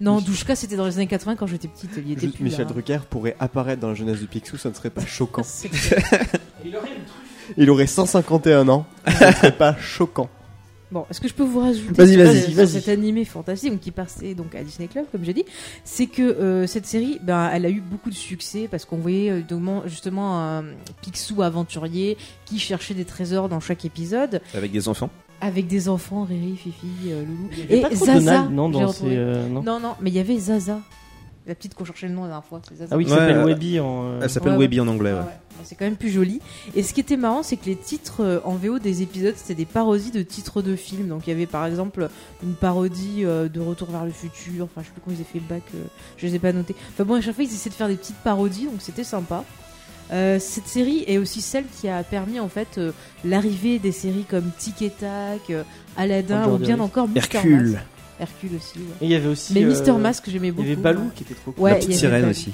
Non, 0.00 0.20
Douchka, 0.20 0.56
c'était 0.56 0.76
dans 0.76 0.86
les 0.86 0.96
années 0.96 1.06
80 1.06 1.36
quand 1.36 1.46
j'étais 1.46 1.68
petite. 1.68 1.90
Il 1.98 2.12
était 2.12 2.26
plus 2.28 2.44
Michel 2.44 2.60
là. 2.60 2.64
Drucker 2.64 2.98
pourrait 3.08 3.36
apparaître 3.38 3.82
dans 3.82 3.88
la 3.88 3.94
jeunesse 3.94 4.18
du 4.18 4.26
Picsou, 4.26 4.56
ça 4.56 4.70
ne 4.70 4.74
serait 4.74 4.90
pas 4.90 5.04
choquant. 5.06 5.42
Il 7.58 7.70
aurait 7.70 7.86
151 7.86 8.68
ans, 8.68 8.86
ça 9.06 9.28
ne 9.28 9.32
serait 9.34 9.52
pas 9.52 9.76
choquant. 9.76 10.30
Bon, 10.92 11.06
est-ce 11.10 11.20
que 11.22 11.26
je 11.28 11.32
peux 11.32 11.42
vous 11.42 11.58
rajouter 11.60 11.94
Vas-y, 11.94 12.12
sur 12.14 12.22
vas-y, 12.24 12.40
ce- 12.42 12.46
sur 12.48 12.54
vas-y. 12.56 12.68
cet 12.68 12.88
animé 12.88 13.24
fantastique 13.24 13.80
qui 13.80 13.90
passait 13.90 14.34
donc 14.34 14.54
à 14.54 14.62
Disney 14.62 14.88
Club, 14.88 15.06
comme 15.10 15.24
j'ai 15.24 15.32
dit, 15.32 15.44
c'est 15.84 16.06
que 16.06 16.20
euh, 16.22 16.66
cette 16.66 16.84
série, 16.86 17.18
ben, 17.22 17.50
elle 17.52 17.64
a 17.64 17.70
eu 17.70 17.80
beaucoup 17.80 18.10
de 18.10 18.14
succès 18.14 18.68
parce 18.70 18.84
qu'on 18.84 18.98
voyait 18.98 19.30
euh, 19.30 19.80
justement 19.86 20.38
un 20.58 20.64
Picsou 21.00 21.40
aventurier 21.42 22.18
qui 22.44 22.58
cherchait 22.58 22.92
des 22.94 23.06
trésors 23.06 23.48
dans 23.48 23.60
chaque 23.60 23.84
épisode 23.86 24.42
Avec 24.54 24.70
des 24.70 24.86
enfants. 24.86 25.08
avec 25.40 25.66
des 25.66 25.88
enfants, 25.88 26.24
Riri, 26.24 26.56
Fifi, 26.56 26.86
euh, 27.08 27.24
Loulou. 27.24 27.48
Il 27.52 27.58
y 27.58 27.62
avait 27.62 27.78
Et 27.78 27.80
pas 27.80 27.88
trop 27.90 28.04
Zaza, 28.04 28.18
Donald, 28.20 28.52
non, 28.52 28.68
dans 28.68 28.92
ces, 28.92 29.04
euh, 29.16 29.48
non 29.48 29.62
Non, 29.62 29.80
non, 29.80 29.94
mais 30.00 30.10
il 30.10 30.16
y 30.16 30.20
avait 30.20 30.38
Zaza. 30.38 30.78
La 31.46 31.54
petite 31.56 31.74
qu'on 31.74 31.84
cherchait 31.84 32.06
le 32.06 32.14
nom 32.14 32.22
la 32.22 32.28
dernière 32.28 32.44
fois, 32.44 32.60
c'est 32.68 32.76
Zaza. 32.76 32.94
Ah 32.94 32.96
oui, 32.96 33.04
qui 33.04 33.10
s'appelle 33.10 33.38
euh, 33.38 33.44
Webby 33.44 33.80
en. 33.80 34.04
euh, 34.04 34.20
Elle 34.22 34.30
s'appelle 34.30 34.50
Ouais, 34.52 34.58
ouais. 34.58 34.64
Webby 34.64 34.80
en 34.80 34.86
anglais. 34.86 35.12
Ouais, 35.12 35.18
ouais. 35.18 35.24
C'est 35.64 35.74
quand 35.74 35.84
même 35.84 35.96
plus 35.96 36.10
joli. 36.10 36.40
Et 36.76 36.82
ce 36.84 36.94
qui 36.94 37.00
était 37.00 37.16
marrant, 37.16 37.42
c'est 37.42 37.56
que 37.56 37.66
les 37.66 37.74
titres 37.76 38.22
euh, 38.22 38.40
en 38.44 38.54
VO 38.54 38.78
des 38.78 39.02
épisodes, 39.02 39.34
c'était 39.36 39.54
des 39.56 39.64
parodies 39.64 40.12
de 40.12 40.22
titres 40.22 40.62
de 40.62 40.76
films. 40.76 41.08
Donc 41.08 41.26
il 41.26 41.30
y 41.30 41.32
avait 41.32 41.46
par 41.46 41.66
exemple 41.66 42.08
une 42.44 42.54
parodie 42.54 43.24
euh, 43.24 43.48
de 43.48 43.60
Retour 43.60 43.90
vers 43.90 44.04
le 44.04 44.12
futur. 44.12 44.64
Enfin, 44.64 44.82
je 44.82 44.86
sais 44.86 44.92
plus 44.92 45.00
comment 45.04 45.16
ils 45.16 45.20
avaient 45.20 45.30
fait 45.32 45.38
le 45.40 45.44
bac, 45.48 45.62
euh, 45.74 45.82
je 46.16 46.26
les 46.28 46.36
ai 46.36 46.38
pas 46.38 46.52
notés. 46.52 46.76
Enfin 46.92 47.04
bon, 47.04 47.14
à 47.14 47.20
chaque 47.20 47.34
fois, 47.34 47.42
ils 47.44 47.52
essaient 47.52 47.70
de 47.70 47.74
faire 47.74 47.88
des 47.88 47.96
petites 47.96 48.16
parodies, 48.18 48.66
donc 48.66 48.80
c'était 48.80 49.04
sympa. 49.04 49.44
Euh, 50.12 50.38
cette 50.38 50.66
série 50.66 51.04
est 51.06 51.16
aussi 51.18 51.40
celle 51.40 51.64
qui 51.66 51.88
a 51.88 52.02
permis 52.02 52.38
en 52.38 52.48
fait 52.48 52.76
euh, 52.78 52.92
l'arrivée 53.24 53.78
des 53.78 53.92
séries 53.92 54.26
comme 54.28 54.50
Tic 54.58 54.82
et 54.82 54.90
Tac, 54.90 55.40
euh, 55.50 55.62
Aladdin 55.96 56.48
ou 56.50 56.58
bien 56.58 56.80
encore 56.80 57.08
Mister 57.08 57.38
Hercule. 57.38 57.80
Hercule 58.20 58.50
aussi. 58.56 58.78
ouais. 58.78 58.84
Et 59.00 59.04
il 59.06 59.10
y 59.10 59.14
avait 59.14 59.28
aussi. 59.28 59.52
Mais 59.54 59.64
euh, 59.64 59.68
Mister 59.68 59.92
Mask, 59.92 60.24
j'aimais 60.28 60.48
Il 60.48 60.52
beaucoup. 60.52 60.68
y 60.68 60.72
avait 60.72 60.80
Balou 60.80 61.10
qui 61.14 61.22
était 61.24 61.34
trop 61.34 61.52
cool. 61.52 61.64
Ouais, 61.64 61.70
La 61.72 61.78
il 61.78 61.86
petite 61.86 61.98
sirène 61.98 62.20
Balou. 62.20 62.30
aussi. 62.30 62.52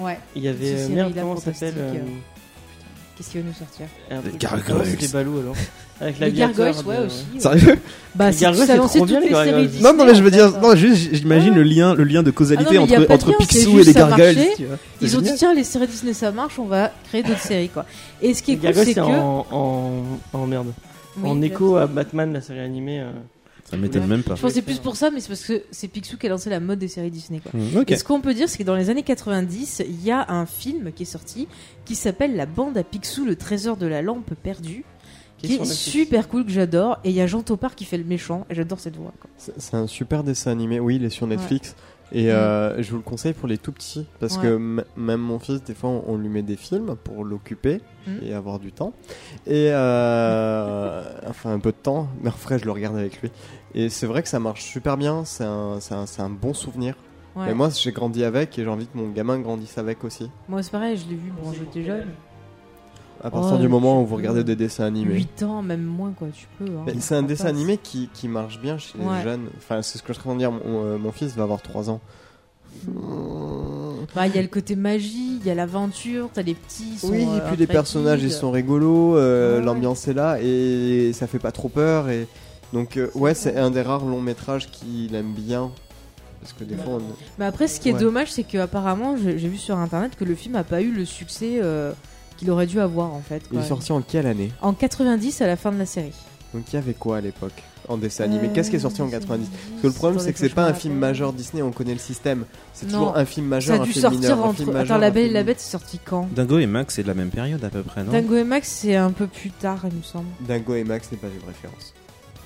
Ouais. 0.00 0.18
Il 0.36 0.42
y 0.42 0.48
avait. 0.48 0.72
Euh, 0.74 0.88
Merde, 0.88 1.12
comment 1.14 1.36
ça 1.36 1.52
s'appelle 1.52 1.74
euh, 1.78 1.94
Qu'est-ce 3.16 3.30
qui 3.30 3.38
va 3.38 3.44
nous 3.44 3.52
sortir 3.52 3.86
truc- 4.22 4.38
Gargoyles. 4.38 4.64
comment 4.66 4.84
C'était 4.84 5.08
Balou 5.08 5.38
alors. 5.40 5.54
Avec 6.00 6.18
Les 6.18 6.26
l'aviateur 6.26 6.54
Gargoyles, 6.72 6.82
de- 6.82 6.88
ouais 6.88 7.06
aussi. 7.06 7.24
ouais. 7.34 7.40
Sérieux 7.40 7.78
Bah, 8.14 8.26
Les 8.28 8.32
c'est 8.32 8.44
trop 8.46 8.54
bien, 8.54 8.66
toutes 8.76 9.08
les 9.10 9.14
les 9.20 9.20
séries 9.28 9.30
Gargoyles. 9.30 9.68
Disney, 9.68 9.82
Non, 9.92 9.96
non, 9.98 10.04
mais 10.06 10.14
je 10.14 10.22
veux 10.22 10.30
dire, 10.30 10.50
non, 10.60 10.70
hein. 10.70 10.74
juste, 10.76 11.08
j'imagine 11.14 11.50
Ouais. 11.50 11.56
le 11.56 11.62
lien, 11.62 11.94
le 11.94 12.04
lien 12.04 12.22
de 12.22 12.30
causalité 12.30 12.70
Ah 12.70 12.74
non, 12.74 12.82
entre, 12.82 13.12
entre 13.12 13.36
Picsou 13.36 13.78
et 13.78 13.84
les 13.84 13.92
gargoyles. 13.92 14.36
marchait. 14.36 14.54
tu 14.56 14.64
vois. 14.64 14.78
Ils 15.02 15.16
ont 15.16 15.20
dit 15.20 15.30
tiens 15.36 15.54
les 15.54 15.62
séries 15.62 15.86
Disney 15.86 16.14
ça 16.14 16.32
marche, 16.32 16.58
on 16.58 16.64
va 16.64 16.90
créer 17.08 17.22
d'autres 17.22 17.38
séries 17.38 17.68
quoi. 17.68 17.84
Et 18.22 18.32
ce 18.34 18.42
qui 18.42 18.52
est 18.52 18.62
Les 18.62 18.72
cool 18.72 18.84
c'est 18.84 18.94
que 18.94 19.00
en, 19.00 19.46
en, 19.52 20.02
en 20.32 20.46
merde. 20.46 20.72
Oui, 21.18 21.28
en 21.30 21.42
écho 21.42 21.76
à 21.76 21.86
Batman, 21.86 22.32
la 22.32 22.40
série 22.40 22.60
animée. 22.60 23.00
euh. 23.00 23.10
Ça 23.72 23.78
m'étonne 23.78 24.06
même 24.06 24.22
pas. 24.22 24.34
Je 24.34 24.46
c'est 24.48 24.60
plus 24.62 24.78
pour 24.78 24.96
ça, 24.96 25.10
mais 25.10 25.20
c'est 25.20 25.28
parce 25.28 25.44
que 25.44 25.62
c'est 25.70 25.88
Picsou 25.88 26.18
qui 26.18 26.26
a 26.26 26.28
lancé 26.30 26.50
la 26.50 26.60
mode 26.60 26.78
des 26.78 26.88
séries 26.88 27.10
Disney 27.10 27.40
quoi. 27.40 27.58
Mm, 27.58 27.78
Ok. 27.78 27.90
Et 27.90 27.96
ce 27.96 28.04
qu'on 28.04 28.20
peut 28.20 28.34
dire, 28.34 28.48
c'est 28.48 28.58
que 28.58 28.62
dans 28.64 28.76
les 28.76 28.90
années 28.90 29.02
90, 29.02 29.82
il 29.88 30.04
y 30.04 30.10
a 30.10 30.30
un 30.30 30.44
film 30.46 30.92
qui 30.92 31.04
est 31.04 31.06
sorti 31.06 31.48
qui 31.86 31.94
s'appelle 31.94 32.36
La 32.36 32.44
bande 32.46 32.76
à 32.76 32.84
Picsou, 32.84 33.24
le 33.24 33.34
trésor 33.36 33.76
de 33.78 33.86
la 33.86 34.02
lampe 34.02 34.34
perdue, 34.34 34.84
Qui 35.38 35.54
est 35.54 35.64
super 35.64 36.28
cool 36.28 36.44
que 36.44 36.52
j'adore. 36.52 36.98
Et 37.02 37.08
il 37.10 37.16
y 37.16 37.20
a 37.22 37.26
Jean 37.26 37.42
Topard 37.42 37.74
qui 37.74 37.84
fait 37.86 37.98
le 37.98 38.04
méchant, 38.04 38.46
et 38.50 38.54
j'adore 38.54 38.78
cette 38.78 38.96
voix. 38.96 39.12
C'est 39.38 39.74
un 39.74 39.86
super 39.86 40.22
dessin 40.22 40.50
animé, 40.50 40.78
oui, 40.78 40.96
il 40.96 41.04
est 41.04 41.10
sur 41.10 41.26
Netflix. 41.26 41.74
Et 42.14 42.30
euh, 42.30 42.82
je 42.82 42.90
vous 42.90 42.98
le 42.98 43.02
conseille 43.02 43.32
pour 43.32 43.48
les 43.48 43.56
tout 43.56 43.72
petits, 43.72 44.04
parce 44.20 44.36
Ouais. 44.36 44.42
que 44.42 44.82
même 44.98 45.20
mon 45.20 45.38
fils, 45.38 45.62
des 45.64 45.72
fois, 45.72 45.88
on, 45.88 46.04
on 46.08 46.16
lui 46.18 46.28
met 46.28 46.42
des 46.42 46.56
films 46.56 46.94
pour 47.02 47.24
l'occuper 47.24 47.80
Mm. 48.06 48.10
et 48.26 48.34
avoir 48.34 48.58
du 48.58 48.72
temps. 48.72 48.92
Et 49.46 49.68
euh, 49.70 51.02
enfin, 51.28 51.52
un 51.52 51.58
peu 51.60 51.70
de 51.70 51.76
temps, 51.76 52.08
mais 52.22 52.30
en 52.30 52.34
vrai, 52.34 52.58
je 52.58 52.64
le 52.64 52.72
regarde 52.72 52.96
avec 52.96 53.20
lui. 53.22 53.30
Et 53.74 53.88
c'est 53.88 54.06
vrai 54.06 54.22
que 54.22 54.28
ça 54.28 54.38
marche 54.40 54.62
super 54.64 54.96
bien, 54.96 55.24
c'est 55.24 55.44
un, 55.44 55.78
c'est 55.80 55.94
un, 55.94 56.06
c'est 56.06 56.20
un 56.22 56.28
bon 56.30 56.52
souvenir. 56.54 56.94
Ouais. 57.34 57.50
Et 57.50 57.54
moi, 57.54 57.70
j'ai 57.70 57.92
grandi 57.92 58.22
avec 58.24 58.58
et 58.58 58.62
j'ai 58.64 58.68
envie 58.68 58.86
que 58.86 58.96
mon 58.98 59.08
gamin 59.08 59.38
grandisse 59.38 59.78
avec 59.78 60.04
aussi. 60.04 60.30
Moi 60.48 60.62
c'est 60.62 60.70
pareil, 60.70 60.96
je 60.98 61.08
l'ai 61.08 61.14
vu 61.16 61.30
bon 61.42 61.50
j'étais 61.52 61.82
jeune. 61.82 62.08
À 63.24 63.30
partir 63.30 63.52
Oh, 63.54 63.58
du 63.58 63.68
moment 63.68 64.02
où 64.02 64.06
vous 64.06 64.16
regardez 64.16 64.42
des 64.44 64.56
dessins 64.56 64.84
animés. 64.84 65.14
8 65.14 65.42
ans, 65.44 65.62
même 65.62 65.84
moins 65.84 66.10
quoi, 66.10 66.28
tu 66.34 66.46
peux. 66.58 66.70
hein. 66.76 66.92
C'est 66.98 67.14
un 67.14 67.22
dessin 67.22 67.44
passe. 67.44 67.52
animé 67.54 67.78
qui, 67.78 68.10
qui 68.12 68.26
marche 68.28 68.60
bien 68.60 68.78
chez 68.78 68.98
les 68.98 69.06
Ouais. 69.06 69.22
jeunes. 69.22 69.46
Enfin, 69.58 69.80
c'est 69.80 69.96
ce 69.98 70.02
que 70.02 70.12
je 70.12 70.18
suis 70.18 70.28
en 70.28 70.32
train 70.32 70.34
de 70.34 70.38
dire. 70.40 70.50
Mon, 70.50 70.60
euh, 70.84 70.98
mon 70.98 71.12
fils 71.12 71.34
va 71.36 71.44
avoir 71.44 71.62
3 71.62 71.88
ans. 71.88 72.00
Bah, 74.14 74.26
il 74.26 74.34
y 74.34 74.38
a 74.38 74.42
le 74.42 74.48
côté 74.48 74.76
magie, 74.76 75.38
il 75.40 75.46
y 75.46 75.50
a 75.50 75.54
l'aventure, 75.54 76.28
t'as 76.34 76.42
les 76.42 76.54
petits. 76.54 76.98
sont, 76.98 77.10
Oui, 77.10 77.22
et 77.22 77.26
euh, 77.28 77.46
puis 77.48 77.56
les 77.56 77.66
personnages 77.66 78.22
ils 78.22 78.32
sont 78.32 78.50
rigolos, 78.50 79.16
euh, 79.16 79.58
Ouais. 79.58 79.64
l'ambiance 79.64 80.08
est 80.08 80.14
là 80.14 80.38
et 80.42 81.12
ça 81.14 81.26
fait 81.26 81.38
pas 81.38 81.52
trop 81.52 81.68
peur. 81.68 82.08
Et 82.10 82.26
donc, 82.72 82.96
euh, 82.96 83.10
ouais, 83.14 83.34
c'est 83.34 83.56
un 83.56 83.70
des 83.70 83.82
rares 83.82 84.04
longs 84.04 84.20
métrages 84.20 84.70
qu'il 84.70 85.14
aime 85.14 85.32
bien. 85.32 85.70
Parce 86.40 86.54
que 86.54 86.64
des 86.64 86.74
fois, 86.76 86.94
on- 86.94 87.02
Mais 87.38 87.44
après, 87.44 87.68
ce 87.68 87.78
qui 87.78 87.88
est 87.88 87.92
Ouais. 87.92 88.00
dommage, 88.00 88.32
c'est 88.32 88.42
que 88.42 88.58
apparemment, 88.58 89.16
j'ai 89.16 89.38
j'ai 89.38 89.48
vu 89.48 89.58
sur 89.58 89.76
internet 89.78 90.16
que 90.18 90.24
le 90.24 90.34
film 90.34 90.56
a 90.56 90.64
pas 90.64 90.80
eu 90.82 90.90
le 90.90 91.04
succès 91.04 91.60
euh, 91.62 91.92
qu'il 92.36 92.50
aurait 92.50 92.66
dû 92.66 92.80
avoir 92.80 93.12
en 93.14 93.20
fait. 93.20 93.42
il 93.50 93.56
quoi. 93.58 93.60
est 93.64 93.68
sorti 93.68 93.92
en 93.92 94.02
quelle 94.02 94.26
année 94.26 94.50
En 94.60 94.72
90 94.72 95.40
à 95.40 95.46
la 95.46 95.56
fin 95.56 95.70
de 95.70 95.78
la 95.78 95.86
série. 95.86 96.12
Donc, 96.52 96.64
il 96.72 96.74
y 96.74 96.78
avait 96.78 96.94
quoi 96.94 97.18
à 97.18 97.20
l'époque 97.20 97.62
en 97.88 97.96
dessin 97.96 98.24
animé 98.24 98.48
Euh, 98.48 98.50
Qu'est-ce 98.52 98.70
qui 98.70 98.76
est 98.76 98.80
sorti 98.80 99.00
en 99.02 99.08
90 99.08 99.48
Parce 99.48 99.82
que 99.82 99.86
le 99.86 99.92
problème, 99.92 100.18
c'est 100.20 100.32
que 100.32 100.38
c'est 100.40 100.48
pas 100.48 100.66
un 100.66 100.74
film 100.74 100.94
majeur 100.96 101.32
Disney, 101.32 101.62
on 101.62 101.70
connaît 101.70 101.92
le 101.94 101.98
système. 102.00 102.44
C'est 102.74 102.86
Non. 102.86 102.92
toujours 102.98 103.16
un 103.16 103.24
film 103.24 103.46
Ça 103.46 103.50
majeur, 103.50 103.78
a 103.80 103.82
un 103.82 103.86
dû 103.86 103.92
film 103.92 104.02
sortir 104.02 104.20
mineur, 104.20 104.38
un 104.38 104.42
entre. 104.48 104.56
film 104.56 104.72
majeur. 104.72 104.84
Attends, 104.96 105.00
La 105.00 105.06
un 105.06 105.10
Belle 105.10 105.22
et 105.22 105.26
film- 105.26 105.34
la 105.34 105.42
Bête, 105.44 105.60
c'est 105.60 105.70
sorti 105.70 106.00
quand 106.04 106.28
Dingo 106.34 106.58
et 106.58 106.66
Max, 106.66 106.94
c'est 106.94 107.02
de 107.04 107.08
la 107.08 107.14
même 107.14 107.30
période 107.30 107.62
à 107.64 107.68
peu 107.70 107.82
près, 107.84 108.02
non? 108.02 108.10
Dingo 108.10 108.34
et 108.36 108.44
Max, 108.44 108.68
c'est 108.68 108.96
un 108.96 109.12
peu 109.12 109.28
plus 109.28 109.50
tard, 109.50 109.78
il 109.88 109.96
me 109.96 110.02
semble. 110.02 110.26
Dingo 110.40 110.74
et 110.74 110.82
Max 110.84 111.10
n'est 111.12 111.18
pas 111.18 111.28
une 111.28 111.46
référence. 111.46 111.94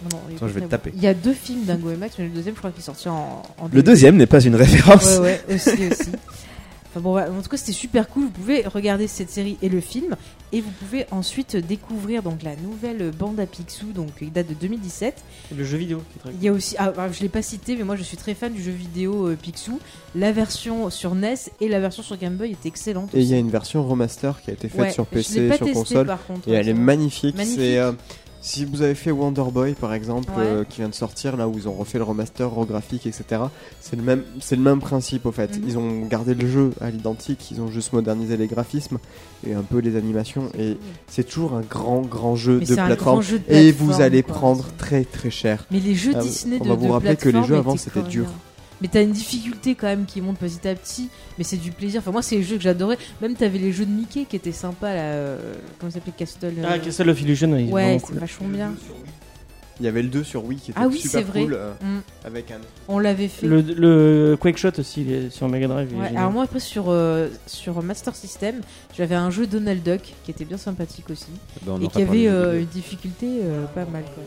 Non, 0.02 0.09
non, 0.12 0.36
Attends, 0.36 0.48
je 0.48 0.52
vais 0.52 0.60
te 0.60 0.66
taper. 0.66 0.93
Il 0.94 1.02
y 1.02 1.06
a 1.06 1.14
deux 1.14 1.32
films 1.32 1.64
Dingo 1.64 1.90
et 1.90 1.97
Max, 1.97 2.14
mais 2.18 2.24
le 2.24 2.31
deuxième, 2.31 2.55
je 2.55 2.59
crois 2.59 2.70
qu'il 2.70 2.81
est 2.81 2.85
sorti 2.85 3.09
en. 3.09 3.43
en 3.59 3.68
Le 3.73 3.82
deuxième 3.82 4.16
n'est 4.16 4.27
pas 4.27 4.40
une 4.40 4.55
référence. 4.56 5.18
Ouais, 5.18 5.40
ouais, 5.48 5.55
aussi, 5.55 5.70
aussi. 5.90 6.10
Enfin 6.90 7.01
bon, 7.02 7.10
voilà. 7.10 7.31
en 7.31 7.43
tout 7.43 7.48
cas, 7.51 7.56
c'était 7.59 7.73
super 7.73 8.09
cool. 8.09 8.24
Vous 8.24 8.31
pouvez 8.31 8.62
regarder 8.62 9.06
cette 9.06 9.28
série 9.31 9.59
et 9.60 9.68
le 9.68 9.81
film, 9.81 10.16
et 10.52 10.62
vous 10.62 10.70
pouvez 10.70 11.05
ensuite 11.10 11.55
découvrir 11.56 12.23
donc 12.23 12.43
la 12.43 12.56
nouvelle 12.56 13.10
bande 13.10 13.39
à 13.39 13.44
Picsou, 13.47 13.93
donc 13.94 14.14
qui 14.18 14.27
date 14.31 14.48
de 14.48 14.55
2017. 14.55 15.14
Le 15.55 15.64
jeu 15.64 15.77
vidéo 15.77 15.98
qui 15.98 16.18
est 16.18 16.20
très 16.20 16.31
cool. 16.31 16.39
Il 16.40 16.44
y 16.44 16.48
a 16.48 16.52
aussi, 16.52 16.74
ah, 16.78 16.93
ah, 16.97 17.12
je 17.12 17.20
l'ai 17.20 17.28
pas 17.28 17.43
cité, 17.43 17.77
mais 17.77 17.85
moi 17.85 17.97
je 17.97 18.02
suis 18.02 18.16
très 18.16 18.32
fan 18.35 18.52
du 18.52 18.62
jeu 18.62 18.70
vidéo 18.73 19.28
euh, 19.28 19.36
Picsou. 19.36 19.78
La 20.14 20.32
version 20.32 20.89
sur 20.89 21.14
NES 21.14 21.35
et 21.60 21.68
la 21.68 21.81
version 21.81 22.02
sur 22.02 22.16
Game 22.16 22.36
Boy 22.36 22.52
est 22.52 22.66
excellente. 22.66 23.14
Et 23.14 23.20
il 23.20 23.27
y 23.27 23.35
a 23.35 23.39
une 23.39 23.51
version 23.51 23.86
remaster 23.86 24.40
qui 24.40 24.51
a 24.51 24.55
été 24.55 24.68
faite 24.68 24.81
Ouais, 24.81 24.90
sur 24.90 25.05
PC, 25.06 25.48
pas 25.48 25.56
sur 25.56 25.66
testé, 25.66 25.78
console. 25.78 26.06
par 26.06 26.24
contre, 26.27 26.48
Et 26.48 26.52
elle 26.52 26.68
est. 26.68 26.74
Magnifique. 26.74 27.36
C'est 27.39 27.78
euh, 27.78 27.93
si 28.47 28.64
vous 28.64 28.82
avez 28.82 28.94
fait 28.94 29.10
Wonder 29.10 29.43
Boy 29.52 29.74
par 29.74 29.93
exemple, 29.93 30.31
Ouais. 30.39 30.44
euh, 30.47 30.64
qui 30.64 30.78
vient 30.78 30.89
de 30.89 30.94
sortir 30.94 31.36
là 31.36 31.48
où 31.48 31.55
ils 31.56 31.66
ont 31.68 31.73
refait 31.73 31.98
le 31.98 32.05
remaster, 32.05 32.48
graphique, 32.66 33.06
etc. 33.06 33.43
C'est 33.81 33.97
le 33.97 34.02
même, 34.02 34.23
c'est 34.40 34.55
le 34.55 34.62
même 34.62 34.78
principe 34.81 35.27
au 35.27 35.32
fait. 35.32 35.59
Mhm. 35.59 35.64
Ils 35.66 35.78
ont 35.78 36.06
gardé 36.06 36.35
le 36.35 36.47
jeu 36.48 36.70
à 36.81 36.90
l'identique, 36.90 37.51
ils 37.51 37.60
ont 37.60 37.68
juste 37.70 37.93
modernisé 37.93 38.36
les 38.36 38.47
graphismes 38.47 38.98
et 39.47 39.52
un 39.55 39.62
peu 39.62 39.78
les 39.78 39.97
animations. 39.97 40.48
Et 40.59 40.77
c'est 41.09 41.24
toujours 41.24 41.55
un 41.55 41.62
grand 41.62 42.02
grand 42.02 42.36
jeu 42.36 42.60
de 42.60 42.66
plateforme. 42.66 42.97
grand 42.97 43.20
jeu 43.20 43.40
de 43.40 43.52
Et 43.52 43.73
vous 43.73 44.01
allez 44.01 44.23
quoi. 44.23 44.35
prendre 44.35 44.64
très 44.78 45.05
très 45.05 45.31
cher. 45.31 45.66
Mais 45.73 45.81
les 45.81 45.94
jeux 45.97 46.12
Ah, 46.14 46.20
Disney 46.23 46.59
on 46.60 46.64
de 46.64 46.68
va 46.68 46.74
vous 46.77 46.86
de 46.86 46.93
rappeler 46.93 47.16
que 47.16 47.28
les 47.28 47.43
jeux 47.44 47.56
avant, 47.56 47.77
c'était 47.77 48.02
dur. 48.02 48.24
bien. 48.27 48.32
Mais 48.82 48.89
t'as 48.89 49.03
une 49.03 49.12
difficulté 49.12 49.74
quand 49.74 49.86
même 49.86 50.05
qui 50.05 50.20
monte 50.20 50.39
petit 50.39 50.69
à 50.69 50.74
petit, 50.74 51.09
mais 51.39 51.44
c'est 51.44 51.57
du 51.57 51.70
plaisir. 51.73 52.01
Enfin, 52.01 52.11
moi, 52.12 52.20
c'est 52.23 52.36
les 52.36 52.43
jeux 52.43 52.57
que 52.57 52.62
j'adorais. 52.62 52.98
Même 53.23 53.35
t'avais 53.35 53.59
les 53.59 53.73
jeux 53.73 53.86
de 53.86 53.90
Mickey 53.90 54.24
qui 54.28 54.36
étaient 54.36 54.53
sympas 54.53 54.93
là. 54.94 55.01
euh, 55.01 55.55
comment 55.78 55.90
ça 55.90 55.94
s'appelait 55.98 56.12
Castle 56.16 56.53
euh, 56.59 56.65
Ah, 56.69 56.78
Castle 56.78 57.09
of 57.09 57.20
Illusion, 57.20 57.57
est 57.57 57.73
Ouais, 57.73 57.97
c'est 58.01 58.07
cool. 58.07 58.19
vachement 58.19 58.48
bien. 58.48 58.74
Il 59.78 59.85
y 59.85 59.89
avait 59.89 60.01
le 60.03 60.09
2 60.09 60.24
sur 60.24 60.43
Wii 60.44 60.59
qui 60.59 60.70
était 60.70 60.81
Ah 60.82 60.89
oui, 60.89 60.98
super 60.98 61.11
c'est 61.20 61.23
vrai. 61.27 61.43
cool 61.43 61.53
euh, 61.55 61.73
Mm. 61.82 62.01
avec 62.27 62.51
un. 62.51 62.61
On 62.89 62.98
l'avait 62.98 63.28
fait. 63.28 63.47
Le, 63.47 63.61
le 63.61 64.35
Quake 64.40 64.57
Shot 64.57 64.70
aussi, 64.78 65.03
il 65.03 65.12
est 65.12 65.31
sur 65.31 65.48
Mega 65.51 65.69
Drive. 65.69 65.93
Ouais, 65.98 66.16
alors 66.16 66.31
moi 66.31 66.44
après 66.44 66.61
sur, 66.61 66.86
euh, 66.89 67.28
sur 67.47 67.82
Master 67.82 68.15
System, 68.16 68.62
j'avais 68.97 69.15
un 69.16 69.28
jeu 69.31 69.47
Donald 69.47 69.82
Duck 69.82 70.15
qui 70.24 70.31
était 70.31 70.47
bien 70.47 70.57
sympathique 70.57 71.11
aussi 71.11 71.27
Bah, 71.66 71.74
et 71.82 71.89
qui 71.89 72.01
avait 72.01 72.27
euh, 72.27 72.61
une 72.61 72.66
difficulté 72.66 73.27
euh, 73.43 73.66
pas 73.74 73.85
mal 73.85 74.05
quoi. 74.15 74.23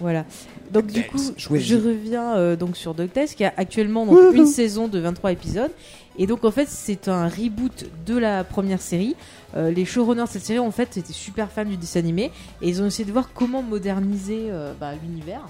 Voilà. 0.00 0.24
Donc 0.72 0.86
du 0.86 1.02
coup, 1.06 1.18
je 1.60 1.76
reviens 1.76 2.36
euh, 2.36 2.56
donc 2.56 2.76
sur 2.76 2.94
DuckTales 2.94 3.28
qui 3.28 3.44
a 3.44 3.52
actuellement 3.56 4.06
donc, 4.06 4.18
une 4.34 4.46
saison 4.46 4.88
de 4.88 4.98
23 4.98 5.32
épisodes 5.32 5.70
et 6.18 6.26
donc 6.26 6.44
en 6.44 6.50
fait 6.50 6.68
c'est 6.68 7.08
un 7.08 7.28
reboot 7.28 7.86
de 8.06 8.16
la 8.16 8.44
première 8.44 8.80
série. 8.80 9.14
Euh, 9.56 9.70
les 9.70 9.84
showrunners 9.84 10.22
de 10.24 10.28
cette 10.28 10.44
série 10.44 10.58
en 10.60 10.70
fait 10.70 10.96
étaient 10.96 11.12
super 11.12 11.50
fans 11.50 11.64
du 11.64 11.76
dessin 11.76 11.98
animé 12.00 12.30
et 12.62 12.68
ils 12.68 12.80
ont 12.82 12.86
essayé 12.86 13.04
de 13.04 13.12
voir 13.12 13.30
comment 13.34 13.62
moderniser 13.62 14.46
euh, 14.50 14.72
bah, 14.80 14.92
l'univers. 15.02 15.42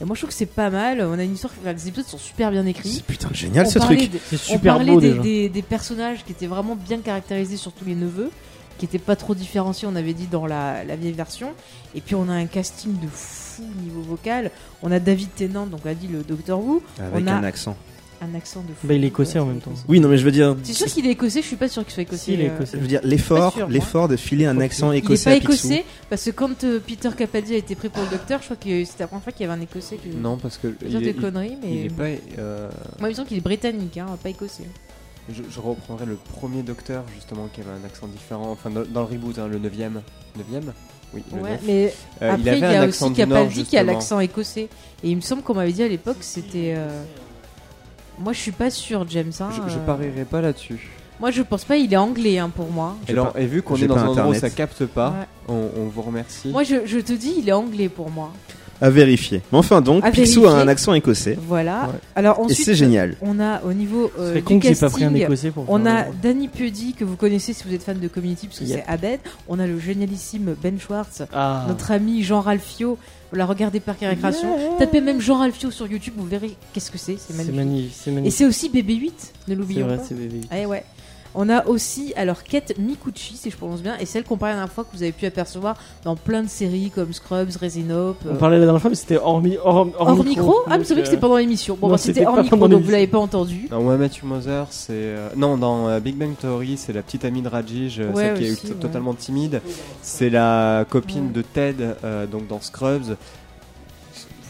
Et 0.00 0.04
moi 0.04 0.14
je 0.14 0.20
trouve 0.20 0.30
que 0.30 0.36
c'est 0.36 0.46
pas 0.46 0.70
mal. 0.70 1.00
On 1.02 1.18
a 1.18 1.24
une 1.24 1.34
histoire, 1.34 1.52
enfin, 1.60 1.72
les 1.72 1.88
épisodes 1.88 2.06
sont 2.06 2.16
super 2.18 2.52
bien 2.52 2.64
écrits. 2.64 2.90
C'est 2.92 3.04
putain 3.04 3.28
génial 3.32 3.66
On 3.66 3.70
ce 3.70 3.78
parlait 3.80 3.96
truc. 3.96 4.12
de- 4.12 4.18
C'est 4.30 4.36
on 4.36 4.38
super 4.54 4.74
parlait 4.76 4.92
beau 4.92 5.00
des, 5.00 5.10
déjà. 5.10 5.22
des- 5.22 5.48
des 5.48 5.62
personnages 5.62 6.24
qui 6.24 6.30
étaient 6.32 6.46
vraiment 6.46 6.76
bien 6.76 6.98
caractérisés, 6.98 7.56
surtout 7.56 7.84
les 7.84 7.96
neveux, 7.96 8.30
qui 8.78 8.84
étaient 8.84 8.98
pas 9.00 9.16
trop 9.16 9.34
différenciés, 9.34 9.88
on 9.90 9.96
avait 9.96 10.14
dit 10.14 10.28
dans 10.28 10.46
la, 10.46 10.84
la 10.84 10.94
vieille 10.94 11.10
version. 11.12 11.48
Et 11.96 12.00
puis 12.00 12.14
on 12.14 12.28
a 12.28 12.32
un 12.34 12.46
casting 12.46 12.92
de 13.00 13.08
fou. 13.08 13.47
Fou 13.58 13.64
au 13.78 13.82
niveau 13.82 14.00
vocal. 14.02 14.50
On 14.82 14.90
a 14.92 15.00
David 15.00 15.28
Tennant, 15.34 15.66
donc 15.66 15.84
a 15.86 15.94
dit 15.94 16.08
le 16.08 16.22
Docteur 16.22 16.60
Who, 16.60 16.82
Avec 16.98 17.24
On 17.24 17.26
a- 17.26 17.34
un 17.34 17.44
accent. 17.44 17.76
un 18.20 18.34
accent 18.34 18.60
de 18.62 18.68
fou. 18.74 18.86
Bah, 18.88 18.94
il 18.94 19.04
est 19.04 19.08
écossais 19.08 19.38
en 19.38 19.46
même 19.46 19.60
temps. 19.60 19.72
Oui, 19.86 20.00
non, 20.00 20.08
mais 20.08 20.18
je 20.18 20.24
veux 20.24 20.32
dire. 20.32 20.56
C'est 20.64 20.72
sûr 20.72 20.86
qu'il 20.86 21.06
est 21.06 21.10
écossais, 21.12 21.40
je 21.40 21.46
suis 21.46 21.56
pas 21.56 21.68
sûr 21.68 21.84
qu'il 21.84 21.92
soit 21.94 22.02
écossais. 22.02 22.24
Si, 22.24 22.34
il 22.34 22.40
est 22.40 22.50
euh, 22.50 22.54
écossais. 22.56 22.76
Je 22.76 22.82
veux 22.82 22.88
dire, 22.88 23.00
l'effort, 23.04 23.56
l'effort 23.68 24.08
de 24.08 24.16
filer 24.16 24.46
un 24.46 24.60
accent 24.60 24.90
Il 24.92 24.96
est 24.96 24.98
écossais 24.98 25.30
pas 25.30 25.36
à 25.36 25.40
Picsou. 25.40 25.52
écossais 25.68 25.84
parce 26.10 26.24
que 26.24 26.30
quand 26.30 26.64
euh, 26.64 26.80
Peter 26.84 27.10
Capaldi 27.16 27.54
a 27.54 27.58
été 27.58 27.74
pris 27.76 27.88
pour 27.88 28.02
le 28.02 28.10
docteur, 28.10 28.40
je 28.40 28.46
crois 28.46 28.56
que 28.56 28.84
c'était 28.84 29.04
la 29.04 29.06
première 29.06 29.22
fois 29.22 29.32
qu'il 29.32 29.46
y 29.46 29.48
avait 29.48 29.58
un 29.58 29.62
écossais. 29.62 29.96
Que... 29.98 30.08
Non, 30.16 30.36
parce 30.36 30.58
que 30.58 30.74
Je 30.84 30.98
il 30.98 31.14
conneries, 31.16 31.56
mais 31.62 31.70
il 31.72 31.86
est 31.86 31.90
pas. 31.96 32.04
euh, 32.38 32.68
moi 32.98 33.08
il 33.08 33.12
me 33.12 33.14
semble 33.16 33.28
qu'il 33.28 33.38
est 33.38 33.40
britannique, 33.40 33.96
hein, 33.98 34.06
pas 34.22 34.30
écossais. 34.30 34.64
je, 35.32 35.42
je 35.48 35.60
reprendrai 35.60 36.06
le 36.06 36.16
premier 36.16 36.62
docteur 36.62 37.04
justement 37.14 37.48
qui 37.52 37.60
avait 37.60 37.70
un 37.70 37.84
accent 37.84 38.08
différent. 38.08 38.50
Enfin, 38.50 38.70
dans, 38.70 38.82
dans 38.84 39.02
le 39.02 39.06
reboot, 39.14 39.38
hein, 39.38 39.46
le 39.46 39.58
9ème. 39.60 40.00
9ème 40.38 40.72
Oui, 41.14 41.22
le 41.34 41.40
Ouais, 41.42 41.50
9. 41.52 41.60
mais 41.66 41.94
Euh, 42.22 42.30
après 42.32 42.42
il, 42.42 42.48
avait 42.48 42.58
y 42.74 42.76
a 42.76 42.86
aussi 42.86 43.12
Capaldi 43.12 43.64
qui 43.64 43.76
a 43.78 43.82
l'accent 43.82 44.20
écossais. 44.20 44.68
Et 45.02 45.08
il 45.10 45.16
me 45.16 45.20
semble 45.20 45.42
qu'on 45.42 45.54
m'avait 45.54 45.72
dit 45.72 45.82
à 45.82 45.88
l'époque 45.88 46.18
c'était. 46.20 46.74
euh, 46.76 47.02
Moi 48.18 48.32
je 48.32 48.38
suis 48.40 48.52
pas 48.52 48.70
sûr, 48.70 49.06
James. 49.08 49.32
hein, 49.40 49.48
Je, 49.52 49.72
je 49.72 49.76
euh, 49.78 49.86
parierai 49.86 50.24
pas 50.24 50.40
là-dessus. 50.40 50.90
Moi 51.20 51.30
je 51.30 51.42
pense 51.42 51.64
pas, 51.64 51.76
il 51.76 51.92
est 51.92 51.96
anglais 51.96 52.38
hein, 52.38 52.50
pour 52.54 52.70
moi. 52.70 52.96
Et, 53.08 53.12
alors, 53.12 53.32
et 53.36 53.46
vu 53.46 53.62
qu'on 53.62 53.76
est 53.76 53.86
dans 53.86 53.96
un 53.96 54.06
endroit 54.08 54.28
où 54.28 54.34
ça 54.34 54.50
capte 54.50 54.84
pas, 54.86 55.10
Ouais. 55.10 55.26
on, 55.48 55.80
on 55.82 55.84
vous 55.86 56.02
remercie. 56.02 56.48
Moi 56.48 56.62
je, 56.62 56.86
je 56.86 56.98
te 56.98 57.12
dis, 57.12 57.34
il 57.38 57.48
est 57.48 57.52
anglais 57.52 57.88
pour 57.88 58.10
moi. 58.10 58.32
À 58.80 58.90
vérifier. 58.90 59.42
Mais 59.50 59.58
enfin, 59.58 59.80
donc, 59.80 60.04
À 60.04 60.10
Picsou 60.10 60.42
vérifier. 60.42 60.60
a 60.60 60.62
un 60.62 60.68
accent 60.68 60.94
écossais. 60.94 61.36
Voilà. 61.48 61.86
Ouais. 61.88 61.98
Alors 62.14 62.36
Et 62.38 62.42
ensuite, 62.44 62.64
c'est 62.64 62.74
génial. 62.74 63.16
on 63.22 63.40
a 63.40 63.60
au 63.62 63.72
niveau 63.72 64.10
euh, 64.18 64.34
du 64.34 64.42
con 64.42 64.60
qu'il 64.60 64.70
ait 64.70 64.74
pas 64.76 64.88
pris 64.88 65.02
un 65.04 65.08
casting, 65.08 65.24
écossais 65.24 65.50
pour 65.50 65.64
On 65.68 65.84
a 65.86 66.04
Danny 66.22 66.48
Puddy 66.48 66.94
que 66.94 67.04
vous 67.04 67.16
connaissez 67.16 67.52
si 67.52 67.64
vous 67.66 67.74
êtes 67.74 67.82
fan 67.82 67.98
de 67.98 68.06
Community 68.08 68.46
parce 68.46 68.60
que 68.60 68.64
Yep. 68.64 68.84
c'est 68.86 68.92
Aded. 68.92 69.20
On 69.48 69.58
a 69.58 69.66
le 69.66 69.78
génialissime 69.80 70.54
Ben 70.62 70.78
Schwartz, 70.78 71.22
Ah. 71.32 71.64
notre 71.68 71.90
ami 71.90 72.22
Jean 72.22 72.40
Ralphio. 72.40 72.98
Voilà, 73.30 73.44
regardez 73.46 73.80
Parc 73.80 74.02
et 74.02 74.06
Récréation. 74.06 74.48
Tapez 74.78 75.00
même 75.02 75.20
Jean 75.20 75.38
Ralphio 75.38 75.70
sur 75.70 75.86
YouTube, 75.86 76.14
vous 76.16 76.24
verrez 76.26 76.52
qu'est-ce 76.72 76.90
que 76.90 76.96
c'est. 76.98 77.16
C'est 77.18 77.34
C'est 77.34 77.52
magnifique. 77.52 77.92
Et 78.24 78.30
c'est 78.30 78.46
aussi 78.46 78.70
BB8, 78.70 79.12
ne 79.48 79.54
l'oublions 79.54 79.86
pas. 79.88 79.98
c'est 80.02 80.14
bébé. 80.14 80.40
Eh 80.56 80.64
ouais. 80.66 80.84
On 81.40 81.48
a 81.50 81.64
aussi 81.66 82.12
alors 82.16 82.42
Kate 82.42 82.76
Mikuchi, 82.80 83.36
si 83.36 83.48
je 83.52 83.56
prononce 83.56 83.80
bien, 83.80 83.96
et 84.00 84.06
celle 84.06 84.24
qu'on 84.24 84.36
parlait 84.36 84.54
la 84.54 84.60
dernière 84.62 84.72
fois 84.74 84.82
que 84.82 84.88
vous 84.92 85.04
avez 85.04 85.12
pu 85.12 85.24
apercevoir 85.24 85.76
dans 86.02 86.16
plein 86.16 86.42
de 86.42 86.48
séries 86.48 86.90
comme 86.92 87.12
Scrubs, 87.12 87.50
Resin 87.60 87.90
Hope. 87.90 88.16
On 88.28 88.34
euh, 88.34 88.38
parlait 88.38 88.58
la 88.58 88.64
dernière 88.64 88.80
fois, 88.80 88.90
mais 88.90 88.96
c'était 88.96 89.18
hors, 89.18 89.40
mi- 89.40 89.56
hors, 89.62 89.86
hors, 90.00 90.08
Hors 90.08 90.24
micro 90.24 90.56
Ah, 90.68 90.78
mais 90.78 90.84
c'est 90.84 90.94
vrai 90.94 91.02
que 91.04 91.08
c'était 91.08 91.20
pendant 91.20 91.36
l'émission. 91.36 91.78
Bon, 91.80 91.88
bah, 91.90 91.96
c'était 91.96 92.26
hors 92.26 92.42
micro, 92.42 92.66
donc 92.66 92.82
vous 92.82 92.90
l'avez 92.90 93.06
pas 93.06 93.18
entendu. 93.20 93.68
Dans 93.70 93.80
Matthew 93.82 94.24
Mother, 94.24 94.66
c'est. 94.70 94.90
euh, 94.94 95.28
Non, 95.36 95.56
dans 95.56 95.86
euh, 95.88 96.00
Big 96.00 96.16
Bang 96.16 96.36
Theory, 96.36 96.76
c'est 96.76 96.92
la 96.92 97.02
petite 97.02 97.24
amie 97.24 97.40
de 97.42 97.48
Rajij, 97.48 98.00
euh, 98.00 98.10
Ouais, 98.12 98.34
celle 98.34 98.56
qui 98.56 98.66
est 98.66 98.70
ouais. 98.70 98.74
totalement 98.80 99.14
timide. 99.14 99.62
C'est 100.02 100.30
la 100.30 100.84
copine 100.90 101.26
Ouais. 101.26 101.32
de 101.34 101.42
Ted, 101.42 101.84
euh, 102.02 102.26
donc 102.26 102.48
dans 102.48 102.60
Scrubs. 102.60 103.16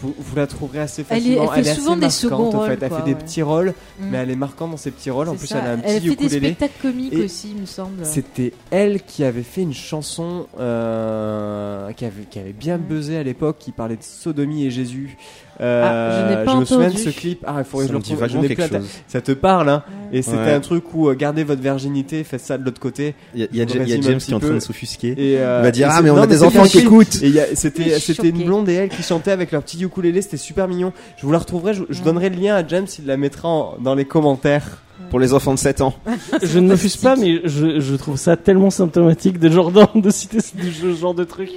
Vous, 0.01 0.15
vous 0.17 0.37
la 0.37 0.47
trouverez 0.47 0.81
assez 0.81 1.05
Elle 1.11 1.17
est- 1.19 1.21
facilement. 1.21 1.53
elle 1.55 1.65
fait 1.65 1.71
est 1.71 1.75
souvent 1.75 1.93
assez 1.93 2.01
des 2.01 2.01
marquante, 2.01 2.13
seconds 2.13 2.47
en 2.49 2.51
fait. 2.51 2.57
rôles, 2.59 2.79
Elle 2.83 2.89
quoi, 2.89 2.99
fait 2.99 3.05
des 3.05 3.13
ouais. 3.13 3.19
petits 3.19 3.43
rôles, 3.43 3.69
Mm. 3.99 4.05
mais 4.11 4.19
elle 4.19 4.31
est 4.31 4.37
marquante 4.37 4.71
dans 4.71 4.77
ses 4.77 4.91
petits 4.91 5.11
rôles. 5.11 5.29
En 5.29 5.35
plus, 5.35 5.47
ça. 5.49 5.59
elle 5.61 5.67
a 5.69 5.73
un 5.73 5.81
Elle 5.85 6.01
petit 6.03 6.09
fait 6.11 6.17
des 6.17 6.37
spectacles 6.39 6.73
comiques 6.83 7.13
Et 7.13 7.25
aussi, 7.25 7.53
il 7.55 7.61
me 7.63 7.67
semble. 7.67 8.05
C'était 8.05 8.53
elle 8.71 9.03
qui 9.03 9.25
avait 9.25 9.43
fait 9.43 9.63
une 9.63 9.75
chanson 9.75 10.47
euh, 10.61 11.93
qui, 11.93 12.05
avait, 12.05 12.23
qui 12.31 12.39
avait 12.39 12.53
bien 12.53 12.77
Ouais. 12.77 12.81
buzzé 12.89 13.17
à 13.17 13.23
l'époque, 13.23 13.57
qui 13.59 13.73
parlait 13.73 13.97
de 13.97 14.03
sodomie 14.03 14.65
et 14.67 14.71
Jésus. 14.71 15.17
Ah, 15.61 16.29
je 16.31 16.39
n'ai 16.39 16.45
pas 16.45 16.55
me 16.55 16.65
souviens 16.65 16.87
de 16.87 16.93
entendu. 16.93 17.03
ce 17.03 17.11
clip. 17.11 17.45
Ah, 17.45 17.57
il 17.59 17.65
faudrait 17.65 17.87
que 17.87 17.89
je 17.89 17.93
le 17.93 17.99
retrouve. 17.99 18.43
Je 18.43 18.47
quelque 18.55 18.69
chose. 18.79 18.87
Ça 19.09 19.21
te 19.21 19.33
parle, 19.33 19.69
hein 19.69 19.83
Et 20.13 20.23
c'était 20.23 20.37
Ouais. 20.39 20.53
un 20.53 20.61
truc 20.61 20.85
où 20.95 21.09
euh, 21.09 21.15
gardez 21.15 21.43
votre 21.43 21.61
virginité, 21.61 22.23
faites 22.23 22.41
ça 22.41 22.57
de 22.59 22.65
l'autre 22.65 22.79
côté. 22.81 23.17
Il 23.35 23.41
y 23.41 23.43
a, 23.43 23.47
y 23.47 23.69
Je 23.69 23.79
y 23.97 24.03
James 24.03 24.19
qui 24.19 24.31
est 24.31 24.35
en 24.35 24.39
train 24.41 24.55
de 24.55 24.61
s'offusquer. 24.61 25.17
Euh, 25.19 25.59
Il 25.61 25.65
va 25.65 25.71
dire 25.73 25.89
Ah, 25.91 26.01
mais 26.01 26.11
on 26.11 26.17
non, 26.17 26.23
a 26.23 26.27
des 26.29 26.45
enfants 26.45 26.63
qui 26.63 26.79
écoutent. 26.79 27.19
Je 27.21 27.55
c'était 27.55 28.29
une 28.29 28.45
blonde 28.45 28.69
et 28.69 28.75
elle 28.75 28.89
qui 28.89 29.03
chantait 29.03 29.33
avec 29.33 29.51
leur 29.51 29.63
petit 29.65 29.79
ukulélé, 29.89 30.23
c'était 30.23 30.37
super 30.37 30.69
mignon. 30.69 30.93
Je 31.17 31.27
vous 31.27 31.33
la 31.33 31.39
retrouverai, 31.39 31.75
je, 31.75 32.03
donnerai 32.03 32.31
le 32.31 32.37
lien 32.37 32.55
à 32.55 32.67
James, 32.67 32.87
il 32.99 33.07
la 33.07 33.17
mettra 33.17 33.49
en- 33.49 33.77
dans 33.81 33.95
les 33.95 34.05
commentaires. 34.05 34.83
Pour 35.11 35.21
les 35.21 35.33
enfants 35.33 35.55
de 35.55 35.59
7 35.59 35.81
ans. 35.81 35.95
Je 36.43 36.59
ne 36.59 36.69
m'offuse 36.69 36.97
pas, 36.97 37.15
mais 37.17 37.41
je, 37.45 37.79
je 37.81 37.95
trouve 37.95 38.17
ça 38.17 38.37
tellement 38.37 38.69
symptomatique 38.69 39.39
de 39.39 39.49
Jordan 39.49 39.87
de 39.95 40.11
citer 40.11 40.41
ce, 40.41 40.51
ce 40.71 40.93
genre 40.95 41.15
de 41.15 41.23
truc. 41.25 41.51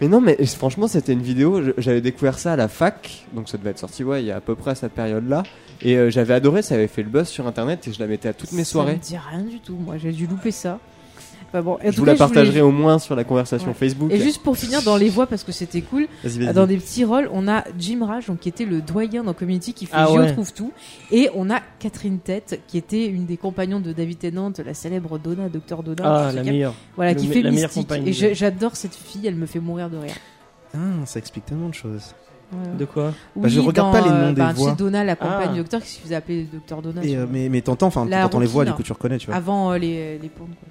Mais 0.00 0.08
non, 0.08 0.20
mais 0.20 0.36
franchement, 0.46 0.88
c'était 0.88 1.12
une 1.12 1.20
vidéo. 1.22 1.62
je- 1.62 1.70
J'avais 1.78 2.00
découvert 2.00 2.38
ça 2.38 2.54
à 2.54 2.56
la 2.56 2.68
fac, 2.68 3.26
donc 3.34 3.48
ça 3.50 3.58
devait 3.58 3.70
être 3.70 3.78
sorti, 3.78 4.02
ouais, 4.02 4.22
il 4.22 4.26
y 4.26 4.30
a 4.32 4.36
à 4.36 4.40
peu 4.40 4.54
près 4.56 4.70
à 4.72 4.74
cette 4.74 4.92
période-là. 4.92 5.42
Et 5.82 5.96
euh, 5.98 6.10
j'avais 6.10 6.34
adoré, 6.34 6.62
ça 6.62 6.74
avait 6.74 6.88
fait 6.88 7.02
le 7.02 7.10
buzz 7.10 7.28
sur 7.28 7.46
internet 7.46 7.86
et 7.86 7.92
je 7.92 8.00
la 8.00 8.06
mettais 8.06 8.28
à 8.30 8.32
toutes 8.32 8.52
mes 8.52 8.64
Ça 8.64 8.70
soirées. 8.72 8.94
me 8.94 8.98
dit 8.98 9.16
rien 9.30 9.42
du 9.44 9.60
tout, 9.60 9.76
moi 9.76 9.96
j'ai 9.98 10.10
dû 10.12 10.26
louper 10.26 10.50
ça. 10.50 10.78
Enfin 11.52 11.62
bon, 11.62 11.72
en 11.74 11.78
Je 11.84 11.90
tout 11.90 11.96
vous 11.96 12.04
cas, 12.04 12.12
la 12.12 12.14
voulais- 12.14 12.16
partagerai 12.16 12.60
au 12.60 12.70
moins 12.70 12.98
sur 13.00 13.16
la 13.16 13.24
conversation 13.24 13.68
Ouais. 13.68 13.74
Facebook. 13.74 14.10
Et 14.12 14.18
juste 14.20 14.40
pour 14.42 14.56
finir 14.56 14.82
dans 14.82 14.96
les 14.96 15.08
voix 15.08 15.26
parce 15.26 15.42
que 15.42 15.50
c'était 15.50 15.80
cool, 15.82 16.06
dans 16.54 16.66
des 16.66 16.76
petits 16.76 17.04
rôles, 17.04 17.28
on 17.32 17.48
a 17.48 17.64
Jim 17.78 18.04
Raj 18.06 18.26
donc 18.28 18.38
qui 18.38 18.48
était 18.48 18.64
le 18.64 18.80
doyen 18.80 19.24
dans 19.24 19.34
Community 19.34 19.72
qui 19.74 19.86
fait 19.86 19.92
Ah 19.96 20.12
ouais. 20.12 20.32
trouve 20.32 20.52
tout 20.52 20.72
et 21.10 21.28
on 21.34 21.50
a 21.50 21.58
Catherine 21.80 22.20
Tête 22.20 22.60
qui 22.68 22.78
était 22.78 23.06
une 23.06 23.26
des 23.26 23.36
compagnons 23.36 23.80
de 23.80 23.92
David 23.92 24.18
Tennant, 24.20 24.52
la 24.64 24.74
célèbre 24.74 25.18
Donna, 25.18 25.48
Docteur 25.48 25.82
Donna. 25.82 26.28
Ah, 26.28 26.32
la 26.32 26.44
meilleure. 26.44 26.74
Voilà, 26.94 27.14
le 27.14 27.20
qui 27.20 27.26
fait 27.26 27.42
mystique 27.42 27.72
compagne 27.82 28.06
et 28.06 28.12
je- 28.12 28.32
j'adore 28.32 28.76
cette 28.76 28.94
fille, 28.94 29.26
elle 29.26 29.34
me 29.34 29.46
fait 29.46 29.60
mourir 29.60 29.90
de 29.90 29.96
rire. 29.96 30.14
Ah, 30.72 30.78
ça 31.04 31.18
explique 31.18 31.46
tellement 31.46 31.68
de 31.68 31.74
choses. 31.74 32.14
De 32.78 32.84
quoi? 32.84 33.12
Bah, 33.36 33.48
je 33.48 33.60
regarde 33.60 33.92
dans, 33.92 34.00
pas 34.00 34.04
les 34.04 34.10
noms 34.12 34.16
euh, 34.26 34.32
des 34.32 34.40
bah, 34.40 34.52
voix. 34.52 34.72
Donna, 34.72 35.04
la 35.04 35.14
compagne 35.14 35.48
Ah. 35.50 35.52
du 35.52 35.58
docteur 35.60 35.80
qui 35.82 35.88
se 35.88 36.00
faisait 36.00 36.16
appeler 36.16 36.48
Docteur 36.52 36.82
Donna. 36.82 37.00
Et, 37.04 37.16
euh, 37.16 37.24
mais, 37.30 37.48
mais 37.48 37.60
t'entends, 37.60 37.86
enfin, 37.86 38.06
t'entends 38.08 38.40
les 38.40 38.46
voix, 38.48 38.64
du 38.64 38.72
coup, 38.72 38.82
tu 38.82 38.92
reconnais, 38.92 39.18
tu 39.18 39.26
vois. 39.28 39.36
avant 39.36 39.70
euh, 39.72 39.78
les, 39.78 40.18
les 40.18 40.28
pontes. 40.28 40.48
quoi. 40.48 40.68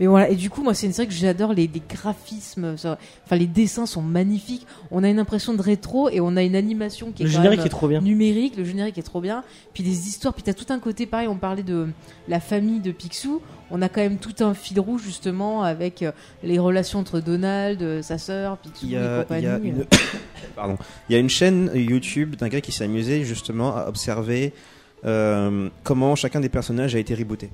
Mais 0.00 0.06
voilà, 0.06 0.28
et 0.28 0.34
du 0.34 0.50
coup, 0.50 0.62
moi, 0.62 0.74
c'est 0.74 0.86
une 0.86 0.92
série 0.92 1.08
que 1.08 1.14
j'adore, 1.14 1.52
les, 1.52 1.66
les 1.72 1.82
graphismes, 1.88 2.76
ça- 2.76 2.98
enfin, 3.24 3.36
les 3.36 3.46
dessins 3.46 3.86
sont 3.86 4.02
magnifiques. 4.02 4.66
On 4.90 5.04
a 5.04 5.08
une 5.08 5.18
impression 5.18 5.54
de 5.54 5.62
rétro 5.62 6.08
et 6.10 6.20
on 6.20 6.36
a 6.36 6.42
une 6.42 6.56
animation 6.56 7.12
qui 7.12 7.22
est 7.22 7.26
Le 7.26 7.30
quand 7.32 7.36
générique 7.38 7.58
même 7.58 7.66
est 7.66 7.70
trop 7.70 7.88
bien. 7.88 8.00
numérique, 8.00 8.56
le 8.56 8.64
générique 8.64 8.98
est 8.98 9.02
trop 9.02 9.20
bien. 9.20 9.44
Puis 9.72 9.82
des 9.82 10.08
histoires, 10.08 10.34
puis 10.34 10.42
t'as 10.42 10.54
tout 10.54 10.66
un 10.72 10.78
côté 10.78 11.06
pareil, 11.06 11.28
on 11.28 11.36
parlait 11.36 11.62
de 11.62 11.88
la 12.28 12.40
famille 12.40 12.80
de 12.80 12.90
Picsou. 12.92 13.40
On 13.70 13.80
a 13.82 13.88
quand 13.88 14.02
même 14.02 14.18
tout 14.18 14.34
un 14.44 14.52
fil 14.54 14.78
rouge 14.78 15.02
justement 15.02 15.62
avec 15.62 16.02
euh, 16.02 16.12
les 16.42 16.58
relations 16.58 16.98
entre 16.98 17.20
Donald, 17.20 17.80
euh, 17.82 18.02
sa 18.02 18.18
sœur, 18.18 18.58
Picsou 18.58 18.86
et 18.90 18.96
a, 18.96 19.24
il 19.30 19.42
y 19.42 19.46
a 19.46 19.54
compagnie. 19.54 19.68
une... 19.70 19.84
Pardon. 20.56 20.76
Il 21.08 21.12
y 21.12 21.16
a 21.16 21.18
une 21.18 21.30
chaîne 21.30 21.70
YouTube 21.74 22.36
d'un 22.36 22.48
gars 22.48 22.60
qui 22.60 22.72
s'est 22.72 22.84
amusé 22.84 23.24
justement 23.24 23.74
à 23.76 23.86
observer 23.88 24.52
euh, 25.04 25.68
comment 25.82 26.14
chacun 26.14 26.40
des 26.40 26.48
personnages 26.48 26.94
a 26.94 26.98
été 26.98 27.14
rebooté. 27.14 27.50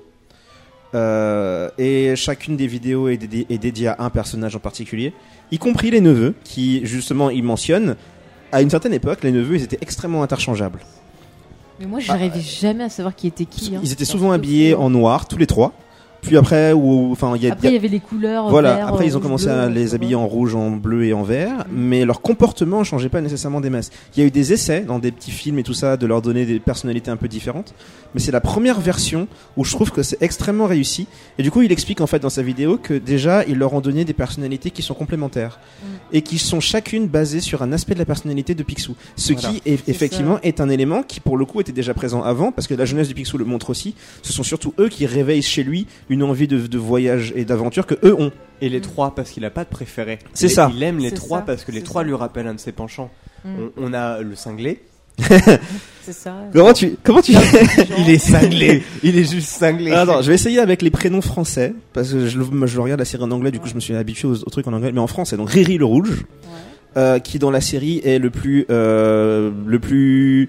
Euh, 0.95 1.69
et 1.79 2.17
chacune 2.17 2.57
des 2.57 2.67
vidéos 2.67 3.09
est, 3.09 3.17
dédi- 3.17 3.47
est 3.49 3.59
dédiée 3.59 3.89
à 3.89 3.97
un 4.01 4.11
personnage 4.11 4.57
en 4.57 4.59
particulier, 4.59 5.13
y 5.53 5.59
compris 5.59 5.91
les 5.91 6.01
neveux, 6.01 6.35
qui 6.45 6.85
justement 6.85 7.31
il 7.31 7.43
mentionne. 7.45 7.97
À 8.53 8.63
une 8.63 8.71
certaine 8.71 8.93
époque, 8.95 9.21
les 9.23 9.31
neveux 9.31 9.55
ils 9.57 9.63
étaient 9.63 9.79
extrêmement 9.81 10.25
interchangeables. 10.25 10.81
Mais 11.79 11.87
moi, 11.87 12.01
j'arrivais 12.01 12.41
jamais 12.41 12.85
à 12.85 12.89
savoir 12.89 13.15
qui 13.15 13.29
était 13.29 13.45
qui. 13.45 13.77
hein. 13.77 13.81
Ils 13.85 13.93
étaient 13.93 14.05
souvent 14.05 14.33
habillés 14.33 14.75
en 14.75 14.91
noir, 14.91 15.29
tous 15.29 15.39
les 15.39 15.47
trois. 15.47 15.73
Puis 16.21 16.37
après, 16.37 16.75
ou 16.75 17.09
enfin, 17.13 17.33
il 17.37 17.43
y 17.43 17.51
il 17.63 17.71
y 17.73 17.77
avait 17.77 17.89
les 17.89 17.99
couleurs. 18.01 18.51
Voilà, 18.51 18.75
vert, 18.75 18.89
après 18.89 19.07
ils 19.07 19.13
ont 19.13 19.21
rouge, 19.21 19.23
commencé 19.23 19.47
bleu, 19.47 19.55
à 19.55 19.69
je 19.71 19.75
les 19.75 19.95
habiller 19.95 20.15
en 20.17 20.27
rouge, 20.27 20.55
en 20.55 20.73
bleu 20.73 21.05
et 21.07 21.15
en 21.15 21.23
vert, 21.23 21.65
mais 21.73 22.05
leur 22.05 22.21
comportement 22.21 22.85
changeait 22.85 23.09
pas 23.09 23.23
nécessairement 23.23 23.63
des 23.63 23.71
masses. 23.71 23.89
Il 24.15 24.21
y 24.21 24.23
a 24.23 24.27
eu 24.27 24.31
des 24.31 24.53
essais 24.53 24.83
dans 24.83 24.99
des 24.99 25.13
petits 25.13 25.31
films 25.31 25.59
et 25.61 25.63
tout 25.63 25.73
ça 25.73 25.97
de 25.97 26.07
leur 26.07 26.21
donner 26.21 26.45
des 26.45 26.61
personnalités 26.61 27.11
un 27.11 27.17
peu 27.17 27.27
différentes, 27.29 27.73
mais 28.15 28.21
c'est 28.21 28.33
la 28.33 28.41
première 28.41 28.81
version 28.81 29.29
où 29.57 29.65
je 29.65 29.73
trouve 29.73 29.91
que 29.91 30.03
c'est 30.03 30.21
extrêmement 30.23 30.67
réussi. 30.67 31.07
Et 31.39 31.43
du 31.43 31.51
coup, 31.51 31.63
il 31.63 31.73
explique 31.73 32.01
en 32.01 32.07
fait 32.07 32.19
dans 32.21 32.31
sa 32.31 32.43
vidéo 32.43 32.77
que 32.77 32.95
déjà 32.95 33.45
ils 33.45 33.57
leur 33.59 33.73
ont 33.75 33.81
donné 33.81 34.05
des 34.05 34.13
personnalités 34.13 34.71
qui 34.71 34.83
sont 34.83 34.95
complémentaires 34.95 35.59
Mm. 35.83 35.87
et 36.13 36.23
qui 36.23 36.39
sont 36.39 36.61
chacune 36.61 37.07
basées 37.07 37.41
sur 37.41 37.63
un 37.63 37.73
aspect 37.73 37.95
de 37.95 37.99
la 37.99 38.05
personnalité 38.05 38.55
de 38.55 38.63
Picsou. 38.63 38.95
Ce 39.17 39.33
Voilà. 39.33 39.49
qui 39.51 39.63
est, 39.65 39.89
effectivement 39.89 40.35
ça. 40.37 40.41
est 40.43 40.61
un 40.61 40.69
élément 40.69 41.03
qui 41.03 41.21
pour 41.21 41.37
le 41.37 41.45
coup 41.45 41.61
était 41.61 41.73
déjà 41.73 41.95
présent 41.95 42.23
avant 42.23 42.53
parce 42.53 42.67
que 42.67 42.75
la 42.75 42.85
jeunesse 42.85 43.09
du 43.09 43.15
Picsou 43.15 43.39
le 43.39 43.45
montre 43.45 43.71
aussi. 43.71 43.95
Ce 44.23 44.33
sont 44.33 44.43
surtout 44.43 44.75
eux 44.79 44.89
qui 44.89 45.07
réveillent 45.07 45.43
chez 45.43 45.63
lui 45.63 45.87
une 46.09 46.23
envie 46.23 46.49
de, 46.49 46.67
de 46.67 46.79
voyage 46.79 47.33
et 47.37 47.45
d'aventure 47.45 47.87
que 47.87 47.95
eux 48.05 48.15
ont. 48.19 48.33
Et 48.61 48.69
les 48.69 48.81
trois 48.81 49.15
parce 49.15 49.31
qu'il 49.31 49.45
a 49.45 49.51
pas 49.51 49.65
de 49.65 49.71
préféré. 49.71 50.19
C'est 50.35 50.49
ça. 50.49 50.71
Il 50.75 50.83
aime 50.83 50.99
les 50.99 51.13
trois 51.13 51.39
ça, 51.39 51.45
parce 51.45 51.65
que 51.65 51.73
les 51.73 51.83
trois 51.83 52.03
lui 52.03 52.15
rappellent 52.15 52.47
un 52.49 52.55
de 52.55 52.61
ses 52.61 52.73
penchants. 52.73 53.11
Mm. 53.45 53.49
On, 53.59 53.71
on 53.91 53.95
a 53.95 54.21
le 54.21 54.35
cinglé. 54.35 54.83
C'est 56.03 56.13
ça. 56.15 56.35
Comment 56.53 56.73
tu 56.73 56.97
comment 57.05 57.21
tu 57.21 57.33
Il 57.99 58.09
est 58.11 58.19
cinglé. 58.33 58.83
il 59.03 59.19
est 59.19 59.31
juste 59.31 59.49
cinglé. 59.49 59.93
Attends, 59.93 60.23
je 60.23 60.29
vais 60.29 60.35
essayer 60.35 60.59
avec 60.59 60.81
les 60.83 60.91
prénoms 60.91 61.21
français 61.21 61.75
parce 61.93 62.11
que 62.13 62.27
je, 62.27 62.39
le- 62.39 62.67
je 62.67 62.81
regarde 62.81 62.99
la 62.99 63.05
série 63.05 63.23
en 63.23 63.31
anglais, 63.31 63.51
du 63.51 63.61
coup 63.61 63.69
je 63.69 63.75
me 63.75 63.81
suis 63.81 63.95
habitué 63.95 64.27
aux, 64.27 64.35
aux 64.35 64.51
trucs 64.51 64.67
en 64.67 64.73
anglais, 64.73 64.91
mais 64.93 65.01
en 65.01 65.07
français. 65.07 65.37
Donc 65.37 65.51
Riri 65.51 65.77
le 65.79 65.85
rouge, 65.85 66.11
Ouais. 66.11 66.57
euh, 66.97 67.19
qui 67.19 67.39
dans 67.39 67.51
la 67.51 67.61
série 67.61 68.01
est 68.03 68.19
le 68.19 68.31
plus 68.31 68.65
euh, 68.71 69.51
le 69.67 69.79
plus 69.79 70.49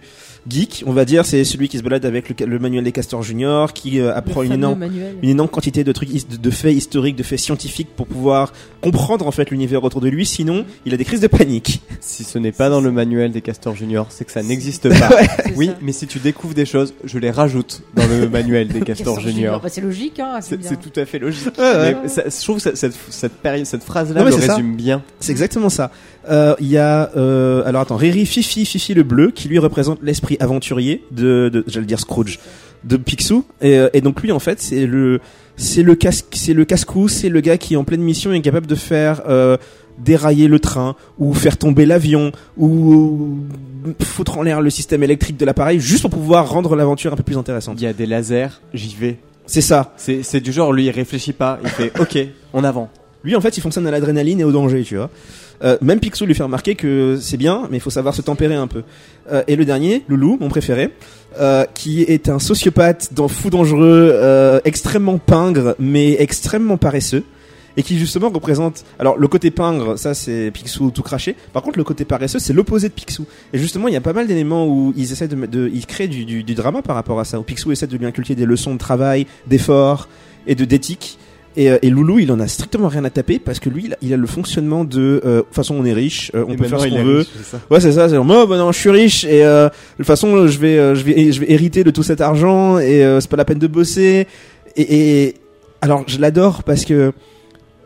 geek, 0.50 0.84
on 0.88 0.94
va 0.94 1.06
dire, 1.06 1.26
c'est 1.26 1.44
celui 1.44 1.70
qui 1.70 1.78
se 1.78 1.84
balade 1.84 2.06
avec 2.06 2.30
le, 2.40 2.46
le 2.46 2.60
manuel 2.60 2.84
des 2.84 2.92
castors 2.92 3.24
junior, 3.24 3.74
qui 3.74 4.00
euh, 4.00 4.16
apprend 4.16 4.42
une 4.44 4.54
énorme 4.54 4.80
manuel. 4.80 5.16
une 5.22 5.30
énorme 5.30 5.50
quantité 5.50 5.84
de 5.84 5.92
trucs 5.92 6.10
de, 6.30 6.38
de 6.38 6.50
faits 6.50 6.74
historiques, 6.76 7.16
de 7.16 7.24
faits 7.24 7.40
scientifiques 7.40 7.90
pour 7.96 8.08
pouvoir 8.08 8.54
comprendre 8.82 9.28
en 9.28 9.32
fait 9.32 9.52
l'univers 9.52 9.84
autour 9.84 10.02
de 10.02 10.10
lui. 10.10 10.26
Sinon, 10.26 10.66
il 10.86 10.94
a 10.94 10.98
des 10.98 11.06
crises 11.06 11.22
de 11.22 11.28
panique. 11.28 11.82
Si 12.00 12.24
ce 12.24 12.38
n'est 12.40 12.52
pas 12.52 12.70
dans 12.70 12.82
le 12.82 12.92
manuel 12.92 13.32
des 13.32 13.42
castors 13.42 13.76
juniors, 13.76 14.08
c'est 14.10 14.26
que 14.26 14.32
ça 14.32 14.42
n'existe 14.44 14.90
pas. 15.00 15.10
Oui, 15.56 15.68
ça. 15.68 15.78
mais 15.82 15.92
si 15.92 16.08
tu 16.08 16.20
découvres 16.20 16.54
des 16.56 16.66
choses, 16.66 16.94
je 17.04 17.20
les 17.20 17.32
rajoute 17.32 17.82
dans 17.96 18.08
le 18.08 18.28
manuel 18.30 18.68
des 18.68 18.80
castors 18.82 19.16
Castor 19.16 19.20
juniors. 19.20 19.62
Bah, 19.62 19.70
c'est 19.70 19.82
logique, 19.82 20.20
hein. 20.20 20.40
C'est 20.42 20.58
tout 20.80 21.00
à 21.00 21.06
fait 21.06 21.20
logique. 21.20 21.58
Ouais, 21.58 21.64
ouais. 21.64 21.98
Mais 22.04 22.10
ça- 22.10 22.24
je 22.28 22.44
trouve 22.44 22.62
que 22.62 22.76
cette, 22.76 22.94
cette, 23.10 23.84
phrase-là 23.84 24.24
le 24.24 24.32
c'est 24.32 24.42
ça. 24.42 24.56
résume 24.56 24.76
bien. 24.76 25.04
C'est 25.20 25.32
exactement 25.32 25.70
ça. 25.70 25.92
Euh, 26.30 26.56
il 26.60 26.68
y 26.68 26.77
a 26.77 27.10
euh, 27.15 27.64
alors 27.65 27.81
attends 27.81 27.95
Riri 27.95 28.26
Fifi 28.26 28.65
Fifi 28.65 28.93
le 28.93 29.03
bleu 29.03 29.31
qui 29.31 29.48
lui 29.48 29.60
représente 29.60 29.99
l'esprit 30.03 30.38
aventurier 30.39 31.03
de, 31.11 31.49
de 31.52 31.64
j'allais 31.68 31.85
dire 31.85 31.99
Scrooge 31.99 32.39
de 32.84 32.98
Picsou 32.98 33.45
et, 33.61 33.77
euh, 33.77 33.89
et 33.93 34.02
donc 34.02 34.22
lui 34.22 34.31
en 34.31 34.39
fait 34.39 34.61
c'est 34.61 34.85
le 34.85 35.19
c'est 35.56 35.84
le 35.84 35.95
casque 35.95 36.27
c'est 36.34 36.53
le 36.53 36.65
casse-cou 36.65 37.07
c'est 37.07 37.30
le 37.30 37.41
gars 37.41 37.57
qui 37.57 37.76
en 37.76 37.84
pleine 37.84 38.02
mission 38.02 38.31
est 38.34 38.41
capable 38.41 38.68
de 38.68 38.76
faire 38.76 39.22
euh, 39.27 39.57
dérailler 39.98 40.48
le 40.48 40.60
train 40.60 40.95
ou 41.18 41.34
faire 41.34 41.57
tomber 41.57 41.85
l'avion 41.85 42.31
ou 42.57 43.38
foutre 44.02 44.38
en 44.38 44.43
l'air 44.43 44.61
le 44.61 44.69
système 44.69 45.03
électrique 45.03 45.38
de 45.38 45.45
l'appareil 45.45 45.80
juste 45.80 46.02
pour 46.02 46.10
pouvoir 46.10 46.49
rendre 46.49 46.76
l'aventure 46.76 47.14
un 47.14 47.15
peu 47.15 47.23
plus 47.23 47.38
intéressante. 47.38 47.80
Il 47.80 47.84
y 47.84 47.88
a 47.88 47.93
des 47.93 48.06
lasers, 48.06 48.61
j'y 48.73 48.95
vais. 48.95 49.18
C'est 49.45 49.61
ça. 49.61 49.93
C'est 49.98 50.23
c'est 50.23 50.39
du 50.39 50.52
genre, 50.52 50.72
lui, 50.72 50.85
il 50.85 50.91
réfléchit 50.91 51.34
pas, 51.34 51.60
il 51.64 51.69
fait 51.69 51.91
OK, 51.99 52.18
en 52.53 52.64
avant. 52.64 52.89
Lui, 53.23 53.35
en 53.35 53.41
fait, 53.41 53.57
il 53.57 53.61
fonctionne 53.61 53.85
à 53.88 53.91
l'adrénaline 53.91 54.39
et 54.39 54.43
au 54.43 54.52
danger, 54.52 54.84
tu 54.84 54.98
vois. 54.98 55.10
Euh, 55.64 55.78
même 55.82 56.00
Picsou 56.00 56.26
lui 56.26 56.34
fait 56.34 56.44
remarquer 56.44 56.76
que 56.76 57.18
c'est 57.22 57.38
bien, 57.38 57.68
mais 57.70 57.78
il 57.78 57.80
faut 57.82 57.90
savoir 57.90 58.16
se 58.16 58.22
tempérer 58.22 58.56
un 58.56 58.68
peu. 58.68 58.84
Euh, 59.32 59.44
et 59.48 59.56
le 59.56 59.66
dernier, 59.66 60.04
Loulou, 60.08 60.38
mon 60.40 60.50
préféré, 60.50 60.92
euh, 61.40 61.66
qui 61.74 62.02
est 62.02 62.30
un 62.30 62.40
sociopathe 62.40 63.14
dans 63.14 63.28
fou 63.28 63.50
dangereux, 63.50 64.12
euh, 64.14 64.60
extrêmement 64.66 65.18
pingre, 65.18 65.76
mais 65.80 66.16
extrêmement 66.20 66.78
paresseux, 66.78 67.24
et 67.78 67.84
qui 67.84 67.98
justement 67.98 68.30
représente. 68.30 68.84
Alors 69.00 69.18
le 69.18 69.28
côté 69.28 69.52
pingre, 69.52 69.98
ça 69.98 70.14
c'est 70.14 70.52
Picsou 70.52 70.92
tout 70.92 71.04
craché. 71.04 71.36
Par 71.54 71.62
contre, 71.62 71.78
le 71.78 71.84
côté 71.84 72.06
paresseux, 72.06 72.40
c'est 72.40 72.54
l'opposé 72.54 72.90
de 72.90 72.94
Picsou. 72.94 73.26
Et 73.54 73.58
justement, 73.58 73.88
il 73.88 73.94
y 73.94 73.98
a 73.98 74.02
pas 74.02 74.14
mal 74.14 74.28
d'éléments 74.28 74.68
où 74.68 74.94
ils 74.98 75.12
essaient 75.12 75.30
de, 75.30 75.46
de 75.46 75.70
ils 75.74 75.86
créent 75.86 76.10
du, 76.10 76.26
du, 76.26 76.44
du 76.44 76.54
drama 76.54 76.82
par 76.82 76.96
rapport 76.96 77.20
à 77.20 77.26
ça. 77.26 77.40
Où 77.40 77.44
Picsou 77.44 77.72
essaie 77.72 77.88
de 77.88 77.96
lui 77.96 78.06
inculquer 78.06 78.36
des 78.36 78.46
leçons 78.46 78.74
de 78.74 78.80
travail, 78.80 79.26
d'effort 79.48 80.10
et 80.48 80.56
de 80.56 80.66
d'éthique. 80.66 81.18
Et, 81.57 81.69
euh, 81.69 81.78
et 81.82 81.90
Loulou, 81.90 82.19
il 82.19 82.32
en 82.32 82.40
a 82.40 82.48
strictement 82.48 82.88
rien 82.88 83.03
à 83.03 83.10
taper 83.10 83.38
parce 83.38 83.60
que 83.60 83.69
lui, 83.69 83.84
il 83.86 83.94
a, 83.94 83.98
il 84.02 84.14
a 84.14 84.18
le 84.18 84.26
fonctionnement 84.28 84.86
de. 84.86 85.22
euh, 85.26 85.38
De 85.38 85.41
toute 85.41 85.53
façon, 85.56 85.76
on 85.76 85.84
est 85.84 85.91
riche, 85.94 86.32
euh, 86.34 86.45
on 86.48 86.53
Et 86.53 86.56
peut 86.56 86.64
faire 86.65 86.80
ce 86.80 86.88
qu'on 86.88 87.03
veut. 87.03 87.18
riche. 87.19 87.28
Ouais, 87.69 87.80
c'est 87.82 87.91
ça. 87.91 88.07
C'est 88.07 88.15
genre, 88.15 88.23
moi, 88.23 88.45
bah 88.45 88.57
non, 88.57 88.72
je 88.72 88.80
suis 88.80 88.90
riche 88.90 89.26
et 89.26 89.44
euh, 89.44 89.68
de 89.68 89.73
toute 89.98 90.06
façon, 90.06 90.48
je 90.48 90.57
vais, 90.57 90.78
euh, 90.78 90.95
je 90.95 91.03
vais, 91.03 91.32
je 91.34 91.40
vais 91.41 91.52
hériter 91.52 91.84
de 91.84 91.91
tout 91.91 92.03
cet 92.03 92.22
argent 92.22 92.80
et 92.80 93.03
euh, 93.03 93.19
c'est 93.19 93.30
pas 93.30 93.36
la 93.38 93.44
peine 93.45 93.60
de 93.60 93.68
bosser. 93.68 94.28
Et, 94.78 95.26
et 95.28 95.34
alors, 95.82 96.06
je 96.07 96.19
l'adore 96.19 96.64
parce 96.64 96.86
que, 96.86 97.11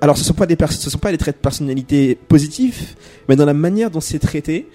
alors, 0.01 0.17
ce 0.17 0.23
sont 0.23 0.33
pas 0.33 0.45
des, 0.45 0.57
ce 0.69 0.89
sont 0.89 0.99
pas 0.99 1.11
des 1.11 1.17
traits 1.17 1.37
de 1.37 1.41
personnalité 1.41 2.17
positifs, 2.27 2.95
mais 3.27 3.35
dans 3.35 3.45
la 3.45 3.53
manière 3.55 3.89
dont 3.89 4.01
c'est 4.01 4.19
traité, 4.19 4.67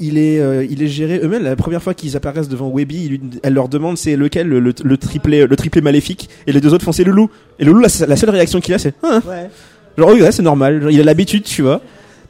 il 0.00 0.18
est, 0.18 0.40
euh, 0.40 0.64
il 0.68 0.82
est 0.82 0.88
géré 0.88 1.20
eux-mêmes. 1.22 1.42
La 1.42 1.56
première 1.56 1.82
fois 1.82 1.94
qu'ils 1.94 2.16
apparaissent 2.16 2.48
devant 2.48 2.68
Webby, 2.68 3.04
il 3.04 3.08
lui- 3.10 3.20
elle 3.42 3.54
leur 3.54 3.68
demande 3.68 3.96
c'est 3.96 4.16
lequel 4.16 4.48
le, 4.48 4.60
le, 4.60 4.74
le 4.82 4.96
triplé, 4.98 5.46
le 5.46 5.56
triplé 5.56 5.80
maléfique, 5.80 6.28
et 6.46 6.52
les 6.52 6.60
deux 6.60 6.72
autres 6.74 6.84
font 6.84 6.92
c'est 6.92 7.04
le 7.04 7.12
loup. 7.12 7.30
Et 7.58 7.64
le 7.64 7.72
loup, 7.72 7.80
la, 7.80 7.88
la 8.06 8.16
seule 8.16 8.30
réaction 8.30 8.60
qu'il 8.60 8.74
a, 8.74 8.78
c'est 8.78 8.94
ah, 9.02 9.20
Ouais. 9.26 9.48
Genre, 9.96 10.10
oui, 10.12 10.20
ouais, 10.20 10.30
c'est 10.32 10.42
normal. 10.42 10.82
Genre, 10.82 10.90
il 10.90 11.00
a 11.00 11.04
l'habitude, 11.04 11.44
tu 11.44 11.62
vois. 11.62 11.80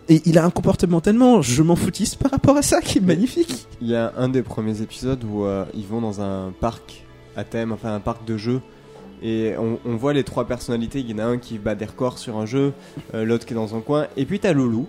Et 0.08 0.22
il 0.24 0.38
a 0.38 0.44
un 0.44 0.50
comportement 0.50 1.00
tellement 1.00 1.42
je 1.42 1.62
m'en 1.64 1.74
foutisse 1.74 2.14
par 2.14 2.30
rapport 2.30 2.56
à 2.56 2.62
ça 2.62 2.80
qui 2.80 2.98
est 2.98 3.00
magnifique. 3.00 3.66
Il 3.82 3.88
y 3.88 3.96
a 3.96 4.12
un 4.16 4.28
des 4.28 4.42
premiers 4.42 4.80
épisodes 4.80 5.22
où 5.24 5.44
euh, 5.44 5.64
ils 5.74 5.84
vont 5.84 6.00
dans 6.00 6.20
un 6.20 6.52
parc 6.60 7.02
à 7.36 7.42
thème, 7.42 7.72
enfin 7.72 7.92
un 7.92 7.98
parc 8.00 8.24
de 8.24 8.36
jeux. 8.36 8.60
Et 9.20 9.54
on, 9.58 9.80
on 9.84 9.96
voit 9.96 10.12
les 10.12 10.22
trois 10.22 10.46
personnalités. 10.46 11.00
Il 11.00 11.10
y 11.10 11.14
en 11.14 11.18
a 11.18 11.24
un 11.24 11.38
qui 11.38 11.58
bat 11.58 11.74
des 11.74 11.86
records 11.86 12.18
sur 12.18 12.36
un 12.36 12.46
jeu, 12.46 12.72
euh, 13.14 13.24
l'autre 13.24 13.46
qui 13.46 13.54
est 13.54 13.56
dans 13.56 13.74
un 13.74 13.80
coin. 13.80 14.06
Et 14.16 14.26
puis 14.26 14.38
t'as 14.38 14.52
Loulou, 14.52 14.86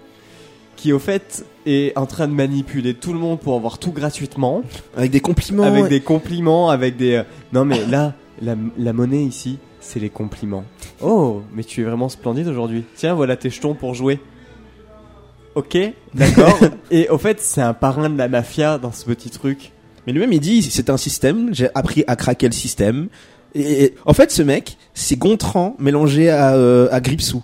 qui 0.77 0.93
au 0.93 0.99
fait 0.99 1.43
est 1.65 1.97
en 1.97 2.05
train 2.05 2.27
de 2.29 2.33
manipuler 2.33 2.93
tout 2.93 3.11
le 3.11 3.19
monde 3.19 3.39
pour 3.41 3.55
avoir 3.55 3.77
tout 3.79 3.91
gratuitement. 3.91 4.61
Avec 4.95 5.11
des 5.11 5.19
compliments. 5.19 5.63
avec 5.63 5.87
des 5.89 5.99
compliments, 5.99 6.69
avec 6.69 6.95
des... 6.95 7.15
euh, 7.15 7.23
Non 7.51 7.65
mais 7.65 7.85
là, 7.85 8.13
la, 8.41 8.55
la 8.77 8.93
monnaie 8.93 9.23
ici, 9.25 9.57
c'est 9.81 9.99
les 9.99 10.09
compliments. 10.09 10.63
Oh, 11.01 11.41
mais 11.53 11.63
tu 11.65 11.81
es 11.81 11.83
vraiment 11.83 12.07
splendide 12.09 12.47
aujourd'hui. 12.47 12.85
Tiens, 12.95 13.13
voilà 13.15 13.35
tes 13.35 13.49
jetons 13.49 13.73
pour 13.73 13.93
jouer. 13.95 14.19
Ok, 15.55 15.77
d'accord. 16.13 16.57
Et 16.91 17.09
au 17.09 17.17
fait, 17.17 17.41
c'est 17.41 17.61
un 17.61 17.73
parrain 17.73 18.09
de 18.09 18.17
la 18.17 18.27
mafia 18.27 18.77
dans 18.77 18.91
ce 18.91 19.05
petit 19.05 19.29
truc. 19.31 19.71
Mais 20.05 20.13
lui-même, 20.13 20.31
il 20.33 20.39
dit 20.39 20.61
c'est 20.61 20.89
un 20.89 20.97
système. 20.97 21.53
J'ai 21.53 21.69
appris 21.73 22.03
à 22.07 22.15
craquer 22.15 22.47
le 22.47 22.53
système. 22.53 23.07
Et, 23.55 23.83
et- 23.85 23.95
en 24.05 24.13
fait, 24.13 24.31
ce 24.31 24.43
mec, 24.43 24.77
c'est 24.93 25.17
Gontran 25.17 25.75
mélangé 25.79 26.29
à, 26.29 26.53
euh, 26.53 26.87
à 26.91 27.01
Gripsou. 27.01 27.43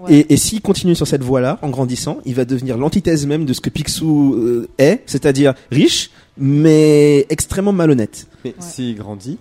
Ouais. 0.00 0.14
Et, 0.14 0.32
et 0.34 0.36
s'il 0.36 0.60
continue 0.60 0.94
sur 0.94 1.06
cette 1.06 1.22
voie-là, 1.22 1.58
en 1.62 1.70
grandissant, 1.70 2.18
il 2.24 2.34
va 2.34 2.44
devenir 2.44 2.76
l'antithèse 2.78 3.26
même 3.26 3.44
de 3.44 3.52
ce 3.52 3.60
que 3.60 3.70
Picsou 3.70 4.34
euh, 4.34 4.68
est, 4.78 5.02
c'est-à-dire 5.06 5.54
riche, 5.70 6.10
mais 6.36 7.26
extrêmement 7.30 7.72
malhonnête. 7.72 8.26
Mais 8.44 8.54
s'il 8.60 8.96
grandit, 8.96 9.38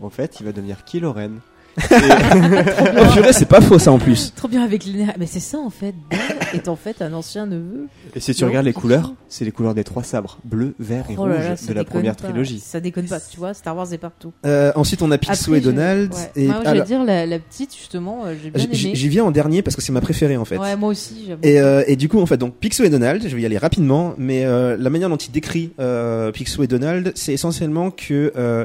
en 0.00 0.10
fait, 0.10 0.36
il 0.40 0.46
va 0.46 0.52
devenir 0.52 0.84
Killoren. 0.84 1.40
Oh 1.40 1.57
purée, 3.12 3.32
c'est 3.32 3.48
pas 3.48 3.60
faux 3.60 3.78
ça 3.78 3.92
en 3.92 3.98
plus. 3.98 4.32
Trop 4.34 4.48
bien 4.48 4.62
avec 4.62 4.84
l'énergie. 4.84 5.12
Mais 5.18 5.26
c'est 5.26 5.40
ça 5.40 5.58
en 5.58 5.70
fait. 5.70 5.94
Ben 6.10 6.18
est 6.54 6.68
en 6.68 6.76
fait 6.76 7.02
un 7.02 7.12
ancien 7.12 7.46
neveu. 7.46 7.86
Et 8.14 8.20
si 8.20 8.34
tu 8.34 8.42
Non, 8.42 8.48
regardes 8.48 8.66
les 8.66 8.72
c'est 8.72 8.80
couleurs, 8.80 9.12
c'est 9.28 9.44
les 9.44 9.50
couleurs 9.52 9.74
des 9.74 9.84
trois 9.84 10.02
sabres, 10.02 10.38
bleu, 10.44 10.74
vert 10.78 11.04
et 11.10 11.14
Oh 11.18 11.22
rouge 11.22 11.32
ça 11.56 11.66
de 11.68 11.72
la 11.74 11.82
déconne 11.84 11.84
première 11.86 12.16
pas. 12.16 12.24
trilogie. 12.28 12.60
Ça 12.60 12.80
déconne 12.80 13.06
pas, 13.06 13.20
tu 13.20 13.36
vois. 13.38 13.52
Star 13.54 13.76
Wars 13.76 13.92
est 13.92 13.98
partout. 13.98 14.32
Euh, 14.46 14.72
ensuite, 14.74 15.02
on 15.02 15.10
a 15.10 15.18
Picsou 15.18 15.50
Après, 15.50 15.58
et 15.58 15.60
Donald. 15.60 16.12
ouais. 16.14 16.30
Et 16.36 16.46
Moi, 16.46 16.56
je 16.64 16.68
alors, 16.68 16.82
vais 16.84 16.88
dire 16.88 17.04
la, 17.04 17.26
la 17.26 17.38
petite 17.38 17.76
justement. 17.76 18.22
euh, 18.26 18.34
J'ai 18.42 18.50
bien 18.50 18.62
j- 18.64 18.68
j- 18.72 18.86
aimé. 18.88 18.94
j'y 18.96 19.08
viens 19.08 19.24
en 19.24 19.30
dernier 19.30 19.62
parce 19.62 19.76
que 19.76 19.82
c'est 19.82 19.92
ma 19.92 20.00
préférée 20.00 20.36
en 20.36 20.44
fait. 20.44 20.58
Ouais, 20.58 20.76
moi 20.76 20.88
aussi. 20.90 21.24
j'avoue. 21.28 21.40
Et, 21.42 21.60
euh, 21.60 21.82
et 21.86 21.96
du 21.96 22.08
coup, 22.08 22.20
en 22.20 22.26
fait, 22.26 22.38
donc 22.38 22.54
Picsou 22.56 22.84
et 22.84 22.90
Donald, 22.90 23.22
je 23.26 23.34
vais 23.36 23.42
y 23.42 23.46
aller 23.46 23.58
rapidement, 23.58 24.14
mais 24.18 24.44
euh, 24.44 24.76
la 24.78 24.90
manière 24.90 25.08
dont 25.10 25.16
il 25.16 25.30
décrit 25.32 25.72
euh, 25.80 26.32
Picsou 26.32 26.62
et 26.62 26.66
Donald, 26.66 27.12
c'est 27.14 27.32
essentiellement 27.34 27.90
que 27.90 28.32
euh, 28.36 28.64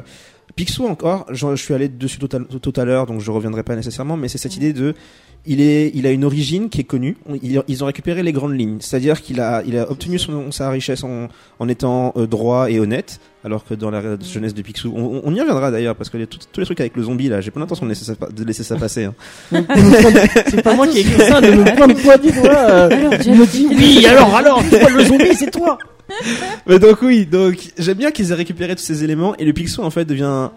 Picsou 0.56 0.86
encore, 0.86 1.26
je, 1.30 1.56
je 1.56 1.62
suis 1.62 1.74
allé 1.74 1.88
dessus 1.88 2.18
tout 2.18 2.28
à, 2.36 2.40
tout 2.40 2.72
à 2.76 2.84
l'heure, 2.84 3.06
donc 3.06 3.20
je 3.20 3.30
reviendrai 3.30 3.62
pas 3.62 3.74
nécessairement, 3.74 4.16
mais 4.16 4.28
c'est 4.28 4.38
cette 4.38 4.56
idée 4.56 4.72
de, 4.72 4.94
il 5.46 5.60
est, 5.60 5.90
il 5.94 6.06
a 6.06 6.10
une 6.10 6.24
origine 6.24 6.68
qui 6.70 6.80
est 6.80 6.84
connue. 6.84 7.16
On- 7.28 7.34
Ils, 7.68 7.82
ont 7.82 7.86
récupéré 7.86 8.22
les 8.22 8.32
grandes 8.32 8.58
lignes, 8.58 8.78
c'est-à-dire 8.80 9.20
qu'il 9.20 9.40
a, 9.40 9.62
il 9.66 9.76
a 9.78 9.90
obtenu 9.90 10.18
son, 10.18 10.50
sa 10.52 10.70
richesse 10.70 11.04
en, 11.04 11.28
en 11.58 11.68
étant 11.68 12.12
euh, 12.16 12.26
droit 12.26 12.70
et 12.70 12.78
honnête, 12.80 13.20
alors 13.44 13.64
que 13.64 13.74
dans 13.74 13.90
la 13.90 14.00
jeunesse 14.22 14.54
de 14.54 14.62
Picsou, 14.62 14.92
on, 14.96 15.20
on 15.24 15.34
y 15.34 15.40
reviendra 15.40 15.70
d'ailleurs 15.70 15.96
parce 15.96 16.08
que 16.10 16.16
les, 16.16 16.26
tout- 16.26 16.38
tous 16.52 16.60
les 16.60 16.66
trucs 16.66 16.80
avec 16.80 16.96
le 16.96 17.02
zombie 17.02 17.28
là, 17.28 17.40
j'ai 17.42 17.50
pas 17.50 17.60
l'intention 17.60 17.84
de 17.84 17.90
laisser 17.90 18.04
ça, 18.06 18.14
de 18.34 18.44
laisser 18.44 18.62
ça 18.64 18.76
passer. 18.76 19.04
hein. 19.04 19.14
C'est 20.48 20.62
pas 20.62 20.74
moi 20.74 20.86
qui 20.86 20.98
ai 20.98 21.00
écrit 21.02 21.26
ça, 21.26 21.40
de 21.40 21.50
me 21.50 21.76
pointe 21.76 22.02
toi 22.02 22.16
du 22.18 22.30
doigt. 22.32 22.50
euh, 22.50 22.88
Alors, 22.90 23.12
me 23.12 23.46
dis 23.46 23.66
oui, 23.70 24.06
alors, 24.06 24.34
alors, 24.34 24.62
tu 24.68 24.78
vois, 24.78 24.90
le 24.90 25.04
zombie, 25.04 25.34
c'est 25.38 25.50
toi. 25.50 25.78
Mais 26.66 26.78
donc 26.78 27.00
oui, 27.02 27.26
donc 27.26 27.56
j'aime 27.78 27.96
bien 27.98 28.10
qu'ils 28.10 28.30
aient 28.30 28.34
récupéré 28.34 28.76
tous 28.76 28.82
ces 28.82 29.04
éléments 29.04 29.34
et 29.36 29.44
le 29.44 29.52
Picsou 29.52 29.82
en 29.82 29.90
fait 29.90 30.04
devient. 30.04 30.50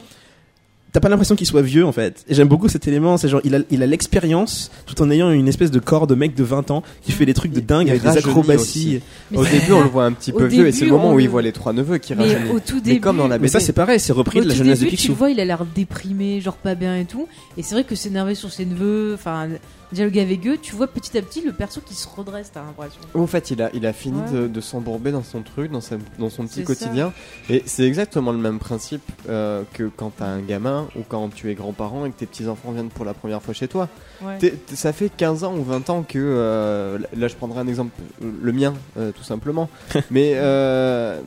T'as 0.98 1.02
pas 1.02 1.10
l'impression 1.10 1.36
qu'il 1.36 1.46
soit 1.46 1.62
vieux 1.62 1.86
en 1.86 1.92
fait. 1.92 2.26
Et 2.28 2.34
j'aime 2.34 2.48
beaucoup 2.48 2.68
cet 2.70 2.88
élément, 2.88 3.18
c'est 3.18 3.30
genre 3.30 3.42
il 3.44 3.54
a 3.54 3.60
il 3.70 3.84
a 3.84 3.86
l'expérience 3.86 4.72
tout 4.88 5.00
en 5.04 5.12
ayant 5.12 5.30
une 5.30 5.48
espèce 5.48 5.70
de 5.70 5.78
corps 5.78 6.08
de 6.08 6.16
mec 6.16 6.34
de 6.34 6.44
20 6.44 6.72
ans 6.72 6.82
qui 7.04 7.12
fait 7.12 7.28
des 7.28 7.36
trucs 7.36 7.52
de 7.52 7.60
dingue 7.60 7.88
avec 7.88 8.02
des 8.02 8.18
acrobaties. 8.18 9.02
Au 9.36 9.44
début, 9.46 9.74
on 9.74 9.84
le 9.84 9.90
voit 9.90 10.06
un 10.06 10.12
petit 10.12 10.32
peu 10.34 10.46
vieux, 10.46 10.66
et 10.66 10.72
c'est 10.72 10.86
le 10.86 10.92
moment 10.94 11.14
où 11.14 11.20
il 11.20 11.30
voit 11.30 11.44
les 11.44 11.52
trois 11.52 11.72
neveux 11.72 12.00
qui 12.00 12.16
Mais 12.16 12.24
rajeunissent. 12.24 12.52
au 12.52 12.60
tout 12.60 12.76
Mais 12.78 12.82
début. 12.82 13.00
comme 13.02 13.18
dans 13.18 13.28
la 13.28 13.38
Mais 13.38 13.48
ça 13.48 13.60
c'est 13.60 13.74
pareil, 13.74 14.00
c'est 14.00 14.12
repris 14.12 14.40
de 14.40 14.46
la 14.46 14.54
tout 14.54 14.58
jeunesse 14.58 14.80
début, 14.80 14.90
de 14.90 14.96
tu 14.96 15.02
Picsou. 15.04 15.12
le 15.12 15.18
vois, 15.20 15.30
il 15.30 15.40
a 15.40 15.46
l'air 15.46 15.66
déprimé, 15.76 16.42
genre 16.42 16.58
pas 16.58 16.74
bien 16.74 16.98
et 16.98 17.06
tout. 17.06 17.28
Et 17.58 17.62
c'est 17.62 17.76
vrai 17.76 17.84
que 17.84 17.94
s'énerver 17.94 18.34
sur 18.34 18.52
ses 18.52 18.66
neveux, 18.66 19.12
enfin, 19.14 19.50
dialoguer 19.92 20.22
avec 20.22 20.46
eux, 20.48 20.58
tu 20.62 20.76
vois 20.76 20.88
petit 20.88 21.18
à 21.18 21.22
petit 21.22 21.42
le 21.42 21.54
perso 21.54 21.80
qui 21.82 21.94
se 21.96 22.08
redresse, 22.08 22.52
t'as 22.54 22.62
l'impression. 22.62 23.00
En 23.14 23.28
fait, 23.28 23.52
il 23.52 23.62
a, 23.62 23.70
il 23.74 23.86
a 23.86 23.94
fini 23.94 24.20
Ouais. 24.22 24.32
de, 24.42 24.48
de 24.48 24.62
s'embourber 24.62 25.12
dans 25.12 25.24
son 25.24 25.42
truc, 25.44 25.72
dans, 25.72 25.82
sa- 25.82 25.98
dans 26.20 26.30
son 26.30 26.46
petit 26.46 26.64
quotidien. 26.64 27.14
Et 27.50 27.64
c'est 27.66 27.84
exactement 27.86 28.32
le 28.32 28.38
même 28.38 28.60
principe 28.60 29.04
euh, 29.30 29.64
que 29.74 29.84
quand 29.96 30.12
t'as 30.18 30.26
un 30.28 30.40
gamin 30.42 30.88
ou 30.96 31.02
quand 31.08 31.30
tu 31.34 31.50
es 31.52 31.56
grand-parent 31.56 32.06
et 32.06 32.12
que 32.12 32.18
tes 32.20 32.26
petits-enfants 32.26 32.72
viennent 32.72 32.90
pour 32.90 33.06
la 33.06 33.14
première 33.14 33.42
fois 33.42 33.54
chez 33.54 33.68
toi. 33.68 33.88
Ouais. 34.24 34.38
Ça 34.74 34.92
fait 34.94 35.10
15 35.16 35.44
ans 35.44 35.56
ou 35.56 35.64
20 35.64 35.90
ans 35.90 36.04
que. 36.08 36.18
euh, 36.20 36.98
là, 37.16 37.28
je 37.28 37.36
prendrai 37.36 37.60
un 37.60 37.68
exemple, 37.68 37.92
le 38.22 38.52
mien, 38.52 38.74
euh, 38.98 39.12
tout 39.12 39.24
simplement. 39.24 39.70
Mais 40.12 40.34
euh, 40.36 41.22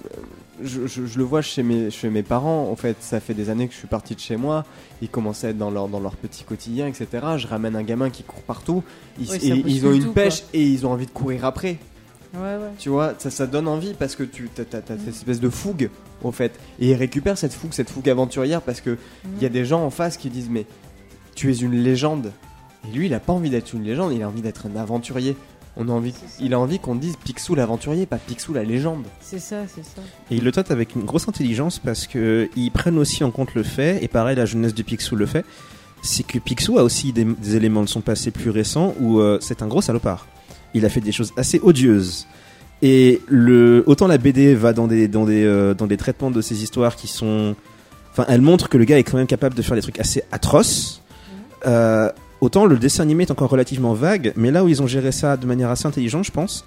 je, 0.63 0.87
je- 0.87 1.07
je 1.07 1.19
le 1.19 1.25
vois 1.25 1.43
chez 1.43 1.63
mes, 1.63 1.91
chez 1.91 2.11
mes 2.11 2.23
parents. 2.23 2.69
En 2.71 2.77
fait, 2.77 2.97
ça 3.01 3.21
fait 3.21 3.35
des 3.35 3.51
années 3.51 3.67
que 3.69 3.75
je 3.75 3.79
suis 3.79 3.89
parti 3.89 4.15
de 4.15 4.21
chez 4.21 4.37
moi. 4.37 4.65
Ils 5.03 5.09
commencent 5.09 5.45
à 5.45 5.49
être 5.51 5.59
dans 5.59 5.71
leur, 5.71 5.89
dans 5.89 6.01
leur 6.01 6.17
petit 6.17 6.45
quotidien, 6.45 6.87
etc. 6.87 7.09
Je 7.37 7.47
ramène 7.47 7.77
un 7.77 7.83
gamin 7.83 8.11
qui 8.11 8.23
court 8.23 8.43
partout. 8.43 8.83
Ils, 9.19 9.31
et- 9.45 9.85
ont 9.87 9.93
une 9.93 10.05
tout, 10.05 10.13
pêche 10.13 10.45
et 10.53 10.63
ils 10.67 10.87
ont 10.87 10.93
envie 10.93 11.07
de 11.07 11.11
courir 11.11 11.45
après. 11.45 11.79
Ouais, 12.35 12.41
ouais. 12.41 12.71
Tu 12.79 12.89
vois, 12.91 13.15
ça, 13.19 13.29
ça 13.31 13.47
donne 13.47 13.67
envie 13.67 13.93
parce 13.95 14.15
que 14.15 14.23
tu 14.23 14.49
as, 14.57 14.65
cette 14.87 15.09
espèce 15.09 15.41
de 15.41 15.49
fougue, 15.51 15.91
au 16.23 16.31
fait. 16.31 16.53
Et 16.79 16.91
ils 16.91 16.95
récupèrent 16.95 17.37
cette 17.39 17.53
fougue, 17.53 17.73
cette 17.73 17.91
fougue 17.91 18.09
aventurière 18.09 18.63
parce 18.63 18.81
que 18.81 18.97
il 19.37 19.43
y 19.43 19.47
a 19.47 19.49
des 19.49 19.65
gens 19.65 19.85
en 19.85 19.91
face 19.91 20.17
qui 20.17 20.31
disent 20.31 20.49
Mais 20.49 20.65
tu 21.35 21.51
es 21.51 21.57
une 21.57 21.75
légende. 21.83 22.31
Et 22.89 22.97
lui, 22.97 23.07
il 23.07 23.15
a 23.15 23.21
pas 23.21 23.33
envie 23.33 23.51
d'être 23.51 23.75
une 23.75 23.83
légende, 23.83 24.13
il 24.13 24.23
a 24.23 24.29
envie 24.29 24.43
d'être 24.43 24.67
un 24.67 24.77
aventurier. 24.81 25.37
On 25.77 25.89
a 25.89 25.93
envie, 25.93 26.13
il 26.41 26.53
a 26.53 26.59
envie 26.59 26.79
qu'on 26.79 26.97
dise 26.97 27.17
Picsou 27.17 27.55
l'aventurier, 27.55 28.05
pas 28.05 28.17
Picsou 28.17 28.53
la 28.53 28.65
légende. 28.65 29.05
C'est 29.21 29.39
ça, 29.39 29.63
c'est 29.69 29.85
ça. 29.85 30.03
Et 30.31 30.37
ils 30.37 30.45
le 30.45 30.53
traitent 30.53 30.73
avec 30.73 30.95
une 30.95 31.05
grosse 31.05 31.29
intelligence 31.29 31.79
parce 31.79 32.07
que 32.07 32.51
ils 32.57 32.71
prennent 32.71 32.99
aussi 32.99 33.23
en 33.23 33.31
compte 33.31 33.55
le 33.55 33.63
fait, 33.63 34.03
et 34.03 34.09
pareil 34.09 34.37
la 34.37 34.47
jeunesse 34.47 34.75
de 34.75 34.83
Picsou 34.83 35.17
le 35.17 35.27
fait, 35.27 35.45
c'est 36.03 36.27
que 36.27 36.39
Picsou 36.39 36.79
a 36.79 36.83
aussi 36.83 37.13
des, 37.13 37.25
des 37.25 37.57
éléments 37.57 37.83
de 37.83 37.89
son 37.89 38.01
passé 38.01 38.31
plus 38.31 38.51
récent 38.51 38.95
où 39.01 39.21
euh, 39.21 39.39
c'est 39.41 39.63
un 39.63 39.67
gros 39.69 39.83
salopard. 39.83 40.27
Il 40.75 40.85
a 40.85 40.89
fait 40.89 41.01
des 41.01 41.13
choses 41.13 41.33
assez 41.37 41.61
odieuses. 41.63 42.27
Et 42.83 43.21
le, 43.29 43.85
autant 43.87 44.07
la 44.07 44.19
BD 44.19 44.55
va 44.55 44.73
dans 44.73 44.87
des, 44.87 45.07
dans 45.07 45.27
des, 45.27 45.45
euh, 45.45 45.75
dans 45.75 45.87
des 45.87 45.97
traitements 45.97 46.31
de 46.31 46.41
ces 46.41 46.63
histoires 46.63 46.97
qui 46.97 47.09
sont, 47.09 47.55
enfin, 48.13 48.25
elle 48.29 48.41
montre 48.41 48.69
que 48.69 48.79
le 48.79 48.85
gars 48.85 48.99
est 48.99 49.05
quand 49.05 49.19
même 49.19 49.27
capable 49.27 49.55
de 49.55 49.63
faire 49.63 49.77
des 49.77 49.83
trucs 49.83 50.01
assez 50.01 50.23
atroces. 50.33 51.03
Euh, 51.67 52.11
autant 52.41 52.67
le 52.67 52.79
dessin 52.79 53.03
animé 53.03 53.25
est 53.25 53.31
encore 53.31 53.51
relativement 53.51 53.95
vague, 53.95 54.33
mais 54.37 54.51
là 54.51 54.65
où 54.65 54.69
ils 54.69 54.83
ont 54.83 54.87
géré 54.87 55.13
ça 55.13 55.37
de 55.37 55.47
manière 55.47 55.71
assez 55.71 55.87
intelligente, 55.87 56.25
je 56.25 56.31
pense, 56.33 56.65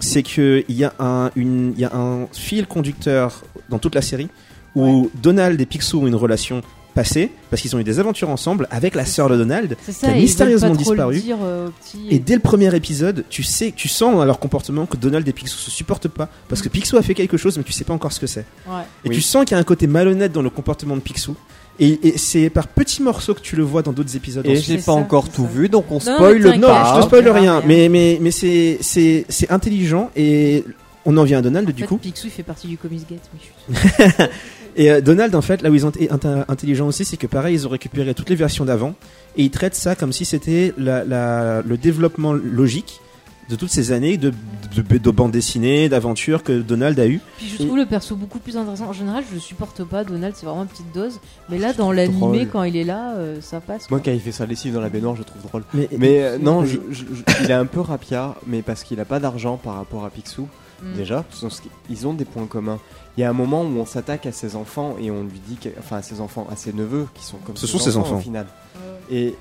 c'est 0.00 0.22
qu'il 0.22 0.64
y, 0.68 0.84
a 0.84 0.92
un- 1.00 1.30
une- 1.36 1.74
y 1.76 1.84
a 1.84 1.94
un 1.94 2.26
fil 2.32 2.66
conducteur 2.66 3.42
dans 3.68 3.78
toute 3.78 3.94
la 3.94 4.02
série 4.02 4.28
où 4.76 5.10
Donald 5.22 5.60
et 5.60 5.66
Picsou 5.66 6.02
ont 6.02 6.06
une 6.06 6.14
relation 6.14 6.62
passée 6.94 7.30
parce 7.50 7.62
qu'ils 7.62 7.74
ont 7.76 7.78
eu 7.78 7.84
des 7.84 7.98
aventures 8.00 8.28
ensemble 8.28 8.66
avec 8.70 8.94
la 8.94 9.04
sœur 9.04 9.28
de 9.28 9.36
Donald. 9.36 9.76
Qui 9.86 10.06
a 10.06 10.14
mystérieusement 10.22 10.68
disparu. 10.74 11.22
euh. 11.42 11.68
Et 12.10 12.18
dès 12.18 12.34
le 12.34 12.40
premier 12.40 12.74
épisode, 12.74 13.24
tu 13.28 13.42
sais, 13.42 13.72
tu 13.74 13.88
sens 13.88 14.20
à 14.20 14.24
leur 14.24 14.38
comportement 14.40 14.86
que 14.86 14.96
Donald 14.96 15.26
et 15.28 15.32
Picsou 15.32 15.58
se 15.58 15.70
supportent 15.70 16.08
pas 16.08 16.28
parce 16.48 16.60
que 16.62 16.68
Picsou 16.68 16.96
a 16.96 17.02
fait 17.02 17.14
quelque 17.14 17.36
chose, 17.36 17.56
mais 17.56 17.62
tu 17.64 17.72
sais 17.72 17.84
pas 17.84 17.94
encore 17.94 18.12
ce 18.12 18.20
que 18.20 18.26
c'est. 18.26 18.46
Ouais. 18.68 18.82
Et 19.04 19.08
Oui. 19.10 19.14
tu 19.16 19.20
sens 19.20 19.44
qu'il 19.44 19.54
y 19.54 19.58
a 19.58 19.60
un 19.60 19.64
côté 19.64 19.86
malhonnête 19.86 20.32
dans 20.32 20.42
le 20.42 20.50
comportement 20.50 20.96
de 20.96 21.00
Picsou. 21.00 21.36
Et, 21.80 22.08
et 22.08 22.18
c'est 22.18 22.50
par 22.50 22.66
petits 22.66 23.02
morceaux 23.02 23.34
que 23.34 23.40
tu 23.40 23.54
le 23.54 23.62
vois 23.62 23.82
dans 23.82 23.92
d'autres 23.92 24.16
épisodes. 24.16 24.44
Et 24.46 24.56
j'ai 24.56 24.76
pas 24.76 24.82
ça, 24.82 24.92
encore 24.92 25.28
tout 25.28 25.42
ça. 25.44 25.48
vu, 25.48 25.68
donc 25.68 25.84
on 25.90 25.94
Non, 25.94 26.00
spoil 26.00 26.42
t'inquiète, 26.42 26.60
Non, 26.60 26.66
pas. 26.68 26.92
je 26.96 27.00
te 27.00 27.06
spoil 27.06 27.28
rien, 27.28 27.58
rien. 27.58 27.62
mais, 27.66 27.88
mais, 27.88 28.18
mais 28.20 28.30
c'est, 28.32 28.78
c'est, 28.80 29.24
c'est 29.28 29.50
intelligent 29.50 30.10
et 30.16 30.64
on 31.04 31.16
en 31.16 31.22
vient 31.24 31.38
à 31.38 31.42
Donald 31.42 31.68
En 31.68 31.72
du 31.72 31.82
fait, 31.82 31.86
coup. 31.86 31.98
Picsou 31.98 32.26
il 32.26 32.30
fait 32.30 32.42
partie 32.42 32.66
du 32.66 32.76
Comics 32.76 33.08
Gate. 33.08 33.20
mais 33.32 33.40
je 33.40 34.04
suis- 34.12 34.28
Et 34.76 34.90
euh, 34.92 35.00
Donald, 35.00 35.34
en 35.34 35.40
fait, 35.42 35.62
là 35.62 35.70
où 35.70 35.74
ils 35.74 35.84
ont 35.86 35.90
été 35.90 36.06
int- 36.08 36.44
intelligents 36.46 36.86
aussi, 36.86 37.04
c'est 37.04 37.16
que 37.16 37.26
pareil, 37.26 37.54
ils 37.54 37.66
ont 37.66 37.70
récupéré 37.70 38.14
toutes 38.14 38.30
les 38.30 38.36
versions 38.36 38.64
d'avant 38.64 38.94
et 39.36 39.42
ils 39.44 39.50
traitent 39.50 39.74
ça 39.74 39.96
comme 39.96 40.12
si 40.12 40.24
c'était 40.24 40.72
la, 40.78 41.04
la- 41.04 41.62
le 41.62 41.76
développement 41.76 42.32
logique 42.32 43.00
de 43.48 43.56
toutes 43.56 43.70
ces 43.70 43.92
années 43.92 44.16
de, 44.18 44.32
de, 44.76 44.82
de, 44.82 44.98
de 44.98 45.10
bandes 45.10 45.30
dessinées, 45.32 45.88
d'aventures 45.88 46.42
que 46.42 46.60
Donald 46.60 46.98
a 47.00 47.06
eu. 47.06 47.20
Puis 47.38 47.48
je 47.48 47.64
trouve 47.64 47.76
le 47.78 47.86
perso 47.86 48.14
beaucoup 48.14 48.38
plus 48.38 48.56
intéressant. 48.56 48.86
En 48.88 48.92
général, 48.92 49.24
je 49.28 49.34
le 49.34 49.40
supporte 49.40 49.82
pas. 49.84 50.04
Donald, 50.04 50.34
c'est 50.36 50.44
vraiment 50.46 50.62
une 50.62 50.68
petite 50.68 50.92
dose. 50.92 51.18
Mais 51.48 51.58
là, 51.58 51.72
dans 51.72 51.90
l'animé, 51.90 52.46
quand 52.50 52.62
il 52.64 52.76
est 52.76 52.84
là, 52.84 53.14
euh, 53.16 53.40
ça 53.40 53.60
passe. 53.60 53.88
Moi, 53.90 54.00
quand 54.04 54.10
il 54.12 54.20
fait 54.20 54.32
sa 54.32 54.44
lessive 54.46 54.74
dans 54.74 54.80
la 54.82 54.90
baignoire, 54.90 55.14
je 55.14 55.20
le 55.20 55.24
trouve 55.24 55.42
drôle. 55.42 55.64
Mais, 55.72 55.88
Mais 55.98 56.22
euh, 56.22 56.38
non, 56.38 56.60
Oui. 56.60 56.68
je- 56.90 56.94
je- 56.94 57.04
je- 57.14 57.44
il 57.44 57.50
est 57.50 57.54
un 57.54 57.66
peu 57.66 57.80
rapia, 57.80 58.34
mais 58.46 58.60
parce 58.62 58.84
qu'il 58.84 59.00
a 59.00 59.04
pas 59.06 59.18
d'argent 59.20 59.56
par 59.56 59.74
rapport 59.76 60.04
à 60.04 60.10
Picsou. 60.10 60.46
Mm. 60.82 60.94
Déjà, 60.94 61.24
qu'ils 61.88 62.06
ont 62.06 62.14
des 62.14 62.24
points 62.24 62.46
communs. 62.46 62.78
Il 63.16 63.22
y 63.22 63.24
a 63.24 63.30
un 63.30 63.32
moment 63.32 63.62
où 63.62 63.78
on 63.78 63.86
s'attaque 63.86 64.26
à 64.26 64.32
ses 64.32 64.54
enfants 64.54 64.94
et 65.00 65.10
on 65.10 65.24
lui 65.24 65.40
dit, 65.48 65.56
que- 65.56 65.70
enfin 65.78 65.96
à 65.96 66.02
ses 66.02 66.20
enfants, 66.20 66.46
à 66.52 66.54
ses 66.56 66.72
neveux 66.72 67.06
qui 67.14 67.24
sont 67.24 67.38
comme 67.38 67.56
Ce 67.56 67.66
sont 67.66 67.78
ses 67.78 67.96
enfants. 67.96 68.16
au 68.18 68.20
final. 68.20 68.46
Et 69.10 69.34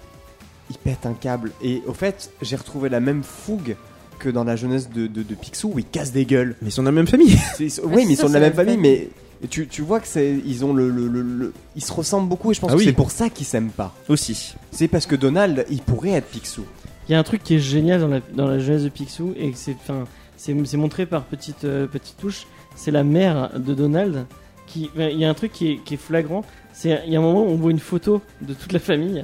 il 0.71 0.77
pète 0.77 1.05
un 1.05 1.13
câble. 1.13 1.51
Et 1.61 1.83
au 1.85 1.93
fait, 1.93 2.31
j'ai 2.41 2.55
retrouvé 2.55 2.89
la 2.89 2.99
même 2.99 3.21
fougue 3.23 3.75
que 4.19 4.29
dans 4.29 4.43
la 4.43 4.55
jeunesse 4.55 4.89
de, 4.89 5.07
de, 5.07 5.23
de 5.23 5.35
Picsou 5.35 5.71
où 5.75 5.79
il 5.79 5.85
casse 5.85 6.11
des 6.11 6.25
gueules. 6.25 6.55
mais 6.61 6.69
ils 6.69 6.71
sont 6.71 6.81
de 6.83 6.87
la 6.87 6.91
même 6.91 7.07
famille. 7.07 7.35
Ah, 7.37 7.55
oui, 7.85 8.03
mais 8.05 8.13
ils 8.13 8.15
ça, 8.15 8.23
sont 8.23 8.29
de 8.29 8.33
la 8.33 8.39
même 8.39 8.53
famille, 8.53 8.75
famille. 8.75 9.07
mais 9.41 9.47
tu, 9.49 9.67
tu 9.67 9.81
vois 9.81 9.99
que 9.99 10.07
c'est 10.07 10.35
ils 10.45 10.65
ont 10.65 10.73
le, 10.73 10.89
le- 10.89 11.07
le- 11.07 11.21
le- 11.21 11.53
ils 11.75 11.83
se 11.83 11.91
ressemblent 11.93 12.27
beaucoup 12.29 12.51
et 12.51 12.53
je 12.53 12.59
pense 12.59 12.69
Ah 12.71 12.73
que 12.73 12.79
oui. 12.79 12.85
c'est 12.85 12.93
pour 12.93 13.11
ça 13.11 13.29
qu'ils 13.29 13.45
s'aiment 13.45 13.69
pas. 13.69 13.93
aussi. 14.09 14.55
C'est 14.71 14.87
parce 14.87 15.05
que 15.05 15.15
Donald, 15.15 15.65
il 15.69 15.81
pourrait 15.81 16.11
être 16.11 16.27
Picsou. 16.27 16.63
Il 17.07 17.13
y 17.13 17.15
a 17.15 17.19
un 17.19 17.23
truc 17.23 17.43
qui 17.43 17.55
est 17.55 17.59
génial 17.59 18.01
dans 18.01 18.07
la, 18.07 18.19
dans 18.35 18.47
la 18.47 18.59
jeunesse 18.59 18.83
de 18.83 18.89
Picsou 18.89 19.33
et 19.37 19.51
que 19.51 19.57
c'est 19.57 19.75
enfin, 19.81 20.05
c'est 20.37 20.55
c'est 20.65 20.77
montré 20.77 21.05
par 21.05 21.23
petite, 21.23 21.63
euh, 21.63 21.87
petite 21.87 22.17
touche. 22.17 22.47
C'est 22.75 22.91
la 22.91 23.03
mère 23.03 23.51
de 23.59 23.73
Donald. 23.73 24.25
Qui, 24.67 24.89
il 24.97 25.17
y 25.17 25.23
a 25.23 25.29
un 25.29 25.33
truc 25.33 25.53
qui 25.53 25.71
est, 25.71 25.77
qui 25.85 25.93
est 25.93 25.97
flagrant. 25.97 26.43
C'est 26.73 26.99
il 27.07 27.13
y 27.13 27.15
a 27.15 27.19
un 27.19 27.21
moment 27.21 27.43
où 27.43 27.47
on 27.49 27.55
voit 27.55 27.71
une 27.71 27.79
photo 27.79 28.21
de 28.41 28.53
toute 28.53 28.73
la 28.73 28.79
famille 28.79 29.23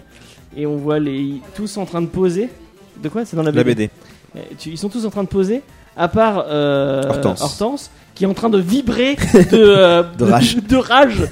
et 0.56 0.66
on 0.66 0.78
voit 0.78 1.00
les 1.00 1.42
tous 1.56 1.76
en 1.78 1.86
train 1.86 2.02
de 2.02 2.08
poser. 2.08 2.48
De 3.04 3.10
quoi? 3.10 3.26
C'est 3.26 3.36
dans 3.36 3.44
la 3.44 3.52
BD. 3.52 3.58
La 3.58 3.64
BD. 3.76 3.90
Tu- 4.58 4.70
ils 4.70 4.78
sont 4.78 4.90
tous 4.90 5.06
en 5.06 5.10
train 5.10 5.24
de 5.24 5.28
poser, 5.30 5.62
à 5.96 6.08
part 6.08 6.46
euh, 6.48 7.04
Hortense. 7.08 7.42
qui 8.16 8.24
est 8.24 8.28
en 8.28 8.34
train 8.34 8.50
de 8.50 8.58
vibrer 8.60 9.16
de, 9.34 9.48
euh, 9.54 10.04
De 10.18 10.24
rage. 10.26 10.58
de 10.70 10.76
rage. 10.76 11.24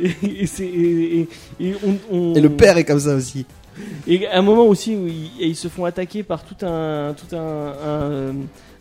Et, 0.00 0.42
et 0.42 0.46
c'est- 0.46 0.64
et- 0.66 1.20
et- 1.60 1.68
et 1.68 1.74
on- 1.86 1.98
on- 2.16 2.34
est 2.78 2.84
comme 2.84 3.00
ça 3.00 3.14
aussi. 3.14 3.46
et 4.08 4.26
à 4.26 4.38
un 4.38 4.42
moment 4.42 4.64
aussi 4.66 4.96
où 4.96 5.06
ils, 5.06 5.54
se 5.54 5.68
font 5.68 5.84
attaquer 5.84 6.22
par 6.24 6.42
tout 6.44 6.56
un, 6.66 7.14
tout 7.14 7.36
un, 7.36 7.72
un, 7.86 8.34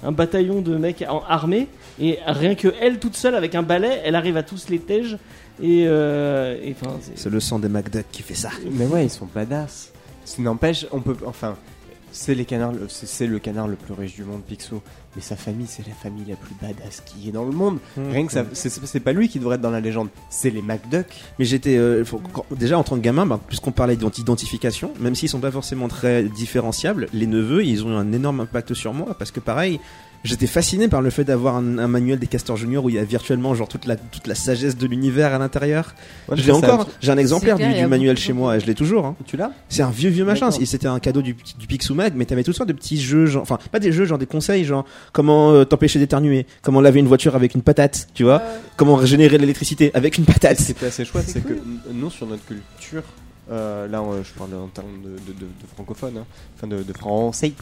un 0.08 0.12
bataillon 0.12 0.62
de 0.62 0.76
mecs 0.76 1.04
en 1.08 1.22
armée 1.28 1.68
et 2.00 2.18
rien 2.26 2.56
que 2.56 2.70
elle 2.82 2.98
toute 3.00 3.16
seule 3.16 3.36
avec 3.36 3.54
un 3.56 3.64
balai, 3.64 4.02
elle 4.04 4.16
arrive 4.16 4.38
à 4.38 4.44
tous 4.44 4.70
les 4.70 4.80
tèges 4.80 5.18
et, 5.62 5.86
euh, 5.88 6.56
et 6.64 6.76
c'est- 7.02 7.30
le 7.30 7.40
sang 7.40 7.58
des 7.60 7.70
McDuck 7.70 8.06
qui 8.12 8.22
fait 8.24 8.36
ça. 8.36 8.50
Mais 8.72 8.86
ouais, 8.86 9.06
ils 9.06 9.10
sont 9.12 9.28
badass. 9.34 9.92
Ça 10.26 10.42
n'empêche, 10.42 10.86
on 10.92 11.00
peut, 11.00 11.16
enfin, 11.26 11.56
c'est 12.18 12.36
les 12.36 12.46
canards, 12.46 12.74
le- 12.74 12.88
c'est 12.90 13.06
c'est 13.08 13.28
le 13.28 13.40
canard 13.40 13.68
le 13.68 13.76
plus 13.76 13.94
riche 13.94 14.16
du 14.16 14.24
monde, 14.24 14.42
Picsou. 14.44 14.82
Mais 15.16 15.22
sa 15.22 15.36
famille, 15.36 15.66
c'est 15.68 15.88
la 15.88 15.94
famille 15.94 16.26
la 16.28 16.36
plus 16.36 16.54
badass 16.62 17.02
qui 17.06 17.30
est 17.30 17.32
dans 17.32 17.44
le 17.46 17.52
monde. 17.52 17.80
Rien 17.98 18.26
que 18.28 18.32
ça, 18.32 18.46
c'est- 18.54 18.70
c'est 18.86 19.00
pas 19.00 19.14
lui 19.14 19.30
qui 19.30 19.40
devrait 19.40 19.56
être 19.56 19.62
dans 19.62 19.72
la 19.72 19.80
légende, 19.80 20.10
c'est 20.30 20.50
les 20.50 20.62
McDuck. 20.62 21.08
Mais 21.40 21.46
j'étais 21.46 21.78
euh, 21.78 22.04
déjà 22.56 22.78
en 22.78 22.84
tant 22.84 22.96
que 22.98 23.02
gamin, 23.02 23.26
bah, 23.26 23.40
puisqu'on 23.48 23.72
parlait 23.72 23.96
d'identification, 23.96 24.92
même 25.00 25.16
s'ils 25.16 25.30
sont 25.30 25.40
pas 25.40 25.52
forcément 25.52 25.88
très 25.88 26.24
différenciables, 26.24 27.08
les 27.14 27.28
neveux 27.28 27.64
ils 27.64 27.86
ont 27.86 27.92
eu 27.92 27.96
un 27.96 28.12
énorme 28.12 28.42
impact 28.42 28.74
sur 28.74 28.94
moi 28.94 29.16
parce 29.18 29.32
que 29.32 29.40
pareil, 29.40 29.80
j'étais 30.24 30.48
fasciné 30.48 30.88
par 30.88 31.02
le 31.02 31.10
fait 31.10 31.24
d'avoir 31.24 31.56
un, 31.58 31.78
un 31.78 31.88
manuel 31.88 32.20
des 32.20 32.28
Castors 32.28 32.58
Junior 32.58 32.84
où 32.84 32.90
il 32.90 32.96
y 32.96 33.00
a 33.00 33.04
virtuellement 33.04 33.54
genre 33.56 33.68
toute 33.68 33.86
la 33.86 33.96
toute 33.96 34.28
la 34.28 34.36
sagesse 34.36 34.78
de 34.78 34.86
l'univers 34.88 35.34
à 35.34 35.38
l'intérieur. 35.40 35.96
je 36.32 36.44
l'ai 36.44 36.52
encore, 36.52 36.88
j'ai 37.02 37.12
un 37.12 37.18
exemplaire 37.18 37.56
clair, 37.58 37.84
du, 37.84 37.88
manuel 37.88 38.18
chez 38.18 38.34
moi 38.34 38.58
et 38.58 38.60
je 38.60 38.66
l'ai 38.66 38.76
toujours. 38.76 39.06
hein. 39.06 39.16
Tu 39.26 39.38
l'as? 39.38 39.52
C'est 39.70 39.84
un 39.84 39.90
vieux 39.92 40.10
vieux 40.10 40.26
machin. 40.26 40.50
C'était 40.52 40.88
un 40.88 41.00
cadeau 41.00 41.22
du, 41.22 41.34
du 41.60 41.68
Picsou 41.68 41.94
Mag, 41.96 42.14
mais 42.16 42.26
t'avais 42.26 42.44
toutes 42.44 42.56
sortes 42.56 42.70
de 42.70 42.74
petits 42.74 43.00
jeux, 43.02 43.26
genre, 43.26 43.42
enfin 43.44 43.58
pas 43.72 43.80
des 43.80 43.92
jeux, 43.92 44.06
genre 44.06 44.18
des 44.18 44.26
conseils, 44.26 44.66
genre 44.66 44.86
comment 45.14 45.52
euh, 45.52 45.64
t'empêcher 45.66 46.00
d'éternuer, 46.00 46.46
comment 46.62 46.82
laver 46.82 47.00
une 47.00 47.08
voiture 47.08 47.36
avec 47.36 47.56
une 47.56 47.62
patate, 47.62 48.08
tu 48.14 48.24
vois, 48.24 48.42
comment 48.76 49.06
générer 49.06 49.38
de 49.38 49.42
l'électricité 49.42 49.92
avec 49.94 50.18
une 50.18 50.26
Ce 50.26 50.32
patate. 50.32 50.58
qui 50.58 50.72
était 50.72 50.86
assez 50.88 51.06
chouette, 51.06 51.26
C'est 51.28 51.42
que 51.44 51.54
nous, 51.94 52.10
sur 52.10 52.28
notre 52.28 52.44
culture, 52.46 53.04
euh, 53.50 53.88
là, 53.88 54.02
euh, 54.02 54.22
je 54.24 54.38
parle 54.38 54.54
en 54.56 54.68
termes 54.68 55.02
de, 55.04 55.10
de, 55.10 55.40
de- 55.40 55.46
de 55.46 55.68
francophone, 55.74 56.18
hein, 56.18 56.26
enfin 56.58 56.68
de, 56.68 56.84
de 56.84 56.94
français, 56.94 57.54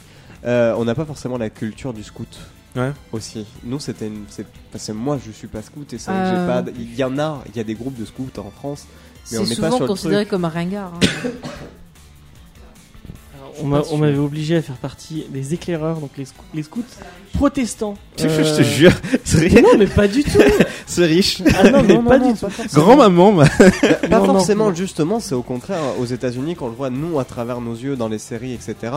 euh, 0.45 0.73
on 0.77 0.85
n'a 0.85 0.95
pas 0.95 1.05
forcément 1.05 1.37
la 1.37 1.49
culture 1.49 1.93
du 1.93 2.03
scout. 2.03 2.37
Ouais. 2.75 2.91
Aussi. 3.13 3.45
Nous, 3.63 3.79
c'était 3.79 4.07
une. 4.07 4.25
c'est- 4.29 4.45
enfin, 4.73 4.93
moi, 4.93 5.17
je 5.25 5.31
suis 5.31 5.47
pas 5.47 5.61
scout 5.61 5.91
et 5.93 5.97
ça, 5.97 6.11
Euh. 6.11 6.31
j'ai 6.65 6.71
pas. 6.71 6.71
Il 6.77 6.93
y 6.95 7.03
en 7.03 7.17
a, 7.19 7.41
il 7.47 7.55
y 7.55 7.59
a 7.59 7.63
des 7.63 7.73
groupes 7.73 7.97
de 7.97 8.03
scouts 8.05 8.27
en 8.37 8.51
France. 8.51 8.85
Mais 9.31 9.37
on 9.39 9.45
C'est 9.45 9.49
n'est 9.51 9.55
pas 9.55 9.67
souvent 9.67 9.77
sur 9.77 9.83
le 9.85 9.87
considéré 9.87 10.21
truc. 10.23 10.29
comme 10.31 10.45
un 10.45 10.49
ringard. 10.49 10.91
hein. 10.93 10.99
On 13.61 13.67
m'a- 13.67 13.83
on 13.91 13.97
m'avait 13.97 14.17
obligé 14.17 14.57
à 14.57 14.61
faire 14.61 14.75
partie 14.75 15.25
des 15.29 15.53
éclaireurs, 15.53 15.97
donc 15.99 16.11
les, 16.17 16.25
scou- 16.25 16.43
les 16.53 16.63
scouts 16.63 16.83
protestants. 17.33 17.95
Je 18.17 18.27
Euh, 18.27 18.57
te 18.57 18.63
jure, 18.63 18.91
c'est 19.25 19.39
rien, 19.39 19.61
Non 19.61 19.77
mais 19.77 19.87
pas 19.87 20.07
du 20.07 20.23
tout. 20.23 20.39
c'est 20.85 21.05
riche. 21.05 21.41
Ah 21.57 21.69
non 21.69 21.83
non, 21.83 22.01
pas 22.03 22.11
pas 22.17 22.19
du 22.19 22.33
du 22.33 22.39
tout. 22.39 22.47
Grand-maman, 22.73 23.33
bah. 23.33 23.47
Pas 23.57 24.07
Non, 24.19 24.27
non, 24.27 24.33
forcément, 24.35 24.69
non. 24.69 24.75
justement, 24.75 25.19
c'est 25.19 25.35
au 25.35 25.41
contraire, 25.41 25.79
aux 25.99 26.05
États-Unis, 26.05 26.55
quand 26.55 26.67
on 26.67 26.69
le 26.69 26.75
voit, 26.75 26.89
nous, 26.89 27.19
à 27.19 27.25
travers 27.25 27.59
nos 27.59 27.73
yeux, 27.75 27.95
dans 27.97 28.07
les 28.07 28.19
séries, 28.19 28.53
etc., 28.53 28.93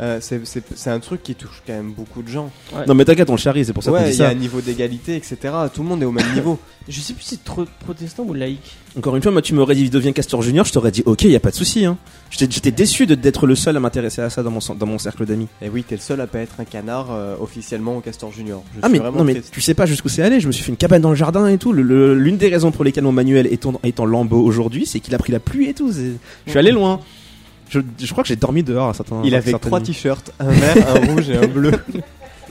euh, 0.00 0.18
c'est- 0.20 0.40
c'est 0.44 0.62
c'est 0.74 0.90
un 0.90 0.98
truc 1.00 1.22
qui 1.22 1.34
touche 1.34 1.62
quand 1.66 1.72
même 1.74 1.92
beaucoup 1.92 2.22
de 2.22 2.28
gens. 2.28 2.50
Non 2.86 2.94
mais 2.94 3.04
t'inquiète, 3.04 3.30
on 3.30 3.34
le 3.34 3.38
charrie, 3.38 3.64
c'est 3.64 3.72
pour 3.72 3.82
ça 3.82 3.90
qu'on 3.90 3.96
Ouais, 3.98 4.04
dit 4.10 4.16
il 4.16 4.18
y 4.18 4.22
a 4.22 4.26
ça. 4.26 4.30
un 4.32 4.34
niveau 4.34 4.60
d'égalité, 4.60 5.14
etc. 5.16 5.36
Tout 5.72 5.82
le 5.82 5.88
monde 5.88 6.02
est 6.02 6.06
au 6.06 6.12
même 6.12 6.32
niveau. 6.34 6.58
Je 6.88 7.00
sais 7.00 7.14
plus 7.14 7.22
si 7.24 7.30
c'est 7.30 7.44
tro- 7.44 7.66
protestant 7.84 8.24
ou 8.24 8.34
laïque. 8.34 8.76
Encore 8.98 9.16
une 9.16 9.22
fois, 9.22 9.32
moi 9.32 9.42
tu 9.42 9.54
m'aurais 9.54 9.74
dit 9.74 9.90
deviens 9.90 10.12
Castor 10.12 10.40
Junior, 10.42 10.64
je 10.64 10.72
t'aurais 10.72 10.90
dit 10.92 11.02
ok, 11.06 11.22
y 11.24 11.34
a 11.36 11.40
pas 11.40 11.50
de 11.50 11.56
souci. 11.56 11.84
Hein. 11.84 11.96
J'étais 12.30 12.52
j'étais 12.52 12.70
déçu 12.70 13.06
de- 13.06 13.14
d'être 13.14 13.46
le 13.46 13.54
seul 13.54 13.76
à 13.76 13.80
m'intéresser 13.80 13.95
à 14.04 14.30
ça 14.30 14.42
dans 14.42 14.50
mon, 14.50 14.58
dans 14.78 14.86
mon 14.86 14.98
cercle 14.98 15.24
d'amis. 15.24 15.48
Et 15.62 15.68
oui, 15.68 15.82
t'es 15.82 15.94
le 15.96 16.00
seul 16.00 16.20
à 16.20 16.26
pas 16.26 16.40
être 16.40 16.54
un 16.58 16.64
canard 16.64 17.06
euh, 17.10 17.34
officiellement 17.40 17.96
au 17.96 18.00
Castor 18.00 18.30
Junior. 18.32 18.62
Je 18.74 18.80
Ah 18.82 18.86
suis 18.88 18.92
mais 18.92 18.98
vraiment 18.98 19.18
non 19.18 19.24
mais 19.24 19.34
triste. 19.34 19.50
tu 19.52 19.60
sais 19.60 19.74
pas 19.74 19.86
jusqu'où 19.86 20.08
c'est 20.08 20.22
allé. 20.22 20.40
Je 20.40 20.46
me 20.46 20.52
suis 20.52 20.62
fait 20.64 20.70
une 20.70 20.76
cabane 20.76 21.00
dans 21.02 21.10
le 21.10 21.16
jardin 21.16 21.46
et 21.48 21.58
tout. 21.58 21.72
Le- 21.72 21.82
le- 21.82 22.14
L'une 22.14 22.36
des 22.36 22.48
raisons 22.48 22.70
pour 22.72 22.84
lesquelles 22.84 23.04
mon 23.04 23.12
manuel 23.12 23.46
est 23.46 23.64
en, 23.66 23.80
est 23.82 23.98
en 24.00 24.04
lambeaux 24.04 24.42
aujourd'hui, 24.44 24.86
c'est 24.86 25.00
qu'il 25.00 25.14
a 25.14 25.18
pris 25.18 25.32
la 25.32 25.40
pluie 25.40 25.68
et 25.68 25.74
tout. 25.74 25.92
Je 25.92 26.50
suis 26.50 26.58
allé 26.58 26.72
loin. 26.72 27.00
Je, 27.68 27.80
je 27.98 28.10
crois 28.12 28.22
que 28.22 28.28
j'ai 28.28 28.36
dormi 28.36 28.62
dehors 28.62 28.88
à 28.90 28.94
certains. 28.94 29.20
Il 29.24 29.34
avait 29.34 29.52
trois 29.52 29.80
t-shirts, 29.80 30.32
un 30.38 30.50
vert, 30.50 30.76
un 30.88 31.06
rouge 31.12 31.28
et 31.30 31.36
un 31.36 31.46
bleu. 31.46 31.72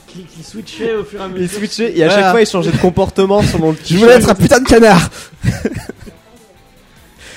Qui, 0.08 0.22
qui 0.22 0.42
switchait 0.42 0.94
au 0.94 1.04
fur 1.04 1.20
et 1.20 1.24
à 1.24 1.28
mesure. 1.28 1.42
Il 1.42 1.48
switchait 1.50 1.98
et 1.98 2.02
à 2.02 2.06
Voilà. 2.06 2.22
chaque 2.22 2.30
fois 2.30 2.40
il 2.40 2.46
changeait 2.46 2.70
de 2.72 2.76
comportement 2.78 3.42
selon 3.42 3.72
le 3.72 3.76
Je 3.84 3.96
voulais 3.98 4.12
être 4.12 4.30
un 4.30 4.34
putain 4.34 4.60
de 4.60 4.64
canard. 4.68 5.10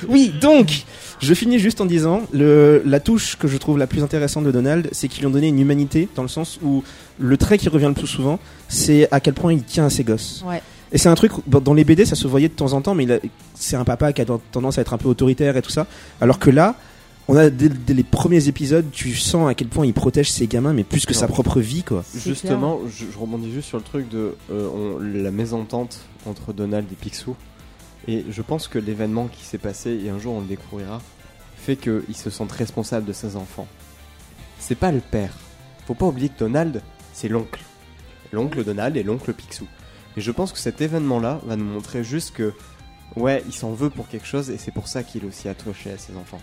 oui, 0.08 0.32
donc, 0.40 0.84
je 1.20 1.34
finis 1.34 1.60
juste 1.60 1.82
en 1.82 1.86
disant 1.86 2.22
le, 2.32 2.82
la 2.86 3.00
touche 3.00 3.38
que 3.38 3.48
je 3.48 3.58
trouve 3.58 3.78
la 3.78 3.88
plus 3.88 4.04
intéressante 4.04 4.44
de 4.46 4.52
Donald, 4.52 4.88
c'est 4.92 5.08
qu'ils 5.08 5.22
lui 5.22 5.28
ont 5.28 5.32
donné 5.32 5.48
une 5.48 5.60
humanité 5.60 6.08
dans 6.16 6.22
le 6.24 6.28
sens 6.30 6.60
où 6.64 6.84
le 7.20 7.38
trait 7.38 7.58
qui 7.58 7.70
revient 7.70 7.88
le 7.88 7.94
plus 7.94 8.08
souvent, 8.08 8.40
c'est 8.68 9.08
à 9.12 9.20
quel 9.20 9.34
point 9.34 9.54
il 9.54 9.64
tient 9.64 9.86
à 9.86 9.90
ses 9.90 10.04
gosses. 10.04 10.44
Ouais. 10.48 10.62
Et 10.92 10.98
c'est 10.98 11.10
un 11.10 11.16
truc 11.16 11.32
dans 11.48 11.74
les 11.74 11.84
BD, 11.84 12.06
ça 12.06 12.16
se 12.16 12.28
voyait 12.28 12.48
de 12.48 12.54
temps 12.54 12.74
en 12.74 12.82
temps, 12.82 12.96
mais 12.96 13.04
il 13.04 13.12
a- 13.12 13.20
c'est 13.54 13.76
un 13.76 13.84
papa 13.86 14.12
qui 14.14 14.22
a 14.22 14.26
tendance 14.52 14.78
à 14.78 14.82
être 14.82 14.94
un 14.94 14.98
peu 14.98 15.08
autoritaire 15.08 15.56
et 15.56 15.62
tout 15.62 15.70
ça. 15.70 15.86
Alors 16.20 16.40
que 16.40 16.50
là, 16.50 16.76
on 17.28 17.36
a 17.36 17.52
dès, 17.52 17.70
dès 17.70 17.94
les 17.94 18.02
premiers 18.04 18.48
épisodes, 18.48 18.86
tu 18.92 19.14
sens 19.14 19.48
à 19.48 19.54
quel 19.54 19.68
point 19.68 19.86
il 19.86 19.94
protège 19.94 20.32
ses 20.32 20.48
gamins, 20.48 20.74
mais 20.74 20.84
plus 20.84 21.06
que 21.06 21.14
sa 21.14 21.28
propre 21.28 21.60
vie, 21.60 21.84
quoi. 21.84 22.04
Justement, 22.16 22.80
je, 22.90 23.06
je 23.14 23.18
rebondis 23.20 23.52
juste 23.52 23.68
sur 23.68 23.78
le 23.78 23.84
truc 23.84 24.10
de 24.10 24.34
euh, 24.52 24.68
on- 24.74 24.98
la 25.00 25.30
mésentente 25.30 26.00
entre 26.26 26.54
Donald 26.54 26.88
et 26.92 26.96
Picsou. 26.96 27.36
Et 28.10 28.26
je 28.28 28.42
pense 28.42 28.68
que 28.68 28.80
l'événement 28.80 29.28
qui 29.28 29.46
s'est 29.46 29.60
passé, 29.60 29.92
et 30.04 30.10
un 30.10 30.18
jour 30.18 30.34
on 30.34 30.42
le 30.42 30.48
découvrira, 30.48 31.00
fait 31.56 31.76
qu'il 31.76 32.16
se 32.16 32.32
sente 32.32 32.52
responsable 32.52 33.06
de 33.06 33.14
ses 33.14 33.36
enfants. 33.36 33.68
C'est 34.58 34.74
pas 34.74 34.92
le 34.92 35.00
père. 35.00 35.32
Faut 35.86 35.94
pas 35.94 36.08
oublier 36.08 36.30
que 36.30 36.40
Donald, 36.40 36.82
c'est 37.14 37.28
l'oncle. 37.28 37.62
L'oncle 38.32 38.64
Donald 38.64 38.98
et 38.98 39.04
l'oncle 39.04 39.32
Picsou. 39.32 39.68
Et 40.18 40.22
je 40.22 40.32
pense 40.32 40.52
que 40.52 40.58
cet 40.58 40.82
événement-là 40.82 41.40
va 41.46 41.56
nous 41.56 41.66
montrer 41.66 42.04
juste 42.04 42.34
que, 42.34 42.52
ouais, 43.16 43.44
il 43.46 43.54
s'en 43.54 43.74
veut 43.74 43.92
pour 43.92 44.08
quelque 44.08 44.26
chose 44.26 44.50
et 44.50 44.58
c'est 44.58 44.72
pour 44.72 44.88
ça 44.88 45.04
qu'il 45.04 45.24
est 45.24 45.28
aussi 45.28 45.48
attaché 45.48 45.92
à 45.92 46.00
ses 46.00 46.16
enfants. 46.16 46.42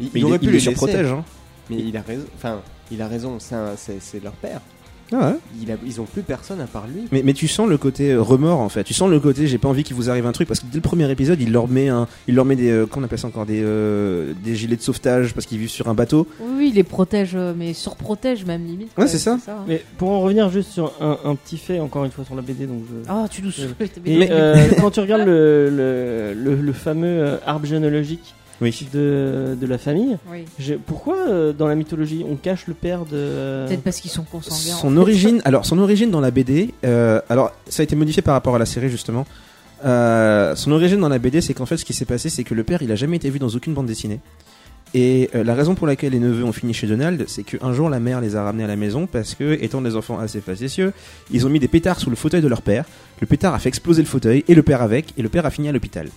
Il, 0.00 0.22
aurait 0.22 0.38
pu 0.38 0.44
il 0.44 0.48
les 0.48 0.54
les 0.56 0.60
surprotège, 0.60 1.06
hein. 1.06 1.24
Mais 1.70 1.78
il 1.78 1.96
a 1.96 2.02
raison. 2.02 2.26
Enfin, 2.34 2.60
il 2.90 3.00
a 3.00 3.08
raison. 3.08 3.38
C'est 3.40 4.22
leur 4.22 4.34
père. 4.34 4.60
Ah 5.12 5.30
ouais. 5.30 5.36
Il 5.62 5.70
a- 5.70 5.76
ils 5.86 6.00
ont 6.00 6.04
plus 6.04 6.22
personne 6.22 6.60
à 6.60 6.66
part 6.66 6.86
lui. 6.86 7.02
Mais, 7.12 7.22
mais 7.24 7.32
tu 7.32 7.46
sens 7.48 7.68
le 7.68 7.78
côté 7.78 8.12
euh, 8.12 8.20
remords 8.22 8.58
en 8.60 8.68
fait. 8.68 8.82
Tu 8.84 8.92
sens 8.94 9.08
le 9.08 9.20
côté 9.20 9.46
j'ai 9.46 9.58
pas 9.58 9.68
envie 9.68 9.84
qu'il 9.84 9.94
vous 9.96 10.10
arrive 10.10 10.26
un 10.26 10.32
truc 10.32 10.48
parce 10.48 10.60
que 10.60 10.66
dès 10.66 10.76
le 10.78 10.82
premier 10.82 11.10
épisode 11.10 11.40
il 11.40 11.52
leur 11.52 11.68
met 11.68 11.88
un, 11.88 12.08
il 12.26 12.34
leur 12.34 12.44
met 12.44 12.56
des, 12.56 12.70
euh, 12.70 12.86
qu'on 12.86 13.02
appelle 13.04 13.18
ça 13.18 13.28
encore 13.28 13.46
des, 13.46 13.60
euh, 13.62 14.32
des 14.44 14.56
gilets 14.56 14.76
de 14.76 14.82
sauvetage 14.82 15.32
parce 15.34 15.46
qu'ils 15.46 15.58
vivent 15.58 15.68
sur 15.70 15.88
un 15.88 15.94
bateau. 15.94 16.26
Oui, 16.40 16.54
oui, 16.58 16.68
il 16.70 16.74
les 16.74 16.82
protège, 16.82 17.36
mais 17.56 17.72
surprotège 17.72 18.44
même 18.44 18.64
limite. 18.66 18.90
Ouais, 18.98 19.06
c'est 19.06 19.18
ça. 19.18 19.38
hein. 19.48 19.64
Mais 19.68 19.82
pour 19.98 20.10
en 20.10 20.20
revenir 20.20 20.50
juste 20.50 20.70
sur 20.70 20.92
un, 21.00 21.18
un 21.24 21.34
petit 21.36 21.58
fait, 21.58 21.78
encore 21.78 22.04
une 22.04 22.10
fois 22.10 22.24
sur 22.24 22.34
la 22.34 22.42
BD, 22.42 22.66
donc 22.66 22.82
je... 22.90 23.08
Ah, 23.08 23.26
tu 23.30 23.42
nous 23.42 23.50
Euh, 23.60 23.74
Et 24.06 24.28
euh, 24.30 24.68
quand 24.80 24.90
tu 24.90 25.00
regardes 25.00 25.24
le, 25.26 25.70
le, 25.70 26.34
le, 26.34 26.56
le 26.56 26.72
fameux 26.72 27.38
arbre 27.46 27.66
généalogique 27.66 28.34
Oui. 28.60 28.88
de, 28.92 29.56
de 29.60 29.66
la 29.66 29.76
famille, 29.78 30.16
Oui. 30.32 30.44
pourquoi 30.86 31.16
euh, 31.28 31.52
dans 31.52 31.66
la 31.68 31.74
mythologie 31.74 32.24
on 32.28 32.36
cache 32.36 32.66
le 32.66 32.74
père 32.74 33.04
de. 33.04 33.66
Peut-être 33.68 33.82
parce 33.82 34.00
qu'ils 34.00 34.10
sont 34.10 34.24
consanguins. 34.24 34.74
en 34.74 34.78
Son 34.78 34.90
fait. 34.92 34.96
origine, 34.98 35.42
alors 35.44 35.66
son 35.66 35.78
origine 35.78 36.10
dans 36.10 36.20
la 36.22 36.30
BD, 36.30 36.72
euh, 36.84 37.20
alors 37.28 37.52
ça 37.68 37.82
a 37.82 37.84
été 37.84 37.94
modifié 37.96 38.22
par 38.22 38.34
rapport 38.34 38.54
à 38.56 38.58
la 38.58 38.66
série 38.66 38.88
justement. 38.88 39.26
Euh, 39.84 40.54
son 40.56 40.72
origine 40.72 41.00
dans 41.00 41.08
la 41.10 41.18
BD, 41.18 41.40
c'est 41.42 41.52
qu'en 41.52 41.66
fait, 41.66 41.76
ce 41.76 41.84
qui 41.84 41.92
s'est 41.92 42.06
passé, 42.06 42.30
c'est 42.30 42.44
que 42.44 42.54
le 42.54 42.64
père, 42.64 42.80
il 42.82 42.90
a 42.90 42.96
jamais 42.96 43.16
été 43.16 43.28
vu 43.28 43.38
dans 43.38 43.48
aucune 43.50 43.74
bande 43.74 43.86
dessinée. 43.86 44.20
Et 44.94 45.28
euh, 45.34 45.44
la 45.44 45.54
raison 45.54 45.74
pour 45.74 45.86
laquelle 45.86 46.12
les 46.12 46.18
neveux 46.20 46.44
ont 46.44 46.52
fini 46.52 46.72
chez 46.72 46.86
Donald, 46.86 47.24
c'est 47.26 47.42
qu'un 47.42 47.72
jour 47.74 47.90
la 47.90 48.00
mère 48.00 48.20
les 48.22 48.36
a 48.36 48.42
ramenés 48.44 48.64
à 48.64 48.68
la 48.68 48.76
maison 48.76 49.06
parce 49.06 49.34
que, 49.34 49.62
étant 49.62 49.82
des 49.82 49.96
enfants 49.96 50.18
assez 50.18 50.40
facétieux, 50.40 50.92
ils 51.30 51.44
ont 51.46 51.50
mis 51.50 51.58
des 51.60 51.68
pétards 51.68 52.00
sous 52.00 52.08
le 52.08 52.16
fauteuil 52.16 52.40
de 52.40 52.48
leur 52.48 52.62
père. 52.62 52.84
Le 53.20 53.26
pétard 53.26 53.52
a 53.52 53.58
fait 53.58 53.68
exploser 53.68 54.00
le 54.00 54.08
fauteuil 54.08 54.44
et 54.48 54.54
le 54.54 54.62
père 54.62 54.80
avec, 54.80 55.12
et 55.18 55.22
le 55.22 55.28
père 55.28 55.44
a 55.44 55.50
fini 55.50 55.68
à 55.68 55.72
l'hôpital. 55.72 56.08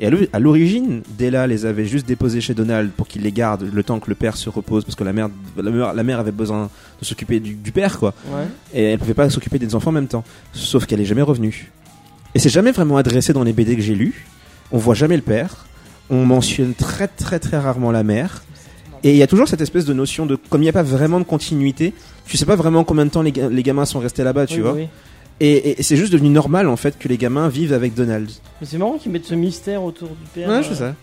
Et 0.00 0.06
à 0.06 0.10
l'o- 0.10 0.26
à 0.32 0.38
l'origine, 0.40 1.02
Della 1.16 1.46
les 1.46 1.66
avait 1.66 1.84
juste 1.84 2.06
déposés 2.06 2.40
chez 2.40 2.52
Donald 2.54 2.90
pour 2.90 3.06
qu'il 3.06 3.22
les 3.22 3.30
garde 3.30 3.68
le 3.72 3.82
temps 3.84 4.00
que 4.00 4.08
le 4.10 4.16
père 4.16 4.36
se 4.36 4.48
repose 4.50 4.84
parce 4.84 4.96
que 4.96 5.04
la 5.04 5.12
mère, 5.12 5.28
la 5.56 5.70
mère, 5.70 5.94
la 5.94 6.02
mère 6.02 6.18
avait 6.18 6.32
besoin 6.32 6.68
de 7.00 7.04
s'occuper 7.04 7.38
du, 7.38 7.54
du 7.54 7.70
père, 7.70 7.98
quoi 8.00 8.12
Ouais. 8.28 8.42
et 8.74 8.82
elle 8.92 8.98
pouvait 8.98 9.14
pas 9.14 9.30
s'occuper 9.30 9.58
des 9.60 9.74
enfants 9.76 9.90
en 9.90 9.92
même 9.94 10.08
temps. 10.08 10.24
Sauf 10.52 10.86
qu'elle 10.86 11.00
est 11.00 11.04
jamais 11.04 11.22
revenue. 11.22 11.70
Et 12.34 12.40
c'est 12.40 12.48
jamais 12.48 12.72
vraiment 12.72 12.96
adressé 12.96 13.32
dans 13.32 13.44
les 13.44 13.52
BD 13.52 13.76
que 13.76 13.82
j'ai 13.82 13.94
lus. 13.94 14.26
On 14.72 14.78
voit 14.78 14.94
jamais 14.96 15.14
le 15.16 15.22
père. 15.22 15.66
On 16.10 16.26
mentionne 16.26 16.74
très 16.74 17.06
très 17.06 17.38
très 17.38 17.58
rarement 17.58 17.92
la 17.92 18.02
mère. 18.02 18.42
Et 19.04 19.10
il 19.10 19.16
y 19.16 19.22
a 19.22 19.26
toujours 19.28 19.46
cette 19.46 19.60
espèce 19.60 19.84
de 19.84 19.92
notion 19.92 20.26
de 20.26 20.34
comme 20.34 20.60
il 20.62 20.64
n'y 20.64 20.70
a 20.70 20.72
pas 20.72 20.82
vraiment 20.82 21.20
de 21.20 21.24
continuité, 21.24 21.92
tu 22.26 22.36
sais 22.36 22.46
pas 22.46 22.56
vraiment 22.56 22.82
combien 22.84 23.04
de 23.04 23.10
temps 23.10 23.22
les, 23.22 23.32
ga- 23.32 23.48
les 23.50 23.62
gamins 23.62 23.84
sont 23.84 24.00
restés 24.00 24.24
là-bas, 24.24 24.46
tu 24.46 24.56
Oui, 24.56 24.60
vois. 24.62 24.72
oui. 24.72 24.88
Et, 25.40 25.78
et 25.78 25.82
c'est 25.82 25.96
juste 25.96 26.12
devenu 26.12 26.28
normal 26.30 26.68
en 26.68 26.76
fait 26.76 26.96
que 26.98 27.08
les 27.08 27.16
gamins 27.18 27.48
vivent 27.48 27.72
avec 27.72 27.94
Donald. 27.94 28.30
Mais 28.60 28.66
c'est 28.66 28.78
marrant 28.78 28.98
qu'ils 28.98 29.10
mettent 29.12 29.26
ce 29.26 29.34
mystère 29.34 29.82
autour 29.82 30.08
du 30.08 30.14
père. 30.34 30.48
Ouais, 30.48 30.54
euh, 30.56 30.62
je 30.62 30.68
sais 30.68 30.74
ça. 30.76 30.94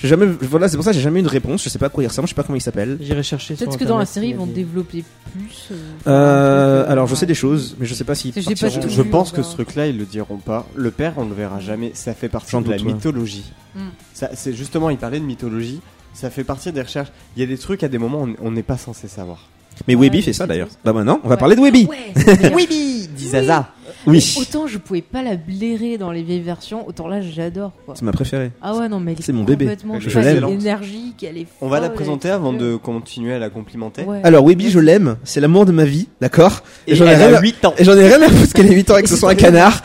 J'ai 0.00 0.06
jamais, 0.06 0.26
voilà, 0.42 0.68
c'est 0.68 0.76
pour 0.76 0.84
ça 0.84 0.92
que 0.92 0.96
j'ai 0.96 1.02
jamais 1.02 1.18
eu 1.18 1.22
de 1.24 1.28
réponse. 1.28 1.64
Je 1.64 1.68
sais 1.68 1.78
pas 1.78 1.88
quoi 1.88 2.04
il 2.04 2.06
ressemble, 2.06 2.28
je 2.28 2.30
sais 2.32 2.36
pas 2.36 2.44
comment 2.44 2.54
il 2.56 2.60
s'appelle. 2.60 2.98
J'irai 3.00 3.22
chercher 3.24 3.54
Peut-être 3.54 3.76
que 3.78 3.84
dans 3.84 3.98
la 3.98 4.06
série, 4.06 4.28
ils 4.28 4.34
a 4.34 4.36
vont 4.36 4.46
des- 4.46 4.52
développer 4.52 5.02
plus. 5.32 5.70
Euh, 6.06 6.84
Ouais. 6.84 6.88
alors 6.92 7.08
je 7.08 7.14
sais 7.16 7.26
des 7.26 7.34
choses, 7.34 7.74
mais 7.80 7.86
je 7.86 7.94
sais 7.94 8.04
pas 8.04 8.14
si. 8.14 8.32
J'ai 8.36 8.54
pas 8.54 8.68
Je, 8.68 8.78
tout 8.80 8.88
je 8.88 9.02
pense 9.02 9.32
que 9.32 9.42
ce 9.42 9.54
truc-là, 9.54 9.88
ils 9.88 9.98
le 9.98 10.04
diront 10.04 10.36
pas. 10.36 10.66
Le 10.76 10.90
père, 10.92 11.14
on 11.16 11.24
le 11.24 11.34
verra 11.34 11.58
jamais. 11.58 11.90
Ça 11.94 12.14
fait 12.14 12.28
partie 12.28 12.54
de 12.54 12.70
la 12.70 12.76
ouais. 12.76 12.82
mythologie. 12.82 13.50
Mm. 13.74 13.80
Ça, 14.14 14.30
c'est 14.34 14.52
justement, 14.52 14.90
il 14.90 14.98
parlait 14.98 15.18
de 15.18 15.24
mythologie. 15.24 15.80
Ça 16.14 16.30
fait 16.30 16.44
partie 16.44 16.70
des 16.70 16.82
recherches. 16.82 17.10
Il 17.36 17.40
y 17.40 17.42
a 17.42 17.46
des 17.46 17.58
trucs 17.58 17.82
à 17.82 17.88
des 17.88 17.98
moments 17.98 18.22
on- 18.22 18.36
on 18.46 18.50
n'est 18.52 18.62
pas 18.62 18.76
censé 18.76 19.08
savoir. 19.08 19.48
Mais 19.86 19.94
Ouais, 19.94 20.10
fait 20.22 20.32
ça 20.32 20.46
d'ailleurs. 20.46 20.68
tout. 20.68 20.74
Bah 20.84 20.92
maintenant, 20.92 21.20
on 21.24 21.28
va 21.28 21.34
Ouais. 21.34 21.38
parler 21.40 21.54
de 21.56 21.60
Webby. 21.60 21.86
Ouais, 21.86 21.96
c'est 22.16 22.38
bien. 22.40 22.50
Dis 23.16 23.28
Zaza. 23.28 23.68
Oui, 24.06 24.36
Autant 24.40 24.66
je 24.66 24.78
pouvais 24.78 25.02
pas 25.02 25.22
la 25.22 25.36
blairer 25.36 25.98
dans 25.98 26.12
les 26.12 26.22
vieilles 26.22 26.40
versions, 26.40 26.86
autant 26.88 27.08
là 27.08 27.20
j'adore 27.20 27.72
quoi. 27.84 27.94
c'est 27.96 28.04
ma 28.04 28.12
préférée. 28.12 28.52
Ah 28.62 28.74
ouais 28.76 28.88
non 28.88 29.00
mais 29.00 29.12
elle 29.12 29.18
est 29.18 29.22
C'est 29.22 29.32
mon 29.32 29.44
bébé. 29.44 29.64
complètement 29.66 29.98
Je 30.00 30.18
l'aime. 30.20 30.44
elle 30.44 30.50
est 30.50 30.54
énergique, 30.54 31.24
elle 31.28 31.38
est 31.38 31.46
On 31.60 31.68
va 31.68 31.80
la 31.80 31.86
folle, 31.86 31.94
présenter 31.96 32.28
elle 32.28 32.32
est 32.34 32.36
avant 32.36 32.52
de 32.52 32.76
continuer 32.76 33.34
à 33.34 33.38
la 33.38 33.50
complimenter. 33.50 34.02
Ouais. 34.04 34.20
Alors 34.24 34.44
Webby, 34.44 34.70
je 34.70 34.78
l'aime, 34.78 35.16
c'est 35.24 35.40
l'amour 35.40 35.66
de 35.66 35.72
ma 35.72 35.84
vie, 35.84 36.08
d'accord 36.20 36.62
Et 36.86 36.94
j'en 36.94 37.06
ai 37.06 37.08
elle 37.10 37.16
rien 37.18 37.34
a 37.34 37.38
à- 37.38 37.42
8 37.42 37.64
ans. 37.64 37.74
Et 37.78 37.84
j'en 37.84 37.96
ai 37.96 38.06
rien 38.06 38.22
à 38.22 38.28
foutre 38.28 38.52
qu'elle 38.52 38.66
ait 38.70 38.74
8 38.74 38.90
ans 38.90 38.96
et 38.98 39.02
que 39.02 39.08
ce 39.08 39.16
soit 39.16 39.30
un 39.30 39.34
canard. 39.34 39.82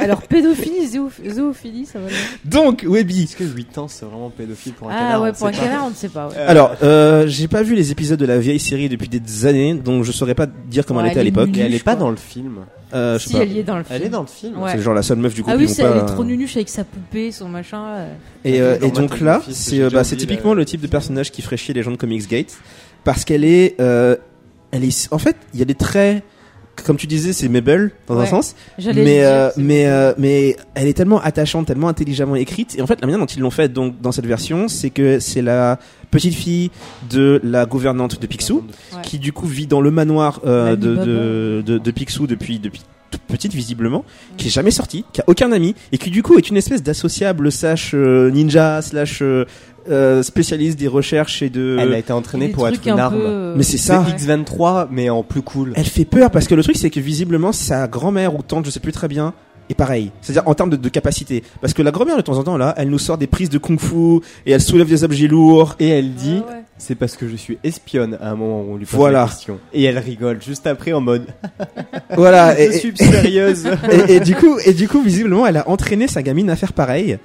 Alors 0.00 0.22
pédophilie, 0.22 0.86
zooph- 0.86 1.30
zoophilie, 1.34 1.86
ça 1.86 1.98
va 1.98 2.08
bien. 2.08 2.16
Donc 2.44 2.84
Webby. 2.86 3.24
Est-ce 3.24 3.36
que 3.36 3.44
8 3.44 3.78
ans 3.78 3.88
c'est 3.88 4.04
vraiment 4.04 4.30
pédophile 4.30 4.72
pour 4.72 4.88
un 4.88 4.92
Ah 4.94 4.98
canard 4.98 5.22
ouais 5.22 5.30
On 5.30 5.34
pour 5.34 5.46
un 5.46 5.52
canard 5.52 5.84
on 5.86 5.90
ne 5.90 5.94
sait 5.94 6.08
pas. 6.08 6.28
ouais. 6.28 6.34
Euh, 6.36 6.48
Alors, 6.50 6.74
euh, 6.82 7.26
j'ai 7.26 7.48
pas 7.48 7.62
vu 7.62 7.74
les 7.74 7.90
épisodes 7.92 8.18
de 8.18 8.26
la 8.26 8.38
vieille 8.38 8.58
série 8.60 8.88
depuis 8.88 9.08
des 9.08 9.46
années, 9.46 9.74
donc 9.74 10.04
je 10.04 10.12
saurais 10.12 10.34
pas 10.34 10.46
dire 10.46 10.84
comment 10.86 11.00
Ouais, 11.00 11.06
elle 11.06 11.10
était 11.12 11.18
à 11.18 11.22
elle 11.22 11.26
est 11.28 11.30
l'époque. 11.30 11.56
Et 11.56 11.60
elle 11.60 11.74
est 11.74 11.82
pas 11.82 11.96
dans 11.96 12.10
le 12.10 12.16
film. 12.16 12.58
Euh, 12.92 13.18
je 13.18 13.28
Si 13.34 13.38
pas. 13.38 13.42
elle 13.44 13.52
y 13.52 13.58
est 13.58 13.62
dans 13.64 13.76
le 13.78 13.84
film. 13.84 13.96
Elle 14.00 14.06
est 14.06 14.10
dans 14.10 14.20
le 14.22 14.26
film. 14.26 14.60
Ouais. 14.62 14.70
C'est 14.72 14.80
genre 14.80 14.94
la 14.94 15.02
seule 15.02 15.18
meuf 15.18 15.34
du 15.34 15.42
groupe. 15.42 15.54
Ah 15.54 15.58
oui, 15.58 15.66
pas- 15.66 15.82
elle 15.82 15.98
est 15.98 16.06
trop 16.06 16.24
nunuche 16.24 16.56
avec 16.56 16.68
sa 16.68 16.84
poupée, 16.84 17.32
son 17.32 17.48
machin. 17.48 18.06
Et, 18.44 18.60
euh, 18.60 18.76
et 18.80 18.86
ma 18.86 18.88
donc 18.90 19.20
là, 19.20 19.42
c'est 19.50 19.80
euh, 19.80 19.90
bah, 19.90 20.04
typiquement 20.04 20.54
le 20.54 20.64
type 20.64 20.80
de 20.80 20.86
personnage 20.86 21.30
qui 21.30 21.42
ferait 21.42 21.56
chier 21.56 21.74
les 21.74 21.82
gens 21.82 21.90
de 21.90 21.96
Comics 21.96 22.28
Gate, 22.28 22.56
parce 23.04 23.24
qu'elle 23.24 23.44
est, 23.44 23.80
euh, 23.80 24.16
elle 24.70 24.84
est, 24.84 25.08
en 25.12 25.18
fait, 25.18 25.36
il 25.52 25.58
y 25.58 25.62
a 25.62 25.66
des 25.66 25.74
traits, 25.74 26.22
comme 26.84 26.96
tu 26.96 27.06
disais, 27.06 27.32
c'est 27.32 27.48
Mabel 27.48 27.92
dans 28.08 28.18
un 28.18 28.26
sens, 28.26 28.56
mais 28.78 28.92
dire, 28.94 29.04
euh, 29.28 29.50
mais 29.56 29.86
euh, 29.86 30.12
mais 30.18 30.56
elle 30.74 30.88
est 30.88 30.92
tellement 30.94 31.20
attachante, 31.20 31.66
tellement 31.68 31.86
intelligemment 31.88 32.34
écrite. 32.34 32.76
Et 32.76 32.82
en 32.82 32.86
fait, 32.88 33.00
la 33.00 33.06
manière 33.06 33.20
dont 33.20 33.26
ils 33.26 33.38
l'ont 33.40 33.50
fait 33.50 33.68
donc 33.72 34.00
dans 34.00 34.10
cette 34.10 34.26
version, 34.26 34.66
c'est 34.66 34.90
que 34.90 35.20
c'est 35.20 35.40
la 35.42 35.78
petite 36.10 36.34
fille 36.34 36.72
de 37.10 37.40
la 37.44 37.64
gouvernante 37.66 38.20
de 38.20 38.26
Picsou, 38.26 38.64
Ouais. 38.92 39.02
qui 39.02 39.18
du 39.20 39.32
coup 39.32 39.46
vit 39.46 39.68
dans 39.68 39.80
le 39.80 39.92
manoir 39.92 40.40
euh, 40.46 40.74
de, 40.74 40.96
de, 40.96 41.62
de, 41.64 41.78
de 41.78 41.90
Picsou 41.92 42.26
depuis 42.26 42.58
depuis 42.58 42.82
toute 43.14 43.22
petite 43.22 43.52
visiblement, 43.54 44.04
qui 44.36 44.48
est 44.48 44.50
jamais 44.50 44.70
sortie, 44.70 45.04
qui 45.12 45.20
a 45.20 45.24
aucun 45.26 45.52
ami 45.52 45.74
et 45.92 45.98
qui 45.98 46.10
du 46.10 46.22
coup 46.22 46.36
est 46.38 46.48
une 46.48 46.56
espèce 46.56 46.82
d'associable 46.82 47.50
slash 47.52 47.92
euh, 47.94 48.30
ninja 48.30 48.82
slash 48.82 49.20
euh, 49.22 49.44
euh, 49.90 50.22
spécialiste 50.22 50.78
des 50.78 50.88
recherches 50.88 51.42
et 51.42 51.50
de. 51.50 51.76
Elle 51.78 51.92
a 51.92 51.98
été 51.98 52.12
entraînée 52.12 52.48
pour 52.48 52.66
être 52.68 52.80
une 52.86 52.92
un 52.92 52.98
arme. 52.98 53.16
peu, 53.16 53.22
euh, 53.26 53.54
Mais 53.56 53.62
c'est 53.62 53.76
ça. 53.78 54.00
ouais. 54.00 54.12
X23 54.12 54.88
mais 54.90 55.10
en 55.10 55.22
plus 55.22 55.42
cool. 55.42 55.72
Elle 55.76 55.84
fait 55.84 56.04
peur 56.04 56.30
parce 56.30 56.46
que 56.48 56.54
le 56.54 56.62
truc 56.62 56.76
c'est 56.76 56.90
que 56.90 57.00
visiblement 57.00 57.52
sa 57.52 57.86
grand-mère 57.88 58.34
ou 58.34 58.42
tante, 58.42 58.64
je 58.66 58.70
sais 58.70 58.80
plus 58.80 58.92
très 58.92 59.08
bien, 59.08 59.34
est 59.70 59.74
pareil. 59.74 60.10
C'est-à-dire 60.22 60.48
en 60.48 60.54
termes 60.54 60.70
de, 60.70 60.76
de 60.76 60.88
capacité. 60.88 61.42
Parce 61.60 61.72
que 61.74 61.82
la 61.82 61.90
grand-mère 61.90 62.16
de 62.16 62.22
temps 62.22 62.38
en 62.38 62.44
temps 62.44 62.56
là, 62.56 62.74
elle 62.76 62.88
nous 62.88 62.98
sort 62.98 63.18
des 63.18 63.26
prises 63.26 63.50
de 63.50 63.58
kung-fu 63.58 64.20
et 64.46 64.52
elle 64.52 64.60
soulève 64.62 64.88
des 64.88 65.04
objets 65.04 65.28
lourds. 65.28 65.76
Et 65.78 65.88
elle 65.88 66.14
dit 66.14 66.40
Ah 66.48 66.50
ouais. 66.52 66.63
C'est 66.78 66.94
parce 66.96 67.16
que 67.16 67.28
je 67.28 67.36
suis 67.36 67.58
espionne 67.64 68.18
à 68.20 68.30
un 68.30 68.34
moment 68.34 68.60
où 68.62 68.72
on 68.72 68.76
lui 68.76 68.84
pose 68.86 68.94
Voilà. 68.98 69.20
la 69.22 69.26
question. 69.28 69.58
Et 69.72 69.84
elle 69.84 69.98
rigole 69.98 70.42
juste 70.42 70.66
après 70.66 70.92
en 70.92 71.00
mode 71.00 71.26
Voilà. 72.16 72.54
je 72.56 72.60
et, 72.62 72.72
suis 72.78 72.96
sérieuse. 72.96 73.66
et, 74.08 74.14
et 74.16 74.20
du 74.20 74.34
coup, 74.34 74.58
et 74.64 74.72
du 74.74 74.88
coup, 74.88 75.02
visiblement, 75.02 75.46
elle 75.46 75.56
a 75.58 75.68
entraîné 75.68 76.08
sa 76.08 76.22
gamine 76.22 76.50
à 76.50 76.56
faire 76.56 76.72
pareil. 76.72 77.18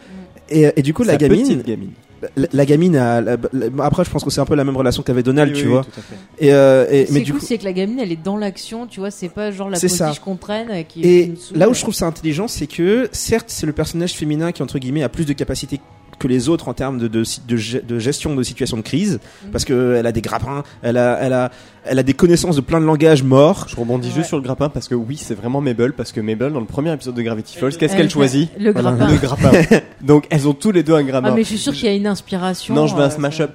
Et, 0.50 0.68
et 0.76 0.82
du 0.82 0.94
coup, 0.94 1.04
la 1.04 1.16
gamine, 1.18 1.44
petite 1.44 1.66
gamine. 1.66 1.92
la, 2.36 2.48
la 2.52 2.66
gamine 2.66 2.96
a, 2.96 3.22
la- 3.22 3.38
la- 3.54 3.86
après, 3.86 4.04
je 4.04 4.10
pense 4.10 4.24
que 4.24 4.30
c'est 4.32 4.42
un 4.42 4.46
peu 4.46 4.56
la 4.56 4.64
même 4.64 4.76
relation 4.78 5.04
qu'avait 5.04 5.22
Donald, 5.24 5.52
Oui, 5.54 5.60
tu 5.60 5.66
oui, 5.68 5.72
vois. 5.74 5.84
tout 5.84 5.92
à 5.98 6.02
fait. 6.02 6.46
Et, 6.46 6.54
euh, 6.54 6.86
et 6.90 7.08
mais 7.12 7.20
du 7.22 7.32
cool, 7.32 7.40
coup, 7.40 7.46
c'est 7.46 7.58
que 7.60 7.66
la 7.66 7.74
gamine, 7.74 8.00
elle 8.00 8.12
est 8.12 8.24
dans 8.24 8.36
l'action, 8.38 8.88
tu 8.88 9.00
vois, 9.00 9.12
c'est 9.12 9.30
pas 9.30 9.52
genre 9.52 9.70
la 9.70 9.78
C'est 9.78 9.88
ça. 9.90 10.08
potiche 10.08 10.22
qu'on 10.22 10.36
traîne 10.38 10.70
euh, 10.72 10.82
qui 10.84 11.02
et 11.06 11.34
là 11.54 11.70
où 11.70 11.74
je 11.76 11.82
trouve 11.82 11.94
ça 11.94 12.08
intelligent, 12.08 12.48
c'est 12.48 12.66
que 12.68 13.08
certes, 13.12 13.46
c'est 13.50 13.68
le 13.68 13.74
personnage 13.74 14.14
féminin 14.14 14.52
qui 14.52 14.64
entre 14.64 14.80
guillemets 14.80 15.04
a 15.04 15.10
plus 15.10 15.26
de 15.26 15.34
capacité 15.34 15.80
que 16.20 16.28
les 16.28 16.50
autres 16.50 16.68
en 16.68 16.74
termes 16.74 17.00
de, 17.00 17.08
de, 17.08 17.24
de, 17.48 17.58
ge- 17.58 17.86
de 17.86 17.98
gestion 18.00 18.36
de 18.36 18.44
situation 18.44 18.78
de 18.78 18.82
crise, 18.82 19.20
Mhm. 19.46 19.52
parce 19.52 19.66
que 19.66 19.96
elle 19.98 20.06
a 20.06 20.12
des 20.12 20.22
grappins, 20.22 20.64
elle 20.82 20.98
a, 20.98 21.18
elle 21.22 21.34
a, 21.34 21.50
elle 21.86 21.98
a 21.98 22.04
des 22.04 22.14
connaissances 22.14 22.56
de 22.58 22.62
plein 22.62 22.80
de 22.82 22.86
langages 22.86 23.24
morts. 23.24 23.66
Je 23.70 23.76
rebondis 23.76 24.10
Ouais. 24.10 24.14
juste 24.16 24.28
sur 24.28 24.38
le 24.38 24.44
grappin 24.44 24.70
parce 24.70 24.88
que 24.88 24.96
oui, 24.96 25.18
c'est 25.18 25.34
vraiment 25.36 25.62
Mabel 25.62 25.94
parce 25.94 26.12
que 26.12 26.20
Mabel 26.22 26.52
dans 26.54 26.60
le 26.60 26.66
premier 26.66 26.94
épisode 26.94 27.16
de 27.16 27.22
Gravity 27.22 27.58
Falls, 27.58 27.76
qu'est-ce 27.78 27.94
Elle 27.94 28.02
qu'elle 28.02 28.10
choisit 28.10 28.50
Le 28.60 28.74
grappin. 28.74 29.08
Le 29.08 29.18
grappin. 29.18 29.52
Donc 30.02 30.26
elles 30.30 30.48
ont 30.48 30.54
tous 30.54 30.72
les 30.72 30.84
deux 30.84 30.94
un 30.94 30.98
Ah, 31.00 31.04
grappin. 31.04 31.32
mais 31.34 31.44
je 31.44 31.48
suis 31.48 31.58
sûr 31.58 31.74
qu'il 31.74 31.86
y 31.86 31.88
a 31.92 31.94
une 31.96 32.06
inspiration. 32.08 32.76
non, 32.76 32.86
je 32.86 32.96
veux 32.96 33.02
euh, 33.02 33.06
un 33.08 33.10
smash 33.10 33.40
up. 33.40 33.52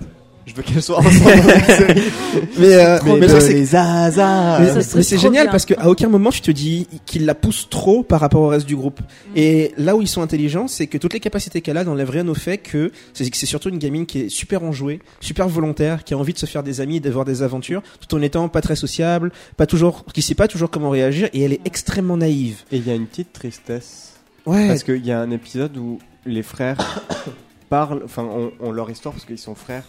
Je 0.46 0.54
veux 0.54 0.62
qu'elles 0.62 0.82
soient 0.82 0.98
ensemble 0.98 1.24
dans 1.24 1.54
une 1.54 1.64
série. 1.64 2.02
Mais, 2.58 2.74
euh, 2.74 2.98
mais 3.18 3.28
c'est 3.40 3.54
les 3.54 3.64
zazas. 3.64 4.60
mais, 4.60 4.82
c'est 5.02 5.18
génial 5.18 5.44
bien. 5.46 5.50
parce 5.50 5.64
qu'à 5.64 5.88
aucun 5.88 6.08
moment 6.08 6.30
tu 6.30 6.40
te 6.40 6.50
dis 6.50 6.86
qu'il 7.06 7.24
la 7.24 7.34
pousse 7.34 7.68
trop 7.70 8.02
par 8.02 8.20
rapport 8.20 8.42
au 8.42 8.48
reste 8.48 8.66
du 8.66 8.76
groupe. 8.76 9.00
Mm. 9.00 9.36
Et 9.36 9.72
là 9.78 9.96
où 9.96 10.02
ils 10.02 10.08
sont 10.08 10.22
intelligents, 10.22 10.68
c'est 10.68 10.86
que 10.86 10.98
toutes 10.98 11.14
les 11.14 11.20
capacités 11.20 11.60
qu'elle 11.62 11.76
a 11.76 11.84
n'enlèvent 11.84 12.10
rien 12.10 12.28
au 12.28 12.34
fait 12.34 12.58
que 12.58 12.92
c'est 13.14 13.28
que 13.28 13.36
c'est 13.36 13.46
surtout 13.46 13.70
une 13.70 13.78
gamine 13.78 14.06
qui 14.06 14.20
est 14.20 14.28
super 14.28 14.62
enjouée, 14.62 15.00
super 15.20 15.48
volontaire, 15.48 16.04
qui 16.04 16.14
a 16.14 16.18
envie 16.18 16.32
de 16.32 16.38
se 16.38 16.46
faire 16.46 16.62
des 16.62 16.80
amis, 16.80 17.00
d'avoir 17.00 17.24
des 17.24 17.42
aventures, 17.42 17.82
tout 18.06 18.14
en 18.14 18.22
étant 18.22 18.48
pas 18.48 18.60
très 18.60 18.76
sociable, 18.76 19.32
pas 19.56 19.66
toujours, 19.66 20.04
qui 20.12 20.22
sait 20.22 20.34
pas 20.34 20.48
toujours 20.48 20.70
comment 20.70 20.90
réagir, 20.90 21.28
et 21.32 21.42
elle 21.42 21.52
est 21.52 21.60
extrêmement 21.64 22.16
naïve. 22.16 22.58
Et 22.70 22.76
il 22.76 22.86
y 22.86 22.90
a 22.90 22.94
une 22.94 23.06
petite 23.06 23.32
tristesse 23.32 24.10
Ouais. 24.46 24.68
parce 24.68 24.82
qu'il 24.82 25.04
y 25.06 25.10
a 25.10 25.20
un 25.20 25.30
épisode 25.30 25.74
où 25.78 25.98
les 26.26 26.42
frères 26.42 26.76
parlent, 27.70 28.02
enfin, 28.04 28.24
ont, 28.24 28.52
ont 28.60 28.72
leur 28.72 28.90
histoire 28.90 29.14
parce 29.14 29.24
qu'ils 29.24 29.38
sont 29.38 29.54
frères. 29.54 29.84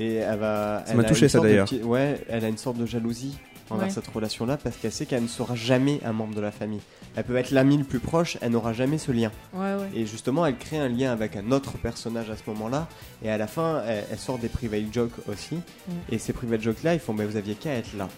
Et 0.00 0.14
elle 0.16 0.38
va. 0.38 0.82
Ça 0.84 0.90
elle 0.92 0.96
m'a 0.98 1.02
a 1.02 1.06
touché, 1.06 1.22
une 1.22 1.28
ça, 1.28 1.32
sorte 1.38 1.44
de 1.46 1.50
d'ailleurs. 1.50 1.68
Ouais, 1.86 2.24
elle 2.28 2.44
a 2.44 2.48
une 2.48 2.58
sorte 2.58 2.76
de 2.78 2.86
jalousie 2.86 3.38
envers 3.70 3.86
Ouais. 3.86 3.92
cette 3.92 4.06
relation-là 4.08 4.56
parce 4.58 4.76
qu'elle 4.76 4.92
sait 4.92 5.06
qu'elle 5.06 5.22
ne 5.22 5.28
sera 5.28 5.54
jamais 5.54 6.00
un 6.04 6.12
membre 6.12 6.34
de 6.34 6.40
la 6.40 6.50
famille. 6.50 6.80
Elle 7.16 7.24
peut 7.24 7.36
être 7.36 7.50
l'amie 7.50 7.76
le 7.78 7.84
plus 7.84 8.00
proche, 8.00 8.36
elle 8.40 8.52
n'aura 8.52 8.72
jamais 8.72 8.98
ce 8.98 9.12
lien. 9.12 9.30
Ouais, 9.54 9.60
ouais. 9.74 9.90
Et 9.94 10.06
justement, 10.06 10.44
elle 10.46 10.56
crée 10.56 10.78
un 10.78 10.88
lien 10.88 11.12
avec 11.12 11.36
un 11.36 11.50
autre 11.52 11.72
personnage 11.78 12.28
à 12.30 12.36
ce 12.36 12.42
moment-là. 12.48 12.88
Et 13.22 13.30
à 13.30 13.36
la 13.38 13.46
fin, 13.46 13.82
elle, 13.86 14.04
elle 14.10 14.18
sort 14.18 14.38
des 14.38 14.48
private 14.48 14.92
jokes 14.92 15.12
aussi. 15.28 15.56
Mm. 15.56 15.92
Et 16.10 16.18
ces 16.18 16.32
private 16.32 16.60
jokes-là, 16.62 16.94
ils 16.94 17.00
font 17.00 17.12
Mais 17.12 17.24
vous 17.26 17.36
aviez 17.36 17.54
qu'à 17.54 17.74
être 17.74 17.94
là. 17.96 18.08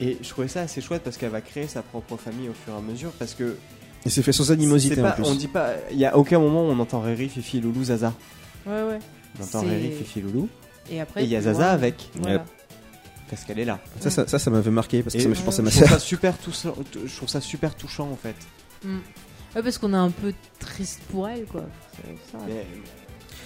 Et 0.00 0.16
je 0.22 0.28
trouvais 0.28 0.48
ça 0.48 0.60
assez 0.62 0.80
chouette 0.80 1.02
parce 1.02 1.16
qu'elle 1.16 1.30
va 1.30 1.40
créer 1.40 1.66
sa 1.66 1.82
propre 1.82 2.16
famille 2.16 2.48
au 2.48 2.52
fur 2.52 2.72
et 2.72 2.76
à 2.76 2.80
mesure. 2.80 3.10
Parce 3.18 3.34
que. 3.34 3.56
Et 4.06 4.10
c'est 4.10 4.22
fait 4.22 4.32
sans 4.32 4.52
animosité 4.52 5.00
en 5.00 5.04
pas- 5.04 5.12
plus. 5.12 5.24
On 5.24 5.34
dit 5.34 5.48
pas. 5.48 5.72
Il 5.90 5.98
y 5.98 6.04
a 6.06 6.16
aucun 6.16 6.38
moment 6.38 6.62
où 6.62 6.70
on 6.70 6.78
entend 6.78 7.00
Riri, 7.00 7.28
Fifi, 7.28 7.60
Loulou, 7.60 7.84
Zaza. 7.84 8.12
Ouais, 8.66 8.82
ouais. 8.82 8.98
On 9.38 9.42
entend 9.44 9.60
C'est- 9.62 9.68
Riri, 9.68 9.92
Fifi, 9.92 10.20
Loulou. 10.20 10.48
Et 10.90 11.00
après. 11.00 11.24
Il 11.24 11.30
y 11.30 11.36
a 11.36 11.40
Zaza 11.42 11.52
vois, 11.58 11.66
avec, 11.68 12.08
voilà. 12.16 12.44
parce 13.28 13.44
qu'elle 13.44 13.58
est 13.58 13.64
là. 13.64 13.78
Ça, 14.00 14.10
ça, 14.10 14.26
ça, 14.26 14.38
ça 14.38 14.50
m'avait 14.50 14.70
marqué 14.70 15.02
parce 15.02 15.14
que 15.14 15.20
ça 15.20 15.26
à 15.26 15.62
ma 15.62 15.70
je 15.70 15.76
trouve 15.76 15.88
sœur. 15.88 15.88
ça 15.88 15.98
super 15.98 16.38
touchant, 16.38 16.74
je 17.06 17.14
trouve 17.16 17.28
ça 17.28 17.40
super 17.40 17.74
touchant 17.74 18.08
en 18.10 18.16
fait. 18.16 18.36
Ouais, 18.84 19.62
parce 19.62 19.78
qu'on 19.78 19.92
est 19.92 19.96
un 19.98 20.10
peu 20.10 20.32
triste 20.58 21.00
pour 21.10 21.28
elle, 21.28 21.44
quoi. 21.46 21.64
Ça. 22.32 22.38
Mais 22.46 22.66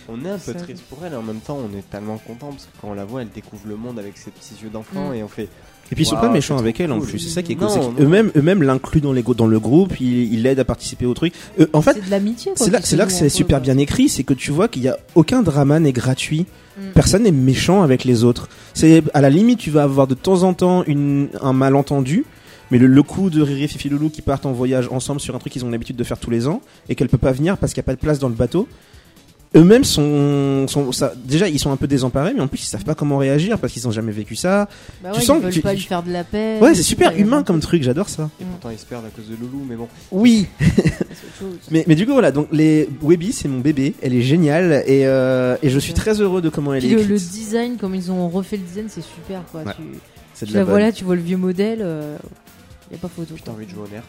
on 0.08 0.24
est 0.24 0.30
un 0.30 0.38
peu 0.38 0.54
triste 0.54 0.82
pour 0.84 1.04
elle 1.04 1.12
et 1.14 1.16
en 1.16 1.22
même 1.22 1.40
temps 1.40 1.56
on 1.58 1.76
est 1.76 1.88
tellement 1.88 2.18
content 2.18 2.50
parce 2.50 2.66
que 2.66 2.70
quand 2.80 2.88
on 2.90 2.94
la 2.94 3.04
voit 3.04 3.22
elle 3.22 3.30
découvre 3.30 3.66
le 3.68 3.76
monde 3.76 3.98
avec 3.98 4.18
ses 4.18 4.30
petits 4.30 4.54
yeux 4.62 4.68
d'enfant 4.70 5.10
Mm. 5.10 5.14
et 5.14 5.22
on 5.22 5.28
fait 5.28 5.48
Et 5.92 5.94
puis 5.94 6.04
ils 6.04 6.08
sont 6.08 6.16
pas 6.16 6.30
méchants 6.30 6.56
avec 6.56 6.80
elle 6.80 6.90
en 6.90 6.98
cool. 6.98 7.06
plus. 7.06 7.18
C'est 7.18 7.28
ça 7.28 7.42
qui 7.42 7.52
est 7.52 7.54
cool. 7.54 7.68
Qu'eux-mêmes, 7.68 8.30
eux-mêmes 8.34 8.62
l'incluent 8.62 9.02
dans, 9.02 9.12
les, 9.12 9.22
dans 9.22 9.46
le 9.46 9.60
groupe. 9.60 10.00
Ils 10.00 10.42
l'aident 10.42 10.60
à 10.60 10.64
participer 10.64 11.04
au 11.04 11.12
truc. 11.12 11.34
Euh, 11.60 11.66
en 11.74 11.82
fait, 11.82 11.92
c'est 11.92 12.06
de 12.06 12.10
l'amitié, 12.10 12.52
quoi. 12.56 12.66
c'est 12.82 12.96
là, 12.96 13.04
que 13.04 13.12
c'est 13.12 13.28
super 13.28 13.60
bien 13.60 13.76
écrit. 13.76 14.08
C'est 14.08 14.24
que 14.24 14.32
tu 14.32 14.52
vois 14.52 14.68
qu'il 14.68 14.82
y 14.84 14.88
a 14.88 14.96
aucun 15.14 15.42
drama 15.42 15.78
n'est 15.80 15.92
gratuit. 15.92 16.46
Mm. 16.78 16.80
Personne 16.94 17.24
n'est 17.24 17.30
méchant 17.30 17.82
avec 17.82 18.04
les 18.04 18.24
autres. 18.24 18.48
C'est 18.72 19.02
à 19.12 19.20
la 19.20 19.28
limite, 19.28 19.58
tu 19.58 19.70
vas 19.70 19.82
avoir 19.82 20.06
de 20.06 20.14
temps 20.14 20.44
en 20.44 20.54
temps 20.54 20.82
une, 20.86 21.28
un 21.42 21.52
malentendu. 21.52 22.24
Mais 22.70 22.78
le, 22.78 22.86
le 22.86 23.02
coup 23.02 23.28
de 23.28 23.42
Riri 23.42 23.64
et 23.64 23.68
Fifi 23.68 23.90
Loulou 23.90 24.08
qui 24.08 24.22
partent 24.22 24.46
en 24.46 24.52
voyage 24.52 24.88
ensemble 24.90 25.20
sur 25.20 25.36
un 25.36 25.38
truc 25.38 25.52
qu'ils 25.52 25.66
ont 25.66 25.68
l'habitude 25.68 25.96
de 25.96 26.04
faire 26.04 26.18
tous 26.18 26.30
les 26.30 26.48
ans 26.48 26.62
et 26.88 26.94
qu'elle 26.94 27.10
peut 27.10 27.18
pas 27.18 27.32
venir 27.32 27.58
parce 27.58 27.74
qu'il 27.74 27.82
n'y 27.82 27.84
a 27.84 27.88
pas 27.88 27.94
de 27.94 28.00
place 28.00 28.18
dans 28.18 28.30
le 28.30 28.34
bateau. 28.34 28.66
Eux-mêmes 29.54 29.84
sont, 29.84 30.66
sont 30.66 30.92
ça, 30.92 31.12
déjà 31.26 31.46
ils 31.46 31.58
sont 31.58 31.70
un 31.70 31.76
peu 31.76 31.86
désemparés, 31.86 32.32
mais 32.34 32.40
en 32.40 32.48
plus 32.48 32.62
ils 32.62 32.66
savent 32.66 32.84
pas 32.84 32.94
comment 32.94 33.18
réagir 33.18 33.58
parce 33.58 33.72
qu'ils 33.72 33.86
ont 33.86 33.90
jamais 33.90 34.10
vécu 34.12 34.34
ça. 34.34 34.66
Bah 35.02 35.10
Tu 35.12 35.18
ouais, 35.18 35.24
sens 35.26 35.36
ils 35.36 35.40
que 35.40 35.44
veulent 35.44 35.52
tu- 35.52 35.60
pas 35.60 35.74
lui 35.74 35.80
faire 35.80 36.02
de 36.02 36.10
la 36.10 36.24
peine. 36.24 36.62
Ouais, 36.62 36.74
c'est 36.74 36.82
super 36.82 37.14
humain 37.16 37.42
comme 37.42 37.60
truc, 37.60 37.82
j'adore 37.82 38.08
ça. 38.08 38.30
et 38.40 38.44
pourtant 38.44 38.70
ils 38.70 38.78
se 38.78 38.86
perdent 38.86 39.04
à 39.04 39.10
cause 39.10 39.28
de 39.28 39.36
Loulou 39.36 39.64
mais 39.68 39.76
bon 39.76 39.88
Oui, 40.10 40.46
mais, 41.70 41.84
mais 41.86 41.94
du 41.94 42.06
coup 42.06 42.12
voilà, 42.12 42.30
donc 42.32 42.48
les 42.52 42.88
Webby 43.02 43.32
c'est 43.32 43.48
mon 43.48 43.60
bébé, 43.60 43.94
elle 44.02 44.14
est 44.14 44.22
géniale 44.22 44.84
et, 44.86 45.06
euh, 45.06 45.56
et 45.62 45.68
je 45.68 45.78
suis 45.78 45.92
très 45.92 46.20
heureux 46.20 46.40
de 46.40 46.48
comment 46.48 46.72
elle 46.72 46.82
Puis 46.82 46.92
est 46.92 46.96
le, 46.96 47.02
le 47.04 47.18
design, 47.18 47.76
comme 47.76 47.94
ils 47.94 48.10
ont 48.10 48.28
refait 48.28 48.56
le 48.56 48.62
design, 48.62 48.86
c'est 48.88 49.02
super, 49.02 49.42
quoi. 49.50 49.62
Ouais, 49.64 49.72
Tu, 49.76 49.82
C'est 50.34 50.46
tu 50.46 50.52
la 50.54 50.60
la 50.60 50.64
vois 50.64 50.80
là, 50.80 50.92
tu 50.92 51.04
vois 51.04 51.14
le 51.16 51.22
vieux 51.22 51.36
modèle. 51.36 51.80
euh, 51.82 52.16
y 52.90 52.94
a 52.94 52.98
pas 52.98 53.08
photo. 53.08 53.34
putain 53.34 53.52
quoi. 53.52 53.54
envie 53.54 53.66
de 53.66 53.70
jouer 53.70 53.84
au 53.86 53.92
nerf 53.92 54.02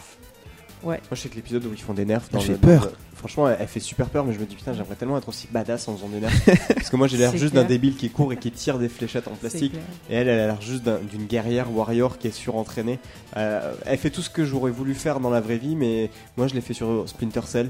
Ouais. 0.83 0.97
moi 0.97 1.01
je 1.13 1.15
sais 1.21 1.29
que 1.29 1.35
l'épisode 1.35 1.65
où 1.65 1.71
ils 1.73 1.81
font 1.81 1.93
des 1.93 2.05
nerfs 2.05 2.21
dans 2.31 2.39
Elle 2.39 2.47
le- 2.47 2.53
fait 2.55 2.61
dans 2.61 2.67
peur. 2.79 2.85
le- 2.85 3.17
franchement 3.17 3.47
elle, 3.49 3.57
elle 3.59 3.67
fait 3.67 3.79
super 3.79 4.07
peur 4.09 4.25
mais 4.25 4.33
je 4.33 4.39
me 4.39 4.45
dis 4.45 4.55
putain 4.55 4.73
j'aimerais 4.73 4.95
tellement 4.95 5.17
être 5.17 5.29
aussi 5.29 5.47
badass 5.51 5.87
en 5.87 5.95
faisant 5.95 6.09
des 6.09 6.19
nerfs 6.19 6.31
parce 6.75 6.89
que 6.89 6.95
moi 6.97 7.07
j'ai 7.07 7.17
l'air 7.17 7.35
juste 7.37 7.53
d'un 7.53 7.63
débile 7.63 7.95
qui 7.95 8.09
court 8.09 8.33
et 8.33 8.37
qui 8.37 8.51
tire 8.51 8.77
des 8.79 8.89
fléchettes 8.89 9.27
en 9.27 9.35
plastique 9.35 9.73
et 10.09 10.15
elle 10.15 10.27
elle 10.27 10.39
a 10.41 10.47
l'air 10.47 10.61
juste 10.61 10.83
d'un- 10.83 10.99
d'une 10.99 11.25
guerrière 11.25 11.71
warrior 11.73 12.17
qui 12.17 12.27
est 12.27 12.31
surentraînée 12.31 12.99
Euh, 13.37 13.73
elle 13.85 13.97
fait 13.97 14.09
tout 14.09 14.21
ce 14.21 14.29
que 14.29 14.43
j'aurais 14.45 14.71
voulu 14.71 14.93
faire 14.93 15.19
dans 15.19 15.29
la 15.29 15.39
vraie 15.41 15.57
vie 15.57 15.75
mais 15.75 16.09
moi 16.37 16.47
je 16.47 16.53
l'ai 16.53 16.61
fait 16.61 16.73
sur 16.73 17.07
Splinter 17.07 17.41
Cell 17.45 17.69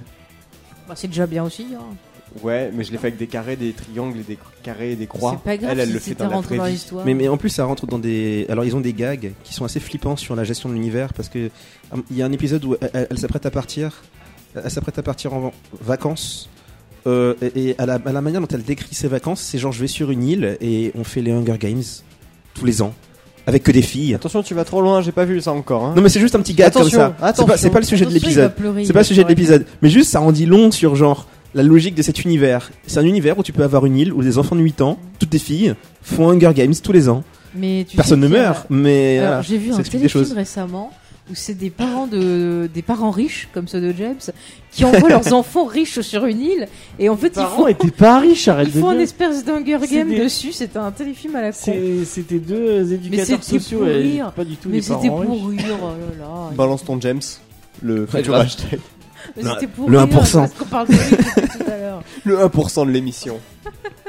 Bah, 0.88 0.96
c'est 0.98 1.08
déjà 1.08 1.26
bien 1.28 1.44
aussi. 1.44 1.68
Hein. 1.78 1.96
Ouais, 2.42 2.72
mais 2.74 2.84
je 2.84 2.92
l'ai 2.92 2.98
fait 2.98 3.08
avec 3.08 3.20
des 3.20 3.28
carrés, 3.28 3.56
des 3.56 3.74
triangles, 3.74 4.20
et 4.20 4.24
des 4.24 4.38
carrés 4.64 4.94
et 4.94 4.96
des 4.96 5.06
croix. 5.08 5.38
C'est 5.38 5.44
pas 5.52 5.58
grave 5.58 5.72
elle, 5.74 5.80
elle 5.82 5.88
si 5.88 5.94
le 5.94 6.00
fait 6.00 6.16
dans 6.16 6.30
la 6.30 6.42
vraie 6.42 6.58
dans 6.58 6.64
vie. 6.66 6.86
Mais, 7.06 7.14
mais 7.14 7.28
en 7.28 7.38
plus, 7.38 7.50
ça 7.50 7.64
rentre 7.66 7.86
dans 7.86 8.00
des. 8.00 8.46
Alors, 8.50 8.66
ils 8.66 8.76
ont 8.76 8.80
des 8.82 8.94
gags 8.94 9.32
qui 9.44 9.54
sont 9.54 9.66
assez 9.66 9.80
flippants 9.80 10.16
sur 10.16 10.36
la 10.36 10.44
gestion 10.44 10.68
de 10.70 10.74
l'univers 10.74 11.14
parce 11.14 11.30
que 11.30 11.50
hum, 11.92 12.04
il 12.10 12.18
y 12.18 12.22
a 12.24 12.26
un 12.26 12.32
épisode 12.32 12.66
où 12.66 12.76
elle, 12.82 12.90
elle- 12.94 13.08
elle 13.12 13.18
s'apprête 13.20 13.46
à 13.46 13.52
partir. 13.52 14.02
Elle 14.56 14.70
s'apprête 14.72 14.98
à 14.98 15.04
partir 15.04 15.34
en 15.34 15.52
vacances. 15.82 16.50
euh, 17.06 17.34
et 17.42 17.70
et 17.70 17.76
à, 17.80 17.86
la, 17.86 17.96
à 18.06 18.12
la 18.12 18.22
manière 18.22 18.42
dont 18.42 18.48
elle 18.52 18.64
décrit 18.64 18.96
ses 18.96 19.08
vacances, 19.08 19.42
c'est 19.42 19.58
genre 19.58 19.72
je 19.72 19.82
vais 19.82 19.88
sur 19.88 20.10
une 20.12 20.24
île 20.24 20.58
et 20.62 20.92
on 20.96 21.04
fait 21.04 21.22
les 21.22 21.32
Hunger 21.32 21.58
Games 21.60 21.82
tous 22.54 22.66
les 22.66 22.82
ans 22.82 22.94
avec 23.46 23.62
que 23.64 23.72
des 23.74 23.82
filles. 23.82 24.14
Attention, 24.16 24.42
tu 24.42 24.54
vas 24.54 24.64
trop 24.64 24.82
loin, 24.82 25.02
j'ai 25.02 25.12
pas 25.12 25.26
vu 25.26 25.42
ça 25.42 25.52
encore. 25.52 25.84
Hein. 25.86 25.94
Non 25.98 26.02
mais 26.02 26.08
c'est 26.10 26.20
juste 26.22 26.34
un 26.36 26.40
petit 26.40 26.54
gag 26.54 26.68
Attention, 26.68 26.98
comme 26.98 27.08
ça. 27.10 27.14
C'est 27.14 27.20
pas, 27.20 27.28
attention. 27.28 27.56
c'est 27.58 27.70
pas 27.72 27.80
le 27.80 27.86
sujet 27.86 28.06
de 28.06 28.12
l'épisode. 28.12 28.54
C'est 28.86 28.94
pas 28.94 29.00
le 29.00 29.06
sujet 29.06 29.24
de 29.24 29.28
l'épisode. 29.30 29.66
Mais 29.82 29.90
juste 29.90 30.12
ça 30.12 30.22
en 30.22 30.32
dit 30.32 30.46
long 30.46 30.72
sur 30.72 30.96
genre 30.96 31.28
la 31.54 31.64
logique 31.64 31.96
de 31.96 32.02
cet 32.02 32.24
univers. 32.24 32.72
C'est 32.88 33.00
un 33.00 33.06
univers 33.06 33.38
où 33.38 33.44
tu 33.44 33.54
peux 33.54 33.64
avoir 33.64 33.86
une 33.86 33.98
île 33.98 34.14
où 34.14 34.24
des 34.24 34.38
enfants 34.38 34.56
de 34.56 34.62
8 34.62 34.82
ans, 34.82 34.98
toutes 35.20 35.30
des 35.30 35.40
filles, 35.40 35.76
font 36.02 36.30
Hunger 36.30 36.52
Games 36.56 36.74
tous 36.82 36.92
les 36.92 37.10
ans. 37.10 37.24
Mais 37.56 37.86
tu 37.88 37.96
Personne 37.96 38.20
ne 38.22 38.26
a- 38.26 38.30
meurt, 38.30 38.66
mais 38.70 39.20
voilà, 39.20 39.42
j'ai 39.44 39.58
vu 39.60 39.72
ça 39.72 39.78
un 39.78 39.84
téléfilm 39.84 40.26
récemment 40.34 40.92
où 41.32 41.36
c'est 41.36 41.54
des 41.54 41.70
parents 41.70 42.08
de 42.08 42.68
des 42.74 42.82
parents 42.82 43.12
riches 43.12 43.48
comme 43.54 43.68
ceux 43.70 43.80
de 43.80 43.94
James 43.98 44.18
qui 44.72 44.84
envoient 44.84 45.08
leurs 45.08 45.32
enfants 45.34 45.64
riches 45.66 46.02
sur 46.02 46.26
une 46.26 46.42
île 46.42 46.68
et 47.00 47.08
en 47.08 47.16
fait 47.16 47.28
ils 47.28 47.34
Parents 47.36 47.56
font 47.58 47.68
étaient 47.68 47.92
pas 47.92 48.20
riches, 48.20 48.48
arrête 48.50 48.68
ils 48.70 48.74
de 48.74 48.80
font 48.82 48.90
un 48.90 48.94
dire. 48.94 49.04
espèce 49.04 49.46
d'Hunger 49.46 49.78
Game 49.90 50.10
des- 50.10 50.20
dessus. 50.20 50.52
C'était 50.52 50.80
un 50.80 50.92
téléfilm 50.92 51.36
à 51.38 51.42
la 51.44 51.52
con. 51.52 51.58
C'est- 51.62 52.04
C'était 52.06 52.40
deux 52.40 52.92
éducateurs 52.92 53.26
c'était 53.44 53.60
sociaux 53.60 53.78
pour 53.80 53.88
et 53.88 54.02
rire. 54.02 54.32
pas 54.36 54.44
du 54.44 54.58
tout 54.58 54.68
Mais 54.70 54.78
des 54.78 54.82
c'était 54.82 55.08
parents 55.08 55.22
pour 55.24 55.48
riches. 55.48 55.64
rire. 55.64 55.76
Oh 55.82 55.86
là 56.20 56.26
là. 56.26 56.50
Balance 56.58 56.84
ton 56.84 57.00
James, 57.00 57.22
le 57.84 58.06
futur 58.08 58.34
grave. 58.34 58.42
hashtag. 58.48 58.80
Mais 59.38 59.68
pour 59.68 59.90
le 59.90 60.00
rire, 60.00 60.08
1%. 60.08 60.34
Parce 60.34 60.54
qu'on 60.54 60.66
parle 60.66 60.88
de 60.88 60.94
lui 60.94 61.00
depuis 61.12 61.58
tout 61.58 61.72
à 61.72 61.78
l'heure. 61.78 62.04
Le 62.24 62.38
1% 62.38 62.86
de 62.86 62.92
l'émission. 62.92 63.40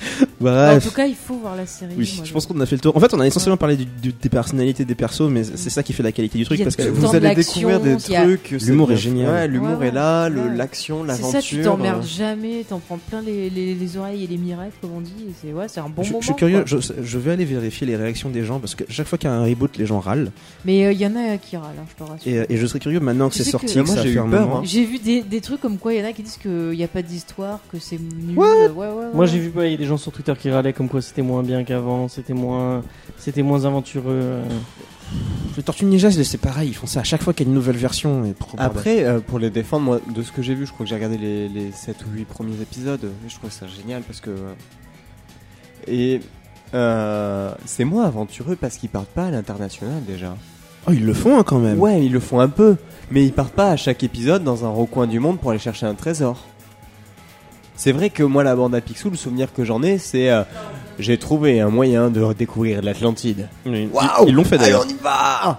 En 0.38 0.44
Bref. 0.44 0.84
tout 0.84 0.94
cas, 0.94 1.06
il 1.06 1.14
faut 1.14 1.36
voir 1.36 1.56
la 1.56 1.64
série. 1.66 1.94
Oui, 1.96 2.12
moi, 2.16 2.24
je 2.26 2.32
pense 2.32 2.44
qu'on 2.46 2.60
a 2.60 2.66
fait 2.66 2.76
le 2.76 2.80
tour. 2.80 2.94
En 2.96 3.00
fait, 3.00 3.12
on 3.14 3.20
a 3.20 3.26
essentiellement 3.26 3.56
parlé 3.56 3.74
du- 3.76 3.86
du- 3.86 4.12
des 4.12 4.28
personnalités 4.28 4.84
des 4.84 4.94
persos, 4.94 5.28
mais 5.30 5.42
c'est 5.44 5.70
ça 5.70 5.82
qui 5.82 5.92
fait 5.94 6.02
la 6.02 6.12
qualité 6.12 6.36
du 6.38 6.44
truc 6.44 6.60
a 6.60 6.64
parce 6.64 6.76
que 6.76 6.82
Vous 6.88 7.14
allez 7.14 7.34
découvrir 7.34 7.80
des 7.80 7.94
a- 8.14 8.22
trucs. 8.22 8.54
c'est 8.58 8.66
L'humour 8.66 8.92
est 8.92 8.96
génial. 8.98 9.32
Ouais, 9.32 9.48
l'humour 9.48 9.78
Ouais, 9.78 9.88
est 9.88 9.90
là, 9.92 10.28
ouais, 10.28 10.54
l'action, 10.54 11.00
C'est 11.02 11.06
l'aventure. 11.08 11.30
ça, 11.32 11.40
tu 11.42 11.62
t'emmerdes 11.62 12.02
euh, 12.04 12.06
jamais, 12.06 12.64
t'en 12.68 12.78
prends 12.80 12.98
plein 12.98 13.22
les, 13.22 13.48
les, 13.48 13.74
les 13.74 13.96
oreilles 13.96 14.24
et 14.24 14.26
les 14.26 14.36
mirettes, 14.36 14.74
comme 14.82 14.90
on 14.96 15.00
dit. 15.00 15.12
C'est 15.42 15.52
ouais, 15.54 15.66
c'est 15.68 15.80
un 15.80 15.88
bon 15.88 16.02
je, 16.02 16.10
moment. 16.10 16.20
je 16.20 16.26
suis 16.26 16.34
curieux, 16.36 16.62
je, 16.66 16.76
je 17.02 17.18
vais 17.18 17.32
aller 17.32 17.44
vérifier 17.46 17.86
les 17.86 17.96
réactions 17.96 18.28
des 18.28 18.44
gens 18.44 18.60
parce 18.60 18.74
que 18.74 18.84
chaque 18.90 19.06
fois 19.06 19.16
qu'il 19.18 19.30
y 19.30 19.32
a 19.32 19.36
un 19.36 19.44
reboot, 19.44 19.76
les 19.78 19.86
gens 19.86 20.00
râlent. 20.00 20.30
Mais 20.66 20.84
euh, 20.84 20.92
il 20.92 21.00
y 21.00 21.06
en 21.06 21.16
a 21.16 21.38
qui 21.38 21.56
râlent, 21.56 21.70
hein, 21.80 21.86
je 21.98 22.04
te 22.04 22.08
rassure. 22.10 22.30
Et, 22.32 22.38
euh, 22.38 22.44
et 22.50 22.56
je 22.58 22.66
serais 22.66 22.78
curieux 22.80 23.00
maintenant 23.00 23.30
que 23.30 23.34
c'est 23.34 23.42
sorti, 23.44 23.74
que, 23.74 23.80
Moi, 23.80 23.96
j'ai 24.02 24.10
eu 24.12 24.16
peur, 24.16 24.56
hein. 24.56 24.62
J'ai 24.64 24.84
vu 24.84 24.98
des, 24.98 25.40
trucs 25.40 25.60
comme 25.60 25.78
quoi 25.78 25.94
il 25.94 26.00
y 26.00 26.04
en 26.04 26.08
a 26.08 26.12
qui 26.12 26.22
disent 26.22 26.36
qu'il 26.36 26.70
n'y 26.70 26.84
a 26.84 26.88
pas 26.88 27.02
d'histoire, 27.02 27.60
que 27.72 27.78
c'est 27.80 27.98
nul. 27.98 28.36
Moi 29.14 29.26
j'ai 29.26 29.38
vu 29.38 29.50
pas, 29.50 29.62
a 29.62 29.85
des 29.86 29.90
gens 29.90 29.96
sur 29.96 30.12
Twitter 30.12 30.34
qui 30.38 30.50
râlaient 30.50 30.72
comme 30.72 30.88
quoi 30.88 31.00
c'était 31.00 31.22
moins 31.22 31.42
bien 31.42 31.62
qu'avant, 31.64 32.08
c'était 32.08 32.34
moins, 32.34 32.82
c'était 33.18 33.42
moins 33.42 33.64
aventureux. 33.64 34.04
euh. 34.08 34.42
Le 35.56 35.62
Tortue 35.62 35.84
Ninja, 35.84 36.10
c'est 36.10 36.38
pareil, 36.38 36.70
ils 36.70 36.74
font 36.74 36.86
ça 36.88 37.00
à 37.00 37.04
chaque 37.04 37.22
fois 37.22 37.32
qu'il 37.32 37.46
y 37.46 37.48
a 37.48 37.50
une 37.50 37.54
nouvelle 37.54 37.76
version. 37.76 38.24
Et. 38.24 38.34
Après, 38.58 39.04
euh, 39.04 39.20
pour 39.20 39.38
les 39.38 39.50
défendre, 39.50 39.84
moi, 39.84 40.00
de 40.14 40.22
ce 40.22 40.32
que 40.32 40.42
j'ai 40.42 40.54
vu, 40.54 40.66
je 40.66 40.72
crois 40.72 40.84
que 40.84 40.90
j'ai 40.90 40.96
regardé 40.96 41.16
les, 41.16 41.48
les 41.48 41.70
7 41.72 41.96
ou 42.06 42.16
8 42.16 42.24
premiers 42.24 42.60
épisodes. 42.60 43.04
et 43.04 43.28
Je 43.28 43.36
trouve 43.36 43.50
ça 43.52 43.66
génial 43.68 44.02
parce 44.02 44.20
que. 44.20 44.30
euh, 44.30 44.52
Et. 45.86 46.20
euh, 46.74 47.52
c'est 47.64 47.84
moins 47.84 48.04
aventureux 48.04 48.56
parce 48.56 48.76
qu'ils 48.76 48.88
partent 48.90 49.06
pas 49.08 49.26
à 49.26 49.30
l'international 49.30 50.02
déjà. 50.04 50.36
Oh, 50.88 50.92
ils 50.92 51.04
le 51.06 51.14
font 51.14 51.38
hein, 51.38 51.44
quand 51.44 51.58
même. 51.60 51.78
Ouais, 51.80 52.04
ils 52.04 52.12
le 52.12 52.20
font 52.20 52.40
un 52.40 52.48
peu, 52.48 52.76
mais 53.10 53.24
ils 53.24 53.32
partent 53.32 53.54
pas 53.54 53.70
à 53.70 53.76
chaque 53.76 54.02
épisode 54.02 54.42
dans 54.44 54.64
un 54.64 54.70
recoin 54.70 55.06
du 55.06 55.20
monde 55.20 55.38
pour 55.38 55.50
aller 55.50 55.58
chercher 55.60 55.86
un 55.86 55.94
trésor. 55.94 56.44
C'est 57.76 57.92
vrai 57.92 58.10
que 58.10 58.22
moi, 58.22 58.42
la 58.42 58.56
bande 58.56 58.74
à 58.74 58.80
Picsou, 58.80 59.10
le 59.10 59.16
souvenir 59.16 59.52
que 59.52 59.64
j'en 59.64 59.82
ai, 59.82 59.98
c'est 59.98 60.30
euh, 60.30 60.42
j'ai 60.98 61.18
trouvé 61.18 61.60
un 61.60 61.68
moyen 61.68 62.08
de 62.10 62.32
découvrir 62.32 62.82
l'Atlantide. 62.82 63.48
Ils- 63.66 63.88
Waouh 63.92 64.28
Ils 64.28 64.34
l'ont 64.34 64.44
fait 64.44 64.58
d'ailleurs. 64.58 64.82
Allez, 64.82 64.92
on 64.94 64.96
y 64.96 65.02
va 65.02 65.58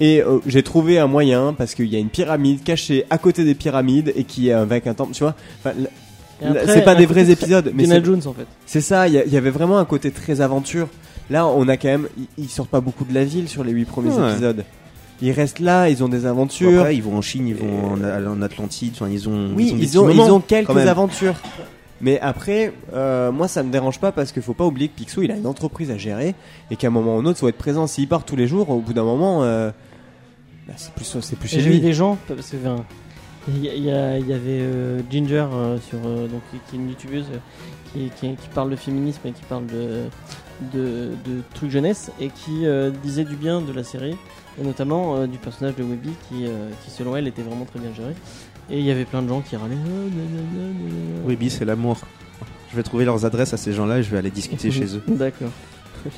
Et 0.00 0.22
euh, 0.22 0.38
j'ai 0.46 0.62
trouvé 0.62 0.98
un 0.98 1.06
moyen 1.08 1.54
parce 1.56 1.74
qu'il 1.74 1.86
y 1.86 1.96
a 1.96 1.98
une 1.98 2.08
pyramide 2.10 2.62
cachée 2.62 3.04
à 3.10 3.18
côté 3.18 3.44
des 3.44 3.54
pyramides 3.54 4.12
et 4.14 4.24
qui 4.24 4.48
est 4.48 4.52
avec 4.52 4.86
un 4.86 4.94
temple, 4.94 5.12
tu 5.12 5.24
vois. 5.24 5.34
Enfin, 5.64 5.74
c'est 6.66 6.84
pas 6.84 6.94
des 6.94 7.06
vrais 7.06 7.30
épisodes, 7.30 7.70
mais 7.74 7.84
Indiana 7.84 8.00
c'est 8.00 8.04
Jones 8.06 8.22
en 8.26 8.32
fait. 8.34 8.46
c'est 8.66 8.80
ça. 8.82 9.08
Il 9.08 9.14
y, 9.14 9.18
a- 9.18 9.24
il 9.24 9.32
y 9.32 9.36
avait 9.36 9.50
vraiment 9.50 9.78
un 9.78 9.84
côté 9.86 10.10
très 10.10 10.40
aventure. 10.40 10.88
Là, 11.30 11.46
on 11.46 11.66
a 11.66 11.76
quand 11.76 11.88
même, 11.88 12.08
ils- 12.16 12.26
ils 12.44 12.48
sortent 12.48 12.68
pas 12.70 12.80
beaucoup 12.82 13.04
de 13.04 13.12
la 13.14 13.24
ville 13.24 13.48
sur 13.48 13.64
les 13.64 13.72
huit 13.72 13.86
premiers 13.86 14.12
Ouais. 14.12 14.30
épisodes. 14.32 14.64
Ils 15.22 15.32
restent 15.32 15.60
là, 15.60 15.88
ils 15.88 16.04
ont 16.04 16.08
des 16.08 16.26
aventures. 16.26 16.80
Après, 16.80 16.96
ils 16.96 17.02
vont 17.02 17.16
en 17.16 17.22
Chine, 17.22 17.48
ils 17.48 17.54
vont 17.54 17.94
en, 17.94 18.02
en 18.02 18.42
Atlantide, 18.42 18.92
enfin, 18.94 19.08
ils 19.08 19.28
ont. 19.28 19.50
Oui, 19.54 19.72
des 19.72 19.82
ils 19.82 19.98
ont, 19.98 20.10
ils 20.10 20.16
moments, 20.16 20.34
ont 20.36 20.40
quelques 20.40 20.66
quand 20.68 20.74
même. 20.74 20.88
aventures. 20.88 21.34
Mais 22.02 22.20
après, 22.20 22.74
euh, 22.92 23.32
moi 23.32 23.48
ça 23.48 23.62
me 23.62 23.72
dérange 23.72 23.98
pas 24.00 24.12
parce 24.12 24.30
qu'il 24.30 24.42
faut 24.42 24.52
pas 24.52 24.66
oublier 24.66 24.88
que 24.88 24.94
Picsou 24.96 25.22
il 25.22 25.30
a 25.30 25.36
une 25.36 25.46
entreprise 25.46 25.90
à 25.90 25.96
gérer 25.96 26.34
et 26.70 26.76
qu'à 26.76 26.88
un 26.88 26.90
moment 26.90 27.16
ou 27.16 27.20
un 27.20 27.24
autre, 27.24 27.38
faut 27.38 27.48
être 27.48 27.56
présent. 27.56 27.86
S'il 27.86 28.06
part 28.06 28.24
tous 28.26 28.36
les 28.36 28.46
jours, 28.46 28.68
au 28.68 28.80
bout 28.80 28.92
d'un 28.92 29.04
moment, 29.04 29.44
euh, 29.44 29.70
bah, 30.68 30.74
c'est 30.76 30.92
plus, 30.92 31.16
c'est 31.22 31.36
plus 31.38 31.48
chez 31.48 31.60
J'ai 31.60 31.70
vu 31.70 31.78
des 31.78 31.94
gens, 31.94 32.18
parce 32.28 32.50
que 32.50 32.56
il 33.48 33.64
y, 33.64 33.90
avait 33.90 34.42
euh, 34.60 35.00
Ginger 35.10 35.46
euh, 35.52 35.78
sur 35.88 35.98
euh, 36.04 36.26
donc 36.26 36.42
qui- 36.50 36.58
qui 36.68 36.76
est 36.76 36.78
une 36.80 36.88
youtubeuse 36.90 37.26
euh, 37.32 37.38
qui, 37.94 38.10
qui, 38.20 38.34
qui 38.34 38.48
parle 38.54 38.70
de 38.70 38.76
féminisme 38.76 39.20
et 39.24 39.30
qui 39.30 39.42
parle 39.48 39.64
de 39.66 40.02
de, 40.74 41.10
de 41.24 41.42
trucs 41.54 41.70
jeunesse 41.70 42.10
et 42.20 42.28
qui 42.28 42.66
euh, 42.66 42.90
disait 43.02 43.24
du 43.24 43.36
bien 43.36 43.60
de 43.62 43.72
la 43.72 43.84
série 43.84 44.16
et 44.60 44.64
notamment 44.64 45.16
euh, 45.16 45.26
du 45.26 45.38
personnage 45.38 45.74
de 45.76 45.82
Webby 45.82 46.10
qui 46.28 46.46
euh, 46.46 46.68
qui 46.84 46.90
selon 46.90 47.16
elle 47.16 47.26
était 47.28 47.42
vraiment 47.42 47.64
très 47.64 47.78
bien 47.78 47.90
géré 47.94 48.12
et 48.70 48.78
il 48.78 48.84
y 48.84 48.90
avait 48.90 49.04
plein 49.04 49.22
de 49.22 49.28
gens 49.28 49.40
qui 49.42 49.54
râlaient. 49.56 49.76
Oui, 51.24 51.36
Bi, 51.36 51.50
c'est 51.50 51.64
l'amour. 51.64 51.98
Je 52.72 52.76
vais 52.76 52.82
trouver 52.82 53.04
leurs 53.04 53.24
adresses 53.24 53.52
à 53.54 53.56
ces 53.56 53.72
gens-là 53.72 53.98
et 53.98 54.02
je 54.02 54.10
vais 54.10 54.18
aller 54.18 54.30
discuter 54.30 54.70
chez 54.70 54.86
eux. 54.96 55.02
D'accord. 55.08 55.50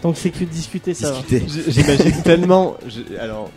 Tant 0.03 0.13
que 0.13 0.19
c'est 0.19 0.31
que 0.31 0.41
de 0.41 0.45
discuter, 0.47 0.95
ça 0.95 1.11
va. 1.13 1.19
Discuter. 1.19 1.45
J- 1.49 1.63
J'imagine 1.73 2.23
tellement, 2.23 2.77
alors, 3.21 3.51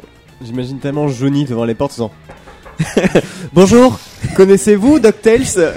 j'imagine 0.44 0.80
tellement 0.80 1.08
Johnny 1.08 1.46
devant 1.46 1.66
les 1.66 1.74
portes 1.76 2.00
en 2.00 2.12
disant 2.12 2.92
Bonjour, 3.54 4.00
connaissez-vous 4.36 5.00
DuckTales? 5.00 5.74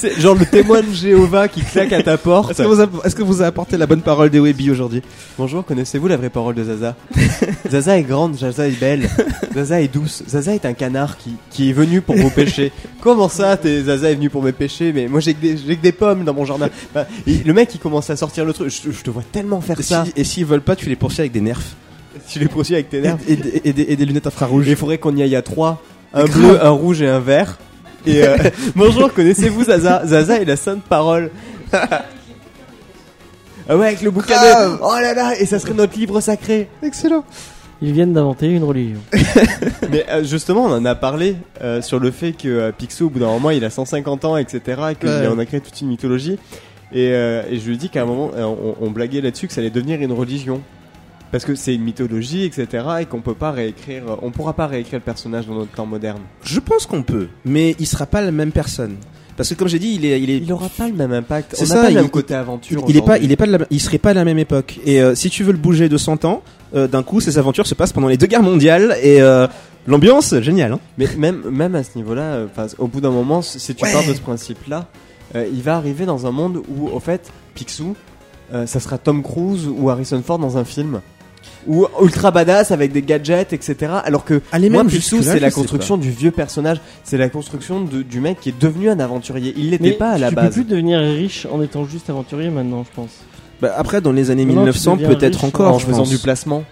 C'est 0.00 0.20
genre 0.20 0.36
le 0.36 0.46
témoin 0.46 0.80
de 0.80 0.92
Jéhovah 0.92 1.48
qui 1.48 1.60
claque 1.60 1.92
à 1.92 2.00
ta 2.04 2.16
porte. 2.16 2.52
Est-ce 2.52 2.62
que, 2.62 2.68
vous 2.68 2.80
a- 2.80 2.88
est-ce 3.04 3.16
que 3.16 3.22
vous 3.24 3.42
a 3.42 3.46
apporté 3.46 3.76
la 3.76 3.86
bonne 3.86 4.00
parole 4.00 4.30
de 4.30 4.38
Webby 4.38 4.70
aujourd'hui 4.70 5.02
Bonjour, 5.36 5.64
connaissez-vous 5.64 6.06
la 6.06 6.16
vraie 6.16 6.30
parole 6.30 6.54
de 6.54 6.62
Zaza 6.62 6.94
Zaza 7.68 7.98
est 7.98 8.04
grande, 8.04 8.36
Zaza 8.36 8.68
est 8.68 8.78
belle, 8.78 9.08
Zaza 9.52 9.80
est 9.82 9.88
douce, 9.92 10.22
Zaza 10.28 10.54
est 10.54 10.64
un 10.64 10.72
canard 10.72 11.16
qui, 11.18 11.32
qui 11.50 11.70
est 11.70 11.72
venu 11.72 12.00
pour 12.00 12.14
vos 12.16 12.30
péchés. 12.30 12.70
Comment 13.00 13.28
ça, 13.28 13.56
t'es, 13.56 13.82
Zaza 13.82 14.08
est 14.10 14.14
venu 14.14 14.30
pour 14.30 14.42
mes 14.44 14.52
péchés 14.52 14.92
Mais 14.92 15.08
moi 15.08 15.18
j'ai 15.18 15.34
que, 15.34 15.40
des, 15.42 15.56
j'ai 15.56 15.76
que 15.76 15.82
des 15.82 15.90
pommes 15.92 16.22
dans 16.24 16.32
mon 16.34 16.44
jardin. 16.44 16.68
Le 17.26 17.52
mec 17.52 17.74
il 17.74 17.80
commence 17.80 18.08
à 18.08 18.14
sortir 18.16 18.44
le 18.44 18.52
truc, 18.52 18.70
je, 18.70 18.92
je 18.92 19.02
te 19.02 19.10
vois 19.10 19.24
tellement 19.32 19.60
faire 19.60 19.82
ça. 19.82 20.04
si- 20.04 20.12
Et 20.16 20.22
s'ils 20.22 20.46
veulent 20.46 20.60
pas, 20.62 20.76
tu 20.76 20.88
les 20.88 20.96
poursuis 20.96 21.20
avec 21.22 21.32
des 21.32 21.40
nerfs. 21.40 21.62
Tu 22.28 22.38
les 22.38 22.46
poursuis 22.46 22.74
avec 22.74 22.88
tes 22.88 23.00
nerfs. 23.00 23.16
Et, 23.28 23.32
et- 23.32 23.68
et 23.68 23.72
des, 23.72 23.82
et 23.88 23.96
des 23.96 24.04
lunettes 24.06 24.28
infrarouges. 24.28 24.66
Il 24.68 24.76
faudrait 24.76 24.98
qu'on 24.98 25.16
y 25.16 25.22
aille 25.22 25.34
à 25.36 25.42
trois. 25.42 25.82
Un 26.14 26.24
bleu, 26.24 26.64
un 26.64 26.70
rouge 26.70 27.02
et 27.02 27.08
un 27.08 27.18
vert. 27.20 27.58
Et 28.08 28.26
euh, 28.26 28.36
bonjour, 28.76 29.12
connaissez-vous 29.12 29.64
Zaza? 29.64 30.02
Zaza 30.06 30.40
est 30.40 30.44
la 30.46 30.56
sainte 30.56 30.82
parole. 30.84 31.30
ah 31.72 33.76
ouais, 33.76 33.86
avec 33.88 34.00
le 34.02 34.10
bouquin 34.10 34.34
de... 34.40 34.78
Oh 34.82 34.94
là 35.00 35.12
là, 35.14 35.38
et 35.38 35.44
ça 35.44 35.58
serait 35.58 35.74
notre 35.74 35.98
livre 35.98 36.20
sacré. 36.20 36.68
Excellent. 36.82 37.24
Ils 37.82 37.92
viennent 37.92 38.12
d'inventer 38.14 38.46
une 38.48 38.64
religion. 38.64 39.00
Mais 39.90 40.04
euh, 40.10 40.24
justement, 40.24 40.64
on 40.64 40.72
en 40.72 40.84
a 40.84 40.94
parlé 40.94 41.36
euh, 41.62 41.82
sur 41.82 42.00
le 42.00 42.10
fait 42.10 42.32
que 42.32 42.48
euh, 42.48 42.72
Picsou, 42.72 43.06
au 43.06 43.10
bout 43.10 43.20
d'un 43.20 43.26
moment, 43.26 43.50
il 43.50 43.64
a 43.64 43.70
150 43.70 44.24
ans, 44.24 44.36
etc. 44.36 44.60
Et 44.90 44.94
qu'on 44.94 45.06
Ouais. 45.08 45.42
a 45.42 45.46
créé 45.46 45.60
toute 45.60 45.80
une 45.80 45.88
mythologie. 45.88 46.38
Et, 46.92 47.10
euh, 47.12 47.42
et 47.50 47.58
je 47.58 47.66
lui 47.68 47.74
ai 47.74 47.76
dit 47.76 47.90
qu'à 47.90 48.02
un 48.02 48.06
moment, 48.06 48.30
on, 48.36 48.74
on 48.80 48.90
blaguait 48.90 49.20
là-dessus 49.20 49.46
que 49.46 49.52
ça 49.52 49.60
allait 49.60 49.70
devenir 49.70 50.00
une 50.00 50.12
religion. 50.12 50.60
Parce 51.30 51.44
que 51.44 51.54
c'est 51.54 51.74
une 51.74 51.82
mythologie, 51.82 52.44
etc. 52.44 52.84
Et 53.00 53.04
qu'on 53.06 53.20
peut 53.20 53.34
pas 53.34 53.50
réécrire, 53.50 54.02
euh, 54.08 54.16
on 54.22 54.30
pourra 54.30 54.54
pas 54.54 54.66
réécrire 54.66 54.98
le 54.98 55.04
personnage 55.04 55.46
dans 55.46 55.54
notre 55.54 55.72
temps 55.72 55.84
moderne. 55.86 56.20
Je 56.42 56.58
pense 56.60 56.86
qu'on 56.86 57.02
peut, 57.02 57.28
mais 57.44 57.76
il 57.78 57.86
sera 57.86 58.06
pas 58.06 58.22
la 58.22 58.30
même 58.32 58.50
personne. 58.52 58.96
Parce 59.36 59.50
que 59.50 59.54
comme 59.54 59.68
j'ai 59.68 59.78
dit, 59.78 59.94
il 59.94 60.04
est, 60.04 60.20
il 60.20 60.30
est, 60.30 60.38
Il 60.38 60.52
aura 60.52 60.68
pas 60.68 60.88
le 60.88 60.94
même 60.94 61.12
impact. 61.12 61.54
C'est 61.54 61.66
ça, 61.66 61.76
pas 61.76 61.82
le 61.84 61.90
il- 61.90 61.94
même 61.96 62.08
côté 62.10 62.34
aventure. 62.34 62.82
il 62.88 62.96
est 62.96 63.02
pas, 63.04 63.18
il 63.18 63.30
est 63.30 63.36
pas, 63.36 63.46
de 63.46 63.52
la, 63.52 63.58
il 63.70 63.78
serait 63.80 63.98
pas 63.98 64.10
à 64.10 64.14
la 64.14 64.24
même 64.24 64.38
époque. 64.38 64.80
Et 64.84 65.00
euh, 65.00 65.14
si 65.14 65.30
tu 65.30 65.44
veux 65.44 65.52
le 65.52 65.58
bouger 65.58 65.88
de 65.88 65.96
100 65.96 66.24
ans, 66.24 66.42
euh, 66.74 66.88
d'un 66.88 67.02
coup, 67.04 67.20
ces 67.20 67.38
aventures 67.38 67.66
se 67.66 67.74
passent 67.76 67.92
pendant 67.92 68.08
les 68.08 68.16
deux 68.16 68.26
guerres 68.26 68.42
mondiales 68.42 68.96
et 69.02 69.20
euh, 69.22 69.46
l'ambiance, 69.86 70.34
génial. 70.40 70.72
Hein 70.72 70.80
Mais 70.96 71.06
même, 71.16 71.42
même 71.50 71.74
à 71.76 71.84
ce 71.84 71.90
niveau-là, 71.96 72.46
au 72.78 72.88
bout 72.88 73.00
d'un 73.00 73.10
moment, 73.12 73.40
si 73.42 73.60
tu 73.74 73.84
Ouais. 73.84 73.92
pars 73.92 74.04
de 74.06 74.12
ce 74.14 74.20
principe-là, 74.20 74.86
il 75.36 75.62
va 75.62 75.76
arriver 75.76 76.04
dans 76.06 76.26
un 76.26 76.32
monde 76.32 76.62
où, 76.68 76.88
au 76.88 76.98
fait, 77.00 77.30
Picsou, 77.54 77.94
ça 78.50 78.80
sera 78.80 78.98
Tom 78.98 79.22
Cruise 79.22 79.68
ou 79.68 79.88
Harrison 79.90 80.20
Ford 80.24 80.38
dans 80.40 80.56
un 80.58 80.64
film. 80.64 81.00
Ou 81.66 81.86
ultra 82.02 82.30
badass 82.30 82.70
avec 82.70 82.92
des 82.92 83.02
gadgets, 83.02 83.52
etc. 83.52 83.92
Alors 84.04 84.24
que 84.24 84.40
Allez, 84.52 84.70
moi, 84.70 84.82
même 84.84 84.90
Picsou, 84.92 85.22
c'est 85.22 85.40
la 85.40 85.50
construction 85.50 85.96
du 85.96 86.10
vieux 86.10 86.30
personnage. 86.30 86.80
C'est 87.04 87.18
la 87.18 87.28
construction 87.28 87.82
de- 87.82 88.02
du 88.02 88.20
mec 88.20 88.40
qui 88.40 88.50
est 88.50 88.58
devenu 88.58 88.88
un 88.88 89.00
aventurier. 89.00 89.52
Il 89.56 89.70
l'était 89.70 89.84
Mais 89.84 89.92
pas 89.92 90.10
à 90.10 90.18
la 90.18 90.28
tu 90.30 90.34
base. 90.34 90.46
peux 90.48 90.52
plus 90.52 90.64
devenir 90.64 91.00
riche 91.00 91.46
en 91.52 91.60
étant 91.62 91.84
juste 91.84 92.08
aventurier 92.10 92.50
maintenant, 92.50 92.84
je 92.84 92.94
pense. 92.94 93.10
Bah, 93.60 93.74
après, 93.76 94.00
dans 94.00 94.12
les 94.12 94.30
années 94.30 94.44
Maintenant, 94.44 94.62
tu 94.62 94.68
1900, 94.68 94.96
deviens 94.96 95.08
peut-être 95.08 95.44
encore. 95.44 95.74
en 95.74 95.78
je 95.78 95.86
faisant 95.86 95.98
pense. 95.98 96.10
du 96.10 96.18
placement. 96.18 96.62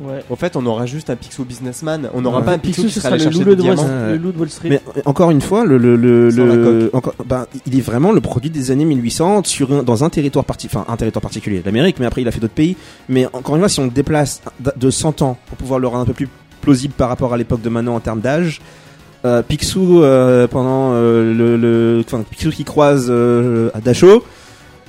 Ouais. 0.00 0.22
En 0.30 0.36
fait, 0.36 0.54
on 0.56 0.64
aura 0.66 0.86
juste 0.86 1.10
un 1.10 1.16
Picsou 1.16 1.44
businessman. 1.44 2.08
On 2.14 2.20
n'aura 2.20 2.38
Ouais. 2.38 2.44
pas 2.44 2.52
un 2.52 2.58
Picsou, 2.58 2.82
Picsou, 2.82 2.86
qui 2.94 3.00
sera 3.00 3.02
sera 3.08 3.14
allé 3.14 3.24
le 3.24 3.30
chercher 3.30 3.56
des 3.56 3.62
Wall 3.68 4.10
le 4.12 4.16
loup 4.16 4.32
de 4.32 4.38
Wall 4.38 4.48
Street. 4.50 4.68
Mais 4.70 4.80
euh, 4.96 5.00
encore 5.06 5.30
une 5.30 5.40
fois, 5.40 5.64
le, 5.64 5.76
le, 5.76 5.96
le, 5.96 6.30
le- 6.30 6.90
encore, 6.92 7.14
bah, 7.26 7.46
il 7.66 7.76
est 7.76 7.80
vraiment 7.80 8.12
le 8.12 8.20
produit 8.20 8.50
des 8.50 8.70
années 8.70 8.84
1800 8.84 9.42
sur 9.44 9.72
un- 9.72 9.82
dans 9.82 10.04
un 10.04 10.08
territoire 10.10 10.44
parti, 10.44 10.68
enfin 10.70 10.84
un 10.88 10.96
territoire 10.96 11.22
particulier, 11.22 11.62
l'Amérique, 11.64 11.96
mais 11.98 12.06
après 12.06 12.22
il 12.22 12.28
a 12.28 12.30
fait 12.30 12.40
d'autres 12.40 12.54
pays. 12.54 12.76
Mais 13.08 13.26
encore 13.32 13.56
une 13.56 13.60
fois, 13.62 13.68
si 13.68 13.80
on 13.80 13.84
le 13.86 13.90
déplace 13.90 14.40
de 14.76 14.90
100 14.90 15.22
ans 15.22 15.36
pour 15.46 15.58
pouvoir 15.58 15.80
le 15.80 15.88
rendre 15.88 16.02
un 16.02 16.06
peu 16.06 16.12
plus 16.14 16.28
plausible 16.60 16.94
par 16.96 17.08
rapport 17.08 17.34
à 17.34 17.36
l'époque 17.36 17.62
de 17.62 17.68
maintenant 17.68 17.94
en 17.96 18.00
termes 18.00 18.20
d'âge, 18.20 18.60
euh, 19.24 19.42
Picsou 19.42 20.02
euh, 20.02 20.46
pendant 20.46 20.92
euh, 20.92 21.34
le, 21.34 21.56
le, 21.56 22.04
enfin 22.06 22.22
Picsou 22.28 22.50
qui 22.50 22.62
croise 22.64 23.06
euh, 23.10 23.70
à 23.74 23.80
Dachau, 23.80 24.22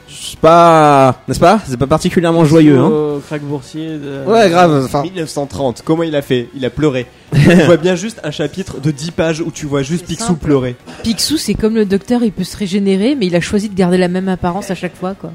c'est 0.10 0.40
pas, 0.40 1.22
n'est-ce 1.28 1.40
pas? 1.40 1.60
C'est 1.68 1.78
pas 1.78 1.88
particulièrement 1.88 2.44
joyeux, 2.46 2.78
hein 2.80 3.20
crack 3.28 3.42
boursier. 3.44 3.98
de- 3.98 4.24
Ouais, 4.30 4.50
grave. 4.50 4.84
Enfin, 4.86 5.04
1930, 5.04 5.84
comment 5.86 6.04
il 6.04 6.16
a 6.16 6.22
fait? 6.22 6.50
Il 6.56 6.66
a 6.66 6.70
pleuré. 6.70 7.06
tu 7.34 7.40
vois 7.66 7.78
bien 7.78 7.96
juste 7.96 8.20
un 8.24 8.32
chapitre 8.32 8.80
de 8.80 8.92
10 8.92 9.12
pages 9.12 9.42
où 9.42 9.52
tu 9.52 9.66
vois 9.68 9.82
juste 9.84 10.06
Picsou 10.08 10.24
simple. 10.26 10.46
pleurer. 10.46 10.76
Picsou, 11.04 11.38
c'est 11.38 11.54
comme 11.54 11.76
le 11.76 11.86
docteur, 11.86 12.24
il 12.24 12.32
peut 12.32 12.44
se 12.44 12.58
régénérer, 12.58 13.16
mais 13.16 13.28
il 13.28 13.36
a 13.36 13.42
choisi 13.42 13.70
de 13.70 13.76
garder 13.76 13.98
la 13.98 14.08
même 14.08 14.30
apparence 14.30 14.72
à 14.72 14.76
chaque 14.76 14.96
fois, 14.96 15.14
quoi. 15.14 15.32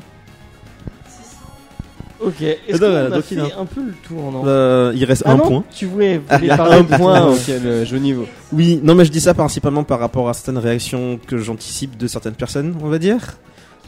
Ok. 2.20 2.41
Est-ce 2.43 2.78
qu'on 2.78 2.85
euh, 2.85 3.07
a 3.07 3.11
donc, 3.11 3.25
fait 3.25 3.35
il 3.35 3.41
a- 3.41 3.59
un 3.61 3.67
peu 3.67 3.83
le 3.83 3.93
tour, 4.07 4.33
non? 4.33 4.43
Euh, 4.47 4.93
il 4.94 5.05
reste 5.05 5.25
Ah 5.27 5.33
un 5.33 5.36
non, 5.36 5.47
point. 5.49 5.65
Tu 5.75 5.85
voulais, 5.86 6.20
Ah, 6.28 6.36
voulais 6.39 6.47
il 6.47 6.49
y 6.49 6.53
a 6.53 6.57
parler 6.57 6.77
Un 6.78 6.83
de 6.83 6.97
point 6.97 7.27
auquel 7.27 7.67
euh, 7.67 7.85
je 7.85 7.97
niveau. 7.97 8.25
Oui, 8.53 8.81
non, 8.83 8.94
mais 8.94 9.05
je 9.05 9.11
dis 9.11 9.20
ça 9.20 9.35
principalement 9.35 9.85
par 9.85 9.99
rapport 10.01 10.28
à 10.28 10.33
certaines 10.35 10.59
réactions 10.59 11.19
que 11.27 11.36
j'anticipe 11.39 11.97
de 11.99 12.07
certaines 12.07 12.35
personnes, 12.35 12.75
on 12.83 12.89
va 12.89 12.99
dire. 12.99 13.36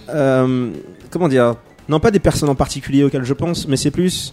Euh, 0.08 0.70
comment 1.10 1.28
dire? 1.28 1.56
Non, 1.88 2.00
pas 2.00 2.10
des 2.10 2.18
personnes 2.18 2.48
en 2.48 2.54
particulier 2.54 3.04
auxquelles 3.04 3.24
je 3.24 3.34
pense, 3.34 3.68
mais 3.68 3.76
c'est 3.76 3.90
plus. 3.90 4.32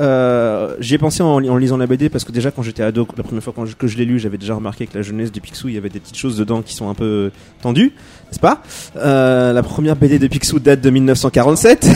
Euh, 0.00 0.76
J'y 0.78 0.94
ai 0.94 0.98
pensé 0.98 1.24
en, 1.24 1.40
li- 1.40 1.50
en 1.50 1.56
lisant 1.56 1.76
la 1.76 1.88
BD 1.88 2.08
parce 2.08 2.22
que 2.24 2.30
déjà 2.30 2.52
quand 2.52 2.62
j'étais 2.62 2.84
ado, 2.84 3.06
la 3.16 3.24
première 3.24 3.42
fois 3.42 3.52
que 3.76 3.86
je 3.88 3.98
l'ai 3.98 4.04
lu, 4.04 4.20
j'avais 4.20 4.38
déjà 4.38 4.54
remarqué 4.54 4.86
que 4.86 4.96
la 4.96 5.02
jeunesse 5.02 5.32
du 5.32 5.40
Picsou, 5.40 5.68
il 5.68 5.74
y 5.74 5.78
avait 5.78 5.88
des 5.88 5.98
petites 5.98 6.16
choses 6.16 6.36
dedans 6.36 6.62
qui 6.62 6.72
sont 6.74 6.88
un 6.88 6.94
peu 6.94 7.32
tendues, 7.62 7.92
n'est-ce 8.26 8.38
pas? 8.38 8.62
Euh, 8.96 9.52
La 9.52 9.62
première 9.64 9.96
BD 9.96 10.20
de 10.20 10.28
Picsou 10.28 10.60
date 10.60 10.80
de 10.80 10.90
1947. 10.90 11.88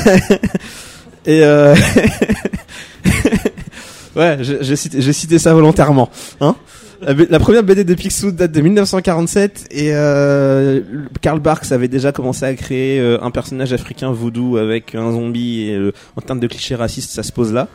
Et 1.26 1.44
euh... 1.44 1.76
ouais, 4.16 4.38
j'ai 4.40 4.76
cité, 4.76 5.12
cité 5.12 5.38
ça 5.38 5.54
volontairement. 5.54 6.10
Hein 6.40 6.56
la, 7.02 7.38
première 7.38 7.64
BD 7.64 7.84
de 7.84 7.94
Picsou 7.94 8.30
date 8.30 8.52
de 8.52 8.60
1947 8.60 9.68
et 9.70 9.90
euh, 9.92 10.80
Karl 11.20 11.40
Barks 11.40 11.72
avait 11.72 11.88
déjà 11.88 12.12
commencé 12.12 12.44
à 12.44 12.54
créer 12.54 13.00
euh, 13.00 13.18
un 13.22 13.30
personnage 13.30 13.72
africain 13.72 14.12
voodoo 14.12 14.56
avec 14.56 14.94
un 14.94 15.10
zombie 15.10 15.70
euh, 15.72 15.92
en 16.16 16.20
termes 16.20 16.40
de 16.40 16.46
clichés 16.46 16.74
racistes 16.74 17.10
ça 17.10 17.22
se 17.22 17.32
pose 17.32 17.52
là. 17.52 17.68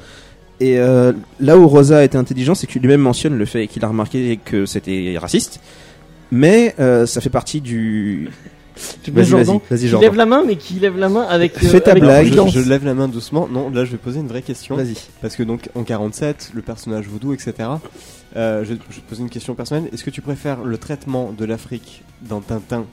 Et 0.60 0.80
euh, 0.80 1.12
là 1.40 1.58
où 1.58 1.68
Rosa 1.68 2.04
était 2.04 2.18
intelligent, 2.18 2.56
c'est 2.56 2.66
qu'il 2.66 2.82
lui-même 2.82 3.02
mentionne 3.02 3.38
le 3.38 3.46
fait 3.46 3.68
qu'il 3.68 3.84
a 3.86 3.88
remarqué 3.88 4.40
que 4.44 4.66
c'était 4.66 5.16
raciste, 5.20 5.60
mais 6.32 6.74
ça 6.78 7.22
fait 7.22 7.30
partie 7.30 7.62
du. 7.62 8.30
Vas-y, 8.78 9.12
vas-y, 9.12 9.26
Jordan 9.26 9.60
vas-y, 9.70 9.80
Qui 9.80 9.88
Jordan. 9.88 10.10
lève 10.10 10.18
la 10.18 10.26
main, 10.26 10.44
mais 10.46 10.56
qui 10.56 10.74
lève 10.76 10.98
la 10.98 11.10
main 11.10 11.24
avec. 11.24 11.56
euh, 11.64 11.68
Fais 11.68 11.82
ta 11.82 11.92
avec 11.92 12.04
blague. 12.04 12.28
Je, 12.50 12.60
lève 12.60 12.86
la 12.86 12.94
main 12.94 13.08
doucement. 13.08 13.48
Non, 13.52 13.70
là 13.70 13.86
je 13.86 13.92
vais 13.92 13.98
poser 13.98 14.20
une 14.20 14.28
vraie 14.28 14.42
question. 14.42 14.76
Vas-y. 14.76 14.96
Parce 15.22 15.36
que 15.36 15.44
donc 15.44 15.70
en 15.76 15.84
47, 15.84 16.52
le 16.54 16.62
personnage 16.62 17.08
voodoo, 17.08 17.34
etc. 17.34 17.54
Euh, 18.36 18.64
je, 18.64 18.68
je 18.68 18.74
vais 18.74 19.02
te 19.02 19.10
poser 19.10 19.22
une 19.24 19.30
question 19.30 19.56
personnelle. 19.56 19.90
Est-ce 19.94 20.04
que 20.04 20.10
tu 20.10 20.22
préfères 20.22 20.64
le 20.64 20.78
traitement 20.78 21.32
de 21.38 21.46
l'Afrique 21.46 22.04
dans 22.22 22.42
Tintin 22.42 22.86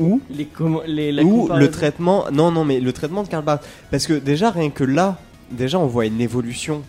ou 0.00 0.20
Les 0.30 0.46
com- 0.46 0.80
les, 0.86 1.12
la 1.12 1.22
ou 1.22 1.48
le 1.48 1.70
traitement 1.70 2.24
Non, 2.32 2.50
non, 2.50 2.64
mais 2.64 2.80
le 2.80 2.92
traitement 2.92 3.22
de 3.22 3.28
Karl 3.28 3.44
Barks. 3.44 3.62
Parce 3.90 4.06
que 4.06 4.14
déjà 4.14 4.50
rien 4.50 4.70
que 4.70 4.84
là, 4.84 5.18
déjà 5.50 5.78
on 5.78 5.86
voit 5.86 6.06
une 6.06 6.20
évolution 6.20 6.82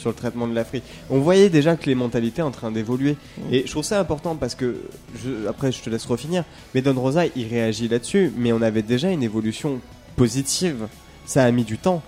sur 0.00 0.10
le 0.10 0.16
traitement 0.16 0.48
de 0.48 0.54
l'Afrique. 0.54 0.82
On 1.10 1.18
voyait 1.20 1.50
déjà 1.50 1.76
que 1.76 1.86
les 1.86 1.94
mentalités 1.94 2.42
en 2.42 2.50
train 2.50 2.72
d'évoluer. 2.72 3.16
Et 3.52 3.62
je 3.66 3.70
trouve 3.70 3.84
ça 3.84 4.00
important 4.00 4.34
parce 4.34 4.54
que, 4.54 4.76
je, 5.22 5.46
après 5.48 5.70
je 5.72 5.80
te 5.82 5.90
laisse 5.90 6.06
refinir, 6.06 6.44
mais 6.74 6.82
Don 6.82 6.94
Rosa 7.00 7.26
il 7.36 7.46
réagit 7.48 7.86
là-dessus, 7.88 8.32
mais 8.36 8.52
on 8.52 8.62
avait 8.62 8.82
déjà 8.82 9.10
une 9.10 9.22
évolution 9.22 9.80
positive. 10.16 10.86
Ça 11.26 11.44
a 11.44 11.50
mis 11.50 11.64
du 11.64 11.78
temps. 11.78 12.02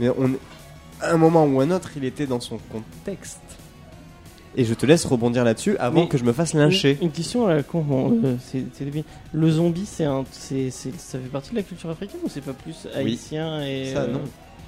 Mais 0.00 0.08
on, 0.08 0.30
à 1.00 1.12
un 1.12 1.16
moment 1.18 1.44
ou 1.44 1.60
un 1.60 1.70
autre, 1.70 1.90
il 1.96 2.04
était 2.04 2.26
dans 2.26 2.40
son 2.40 2.58
contexte. 2.72 3.40
Et 4.56 4.64
je 4.64 4.72
te 4.74 4.86
laisse 4.86 5.04
rebondir 5.04 5.42
là-dessus 5.44 5.76
avant 5.78 6.02
Mais- 6.02 6.08
que 6.08 6.16
je 6.16 6.22
me 6.22 6.32
fasse 6.32 6.54
lyncher. 6.54 6.96
Une, 7.00 7.08
une 7.08 7.12
question 7.12 7.46
à 7.48 7.54
la 7.54 7.62
con. 7.64 7.80
bon, 7.80 8.20
euh, 8.24 8.36
c'est- 8.50 8.64
c'est 8.72 8.84
débile. 8.84 9.02
Le 9.32 9.50
zombie, 9.50 9.84
c'est 9.84 10.04
un, 10.04 10.24
c'est, 10.30 10.70
c'est- 10.70 10.96
ça 10.96 11.18
fait 11.18 11.28
partie 11.28 11.50
de 11.50 11.56
la 11.56 11.62
culture 11.64 11.90
africaine 11.90 12.20
ou 12.24 12.28
c'est 12.28 12.40
pas 12.40 12.52
plus 12.52 12.86
haïtien 12.94 13.60
et 13.66 13.92
Ça, 13.92 14.02
euh, 14.02 14.12
non. 14.12 14.20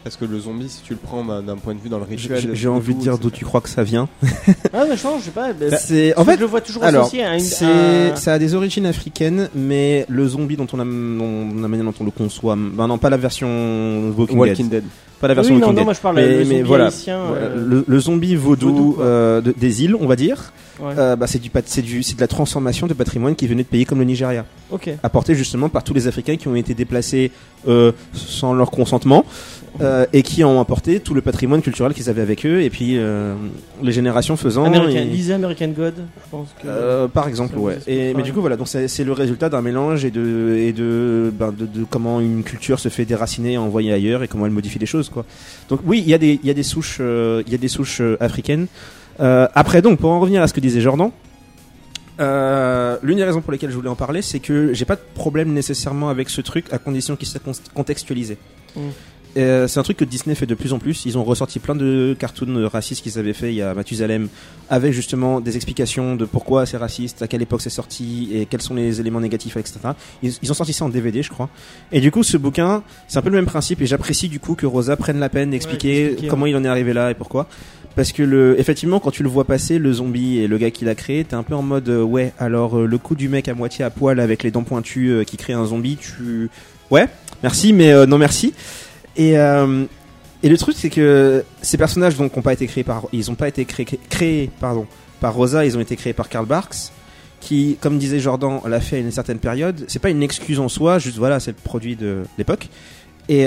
Parce 0.06 0.16
que 0.16 0.24
le 0.24 0.38
zombie, 0.38 0.68
si 0.68 0.82
tu 0.82 0.92
le 0.92 1.00
prends 1.02 1.24
bah, 1.24 1.42
d'un 1.44 1.56
point 1.56 1.74
de 1.74 1.80
vue 1.80 1.88
dans 1.88 1.98
le 1.98 2.04
J'ai 2.08 2.32
rituel. 2.32 2.54
j'ai 2.54 2.68
envie 2.68 2.94
de 2.94 3.00
dire 3.00 3.18
d'où 3.18 3.28
tu 3.28 3.44
crois 3.44 3.60
que 3.60 3.68
ça 3.68 3.82
vient. 3.82 4.08
Ah, 4.72 4.84
mais 4.88 4.96
je 4.96 5.02
pense, 5.02 5.18
je 5.20 5.24
sais 5.24 5.30
pas. 5.32 5.52
bah, 5.52 5.76
C'est 5.78 6.16
en 6.16 6.22
je 6.24 6.30
fait 6.30 6.36
le 6.36 6.46
vois 6.46 6.60
toujours 6.60 6.84
alors, 6.84 7.02
associé 7.06 7.24
à 7.24 7.34
une. 7.36 8.12
À- 8.12 8.14
ça 8.14 8.34
a 8.34 8.38
des 8.38 8.54
origines 8.54 8.86
africaines, 8.86 9.48
mais 9.54 10.06
le 10.08 10.28
zombie 10.28 10.56
dont 10.56 10.66
on 10.72 10.78
a, 10.78 10.84
dont, 10.84 11.60
la 11.60 11.66
manière 11.66 11.86
dont 11.86 11.94
on 11.98 12.04
le 12.04 12.10
conçoit, 12.12 12.54
ben 12.56 12.86
non, 12.86 12.98
pas 12.98 13.10
la 13.10 13.16
version 13.16 14.12
Walking, 14.16 14.38
Walking 14.38 14.68
Dead, 14.68 14.82
Dead. 14.82 14.90
pas 15.20 15.26
la 15.26 15.34
version 15.34 15.54
oui, 15.54 15.60
non, 15.60 15.66
Walking 15.68 15.74
non, 15.74 15.80
Dead. 15.80 15.84
moi 15.86 15.94
je 15.94 16.00
parle 16.00 16.16
Mais- 16.16 16.28
le 16.28 16.38
mais 16.38 16.44
zombie 16.44 16.62
voilà. 16.62 16.86
haïtien. 16.86 17.24
Voilà, 17.26 17.44
euh, 17.46 17.66
le, 17.66 17.84
le 17.88 17.98
zombie 18.00 18.36
vaudou, 18.36 18.68
vaudou, 18.68 18.96
euh, 19.00 19.40
de- 19.40 19.54
des 19.58 19.82
îles, 19.84 19.96
on 19.96 20.06
va 20.06 20.14
dire, 20.14 20.52
ouais. 20.80 20.94
euh, 20.98 21.16
bah, 21.16 21.26
c'est 21.26 21.38
du, 21.38 21.50
du, 21.82 22.02
c'est 22.02 22.16
de 22.16 22.20
la 22.20 22.28
transformation 22.28 22.86
de 22.86 22.94
patrimoine 22.94 23.34
qui 23.34 23.46
venait 23.46 23.62
de 23.62 23.68
pays 23.68 23.84
comme 23.84 23.98
le 23.98 24.04
Nigeria, 24.04 24.44
Ok. 24.70 24.90
apporté 25.02 25.34
justement 25.34 25.68
par 25.68 25.84
tous 25.84 25.94
les 25.94 26.06
Africains 26.08 26.36
qui 26.36 26.48
ont 26.48 26.56
été 26.56 26.74
déplacés 26.74 27.30
euh, 27.68 27.92
sans 28.14 28.52
leur 28.54 28.70
consentement. 28.70 29.24
euh, 29.82 30.06
et 30.14 30.22
qui 30.22 30.42
ont 30.42 30.58
apporté 30.58 31.00
tout 31.00 31.12
le 31.12 31.20
patrimoine 31.20 31.60
culturel 31.60 31.92
qu'ils 31.92 32.08
avaient 32.08 32.22
avec 32.22 32.46
eux 32.46 32.62
et 32.62 32.70
puis 32.70 32.96
euh, 32.96 33.34
les 33.82 33.92
générations 33.92 34.34
faisant 34.38 34.64
American, 34.64 34.88
et- 35.00 35.04
lisez 35.04 35.34
American 35.34 35.68
God, 35.68 35.92
je 35.98 36.30
pense 36.30 36.48
que. 36.62 36.66
Euh, 36.66 37.08
par 37.08 37.28
exemple, 37.28 37.58
ouais. 37.58 37.76
Et, 37.86 38.14
mais 38.14 38.22
du 38.22 38.32
coup, 38.32 38.40
voilà, 38.40 38.56
donc 38.56 38.68
c'est 38.68 39.04
le 39.04 39.12
résultat 39.12 39.50
d'un 39.50 39.60
mélange 39.60 40.06
et 40.06 40.10
de 40.10 40.56
et 40.58 40.72
de, 40.72 41.30
ben, 41.38 41.52
de 41.52 41.66
de 41.66 41.84
comment 41.84 42.20
une 42.20 42.42
culture 42.42 42.80
se 42.80 42.88
fait 42.88 43.04
déraciner, 43.04 43.52
et 43.52 43.58
envoyer 43.58 43.92
ailleurs 43.92 44.22
et 44.22 44.28
comment 44.28 44.46
elle 44.46 44.52
modifie 44.52 44.78
les 44.78 44.86
choses, 44.86 45.10
quoi. 45.10 45.26
Donc 45.68 45.80
oui, 45.84 46.02
il 46.02 46.08
y 46.10 46.14
a 46.14 46.18
des 46.18 46.40
il 46.42 46.46
y 46.46 46.50
a 46.50 46.54
des 46.54 46.62
souches 46.62 46.96
euh, 47.00 47.42
il 47.46 47.52
y 47.52 47.54
a 47.54 47.58
des 47.58 47.68
souches 47.68 48.00
africaines. 48.18 48.68
Euh, 49.20 49.48
après 49.54 49.82
donc, 49.82 49.98
pour 49.98 50.10
en 50.10 50.20
revenir 50.20 50.42
à 50.42 50.48
ce 50.48 50.52
que 50.54 50.60
disait 50.60 50.80
Jordan, 50.80 51.10
Euh, 52.20 52.96
L'une 53.02 53.18
des 53.18 53.24
raisons 53.24 53.42
pour 53.42 53.52
lesquelles 53.52 53.70
je 53.70 53.76
voulais 53.76 53.90
en 53.90 53.94
parler, 53.96 54.22
c'est 54.22 54.38
que 54.40 54.72
j'ai 54.72 54.84
pas 54.86 54.96
de 54.96 55.02
problème 55.14 55.52
nécessairement 55.52 56.08
avec 56.08 56.30
ce 56.30 56.40
truc 56.40 56.66
à 56.72 56.78
condition 56.78 57.14
qu'il 57.16 57.28
soit 57.28 57.42
con- 57.42 57.52
contextualisé. 57.74 58.38
Mm. 58.74 58.80
Euh, 59.36 59.68
c'est 59.68 59.78
un 59.78 59.82
truc 59.82 59.98
que 59.98 60.04
Disney 60.06 60.34
fait 60.34 60.46
de 60.46 60.54
plus 60.54 60.72
en 60.72 60.78
plus. 60.78 61.04
Ils 61.04 61.18
ont 61.18 61.24
ressorti 61.24 61.58
plein 61.58 61.74
de 61.74 62.16
cartoons 62.18 62.66
racistes 62.72 63.02
qu'ils 63.02 63.18
avaient 63.18 63.34
fait 63.34 63.50
il 63.52 63.56
y 63.56 63.60
a 63.60 63.74
Mathusalem, 63.74 64.28
avec 64.70 64.94
justement 64.94 65.42
des 65.42 65.56
explications 65.56 66.16
de 66.16 66.24
pourquoi 66.24 66.64
c'est 66.64 66.78
raciste, 66.78 67.20
à 67.20 67.28
quelle 67.28 67.42
époque 67.42 67.60
c'est 67.60 67.68
sorti 67.68 68.30
et 68.32 68.46
quels 68.46 68.62
sont 68.62 68.72
les 68.72 68.98
éléments 68.98 69.20
négatifs, 69.20 69.58
etc. 69.58 69.78
Ils, 70.22 70.32
ils 70.42 70.50
ont 70.50 70.54
sorti 70.54 70.72
ça 70.72 70.86
en 70.86 70.88
DVD, 70.88 71.22
je 71.22 71.28
crois. 71.28 71.50
Et 71.92 72.00
du 72.00 72.10
coup, 72.10 72.22
ce 72.22 72.38
bouquin, 72.38 72.82
c'est 73.08 73.18
un 73.18 73.22
peu 73.22 73.28
le 73.28 73.36
même 73.36 73.44
principe 73.44 73.82
et 73.82 73.86
j'apprécie 73.86 74.30
du 74.30 74.40
coup 74.40 74.54
que 74.54 74.64
Rosa 74.64 74.96
prenne 74.96 75.18
la 75.18 75.28
peine 75.28 75.50
d'expliquer 75.50 76.04
d'expliquer, 76.04 76.28
comment 76.28 76.46
il 76.46 76.56
en 76.56 76.64
est 76.64 76.68
arrivé 76.68 76.94
là 76.94 77.10
et 77.10 77.14
pourquoi. 77.14 77.46
Parce 77.96 78.12
que 78.12 78.22
le, 78.22 78.60
effectivement, 78.60 79.00
quand 79.00 79.10
tu 79.10 79.22
le 79.22 79.28
vois 79.30 79.44
passer, 79.44 79.78
le 79.78 79.90
zombie 79.90 80.38
et 80.38 80.46
le 80.46 80.58
gars 80.58 80.70
qui 80.70 80.84
l'a 80.84 80.94
créé, 80.94 81.24
t'es 81.24 81.34
un 81.34 81.42
peu 81.42 81.54
en 81.54 81.62
mode 81.62 81.88
euh, 81.88 82.02
ouais. 82.02 82.34
Alors 82.38 82.78
euh, 82.78 82.86
le 82.86 82.98
coup 82.98 83.14
du 83.14 83.30
mec 83.30 83.48
à 83.48 83.54
moitié 83.54 83.86
à 83.86 83.90
poil 83.90 84.20
avec 84.20 84.42
les 84.42 84.50
dents 84.50 84.64
pointues 84.64 85.08
euh, 85.08 85.24
qui 85.24 85.38
crée 85.38 85.54
un 85.54 85.64
zombie, 85.64 85.96
tu 85.96 86.50
ouais, 86.90 87.08
merci, 87.42 87.72
mais 87.72 88.06
non 88.06 88.18
merci. 88.18 88.52
Et 89.16 89.32
et 90.42 90.50
le 90.50 90.58
truc 90.58 90.76
c'est 90.78 90.90
que 90.90 91.42
ces 91.62 91.78
personnages 91.78 92.16
donc 92.16 92.36
ont 92.36 92.42
pas 92.42 92.52
été 92.52 92.66
créés 92.66 92.84
par, 92.84 93.06
ils 93.12 93.30
ont 93.30 93.34
pas 93.34 93.48
été 93.48 93.64
créés, 93.64 93.86
créés 94.10 94.50
pardon 94.60 94.86
par 95.18 95.34
Rosa, 95.34 95.64
ils 95.64 95.78
ont 95.78 95.80
été 95.80 95.96
créés 95.96 96.12
par 96.12 96.28
Karl 96.28 96.44
Barks 96.44 96.92
qui, 97.40 97.78
comme 97.80 97.96
disait 97.96 98.18
Jordan, 98.18 98.60
l'a 98.66 98.80
fait 98.80 98.96
à 98.96 98.98
une 98.98 99.10
certaine 99.10 99.38
période. 99.38 99.84
C'est 99.88 100.00
pas 100.00 100.10
une 100.10 100.22
excuse 100.22 100.60
en 100.60 100.68
soi, 100.68 100.98
juste 100.98 101.16
voilà, 101.16 101.40
c'est 101.40 101.52
le 101.52 101.56
produit 101.62 101.96
de 101.96 102.22
l'époque. 102.38 102.68
Et 103.28 103.46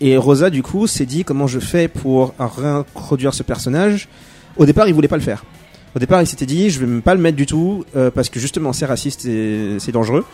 et 0.00 0.16
Rosa, 0.16 0.50
du 0.50 0.62
coup, 0.62 0.86
s'est 0.86 1.06
dit 1.06 1.24
comment 1.24 1.46
je 1.46 1.58
fais 1.58 1.88
pour 1.88 2.34
réintroduire 2.38 3.34
ce 3.34 3.42
personnage. 3.42 4.08
Au 4.56 4.66
départ, 4.66 4.88
il 4.88 4.94
voulait 4.94 5.08
pas 5.08 5.16
le 5.16 5.22
faire. 5.22 5.44
Au 5.94 5.98
départ, 5.98 6.20
il 6.20 6.26
s'était 6.26 6.46
dit, 6.46 6.68
je 6.68 6.84
vais 6.84 7.00
pas 7.00 7.14
le 7.14 7.20
mettre 7.20 7.36
du 7.36 7.46
tout 7.46 7.84
euh, 7.96 8.10
parce 8.10 8.28
que 8.28 8.38
justement, 8.38 8.74
c'est 8.74 8.84
raciste 8.84 9.24
et 9.24 9.76
c'est 9.78 9.92
dangereux. 9.92 10.26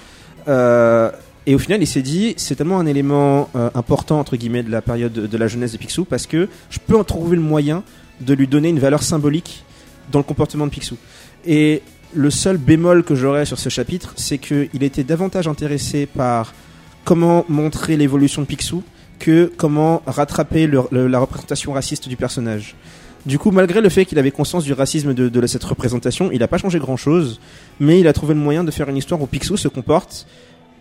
Euh, 0.49 1.11
et 1.47 1.55
au 1.55 1.59
final, 1.59 1.81
il 1.81 1.87
s'est 1.87 2.03
dit, 2.03 2.35
c'est 2.37 2.57
tellement 2.57 2.81
un 2.81 2.87
élément 2.87 3.49
euh, 3.55 3.71
important 3.75 4.19
entre 4.19 4.37
guillemets 4.37 4.65
de 4.65 4.71
la 4.71 4.83
période 4.83 5.13
de, 5.13 5.27
de 5.29 5.37
la 5.39 5.47
jeunesse 5.47 5.73
de 5.73 5.77
Picsou 5.77 6.05
parce 6.05 6.27
que 6.27 6.49
je 6.69 6.79
peux 6.85 6.97
en 6.97 7.05
trouver 7.05 7.37
le 7.37 7.43
moyen 7.43 7.85
de 8.21 8.35
lui 8.35 8.49
donner 8.49 8.71
une 8.71 8.81
valeur 8.81 9.03
symbolique 9.03 9.65
dans 10.11 10.19
le 10.19 10.25
comportement 10.25 10.67
de 10.67 10.73
Picsou. 10.73 10.97
Et 11.47 11.83
le 12.15 12.31
seul 12.31 12.57
bémol 12.57 13.05
que 13.05 13.15
j'aurais 13.15 13.45
sur 13.45 13.59
ce 13.59 13.69
chapitre, 13.69 14.15
c'est 14.17 14.39
qu'il 14.39 14.83
était 14.83 15.05
davantage 15.05 15.47
intéressé 15.47 16.07
par 16.07 16.55
comment 17.05 17.45
montrer 17.49 17.97
l'évolution 17.97 18.43
de 18.43 18.47
Picsou 18.47 18.83
que 19.23 19.51
comment 19.57 20.03
rattraper 20.07 20.67
le- 20.67 20.83
le- 20.91 21.07
la 21.07 21.19
représentation 21.21 21.73
raciste 21.73 22.09
du 22.09 22.17
personnage. 22.17 22.75
Du 23.25 23.39
coup, 23.39 23.53
malgré 23.53 23.81
le 23.81 23.89
fait 23.89 24.05
qu'il 24.05 24.19
avait 24.19 24.33
conscience 24.33 24.65
du 24.65 24.73
racisme 24.73 25.15
de, 25.15 25.29
de 25.29 25.47
cette 25.47 25.63
représentation, 25.63 26.31
il 26.33 26.41
n'a 26.41 26.49
pas 26.49 26.59
changé 26.59 26.81
grand-chose, 26.81 27.41
mais 27.79 28.01
il 28.01 28.09
a 28.09 28.13
trouvé 28.13 28.35
le 28.35 28.41
moyen 28.41 28.65
de 28.65 28.71
faire 28.73 28.89
une 28.89 28.97
histoire 28.97 29.23
où 29.23 29.27
Picsou 29.27 29.57
se 29.57 29.69
comporte 29.69 30.27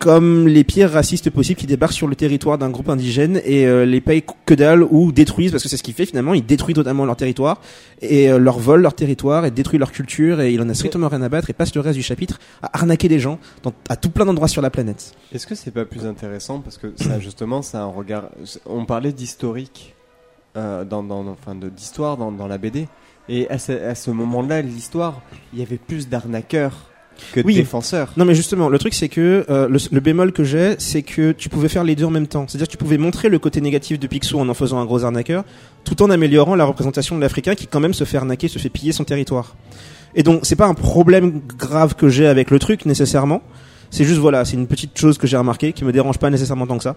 comme 0.01 0.47
les 0.47 0.63
pires 0.63 0.89
racistes 0.91 1.29
possibles 1.29 1.59
qui 1.59 1.67
débarquent 1.67 1.93
sur 1.93 2.07
le 2.07 2.15
territoire 2.15 2.57
d'un 2.57 2.71
groupe 2.71 2.89
indigène 2.89 3.39
et 3.45 3.67
euh, 3.67 3.85
les 3.85 4.01
payent 4.01 4.23
que 4.47 4.55
dalle 4.55 4.81
ou 4.81 5.11
détruisent, 5.11 5.51
parce 5.51 5.61
que 5.61 5.69
c'est 5.69 5.77
ce 5.77 5.83
qu'il 5.83 5.93
fait 5.93 6.07
finalement, 6.07 6.33
il 6.33 6.43
détruit 6.43 6.73
totalement 6.73 7.05
leur 7.05 7.15
territoire 7.15 7.61
et 8.01 8.31
euh, 8.31 8.39
leur 8.39 8.57
vole 8.57 8.81
leur 8.81 8.95
territoire 8.95 9.45
et 9.45 9.51
détruit 9.51 9.77
leur 9.77 9.91
culture 9.91 10.41
et 10.41 10.51
il 10.53 10.59
en 10.59 10.67
a 10.69 10.73
strictement 10.73 11.07
rien 11.07 11.21
à 11.21 11.29
battre 11.29 11.51
et 11.51 11.53
passe 11.53 11.75
le 11.75 11.81
reste 11.81 11.97
du 11.97 12.03
chapitre 12.03 12.39
à 12.63 12.75
arnaquer 12.79 13.09
des 13.09 13.19
gens 13.19 13.37
dans- 13.61 13.73
à 13.89 13.95
tout 13.95 14.09
plein 14.09 14.25
d'endroits 14.25 14.47
sur 14.47 14.63
la 14.63 14.71
planète. 14.71 15.13
Est-ce 15.31 15.45
que 15.45 15.53
c'est 15.53 15.69
pas 15.71 15.85
plus 15.85 16.07
intéressant 16.07 16.61
parce 16.61 16.79
que 16.79 16.93
ça 16.95 17.19
justement 17.27 17.61
c'est 17.61 17.77
un 17.77 17.85
regard. 17.85 18.29
On 18.65 18.85
parlait 18.85 19.11
d'historique, 19.13 19.93
euh, 20.57 20.83
dans, 20.83 21.03
dans, 21.03 21.27
enfin 21.27 21.53
de 21.53 21.69
d'histoire 21.69 22.17
dans, 22.17 22.31
dans 22.31 22.47
la 22.47 22.57
BD, 22.57 22.87
et 23.29 23.47
à 23.51 23.59
ce, 23.59 23.71
à 23.71 23.93
ce 23.93 24.09
moment-là 24.09 24.63
l'histoire, 24.63 25.21
il 25.53 25.59
y 25.59 25.61
avait 25.61 25.77
plus 25.77 26.09
d'arnaqueurs 26.09 26.87
que 27.33 27.39
de 27.41 27.45
Oui. 27.45 27.55
défenseurs. 27.55 28.11
Non 28.17 28.25
mais 28.25 28.35
justement, 28.35 28.69
le 28.69 28.77
truc 28.79 28.93
c'est 28.93 29.09
que 29.09 29.45
euh, 29.49 29.67
le, 29.67 29.77
le 29.91 29.99
bémol 29.99 30.31
que 30.31 30.43
j'ai, 30.43 30.75
c'est 30.79 31.01
que 31.03 31.31
tu 31.31 31.49
pouvais 31.49 31.69
faire 31.69 31.83
les 31.83 31.95
deux 31.95 32.05
en 32.05 32.09
même 32.11 32.27
temps. 32.27 32.45
C'est-à-dire 32.47 32.67
que 32.67 32.71
tu 32.71 32.77
pouvais 32.77 32.97
montrer 32.97 33.29
le 33.29 33.39
côté 33.39 33.61
négatif 33.61 33.99
de 33.99 34.07
Picsou 34.07 34.39
en 34.39 34.49
en 34.49 34.53
faisant 34.53 34.79
un 34.79 34.85
gros 34.85 35.03
arnaqueur, 35.03 35.43
tout 35.83 36.01
en 36.03 36.09
améliorant 36.09 36.55
la 36.55 36.65
représentation 36.65 37.15
de 37.15 37.21
l'Africain 37.21 37.55
qui 37.55 37.67
quand 37.67 37.79
même 37.79 37.93
se 37.93 38.03
fait 38.03 38.17
arnaquer, 38.17 38.47
se 38.47 38.59
fait 38.59 38.69
piller 38.69 38.91
son 38.91 39.03
territoire. 39.03 39.55
Et 40.15 40.23
donc 40.23 40.41
c'est 40.43 40.55
pas 40.57 40.67
un 40.67 40.73
problème 40.73 41.41
grave 41.57 41.95
que 41.95 42.09
j'ai 42.09 42.27
avec 42.27 42.51
le 42.51 42.59
truc 42.59 42.85
nécessairement. 42.85 43.41
C'est 43.89 44.03
juste 44.05 44.19
voilà, 44.19 44.45
c'est 44.45 44.55
une 44.55 44.67
petite 44.67 44.97
chose 44.97 45.17
que 45.17 45.27
j'ai 45.27 45.37
remarqué 45.37 45.73
qui 45.73 45.83
me 45.85 45.91
dérange 45.91 46.17
pas 46.17 46.29
nécessairement 46.29 46.67
tant 46.67 46.77
que 46.77 46.83
ça. 46.83 46.95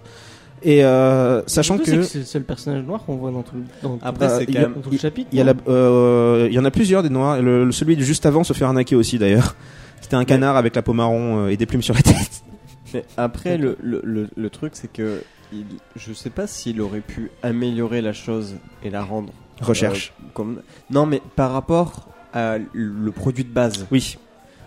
Et 0.67 0.83
euh, 0.85 1.43
sachant 1.47 1.77
que 1.77 1.85
c'est 1.85 2.19
le 2.19 2.25
seul 2.25 2.43
personnage 2.43 2.85
noir 2.85 3.03
qu'on 3.05 3.17
voit 3.17 3.31
dans 3.31 3.43
tout, 3.43 3.57
dans 3.83 3.99
Après, 4.03 4.25
Euh, 4.27 4.45
quand 4.47 4.57
a- 4.57 4.61
même. 4.61 4.73
dans 4.77 4.81
tout 4.81 4.91
le 4.91 4.97
chapitre. 4.97 5.29
il 5.31 5.39
y, 5.39 5.41
a 5.43 5.45
la- 5.45 5.53
euh, 5.69 6.47
il 6.49 6.55
y 6.55 6.59
en 6.59 6.65
a 6.65 6.71
plusieurs 6.71 7.03
des 7.03 7.11
noirs. 7.11 7.43
Le, 7.43 7.67
le- 7.67 7.73
celui 7.73 7.97
de 7.97 8.03
juste 8.03 8.25
avant 8.25 8.45
se 8.45 8.53
fait 8.55 8.65
arnaquer 8.65 8.97
aussi 8.97 9.19
d'ailleurs. 9.19 9.57
C'était 10.05 10.17
un 10.17 10.27
canard 10.27 10.59
avec 10.59 10.77
la 10.77 10.83
peau 10.83 10.93
marron 10.93 11.47
euh, 11.47 11.49
et 11.49 11.57
des 11.57 11.65
plumes 11.65 11.81
sur 11.81 11.95
la 11.95 12.03
tête. 12.03 12.45
Mais 12.93 13.07
après, 13.17 13.57
le, 13.57 13.79
le, 13.83 14.03
le, 14.05 14.29
le 14.37 14.51
truc, 14.51 14.73
c'est 14.75 14.93
que 14.93 15.23
il, 15.51 15.65
je 15.97 16.13
sais 16.13 16.29
pas 16.29 16.47
s'il 16.47 16.83
aurait 16.83 17.01
pu 17.01 17.31
améliorer 17.43 18.03
la 18.03 18.13
chose 18.13 18.57
et 18.83 18.91
la 18.91 19.03
rendre. 19.03 19.33
Recherche. 19.63 20.13
euh, 20.21 20.27
comme... 20.35 20.61
Non, 20.91 21.07
mais 21.07 21.23
par 21.37 21.53
rapport 21.53 22.07
à 22.35 22.57
le 22.75 23.11
produit 23.13 23.45
de 23.45 23.49
base. 23.49 23.87
Oui. 23.91 24.19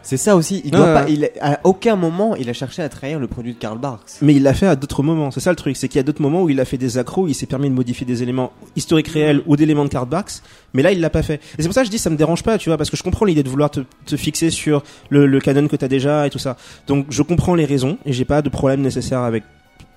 C'est 0.07 0.15
ça 0.17 0.37
aussi. 0.37 0.61
Il 0.63 0.73
Ah, 0.73 0.77
doit 0.77 0.93
pas, 0.93 1.09
il, 1.09 1.29
à 1.41 1.59
aucun 1.65 1.97
moment, 1.97 2.35
il 2.37 2.49
a 2.49 2.53
cherché 2.53 2.81
à 2.81 2.87
trahir 2.87 3.19
le 3.19 3.27
produit 3.27 3.53
de 3.53 3.59
Karl 3.59 3.77
Barks. 3.77 4.03
Mais 4.21 4.33
il 4.33 4.41
l'a 4.43 4.53
fait 4.53 4.67
à 4.67 4.77
d'autres 4.77 5.03
moments. 5.03 5.31
C'est 5.31 5.41
ça 5.41 5.49
le 5.49 5.57
truc. 5.57 5.75
C'est 5.75 5.89
qu'il 5.89 5.97
y 5.97 5.99
a 5.99 6.03
d'autres 6.03 6.21
moments 6.21 6.43
où 6.43 6.49
il 6.49 6.59
a 6.61 6.65
fait 6.65 6.77
des 6.77 6.97
accros, 6.97 7.23
où 7.23 7.27
il 7.27 7.35
s'est 7.35 7.45
permis 7.45 7.69
de 7.69 7.75
modifier 7.75 8.05
des 8.05 8.23
éléments 8.23 8.53
historiques 8.77 9.09
réels 9.09 9.41
ou 9.47 9.57
d'éléments 9.57 9.83
de 9.83 9.89
card 9.89 10.05
backs. 10.07 10.41
Mais 10.73 10.81
là, 10.81 10.93
il 10.93 11.01
l'a 11.01 11.09
pas 11.09 11.23
fait. 11.23 11.35
Et 11.57 11.61
c'est 11.61 11.65
pour 11.65 11.73
ça 11.73 11.81
que 11.81 11.87
je 11.87 11.91
dis, 11.91 11.97
ça 11.99 12.09
me 12.09 12.15
dérange 12.15 12.41
pas, 12.41 12.57
tu 12.57 12.69
vois, 12.69 12.77
parce 12.77 12.89
que 12.89 12.95
je 12.95 13.03
comprends 13.03 13.25
l'idée 13.25 13.43
de 13.43 13.49
vouloir 13.49 13.69
te, 13.69 13.81
te 14.05 14.15
fixer 14.15 14.49
sur 14.49 14.81
le, 15.09 15.25
le 15.27 15.39
canon 15.41 15.67
que 15.67 15.75
t'as 15.75 15.89
déjà 15.89 16.25
et 16.25 16.29
tout 16.29 16.39
ça. 16.39 16.55
Donc, 16.87 17.07
je 17.09 17.21
comprends 17.21 17.55
les 17.55 17.65
raisons 17.65 17.97
et 18.05 18.13
j'ai 18.13 18.23
pas 18.25 18.41
de 18.41 18.47
problème 18.49 18.79
nécessaire 18.81 19.19
avec 19.19 19.43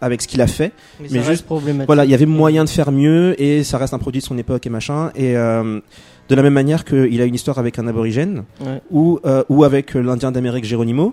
avec 0.03 0.23
ce 0.23 0.29
qu'il 0.29 0.41
a 0.41 0.47
fait. 0.47 0.73
mais, 0.99 1.05
mais 1.05 1.09
ça 1.11 1.15
reste 1.19 1.31
juste- 1.31 1.45
problématique. 1.45 1.87
Voilà, 1.87 2.07
il 2.07 2.11
y 2.11 2.15
avait 2.15 2.25
moyen 2.25 2.65
de 2.65 2.71
faire 2.71 2.91
mieux 2.91 3.39
et 3.41 3.63
ça 3.65 3.77
reste 3.77 3.93
un 3.93 3.99
produit 3.99 4.23
de 4.23 4.27
son 4.27 4.39
époque 4.39 4.67
et 4.67 4.71
machin. 4.71 5.11
Et 5.15 5.37
euh, 5.37 5.79
de 6.31 6.35
la 6.35 6.43
même 6.43 6.55
manière 6.55 6.85
qu'il 6.87 7.21
a 7.21 7.25
une 7.27 7.35
histoire 7.35 7.59
avec 7.59 7.79
un 7.79 7.87
aborigène 7.87 8.45
Ouais. 8.65 8.81
ou, 8.91 9.19
euh, 9.27 9.43
ou 9.51 9.65
avec 9.65 9.95
euh, 9.97 10.01
l'Indien 10.01 10.31
d'Amérique 10.33 10.65
Geronimo. 10.65 11.13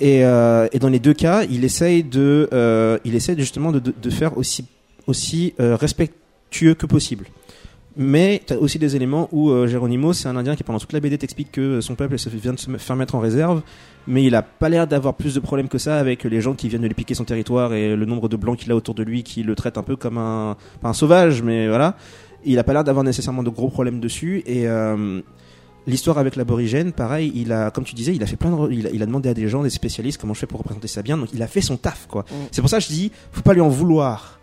Et, 0.00 0.24
euh, 0.24 0.66
et 0.72 0.78
dans 0.78 0.88
les 0.88 0.98
deux 1.00 1.12
cas, 1.14 1.44
il 1.50 1.64
essaye 1.64 2.02
de, 2.02 2.48
euh, 2.54 2.98
il 3.04 3.14
essaye 3.14 3.38
justement 3.38 3.70
de, 3.72 3.78
de, 3.80 3.92
de 4.00 4.10
faire 4.10 4.38
aussi, 4.38 4.64
aussi 5.06 5.54
respectueux 5.58 6.74
que 6.74 6.86
possible. 6.86 7.26
Mais 7.96 8.42
tu 8.44 8.52
as 8.54 8.58
aussi 8.58 8.80
des 8.80 8.96
éléments 8.96 9.28
où 9.30 9.50
euh, 9.50 9.68
Geronimo, 9.68 10.12
c'est 10.12 10.26
un 10.28 10.34
Indien 10.36 10.56
qui 10.56 10.64
pendant 10.64 10.80
toute 10.80 10.92
la 10.92 10.98
BD 10.98 11.16
t'explique 11.16 11.52
que 11.52 11.80
son 11.80 11.94
peuple 11.94 12.18
se 12.18 12.28
fait- 12.28 12.38
vient 12.38 12.52
de 12.52 12.58
se 12.58 12.68
faire 12.76 12.96
mettre 12.96 13.14
en 13.14 13.20
réserve, 13.20 13.62
mais 14.08 14.24
il 14.24 14.34
a 14.34 14.42
pas 14.42 14.68
l'air 14.68 14.88
d'avoir 14.88 15.14
plus 15.14 15.32
de 15.36 15.38
problèmes 15.38 15.68
que 15.68 15.78
ça 15.78 15.98
avec 16.00 16.24
les 16.24 16.40
gens 16.40 16.54
qui 16.54 16.68
viennent 16.68 16.82
de 16.82 16.88
lui 16.88 16.94
piquer 16.94 17.14
son 17.14 17.22
territoire 17.22 17.72
et 17.72 17.94
le 17.94 18.04
nombre 18.04 18.28
de 18.28 18.34
blancs 18.36 18.58
qu'il 18.58 18.72
a 18.72 18.74
autour 18.74 18.94
de 18.96 19.04
lui 19.04 19.22
qui 19.22 19.44
le 19.44 19.54
traitent 19.54 19.78
un 19.78 19.84
peu 19.84 19.94
comme 19.94 20.18
un, 20.18 20.56
pas 20.82 20.88
un 20.88 20.92
sauvage, 20.92 21.42
mais 21.42 21.68
voilà. 21.68 21.94
Il 22.44 22.58
a 22.58 22.64
pas 22.64 22.72
l'air 22.72 22.84
d'avoir 22.84 23.04
nécessairement 23.04 23.42
de 23.42 23.50
gros 23.50 23.68
problèmes 23.68 24.00
dessus 24.00 24.42
et 24.46 24.66
euh, 24.68 25.20
L'histoire 25.86 26.16
avec 26.16 26.36
l'aborigène, 26.36 26.92
pareil, 26.92 27.30
il 27.34 27.52
a, 27.52 27.70
comme 27.70 27.84
tu 27.84 27.94
disais, 27.94 28.14
il 28.14 28.22
a 28.22 28.26
fait 28.26 28.36
plein 28.36 28.50
de, 28.50 28.72
il 28.72 28.86
a, 28.86 28.90
il 28.90 29.02
a 29.02 29.06
demandé 29.06 29.28
à 29.28 29.34
des 29.34 29.48
gens, 29.48 29.62
des 29.62 29.68
spécialistes, 29.68 30.18
comment 30.18 30.32
je 30.32 30.38
fais 30.38 30.46
pour 30.46 30.60
représenter 30.60 30.88
ça 30.88 31.02
bien. 31.02 31.18
Donc, 31.18 31.28
il 31.34 31.42
a 31.42 31.46
fait 31.46 31.60
son 31.60 31.76
taf, 31.76 32.06
quoi. 32.06 32.22
Mm. 32.22 32.34
C'est 32.52 32.62
pour 32.62 32.70
ça 32.70 32.78
que 32.78 32.84
je 32.84 32.88
dis, 32.88 33.12
faut 33.32 33.42
pas 33.42 33.52
lui 33.52 33.60
en 33.60 33.68
vouloir. 33.68 34.40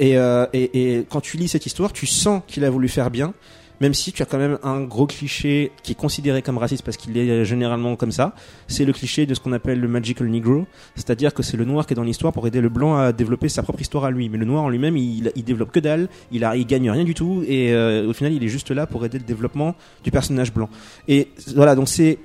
Et, 0.00 0.18
euh, 0.18 0.46
et, 0.52 0.96
et 0.96 1.06
quand 1.08 1.22
tu 1.22 1.38
lis 1.38 1.48
cette 1.48 1.64
histoire, 1.64 1.94
tu 1.94 2.04
sens 2.04 2.42
qu'il 2.46 2.62
a 2.66 2.70
voulu 2.70 2.88
faire 2.88 3.10
bien, 3.10 3.32
même 3.80 3.94
si 3.94 4.12
tu 4.12 4.22
as 4.22 4.26
quand 4.26 4.38
même 4.38 4.58
un 4.62 4.82
gros 4.82 5.06
cliché 5.06 5.72
qui 5.82 5.92
est 5.92 5.96
considéré 5.96 6.42
comme 6.42 6.58
raciste 6.58 6.84
parce 6.84 6.96
qu'il 6.96 7.16
est 7.16 7.44
généralement 7.44 7.96
comme 7.96 8.12
ça. 8.12 8.34
C'est 8.68 8.84
le 8.84 8.92
cliché 8.92 9.26
de 9.26 9.34
ce 9.34 9.40
qu'on 9.40 9.52
appelle 9.52 9.80
le 9.80 9.88
magical 9.88 10.28
negro, 10.28 10.66
c'est-à-dire 10.94 11.32
que 11.32 11.42
c'est 11.42 11.56
le 11.56 11.64
noir 11.64 11.86
qui 11.86 11.94
est 11.94 11.96
dans 11.96 12.04
l'histoire 12.04 12.32
pour 12.32 12.46
aider 12.46 12.60
le 12.60 12.68
blanc 12.68 12.96
à 12.96 13.12
développer 13.12 13.48
sa 13.48 13.62
propre 13.62 13.80
histoire 13.80 14.04
à 14.04 14.10
lui. 14.10 14.28
Mais 14.28 14.38
le 14.38 14.44
noir 14.44 14.64
en 14.64 14.68
lui-même, 14.68 14.96
il, 14.96 15.32
il 15.34 15.44
développe 15.44 15.72
que 15.72 15.80
dalle, 15.80 16.08
il, 16.30 16.48
il 16.56 16.66
gagne 16.66 16.90
rien 16.90 17.04
du 17.04 17.14
tout, 17.14 17.42
et 17.46 17.72
euh, 17.72 18.08
au 18.08 18.12
final, 18.12 18.32
il 18.32 18.44
est 18.44 18.48
juste 18.48 18.70
là 18.70 18.86
pour 18.86 19.04
aider 19.04 19.18
le 19.18 19.24
développement 19.24 19.74
du 20.04 20.10
personnage 20.10 20.52
blanc. 20.52 20.68
Et 21.08 21.28
voilà, 21.54 21.74
donc 21.74 21.88
c'est 21.88 22.18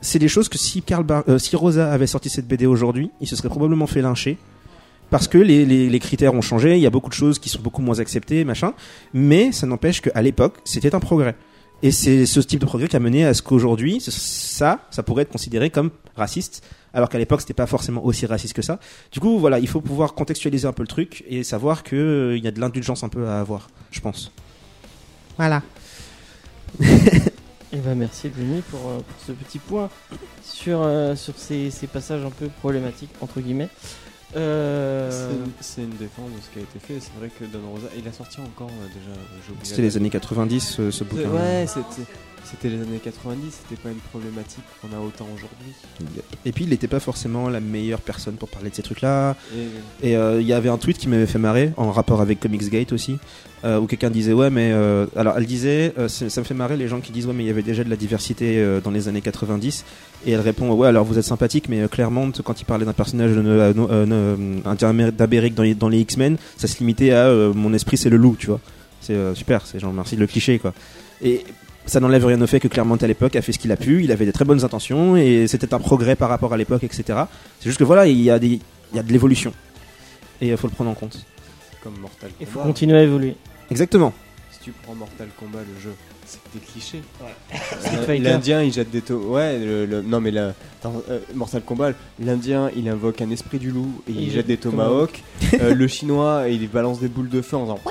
c'est 0.00 0.18
des 0.18 0.28
choses 0.28 0.50
que 0.50 0.58
si 0.58 0.82
euh, 0.90 1.38
si 1.38 1.56
Rosa 1.56 1.90
avait 1.90 2.06
sorti 2.06 2.28
cette 2.28 2.46
BD 2.46 2.66
aujourd'hui, 2.66 3.10
il 3.20 3.26
se 3.26 3.36
serait 3.36 3.48
probablement 3.48 3.86
fait 3.86 4.02
lyncher 4.02 4.36
parce 5.10 5.28
que 5.28 5.38
les, 5.38 5.64
les, 5.64 5.88
les 5.88 5.98
critères 5.98 6.34
ont 6.34 6.40
changé, 6.40 6.76
il 6.76 6.82
y 6.82 6.86
a 6.86 6.90
beaucoup 6.90 7.10
de 7.10 7.14
choses 7.14 7.38
qui 7.38 7.48
sont 7.48 7.60
beaucoup 7.60 7.82
moins 7.82 8.00
acceptées, 8.00 8.44
machin. 8.44 8.74
Mais 9.12 9.52
ça 9.52 9.66
n'empêche 9.66 10.00
qu'à 10.00 10.22
l'époque, 10.22 10.56
c'était 10.64 10.94
un 10.94 11.00
progrès. 11.00 11.36
Et 11.82 11.90
c'est 11.90 12.24
ce 12.24 12.40
type 12.40 12.60
de 12.60 12.66
progrès 12.66 12.88
qui 12.88 12.96
a 12.96 13.00
mené 13.00 13.26
à 13.26 13.34
ce 13.34 13.42
qu'aujourd'hui, 13.42 14.00
ça, 14.00 14.86
ça 14.90 15.02
pourrait 15.02 15.22
être 15.22 15.32
considéré 15.32 15.70
comme 15.70 15.90
raciste, 16.16 16.64
alors 16.94 17.08
qu'à 17.08 17.18
l'époque, 17.18 17.40
c'était 17.40 17.54
pas 17.54 17.66
forcément 17.66 18.04
aussi 18.04 18.24
raciste 18.24 18.54
que 18.54 18.62
ça. 18.62 18.78
Du 19.12 19.20
coup, 19.20 19.38
voilà, 19.38 19.58
il 19.58 19.68
faut 19.68 19.80
pouvoir 19.80 20.14
contextualiser 20.14 20.66
un 20.66 20.72
peu 20.72 20.82
le 20.82 20.88
truc 20.88 21.24
et 21.28 21.42
savoir 21.42 21.82
que 21.82 21.96
euh, 21.96 22.38
y 22.38 22.46
a 22.46 22.52
de 22.52 22.60
l'indulgence 22.60 23.04
un 23.04 23.08
peu 23.08 23.26
à 23.26 23.40
avoir, 23.40 23.68
je 23.90 24.00
pense. 24.00 24.32
Voilà. 25.36 25.62
Et 26.80 27.78
ben 27.78 27.96
merci 27.96 28.30
Denis 28.30 28.62
pour, 28.70 28.80
euh, 28.88 28.98
pour 28.98 29.26
ce 29.26 29.32
petit 29.32 29.58
point 29.58 29.90
sur, 30.44 30.80
euh, 30.82 31.16
sur 31.16 31.34
ces, 31.36 31.70
ces 31.70 31.88
passages 31.88 32.24
un 32.24 32.30
peu 32.30 32.46
problématiques 32.46 33.10
entre 33.20 33.40
guillemets. 33.40 33.68
Euh, 34.36 35.10
C'est- 35.60 35.82
une 35.82 35.90
défense 35.90 36.30
de 36.30 36.40
ce 36.42 36.50
qui 36.52 36.58
a 36.58 36.62
été 36.62 36.78
fait. 36.78 37.00
C'est 37.00 37.12
vrai 37.18 37.28
que 37.28 37.44
Don 37.44 37.60
Rosa, 37.70 37.86
il 37.96 38.06
a 38.08 38.12
sorti 38.12 38.40
encore 38.40 38.68
euh, 38.70 38.86
déjà. 38.94 39.16
C'était 39.62 39.82
les 39.82 39.96
années 39.96 40.10
90, 40.10 40.76
euh, 40.80 40.90
ce 40.90 41.04
bouquin. 41.04 41.28
Ouais, 41.30 41.66
c'était. 41.66 42.08
C'était 42.44 42.68
les 42.68 42.76
années 42.82 43.00
90, 43.02 43.38
c'était 43.50 43.80
pas 43.80 43.88
une 43.88 43.96
problématique 43.96 44.64
qu'on 44.80 44.94
a 44.94 45.00
autant 45.00 45.26
aujourd'hui. 45.34 45.72
Et 46.44 46.52
puis 46.52 46.64
il 46.64 46.70
n'était 46.70 46.88
pas 46.88 47.00
forcément 47.00 47.48
la 47.48 47.60
meilleure 47.60 48.00
personne 48.00 48.34
pour 48.34 48.48
parler 48.48 48.68
de 48.68 48.74
ces 48.74 48.82
trucs-là. 48.82 49.34
Et 50.02 50.16
euh, 50.16 50.40
il 50.40 50.46
y 50.46 50.52
avait 50.52 50.68
un 50.68 50.76
tweet 50.76 50.98
qui 50.98 51.08
m'avait 51.08 51.26
fait 51.26 51.38
marrer, 51.38 51.72
en 51.78 51.90
rapport 51.90 52.20
avec 52.20 52.40
Comicsgate 52.40 52.92
aussi, 52.92 53.16
euh, 53.64 53.80
où 53.80 53.86
quelqu'un 53.86 54.10
disait 54.10 54.34
ouais 54.34 54.50
mais 54.50 54.72
euh, 54.72 55.06
alors 55.16 55.38
elle 55.38 55.46
disait 55.46 55.94
ça 56.06 56.40
me 56.40 56.44
fait 56.44 56.52
marrer 56.52 56.76
les 56.76 56.86
gens 56.86 57.00
qui 57.00 57.12
disent 57.12 57.26
ouais 57.26 57.32
mais 57.32 57.44
il 57.44 57.46
y 57.46 57.50
avait 57.50 57.62
déjà 57.62 57.82
de 57.82 57.88
la 57.88 57.96
diversité 57.96 58.62
dans 58.84 58.90
les 58.90 59.08
années 59.08 59.22
90 59.22 59.84
et 60.26 60.32
elle 60.32 60.40
répond 60.40 60.70
ouais 60.72 60.88
alors 60.88 61.04
vous 61.04 61.18
êtes 61.18 61.24
sympathique 61.24 61.70
mais 61.70 61.88
Claremont 61.88 62.30
quand 62.44 62.60
il 62.60 62.64
parlait 62.66 62.84
d'un 62.84 62.92
personnage 62.92 63.30
d'Amérique 65.16 65.54
dans 65.54 65.62
les, 65.62 65.74
dans 65.74 65.88
les 65.88 66.00
X-Men 66.00 66.36
ça 66.58 66.68
se 66.68 66.78
limitait 66.78 67.12
à 67.12 67.32
mon 67.54 67.72
esprit 67.72 67.96
c'est 67.96 68.10
le 68.10 68.18
loup 68.18 68.36
tu 68.38 68.48
vois 68.48 68.60
c'est 69.00 69.16
super 69.34 69.66
c'est 69.66 69.78
genre 69.80 69.94
merci 69.94 70.16
de 70.16 70.20
le 70.20 70.26
cliché 70.26 70.58
quoi 70.58 70.74
et 71.22 71.44
ça 71.86 72.00
n'enlève 72.00 72.24
rien 72.26 72.40
au 72.40 72.46
fait 72.46 72.60
que 72.60 72.68
Claremont 72.68 72.96
à 72.96 73.06
l'époque 73.06 73.36
a 73.36 73.42
fait 73.42 73.52
ce 73.52 73.58
qu'il 73.58 73.70
a 73.72 73.76
pu, 73.76 74.02
il 74.04 74.10
avait 74.12 74.24
des 74.26 74.32
très 74.32 74.44
bonnes 74.44 74.64
intentions 74.64 75.16
et 75.16 75.46
c'était 75.46 75.72
un 75.74 75.78
progrès 75.78 76.16
par 76.16 76.28
rapport 76.28 76.52
à 76.52 76.56
l'époque, 76.56 76.84
etc. 76.84 77.04
C'est 77.60 77.68
juste 77.68 77.78
que 77.78 77.84
voilà, 77.84 78.06
il 78.06 78.20
y 78.20 78.30
a, 78.30 78.38
des, 78.38 78.60
il 78.92 78.96
y 78.96 78.98
a 78.98 79.02
de 79.02 79.12
l'évolution 79.12 79.52
et 80.40 80.48
il 80.48 80.56
faut 80.56 80.66
le 80.66 80.72
prendre 80.72 80.90
en 80.90 80.94
compte. 80.94 81.24
comme 81.82 81.98
Mortal 81.98 82.30
Il 82.40 82.46
faut 82.46 82.54
Kombat. 82.60 82.66
continuer 82.68 82.98
à 82.98 83.02
évoluer. 83.02 83.36
Exactement. 83.70 84.12
Si 84.50 84.60
tu 84.60 84.72
prends 84.82 84.94
Mortal 84.94 85.28
Kombat, 85.38 85.58
le 85.60 85.80
jeu, 85.82 85.94
c'est 86.52 86.58
des 86.60 86.64
clichés. 86.64 87.02
Street 87.80 88.18
Euh. 88.18 88.18
L'Indien, 88.18 88.62
il 88.62 88.72
jette 88.72 88.90
des 88.90 89.00
to... 89.02 89.16
Ouais, 89.16 89.58
le, 89.58 89.86
le- 89.86 90.02
non 90.02 90.20
mais 90.20 90.30
là, 90.30 90.54
attends, 90.80 91.02
euh, 91.10 91.18
Mortal 91.34 91.62
Kombat, 91.62 91.92
l'Indien, 92.20 92.70
il 92.76 92.88
invoque 92.88 93.20
un 93.20 93.30
esprit 93.30 93.58
du 93.58 93.70
loup 93.70 94.02
et 94.08 94.12
il, 94.12 94.30
jette 94.30 94.46
des 94.46 94.56
tomahawks. 94.56 95.22
Euh, 95.54 95.74
le 95.74 95.86
Chinois, 95.88 96.44
il 96.48 96.68
balance 96.68 97.00
des 97.00 97.08
boules 97.08 97.28
de 97.28 97.42
feu 97.42 97.56
en 97.56 97.64
faisant. 97.64 97.80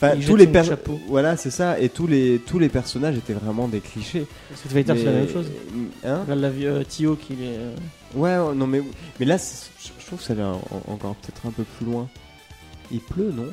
Enfin, 0.00 0.12
tous 0.24 0.36
les 0.36 0.50
chapeau. 0.64 0.98
Voilà, 1.08 1.36
c'est 1.36 1.50
ça. 1.50 1.78
Et 1.80 1.88
tous 1.88 2.06
les 2.06 2.40
tous 2.46 2.58
les 2.60 2.68
personnages 2.68 3.16
étaient 3.16 3.32
vraiment 3.34 3.66
des 3.66 3.80
clichés. 3.80 4.24
Street 4.54 4.68
Fighter, 4.70 4.94
c'est 4.96 5.04
la 5.04 5.10
Mais- 5.10 5.18
même 5.20 5.28
chose. 5.28 5.50
Hein? 6.04 6.20
Là, 6.28 6.34
la 6.36 6.48
euh, 6.48 6.84
Tio 6.88 7.16
qui 7.16 7.32
est. 7.34 8.16
Ouais, 8.16 8.38
ouais, 8.38 8.54
non 8.54 8.66
mais 8.68 8.80
mais 9.18 9.26
là, 9.26 9.36
je 9.36 10.06
trouve 10.06 10.20
que 10.20 10.24
ça 10.24 10.34
va 10.34 10.46
en- 10.50 10.92
encore 10.92 11.16
peut-être 11.16 11.44
un 11.46 11.50
peu 11.50 11.64
plus 11.64 11.84
loin. 11.86 12.06
Il 12.92 13.00
pleut, 13.00 13.32
non? 13.36 13.48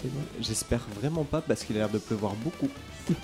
C'est 0.00 0.08
bon. 0.12 0.20
J'espère 0.40 0.80
vraiment 1.00 1.24
pas 1.24 1.40
parce 1.40 1.64
qu'il 1.64 1.76
a 1.76 1.80
l'air 1.80 1.88
de 1.88 1.98
pleuvoir 1.98 2.32
beaucoup. 2.42 2.68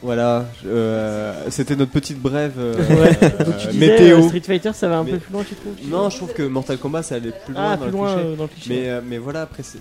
Voilà, 0.00 0.46
euh, 0.64 1.46
c'était 1.50 1.74
notre 1.74 1.90
petite 1.90 2.20
brève 2.20 2.52
euh, 2.56 2.76
Ouais. 2.76 3.18
euh, 3.20 3.44
Donc 3.44 3.56
tu 3.58 3.66
disais, 3.66 3.88
météo. 3.88 4.18
euh, 4.18 4.28
Street 4.28 4.40
Fighter, 4.42 4.70
ça 4.72 4.88
va 4.88 4.98
un 4.98 5.02
Mais- 5.04 5.10
peu 5.12 5.18
plus 5.18 5.32
loin, 5.32 5.42
tu 5.42 5.56
trouves 5.56 5.74
Non, 5.88 6.08
je 6.08 6.16
trouve 6.18 6.32
que 6.32 6.44
Mortal 6.44 6.78
Kombat 6.78 7.02
ça 7.02 7.16
allait 7.16 7.32
plus 7.44 7.52
loin 7.52 7.72
Ah, 7.72 7.76
dans 7.76 7.82
plus 7.82 7.90
le 7.90 7.96
loin 7.96 8.14
cliché. 8.14 8.28
euh, 8.28 8.36
dans 8.36 8.42
le 8.44 8.48
cliché. 8.48 8.70
Mais, 8.70 8.88
euh, 8.90 9.00
mais 9.04 9.18
voilà, 9.18 9.42
après 9.42 9.64
c'est- 9.64 9.80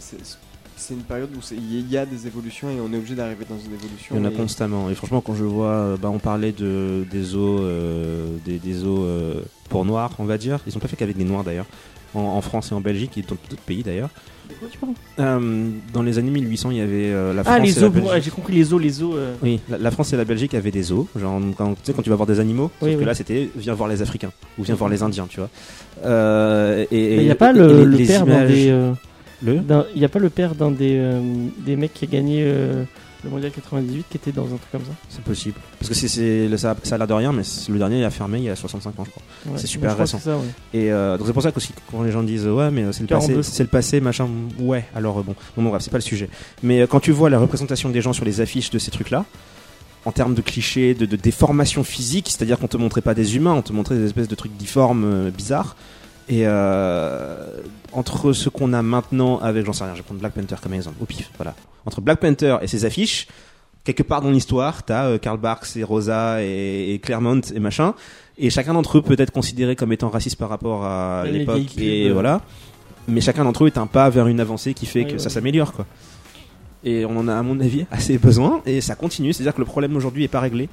une 0.90 1.02
période 1.04 1.30
où 1.36 1.40
il 1.54 1.88
y 1.92 1.98
a 1.98 2.06
des 2.08 2.26
évolutions 2.26 2.68
et 2.70 2.80
on 2.82 2.92
est 2.94 2.98
obligé 2.98 3.14
d'arriver 3.14 3.46
dans 3.48 3.60
une 3.60 3.74
évolution. 3.76 4.16
Il 4.16 4.18
y 4.18 4.22
en 4.22 4.26
a 4.26 4.32
et- 4.32 4.34
constamment. 4.34 4.90
Et 4.90 4.96
franchement, 4.96 5.22
quand 5.22 5.36
je 5.36 5.44
vois, 5.44 5.98
bah, 6.02 6.10
on 6.10 6.18
parlait 6.20 6.52
de, 6.52 7.06
des 7.12 7.36
os, 7.36 7.60
euh, 7.62 8.26
des, 8.44 8.60
euh, 8.66 9.42
pour 9.70 9.86
noirs, 9.86 10.12
on 10.18 10.24
va 10.26 10.40
dire. 10.40 10.60
Ils 10.66 10.72
sont 10.74 10.80
pas 10.80 10.88
faits 10.88 10.98
qu'avec 10.98 11.18
des 11.18 11.26
noirs 11.26 11.44
d'ailleurs. 11.44 11.66
En, 12.16 12.22
en 12.22 12.42
France 12.42 12.72
et 12.72 12.74
en 12.74 12.82
Belgique 12.82 13.18
et 13.20 13.22
dans 13.22 13.36
d'autres 13.50 13.62
pays 13.68 13.84
d'ailleurs. 13.84 14.10
De 14.50 14.54
quoi 14.60 14.68
tu 14.72 14.78
parles? 14.78 14.94
Euh, 15.20 15.70
dans 15.94 16.02
les 16.04 16.18
années 16.18 16.32
1800, 16.32 16.72
il 16.72 16.78
y 16.78 16.82
avait 16.82 17.12
euh, 17.12 17.34
la 17.34 17.44
France 17.44 17.56
Ah, 17.60 17.64
et 17.64 17.68
les 17.68 17.74
la 17.74 17.78
os, 17.78 17.84
pour- 17.84 17.92
Belgique. 17.94 18.12
ouais, 18.12 18.22
j'ai 18.22 18.32
compris 18.32 18.54
les 18.56 18.74
os, 18.74 18.82
les 18.82 19.04
os. 19.04 19.14
euh, 19.16 19.34
Oui, 19.44 19.60
la, 19.70 19.78
la 19.78 19.92
France 19.92 20.14
et 20.14 20.18
la 20.18 20.26
Belgique 20.26 20.54
avaient 20.54 20.72
des 20.72 20.92
os. 20.92 21.06
Genre, 21.20 21.42
quand, 21.58 21.74
tu 21.74 21.80
sais, 21.84 21.94
quand 21.94 22.02
tu 22.02 22.10
vas 22.10 22.16
voir 22.16 22.28
des 22.28 22.40
animaux, 22.40 22.72
Oui, 22.82 22.92
sauf 22.94 23.00
que 23.02 23.06
là, 23.06 23.14
c'était 23.14 23.50
viens 23.56 23.74
voir 23.74 23.90
les 23.90 24.02
Africains 24.02 24.32
ou 24.58 24.64
viens 24.64 24.76
voir 24.76 24.90
les 24.90 25.04
Indiens, 25.04 25.28
tu 25.30 25.40
vois. 25.40 25.50
Et 26.92 27.16
Il 27.18 27.24
n'y 27.24 27.32
a 27.32 27.36
pas 27.36 27.52
le, 27.52 27.96
père 28.06 28.26
des. 28.26 28.70
Le? 29.44 29.62
Il 29.96 30.02
y 30.02 30.06
a 30.06 30.10
pas 30.10 30.20
le 30.20 30.30
père 30.30 30.56
d'un 30.56 30.72
des, 30.72 31.00
des 31.66 31.76
mecs 31.76 31.94
qui 31.94 32.06
a 32.06 32.08
gagné 32.08 32.52
le 33.28 33.34
mondial 33.34 33.52
98 33.52 34.06
qui 34.10 34.18
était 34.18 34.32
dans 34.32 34.46
un 34.46 34.58
truc 34.58 34.72
comme 34.72 34.82
ça 34.84 34.92
C'est 35.10 35.22
possible. 35.24 35.56
Parce 35.80 35.90
que 35.90 35.96
c'est, 35.96 36.58
ça, 36.58 36.76
ça 36.84 36.96
a 36.96 36.98
l'air 36.98 37.08
de 37.08 37.14
rien, 37.14 37.32
mais 37.32 37.44
le 37.70 37.78
dernier 37.78 38.00
il 38.00 38.04
a 38.04 38.10
fermé 38.10 38.40
il 38.40 38.46
y 38.46 38.50
a 38.50 38.56
65 38.56 39.00
ans, 39.00 39.04
je 39.06 39.12
crois. 39.12 39.24
Ouais, 39.46 39.58
C'est 39.58 39.68
super 39.68 39.98
récent. 39.98 40.18
c'est 40.18 40.30
ça, 40.30 40.38
ouais. 40.38 40.44
Et 40.74 40.92
euh, 40.92 41.18
donc 41.18 41.28
c'est 41.28 41.34
pour 41.34 41.44
ça 41.44 41.52
que 41.52 41.58
aussi, 41.58 41.74
quand 41.92 42.04
les 42.04 42.12
gens 42.12 42.24
disent 42.24 42.48
ouais, 42.48 42.72
mais 42.72 42.92
c'est 42.94 43.02
le 43.02 43.08
42, 43.08 43.36
passé, 43.38 43.52
c'est 43.52 43.64
le 43.64 43.70
passé, 43.70 44.02
machin. 44.02 44.28
Ouais, 44.60 44.86
alors 44.96 45.20
euh, 45.20 45.24
bon, 45.24 45.36
bon, 45.56 45.64
bon, 45.64 45.70
bref, 45.70 45.82
c'est 45.84 45.92
pas 45.92 45.98
le 45.98 46.02
sujet. 46.02 46.30
Mais 46.64 46.82
euh, 46.82 46.88
quand 46.88 47.00
tu 47.00 47.12
vois 47.12 47.30
la 47.30 47.40
représentation 47.40 47.90
des 47.90 48.02
gens 48.02 48.14
sur 48.14 48.26
les 48.26 48.42
affiches 48.42 48.70
de 48.70 48.80
ces 48.80 48.92
trucs-là, 48.92 49.26
en 50.06 50.12
termes 50.12 50.36
de 50.36 50.42
clichés, 50.42 50.94
de, 50.94 51.06
de 51.06 51.16
déformation 51.18 51.84
physique, 51.84 52.28
c'est-à-dire 52.30 52.58
qu'on 52.60 52.68
te 52.70 52.78
montrait 52.78 53.02
pas 53.02 53.14
des 53.14 53.36
humains, 53.36 53.54
on 53.54 53.62
te 53.62 53.74
montrait 53.74 53.96
des 53.96 54.06
espèces 54.06 54.30
de 54.30 54.36
trucs 54.36 54.56
difformes, 54.56 55.04
euh, 55.04 55.30
bizarres. 55.32 55.76
Et 56.30 56.42
euh, 56.46 57.62
entre 57.94 58.34
ce 58.34 58.50
qu'on 58.50 58.74
a 58.74 58.82
maintenant 58.82 59.40
avec, 59.40 59.66
j'en 59.66 59.74
sais 59.74 59.84
rien, 59.84 59.94
je 59.94 60.00
vais 60.00 60.04
prendre 60.04 60.20
Black 60.20 60.34
Panther 60.34 60.56
comme 60.62 60.74
exemple, 60.74 60.98
au 61.02 61.06
pif, 61.06 61.32
voilà. 61.38 61.56
Entre 61.86 62.02
Black 62.02 62.20
Panther 62.20 62.58
et 62.62 62.68
ses 62.68 62.84
affiches, 62.84 63.28
quelque 63.86 64.04
part 64.04 64.22
dans 64.22 64.32
l'histoire, 64.32 64.84
t'as 64.84 65.06
euh, 65.06 65.18
Karl 65.18 65.40
Barks 65.40 65.78
et 65.78 65.84
Rosa 65.84 66.44
et, 66.44 66.94
et 66.94 67.00
Claremont 67.00 67.42
et 67.54 67.60
machin, 67.60 67.94
et 68.38 68.50
chacun 68.50 68.74
d'entre 68.74 68.98
eux 68.98 69.02
peut 69.02 69.16
être 69.18 69.32
considéré 69.32 69.76
comme 69.76 69.94
étant 69.94 70.10
raciste 70.10 70.36
par 70.36 70.50
rapport 70.50 70.86
à 70.86 71.24
l'époque 71.26 71.78
et 71.78 72.12
voilà. 72.12 72.42
Mais 73.08 73.22
chacun 73.22 73.46
d'entre 73.46 73.64
eux 73.64 73.68
est 73.68 73.78
un 73.78 73.88
pas 73.88 74.10
vers 74.10 74.28
une 74.28 74.42
avancée 74.42 74.74
qui 74.74 74.86
fait 74.86 75.06
que 75.06 75.18
ça 75.18 75.30
s'améliore, 75.30 75.72
quoi. 75.72 75.86
Et 76.84 77.06
on 77.06 77.18
en 77.18 77.28
a, 77.28 77.36
à 77.36 77.42
mon 77.42 77.60
avis, 77.60 77.86
assez 77.90 78.18
besoin, 78.18 78.62
et 78.66 78.82
ça 78.82 78.96
continue. 78.96 79.34
C'est-à-dire 79.34 79.54
que 79.54 79.62
le 79.62 79.66
problème 79.66 79.96
aujourd'hui 79.96 80.26
est 80.26 80.30
pas 80.30 80.42
réglé. 80.42 80.70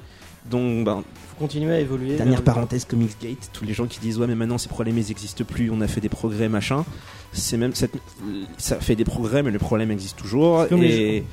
Donc, 0.49 0.85
ben, 0.85 1.03
faut 1.29 1.35
continuer 1.39 1.73
à 1.73 1.79
évoluer. 1.79 2.15
Dernière 2.17 2.43
parenthèse, 2.43 2.85
Comicsgate, 2.85 3.49
tous 3.51 3.65
les 3.65 3.73
gens 3.73 3.85
qui 3.87 3.99
disent 3.99 4.19
ouais 4.19 4.27
mais 4.27 4.35
maintenant 4.35 4.57
ces 4.59 4.69
problèmes 4.69 4.97
ils 4.97 5.09
existent 5.11 5.43
plus, 5.43 5.71
on 5.71 5.81
a 5.81 5.87
fait 5.87 6.01
des 6.01 6.09
progrès 6.09 6.49
machin. 6.49 6.85
C'est 7.33 7.57
même 7.57 7.73
cette- 7.73 7.97
ça 8.57 8.77
fait 8.79 8.95
des 8.95 9.05
progrès 9.05 9.41
mais 9.43 9.51
le 9.51 9.59
problème 9.59 9.91
existe 9.91 10.17
toujours 10.17 10.67
comme 10.67 10.83
et 10.83 11.23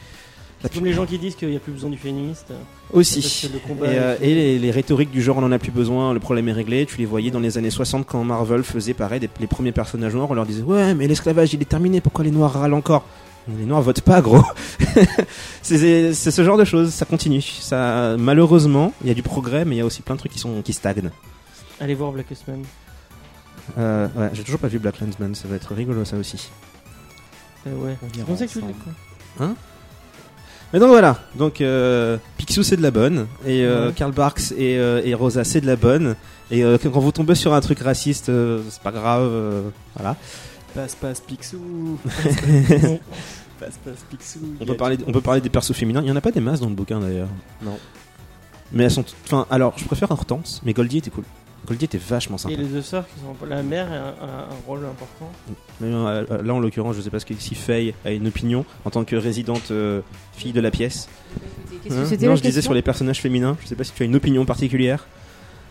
comme 0.74 0.84
les 0.84 0.92
gens 0.92 1.06
qui 1.06 1.18
disent 1.18 1.34
qu'il 1.34 1.48
n'y 1.50 1.56
a 1.56 1.60
plus 1.60 1.72
besoin 1.72 1.90
du 1.90 1.96
féministe. 1.98 2.52
aussi. 2.92 3.48
Le 3.52 3.58
combat 3.58 3.92
Et, 3.92 3.98
euh, 3.98 4.16
et 4.22 4.34
les, 4.34 4.58
les 4.58 4.70
rhétoriques 4.70 5.10
du 5.10 5.20
genre 5.20 5.36
on 5.38 5.42
en 5.42 5.52
a 5.52 5.58
plus 5.58 5.72
besoin, 5.72 6.14
le 6.14 6.20
problème 6.20 6.48
est 6.48 6.52
réglé. 6.52 6.86
Tu 6.86 6.98
les 6.98 7.04
voyais 7.06 7.30
dans 7.30 7.40
les 7.40 7.58
années 7.58 7.70
60 7.70 8.06
quand 8.06 8.22
Marvel 8.24 8.62
faisait 8.62 8.94
pareil, 8.94 9.20
des- 9.20 9.28
les 9.40 9.46
premiers 9.46 9.72
personnages 9.72 10.14
noirs, 10.14 10.30
on 10.30 10.34
leur 10.34 10.46
disait 10.46 10.62
ouais 10.62 10.94
mais 10.94 11.06
l'esclavage 11.06 11.52
il 11.52 11.60
est 11.62 11.66
terminé, 11.68 12.00
pourquoi 12.00 12.24
les 12.24 12.30
noirs 12.30 12.52
râlent 12.52 12.74
encore? 12.74 13.04
Les 13.48 13.64
noirs 13.64 13.82
votent 13.82 14.02
pas, 14.02 14.20
gros. 14.20 14.42
c'est 15.62 16.12
c'est 16.14 16.30
ce 16.30 16.44
genre 16.44 16.56
de 16.56 16.64
choses, 16.64 16.90
ça 16.92 17.04
continue. 17.04 17.42
Ça, 17.42 18.16
malheureusement, 18.18 18.92
il 19.02 19.08
y 19.08 19.10
a 19.10 19.14
du 19.14 19.22
progrès, 19.22 19.64
mais 19.64 19.76
il 19.76 19.78
y 19.78 19.82
a 19.82 19.86
aussi 19.86 20.02
plein 20.02 20.14
de 20.14 20.20
trucs 20.20 20.32
qui 20.32 20.38
sont 20.38 20.62
qui 20.62 20.72
stagnent. 20.72 21.10
Allez 21.80 21.94
voir 21.94 22.12
Blackest 22.12 22.46
Man. 22.48 22.62
Euh, 23.78 24.08
ouais, 24.16 24.30
j'ai 24.32 24.42
toujours 24.42 24.60
pas 24.60 24.68
vu 24.68 24.78
Black 24.78 25.00
Landsman, 25.00 25.34
ça 25.34 25.48
va 25.48 25.56
être 25.56 25.74
rigolo 25.74 26.04
ça 26.04 26.16
aussi. 26.16 26.50
Euh, 27.66 27.74
ouais. 27.76 27.96
On 28.02 28.08
Je 28.12 28.18
ira 28.18 28.26
pensais 28.26 28.46
que 28.46 28.52
tu 28.52 28.58
ensemble. 28.58 28.74
quoi. 29.38 29.54
Mais 30.72 30.78
donc 30.78 30.88
voilà, 30.88 31.18
donc 31.36 31.60
euh, 31.60 32.16
Picsou 32.38 32.62
c'est 32.62 32.78
de 32.78 32.82
la 32.82 32.90
bonne, 32.90 33.26
et 33.46 33.62
euh. 33.64 33.92
Karl 33.92 34.10
Barks 34.10 34.52
et, 34.52 34.78
euh, 34.78 35.02
et 35.04 35.12
Rosa 35.12 35.44
c'est 35.44 35.60
de 35.60 35.66
la 35.66 35.76
bonne, 35.76 36.16
et 36.50 36.64
euh, 36.64 36.78
quand 36.82 36.98
vous 36.98 37.12
tombez 37.12 37.34
sur 37.34 37.52
un 37.52 37.60
truc 37.60 37.80
raciste, 37.80 38.26
c'est 38.70 38.82
pas 38.82 38.90
grave, 38.90 39.30
voilà. 39.94 40.16
Passe, 40.74 40.94
passe, 40.94 41.20
Picsou. 41.20 41.98
passe, 43.60 43.78
passe, 43.84 44.04
Picsou. 44.10 44.40
On 44.60 44.64
peut, 44.64 44.76
parler, 44.76 44.98
on 45.06 45.12
peut 45.12 45.20
parler 45.20 45.40
des 45.40 45.50
persos 45.50 45.72
féminins, 45.76 46.02
il 46.02 46.08
y 46.08 46.12
en 46.12 46.16
a 46.16 46.20
pas 46.20 46.30
des 46.32 46.40
masses 46.40 46.60
dans 46.60 46.68
le 46.68 46.74
bouquin 46.74 47.00
d'ailleurs. 47.00 47.28
Non. 47.62 47.78
Mais 48.72 48.84
elles 48.84 48.90
sont. 48.90 49.04
Enfin, 49.26 49.46
alors, 49.50 49.74
je 49.76 49.84
préfère 49.84 50.10
Hortense, 50.10 50.60
mais 50.64 50.72
Goldie 50.72 50.98
était 50.98 51.10
cool. 51.10 51.24
Goldie 51.66 51.84
était 51.84 51.98
vachement 51.98 52.38
sympa. 52.38 52.54
Et 52.54 52.56
les 52.56 52.64
deux 52.64 52.82
sœurs 52.82 53.04
qui 53.06 53.20
sont 53.20 53.46
la 53.46 53.62
mère 53.62 53.86
a 53.92 53.94
un, 53.94 54.08
un- 54.08 54.42
un 54.50 54.66
rôle 54.66 54.84
important. 54.84 55.30
Mais 55.80 55.88
euh, 55.88 56.42
là, 56.42 56.54
en 56.54 56.58
l'occurrence, 56.58 56.96
je 56.96 57.02
sais 57.02 57.10
pas 57.10 57.20
ce 57.20 57.26
que 57.26 57.34
si 57.38 57.54
Faye 57.54 57.94
a 58.04 58.10
une 58.10 58.26
opinion 58.26 58.64
en 58.84 58.90
tant 58.90 59.04
que 59.04 59.14
résidente 59.14 59.70
euh, 59.70 60.00
fille 60.32 60.52
de 60.52 60.60
la 60.60 60.70
pièce. 60.72 61.08
Qu'est-ce 61.84 61.94
Hein 61.94 62.02
que 62.02 62.08
c'était 62.08 62.24
non, 62.24 62.32
la 62.32 62.36
je 62.36 62.40
disais 62.40 62.54
question 62.54 62.62
sur 62.70 62.74
les 62.74 62.82
personnages 62.82 63.20
féminins, 63.20 63.56
je 63.62 63.66
sais 63.68 63.76
pas 63.76 63.84
si 63.84 63.92
tu 63.92 64.02
as 64.02 64.06
une 64.06 64.16
opinion 64.16 64.44
particulière. 64.44 65.06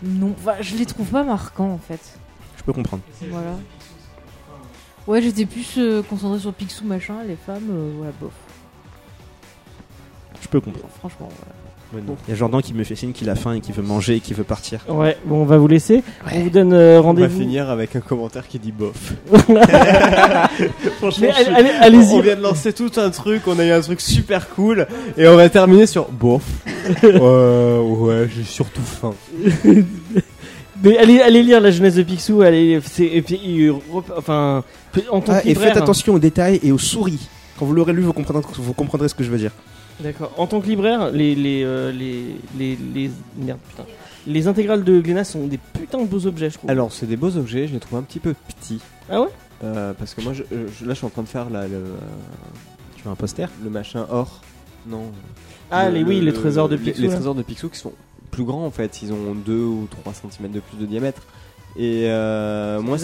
Non, 0.03 0.33
bah, 0.45 0.57
je 0.61 0.75
les 0.75 0.85
trouve 0.85 1.07
pas 1.07 1.23
marquants 1.23 1.71
en 1.71 1.77
fait. 1.79 1.99
Je 2.57 2.63
peux 2.63 2.73
comprendre. 2.73 3.03
Voilà. 3.29 3.57
Ouais, 5.07 5.21
j'étais 5.21 5.45
plus 5.45 5.75
euh, 5.77 6.01
concentré 6.03 6.39
sur 6.39 6.53
Picsou 6.53 6.85
machin, 6.85 7.15
les 7.27 7.35
femmes, 7.35 7.67
euh, 7.71 7.91
voilà, 7.97 8.11
bof. 8.21 8.31
Je 10.41 10.47
peux 10.47 10.59
comprendre. 10.61 10.87
Franchement, 10.99 11.29
voilà. 11.37 11.53
Il 11.93 12.29
y 12.29 12.31
a 12.31 12.35
Jordan 12.35 12.61
qui 12.61 12.73
me 12.73 12.85
fait 12.85 12.95
signe 12.95 13.11
qu'il 13.11 13.29
a 13.29 13.35
faim 13.35 13.51
et 13.51 13.59
qui 13.59 13.73
veut 13.73 13.83
manger 13.83 14.15
et 14.15 14.19
qui 14.21 14.33
veut 14.33 14.45
partir. 14.45 14.79
Ouais, 14.87 15.17
bon, 15.25 15.41
on 15.41 15.45
va 15.45 15.57
vous 15.57 15.67
laisser. 15.67 16.03
On 16.33 16.39
vous 16.39 16.49
donne 16.49 16.71
euh, 16.71 16.93
On 16.99 17.01
va 17.01 17.07
rendez-vous. 17.07 17.37
finir 17.37 17.69
avec 17.69 17.97
un 17.97 17.99
commentaire 17.99 18.47
qui 18.47 18.59
dit 18.59 18.71
bof. 18.71 19.11
Mais 21.19 21.29
allez- 21.31 21.49
allez- 21.53 21.69
allez-y. 21.81 22.13
On 22.13 22.21
vient 22.21 22.37
de 22.37 22.41
lancer 22.41 22.71
tout 22.71 22.91
un 22.95 23.09
truc, 23.09 23.41
on 23.47 23.59
a 23.59 23.65
eu 23.65 23.71
un 23.71 23.81
truc 23.81 23.99
super 23.99 24.47
cool, 24.51 24.87
et 25.17 25.27
on 25.27 25.35
va 25.35 25.49
terminer 25.49 25.85
sur 25.85 26.07
bof. 26.09 26.43
Euh, 27.03 27.79
ouais, 27.81 28.27
j'ai 28.35 28.43
surtout 28.43 28.81
faim. 28.81 29.13
Mais 30.83 30.97
allez, 30.97 31.19
allez 31.21 31.43
lire 31.43 31.61
la 31.61 31.71
jeunesse 31.71 31.95
de 31.95 32.03
Picsou. 32.03 32.41
Allez, 32.41 32.79
c'est, 32.83 33.05
et 33.05 33.21
puis, 33.21 33.39
il 33.43 33.69
rep- 33.69 34.11
enfin, 34.17 34.63
en 35.11 35.21
tant 35.21 35.33
que 35.33 35.37
Ah, 35.39 35.41
et 35.45 35.53
faites 35.55 35.77
attention 35.77 36.13
aux 36.15 36.19
détails 36.19 36.59
et 36.63 36.71
aux 36.71 36.77
souris. 36.77 37.27
Quand 37.57 37.65
vous 37.65 37.73
l'aurez 37.73 37.93
lu, 37.93 38.01
vous 38.01 38.13
comprendrez, 38.13 38.43
vous 38.57 38.73
comprendrez 38.73 39.07
ce 39.07 39.13
que 39.15 39.23
je 39.23 39.29
veux 39.29 39.37
dire. 39.37 39.51
D'accord. 39.99 40.31
En 40.37 40.47
tant 40.47 40.59
que 40.61 40.65
libraire, 40.67 41.11
les 41.11 41.35
les 41.35 41.63
euh, 41.63 41.91
les 41.91 42.35
les 42.57 42.75
les 42.95 43.11
merde, 43.37 43.59
putain. 43.69 43.83
Les 44.25 44.47
intégrales 44.47 44.83
de 44.83 44.99
Glénat 44.99 45.23
sont 45.23 45.45
des 45.45 45.57
putains 45.57 45.99
de 46.01 46.07
beaux 46.07 46.25
objets, 46.25 46.49
je 46.49 46.57
trouve. 46.57 46.69
Alors, 46.71 46.91
c'est 46.91 47.05
des 47.05 47.17
beaux 47.17 47.37
objets, 47.37 47.67
je 47.67 47.73
les 47.73 47.79
trouve 47.79 47.99
un 47.99 48.03
petit 48.03 48.19
peu 48.19 48.33
petits. 48.47 48.79
Ah 49.11 49.21
ouais? 49.21 49.27
Euh, 49.63 49.93
parce 49.93 50.15
que 50.15 50.21
moi, 50.21 50.33
je, 50.33 50.41
je- 50.51 50.85
là, 50.85 50.93
je 50.93 50.97
suis 50.97 51.05
en 51.05 51.09
train 51.09 51.21
de 51.21 51.27
faire 51.27 51.49
le, 51.51 51.67
Tu 52.97 53.03
veux 53.03 53.11
un 53.11 53.15
poster 53.15 53.47
le 53.63 53.69
machin 53.69 54.07
or. 54.09 54.41
Non. 54.87 55.11
Ah, 55.69 55.89
Le- 55.89 55.97
les, 55.99 56.03
oui, 56.03 56.19
le- 56.19 56.25
les 56.27 56.33
trésors 56.33 56.67
de 56.69 56.77
Picsou. 56.77 57.01
Les, 57.01 57.07
là. 57.07 57.13
trésors 57.15 57.35
de 57.35 57.43
Picsou 57.43 57.69
qui 57.69 57.77
sont 57.77 57.93
plus 58.31 58.43
grands 58.43 58.65
en 58.65 58.71
fait. 58.71 59.01
Ils 59.01 59.13
ont 59.13 59.35
2 59.35 59.53
ou 59.53 59.87
3 60.03 60.13
cm 60.13 60.51
de 60.51 60.59
plus 60.59 60.77
de 60.77 60.85
diamètre. 60.85 61.23
Et 61.75 62.09
euh, 62.09 62.77
C'est 62.77 62.83
moi, 62.83 62.97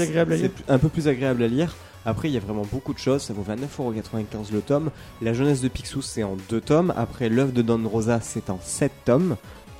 un 0.68 0.78
peu 0.80 0.90
plus 0.90 1.08
agréable 1.08 1.44
à 1.44 1.48
lire. 1.48 1.76
Après, 2.06 2.30
il 2.30 2.34
y 2.34 2.38
a 2.38 2.40
vraiment 2.40 2.66
beaucoup 2.72 2.94
de 2.94 3.00
choses. 3.00 3.22
Ça 3.22 3.34
vaut 3.34 3.44
29,95€ 3.44 4.54
le 4.54 4.62
tome. 4.62 4.92
La 5.22 5.34
jeunesse 5.34 5.62
de 5.62 5.68
Picsou, 5.68 6.02
c'est 6.02 6.24
en 6.24 6.38
2 6.50 6.62
tomes. 6.62 6.94
Après, 6.96 7.30
l'œuvre 7.30 7.52
de 7.52 7.62
Don 7.62 7.82
Rosa, 7.88 8.20
c'est 8.22 8.50
en 8.50 8.60
7 8.62 8.92
tomes. 9.06 9.36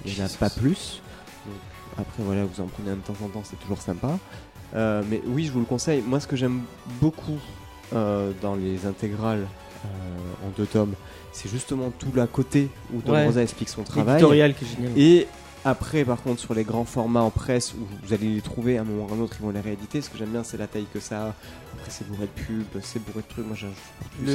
Il 0.06 0.14
n'y 0.14 0.22
en 0.22 0.26
a 0.26 0.30
pas 0.30 0.50
plus. 0.50 1.02
Donc, 1.46 1.56
après, 1.98 2.24
voilà, 2.24 2.44
vous 2.44 2.62
en 2.62 2.68
prenez 2.68 2.92
un 2.92 2.96
de 2.96 3.02
temps 3.02 3.16
en 3.24 3.30
temps, 3.30 3.44
c'est 3.44 3.60
toujours 3.60 3.82
sympa. 3.82 4.20
Euh, 4.76 5.02
mais 5.10 5.22
oui, 5.26 5.46
je 5.46 5.52
vous 5.52 5.60
le 5.60 5.66
conseille. 5.66 6.04
Moi, 6.06 6.20
ce 6.20 6.28
que 6.28 6.36
j'aime 6.36 6.62
beaucoup 7.02 7.40
euh, 7.94 8.32
dans 8.42 8.56
les 8.56 8.86
intégrales 8.86 9.48
en 10.46 10.50
deux 10.58 10.66
tomes, 10.66 10.96
c'est 11.38 11.50
justement 11.50 11.92
tout 11.98 12.08
l'à 12.16 12.28
côté 12.28 12.70
où 12.94 13.02
Don 13.02 13.14
Ouais. 13.14 13.26
Rosa 13.26 13.42
explique 13.44 13.70
son 13.70 13.84
travail. 13.84 14.16
L'éditorial 14.16 14.54
qui 14.56 14.66
est 14.66 14.68
génial. 14.68 14.92
Et 14.98 15.28
après, 15.66 16.06
par 16.06 16.22
contre, 16.22 16.40
sur 16.40 16.54
les 16.54 16.64
grands 16.64 16.86
formats 16.86 17.22
en 17.22 17.30
presse, 17.30 17.74
où 17.74 17.86
vous 18.06 18.14
allez 18.14 18.28
les 18.36 18.42
trouver 18.42 18.78
à 18.78 18.82
un 18.82 18.84
moment 18.86 19.06
ou 19.10 19.14
à 19.14 19.18
un 19.18 19.20
autre, 19.20 19.36
ils 19.40 19.44
vont 19.44 19.52
les 19.52 19.60
rééditer. 19.60 20.02
Ce 20.02 20.10
que 20.10 20.18
j'aime 20.18 20.30
bien, 20.30 20.44
c'est 20.44 20.56
la 20.58 20.68
taille 20.68 20.86
que 20.94 21.00
ça 21.02 21.26
a. 21.26 21.28
Après, 21.74 21.90
c'est 21.90 22.08
bourré 22.08 22.28
de 22.28 22.42
pubs, 22.42 22.82
c'est 22.82 23.04
bourré 23.04 23.22
de 23.22 23.28
trucs. 23.28 23.46
Moi, 23.46 23.58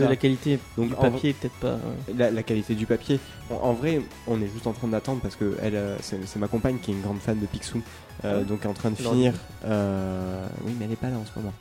la 0.09 0.17
qualité 0.17 0.59
Donc, 0.77 0.89
du 0.89 0.95
papier 0.95 1.33
peut-être 1.33 1.55
pas. 1.55 1.73
hein. 1.75 2.13
la, 2.17 2.31
la 2.31 2.43
qualité 2.43 2.75
du 2.75 2.85
papier. 2.87 3.19
En, 3.51 3.55
en 3.69 3.73
vrai, 3.73 4.03
on 4.27 4.43
est 4.43 4.49
juste 4.53 4.67
en 4.67 4.73
train 4.73 4.89
d'attendre 4.89 5.21
parce 5.23 5.37
que 5.37 5.57
elle, 5.63 5.75
euh, 5.77 5.97
c'est 6.03 6.19
c'est 6.27 6.39
ma 6.39 6.49
compagne 6.49 6.79
qui 6.83 6.91
est 6.91 6.95
une 6.95 7.01
grande 7.03 7.19
fan 7.21 7.39
de 7.41 7.47
Picsou, 7.47 7.81
euh, 8.25 8.45
donc 8.45 8.65
en 8.67 8.73
train 8.73 8.91
de 8.91 8.97
finir. 8.97 9.35
euh, 9.65 10.47
oui, 10.65 10.73
mais 10.79 10.85
elle 10.87 10.93
est 10.93 10.97
pas 10.97 11.09
là 11.11 11.17
en 11.17 11.25
ce 11.25 11.39
moment. 11.39 11.53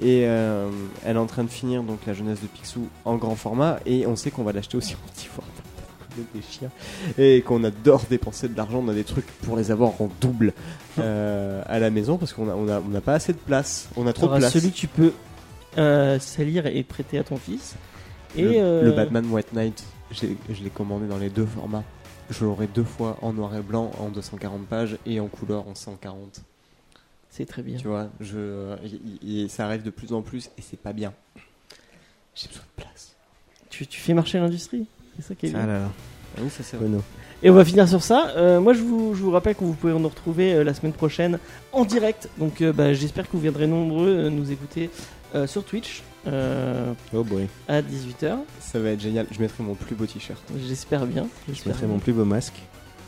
Et 0.00 0.24
euh, 0.26 0.68
elle 1.04 1.16
est 1.16 1.18
en 1.18 1.26
train 1.26 1.44
de 1.44 1.48
finir 1.50 1.82
donc 1.82 2.00
la 2.06 2.12
jeunesse 2.14 2.40
de 2.40 2.46
Picsou 2.46 2.88
en 3.04 3.16
grand 3.16 3.34
format 3.36 3.78
et 3.86 4.06
on 4.06 4.14
sait 4.16 4.30
qu'on 4.30 4.42
va 4.44 4.52
l'acheter 4.52 4.76
aussi 4.76 4.94
en 4.94 5.10
petit 5.12 5.26
format. 5.26 5.50
Des 6.34 6.40
chiens 6.40 6.70
et 7.18 7.42
qu'on 7.42 7.62
adore 7.64 8.04
dépenser 8.08 8.48
de 8.48 8.56
l'argent 8.56 8.82
dans 8.82 8.94
des 8.94 9.04
trucs 9.04 9.26
pour 9.42 9.54
les 9.58 9.70
avoir 9.70 10.00
en 10.00 10.08
double 10.20 10.54
à 10.98 11.78
la 11.78 11.90
maison 11.90 12.16
parce 12.16 12.32
qu'on 12.32 12.48
a, 12.48 12.54
on 12.54 12.68
a, 12.68 12.80
on 12.80 12.94
a 12.94 13.00
pas 13.02 13.12
assez 13.14 13.34
de 13.34 13.38
place. 13.38 13.88
On 13.96 14.06
a 14.06 14.14
trop 14.14 14.28
de 14.28 14.38
place. 14.38 14.52
celui 14.52 14.70
que 14.70 14.76
tu 14.76 14.88
peux 14.88 15.12
salir 16.18 16.66
et 16.66 16.82
prêter 16.84 17.18
à 17.18 17.24
ton 17.24 17.36
fils. 17.36 17.74
Et 18.34 18.42
le, 18.60 18.82
le 18.84 18.92
Batman 18.92 19.26
White 19.30 19.52
Knight, 19.52 19.84
je 20.10 20.26
l'ai 20.62 20.70
commandé 20.70 21.06
dans 21.06 21.18
les 21.18 21.28
deux 21.30 21.46
formats. 21.46 21.84
Je 22.30 22.44
l'aurai 22.44 22.66
deux 22.66 22.84
fois 22.84 23.16
en 23.22 23.32
noir 23.32 23.54
et 23.54 23.60
blanc 23.62 23.90
en 23.98 24.08
240 24.08 24.66
pages 24.66 24.96
et 25.06 25.20
en 25.20 25.28
couleur 25.28 25.68
en 25.68 25.74
140. 25.74 26.40
c'est 27.30 27.46
très 27.46 27.62
bien. 27.62 27.76
Tu 27.76 27.86
vois, 27.88 28.08
je, 28.20 28.74
y- 29.22 29.44
y- 29.44 29.48
ça 29.48 29.66
arrive 29.66 29.82
de 29.82 29.90
plus 29.90 30.12
en 30.12 30.22
plus 30.22 30.50
et 30.58 30.62
c'est 30.62 30.78
pas 30.78 30.92
bien. 30.92 31.12
J'ai 32.34 32.48
besoin 32.48 32.64
de 32.76 32.82
place. 32.82 33.14
Tu, 33.70 33.86
tu 33.86 34.00
fais 34.00 34.14
marcher 34.14 34.38
l'industrie? 34.38 34.86
C'est 35.16 35.22
ça 35.28 35.34
qui 35.34 35.46
est 35.46 35.50
bien. 35.50 35.60
Ah 35.62 35.66
là 35.66 35.78
là, 35.80 35.88
Ah 36.36 36.40
oui, 36.42 36.50
ça 36.50 36.62
c'est 36.62 36.76
vrai. 36.76 36.86
Renaud. 36.86 37.02
Et 37.42 37.50
on 37.50 37.54
va 37.54 37.64
finir 37.64 37.88
sur 37.88 38.02
ça. 38.02 38.30
Euh, 38.36 38.60
moi, 38.60 38.72
je 38.72 38.80
vous, 38.82 39.14
je 39.14 39.22
vous 39.22 39.30
rappelle 39.30 39.54
que 39.54 39.64
vous 39.64 39.74
pouvez 39.74 39.92
nous 39.92 40.08
retrouver 40.08 40.54
euh, 40.54 40.64
la 40.64 40.74
semaine 40.74 40.92
prochaine 40.94 41.38
en 41.72 41.84
direct. 41.84 42.28
Donc, 42.38 42.60
euh, 42.62 42.72
bah, 42.72 42.92
j'espère 42.94 43.26
que 43.26 43.32
vous 43.32 43.40
viendrez 43.42 43.66
nombreux 43.66 44.08
euh, 44.08 44.30
nous 44.30 44.50
écouter 44.50 44.90
euh, 45.34 45.46
sur 45.46 45.62
Twitch 45.64 46.02
euh, 46.26 46.92
Oh 47.14 47.22
boy. 47.24 47.46
à 47.68 47.80
18h. 47.82 48.36
Ça 48.60 48.78
va 48.80 48.90
être 48.90 49.00
génial. 49.00 49.26
Je 49.30 49.40
mettrai 49.40 49.62
mon 49.62 49.74
plus 49.74 49.94
beau 49.94 50.06
t-shirt. 50.06 50.42
J'espère 50.66 51.06
bien. 51.06 51.26
Je 51.48 51.52
mettrai 51.68 51.86
bien. 51.86 51.94
mon 51.94 51.98
plus 51.98 52.12
beau 52.12 52.24
masque. 52.24 52.54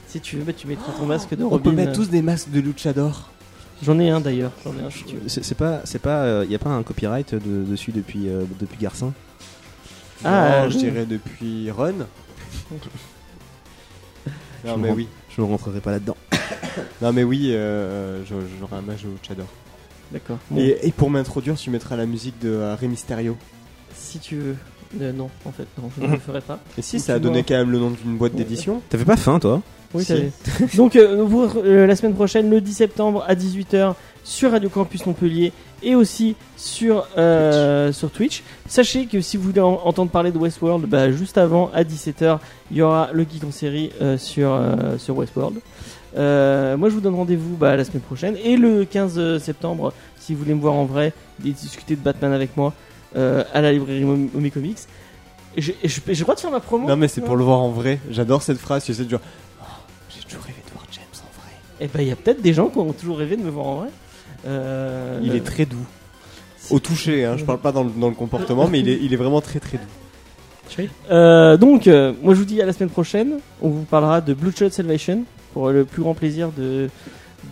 Si 0.06 0.20
tu 0.20 0.36
veux, 0.36 0.44
bah, 0.44 0.52
tu 0.52 0.66
mettras 0.66 0.92
ton 0.92 1.06
masque 1.06 1.34
de 1.36 1.44
On 1.44 1.48
Robin. 1.50 1.70
peut 1.70 1.76
mettre 1.76 1.90
euh, 1.92 1.94
tous 1.94 2.08
des 2.10 2.22
masques 2.22 2.50
de 2.50 2.60
luchador. 2.60 3.30
J'en 3.82 3.98
ai 3.98 4.10
un 4.10 4.20
d'ailleurs. 4.20 4.52
J'en 4.64 4.72
ai 4.78 4.82
un 4.82 4.90
si 4.90 5.04
tu 5.04 5.16
veux. 5.16 5.28
C'est 5.28 5.44
c'est 5.44 5.54
pas, 5.54 5.82
c'est 5.84 5.98
pas, 6.00 6.44
il 6.44 6.50
y 6.50 6.54
a 6.54 6.58
pas 6.58 6.70
un 6.70 6.82
copyright 6.82 7.34
de- 7.34 7.64
dessus 7.64 7.92
depuis, 7.92 8.28
euh, 8.28 8.44
depuis 8.58 8.78
Garcin? 8.78 9.12
Ah, 10.24 10.62
Non, 10.64 10.70
je 10.70 10.78
dirais 10.78 11.06
depuis 11.06 11.70
Run. 11.70 11.92
non 12.70 12.78
Je 14.64 14.74
mais 14.74 14.90
oui. 14.90 15.08
Je 15.36 15.40
ne 15.42 15.46
rentrerai 15.46 15.80
pas 15.80 15.90
là-dedans. 15.92 16.16
Non 17.02 17.12
mais 17.12 17.24
oui, 17.24 17.50
euh, 17.52 18.24
j'aurai 18.24 18.76
un 18.76 18.82
match 18.82 19.02
de 19.02 19.08
luchador. 19.10 19.46
D'accord. 20.12 20.38
Bon, 20.50 20.58
Et, 20.60 20.78
et 20.82 20.92
pour 20.92 21.10
m'introduire, 21.10 21.56
tu 21.56 21.70
mettras 21.70 21.96
la 21.96 22.06
musique 22.06 22.38
de 22.40 22.48
euh, 22.50 22.74
Rey 22.74 22.88
Mysterio. 22.88 23.36
si 23.94 24.18
tu 24.18 24.36
veux. 24.36 24.56
Euh, 25.02 25.12
non, 25.12 25.28
en 25.44 25.52
fait, 25.52 25.66
non, 25.80 25.90
je 26.00 26.06
ne 26.06 26.12
le 26.12 26.18
ferai 26.18 26.40
pas. 26.40 26.58
Et 26.78 26.82
si, 26.82 26.98
ça 26.98 27.14
a 27.14 27.18
donné 27.18 27.42
quand 27.42 27.54
même 27.56 27.70
le 27.70 27.78
nom 27.78 27.90
d'une 27.90 28.16
boîte 28.16 28.34
d'édition. 28.34 28.80
T'avais 28.88 29.04
pas 29.04 29.18
faim, 29.18 29.38
toi 29.38 29.60
Oui, 29.92 30.02
Si. 30.02 30.08
t'avais. 30.08 30.30
Donc, 30.76 30.96
euh, 30.96 31.22
vous, 31.22 31.42
euh, 31.58 31.86
la 31.86 31.94
semaine 31.94 32.14
prochaine, 32.14 32.48
le 32.48 32.62
10 32.62 32.72
septembre 32.72 33.22
à 33.28 33.34
18h 33.34 33.94
sur 34.24 34.50
Radio 34.52 34.70
Campus 34.70 35.04
Montpellier 35.04 35.52
et 35.82 35.94
aussi 35.94 36.36
sur, 36.56 37.06
euh, 37.18 37.92
sur 37.92 38.10
Twitch. 38.10 38.42
Sachez 38.66 39.04
que 39.04 39.20
si 39.20 39.36
vous 39.36 39.42
voulez 39.44 39.60
en- 39.60 39.80
entendre 39.84 40.10
parler 40.10 40.32
de 40.32 40.38
Westworld, 40.38 40.86
bah, 40.86 41.12
juste 41.12 41.36
avant, 41.36 41.70
à 41.74 41.84
17h, 41.84 42.38
il 42.70 42.78
y 42.78 42.82
aura 42.82 43.10
le 43.12 43.24
Geek 43.30 43.44
en 43.44 43.52
série 43.52 43.90
euh, 44.00 44.16
sur, 44.16 44.52
euh, 44.54 44.96
sur 44.96 45.16
Westworld. 45.18 45.58
Euh, 46.18 46.76
moi, 46.76 46.88
je 46.88 46.94
vous 46.94 47.00
donne 47.00 47.14
rendez-vous 47.14 47.56
bah, 47.56 47.76
la 47.76 47.84
semaine 47.84 48.02
prochaine. 48.02 48.36
Et 48.42 48.56
le 48.56 48.84
15 48.84 49.38
septembre, 49.38 49.92
si 50.18 50.34
vous 50.34 50.40
voulez 50.40 50.54
me 50.54 50.60
voir 50.60 50.74
en 50.74 50.84
vrai 50.84 51.12
et 51.44 51.50
discuter 51.50 51.96
de 51.96 52.00
Batman 52.00 52.32
avec 52.32 52.56
moi 52.56 52.74
euh, 53.16 53.44
à 53.54 53.60
la 53.60 53.72
librairie 53.72 54.04
Omi 54.04 54.50
Comics. 54.50 54.78
J'ai 55.56 55.74
le 55.82 56.20
droit 56.20 56.34
de 56.34 56.40
faire 56.40 56.50
ma 56.50 56.60
promo 56.60 56.86
Non 56.86 56.96
mais 56.96 57.08
c'est 57.08 57.20
pour 57.20 57.36
le 57.36 57.44
voir 57.44 57.60
en 57.60 57.70
vrai. 57.70 58.00
J'adore 58.10 58.42
cette 58.42 58.58
phrase. 58.58 58.84
Tu 58.84 58.94
sais 58.94 59.08
genre, 59.08 59.20
Oh, 59.60 59.64
j'ai 60.10 60.22
toujours 60.22 60.42
rêvé 60.44 60.58
de 60.66 60.72
voir 60.72 60.84
James 60.92 61.04
en 61.14 61.40
vrai. 61.40 61.52
Et 61.80 61.88
ben 61.88 62.02
il 62.02 62.08
y 62.08 62.12
a 62.12 62.16
peut-être 62.16 62.42
des 62.42 62.52
gens 62.52 62.68
qui 62.68 62.78
ont 62.78 62.92
toujours 62.92 63.18
rêvé 63.18 63.36
de 63.36 63.42
me 63.42 63.50
voir 63.50 63.66
en 63.66 63.76
vrai. 63.76 63.88
Euh, 64.46 65.20
Il 65.22 65.34
est 65.34 65.44
très 65.44 65.64
doux. 65.64 65.86
Au 66.70 66.78
toucher, 66.78 67.24
hein, 67.24 67.36
je 67.38 67.44
parle 67.44 67.58
pas 67.58 67.72
dans 67.72 67.82
le, 67.82 67.90
dans 67.90 68.08
le 68.08 68.14
comportement, 68.14 68.68
mais 68.68 68.80
il 68.80 68.88
est, 68.88 68.98
il 69.00 69.12
est 69.14 69.16
vraiment 69.16 69.40
très 69.40 69.58
très 69.58 69.78
doux. 69.78 70.82
Euh, 71.10 71.56
donc, 71.56 71.86
euh, 71.86 72.12
moi 72.22 72.34
je 72.34 72.40
vous 72.40 72.44
dis 72.44 72.60
à 72.60 72.66
la 72.66 72.72
semaine 72.72 72.90
prochaine. 72.90 73.38
On 73.62 73.68
vous 73.68 73.84
parlera 73.84 74.20
de 74.20 74.34
Bloodshot 74.34 74.70
Salvation 74.70 75.24
pour 75.58 75.70
le 75.70 75.84
plus 75.84 76.02
grand 76.02 76.14
plaisir 76.14 76.52
de, 76.56 76.88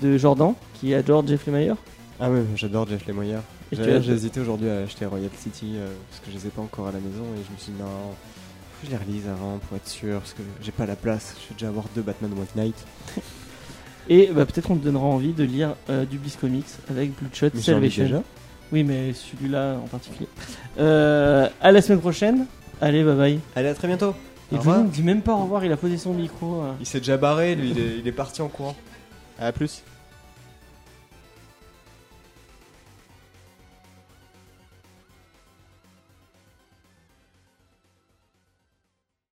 de 0.01 0.17
Jordan 0.17 0.53
qui 0.75 0.95
adore 0.95 1.27
Jeff 1.27 1.45
Lemire. 1.49 1.75
Ah 2.21 2.31
ouais, 2.31 2.45
j'adore 2.55 2.87
Jeff 2.87 3.05
Lemire. 3.09 3.41
J'ai 3.73 4.13
hésité 4.13 4.39
aujourd'hui 4.39 4.69
à 4.71 4.83
acheter 4.83 5.07
Royal 5.07 5.29
City 5.37 5.73
euh, 5.75 5.89
parce 6.09 6.21
que 6.21 6.31
je 6.31 6.37
les 6.37 6.47
ai 6.47 6.51
pas 6.51 6.63
encore 6.63 6.87
à 6.87 6.93
la 6.93 7.01
maison 7.01 7.25
et 7.35 7.43
je 7.45 7.53
me 7.53 7.59
suis 7.59 7.73
dit 7.73 7.79
non, 7.81 7.87
faut 7.89 8.87
que 8.87 8.87
je 8.87 8.91
les 8.93 8.97
relise 8.97 9.27
avant 9.27 9.59
pour 9.59 9.77
être 9.77 9.89
sûr 9.89 10.21
parce 10.21 10.35
que 10.35 10.43
j'ai 10.63 10.71
pas 10.71 10.87
la 10.87 10.95
place. 10.95 11.35
Je 11.43 11.49
vais 11.49 11.55
déjà 11.55 11.67
avoir 11.67 11.87
deux 11.97 12.03
Batman 12.03 12.31
White 12.39 12.55
Knight. 12.55 12.77
Et 14.09 14.31
bah, 14.33 14.47
peut-être 14.47 14.71
on 14.71 14.77
te 14.77 14.85
donnera 14.85 15.05
envie 15.05 15.33
de 15.33 15.43
lire 15.43 15.75
euh, 15.91 16.05
du 16.05 16.19
Bliss 16.19 16.37
Comics 16.37 16.65
avec 16.89 17.11
Bloodshot 17.19 17.49
Mais 17.55 17.61
Salvation. 17.61 18.05
déjà. 18.05 18.23
Oui, 18.71 18.85
mais 18.85 19.15
celui-là 19.15 19.81
en 19.83 19.89
particulier. 19.89 20.29
Euh, 20.79 21.49
à 21.61 21.73
la 21.73 21.83
semaine 21.83 21.99
prochaine. 21.99 22.47
Allez, 22.81 23.03
bye 23.03 23.17
bye. 23.17 23.41
Allez, 23.57 23.71
à 23.71 23.75
très 23.75 23.89
bientôt. 23.89 24.15
Et 24.53 24.57
ne 24.85 24.89
dit 24.89 25.03
même 25.03 25.23
pas 25.23 25.33
au 25.33 25.43
revoir, 25.43 25.65
il 25.65 25.73
a 25.73 25.77
posé 25.77 25.99
son 25.99 26.15
micro. 26.15 26.63
euh. 26.63 26.73
Il 26.81 26.87
s'est 26.87 26.99
déjà 26.99 27.17
barré, 27.17 27.55
lui, 27.57 27.71
il 27.71 27.79
est, 27.79 27.99
il 27.99 28.07
est 28.07 28.13
parti 28.13 28.43
en 28.43 28.49
courant. 28.49 28.77
À 29.39 29.53
plus. 29.53 29.83